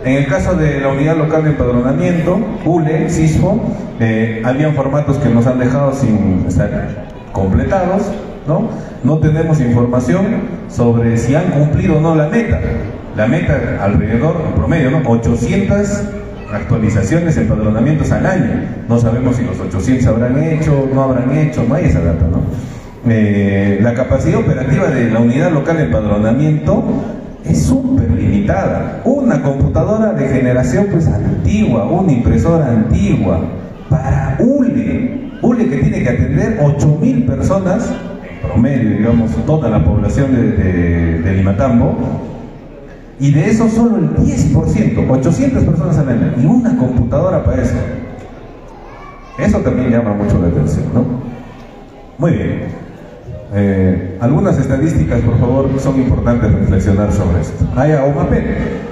En 0.05 0.15
el 0.15 0.27
caso 0.27 0.55
de 0.55 0.81
la 0.81 0.89
unidad 0.89 1.17
local 1.17 1.45
de 1.45 1.51
empadronamiento, 1.51 2.39
ULE, 2.65 3.09
CISFO, 3.09 3.61
eh, 4.01 4.43
habían 4.45 4.75
formatos 4.75 5.19
que 5.19 5.29
nos 5.29 5.47
han 5.47 5.59
dejado 5.59 5.93
sin 5.95 6.45
estar 6.47 7.07
completados, 7.33 8.03
¿no? 8.47 8.69
No 9.05 9.19
tenemos 9.19 9.61
información 9.61 10.25
sobre 10.69 11.17
si 11.19 11.35
han 11.37 11.51
cumplido 11.51 11.99
o 11.99 12.01
no 12.01 12.15
la 12.17 12.29
meta. 12.29 12.61
La 13.17 13.27
meta 13.27 13.79
alrededor, 13.81 14.43
en 14.47 14.55
promedio, 14.55 14.91
¿no? 14.91 15.09
800 15.09 16.03
actualizaciones, 16.53 17.37
empadronamientos 17.37 18.11
al 18.11 18.27
año. 18.27 18.61
No 18.89 18.99
sabemos 18.99 19.37
si 19.37 19.45
los 19.45 19.59
800 19.61 20.07
habrán 20.07 20.43
hecho, 20.43 20.89
no 20.93 21.03
habrán 21.03 21.37
hecho, 21.37 21.65
no 21.69 21.77
hay 21.77 21.85
esa 21.87 22.01
data, 22.01 22.27
¿no? 22.27 22.41
Eh, 23.09 23.79
la 23.81 23.95
capacidad 23.95 24.41
operativa 24.41 24.89
de 24.89 25.11
la 25.11 25.21
unidad 25.21 25.53
local 25.53 25.77
de 25.77 25.85
empadronamiento 25.85 26.83
es 27.49 27.63
súper 27.63 28.11
limitada. 28.11 29.01
Una 29.05 29.43
computadora 29.43 30.13
de 30.13 30.29
generación 30.29 30.87
pues 30.91 31.07
antigua, 31.07 31.85
una 31.87 32.13
impresora 32.13 32.67
antigua, 32.69 33.41
para 33.89 34.37
ULE, 34.41 35.31
ULE 35.43 35.69
que 35.69 35.77
tiene 35.77 36.03
que 36.03 36.09
atender 36.11 36.59
8.000 36.61 37.27
personas, 37.27 37.91
promedio, 38.43 38.91
digamos, 38.99 39.31
toda 39.47 39.69
la 39.71 39.85
población 39.85 40.35
de, 40.35 40.43
de- 40.53 41.19
de 41.23 41.33
Limatambo, 41.35 41.95
y 43.19 43.31
de 43.33 43.49
eso 43.49 43.69
solo 43.69 43.97
el 43.97 44.11
10%, 44.17 45.07
800 45.11 45.65
personas 45.65 45.99
al 45.99 46.09
año, 46.09 46.33
y 46.43 46.45
una 46.47 46.77
computadora 46.77 47.43
para 47.45 47.63
eso. 47.63 47.77
Eso 49.39 49.59
también 49.59 49.91
llama 49.91 50.15
mucho 50.15 50.39
la 50.41 50.49
atención, 50.49 50.85
¿no? 50.95 51.05
Muy 52.19 52.33
bien. 52.33 52.86
Eh, 53.55 54.19
algunas 54.21 54.59
estadísticas, 54.59 55.21
por 55.21 55.39
favor, 55.39 55.71
son 55.79 55.97
importantes 56.01 56.53
reflexionar 56.53 57.13
sobre 57.13 57.41
esto. 57.41 57.65
Hay 57.77 57.93
a. 57.93 58.05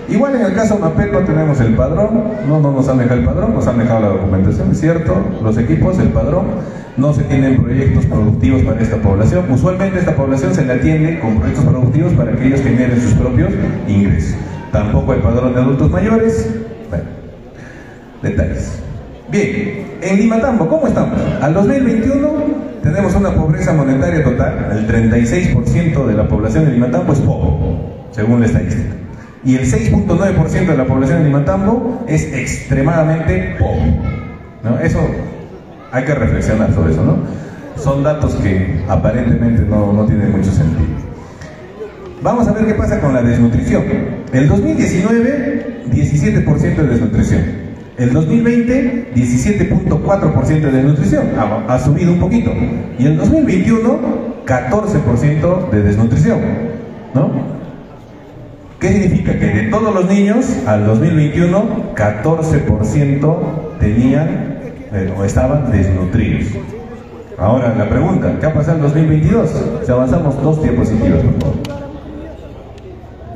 Igual 0.08 0.36
en 0.36 0.42
el 0.42 0.54
caso 0.54 0.74
de 0.76 0.82
OMAPET 0.82 1.12
no 1.12 1.20
tenemos 1.20 1.60
el 1.60 1.74
padrón, 1.74 2.24
no, 2.46 2.60
no 2.60 2.72
nos 2.72 2.88
han 2.88 2.98
dejado 2.98 3.20
el 3.20 3.26
padrón, 3.26 3.54
nos 3.54 3.66
han 3.66 3.78
dejado 3.78 4.00
la 4.00 4.08
documentación, 4.08 4.74
cierto, 4.74 5.16
los 5.42 5.56
equipos, 5.56 5.98
el 5.98 6.08
padrón, 6.08 6.44
no 6.96 7.12
se 7.12 7.22
tienen 7.24 7.62
proyectos 7.62 8.06
productivos 8.06 8.62
para 8.62 8.80
esta 8.80 8.98
población. 8.98 9.50
Usualmente 9.50 9.98
esta 9.98 10.14
población 10.14 10.54
se 10.54 10.64
le 10.64 10.74
atiende 10.74 11.18
con 11.20 11.38
proyectos 11.38 11.64
productivos 11.64 12.12
para 12.12 12.32
que 12.32 12.46
ellos 12.46 12.60
generen 12.60 13.00
sus 13.00 13.14
propios 13.14 13.50
ingresos. 13.88 14.36
Tampoco 14.70 15.14
el 15.14 15.20
padrón 15.20 15.54
de 15.54 15.60
adultos 15.60 15.90
mayores. 15.90 16.54
Bueno, 16.90 17.04
detalles. 18.22 18.78
Bien, 19.30 19.86
en 20.02 20.18
Limatambo, 20.18 20.68
¿cómo 20.68 20.86
estamos? 20.86 21.18
Al 21.40 21.54
2021 21.54 22.73
tenemos 22.84 23.14
una 23.14 23.34
pobreza 23.34 23.72
monetaria 23.72 24.22
total, 24.22 24.68
el 24.72 24.86
36% 24.86 26.06
de 26.06 26.12
la 26.12 26.28
población 26.28 26.66
de 26.66 26.72
Limatambo 26.72 27.14
es 27.14 27.18
pobre, 27.20 27.78
según 28.10 28.40
la 28.40 28.46
estadística. 28.46 28.94
Y 29.42 29.56
el 29.56 29.64
6.9% 29.64 30.66
de 30.66 30.76
la 30.76 30.84
población 30.84 31.20
de 31.20 31.24
Limatambo 31.24 32.04
es 32.06 32.30
extremadamente 32.34 33.56
pobre. 33.58 33.98
¿no? 34.62 34.78
Eso 34.80 35.00
hay 35.92 36.04
que 36.04 36.14
reflexionar 36.14 36.74
sobre 36.74 36.92
eso, 36.92 37.02
¿no? 37.02 37.16
Son 37.82 38.02
datos 38.02 38.34
que 38.34 38.84
aparentemente 38.86 39.62
no, 39.62 39.92
no 39.94 40.04
tienen 40.04 40.30
mucho 40.30 40.52
sentido. 40.52 40.84
Vamos 42.22 42.46
a 42.48 42.52
ver 42.52 42.66
qué 42.66 42.74
pasa 42.74 43.00
con 43.00 43.14
la 43.14 43.22
desnutrición. 43.22 43.82
El 44.30 44.46
2019, 44.46 45.84
17% 45.90 46.76
de 46.76 46.86
desnutrición. 46.86 47.42
El 47.96 48.12
2020, 48.12 49.12
17.4% 49.14 50.60
de 50.60 50.72
desnutrición. 50.72 51.28
Ha, 51.68 51.78
subido 51.78 52.12
un 52.12 52.18
poquito. 52.18 52.52
Y 52.98 53.06
el 53.06 53.16
2021, 53.16 53.98
14% 54.44 55.70
de 55.70 55.82
desnutrición. 55.82 56.40
¿No? 57.14 57.30
¿Qué 58.80 58.88
significa? 58.88 59.38
Que 59.38 59.46
de 59.46 59.62
todos 59.70 59.94
los 59.94 60.10
niños, 60.10 60.44
al 60.66 60.86
2021, 60.86 61.94
14% 61.94 63.36
tenían 63.78 64.28
eh, 64.92 65.14
o 65.16 65.24
estaban 65.24 65.70
desnutridos. 65.70 66.48
Ahora, 67.38 67.74
la 67.76 67.88
pregunta, 67.88 68.36
¿qué 68.40 68.46
ha 68.46 68.52
pasado 68.52 68.78
en 68.78 68.82
2022? 68.82 69.50
Si 69.84 69.92
avanzamos 69.92 70.42
dos 70.42 70.62
diapositivas, 70.62 71.20
por 71.20 71.40
favor. 71.40 71.56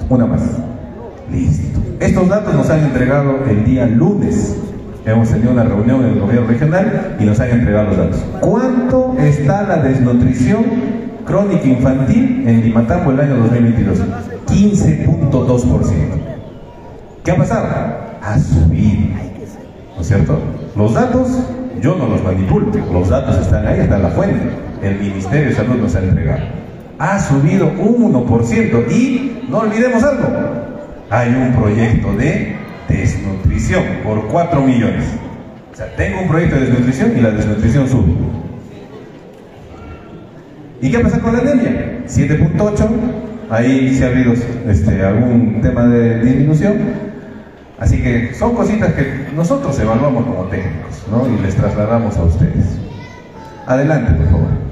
Una 0.09 0.27
más. 0.27 0.43
Listo. 1.31 1.81
Estos 2.00 2.28
datos 2.28 2.55
nos 2.55 2.70
han 2.70 2.84
entregado 2.84 3.40
el 3.48 3.65
día 3.65 3.86
lunes. 3.86 4.57
Hemos 5.05 5.31
tenido 5.31 5.52
una 5.52 5.65
reunión 5.65 6.05
en 6.05 6.12
el 6.12 6.20
gobierno 6.20 6.47
regional 6.47 7.16
y 7.18 7.24
nos 7.24 7.40
han 7.40 7.50
entregado 7.50 7.89
los 7.89 7.97
datos. 7.97 8.24
¿Cuánto 8.40 9.15
está 9.18 9.62
la 9.62 9.78
desnutrición 9.78 10.65
crónica 11.24 11.66
infantil 11.66 12.44
en 12.47 12.62
Limatambo 12.62 13.10
el 13.12 13.20
año 13.20 13.36
2022? 13.36 13.98
15.2%. 14.47 15.92
¿Qué 17.24 17.31
ha 17.31 17.36
pasado? 17.36 17.66
Ha 18.23 18.39
subido. 18.39 19.08
¿No 19.94 20.00
es 20.00 20.07
cierto? 20.07 20.39
Los 20.76 20.94
datos 20.94 21.28
yo 21.81 21.97
no 21.97 22.08
los 22.08 22.23
manipulo, 22.24 22.66
los 22.92 23.08
datos 23.08 23.36
están 23.36 23.66
ahí, 23.66 23.81
está 23.81 23.98
la 23.98 24.08
fuente. 24.10 24.50
El 24.82 24.98
Ministerio 24.98 25.48
de 25.48 25.55
Salud 25.55 25.76
nos 25.76 25.94
ha 25.94 26.00
entregado. 26.00 26.42
Ha 26.98 27.20
subido 27.20 27.66
un 27.78 28.12
1% 28.12 28.90
y 28.90 29.44
no 29.48 29.58
olvidemos 29.58 30.02
algo, 30.02 30.24
hay 31.11 31.35
un 31.35 31.53
proyecto 31.53 32.12
de 32.15 32.57
desnutrición 32.89 33.83
por 34.05 34.27
4 34.28 34.61
millones. 34.62 35.05
O 35.73 35.77
sea, 35.77 35.95
tengo 35.97 36.23
un 36.23 36.28
proyecto 36.28 36.57
de 36.57 36.67
desnutrición 36.67 37.17
y 37.17 37.20
la 37.20 37.31
desnutrición 37.31 37.89
sube. 37.89 38.12
¿Y 40.81 40.91
qué 40.91 40.99
pasa 41.01 41.19
con 41.20 41.33
la 41.33 41.41
anemia? 41.41 42.03
7.8, 42.07 42.89
ahí 43.51 43.95
sí 43.95 44.05
ha 44.05 44.09
habido 44.09 44.33
este, 44.69 45.03
algún 45.05 45.61
tema 45.61 45.87
de 45.87 46.20
disminución. 46.20 46.77
Así 47.78 48.03
que 48.03 48.35
son 48.35 48.55
cositas 48.55 48.93
que 48.95 49.28
nosotros 49.35 49.78
evaluamos 49.78 50.25
como 50.25 50.45
técnicos 50.47 51.05
¿no? 51.11 51.28
y 51.28 51.41
les 51.43 51.55
trasladamos 51.55 52.17
a 52.17 52.25
ustedes. 52.25 52.78
Adelante, 53.67 54.12
por 54.15 54.27
favor. 54.27 54.67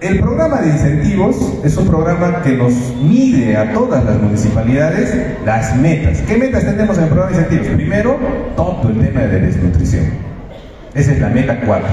El 0.00 0.18
programa 0.18 0.62
de 0.62 0.70
incentivos 0.70 1.36
es 1.62 1.76
un 1.76 1.86
programa 1.86 2.40
que 2.40 2.56
nos 2.56 2.72
mide 3.02 3.54
a 3.54 3.70
todas 3.74 4.02
las 4.02 4.18
municipalidades 4.18 5.14
las 5.44 5.76
metas. 5.76 6.22
¿Qué 6.22 6.38
metas 6.38 6.64
tenemos 6.64 6.96
en 6.96 7.04
el 7.04 7.10
programa 7.10 7.36
de 7.36 7.42
incentivos? 7.42 7.76
Primero, 7.76 8.18
todo 8.56 8.88
el 8.88 8.98
tema 8.98 9.20
de 9.20 9.40
desnutrición. 9.40 10.04
Esa 10.94 11.12
es 11.12 11.20
la 11.20 11.28
meta 11.28 11.60
4. 11.66 11.86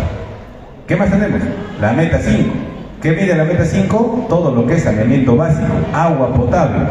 ¿Qué 0.87 0.95
más 0.95 1.11
tenemos? 1.11 1.41
La 1.81 1.91
meta 1.91 2.17
5. 2.19 2.49
¿Qué 3.01 3.11
mide 3.11 3.35
la 3.35 3.43
meta 3.43 3.65
5? 3.65 4.27
Todo 4.29 4.55
lo 4.55 4.65
que 4.65 4.75
es 4.75 4.83
saneamiento 4.83 5.35
básico, 5.35 5.67
agua 5.93 6.33
potable. 6.33 6.85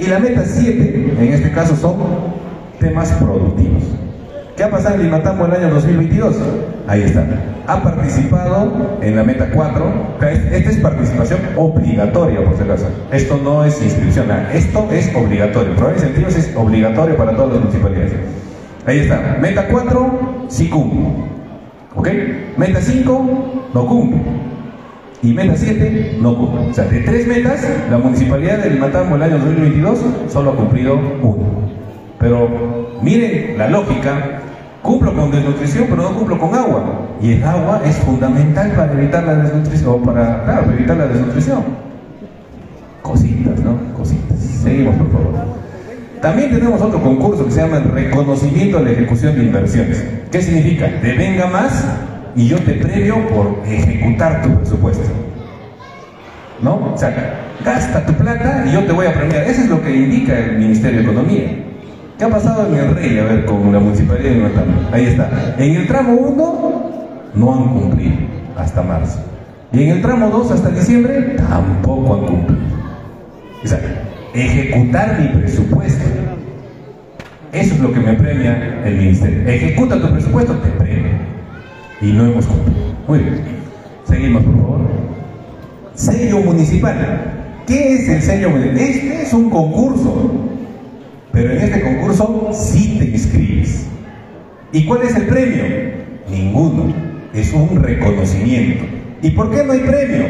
Y 0.00 0.06
la 0.06 0.18
meta 0.18 0.42
7, 0.44 1.14
en 1.16 1.32
este 1.32 1.52
caso, 1.52 1.76
son 1.76 1.94
temas 2.80 3.12
productivos. 3.12 3.84
¿Qué 4.56 4.64
ha 4.64 4.70
pasado 4.70 4.94
en 4.94 5.02
Limatambo 5.02 5.44
el 5.44 5.52
año 5.52 5.68
2022? 5.68 6.34
Ahí 6.86 7.02
está. 7.02 7.26
Ha 7.66 7.82
participado 7.82 8.98
en 9.02 9.14
la 9.14 9.22
meta 9.22 9.50
4. 9.52 10.16
Esta 10.50 10.70
es 10.70 10.78
participación 10.78 11.40
obligatoria, 11.56 12.42
por 12.42 12.56
si 12.56 12.62
acaso. 12.62 12.86
Esto 13.12 13.38
no 13.44 13.66
es 13.66 13.82
inscripción, 13.82 14.28
esto 14.54 14.88
es 14.90 15.14
obligatorio. 15.14 15.74
De 15.74 15.92
incentivos 15.92 16.36
es 16.36 16.56
obligatorio 16.56 17.18
para 17.18 17.32
todas 17.32 17.52
las 17.52 17.60
municipalidades. 17.60 18.12
Ahí 18.86 19.00
está. 19.00 19.36
Meta 19.42 19.66
4, 19.68 20.46
sí 20.48 20.70
cumple. 20.70 21.06
¿Ok? 21.94 22.08
Meta 22.56 22.80
5, 22.80 23.70
no 23.74 23.86
cumple. 23.86 24.20
Y 25.22 25.34
meta 25.34 25.54
7, 25.54 26.16
no 26.22 26.34
cumple. 26.34 26.70
O 26.70 26.72
sea, 26.72 26.84
de 26.84 27.00
tres 27.00 27.26
metas, 27.26 27.68
la 27.90 27.98
municipalidad 27.98 28.60
de 28.60 28.70
Limatambo 28.70 29.16
el 29.16 29.22
año 29.22 29.36
2022 29.36 29.98
solo 30.30 30.52
ha 30.52 30.56
cumplido 30.56 30.98
uno. 31.20 31.44
Pero 32.18 32.96
miren 33.02 33.58
la 33.58 33.68
lógica 33.68 34.40
Cumplo 34.86 35.12
con 35.16 35.32
desnutrición, 35.32 35.86
pero 35.90 36.02
no 36.02 36.14
cumplo 36.14 36.38
con 36.38 36.54
agua. 36.54 37.08
Y 37.20 37.32
el 37.32 37.42
agua 37.42 37.82
es 37.84 37.96
fundamental 37.96 38.70
para 38.70 38.92
evitar 38.92 39.24
la 39.24 39.34
desnutrición, 39.34 40.00
para, 40.04 40.64
evitar 40.72 40.96
la 40.96 41.08
desnutrición. 41.08 41.64
Cositas, 43.02 43.58
¿no? 43.64 43.76
Cositas. 43.96 44.38
Seguimos, 44.38 44.94
por 44.94 45.10
favor. 45.10 45.34
También 46.22 46.52
tenemos 46.52 46.80
otro 46.80 47.02
concurso 47.02 47.44
que 47.46 47.50
se 47.50 47.62
llama 47.62 47.78
el 47.78 47.90
reconocimiento 47.90 48.78
de 48.78 48.84
la 48.84 48.90
ejecución 48.92 49.34
de 49.34 49.42
inversiones. 49.42 50.04
¿Qué 50.30 50.40
significa? 50.40 50.88
Te 51.02 51.14
venga 51.14 51.48
más 51.48 51.84
y 52.36 52.46
yo 52.46 52.56
te 52.58 52.74
premio 52.74 53.26
por 53.26 53.62
ejecutar 53.66 54.42
tu 54.42 54.54
presupuesto. 54.56 55.08
¿No? 56.62 56.92
O 56.94 56.96
sea, 56.96 57.40
gasta 57.64 58.06
tu 58.06 58.12
plata 58.12 58.64
y 58.68 58.72
yo 58.72 58.84
te 58.84 58.92
voy 58.92 59.06
a 59.06 59.14
premiar. 59.14 59.42
Eso 59.48 59.62
es 59.62 59.68
lo 59.68 59.82
que 59.82 59.96
indica 59.96 60.38
el 60.38 60.58
Ministerio 60.58 60.98
de 60.98 61.04
Economía. 61.04 61.65
¿Qué 62.18 62.24
ha 62.24 62.30
pasado 62.30 62.66
en 62.66 62.74
el 62.74 62.94
Rey? 62.94 63.18
A 63.18 63.24
ver, 63.24 63.44
con 63.44 63.70
la 63.72 63.78
municipalidad 63.78 64.30
de 64.30 64.36
Nueva 64.36 64.62
Ahí 64.90 65.04
está. 65.04 65.54
En 65.58 65.76
el 65.76 65.86
tramo 65.86 66.14
1 66.14 66.92
no 67.34 67.54
han 67.54 67.68
cumplido 67.74 68.16
hasta 68.56 68.82
marzo. 68.82 69.20
Y 69.70 69.82
en 69.82 69.90
el 69.90 70.02
tramo 70.02 70.30
2 70.30 70.50
hasta 70.50 70.70
diciembre 70.70 71.36
tampoco 71.36 72.14
han 72.14 72.26
cumplido. 72.26 72.62
O 73.62 73.68
sea, 73.68 73.80
ejecutar 74.32 75.20
mi 75.20 75.28
presupuesto. 75.40 76.04
Eso 77.52 77.74
es 77.74 77.80
lo 77.80 77.92
que 77.92 78.00
me 78.00 78.14
premia 78.14 78.82
el 78.86 78.96
ministerio. 78.96 79.46
Ejecuta 79.46 80.00
tu 80.00 80.10
presupuesto, 80.10 80.54
te 80.54 80.68
premia. 80.70 81.20
Y 82.00 82.12
no 82.12 82.24
hemos 82.24 82.46
cumplido. 82.46 82.94
Muy 83.08 83.18
bien. 83.18 83.42
Seguimos, 84.04 84.42
por 84.42 84.54
favor. 84.54 84.80
Sello 85.94 86.38
municipal. 86.40 87.64
¿Qué 87.66 87.94
es 87.94 88.08
el 88.08 88.22
sello 88.22 88.50
municipal? 88.50 88.80
Este 88.80 89.22
es 89.22 89.34
un 89.34 89.50
concurso 89.50 90.55
pero 91.36 91.52
en 91.52 91.58
este 91.58 91.82
concurso 91.82 92.50
sí 92.54 92.96
te 92.98 93.04
inscribes. 93.04 93.84
¿Y 94.72 94.86
cuál 94.86 95.02
es 95.02 95.14
el 95.14 95.26
premio? 95.26 95.64
Ninguno. 96.30 96.94
Es 97.34 97.52
un 97.52 97.82
reconocimiento. 97.82 98.86
¿Y 99.20 99.32
por 99.32 99.50
qué 99.50 99.62
no 99.62 99.74
hay 99.74 99.80
premio? 99.80 100.24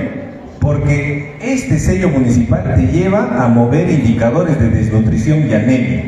Porque 0.58 1.36
este 1.40 1.78
sello 1.78 2.08
municipal 2.08 2.74
te 2.74 2.88
lleva 2.88 3.40
a 3.40 3.46
mover 3.46 3.88
indicadores 3.88 4.58
de 4.58 4.68
desnutrición 4.68 5.48
y 5.48 5.54
anemia. 5.54 6.04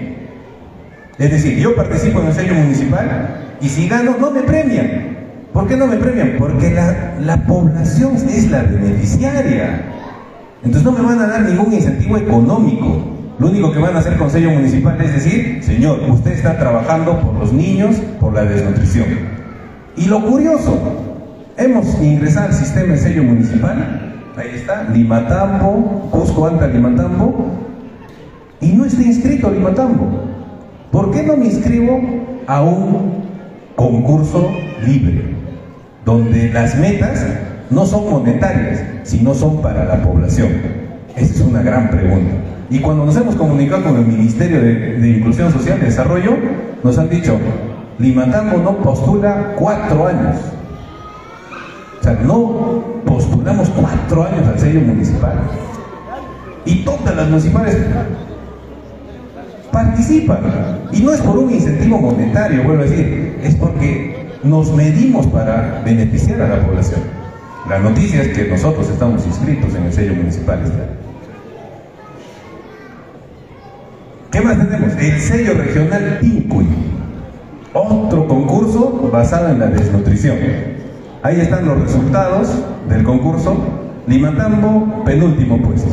Es 1.16 1.30
decir, 1.30 1.58
yo 1.58 1.76
participo 1.76 2.20
en 2.20 2.26
el 2.26 2.32
sello 2.32 2.54
municipal 2.54 3.54
y 3.60 3.68
si 3.68 3.88
gano 3.88 4.16
no 4.20 4.32
me 4.32 4.42
premian. 4.42 5.16
¿Por 5.52 5.68
qué 5.68 5.76
no 5.76 5.86
me 5.86 5.98
premian? 5.98 6.34
Porque 6.38 6.72
la, 6.72 7.14
la 7.20 7.46
población 7.46 8.16
es 8.16 8.50
la 8.50 8.64
beneficiaria. 8.64 9.80
Entonces 10.64 10.82
no 10.82 10.90
me 10.90 11.02
van 11.02 11.20
a 11.20 11.28
dar 11.28 11.42
ningún 11.42 11.72
incentivo 11.72 12.16
económico. 12.16 13.17
Lo 13.38 13.46
único 13.46 13.72
que 13.72 13.78
van 13.78 13.94
a 13.94 14.00
hacer 14.00 14.16
con 14.16 14.28
sello 14.30 14.50
municipal 14.50 15.00
es 15.00 15.12
decir, 15.12 15.62
señor, 15.62 16.00
usted 16.10 16.32
está 16.32 16.58
trabajando 16.58 17.20
por 17.20 17.34
los 17.34 17.52
niños, 17.52 17.96
por 18.18 18.34
la 18.34 18.42
desnutrición. 18.44 19.06
Y 19.96 20.06
lo 20.06 20.24
curioso, 20.24 20.76
hemos 21.56 21.86
ingresado 22.02 22.48
al 22.48 22.54
sistema 22.54 22.94
de 22.94 22.98
sello 22.98 23.22
municipal, 23.22 24.32
ahí 24.36 24.50
está, 24.54 24.88
Limatambo, 24.92 26.08
Cusco 26.10 26.48
Anta 26.48 26.66
Limatambo, 26.66 27.46
y 28.60 28.72
no 28.72 28.84
está 28.84 29.02
inscrito 29.02 29.50
Limatambo. 29.50 30.24
¿Por 30.90 31.12
qué 31.12 31.22
no 31.22 31.36
me 31.36 31.46
inscribo 31.46 32.00
a 32.48 32.62
un 32.62 33.24
concurso 33.76 34.50
libre, 34.84 35.36
donde 36.04 36.50
las 36.50 36.76
metas 36.76 37.24
no 37.70 37.86
son 37.86 38.10
monetarias, 38.10 38.82
sino 39.04 39.32
son 39.32 39.62
para 39.62 39.84
la 39.84 40.02
población? 40.02 40.87
Esa 41.18 41.34
es 41.34 41.40
una 41.40 41.62
gran 41.62 41.90
pregunta. 41.90 42.34
Y 42.70 42.78
cuando 42.80 43.04
nos 43.06 43.16
hemos 43.16 43.34
comunicado 43.34 43.84
con 43.84 43.96
el 43.96 44.06
Ministerio 44.06 44.60
de, 44.60 45.16
Inclusión 45.16 45.52
Social 45.52 45.78
y 45.80 45.86
Desarrollo, 45.86 46.36
nos 46.84 46.98
han 46.98 47.08
dicho, 47.08 47.38
Limatambo 47.98 48.58
no 48.58 48.76
postula 48.78 49.54
cuatro 49.58 50.06
años. 50.06 50.36
O 51.98 52.02
sea, 52.02 52.12
no 52.22 52.84
postulamos 53.04 53.68
cuatro 53.70 54.24
años 54.24 54.46
al 54.46 54.58
sello 54.58 54.80
municipal. 54.82 55.32
Y 56.64 56.84
todas 56.84 57.16
las 57.16 57.28
municipales 57.28 57.76
participan. 59.72 60.38
Y 60.92 61.00
no 61.00 61.12
es 61.12 61.20
por 61.20 61.38
un 61.38 61.50
incentivo 61.50 61.98
monetario, 61.98 62.62
vuelvo 62.64 62.82
a 62.82 62.86
decir, 62.86 63.38
es 63.42 63.54
porque 63.56 64.28
nos 64.44 64.72
medimos 64.74 65.26
para 65.26 65.82
beneficiar 65.84 66.42
a 66.42 66.48
la 66.48 66.66
población. 66.66 67.00
La 67.68 67.78
noticia 67.78 68.22
es 68.22 68.28
que 68.28 68.44
nosotros 68.48 68.88
estamos 68.88 69.26
inscritos 69.26 69.74
en 69.74 69.84
el 69.84 69.92
sello 69.92 70.14
municipal. 70.14 70.60
¿Qué 74.30 74.42
más 74.42 74.58
tenemos? 74.58 74.92
El 74.98 75.20
sello 75.20 75.54
regional 75.54 76.18
Pincuy. 76.20 76.66
Otro 77.72 78.28
concurso 78.28 79.08
basado 79.10 79.48
en 79.48 79.58
la 79.58 79.66
desnutrición. 79.68 80.36
Ahí 81.22 81.40
están 81.40 81.64
los 81.64 81.80
resultados 81.80 82.52
del 82.88 83.04
concurso. 83.04 83.56
Limatambo, 84.06 85.04
penúltimo 85.04 85.60
puesto, 85.60 85.90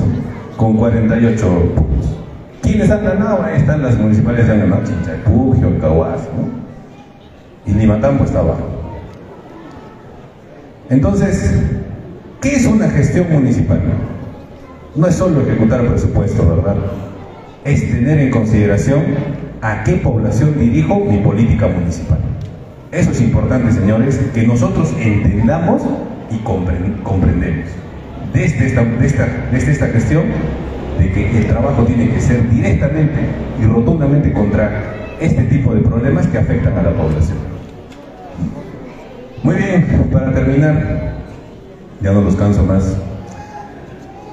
con 0.58 0.78
48 0.78 1.48
puntos. 1.76 2.18
¿Quiénes 2.62 2.90
han 2.90 3.04
ganado? 3.04 3.44
Ahí 3.44 3.58
están 3.58 3.82
las 3.82 3.98
municipales 3.98 4.46
que 4.46 4.52
han 4.52 4.60
ganado. 4.60 4.84
Chinchaypugio, 4.84 5.80
Cahuas, 5.80 6.22
¿no? 6.36 7.72
Y 7.72 7.76
Limatambo 7.76 8.24
está 8.26 8.40
abajo. 8.40 8.68
Entonces, 10.90 11.62
¿qué 12.42 12.56
es 12.56 12.66
una 12.66 12.90
gestión 12.90 13.28
municipal? 13.32 13.82
No 14.96 15.08
es 15.08 15.16
solo 15.16 15.42
ejecutar 15.42 15.86
presupuesto, 15.86 16.48
¿verdad? 16.48 16.76
Es 17.66 17.92
tener 17.92 18.20
en 18.20 18.32
consideración 18.32 19.04
a 19.62 19.84
qué 19.84 19.94
población 19.94 20.58
dirijo 20.58 21.04
mi 21.04 21.18
política 21.18 21.68
municipal. 21.68 22.20
Eso 22.92 23.12
es 23.12 23.20
importante, 23.20 23.74
señores, 23.74 24.18
que 24.34 24.48
nosotros 24.48 24.94
entendamos 25.00 25.82
y 26.32 26.38
comprendemos 26.38 27.68
desde 28.36 28.68
esta, 28.68 28.82
esta, 29.02 29.28
desde 29.52 29.72
esta 29.72 29.92
cuestión 29.92 30.24
de 31.00 31.12
que 31.12 31.38
el 31.38 31.48
trabajo 31.48 31.84
tiene 31.84 32.10
que 32.10 32.20
ser 32.20 32.50
directamente 32.50 33.20
y 33.62 33.66
rotundamente 33.66 34.32
contra 34.32 34.94
este 35.20 35.44
tipo 35.44 35.74
de 35.74 35.82
problemas 35.82 36.28
que 36.28 36.38
afectan 36.38 36.78
a 36.78 36.84
la 36.84 36.92
población. 36.92 37.38
Muy 39.44 39.56
bien, 39.56 40.10
para 40.12 40.34
terminar, 40.34 41.14
ya 42.02 42.12
no 42.12 42.22
los 42.22 42.36
canso 42.36 42.64
más. 42.64 42.98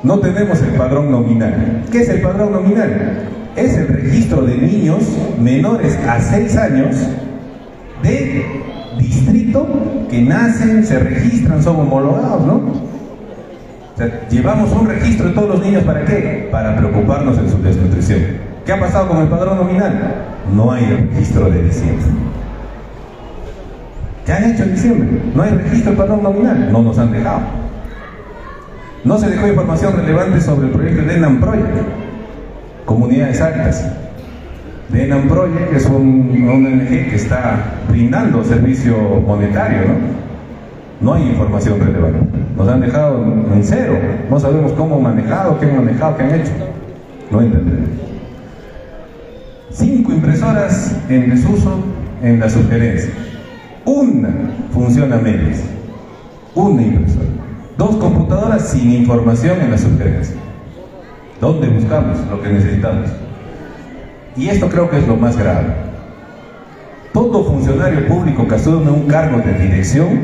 No 0.03 0.19
tenemos 0.19 0.61
el 0.63 0.71
padrón 0.71 1.11
nominal. 1.11 1.85
¿Qué 1.91 2.03
es 2.03 2.09
el 2.09 2.21
padrón 2.21 2.53
nominal? 2.53 3.29
Es 3.55 3.77
el 3.77 3.89
registro 3.89 4.43
de 4.43 4.57
niños 4.57 5.03
menores 5.41 5.97
a 6.09 6.21
6 6.21 6.57
años 6.57 6.97
de 8.03 8.45
distrito 8.99 9.67
que 10.11 10.23
nacen, 10.23 10.85
se 10.85 10.99
registran, 10.99 11.63
son 11.63 11.81
homologados, 11.81 12.45
¿no? 12.47 12.55
O 12.55 13.97
sea, 13.97 14.29
llevamos 14.29 14.73
un 14.73 14.89
registro 14.89 15.29
de 15.29 15.35
todos 15.35 15.49
los 15.51 15.65
niños 15.65 15.85
para 15.85 16.05
qué? 16.05 16.49
Para 16.51 16.77
preocuparnos 16.77 17.39
en 17.39 17.49
su 17.49 17.63
desnutrición. 17.63 18.21
¿Qué 18.67 18.73
ha 18.73 18.81
pasado 18.81 19.09
con 19.09 19.19
el 19.19 19.29
padrón 19.29 19.59
nominal? 19.59 20.15
No 20.55 20.73
hay 20.73 20.85
registro 20.85 21.49
de 21.49 21.63
diciembre. 21.63 22.07
¿Qué 24.27 24.33
han 24.33 24.51
hecho 24.51 24.63
en 24.65 24.73
diciembre? 24.73 25.09
No 25.35 25.43
hay 25.43 25.51
registro 25.51 25.93
de 25.93 25.97
padrón 25.97 26.23
nominal. 26.23 26.73
No 26.73 26.83
nos 26.83 26.99
han 26.99 27.13
dejado. 27.13 27.62
No 29.05 29.19
se 29.19 29.31
dejó 29.31 29.49
información 29.49 29.97
relevante 29.97 30.41
sobre 30.41 30.69
el 30.69 30.73
proyecto 30.73 31.03
de 31.05 31.17
Enam 31.17 31.41
Project, 31.41 31.75
comunidades 32.85 33.41
altas. 33.41 33.85
De 34.91 35.05
Enam 35.05 35.27
Project 35.27 35.73
es 35.75 35.87
un, 35.87 36.31
una 36.31 36.53
ONG 36.53 36.89
que 36.89 37.17
está 37.17 37.81
brindando 37.89 38.45
servicio 38.45 38.97
monetario, 39.27 39.79
¿no? 39.89 40.23
No 41.01 41.15
hay 41.15 41.31
información 41.31 41.81
relevante. 41.81 42.21
Nos 42.57 42.69
han 42.69 42.81
dejado 42.81 43.25
en 43.53 43.65
cero. 43.65 43.99
No 44.31 44.39
sabemos 44.39 44.71
cómo 44.73 44.97
han 44.97 45.03
manejado, 45.03 45.59
qué 45.59 45.67
han 45.67 45.85
manejado, 45.85 46.17
qué 46.17 46.23
han 46.23 46.35
hecho. 46.37 46.53
No 47.29 47.41
entendemos. 47.41 47.89
Cinco 49.71 50.13
impresoras 50.13 50.97
en 51.09 51.31
desuso 51.31 51.75
en 52.23 52.39
la 52.39 52.49
sugerencia. 52.49 53.11
Una 53.85 54.29
funciona 54.73 55.17
medias. 55.17 55.65
Una 56.55 56.83
impresora. 56.83 57.32
Dos 57.83 57.97
computadoras 57.97 58.69
sin 58.69 58.93
información 58.93 59.61
en 59.61 59.73
la 59.73 59.77
sugerencia. 59.77 60.37
¿Dónde 61.41 61.67
buscamos 61.67 62.17
lo 62.31 62.41
que 62.41 62.51
necesitamos? 62.51 63.11
Y 64.37 64.51
esto 64.51 64.69
creo 64.69 64.89
que 64.89 64.99
es 64.99 65.09
lo 65.09 65.17
más 65.17 65.37
grave. 65.37 65.67
Todo 67.13 67.43
funcionario 67.43 68.07
público 68.07 68.47
que 68.47 68.55
asume 68.55 68.89
un 68.89 69.09
cargo 69.09 69.39
de 69.39 69.55
dirección 69.55 70.21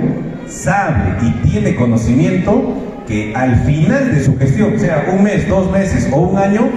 sabe 0.46 1.16
y 1.20 1.32
tiene 1.48 1.74
conocimiento 1.74 2.74
que 3.08 3.34
al 3.34 3.56
final 3.64 4.14
de 4.14 4.22
su 4.22 4.38
gestión, 4.38 4.78
sea 4.78 5.08
un 5.12 5.24
mes, 5.24 5.48
dos 5.48 5.68
meses 5.72 6.08
o 6.12 6.16
un 6.16 6.38
año, 6.38 6.68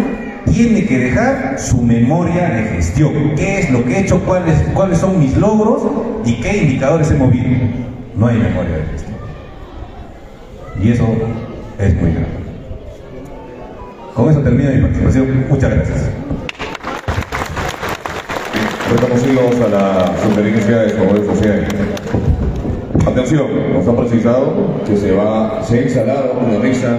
tiene 0.51 0.87
que 0.87 0.97
dejar 0.97 1.59
su 1.59 1.79
memoria 1.79 2.49
de 2.49 2.63
gestión. 2.63 3.35
¿Qué 3.35 3.59
es 3.59 3.69
lo 3.69 3.85
que 3.85 3.97
he 3.97 3.99
hecho? 3.99 4.19
¿Cuáles, 4.21 4.57
cuáles 4.73 4.97
son 4.97 5.19
mis 5.19 5.37
logros? 5.37 5.83
¿Y 6.25 6.41
qué 6.41 6.63
indicadores 6.63 7.11
he 7.11 7.13
movido? 7.13 7.49
No 8.15 8.25
hay 8.25 8.39
memoria 8.39 8.77
de 8.77 8.85
gestión. 8.93 9.10
Y 10.79 10.91
eso 10.91 11.07
es 11.79 11.95
muy 11.95 12.11
grave. 12.11 12.27
Con 14.15 14.29
eso 14.29 14.41
termina 14.41 14.71
mi 14.71 14.81
participación. 14.81 15.45
Muchas 15.49 15.73
gracias. 15.73 16.09
Reconocidos 18.91 19.61
a 19.61 19.67
la 19.69 20.17
sugerencia 20.21 20.77
de 20.79 20.89
Poder 20.93 21.25
Social. 21.25 21.67
Atención, 23.05 23.73
nos 23.73 23.87
ha 23.87 23.95
precisado 23.95 24.81
que 24.85 24.95
se 24.95 25.11
va, 25.11 25.63
se 25.63 25.79
ha 25.79 25.81
instalado 25.83 26.33
una 26.45 26.59
mesa 26.59 26.97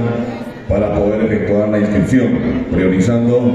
para 0.69 0.95
poder 0.95 1.23
efectuar 1.27 1.69
la 1.69 1.79
inscripción, 1.79 2.39
priorizando 2.73 3.53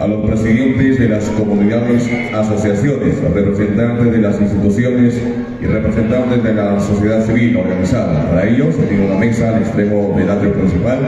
a 0.00 0.06
los 0.06 0.24
presidentes 0.24 0.98
de 0.98 1.08
las 1.10 1.28
comunidades, 1.30 2.10
asociaciones, 2.34 3.20
representantes 3.34 4.12
de 4.12 4.18
las 4.18 4.40
instituciones 4.40 5.20
y 5.60 5.66
representantes 5.66 6.42
de 6.42 6.54
la 6.54 6.80
sociedad 6.80 7.22
civil 7.26 7.58
organizada. 7.58 8.26
Para 8.30 8.48
ello 8.48 8.72
se 8.72 8.82
tiene 8.84 9.06
una 9.06 9.16
mesa 9.16 9.50
al 9.50 9.62
extremo 9.62 10.14
del 10.16 10.30
atrio 10.30 10.54
principal 10.54 10.98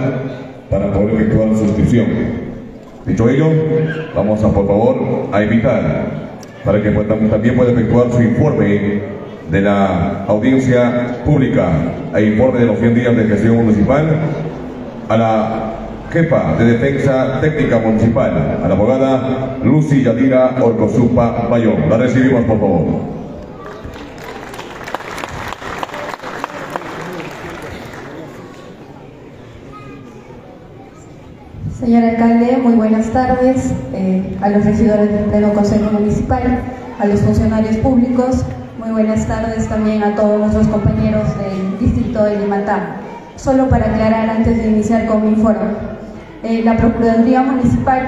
para 0.68 0.92
poder 0.92 1.14
efectuar 1.14 1.56
su 1.56 1.64
inscripción. 1.64 2.06
Dicho 3.06 3.30
ello, 3.30 3.46
vamos 4.14 4.44
a 4.44 4.52
por 4.52 4.66
favor 4.66 5.28
a 5.32 5.42
invitar 5.42 6.32
para 6.62 6.82
que 6.82 6.90
también 6.90 7.56
pueda 7.56 7.72
efectuar 7.72 8.12
su 8.12 8.22
informe 8.22 9.00
de 9.50 9.60
la 9.62 10.24
audiencia 10.28 11.22
pública 11.24 11.70
e 12.14 12.24
informe 12.24 12.60
de 12.60 12.66
los 12.66 12.78
100 12.78 12.94
días 12.94 13.16
de 13.16 13.24
gestión 13.24 13.56
municipal 13.56 14.06
a 15.08 15.16
la 15.16 15.71
jefa 16.12 16.56
de 16.58 16.64
defensa 16.76 17.40
técnica 17.40 17.78
municipal, 17.78 18.60
a 18.62 18.68
la 18.68 18.74
abogada 18.74 19.56
Lucy 19.64 20.04
Yadira 20.04 20.56
Orcosupa 20.60 21.48
Bayón. 21.48 21.88
La 21.88 21.96
recibimos, 21.96 22.44
por 22.44 22.60
favor. 22.60 22.84
Señor 31.80 32.04
alcalde, 32.04 32.58
muy 32.58 32.74
buenas 32.74 33.10
tardes 33.10 33.72
eh, 33.94 34.36
a 34.42 34.50
los 34.50 34.64
regidores 34.66 35.10
del 35.10 35.24
Pleno 35.24 35.54
Consejo 35.54 35.90
Municipal, 35.92 36.60
a 37.00 37.06
los 37.06 37.20
funcionarios 37.20 37.76
públicos, 37.78 38.44
muy 38.78 38.90
buenas 38.90 39.26
tardes 39.26 39.66
también 39.66 40.02
a 40.02 40.14
todos 40.14 40.38
nuestros 40.38 40.68
compañeros 40.68 41.26
del 41.38 41.78
distrito 41.80 42.22
de 42.24 42.38
Limatá. 42.38 42.96
Solo 43.36 43.68
para 43.68 43.86
aclarar 43.86 44.28
antes 44.28 44.58
de 44.58 44.68
iniciar 44.68 45.06
con 45.06 45.22
mi 45.22 45.30
informe, 45.30 46.01
eh, 46.42 46.62
la 46.64 46.76
Procuraduría 46.76 47.42
Municipal 47.42 48.02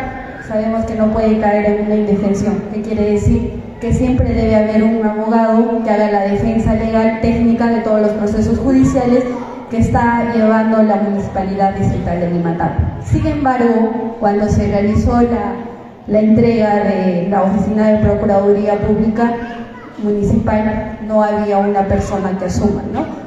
sabemos 0.49 0.85
que 0.85 0.95
no 0.95 1.13
puede 1.13 1.39
caer 1.39 1.67
en 1.67 1.87
una 1.87 1.95
indefensión, 1.97 2.63
que 2.73 2.83
quiere 2.83 3.13
decir 3.13 3.63
que 3.81 3.93
siempre 3.93 4.33
debe 4.33 4.57
haber 4.57 4.83
un 4.83 5.07
abogado 5.07 5.83
que 5.85 5.91
haga 5.91 6.11
la 6.11 6.21
defensa 6.23 6.75
legal 6.75 7.21
técnica 7.21 7.67
de 7.69 7.81
todos 7.81 8.01
los 8.03 8.11
procesos 8.13 8.59
judiciales 8.59 9.25
que 9.71 9.79
está 9.79 10.33
llevando 10.35 10.83
la 10.83 10.97
Municipalidad 10.97 11.75
Distrital 11.75 12.21
de 12.21 12.31
Limatá. 12.31 12.77
Sin 13.05 13.27
embargo, 13.27 14.17
cuando 14.21 14.49
se 14.49 14.69
realizó 14.69 15.21
la, 15.23 15.55
la 16.07 16.21
entrega 16.21 16.85
de 16.85 17.29
la 17.29 17.43
Oficina 17.43 17.89
de 17.89 18.07
Procuraduría 18.07 18.79
Pública, 18.79 19.33
municipal 20.03 20.99
no 21.07 21.23
había 21.23 21.59
una 21.59 21.87
persona 21.87 22.39
que 22.39 22.47
asuma, 22.47 22.83
¿no? 22.93 23.24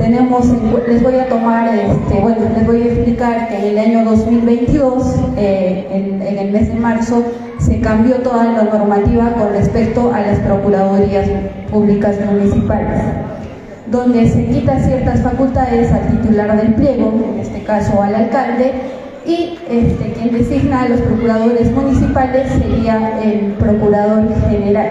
Tenemos, 0.00 0.46
les 0.88 1.02
voy 1.02 1.16
a 1.16 1.28
tomar, 1.28 1.74
este, 1.74 2.20
bueno, 2.20 2.46
les 2.56 2.66
voy 2.66 2.80
a 2.80 2.84
explicar 2.86 3.48
que 3.48 3.58
en 3.58 3.64
el 3.66 3.78
año 3.78 4.04
2022, 4.10 5.14
eh, 5.36 5.86
en, 5.92 6.38
el 6.38 6.50
mes 6.50 6.68
de 6.68 6.74
marzo, 6.74 7.22
se 7.58 7.80
cambió 7.80 8.16
toda 8.16 8.44
la 8.44 8.62
normativa 8.62 9.34
con 9.34 9.52
respecto 9.52 10.10
a 10.14 10.20
las 10.22 10.38
procuradurías 10.38 11.28
públicas 11.70 12.16
municipales, 12.24 13.02
donde 13.90 14.26
se 14.26 14.46
quita 14.46 14.80
ciertas 14.80 15.20
facultades 15.20 15.92
al 15.92 16.08
titular 16.08 16.56
del 16.56 16.74
pliego, 16.76 17.12
en 17.34 17.40
este 17.40 17.62
caso 17.64 18.02
al 18.02 18.14
alcalde, 18.14 18.72
y 19.26 19.58
este, 19.68 20.14
quien 20.14 20.32
designa 20.32 20.84
a 20.84 20.88
los 20.88 21.00
procuradores 21.02 21.70
municipales 21.72 22.50
sería 22.52 23.20
el 23.22 23.52
procurador 23.52 24.24
general. 24.48 24.88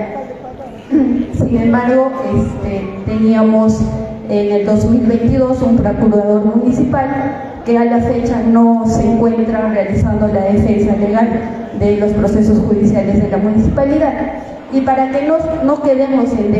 Sin 1.33 1.57
embargo, 1.57 2.11
este, 2.31 2.87
teníamos 3.07 3.81
en 4.29 4.51
el 4.51 4.65
2022 4.65 5.61
un 5.63 5.77
procurador 5.77 6.45
municipal 6.55 7.61
que 7.65 7.77
a 7.77 7.85
la 7.85 7.99
fecha 7.99 8.41
no 8.47 8.85
se 8.87 9.03
encuentra 9.03 9.69
realizando 9.69 10.27
la 10.27 10.41
defensa 10.41 10.95
legal 10.95 11.29
de 11.79 11.97
los 11.97 12.11
procesos 12.13 12.59
judiciales 12.59 13.21
de 13.21 13.29
la 13.29 13.37
municipalidad. 13.37 14.13
Y 14.71 14.81
para 14.81 15.09
que 15.09 15.25
no, 15.25 15.37
no 15.63 15.81
quedemos 15.81 16.29
sin 16.29 16.51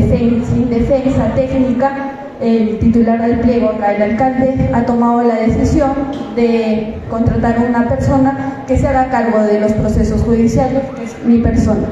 defensa 0.70 1.32
técnica, 1.36 2.12
el 2.42 2.80
titular 2.80 3.22
del 3.22 3.40
pliego, 3.42 3.70
acá 3.70 3.96
el 3.96 4.02
alcalde, 4.02 4.70
ha 4.74 4.86
tomado 4.86 5.22
la 5.24 5.36
decisión 5.36 5.92
de 6.36 6.96
contratar 7.10 7.58
a 7.58 7.62
una 7.70 7.88
persona 7.88 8.64
que 8.66 8.78
se 8.78 8.88
haga 8.88 9.10
cargo 9.10 9.44
de 9.44 9.60
los 9.60 9.74
procesos 9.74 10.22
judiciales, 10.24 10.84
que 10.96 11.04
es 11.04 11.26
mi 11.26 11.40
persona. 11.40 11.88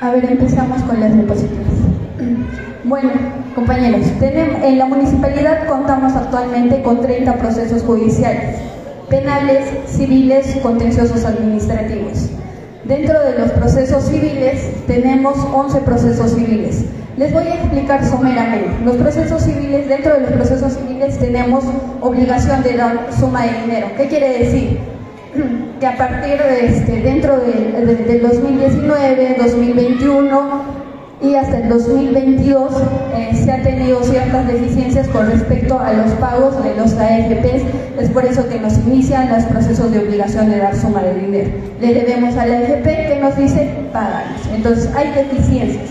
A 0.00 0.10
ver, 0.12 0.24
empezamos 0.24 0.82
con 0.82 1.00
las 1.00 1.12
diapositivas. 1.12 1.66
Bueno, 2.84 3.10
compañeros, 3.54 4.06
en 4.20 4.78
la 4.78 4.86
municipalidad 4.86 5.66
contamos 5.66 6.14
actualmente 6.14 6.82
con 6.82 7.00
30 7.00 7.34
procesos 7.34 7.82
judiciales, 7.82 8.56
penales, 9.08 9.68
civiles, 9.86 10.56
contenciosos 10.62 11.24
administrativos. 11.24 12.30
Dentro 12.84 13.18
de 13.20 13.38
los 13.38 13.50
procesos 13.52 14.04
civiles 14.04 14.70
tenemos 14.86 15.38
11 15.52 15.80
procesos 15.80 16.32
civiles. 16.32 16.84
Les 17.16 17.32
voy 17.32 17.44
a 17.44 17.54
explicar 17.54 18.04
someramente. 18.04 18.70
Los 18.84 18.96
procesos 18.96 19.42
civiles, 19.42 19.88
dentro 19.88 20.14
de 20.14 20.20
los 20.20 20.32
procesos 20.32 20.72
civiles 20.74 21.18
tenemos 21.18 21.64
obligación 22.00 22.62
de 22.62 22.76
dar 22.76 23.08
suma 23.18 23.46
de 23.46 23.52
dinero. 23.62 23.86
¿Qué 23.96 24.08
quiere 24.08 24.38
decir? 24.40 24.78
que 25.80 25.86
a 25.86 25.96
partir 25.96 26.38
de 26.38 26.66
este, 26.66 27.00
dentro 27.02 27.38
del 27.38 28.22
2019, 28.22 29.36
2021 29.38 30.83
y 31.24 31.34
hasta 31.34 31.58
el 31.58 31.68
2022 31.68 32.72
eh, 33.14 33.30
se 33.34 33.50
han 33.50 33.62
tenido 33.62 34.02
ciertas 34.02 34.46
deficiencias 34.46 35.08
con 35.08 35.30
respecto 35.30 35.78
a 35.78 35.92
los 35.92 36.12
pagos 36.12 36.62
de 36.62 36.74
los 36.74 36.92
AFPs, 36.92 37.62
es 37.98 38.10
por 38.10 38.24
eso 38.24 38.48
que 38.48 38.60
nos 38.60 38.76
inician 38.78 39.30
los 39.32 39.44
procesos 39.44 39.90
de 39.90 40.00
obligación 40.00 40.50
de 40.50 40.58
dar 40.58 40.76
suma 40.76 41.02
de 41.02 41.14
dinero. 41.14 41.50
Le 41.80 41.94
debemos 41.94 42.36
a 42.36 42.46
la 42.46 42.58
AFP 42.58 42.84
que 42.84 43.18
nos 43.20 43.36
dice 43.36 43.70
páganos, 43.92 44.40
entonces 44.54 44.94
hay 44.94 45.12
deficiencias. 45.12 45.90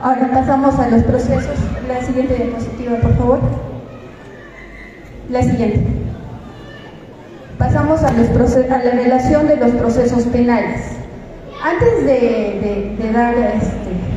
Ahora 0.00 0.30
pasamos 0.32 0.78
a 0.78 0.88
los 0.88 1.02
procesos, 1.04 1.56
la 1.88 2.04
siguiente 2.04 2.34
diapositiva 2.34 2.96
por 2.96 3.16
favor. 3.16 3.40
La 5.30 5.42
siguiente. 5.42 5.86
Pasamos 7.58 8.02
a, 8.02 8.12
la 8.12 8.90
relación 8.90 9.46
de 9.48 9.56
los 9.56 9.70
procesos 9.72 10.24
penales. 10.24 10.82
Antes 11.62 12.04
de, 12.04 13.10
dar, 13.14 13.34
este, 13.34 14.13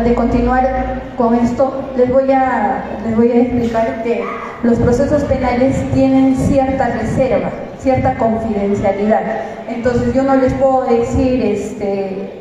de 0.00 0.14
continuar 0.14 1.02
con 1.16 1.34
esto, 1.34 1.72
les 1.96 2.10
voy, 2.10 2.32
a, 2.32 2.82
les 3.04 3.14
voy 3.14 3.30
a 3.30 3.42
explicar 3.42 4.02
que 4.02 4.24
los 4.62 4.78
procesos 4.78 5.22
penales 5.24 5.76
tienen 5.92 6.34
cierta 6.34 6.88
reserva, 6.88 7.50
cierta 7.78 8.16
confidencialidad. 8.16 9.20
Entonces 9.68 10.14
yo 10.14 10.22
no 10.22 10.36
les 10.36 10.54
puedo 10.54 10.84
decir 10.84 11.42
este, 11.44 12.40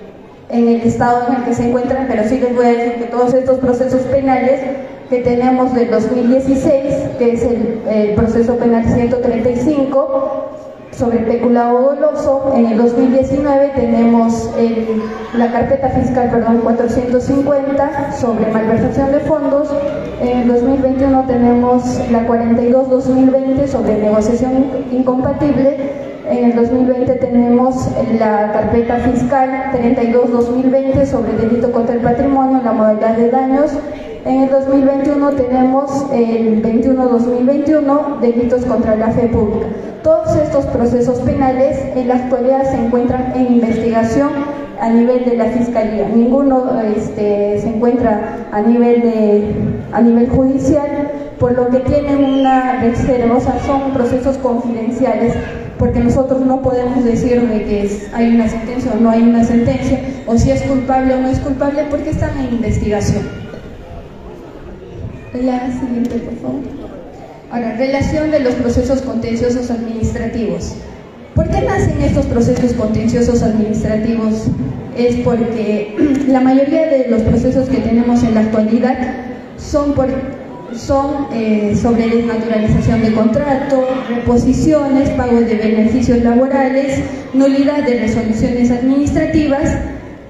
en 0.50 0.68
el 0.68 0.82
estado 0.82 1.28
en 1.28 1.36
el 1.36 1.44
que 1.44 1.54
se 1.54 1.68
encuentran, 1.68 2.06
pero 2.08 2.24
sí 2.24 2.40
les 2.40 2.56
voy 2.56 2.66
a 2.66 2.70
decir 2.70 2.94
que 2.94 3.06
todos 3.06 3.34
estos 3.34 3.60
procesos 3.60 4.02
penales 4.04 4.62
que 5.10 5.20
tenemos 5.20 5.74
del 5.74 5.92
2016, 5.92 6.96
que 7.20 7.34
es 7.34 7.44
el, 7.44 7.82
el 7.90 8.16
proceso 8.16 8.56
penal 8.56 8.86
135, 8.86 10.52
sobre 10.92 11.20
peculado 11.20 11.82
doloso. 11.96 12.54
En 12.56 12.68
el 12.68 12.78
2019 12.78 13.72
tenemos 13.76 14.50
la 15.38 15.52
carpeta 15.52 15.90
fiscal 15.90 16.30
perdón, 16.30 16.60
450 16.64 18.12
sobre 18.14 18.52
malversación 18.52 19.12
de 19.12 19.20
fondos. 19.22 19.70
En 20.22 20.40
el 20.40 20.48
2021 20.48 21.26
tenemos 21.26 22.00
la 22.12 22.28
42-2020 22.28 23.68
sobre 23.68 23.98
negociación 23.98 24.52
in- 24.92 24.98
incompatible. 25.00 25.78
En 26.30 26.46
el 26.52 26.56
2020 26.56 27.16
tenemos 27.16 27.88
la 28.20 28.52
carpeta 28.54 28.98
fiscal 28.98 29.50
32-2020 29.74 31.06
sobre 31.06 31.34
delito 31.34 31.72
contra 31.72 31.96
el 31.96 32.02
patrimonio, 32.02 32.62
la 32.64 32.72
modalidad 32.74 33.18
de 33.18 33.30
daños. 33.32 33.72
En 34.26 34.44
el 34.44 34.50
2021 34.52 35.32
tenemos 35.32 36.06
el 36.14 36.62
21-2021, 36.62 38.20
delitos 38.22 38.66
contra 38.66 38.96
la 38.96 39.10
fe 39.12 39.28
pública. 39.28 39.66
Todos 40.04 40.36
estos 40.36 40.66
procesos 40.68 41.20
penales 41.22 41.78
en 41.96 42.08
la 42.08 42.16
actualidad 42.16 42.70
se 42.70 42.78
encuentran 42.78 43.34
en 43.36 43.54
investigación 43.54 44.30
a 44.80 44.90
nivel 44.90 45.26
de 45.26 45.38
la 45.38 45.46
Fiscalía. 45.46 46.08
Ninguno 46.14 46.80
este, 46.96 47.60
se 47.60 47.68
encuentra 47.68 48.48
a 48.52 48.62
nivel, 48.62 49.02
de, 49.02 49.44
a 49.92 50.02
nivel 50.02 50.30
judicial, 50.30 51.12
por 51.40 51.54
lo 51.54 51.70
que 51.70 51.80
tienen 51.80 52.24
una 52.24 52.80
reserva, 52.82 53.38
o 53.38 53.40
sea, 53.42 53.58
son 53.66 53.92
procesos 53.94 54.38
confidenciales, 54.38 55.34
porque 55.80 56.00
nosotros 56.00 56.42
no 56.42 56.62
podemos 56.62 57.04
decir 57.04 57.42
de 57.48 57.64
que 57.64 57.86
es- 57.86 58.12
hay 58.14 58.36
una 58.36 58.48
sentencia 58.48 58.92
o 58.96 59.02
no 59.02 59.10
hay 59.10 59.24
una 59.24 59.44
sentencia, 59.44 60.00
o 60.28 60.38
si 60.38 60.52
es 60.52 60.62
culpable 60.62 61.16
o 61.16 61.22
no 61.22 61.30
es 61.30 61.40
culpable, 61.40 61.86
porque 61.90 62.12
están 62.12 62.38
en 62.38 62.54
investigación. 62.56 63.51
La 65.34 65.72
siguiente, 65.72 66.18
por 66.18 66.36
favor. 66.40 66.62
Ahora, 67.52 67.78
relación 67.78 68.32
de 68.32 68.42
los 68.42 68.54
procesos 68.56 69.02
contenciosos 69.02 69.72
administrativos. 69.72 70.74
¿Por 71.36 71.50
qué 71.50 71.62
nacen 71.62 72.02
estos 72.02 72.26
procesos 72.26 72.74
contenciosos 72.74 73.42
administrativos? 73.42 74.48
Es 74.98 75.16
porque 75.24 75.96
la 76.28 76.42
mayoría 76.42 76.86
de 76.88 77.08
los 77.08 77.22
procesos 77.22 77.70
que 77.70 77.78
tenemos 77.78 78.24
en 78.24 78.34
la 78.36 78.42
actualidad 78.42 78.98
son, 79.56 79.94
por, 79.94 80.10
son 80.76 81.28
eh, 81.34 81.78
sobre 81.82 82.10
desnaturalización 82.10 83.02
de 83.02 83.14
contrato, 83.14 83.88
reposiciones, 84.10 85.10
pago 85.12 85.40
de 85.40 85.56
beneficios 85.56 86.22
laborales, 86.24 87.00
nulidad 87.34 87.86
de 87.86 88.02
resoluciones 88.02 88.70
administrativas. 88.70 89.78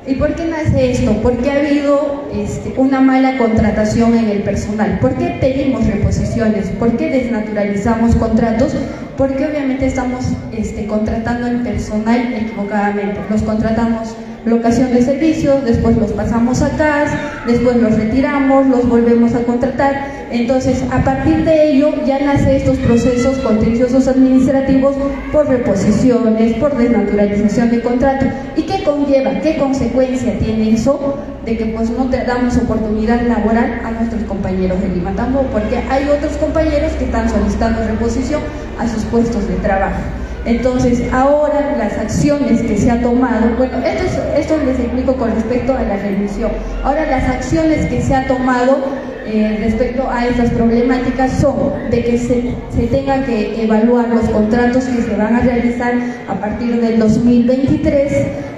¿Y 0.07 0.15
por 0.15 0.33
qué 0.33 0.45
nace 0.45 0.91
esto? 0.91 1.13
Porque 1.21 1.51
ha 1.51 1.59
habido 1.59 2.23
este, 2.33 2.73
una 2.77 3.01
mala 3.01 3.38
contratación 3.38 4.15
en 4.15 4.30
el 4.30 4.41
personal. 4.41 4.97
¿Por 4.99 5.13
qué 5.13 5.38
pedimos 5.39 5.85
reposiciones? 5.85 6.69
¿Por 6.80 6.97
qué 6.97 7.11
desnaturalizamos 7.11 8.15
contratos? 8.15 8.73
Porque 9.15 9.45
obviamente 9.45 9.85
estamos 9.85 10.25
este, 10.57 10.88
contratando 10.88 11.45
el 11.45 11.57
personal 11.57 12.33
equivocadamente. 12.33 13.19
Los 13.30 13.43
contratamos 13.43 14.15
locación 14.45 14.91
de 14.93 15.01
servicios, 15.01 15.63
después 15.63 15.97
los 15.97 16.11
pasamos 16.11 16.61
a 16.61 16.69
CAS, 16.77 17.11
después 17.45 17.77
los 17.77 17.95
retiramos, 17.95 18.67
los 18.67 18.87
volvemos 18.87 19.35
a 19.35 19.43
contratar. 19.43 20.21
Entonces, 20.31 20.83
a 20.91 21.03
partir 21.03 21.43
de 21.43 21.71
ello 21.71 21.91
ya 22.05 22.19
nace 22.19 22.57
estos 22.57 22.77
procesos 22.77 23.37
contenciosos 23.39 24.07
administrativos 24.07 24.95
por 25.31 25.47
reposiciones, 25.47 26.55
por 26.55 26.75
desnaturalización 26.77 27.69
de 27.69 27.81
contrato. 27.81 28.25
¿Y 28.55 28.63
qué 28.63 28.83
conlleva? 28.83 29.39
¿Qué 29.41 29.57
consecuencia 29.57 30.37
tiene 30.39 30.71
eso? 30.73 31.17
De 31.45 31.57
que 31.57 31.65
pues 31.65 31.89
no 31.89 32.09
te 32.09 32.23
damos 32.23 32.55
oportunidad 32.57 33.21
laboral 33.27 33.81
a 33.83 33.91
nuestros 33.91 34.23
compañeros 34.23 34.81
de 34.81 34.89
Limatambo, 34.89 35.41
porque 35.51 35.77
hay 35.89 36.07
otros 36.07 36.37
compañeros 36.37 36.91
que 36.93 37.05
están 37.05 37.29
solicitando 37.29 37.83
reposición 37.85 38.41
a 38.79 38.87
sus 38.87 39.03
puestos 39.05 39.47
de 39.47 39.55
trabajo. 39.55 40.20
Entonces, 40.45 41.03
ahora 41.13 41.75
las 41.77 41.93
acciones 41.97 42.61
que 42.61 42.77
se 42.77 42.89
ha 42.89 43.01
tomado, 43.01 43.55
bueno, 43.57 43.77
esto, 43.85 44.03
es- 44.05 44.39
esto 44.45 44.57
les 44.65 44.79
explico 44.79 45.13
con 45.15 45.31
respecto 45.33 45.73
a 45.75 45.83
la 45.83 45.97
revisión. 45.97 46.51
Ahora 46.83 47.05
las 47.05 47.23
acciones 47.29 47.85
que 47.87 48.01
se 48.01 48.15
ha 48.15 48.27
tomado 48.27 48.77
eh, 49.23 49.59
respecto 49.61 50.09
a 50.09 50.25
estas 50.25 50.49
problemáticas 50.49 51.31
son 51.39 51.55
de 51.91 52.03
que 52.03 52.17
se, 52.17 52.55
se 52.75 52.87
tenga 52.87 53.23
que 53.23 53.63
evaluar 53.63 54.09
los 54.09 54.27
contratos 54.29 54.83
que 54.85 55.03
se 55.03 55.15
van 55.15 55.35
a 55.35 55.39
realizar 55.41 55.93
a 56.27 56.33
partir 56.33 56.81
del 56.81 56.97
2023, 56.99 58.11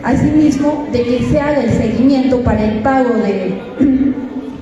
asimismo 0.03 0.87
de 0.91 1.03
que 1.03 1.27
se 1.29 1.39
haga 1.39 1.59
el 1.63 1.69
seguimiento 1.69 2.39
para 2.43 2.63
el 2.63 2.79
pago 2.79 3.09
de 3.15 3.59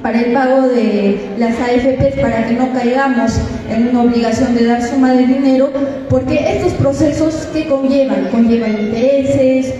para 0.02 0.22
el 0.22 0.34
pago 0.34 0.68
de 0.68 1.20
las 1.38 1.54
AFPs 1.60 2.20
para 2.20 2.48
que 2.48 2.56
no 2.56 2.74
caigamos 2.74 3.40
en 3.70 3.90
una 3.90 4.04
obligación 4.04 4.56
de 4.56 4.66
dar 4.66 4.82
suma 4.82 5.14
de 5.14 5.28
dinero, 5.28 5.70
porque 6.10 6.58
estos 6.58 6.74
procesos 6.74 7.48
que 7.54 7.68
conllevan, 7.68 8.30
conllevan 8.32 8.72
intereses, 8.80 9.74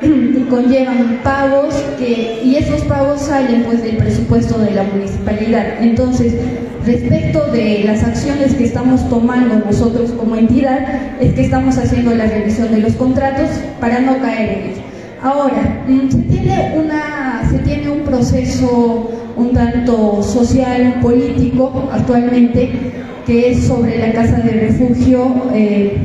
conllevan 0.50 1.20
pagos 1.22 1.74
que, 1.98 2.40
y 2.42 2.56
esos 2.56 2.82
pagos 2.82 3.20
salen 3.20 3.64
pues 3.64 3.82
del 3.82 3.96
presupuesto 3.96 4.58
de 4.58 4.70
la 4.72 4.84
municipalidad. 4.84 5.82
Entonces, 5.82 6.34
respecto 6.84 7.46
de 7.52 7.84
las 7.84 8.02
acciones 8.02 8.54
que 8.54 8.64
estamos 8.64 9.08
tomando 9.08 9.56
nosotros 9.64 10.10
como 10.12 10.36
entidad, 10.36 10.86
es 11.20 11.34
que 11.34 11.44
estamos 11.44 11.76
haciendo 11.76 12.14
la 12.14 12.26
revisión 12.26 12.70
de 12.70 12.78
los 12.78 12.94
contratos 12.94 13.50
para 13.80 14.00
no 14.00 14.18
caer 14.18 14.50
en 14.50 14.70
ello. 14.70 14.82
Ahora, 15.22 15.84
mm, 15.88 16.10
se 16.10 16.18
tiene, 16.18 16.74
una, 16.76 17.42
se 17.50 17.58
tiene 17.58 17.90
un 17.90 18.00
proceso 18.00 19.10
un 19.36 19.52
tanto 19.52 20.22
social, 20.22 21.00
político 21.02 21.88
actualmente, 21.92 22.70
que 23.26 23.50
es 23.52 23.64
sobre 23.66 23.98
la 23.98 24.12
casa 24.12 24.36
de 24.38 24.50
refugio 24.52 25.50
eh, 25.54 25.96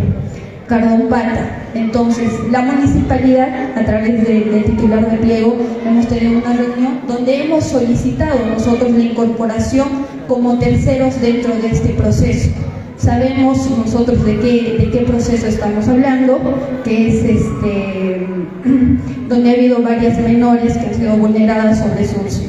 Cardompata. 0.67 1.57
Entonces, 1.73 2.29
la 2.49 2.61
municipalidad, 2.61 3.77
a 3.77 3.85
través 3.85 4.25
de- 4.27 4.41
del 4.51 4.63
titular 4.65 5.09
de 5.09 5.17
pliego, 5.17 5.55
hemos 5.85 6.07
tenido 6.07 6.39
una 6.39 6.53
reunión 6.53 6.99
donde 7.07 7.43
hemos 7.43 7.63
solicitado 7.65 8.37
nosotros 8.53 8.91
la 8.91 9.03
incorporación 9.03 9.87
como 10.27 10.57
terceros 10.59 11.19
dentro 11.21 11.53
de 11.55 11.67
este 11.71 11.89
proceso. 11.89 12.49
Sabemos 12.97 13.69
nosotros 13.77 14.23
de 14.25 14.37
qué, 14.39 14.75
de 14.79 14.89
qué 14.91 14.99
proceso 15.05 15.47
estamos 15.47 15.87
hablando, 15.87 16.39
que 16.83 17.07
es 17.09 17.23
este 17.23 18.27
donde 19.29 19.49
ha 19.49 19.53
habido 19.53 19.81
varias 19.81 20.19
menores 20.19 20.77
que 20.77 20.85
han 20.87 20.93
sido 20.95 21.17
vulneradas 21.17 21.79
sobre 21.79 22.05
sus 22.05 22.43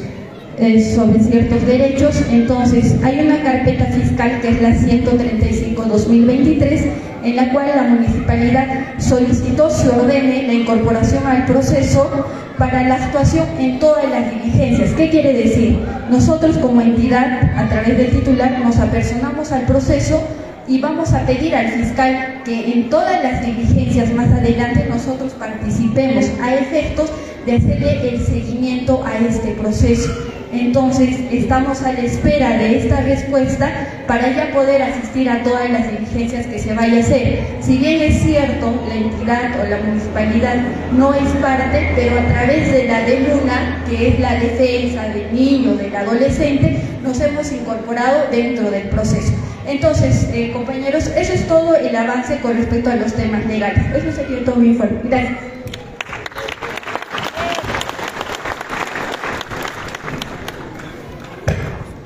eh, 0.57 0.93
sobre 0.95 1.19
ciertos 1.19 1.65
derechos. 1.65 2.15
Entonces, 2.29 2.95
hay 3.03 3.21
una 3.21 3.41
carpeta 3.41 3.85
fiscal 3.85 4.39
que 4.41 4.49
es 4.49 4.61
la 4.61 4.69
135-2023, 4.69 6.91
en 7.23 7.35
la 7.35 7.51
cual 7.51 7.71
la 7.75 7.83
municipalidad 7.83 8.99
solicitó 8.99 9.69
se 9.69 9.89
ordene 9.89 10.47
la 10.47 10.53
incorporación 10.53 11.25
al 11.25 11.45
proceso 11.45 12.09
para 12.57 12.83
la 12.83 12.95
actuación 12.95 13.47
en 13.59 13.79
todas 13.79 14.09
las 14.09 14.31
diligencias. 14.31 14.91
¿Qué 14.91 15.09
quiere 15.09 15.33
decir? 15.33 15.79
Nosotros 16.09 16.57
como 16.57 16.81
entidad, 16.81 17.57
a 17.57 17.69
través 17.69 17.97
del 17.97 18.11
titular, 18.11 18.59
nos 18.59 18.77
apersonamos 18.77 19.51
al 19.51 19.63
proceso 19.63 20.21
y 20.67 20.79
vamos 20.79 21.13
a 21.13 21.25
pedir 21.25 21.55
al 21.55 21.69
fiscal 21.69 22.41
que 22.45 22.73
en 22.73 22.89
todas 22.89 23.21
las 23.23 23.45
diligencias 23.45 24.13
más 24.13 24.31
adelante 24.31 24.85
nosotros 24.87 25.33
participemos 25.33 26.25
a 26.41 26.55
efectos 26.55 27.11
de 27.45 27.55
hacerle 27.55 28.09
el 28.09 28.25
seguimiento 28.25 29.03
a 29.05 29.17
este 29.17 29.51
proceso. 29.51 30.32
Entonces, 30.53 31.15
estamos 31.31 31.81
a 31.81 31.93
la 31.93 32.01
espera 32.01 32.57
de 32.57 32.77
esta 32.77 33.01
respuesta 33.01 33.71
para 34.07 34.31
ya 34.31 34.53
poder 34.53 34.83
asistir 34.83 35.27
a 35.27 35.41
todas 35.41 35.67
las 35.69 35.89
diligencias 35.91 36.45
que 36.45 36.59
se 36.59 36.73
vaya 36.75 36.97
a 36.97 36.99
hacer. 36.99 37.39
Si 37.59 37.77
bien 37.79 38.01
es 38.01 38.21
cierto, 38.21 38.71
la 38.87 38.95
entidad 38.95 39.59
o 39.59 39.67
la 39.67 39.77
municipalidad 39.77 40.57
no 40.91 41.13
es 41.15 41.27
parte, 41.41 41.89
pero 41.95 42.19
a 42.19 42.25
través 42.25 42.71
de 42.71 42.85
la 42.85 43.01
DEMUNA, 43.01 43.83
que 43.89 44.09
es 44.09 44.19
la 44.19 44.35
defensa 44.35 45.03
del 45.09 45.33
niño, 45.33 45.75
del 45.75 45.95
adolescente, 45.95 46.81
nos 47.01 47.19
hemos 47.19 47.51
incorporado 47.51 48.29
dentro 48.29 48.69
del 48.69 48.89
proceso. 48.89 49.33
Entonces, 49.65 50.29
eh, 50.33 50.51
compañeros, 50.51 51.07
eso 51.07 51.33
es 51.33 51.47
todo 51.47 51.75
el 51.75 51.95
avance 51.95 52.37
con 52.41 52.55
respecto 52.55 52.91
a 52.91 52.95
los 52.95 53.13
temas 53.13 53.43
legales. 53.47 53.83
Eso 53.95 54.11
sería 54.11 54.45
todo 54.45 54.57
mi 54.57 54.67
informe. 54.69 54.99
Gracias. 55.05 55.52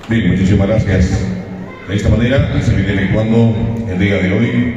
Bien, 0.09 0.29
muchísimas 0.29 0.69
gracias. 0.69 1.27
De 1.85 1.95
esta 1.95 2.07
manera 2.07 2.49
se 2.61 2.73
viene 2.73 2.93
efectuando 2.93 3.53
el 3.91 3.99
día 3.99 4.15
de 4.19 4.31
hoy 4.31 4.75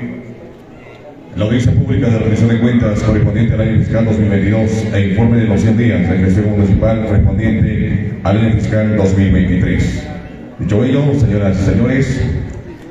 la 1.37 1.45
audiencia 1.45 1.73
pública 1.73 2.09
de 2.09 2.19
rendición 2.19 2.49
de 2.49 2.59
cuentas 2.59 3.01
correspondiente 3.01 3.55
al 3.55 3.61
año 3.61 3.79
fiscal 3.79 4.05
2022 4.07 4.71
e 4.93 5.09
informe 5.11 5.37
de 5.39 5.47
los 5.47 5.61
100 5.61 5.77
días 5.77 6.11
de 6.11 6.19
gestión 6.19 6.51
municipal 6.51 7.07
correspondiente 7.07 8.13
al 8.25 8.39
año 8.39 8.55
fiscal 8.55 8.97
2023. 8.97 10.09
Dicho 10.59 10.85
ello, 10.85 11.15
señoras 11.21 11.61
y 11.61 11.65
señores, 11.65 12.23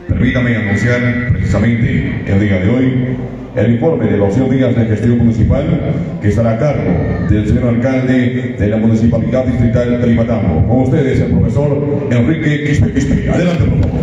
Permítame 0.09 0.55
anunciar 0.55 1.31
precisamente 1.31 2.23
el 2.25 2.39
día 2.39 2.59
de 2.59 2.69
hoy 2.69 3.17
el 3.55 3.71
informe 3.73 4.05
de 4.07 4.17
los 4.17 4.33
100 4.33 4.49
días 4.49 4.75
de 4.75 4.85
gestión 4.85 5.17
municipal 5.19 5.65
que 6.21 6.27
estará 6.29 6.53
a 6.53 6.57
cargo 6.57 6.91
del 7.29 7.47
señor 7.47 7.75
alcalde 7.75 8.55
de 8.57 8.67
la 8.67 8.77
Municipalidad 8.77 9.45
Distrital 9.45 10.01
de 10.01 10.07
Limatambo. 10.07 10.67
Con 10.67 10.81
ustedes 10.81 11.21
el 11.21 11.31
profesor 11.31 12.07
Enrique 12.11 12.63
Quispe. 12.65 13.29
Adelante, 13.29 13.63
por 13.65 13.81
favor. 13.81 13.99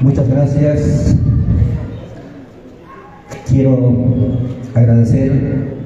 Muchas 0.00 0.28
gracias. 0.28 1.16
Quiero 3.48 3.94
agradecer 4.74 5.76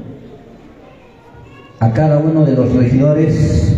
a 1.81 1.93
cada 1.93 2.19
uno 2.19 2.47
de 2.47 2.57
los 2.57 2.73
regidores 2.73 3.77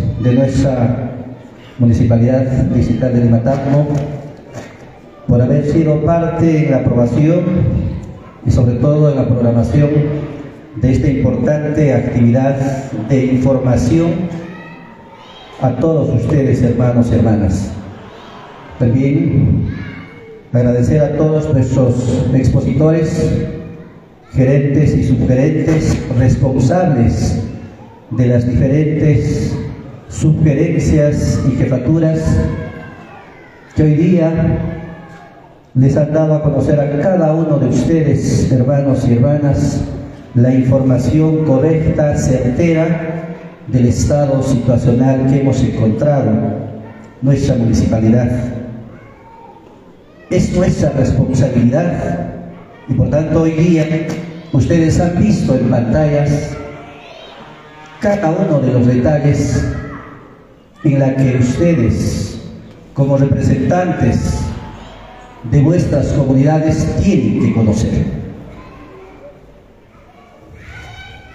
Municipalidad 1.79 2.43
Distrital 2.75 3.15
de 3.15 3.25
Limatambo 3.25 3.87
por 5.29 5.41
haber 5.41 5.65
sido 5.67 6.05
parte 6.05 6.65
en 6.65 6.71
la 6.73 6.79
aprobación 6.79 7.43
y 8.45 8.51
sobre 8.51 8.75
todo 8.77 9.11
en 9.11 9.17
la 9.17 9.29
programación 9.29 9.91
de 10.77 10.93
esta 10.93 11.09
importante 11.09 11.95
actividad 11.95 12.57
de 13.09 13.27
información 13.27 14.11
a 15.61 15.77
todos 15.77 16.23
ustedes, 16.23 16.63
hermanos 16.63 17.09
y 17.13 17.17
hermanas. 17.17 17.71
También 18.79 19.67
agradecer 20.53 21.01
a 21.01 21.17
todos 21.17 21.53
nuestros 21.53 22.25
expositores, 22.35 23.49
gerentes 24.33 24.97
y 24.97 25.05
subgerentes 25.05 25.97
responsables 26.19 27.45
de 28.11 28.27
las 28.27 28.47
diferentes 28.49 29.58
sugerencias 30.09 31.41
y 31.47 31.57
jefaturas 31.57 32.21
que 33.75 33.83
hoy 33.83 33.95
día 33.95 34.59
les 35.75 35.97
han 35.97 36.13
dado 36.13 36.35
a 36.35 36.43
conocer 36.43 36.81
a 36.81 36.99
cada 37.01 37.33
uno 37.33 37.59
de 37.59 37.69
ustedes, 37.69 38.51
hermanos 38.51 39.07
y 39.09 39.15
hermanas, 39.15 39.83
la 40.35 40.53
información 40.53 41.45
correcta, 41.45 42.17
certera 42.17 43.37
del 43.69 43.87
estado 43.87 44.43
situacional 44.43 45.27
que 45.29 45.41
hemos 45.41 45.63
encontrado 45.63 46.33
nuestra 47.23 47.55
municipalidad. 47.57 48.31
Es 50.31 50.55
nuestra 50.57 50.91
responsabilidad 50.91 52.31
y 52.89 52.95
por 52.95 53.11
tanto 53.11 53.43
hoy 53.43 53.53
día 53.53 54.07
ustedes 54.53 54.99
han 55.01 55.19
visto 55.23 55.55
en 55.55 55.71
pantallas 55.71 56.57
cada 58.01 58.31
uno 58.31 58.61
de 58.61 58.73
los 58.73 58.87
detalles 58.87 59.65
en 60.85 60.99
la 60.99 61.17
que 61.17 61.39
ustedes 61.39 62.41
como 62.95 63.17
representantes 63.17 64.41
de 65.51 65.61
vuestras 65.61 66.09
comunidades 66.09 66.97
tienen 67.03 67.41
que 67.41 67.53
conocer. 67.55 68.05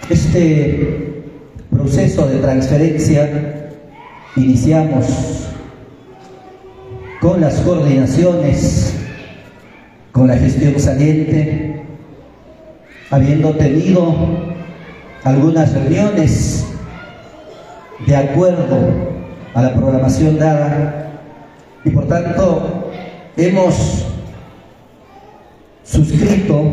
Este 0.09 1.23
proceso 1.69 2.27
de 2.27 2.39
transferencia 2.39 3.71
iniciamos 4.35 5.47
con 7.21 7.39
las 7.39 7.55
coordinaciones, 7.61 8.95
con 10.11 10.27
la 10.27 10.37
gestión 10.37 10.77
saliente, 10.79 11.81
habiendo 13.09 13.51
tenido 13.55 14.13
algunas 15.23 15.73
reuniones 15.73 16.65
de 18.05 18.15
acuerdo 18.15 19.22
a 19.53 19.61
la 19.61 19.73
programación 19.73 20.37
dada. 20.37 21.11
Y 21.85 21.89
por 21.89 22.07
tanto 22.07 22.91
hemos 23.37 24.05
suscrito 25.83 26.63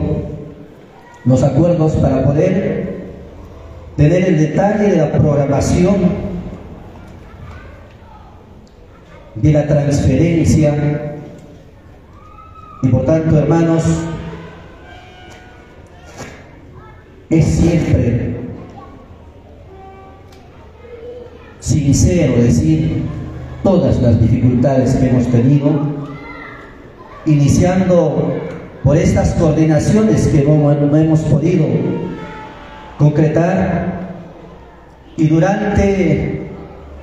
los 1.25 1.43
acuerdos 1.43 1.93
para 1.95 2.25
poder 2.25 3.01
tener 3.97 4.25
el 4.25 4.39
detalle 4.39 4.91
de 4.91 4.97
la 4.97 5.13
programación 5.13 6.31
de 9.35 9.53
la 9.53 9.67
transferencia. 9.67 11.17
Y 12.83 12.89
por 12.89 13.05
tanto 13.05 13.39
hermanos 13.39 13.85
es 17.29 17.45
siempre 17.45 18.30
sincero 21.61 22.43
decir 22.43 23.03
todas 23.63 24.01
las 24.01 24.21
dificultades 24.21 24.95
que 24.95 25.09
hemos 25.09 25.27
tenido 25.27 25.71
iniciando 27.27 28.35
por 28.83 28.97
estas 28.97 29.35
coordinaciones 29.35 30.27
que 30.29 30.43
no, 30.43 30.75
no 30.75 30.97
hemos 30.97 31.21
podido 31.21 31.67
concretar 32.99 34.01
y 35.17 35.29
durante 35.29 36.49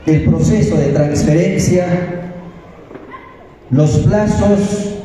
el 0.07 0.23
proceso 0.25 0.75
de 0.75 0.87
transferencia 0.87 1.85
los 3.69 3.91
plazos, 3.99 4.95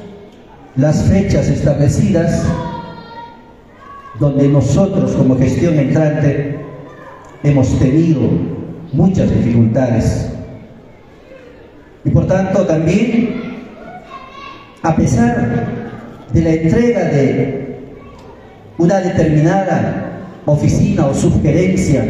las 0.77 1.03
fechas 1.05 1.49
establecidas 1.49 2.43
donde 4.19 4.49
nosotros 4.49 5.13
como 5.13 5.37
gestión 5.37 5.79
entrante 5.79 6.59
hemos 7.43 7.79
tenido 7.79 8.21
muchas 8.93 9.31
dificultades. 9.31 10.29
Y 12.05 12.11
por 12.11 12.27
tanto 12.27 12.67
también 12.67 13.53
a 14.83 14.97
pesar 14.97 15.67
de 16.33 16.43
la 16.43 16.51
entrega 16.51 17.05
de 17.05 17.79
una 18.79 18.99
determinada 19.01 20.11
oficina 20.45 21.07
o 21.07 21.15
sugerencia, 21.15 22.05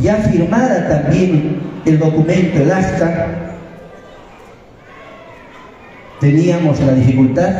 ya 0.00 0.16
firmada 0.16 0.88
también 0.88 1.60
el 1.84 1.98
documento, 1.98 2.60
el 2.60 2.72
acta, 2.72 3.28
teníamos 6.20 6.80
la 6.80 6.94
dificultad 6.94 7.52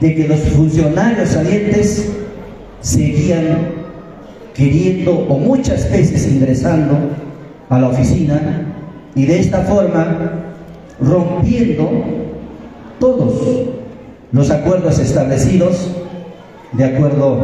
de 0.00 0.14
que 0.14 0.28
los 0.28 0.40
funcionarios 0.40 1.28
salientes 1.28 2.10
seguían 2.80 3.77
queriendo 4.58 5.12
o 5.12 5.38
muchas 5.38 5.88
veces 5.88 6.26
ingresando 6.26 6.98
a 7.70 7.78
la 7.78 7.88
oficina 7.90 8.66
y 9.14 9.24
de 9.24 9.38
esta 9.38 9.60
forma 9.60 10.32
rompiendo 11.00 11.88
todos 12.98 13.68
los 14.32 14.50
acuerdos 14.50 14.98
establecidos 14.98 15.92
de 16.72 16.84
acuerdo 16.84 17.38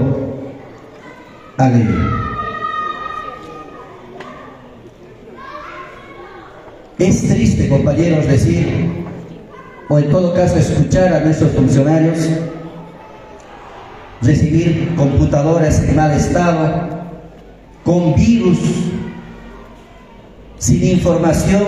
a 1.57 1.69
ley. 1.69 1.89
Es 6.99 7.29
triste, 7.29 7.69
compañeros, 7.69 8.27
decir, 8.27 8.67
o 9.89 9.99
en 10.01 10.11
todo 10.11 10.35
caso 10.35 10.57
escuchar 10.57 11.13
a 11.13 11.21
nuestros 11.21 11.53
funcionarios 11.53 12.29
recibir 14.25 14.95
computadoras 14.97 15.83
en 15.83 15.97
mal 15.97 16.13
estado, 16.13 17.04
con 17.85 18.15
virus, 18.15 18.59
sin 20.59 20.83
información 20.85 21.65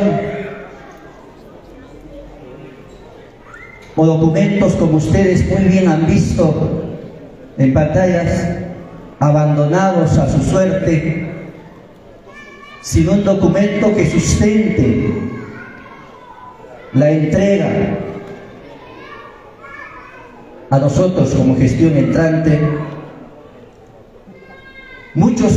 o 3.95 4.07
documentos 4.07 4.75
como 4.75 4.97
ustedes 4.97 5.49
muy 5.49 5.65
bien 5.65 5.89
han 5.89 6.07
visto 6.07 6.83
en 7.59 7.73
pantallas, 7.73 8.49
abandonados 9.19 10.19
a 10.19 10.28
su 10.28 10.43
suerte, 10.43 11.31
sin 12.83 13.09
un 13.09 13.25
documento 13.25 13.95
que 13.95 14.11
sustente 14.11 15.11
la 16.93 17.11
entrega 17.11 17.99
a 20.70 20.78
nosotros 20.78 21.35
como 21.35 21.57
gestión 21.57 21.97
entrante, 21.97 22.61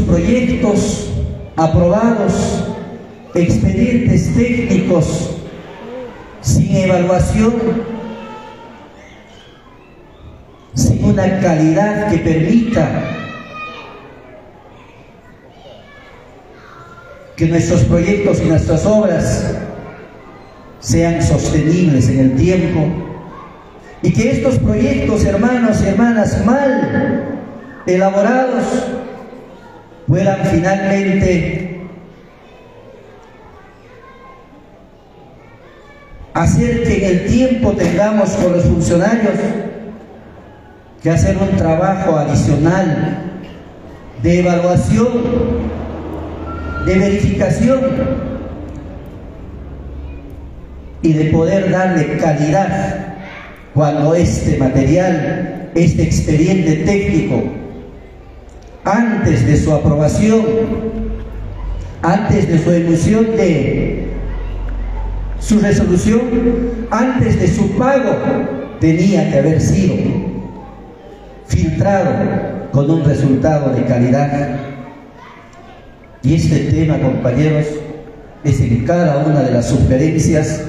proyectos 0.10 1.12
aprobados, 1.56 2.66
expedientes 3.36 4.34
técnicos 4.36 5.36
sin 6.42 6.76
evaluación, 6.76 7.54
sin 10.74 11.04
una 11.04 11.40
calidad 11.40 12.10
que 12.12 12.18
permita 12.18 12.90
que 17.36 17.46
nuestros 17.46 17.82
proyectos 17.86 18.42
y 18.42 18.46
nuestras 18.46 18.86
obras 18.86 19.56
sean 20.80 21.22
sostenibles 21.22 22.10
en 22.10 22.20
el 22.20 22.36
tiempo 22.36 22.88
y 24.02 24.12
que 24.14 24.32
estos 24.32 24.58
proyectos, 24.60 25.24
hermanos 25.26 25.82
y 25.84 25.88
hermanas, 25.88 26.46
mal 26.46 27.40
elaborados, 27.86 28.64
puedan 30.10 30.44
finalmente 30.44 31.82
hacer 36.34 36.84
que 36.84 36.98
en 36.98 37.12
el 37.12 37.26
tiempo 37.28 37.74
tengamos 37.74 38.32
con 38.32 38.54
los 38.54 38.64
funcionarios 38.64 39.36
que 41.04 41.12
hacer 41.12 41.38
un 41.38 41.56
trabajo 41.58 42.18
adicional 42.18 43.20
de 44.24 44.40
evaluación, 44.40 45.08
de 46.88 46.98
verificación 46.98 47.80
y 51.04 51.14
de 51.14 51.26
poder 51.26 51.70
darle 51.70 52.18
calidad 52.18 53.16
cuando 53.76 54.16
este 54.16 54.58
material, 54.58 55.70
este 55.76 56.02
expediente 56.02 56.78
técnico, 56.78 57.44
antes 58.90 59.46
de 59.46 59.58
su 59.58 59.72
aprobación, 59.72 60.44
antes 62.02 62.48
de 62.48 62.64
su 62.64 62.72
emisión 62.72 63.26
de 63.36 64.10
su 65.40 65.60
resolución, 65.60 66.22
antes 66.92 67.40
de 67.40 67.48
su 67.48 67.70
pago, 67.72 68.16
tenía 68.80 69.32
que 69.32 69.38
haber 69.40 69.62
sido 69.62 69.96
filtrado 71.48 72.12
con 72.72 72.90
un 72.90 73.04
resultado 73.06 73.74
de 73.74 73.84
calidad. 73.86 74.58
Y 76.22 76.36
este 76.36 76.72
tema, 76.72 77.00
compañeros, 77.00 77.66
es 78.44 78.60
en 78.60 78.86
cada 78.86 79.26
una 79.26 79.42
de 79.42 79.52
las 79.52 79.68
sugerencias 79.70 80.64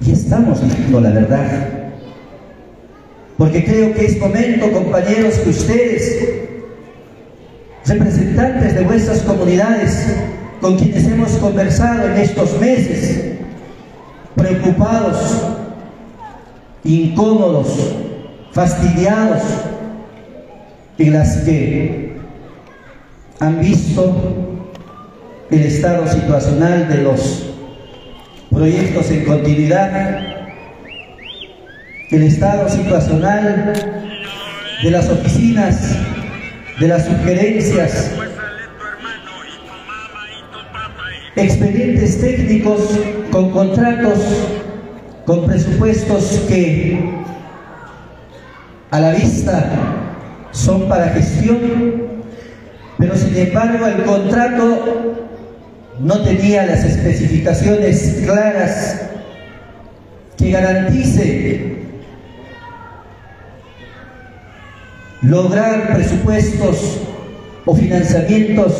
y 0.00 0.12
estamos 0.12 0.62
diciendo 0.62 1.00
la 1.00 1.10
verdad. 1.10 1.68
Porque 3.38 3.64
creo 3.64 3.94
que 3.94 4.06
es 4.06 4.20
momento, 4.20 4.70
compañeros, 4.72 5.38
que 5.38 5.50
ustedes, 5.50 6.44
representantes 7.86 8.74
de 8.74 8.84
vuestras 8.84 9.20
comunidades, 9.22 10.16
con 10.60 10.78
quienes 10.78 11.06
hemos 11.06 11.32
conversado 11.32 12.08
en 12.08 12.16
estos 12.16 12.58
meses, 12.58 13.34
preocupados, 14.34 15.42
incómodos, 16.84 17.94
fastidiados, 18.52 19.42
en 20.98 21.12
las 21.12 21.38
que 21.38 22.16
han 23.40 23.60
visto 23.60 24.54
el 25.50 25.60
estado 25.60 26.06
situacional 26.06 26.88
de 26.88 27.02
los 27.02 27.50
proyectos 28.50 29.10
en 29.10 29.24
continuidad, 29.24 30.20
el 32.10 32.22
estado 32.22 32.68
situacional 32.68 33.72
de 34.82 34.90
las 34.90 35.08
oficinas, 35.10 35.96
de 36.78 36.88
las 36.88 37.04
sugerencias, 37.06 38.10
expedientes 41.36 42.20
técnicos 42.20 42.98
con 43.30 43.50
contratos, 43.50 44.18
con 45.24 45.46
presupuestos 45.46 46.44
que 46.48 46.98
a 48.90 49.00
la 49.00 49.12
vista 49.12 49.70
son 50.50 50.88
para 50.88 51.08
gestión, 51.10 51.58
pero 52.98 53.16
sin 53.16 53.36
embargo 53.36 53.86
el 53.86 54.02
contrato 54.04 55.14
no 56.00 56.22
tenía 56.22 56.66
las 56.66 56.84
especificaciones 56.84 58.22
claras 58.24 59.00
que 60.36 60.50
garantice 60.50 61.73
lograr 65.26 65.94
presupuestos 65.94 67.00
o 67.64 67.74
financiamientos 67.74 68.74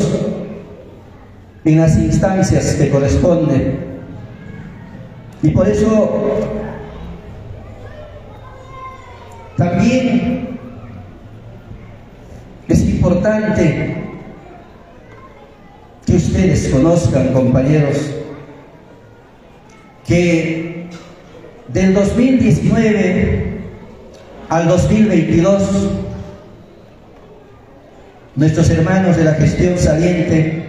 en 1.63 1.79
las 1.79 1.97
instancias 1.97 2.75
que 2.75 2.89
corresponden. 2.89 3.79
Y 5.41 5.49
por 5.49 5.67
eso 5.67 6.49
también 9.57 10.59
es 12.67 12.81
importante 12.81 13.95
que 16.05 16.15
ustedes 16.15 16.69
conozcan, 16.69 17.33
compañeros, 17.33 17.97
que 20.05 20.87
del 21.69 21.93
2019 21.95 23.55
al 24.49 24.67
2022, 24.67 26.04
nuestros 28.35 28.69
hermanos 28.69 29.17
de 29.17 29.23
la 29.23 29.33
gestión 29.33 29.77
saliente 29.77 30.63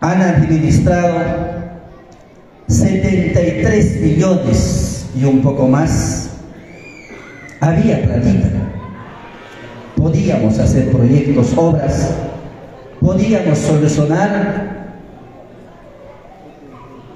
han 0.00 0.20
administrado 0.22 1.18
73 2.68 4.00
millones 4.00 5.06
y 5.18 5.24
un 5.24 5.42
poco 5.42 5.66
más. 5.66 6.30
Había 7.60 8.02
platita. 8.02 8.48
Podíamos 9.96 10.58
hacer 10.58 10.90
proyectos, 10.90 11.52
obras 11.56 12.10
podíamos 13.00 13.58
solucionar 13.58 14.70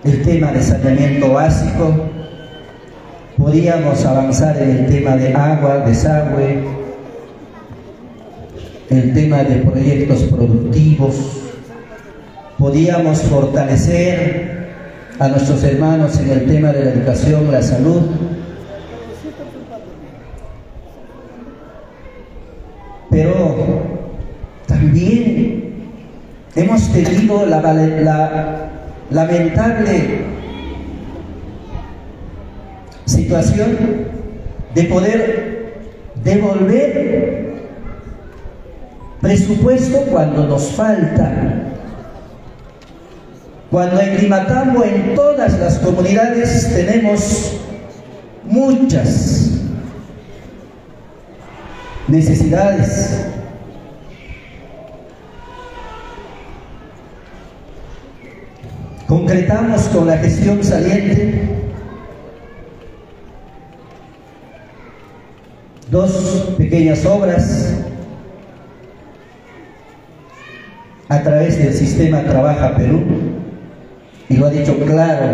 el 0.02 0.23
tema 0.23 0.52
de 0.52 0.62
saneamiento 0.62 1.33
básico, 1.33 1.94
podíamos 3.36 4.05
avanzar 4.05 4.57
en 4.58 4.70
el 4.70 4.86
tema 4.86 5.16
de 5.16 5.34
agua, 5.34 5.78
desagüe, 5.86 6.84
el 8.91 9.15
tema 9.15 9.45
de 9.45 9.57
proyectos 9.57 10.23
productivos, 10.25 11.15
podíamos 12.59 13.23
fortalecer 13.23 14.55
a 15.19 15.29
nuestros 15.29 15.63
hermanos 15.65 16.19
en 16.19 16.31
el 16.31 16.47
tema 16.47 16.73
de 16.73 16.85
la 16.85 16.91
educación, 16.91 17.51
la 17.51 17.63
salud, 17.63 18.03
pero 23.11 23.83
también 24.67 25.75
hemos 26.57 26.93
tenido 26.93 27.47
la, 27.47 27.61
la 27.61 28.71
lamentable 29.11 30.35
situación 33.07 33.77
de 34.75 34.85
poder 34.85 35.55
devolver 36.25 37.53
presupuesto 39.25 40.01
cuando 40.11 40.47
nos 40.47 40.73
falta. 40.73 41.33
Cuando 43.70 43.99
en 43.99 44.20
Limatambo, 44.20 44.85
en 44.85 45.15
todas 45.15 45.59
las 45.59 45.78
comunidades, 45.78 46.70
tenemos 46.75 47.57
muchas 48.44 49.51
necesidades 52.07 53.25
concretamos 59.09 59.81
con 59.85 60.07
la 60.07 60.19
gestión 60.19 60.62
saliente 60.62 61.41
dos 65.91 66.12
pequeñas 66.59 67.07
obras 67.07 67.85
a 71.15 71.23
través 71.23 71.59
del 71.59 71.73
sistema 71.73 72.23
Trabaja 72.23 72.75
Perú 72.76 73.01
y 74.28 74.36
lo 74.36 74.47
ha 74.47 74.51
dicho 74.51 74.76
claro 74.84 75.26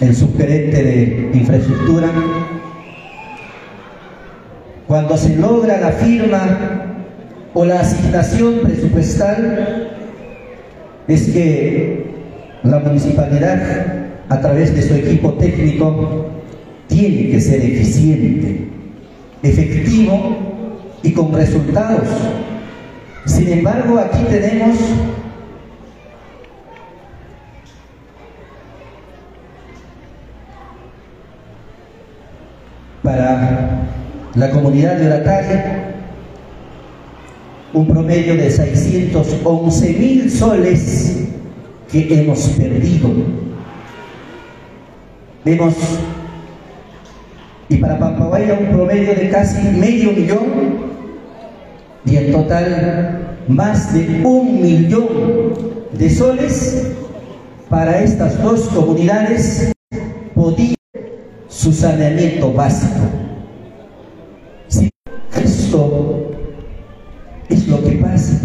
el 0.00 0.14
subgerente 0.14 0.82
de 0.82 1.30
infraestructura, 1.32 2.10
cuando 4.86 5.16
se 5.16 5.36
logra 5.36 5.80
la 5.80 5.92
firma 5.92 6.58
o 7.54 7.64
la 7.64 7.80
asignación 7.80 8.60
presupuestal, 8.62 9.88
es 11.08 11.28
que 11.28 12.04
la 12.64 12.80
municipalidad, 12.80 13.62
a 14.28 14.40
través 14.40 14.74
de 14.74 14.82
su 14.82 14.94
equipo 14.94 15.32
técnico, 15.34 16.26
tiene 16.88 17.30
que 17.30 17.40
ser 17.40 17.62
eficiente, 17.62 18.68
efectivo 19.42 20.36
y 21.02 21.12
con 21.12 21.32
resultados. 21.32 22.08
Sin 23.26 23.48
embargo, 23.48 23.98
aquí 23.98 24.24
tenemos 24.28 24.76
para 33.02 33.86
la 34.34 34.50
comunidad 34.50 34.96
de 34.96 35.06
Orataria 35.06 35.94
un 37.72 37.86
promedio 37.88 38.36
de 38.36 38.50
611 38.50 39.92
mil 39.94 40.30
soles 40.30 41.28
que 41.90 42.20
hemos 42.20 42.40
perdido. 42.50 43.10
Vemos, 45.44 45.74
y 47.68 47.76
para 47.76 47.98
Pampaguaya 47.98 48.54
un 48.54 48.68
promedio 48.68 49.14
de 49.14 49.28
casi 49.28 49.68
medio 49.68 50.12
millón, 50.12 50.93
y 52.06 52.16
en 52.16 52.32
total 52.32 53.36
más 53.48 53.94
de 53.94 54.22
un 54.24 54.60
millón 54.60 55.08
de 55.92 56.10
soles 56.10 56.92
para 57.68 58.02
estas 58.02 58.42
dos 58.42 58.68
comunidades 58.68 59.72
podía 60.34 60.74
su 61.48 61.72
saneamiento 61.72 62.52
básico. 62.52 63.00
Si 64.68 64.90
esto 65.42 66.30
es 67.48 67.68
lo 67.68 67.82
que 67.82 67.92
pasa, 67.92 68.40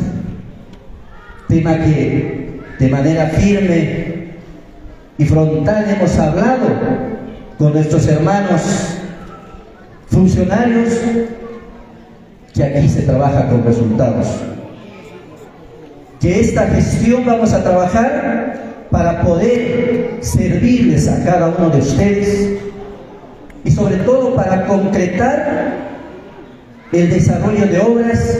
tema 1.47 1.77
que 1.77 2.61
de 2.79 2.87
manera 2.87 3.27
firme 3.27 4.29
y 5.17 5.25
frontal 5.25 5.85
hemos 5.89 6.17
hablado 6.17 6.67
con 7.57 7.73
nuestros 7.73 8.07
hermanos 8.07 8.61
funcionarios 10.07 10.93
que 12.59 12.65
aquí 12.65 12.89
se 12.89 13.03
trabaja 13.03 13.47
con 13.47 13.63
resultados. 13.63 14.27
Que 16.19 16.41
esta 16.41 16.67
gestión 16.67 17.25
vamos 17.25 17.53
a 17.53 17.63
trabajar 17.63 18.87
para 18.91 19.21
poder 19.21 20.17
servirles 20.19 21.07
a 21.07 21.23
cada 21.23 21.47
uno 21.57 21.69
de 21.69 21.77
ustedes 21.79 22.59
y 23.63 23.71
sobre 23.71 23.95
todo 23.97 24.35
para 24.35 24.65
concretar 24.65 25.77
el 26.91 27.09
desarrollo 27.09 27.65
de 27.65 27.79
obras 27.79 28.39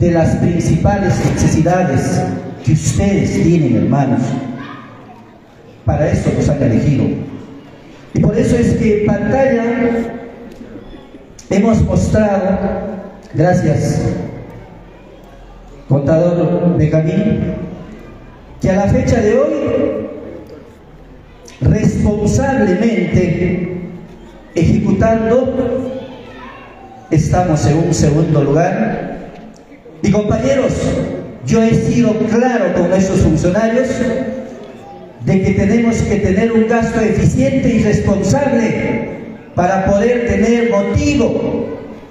de 0.00 0.10
las 0.10 0.34
principales 0.36 1.14
necesidades 1.32 2.22
que 2.64 2.72
ustedes 2.72 3.40
tienen, 3.40 3.84
hermanos. 3.84 4.22
Para 5.84 6.10
eso 6.10 6.30
nos 6.36 6.48
han 6.48 6.60
elegido. 6.60 7.04
Y 8.14 8.20
por 8.20 8.36
eso 8.36 8.56
es 8.56 8.74
que 8.78 9.02
en 9.02 9.06
pantalla 9.06 9.64
hemos 11.50 11.82
mostrado, 11.82 13.03
gracias, 13.34 14.00
contador 15.88 16.76
de 16.78 16.90
Camín, 16.90 17.54
que 18.60 18.70
a 18.70 18.76
la 18.76 18.86
fecha 18.86 19.20
de 19.20 19.38
hoy, 19.38 19.54
responsablemente 21.60 23.80
ejecutando, 24.54 25.90
estamos 27.10 27.66
en 27.66 27.78
un 27.78 27.94
segundo 27.94 28.44
lugar. 28.44 29.14
Y 30.02 30.10
compañeros, 30.10 30.74
yo 31.46 31.62
he 31.62 31.74
sido 31.74 32.12
claro 32.30 32.74
con 32.74 32.92
esos 32.92 33.20
funcionarios 33.20 33.88
de 35.24 35.42
que 35.42 35.52
tenemos 35.52 35.96
que 35.96 36.16
tener 36.16 36.52
un 36.52 36.68
gasto 36.68 37.00
eficiente 37.00 37.68
y 37.68 37.82
responsable 37.82 39.14
para 39.54 39.86
poder 39.86 40.26
tener 40.26 40.70
motivo 40.70 41.53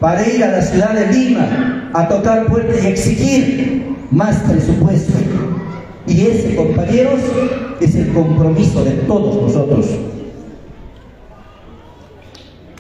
para 0.04 0.28
ir 0.28 0.44
a 0.44 0.52
la 0.52 0.62
ciudad 0.62 0.94
de 0.94 1.08
Lima 1.14 1.90
a 1.94 2.10
tocar 2.10 2.46
puertas 2.48 2.84
y 2.84 2.88
exigir 2.88 3.96
más 4.12 4.36
presupuesto. 4.40 5.14
Y 6.06 6.26
ese, 6.28 6.58
compañeros, 6.58 7.22
es 7.80 7.96
el 7.96 8.12
compromiso 8.12 8.84
de 8.84 8.92
todos 9.08 9.44
nosotros. 9.44 9.86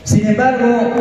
Sin 0.03 0.27
embargo, 0.27 0.91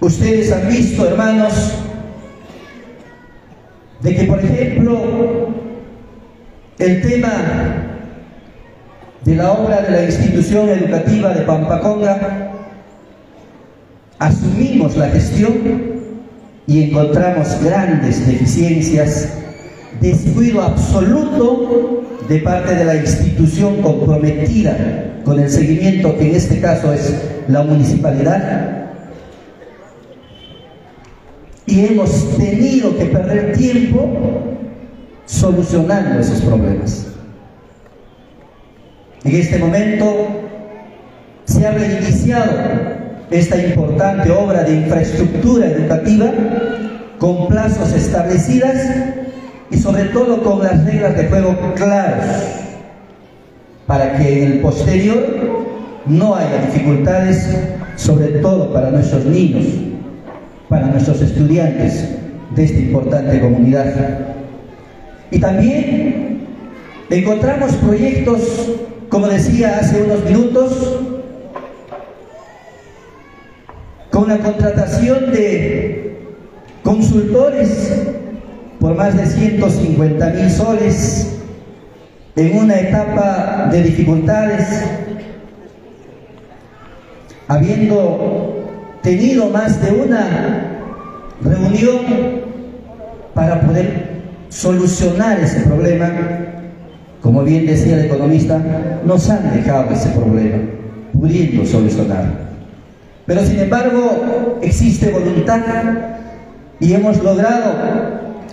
ustedes 0.00 0.52
han 0.52 0.68
visto, 0.68 1.06
hermanos, 1.08 1.72
de 4.02 4.14
que, 4.14 4.24
por 4.24 4.40
ejemplo, 4.40 5.00
el 6.78 7.00
tema 7.00 7.32
de 9.24 9.34
la 9.36 9.52
obra 9.52 9.80
de 9.80 9.90
la 9.90 10.04
institución 10.04 10.68
educativa 10.68 11.30
de 11.30 11.40
Pampaconga, 11.46 12.49
asumimos 14.20 14.96
la 14.96 15.08
gestión 15.08 15.54
y 16.66 16.84
encontramos 16.84 17.60
grandes 17.64 18.24
deficiencias, 18.26 19.30
descuido 20.00 20.60
absoluto 20.60 22.04
de 22.28 22.38
parte 22.38 22.74
de 22.76 22.84
la 22.84 22.96
institución 22.96 23.82
comprometida 23.82 25.22
con 25.24 25.40
el 25.40 25.50
seguimiento 25.50 26.16
que 26.16 26.28
en 26.28 26.36
este 26.36 26.60
caso 26.60 26.92
es 26.92 27.14
la 27.48 27.62
municipalidad. 27.62 28.92
Y 31.66 31.86
hemos 31.86 32.36
tenido 32.36 32.96
que 32.98 33.06
perder 33.06 33.56
tiempo 33.56 34.10
solucionando 35.24 36.20
esos 36.20 36.42
problemas. 36.42 37.06
En 39.24 39.34
este 39.34 39.58
momento 39.58 40.26
se 41.46 41.66
ha 41.66 41.72
reiniciado 41.72 42.99
esta 43.30 43.62
importante 43.62 44.30
obra 44.30 44.64
de 44.64 44.74
infraestructura 44.74 45.66
educativa 45.66 46.30
con 47.18 47.48
plazos 47.48 47.92
establecidas 47.92 48.76
y 49.70 49.76
sobre 49.76 50.04
todo 50.06 50.42
con 50.42 50.62
las 50.62 50.84
reglas 50.84 51.16
de 51.16 51.28
juego 51.28 51.56
claras 51.76 52.60
para 53.86 54.16
que 54.16 54.44
en 54.44 54.52
el 54.52 54.60
posterior 54.60 55.20
no 56.06 56.34
haya 56.34 56.66
dificultades, 56.66 57.56
sobre 57.96 58.26
todo 58.40 58.72
para 58.72 58.90
nuestros 58.90 59.24
niños, 59.24 59.66
para 60.68 60.86
nuestros 60.86 61.20
estudiantes 61.20 62.08
de 62.54 62.64
esta 62.64 62.78
importante 62.78 63.40
comunidad. 63.40 63.94
Y 65.30 65.38
también 65.38 66.46
encontramos 67.10 67.72
proyectos, 67.76 68.70
como 69.08 69.28
decía 69.28 69.78
hace 69.80 70.02
unos 70.02 70.24
minutos, 70.24 71.00
con 74.10 74.28
la 74.28 74.38
contratación 74.38 75.30
de 75.32 76.26
consultores 76.82 77.92
por 78.80 78.94
más 78.94 79.16
de 79.16 79.26
150 79.26 80.30
mil 80.30 80.50
soles 80.50 81.38
en 82.36 82.56
una 82.56 82.80
etapa 82.80 83.68
de 83.70 83.82
dificultades, 83.82 84.82
habiendo 87.48 88.64
tenido 89.02 89.50
más 89.50 89.82
de 89.82 89.92
una 89.92 90.78
reunión 91.42 92.00
para 93.34 93.60
poder 93.60 94.22
solucionar 94.48 95.38
ese 95.40 95.60
problema, 95.60 96.10
como 97.20 97.42
bien 97.42 97.66
decía 97.66 97.98
el 97.98 98.06
economista, 98.06 98.60
nos 99.04 99.28
han 99.28 99.54
dejado 99.54 99.92
ese 99.92 100.08
problema, 100.10 100.58
pudiendo 101.12 101.66
solucionar. 101.66 102.49
Pero 103.30 103.44
sin 103.44 103.60
embargo, 103.60 104.58
existe 104.60 105.08
voluntad 105.08 105.60
y 106.80 106.94
hemos 106.94 107.22
logrado, 107.22 107.74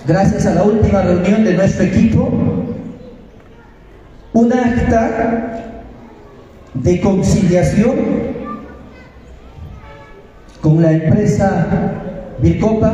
gracias 0.06 0.46
a 0.46 0.54
la 0.54 0.62
última 0.62 1.02
reunión 1.02 1.44
de 1.44 1.56
nuestro 1.56 1.86
equipo, 1.86 2.30
un 4.34 4.54
acta 4.54 5.80
de 6.76 7.02
conciliación 7.02 7.96
con 10.62 10.80
la 10.84 10.92
empresa 10.92 11.66
Bicopa 12.40 12.94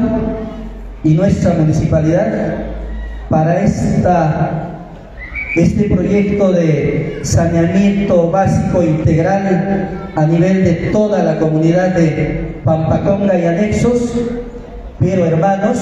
y 1.04 1.16
nuestra 1.16 1.54
municipalidad 1.56 2.64
para 3.28 3.62
esta, 3.62 4.73
este 5.56 5.84
proyecto 5.84 6.52
de 6.52 7.20
saneamiento 7.22 8.32
básico 8.32 8.82
integral 8.82 10.12
a 10.16 10.26
nivel 10.26 10.64
de 10.64 10.74
toda 10.92 11.24
la 11.24 11.38
comunidad 11.40 11.96
de 11.96 12.56
Pampaconga 12.64 13.38
y 13.38 13.46
anexos, 13.46 14.14
pero 15.00 15.26
hermanos, 15.26 15.78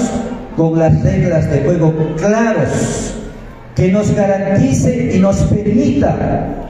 con 0.57 0.77
las 0.77 1.01
reglas 1.03 1.49
de 1.49 1.59
juego 1.59 1.93
claros 2.17 3.15
que 3.75 3.91
nos 3.91 4.13
garantice 4.13 5.11
y 5.15 5.19
nos 5.19 5.37
permita 5.43 6.67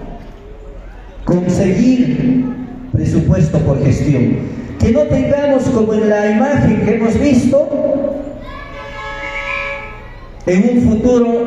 conseguir 1.25 2.45
presupuesto 2.91 3.57
por 3.59 3.83
gestión. 3.83 4.61
Que 4.79 4.91
no 4.91 5.01
tengamos 5.01 5.63
como 5.69 5.93
en 5.93 6.09
la 6.09 6.31
imagen 6.31 6.81
que 6.81 6.95
hemos 6.95 7.19
visto, 7.19 8.10
en 10.45 10.77
un 10.77 10.81
futuro 10.81 11.45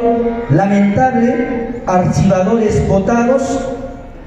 lamentable, 0.51 1.83
archivadores 1.87 2.87
votados 2.89 3.43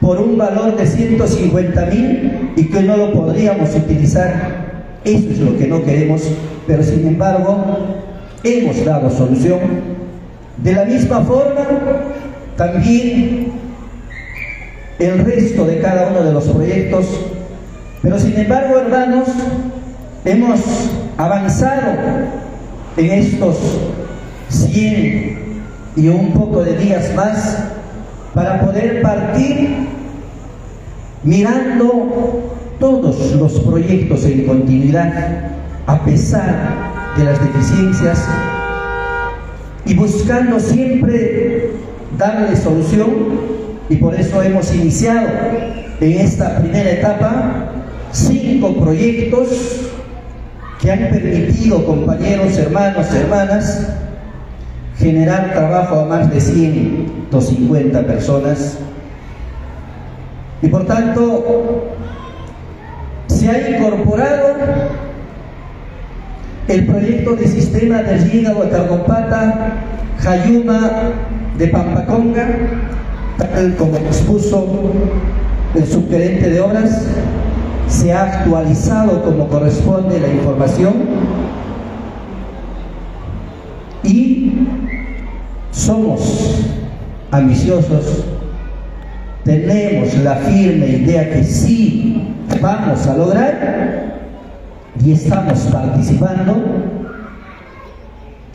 por 0.02 0.20
un 0.20 0.38
valor 0.38 0.76
de 0.76 0.86
150 0.86 1.86
mil 1.86 2.52
y 2.56 2.66
que 2.70 2.82
no 2.82 2.98
lo 2.98 3.14
podríamos 3.14 3.74
utilizar. 3.76 4.68
Eso 5.04 5.30
es 5.32 5.40
lo 5.40 5.58
que 5.58 5.68
no 5.68 5.84
queremos, 5.84 6.24
pero 6.66 6.84
sin 6.84 7.08
embargo 7.08 7.66
hemos 8.44 8.86
dado 8.86 9.10
solución. 9.10 9.60
De 10.58 10.74
la 10.74 10.86
misma 10.86 11.22
forma, 11.22 11.66
también 12.58 13.52
el 15.00 15.20
resto 15.20 15.66
de 15.66 15.80
cada 15.80 16.10
uno 16.10 16.24
de 16.24 16.34
los 16.34 16.46
proyectos, 16.46 17.06
pero 18.02 18.20
sin 18.20 18.38
embargo, 18.38 18.80
hermanos, 18.80 19.28
hemos 20.26 20.60
avanzado 21.18 21.92
en 22.98 23.12
estos 23.12 23.58
100 24.50 25.38
y 25.96 26.08
un 26.10 26.32
poco 26.34 26.64
de 26.64 26.78
días 26.78 27.14
más 27.16 27.58
para 28.34 28.62
poder 28.62 29.02
partir 29.02 29.88
mirando 31.24 32.56
todos 32.80 33.34
los 33.34 33.60
proyectos 33.62 34.24
en 34.26 34.46
continuidad 34.46 35.52
a 35.88 36.04
pesar 36.06 37.14
de 37.18 37.24
las 37.24 37.40
deficiencias 37.42 38.24
y 39.86 39.96
buscando 39.96 40.60
siempre 40.60 41.72
darle 42.18 42.56
solución 42.56 43.10
y 43.90 43.96
por 43.96 44.14
eso 44.14 44.42
hemos 44.44 44.74
iniciado 44.76 45.30
en 46.00 46.12
esta 46.14 46.60
primera 46.60 46.92
etapa 46.92 47.72
cinco 48.12 48.76
proyectos 48.76 49.48
que 50.80 50.92
han 50.92 51.00
permitido, 51.10 51.86
compañeros, 51.86 52.56
hermanos, 52.58 53.08
hermanas, 53.14 53.88
generar 54.98 55.54
trabajo 55.54 56.00
a 56.02 56.06
más 56.06 56.30
de 56.32 56.42
150 56.42 58.02
personas. 58.04 58.80
Y 60.62 60.68
por 60.68 60.86
tanto 60.86 61.88
se 63.28 63.50
ha 63.50 63.70
incorporado 63.70 64.56
el 66.68 66.86
proyecto 66.86 67.36
de 67.36 67.48
sistema 67.48 68.02
de 68.02 68.18
riego 68.18 68.64
de 68.64 68.70
Cargopata, 68.70 69.74
Jayuma 70.20 70.92
de 71.58 71.68
Pampaconga, 71.68 72.48
tal 73.38 73.76
como 73.76 73.98
expuso 73.98 74.94
el 75.76 75.86
subgerente 75.86 76.50
de 76.50 76.60
obras, 76.60 77.04
se 77.88 78.12
ha 78.12 78.24
actualizado 78.24 79.24
como 79.24 79.48
corresponde 79.48 80.20
la 80.20 80.28
información 80.28 80.94
y 84.04 84.68
somos 85.78 86.56
ambiciosos, 87.30 88.26
tenemos 89.44 90.14
la 90.18 90.36
firme 90.36 90.88
idea 90.88 91.30
que 91.30 91.44
sí 91.44 92.34
vamos 92.60 93.06
a 93.06 93.16
lograr 93.16 94.18
y 95.04 95.12
estamos 95.12 95.60
participando. 95.72 96.56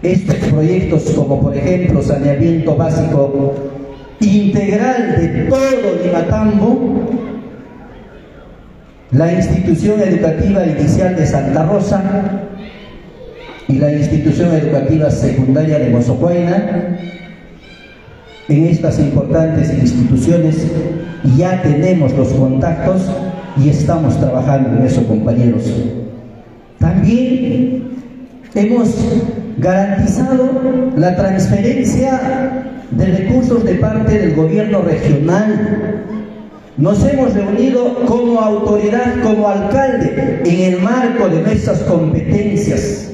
Estos 0.02 0.34
proyectos 0.50 1.04
como 1.14 1.40
por 1.40 1.56
ejemplo 1.56 2.02
saneamiento 2.02 2.74
básico 2.74 3.54
integral 4.18 5.14
de 5.16 5.28
todo 5.48 6.02
Limatambo, 6.04 7.08
la 9.12 9.32
institución 9.32 10.00
educativa 10.00 10.66
inicial 10.66 11.14
de 11.14 11.24
Santa 11.24 11.62
Rosa 11.62 12.02
y 13.72 13.78
la 13.78 13.90
institución 13.90 14.54
educativa 14.54 15.10
secundaria 15.10 15.78
de 15.78 15.88
Mozocuaina, 15.88 16.98
en 18.48 18.66
estas 18.66 18.98
importantes 18.98 19.72
instituciones 19.72 20.66
ya 21.38 21.62
tenemos 21.62 22.12
los 22.12 22.28
contactos 22.34 23.10
y 23.56 23.70
estamos 23.70 24.18
trabajando 24.20 24.76
en 24.76 24.86
eso, 24.86 25.06
compañeros. 25.06 25.62
También 26.78 27.84
hemos 28.54 28.94
garantizado 29.56 30.50
la 30.96 31.16
transferencia 31.16 32.66
de 32.90 33.06
recursos 33.06 33.64
de 33.64 33.76
parte 33.76 34.18
del 34.18 34.34
gobierno 34.34 34.82
regional. 34.82 36.04
Nos 36.76 37.02
hemos 37.06 37.32
reunido 37.32 38.04
como 38.04 38.38
autoridad, 38.38 39.22
como 39.22 39.48
alcalde, 39.48 40.42
en 40.44 40.74
el 40.74 40.82
marco 40.82 41.28
de 41.28 41.40
nuestras 41.40 41.78
competencias, 41.84 43.11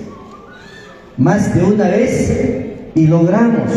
más 1.18 1.54
de 1.54 1.62
una 1.62 1.88
vez, 1.88 2.32
y 2.94 3.06
logramos 3.06 3.70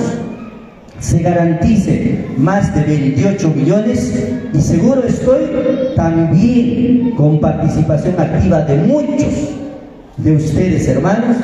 se 1.02 1.20
garantice 1.20 2.26
más 2.38 2.74
de 2.76 2.84
28 2.84 3.50
millones. 3.50 4.30
Y 4.53 4.61
seguro 4.61 5.03
estoy 5.03 5.50
también 5.95 7.11
con 7.18 7.40
participación 7.40 8.16
activa 8.20 8.61
de 8.61 8.78
muchos 8.78 9.50
de 10.18 10.36
ustedes 10.36 10.88
hermanos 10.88 11.38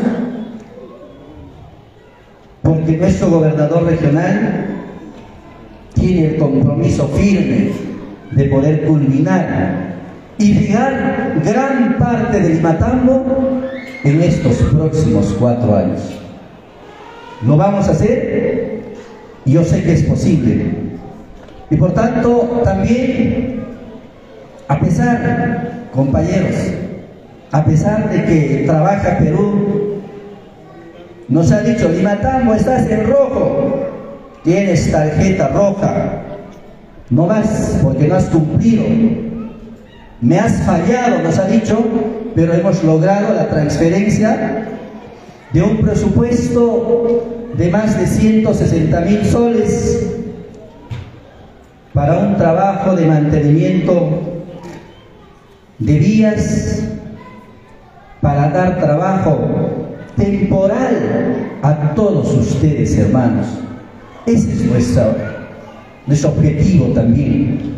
porque 2.62 2.98
nuestro 2.98 3.30
gobernador 3.30 3.86
regional 3.86 4.66
tiene 5.94 6.28
el 6.28 6.38
compromiso 6.38 7.08
firme 7.08 7.72
de 8.32 8.44
poder 8.46 8.86
culminar 8.86 9.96
y 10.38 10.54
llegar 10.54 11.42
gran 11.44 11.98
parte 11.98 12.40
del 12.42 12.62
Matambo 12.62 13.62
en 14.04 14.22
estos 14.22 14.56
próximos 14.74 15.36
cuatro 15.40 15.76
años. 15.76 16.02
Lo 17.46 17.58
vamos 17.58 17.88
a 17.88 17.92
hacer 17.92 18.68
yo 19.48 19.64
sé 19.64 19.84
que 19.84 19.94
es 19.94 20.04
posible. 20.04 20.66
Y 21.70 21.76
por 21.76 21.94
tanto, 21.94 22.62
también, 22.64 23.62
a 24.68 24.80
pesar, 24.80 25.88
compañeros, 25.94 26.56
a 27.52 27.64
pesar 27.64 28.10
de 28.10 28.26
que 28.26 28.64
trabaja 28.66 29.18
Perú, 29.18 30.02
nos 31.28 31.52
ha 31.52 31.62
dicho, 31.62 31.90
Limatambo, 31.90 32.54
estás 32.54 32.90
en 32.90 33.08
rojo, 33.08 33.88
tienes 34.44 34.92
tarjeta 34.92 35.50
roja, 35.50 36.24
no 37.10 37.28
vas 37.28 37.80
porque 37.84 38.08
no 38.08 38.16
has 38.16 38.26
cumplido, 38.26 38.84
me 40.22 40.40
has 40.40 40.62
fallado, 40.64 41.22
nos 41.22 41.38
ha 41.38 41.48
dicho, 41.48 41.84
pero 42.38 42.54
hemos 42.54 42.84
logrado 42.84 43.34
la 43.34 43.50
transferencia 43.50 44.68
de 45.52 45.60
un 45.64 45.78
presupuesto 45.80 47.50
de 47.56 47.72
más 47.72 48.00
de 48.00 48.06
160 48.06 49.02
mil 49.02 49.26
soles 49.26 50.08
para 51.96 52.20
un 52.20 52.38
trabajo 52.38 52.96
de 52.96 53.08
mantenimiento 53.08 54.44
de 55.80 55.98
vías, 55.98 56.84
para 58.22 58.50
dar 58.50 58.78
trabajo 58.78 59.40
temporal 60.16 61.58
a 61.64 61.96
todos 61.96 62.36
ustedes, 62.36 62.96
hermanos. 63.00 63.48
Ese 64.28 64.54
es 64.54 64.62
nuestro, 64.64 65.16
nuestro 66.06 66.30
objetivo 66.30 66.94
también. 66.94 67.77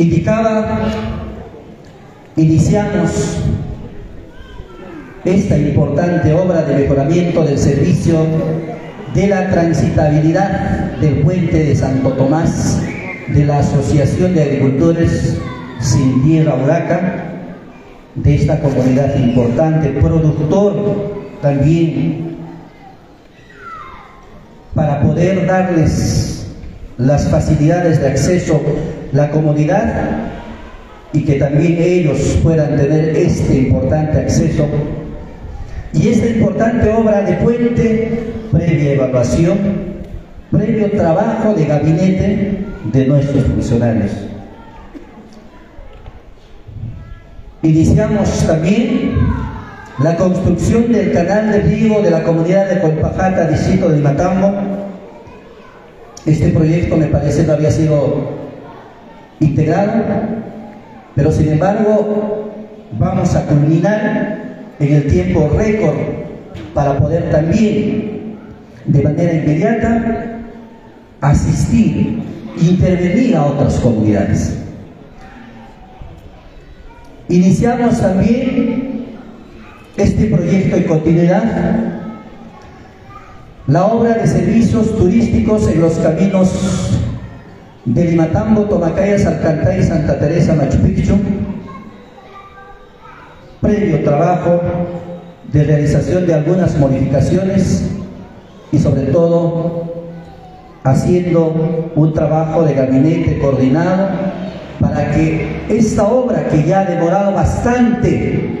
Indicaba, 0.00 0.78
iniciamos 2.36 3.38
esta 5.24 5.58
importante 5.58 6.32
obra 6.32 6.62
de 6.62 6.76
mejoramiento 6.76 7.44
del 7.44 7.58
servicio 7.58 8.16
de 9.14 9.26
la 9.26 9.50
transitabilidad 9.50 10.96
del 11.00 11.16
puente 11.16 11.64
de 11.64 11.76
Santo 11.76 12.10
Tomás 12.12 12.80
de 13.28 13.44
la 13.44 13.58
Asociación 13.58 14.34
de 14.34 14.42
Agricultores 14.42 15.36
Sin 15.80 16.22
Tierra 16.24 16.54
Huraca, 16.54 17.24
de 18.14 18.34
esta 18.34 18.58
comunidad 18.60 19.14
importante, 19.16 19.90
productor 20.00 21.12
también, 21.42 22.36
para 24.74 25.02
poder 25.02 25.46
darles 25.46 26.46
las 26.96 27.28
facilidades 27.28 28.00
de 28.00 28.08
acceso 28.08 28.60
la 29.12 29.30
comodidad 29.30 30.30
y 31.12 31.24
que 31.24 31.34
también 31.34 31.76
ellos 31.78 32.38
puedan 32.42 32.76
tener 32.76 33.16
este 33.16 33.58
importante 33.58 34.18
acceso 34.18 34.66
y 35.92 36.08
esta 36.08 36.26
importante 36.28 36.88
obra 36.90 37.22
de 37.22 37.32
puente 37.34 38.32
previa 38.52 38.92
evaluación, 38.92 39.58
previo 40.50 40.90
trabajo 40.92 41.54
de 41.54 41.64
gabinete 41.64 42.58
de 42.92 43.06
nuestros 43.06 43.44
funcionarios. 43.44 44.12
Iniciamos 47.62 48.46
también 48.46 49.12
la 50.02 50.16
construcción 50.16 50.92
del 50.92 51.12
canal 51.12 51.50
de 51.50 51.60
riego 51.60 52.00
de 52.00 52.10
la 52.10 52.22
comunidad 52.22 52.70
de 52.70 52.80
Colpajata, 52.80 53.48
distrito 53.48 53.88
de 53.90 54.00
Matambo. 54.00 54.52
Este 56.24 56.48
proyecto 56.50 56.96
me 56.96 57.06
parece 57.06 57.44
no 57.44 57.52
había 57.54 57.70
sido 57.70 58.49
integrado, 59.40 60.04
pero 61.14 61.32
sin 61.32 61.48
embargo 61.48 62.52
vamos 62.98 63.34
a 63.34 63.46
culminar 63.46 64.38
en 64.78 64.94
el 64.94 65.06
tiempo 65.08 65.50
récord 65.56 65.96
para 66.74 66.98
poder 66.98 67.30
también 67.30 68.36
de 68.84 69.02
manera 69.02 69.34
inmediata 69.34 70.38
asistir, 71.20 72.22
intervenir 72.60 73.36
a 73.36 73.44
otras 73.44 73.78
comunidades. 73.80 74.56
Iniciamos 77.28 78.00
también 78.00 79.04
este 79.96 80.26
proyecto 80.26 80.76
en 80.76 80.84
continuidad, 80.84 81.44
la 83.66 83.86
obra 83.86 84.14
de 84.14 84.26
servicios 84.26 84.96
turísticos 84.96 85.68
en 85.68 85.80
los 85.80 85.94
caminos 85.98 86.98
de 87.84 88.04
Limatambo, 88.04 88.62
Tomacaya, 88.62 89.18
Salcantay, 89.18 89.82
Santa 89.82 90.18
Teresa, 90.18 90.54
Machu 90.54 90.78
Picchu, 90.78 91.14
previo 93.60 94.02
trabajo 94.02 94.60
de 95.52 95.64
realización 95.64 96.26
de 96.26 96.34
algunas 96.34 96.78
modificaciones 96.78 97.90
y 98.72 98.78
sobre 98.78 99.02
todo 99.04 99.84
haciendo 100.84 101.90
un 101.94 102.14
trabajo 102.14 102.62
de 102.62 102.74
gabinete 102.74 103.38
coordinado 103.38 104.08
para 104.78 105.10
que 105.10 105.66
esta 105.68 106.06
obra 106.08 106.48
que 106.48 106.64
ya 106.64 106.80
ha 106.80 106.84
demorado 106.84 107.32
bastante 107.32 108.60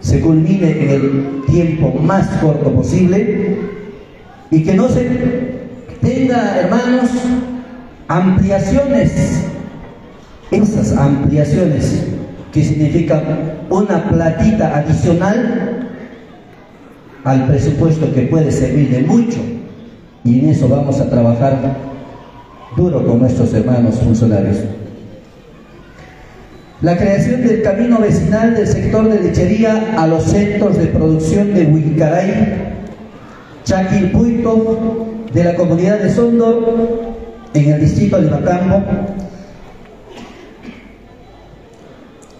se 0.00 0.20
culmine 0.20 0.70
en 0.70 0.90
el 0.90 1.42
tiempo 1.46 1.94
más 2.00 2.28
corto 2.42 2.70
posible 2.72 3.56
y 4.50 4.62
que 4.62 4.74
no 4.74 4.88
se 4.88 5.08
tenga, 6.02 6.60
hermanos, 6.60 7.10
ampliaciones, 8.08 9.44
esas 10.50 10.96
ampliaciones 10.96 12.04
que 12.52 12.62
significan 12.62 13.22
una 13.70 14.08
platita 14.08 14.76
adicional 14.78 15.88
al 17.24 17.46
presupuesto 17.46 18.12
que 18.14 18.22
puede 18.22 18.52
servir 18.52 18.90
de 18.90 19.02
mucho 19.02 19.38
y 20.24 20.40
en 20.40 20.50
eso 20.50 20.68
vamos 20.68 21.00
a 21.00 21.08
trabajar 21.08 21.76
duro 22.76 23.06
con 23.06 23.20
nuestros 23.20 23.52
hermanos 23.54 23.96
funcionarios. 23.96 24.58
La 26.82 26.96
creación 26.96 27.46
del 27.46 27.62
camino 27.62 27.98
vecinal 27.98 28.54
del 28.54 28.66
sector 28.66 29.08
de 29.08 29.20
lechería 29.20 29.94
a 29.96 30.06
los 30.06 30.24
centros 30.24 30.76
de 30.76 30.86
producción 30.86 31.54
de 31.54 31.64
Huincaray, 31.64 32.74
Chaquilpuito, 33.64 35.06
de 35.32 35.44
la 35.44 35.54
comunidad 35.54 35.98
de 36.00 36.10
Sondo, 36.10 37.14
en 37.54 37.72
el 37.72 37.80
distrito 37.80 38.20
de 38.20 38.30
Matambo. 38.30 38.82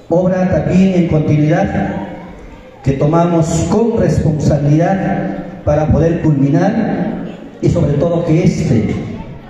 Obra 0.08 0.50
también 0.50 0.94
en 0.94 1.08
continuidad 1.08 2.08
que 2.82 2.92
tomamos 2.92 3.46
con 3.70 3.98
responsabilidad 3.98 5.62
para 5.64 5.86
poder 5.86 6.20
culminar 6.20 7.24
y 7.62 7.68
sobre 7.70 7.94
todo 7.94 8.24
que 8.24 8.44
este 8.44 8.94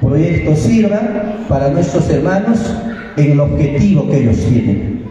proyecto 0.00 0.54
sirva 0.54 1.00
para 1.48 1.70
nuestros 1.70 2.08
hermanos 2.08 2.58
en 3.16 3.32
el 3.32 3.40
objetivo 3.40 4.08
que 4.08 4.18
ellos 4.18 4.36
tienen. 4.36 5.04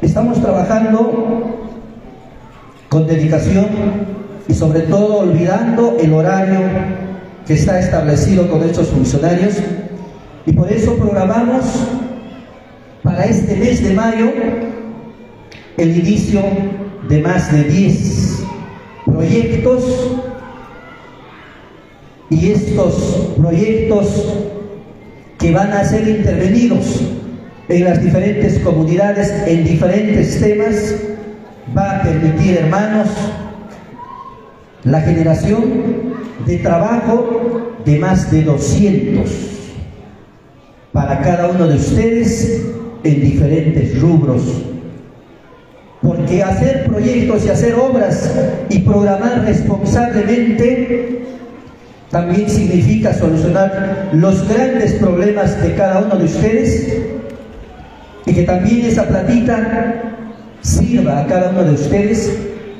Estamos 0.00 0.40
trabajando 0.40 1.68
con 2.88 3.06
dedicación 3.06 4.17
y 4.48 4.54
sobre 4.54 4.80
todo 4.80 5.18
olvidando 5.18 5.96
el 6.00 6.12
horario 6.12 6.60
que 7.46 7.54
está 7.54 7.78
establecido 7.78 8.48
con 8.50 8.62
estos 8.62 8.88
funcionarios. 8.88 9.56
Y 10.46 10.52
por 10.52 10.72
eso 10.72 10.96
programamos 10.96 11.64
para 13.02 13.26
este 13.26 13.54
mes 13.56 13.82
de 13.82 13.94
mayo 13.94 14.32
el 15.76 15.96
inicio 15.96 16.42
de 17.08 17.20
más 17.20 17.52
de 17.52 17.64
10 17.64 18.42
proyectos. 19.04 20.18
Y 22.30 22.50
estos 22.50 23.32
proyectos 23.38 24.34
que 25.38 25.52
van 25.52 25.72
a 25.72 25.84
ser 25.84 26.06
intervenidos 26.08 27.00
en 27.68 27.84
las 27.84 28.02
diferentes 28.02 28.58
comunidades 28.60 29.30
en 29.46 29.64
diferentes 29.64 30.40
temas 30.40 30.94
va 31.76 31.98
a 31.98 32.02
permitir, 32.02 32.58
hermanos, 32.58 33.08
la 34.84 35.00
generación 35.00 35.64
de 36.46 36.56
trabajo 36.58 37.74
de 37.84 37.98
más 37.98 38.30
de 38.30 38.42
200 38.42 39.30
para 40.92 41.20
cada 41.20 41.48
uno 41.48 41.66
de 41.66 41.76
ustedes 41.76 42.62
en 43.04 43.20
diferentes 43.20 44.00
rubros. 44.00 44.42
Porque 46.02 46.42
hacer 46.42 46.86
proyectos 46.86 47.44
y 47.44 47.48
hacer 47.48 47.74
obras 47.74 48.32
y 48.68 48.78
programar 48.80 49.44
responsablemente 49.44 51.22
también 52.10 52.48
significa 52.48 53.12
solucionar 53.12 54.10
los 54.12 54.48
grandes 54.48 54.94
problemas 54.94 55.60
de 55.62 55.74
cada 55.74 56.00
uno 56.00 56.16
de 56.16 56.24
ustedes 56.24 56.98
y 58.24 58.32
que 58.32 58.42
también 58.44 58.86
esa 58.86 59.06
platita 59.06 60.14
sirva 60.62 61.20
a 61.20 61.26
cada 61.26 61.50
uno 61.50 61.64
de 61.64 61.72
ustedes 61.72 62.32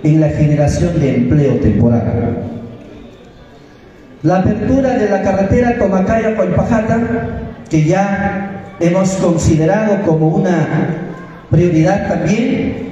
en 0.02 0.20
la 0.20 0.28
generación 0.28 0.99
de 1.01 1.17
empleo 1.17 1.57
temporal. 1.57 2.39
La 4.23 4.39
apertura 4.39 4.94
de 4.94 5.09
la 5.09 5.23
carretera 5.23 5.78
Tomacaya-Colpajata, 5.78 6.99
que 7.70 7.85
ya 7.85 8.65
hemos 8.81 9.10
considerado 9.12 10.02
como 10.02 10.28
una 10.28 10.67
prioridad 11.51 12.09
también, 12.09 12.89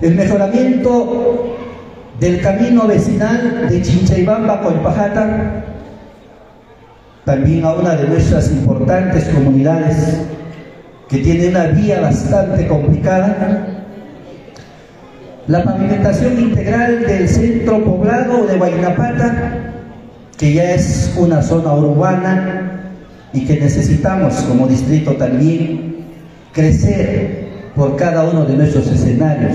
el 0.00 0.14
mejoramiento 0.14 1.56
del 2.20 2.40
camino 2.40 2.86
vecinal 2.86 3.66
de 3.68 3.82
Chinchaibamba 3.82 4.60
Colpajata, 4.60 5.64
también 7.24 7.64
a 7.64 7.74
una 7.74 7.96
de 7.96 8.08
nuestras 8.08 8.50
importantes 8.52 9.24
comunidades 9.24 10.20
que 11.08 11.18
tiene 11.18 11.48
una 11.48 11.66
vía 11.66 12.00
bastante 12.00 12.66
complicada, 12.66 13.75
la 15.48 15.62
pavimentación 15.62 16.40
integral 16.40 17.06
del 17.06 17.28
centro 17.28 17.84
poblado 17.84 18.46
de 18.46 18.56
Guaynapata, 18.56 19.72
que 20.36 20.54
ya 20.54 20.74
es 20.74 21.14
una 21.16 21.40
zona 21.40 21.72
urbana 21.74 22.80
y 23.32 23.44
que 23.44 23.60
necesitamos 23.60 24.34
como 24.48 24.66
distrito 24.66 25.12
también 25.12 26.04
crecer 26.52 27.46
por 27.76 27.96
cada 27.96 28.24
uno 28.24 28.44
de 28.44 28.56
nuestros 28.56 28.88
escenarios. 28.88 29.54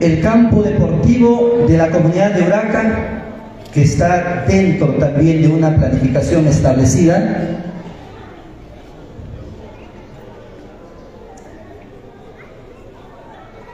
El 0.00 0.20
campo 0.20 0.64
deportivo 0.64 1.64
de 1.68 1.78
la 1.78 1.90
comunidad 1.90 2.32
de 2.32 2.42
Huracán 2.42 3.22
que 3.72 3.82
está 3.82 4.44
dentro 4.46 4.88
también 4.94 5.42
de 5.42 5.48
una 5.48 5.74
planificación 5.74 6.46
establecida, 6.46 7.58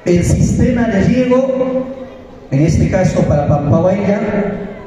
el 0.04 0.24
sistema 0.24 0.82
de 0.84 1.02
riego, 1.02 1.86
en 2.50 2.60
este 2.64 2.88
caso 2.90 3.22
para 3.22 3.48
Pampahuaya, 3.48 4.20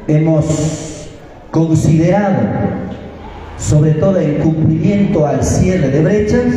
hemos 0.08 1.10
considerado, 1.52 2.40
sobre 3.58 3.92
todo 3.92 4.18
en 4.20 4.36
cumplimiento 4.36 5.28
al 5.28 5.44
cierre 5.44 5.90
de 5.90 6.02
brechas, 6.02 6.56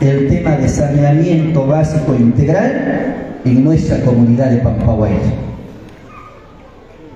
el 0.00 0.28
tema 0.28 0.56
de 0.56 0.68
saneamiento 0.68 1.66
básico 1.66 2.16
integral 2.16 3.38
en 3.44 3.64
nuestra 3.64 4.00
comunidad 4.00 4.50
de 4.50 4.56
Pampahuaya 4.58 5.49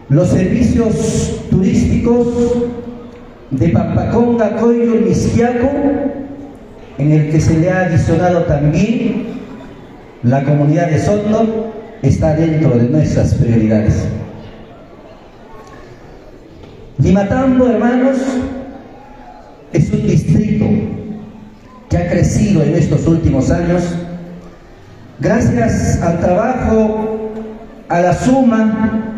los 0.09 0.29
servicios 0.29 1.41
turísticos 1.51 2.27
de 3.51 3.69
Pampaconga, 3.69 4.57
Coyo 4.57 4.97
y 4.97 5.05
Misquiaco, 5.09 5.71
en 6.99 7.13
el 7.13 7.31
que 7.31 7.41
se 7.41 7.59
le 7.59 7.71
ha 7.71 7.87
adicionado 7.87 8.43
también 8.43 9.27
la 10.23 10.43
comunidad 10.45 10.89
de 10.89 10.99
Soto, 10.99 11.73
está 12.03 12.35
dentro 12.35 12.71
de 12.71 12.89
nuestras 12.89 13.35
prioridades. 13.35 14.07
Limatambo, 16.99 17.67
hermanos, 17.67 18.19
es 19.73 19.91
un 19.91 20.07
distrito 20.07 20.67
que 21.89 21.97
ha 21.97 22.09
crecido 22.09 22.63
en 22.63 22.75
estos 22.75 23.07
últimos 23.07 23.51
años 23.51 23.83
gracias 25.19 26.01
al 26.03 26.21
trabajo 26.21 27.33
a 27.89 28.01
la 28.01 28.15
suma 28.15 29.14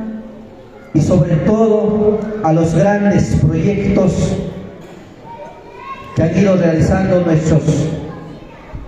y 0.96 1.00
sobre 1.00 1.36
todo 1.36 2.18
a 2.42 2.52
los 2.52 2.74
grandes 2.74 3.36
proyectos 3.44 4.36
que 6.14 6.22
han 6.22 6.38
ido 6.38 6.56
realizando 6.56 7.20
nuestros 7.20 7.62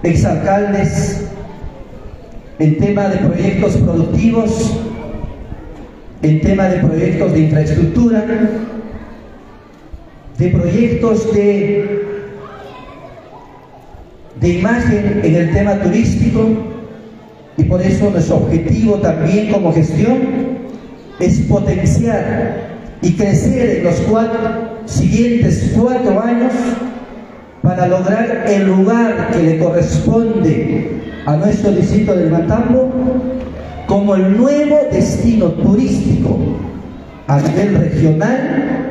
exalcaldes 0.03 1.27
en 2.59 2.78
tema 2.78 3.09
de 3.09 3.19
proyectos 3.19 3.77
productivos, 3.77 4.78
en 6.23 6.41
tema 6.41 6.69
de 6.69 6.78
proyectos 6.78 7.33
de 7.33 7.41
infraestructura, 7.41 8.25
de 10.39 10.49
proyectos 10.49 11.35
de, 11.35 12.07
de 14.41 14.49
imagen 14.49 15.20
en 15.23 15.35
el 15.35 15.53
tema 15.53 15.75
turístico 15.83 16.49
y 17.59 17.65
por 17.65 17.83
eso 17.83 18.11
nuestro 18.11 18.37
objetivo 18.37 18.95
también 18.97 19.53
como 19.53 19.73
gestión 19.75 20.58
es 21.21 21.41
potenciar 21.41 22.79
y 23.03 23.13
crecer 23.13 23.79
en 23.79 23.85
los 23.85 23.97
cuatro, 24.09 24.39
siguientes 24.87 25.73
cuatro 25.77 26.21
años 26.23 26.53
para 27.63 27.87
lograr 27.87 28.45
el 28.47 28.67
lugar 28.67 29.31
que 29.33 29.43
le 29.43 29.59
corresponde 29.59 30.91
a 31.27 31.37
nuestro 31.37 31.73
distrito 31.73 32.15
del 32.15 32.31
Matambo 32.31 32.91
como 33.87 34.15
el 34.15 34.37
nuevo 34.37 34.79
destino 34.93 35.47
turístico 35.47 36.39
a 37.27 37.41
nivel 37.41 37.75
regional 37.75 38.89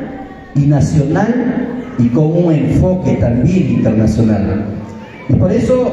y 0.54 0.60
nacional 0.60 1.68
y 1.98 2.08
con 2.08 2.44
un 2.44 2.52
enfoque 2.52 3.14
también 3.14 3.70
internacional. 3.70 4.66
Y 5.28 5.34
por 5.34 5.52
eso 5.52 5.92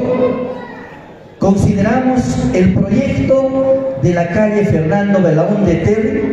consideramos 1.38 2.20
el 2.54 2.74
proyecto 2.74 3.96
de 4.02 4.14
la 4.14 4.28
calle 4.28 4.64
Fernando 4.64 5.20
Belaúnde 5.20 5.74
Terry. 5.76 6.25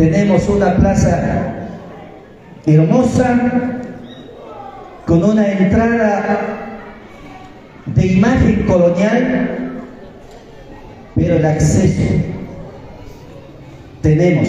Tenemos 0.00 0.48
una 0.48 0.76
plaza 0.76 1.68
hermosa 2.64 3.50
con 5.04 5.22
una 5.22 5.46
entrada 5.46 6.38
de 7.84 8.06
imagen 8.06 8.64
colonial, 8.66 9.74
pero 11.14 11.36
el 11.36 11.44
acceso 11.44 12.14
tenemos 14.00 14.48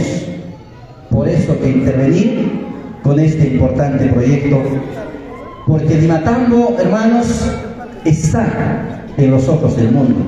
por 1.10 1.28
eso 1.28 1.60
que 1.60 1.68
intervenir 1.68 2.62
con 3.04 3.20
este 3.20 3.48
importante 3.48 4.06
proyecto, 4.06 4.58
porque 5.68 5.96
Limatambo, 5.96 6.78
hermanos, 6.80 7.52
está 8.06 9.04
en 9.18 9.32
los 9.32 9.50
ojos 9.50 9.76
del 9.76 9.92
mundo. 9.92 10.28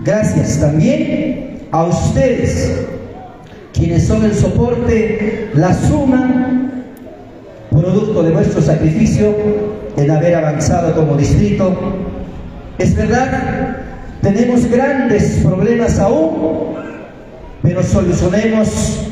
Gracias 0.00 0.60
también 0.60 1.60
a 1.70 1.84
ustedes, 1.84 2.88
quienes 3.74 4.06
son 4.06 4.24
el 4.24 4.34
soporte, 4.34 5.50
la 5.54 5.74
suma, 5.74 6.70
producto 7.70 8.22
de 8.22 8.30
nuestro 8.30 8.62
sacrificio 8.62 9.34
en 9.96 10.10
haber 10.10 10.36
avanzado 10.36 10.94
como 10.94 11.16
distrito. 11.16 11.76
Es 12.78 12.94
verdad, 12.96 13.76
tenemos 14.22 14.64
grandes 14.66 15.40
problemas 15.44 15.98
aún, 15.98 16.74
pero 17.62 17.82
solucionemos 17.82 19.08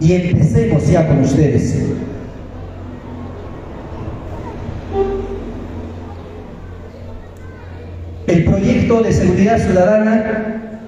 y 0.00 0.12
empecemos 0.12 0.86
ya 0.86 1.06
con 1.06 1.20
ustedes. 1.20 1.76
El 8.28 8.44
proyecto 8.44 9.02
de 9.02 9.12
seguridad 9.12 9.58
ciudadana, 9.58 10.84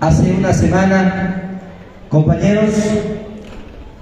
hace 0.00 0.32
una 0.32 0.52
semana, 0.52 1.49
compañeros, 2.10 2.74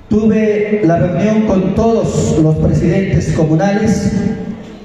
tuve 0.09 0.81
la 0.85 0.97
reunión 0.99 1.43
con 1.43 1.75
todos 1.75 2.39
los 2.43 2.57
presidentes 2.57 3.33
comunales 3.33 4.13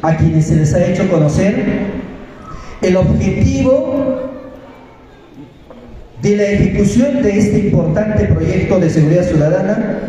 a 0.02 0.18
quienes 0.18 0.48
se 0.48 0.58
les 0.58 0.74
ha 0.74 0.86
hecho 0.86 1.10
conocer 1.10 1.64
el 2.82 2.98
objetivo 2.98 4.32
de 6.22 6.38
la 6.38 6.44
ejecución 6.44 7.24
de 7.24 7.40
este 7.40 7.60
importante 7.60 8.26
proyecto 8.26 8.80
de 8.80 8.90
seguridad 8.90 9.24
ciudadana 9.24 10.00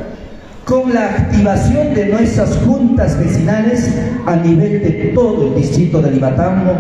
con 0.65 0.93
la 0.93 1.07
activación 1.07 1.95
de 1.95 2.07
nuestras 2.07 2.57
juntas 2.59 3.19
vecinales 3.19 3.91
a 4.27 4.35
nivel 4.37 4.83
de 4.83 5.13
todo 5.15 5.49
el 5.49 5.55
distrito 5.55 6.01
de 6.01 6.11
Limatambo, 6.11 6.73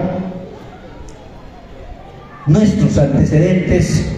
nuestros 2.46 2.98
antecedentes 2.98 4.14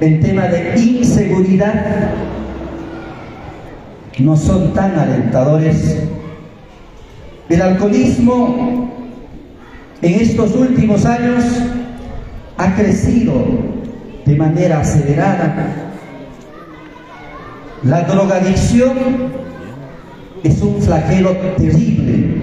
en 0.00 0.20
tema 0.20 0.42
de 0.48 0.78
inseguridad 0.78 2.10
no 4.18 4.36
son 4.36 4.72
tan 4.72 4.98
alentadores. 4.98 5.98
El 7.48 7.62
alcoholismo 7.62 8.90
en 10.02 10.14
estos 10.20 10.54
últimos 10.54 11.04
años 11.04 11.44
ha 12.56 12.74
crecido 12.74 13.34
de 14.24 14.36
manera 14.36 14.80
acelerada. 14.80 15.66
La 17.84 18.02
drogadicción 18.02 18.92
es 20.42 20.60
un 20.62 20.82
flagelo 20.82 21.32
terrible 21.56 22.42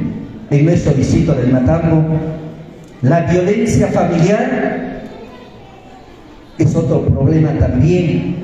en 0.50 0.66
nuestro 0.66 0.94
distrito 0.94 1.34
del 1.34 1.52
Matambo. 1.52 2.18
La 3.02 3.22
violencia 3.22 3.88
familiar 3.88 4.85
es 6.58 6.76
otro 6.76 7.02
problema 7.02 7.52
también 7.60 8.36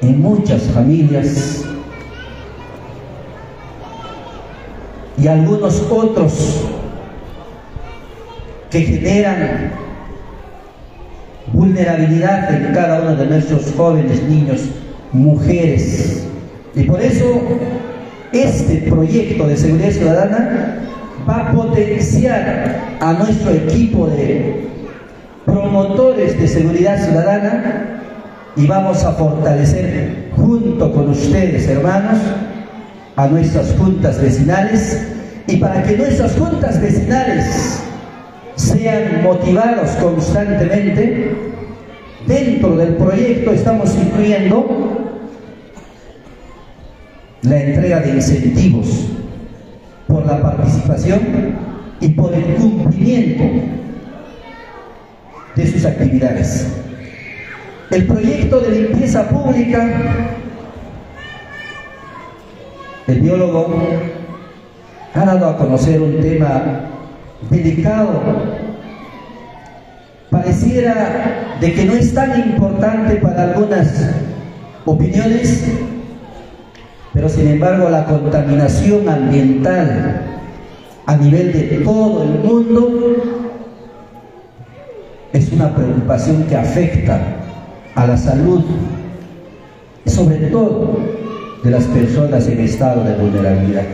en 0.00 0.20
muchas 0.20 0.62
familias 0.62 1.64
y 5.18 5.26
algunos 5.28 5.80
otros 5.90 6.62
que 8.70 8.80
generan 8.80 9.72
vulnerabilidad 11.52 12.52
en 12.54 12.74
cada 12.74 13.02
uno 13.02 13.16
de 13.16 13.26
nuestros 13.26 13.72
jóvenes, 13.76 14.22
niños, 14.22 14.62
mujeres. 15.12 16.26
Y 16.74 16.84
por 16.84 17.00
eso 17.00 17.42
este 18.32 18.90
proyecto 18.90 19.46
de 19.46 19.56
seguridad 19.56 19.90
ciudadana 19.90 20.78
va 21.28 21.50
a 21.50 21.52
potenciar 21.52 22.96
a 22.98 23.12
nuestro 23.12 23.50
equipo 23.52 24.06
de 24.06 24.71
promotores 25.44 26.38
de 26.38 26.48
seguridad 26.48 27.04
ciudadana 27.04 28.00
y 28.56 28.66
vamos 28.66 29.02
a 29.04 29.12
fortalecer 29.12 30.30
junto 30.36 30.92
con 30.92 31.10
ustedes, 31.10 31.66
hermanos, 31.68 32.18
a 33.16 33.26
nuestras 33.26 33.74
juntas 33.78 34.20
vecinales. 34.20 35.08
Y 35.46 35.56
para 35.56 35.82
que 35.82 35.96
nuestras 35.96 36.36
juntas 36.36 36.80
vecinales 36.80 37.82
sean 38.54 39.22
motivados 39.22 39.90
constantemente, 40.00 41.34
dentro 42.26 42.76
del 42.76 42.94
proyecto 42.94 43.52
estamos 43.52 43.94
incluyendo 43.96 44.92
la 47.42 47.60
entrega 47.60 48.00
de 48.00 48.10
incentivos 48.10 49.08
por 50.06 50.24
la 50.26 50.40
participación 50.40 51.20
y 52.00 52.10
por 52.10 52.32
el 52.32 52.54
cumplimiento 52.54 53.42
de 55.56 55.66
sus 55.66 55.84
actividades. 55.84 56.66
El 57.90 58.06
proyecto 58.06 58.60
de 58.60 58.70
limpieza 58.70 59.28
pública, 59.28 59.86
el 63.06 63.20
biólogo 63.20 63.80
ha 65.14 65.24
dado 65.24 65.46
a 65.48 65.58
conocer 65.58 66.00
un 66.00 66.20
tema 66.20 66.80
delicado. 67.50 68.22
Pareciera 70.30 71.56
de 71.60 71.74
que 71.74 71.84
no 71.84 71.92
es 71.92 72.14
tan 72.14 72.38
importante 72.40 73.16
para 73.16 73.42
algunas 73.42 74.10
opiniones, 74.86 75.70
pero 77.12 77.28
sin 77.28 77.48
embargo 77.48 77.90
la 77.90 78.06
contaminación 78.06 79.06
ambiental 79.06 80.22
a 81.04 81.16
nivel 81.16 81.52
de 81.52 81.62
todo 81.84 82.22
el 82.22 82.38
mundo 82.38 83.41
es 85.32 85.50
una 85.52 85.74
preocupación 85.74 86.44
que 86.44 86.56
afecta 86.56 87.20
a 87.94 88.06
la 88.06 88.16
salud, 88.16 88.62
sobre 90.06 90.36
todo 90.50 90.98
de 91.62 91.70
las 91.70 91.84
personas 91.84 92.46
en 92.48 92.60
estado 92.60 93.04
de 93.04 93.16
vulnerabilidad. 93.16 93.84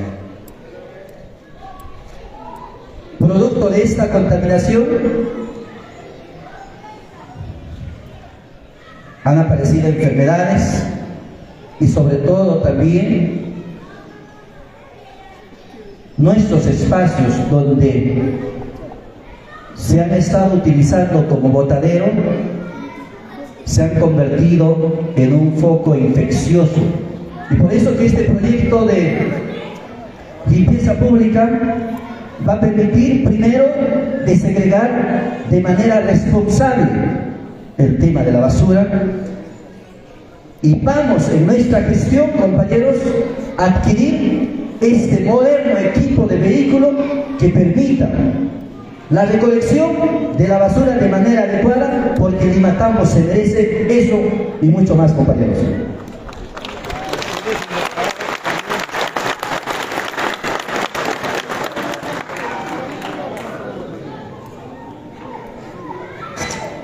Producto 3.19 3.69
de 3.69 3.83
esta 3.83 4.11
contaminación 4.11 4.85
han 9.25 9.39
aparecido 9.39 9.89
enfermedades 9.89 10.85
y 11.81 11.87
sobre 11.87 12.17
todo 12.17 12.63
también 12.63 13.55
nuestros 16.17 16.67
espacios 16.67 17.51
donde 17.51 18.58
se 19.79 20.01
han 20.01 20.13
estado 20.13 20.57
utilizando 20.57 21.27
como 21.29 21.49
botadero 21.49 22.07
se 23.69 23.83
han 23.83 24.01
convertido 24.01 25.05
en 25.15 25.35
un 25.35 25.53
foco 25.59 25.95
infeccioso. 25.95 26.81
Y 27.51 27.55
por 27.57 27.73
eso 27.73 27.97
que 27.97 28.07
este 28.07 28.25
proyecto 28.25 28.87
de 28.87 29.19
limpieza 30.49 30.95
pública 30.95 31.51
va 32.49 32.55
a 32.55 32.61
permitir 32.61 33.25
primero 33.25 33.65
desegregar 34.25 35.45
de 35.51 35.61
manera 35.61 36.01
responsable 36.01 36.89
el 37.77 37.99
tema 37.99 38.23
de 38.23 38.33
la 38.33 38.41
basura 38.41 38.87
y 40.63 40.75
vamos 40.81 41.29
en 41.29 41.47
nuestra 41.47 41.83
gestión, 41.83 42.31
compañeros, 42.31 42.97
a 43.59 43.65
adquirir 43.67 44.69
este 44.81 45.25
moderno 45.25 45.79
equipo 45.79 46.27
de 46.27 46.37
vehículo 46.39 46.91
que 47.39 47.49
permita 47.51 48.09
la 49.11 49.25
recolección 49.25 50.37
de 50.37 50.49
la 50.49 50.59
basura 50.59 50.97
de 50.97 51.09
manera 51.09 51.43
adecuada 51.43 52.15
porque 52.19 52.45
Limatambo 52.45 53.07
se 53.07 53.21
merece 53.21 53.87
eso 54.05 54.19
y 54.61 54.67
mucho 54.67 54.95
más, 54.95 55.13
compañeros. 55.13 55.59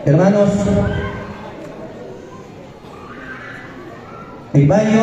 Hermanos, 0.06 0.50
en 4.52 4.68
mayo, 4.68 5.02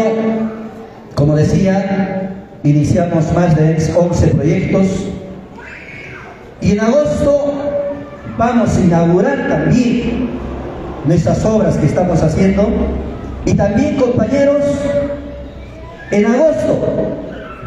como 1.15 1.35
decía, 1.35 2.47
iniciamos 2.63 3.31
más 3.33 3.55
de 3.55 3.77
11 3.95 4.27
proyectos 4.27 5.11
y 6.61 6.71
en 6.71 6.79
agosto 6.79 7.53
vamos 8.37 8.77
a 8.77 8.79
inaugurar 8.79 9.47
también 9.47 10.29
nuestras 11.05 11.43
obras 11.43 11.77
que 11.77 11.87
estamos 11.87 12.21
haciendo 12.21 12.67
y 13.45 13.53
también 13.53 13.95
compañeros, 13.95 14.63
en 16.11 16.25
agosto 16.25 17.17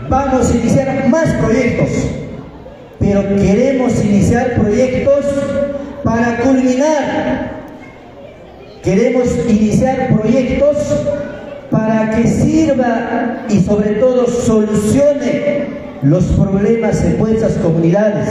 vamos 0.08 0.50
a 0.50 0.56
iniciar 0.56 1.08
más 1.08 1.32
proyectos, 1.34 1.88
pero 3.00 3.22
queremos 3.36 4.04
iniciar 4.04 4.54
proyectos 4.54 5.24
para 6.04 6.38
culminar. 6.38 7.54
Queremos 8.82 9.28
iniciar 9.48 10.14
proyectos 10.14 10.76
para 11.70 12.10
que 12.10 12.28
sirva 12.28 13.44
y 13.48 13.60
sobre 13.60 13.92
todo 13.92 14.26
solucione 14.26 15.68
los 16.02 16.24
problemas 16.24 17.02
en 17.02 17.18
nuestras 17.18 17.54
comunidades. 17.54 18.28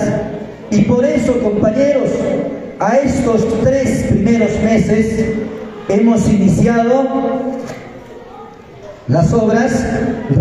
Y 0.72 0.84
por 0.84 1.04
eso, 1.06 1.40
compañeros, 1.40 2.10
a 2.80 2.98
estos 2.98 3.46
tres 3.62 4.06
primeros 4.10 4.52
meses 4.64 5.26
hemos 5.90 6.30
iniciado 6.30 7.04
las 9.08 9.34
obras 9.34 9.86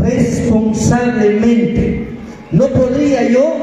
responsablemente. 0.02 2.08
No 2.50 2.66
podría 2.68 3.28
yo, 3.28 3.54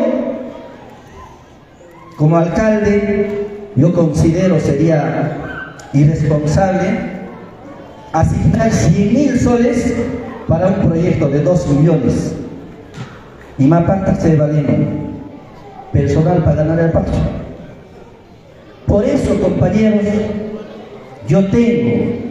como 2.18 2.38
alcalde, 2.38 3.48
yo 3.76 3.94
considero 3.94 4.60
sería 4.60 5.78
irresponsable 5.94 7.20
asignar 8.12 8.72
100 8.72 9.14
mil 9.14 9.40
soles 9.40 9.94
para 10.48 10.68
un 10.68 10.88
proyecto 10.88 11.30
de 11.30 11.42
2 11.42 11.68
millones 11.68 12.34
y 13.58 13.66
más 13.66 13.84
parte 13.84 14.16
se 14.20 14.36
valiendo 14.36 15.09
personal 15.92 16.44
para 16.44 16.64
ganar 16.64 16.80
el 16.80 16.92
parche. 16.92 17.12
Por 18.86 19.06
eso, 19.06 19.40
compañeros, 19.40 20.06
yo 21.28 21.46
tengo 21.48 22.30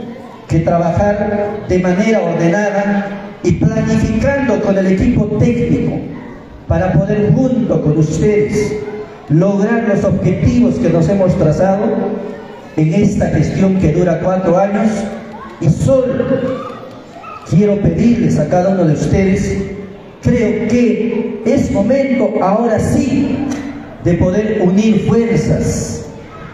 que 0.49 0.61
trabajar 0.61 1.67
de 1.69 1.78
manera 1.78 2.20
ordenada 2.20 3.07
y 3.43 3.53
planificando 3.53 4.61
con 4.61 4.77
el 4.77 4.87
equipo 4.89 5.27
técnico 5.39 5.99
para 6.67 6.93
poder 6.93 7.33
junto 7.33 7.83
con 7.83 7.99
ustedes 7.99 8.77
lograr 9.28 9.85
los 9.89 10.05
objetivos 10.05 10.77
que 10.77 10.89
nos 10.89 11.09
hemos 11.09 11.37
trazado 11.37 11.85
en 12.77 12.95
esta 12.95 13.27
gestión 13.28 13.77
que 13.78 13.93
dura 13.93 14.20
cuatro 14.20 14.59
años 14.59 14.91
y 15.61 15.69
solo 15.69 16.25
quiero 17.49 17.81
pedirles 17.81 18.39
a 18.39 18.49
cada 18.49 18.70
uno 18.70 18.85
de 18.85 18.95
ustedes, 18.95 19.62
creo 20.28 20.68
que 20.68 21.42
es 21.47 21.70
momento 21.70 22.34
ahora 22.42 22.78
sí 22.78 23.36
de 24.05 24.15
poder 24.15 24.60
unir 24.62 25.07
fuerzas. 25.08 26.07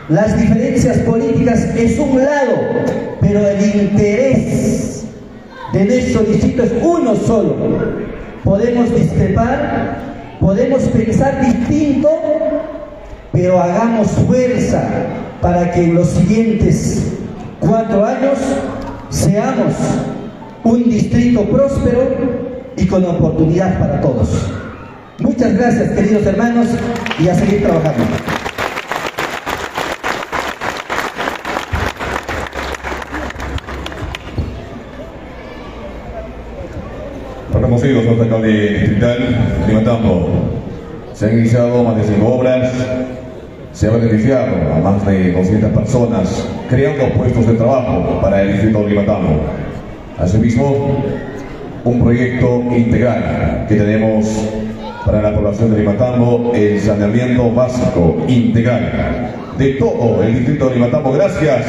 Las 0.09 0.39
diferencias 0.39 0.99
políticas 0.99 1.61
es 1.77 1.99
un 1.99 2.19
lado, 2.19 2.53
pero 3.21 3.41
el 3.47 3.81
interés 3.81 5.05
de 5.73 5.85
nuestro 5.85 6.23
distrito 6.23 6.63
es 6.63 6.73
uno 6.83 7.17
solo. 7.17 7.57
Podemos 8.45 8.95
discrepar, 8.95 9.97
podemos 10.41 10.83
pensar 10.85 11.41
distinto, 11.45 12.11
pero 13.33 13.61
hagamos 13.61 14.09
fuerza 14.27 14.89
para 15.41 15.73
que 15.73 15.85
en 15.85 15.95
los 15.95 16.09
siguientes 16.09 17.03
cuatro 17.61 18.05
años 18.05 18.39
seamos 19.09 19.73
un 20.63 20.85
distrito 20.85 21.43
próspero 21.45 22.44
y 22.77 22.87
con 22.87 23.05
oportunidad 23.05 23.79
para 23.79 24.01
todos. 24.01 24.51
Muchas 25.19 25.57
gracias, 25.57 25.91
queridos 25.91 26.27
hermanos, 26.27 26.69
y 27.19 27.29
a 27.29 27.35
seguir 27.35 27.63
trabajando. 27.63 28.05
Reconocido, 37.53 38.03
señor 38.03 38.21
alcalde 38.23 38.79
distrital 38.81 39.19
de 39.67 39.73
Matambo. 39.73 40.29
Se 41.13 41.27
han 41.27 41.39
iniciado 41.39 41.85
más 41.85 41.97
de 41.97 42.03
cinco 42.03 42.35
obras, 42.35 42.73
se 43.73 43.87
ha 43.87 43.91
beneficiado 43.91 44.75
a 44.75 44.81
más 44.81 45.07
de 45.07 45.33
200 45.33 45.71
personas, 45.71 46.49
creando 46.69 47.13
puestos 47.15 47.47
de 47.47 47.55
trabajo 47.55 48.21
para 48.21 48.43
el 48.43 48.53
distrito 48.53 48.81
de 48.81 48.91
Limatambo. 48.91 49.41
Asimismo, 50.19 51.05
un 51.85 52.01
proyecto 52.03 52.63
integral 52.75 53.67
que 53.69 53.77
tenemos 53.77 54.27
para 55.05 55.21
la 55.21 55.35
población 55.35 55.71
de 55.71 55.81
Limatambo, 55.81 56.53
el 56.55 56.81
saneamiento 56.81 57.51
básico 57.53 58.25
integral 58.27 59.31
de 59.59 59.75
todo 59.75 60.23
el 60.23 60.35
distrito 60.35 60.69
de 60.69 60.75
Limatambo. 60.77 61.13
Gracias 61.13 61.67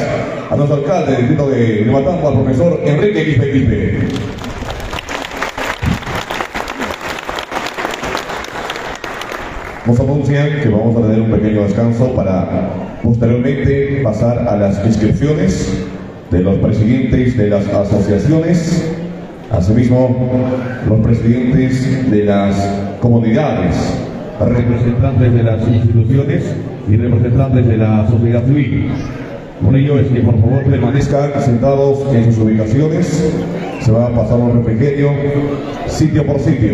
a 0.49 0.55
nuestro 0.55 0.77
alcalde 0.77 1.11
del 1.11 1.21
distrito 1.21 1.49
de 1.49 1.81
Limatambo, 1.85 2.29
al 2.29 2.33
profesor 2.35 2.79
Enrique 2.85 3.25
Quispe. 3.25 3.99
Nos 9.85 9.99
anuncian 9.99 10.61
que 10.63 10.69
vamos 10.69 10.95
a 10.95 11.01
tener 11.07 11.21
un 11.21 11.31
pequeño 11.31 11.63
descanso 11.63 12.15
para 12.15 12.69
posteriormente 13.03 13.99
pasar 14.01 14.47
a 14.47 14.55
las 14.55 14.83
inscripciones 14.85 15.85
de 16.31 16.39
los 16.39 16.55
presidentes 16.57 17.37
de 17.37 17.49
las 17.49 17.67
asociaciones, 17.67 18.95
asimismo 19.51 20.15
los 20.87 20.99
presidentes 20.99 22.09
de 22.11 22.25
las 22.25 22.55
comunidades, 22.99 23.75
representantes 24.39 25.33
de 25.33 25.43
las 25.43 25.67
instituciones 25.67 26.43
y 26.89 26.97
representantes 26.97 27.67
de 27.67 27.77
la 27.77 28.07
sociedad 28.07 28.45
civil. 28.45 28.91
Por 29.63 29.75
ello 29.75 29.99
es 29.99 30.07
que 30.07 30.19
por 30.19 30.39
favor 30.39 30.63
permanezcan 30.63 31.31
sentados 31.41 32.05
en 32.13 32.25
sus 32.25 32.43
ubicaciones, 32.43 33.31
se 33.81 33.91
va 33.91 34.07
a 34.07 34.09
pasar 34.09 34.39
un 34.39 34.57
refrigerio 34.57 35.11
sitio 35.87 36.25
por 36.25 36.39
sitio 36.39 36.73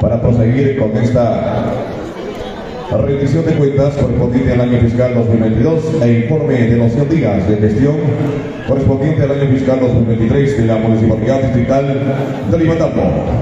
para 0.00 0.20
proseguir 0.20 0.78
con 0.78 0.96
esta 0.96 1.93
rendición 2.98 3.44
de 3.44 3.52
cuentas 3.54 3.94
correspondiente 3.94 4.52
al 4.52 4.60
año 4.60 4.78
fiscal 4.80 5.14
2022 5.14 6.02
e 6.02 6.12
informe 6.24 6.54
de 6.54 6.76
los 6.76 6.92
100 6.92 7.08
días 7.08 7.48
de 7.48 7.56
gestión 7.56 7.96
correspondiente 8.68 9.22
al 9.22 9.32
año 9.32 9.50
fiscal 9.50 9.80
2023 9.80 10.58
de 10.58 10.64
la 10.66 10.76
Municipalidad 10.76 11.42
Distrital 11.42 12.00
de 12.50 12.58
Limatambo. 12.58 13.34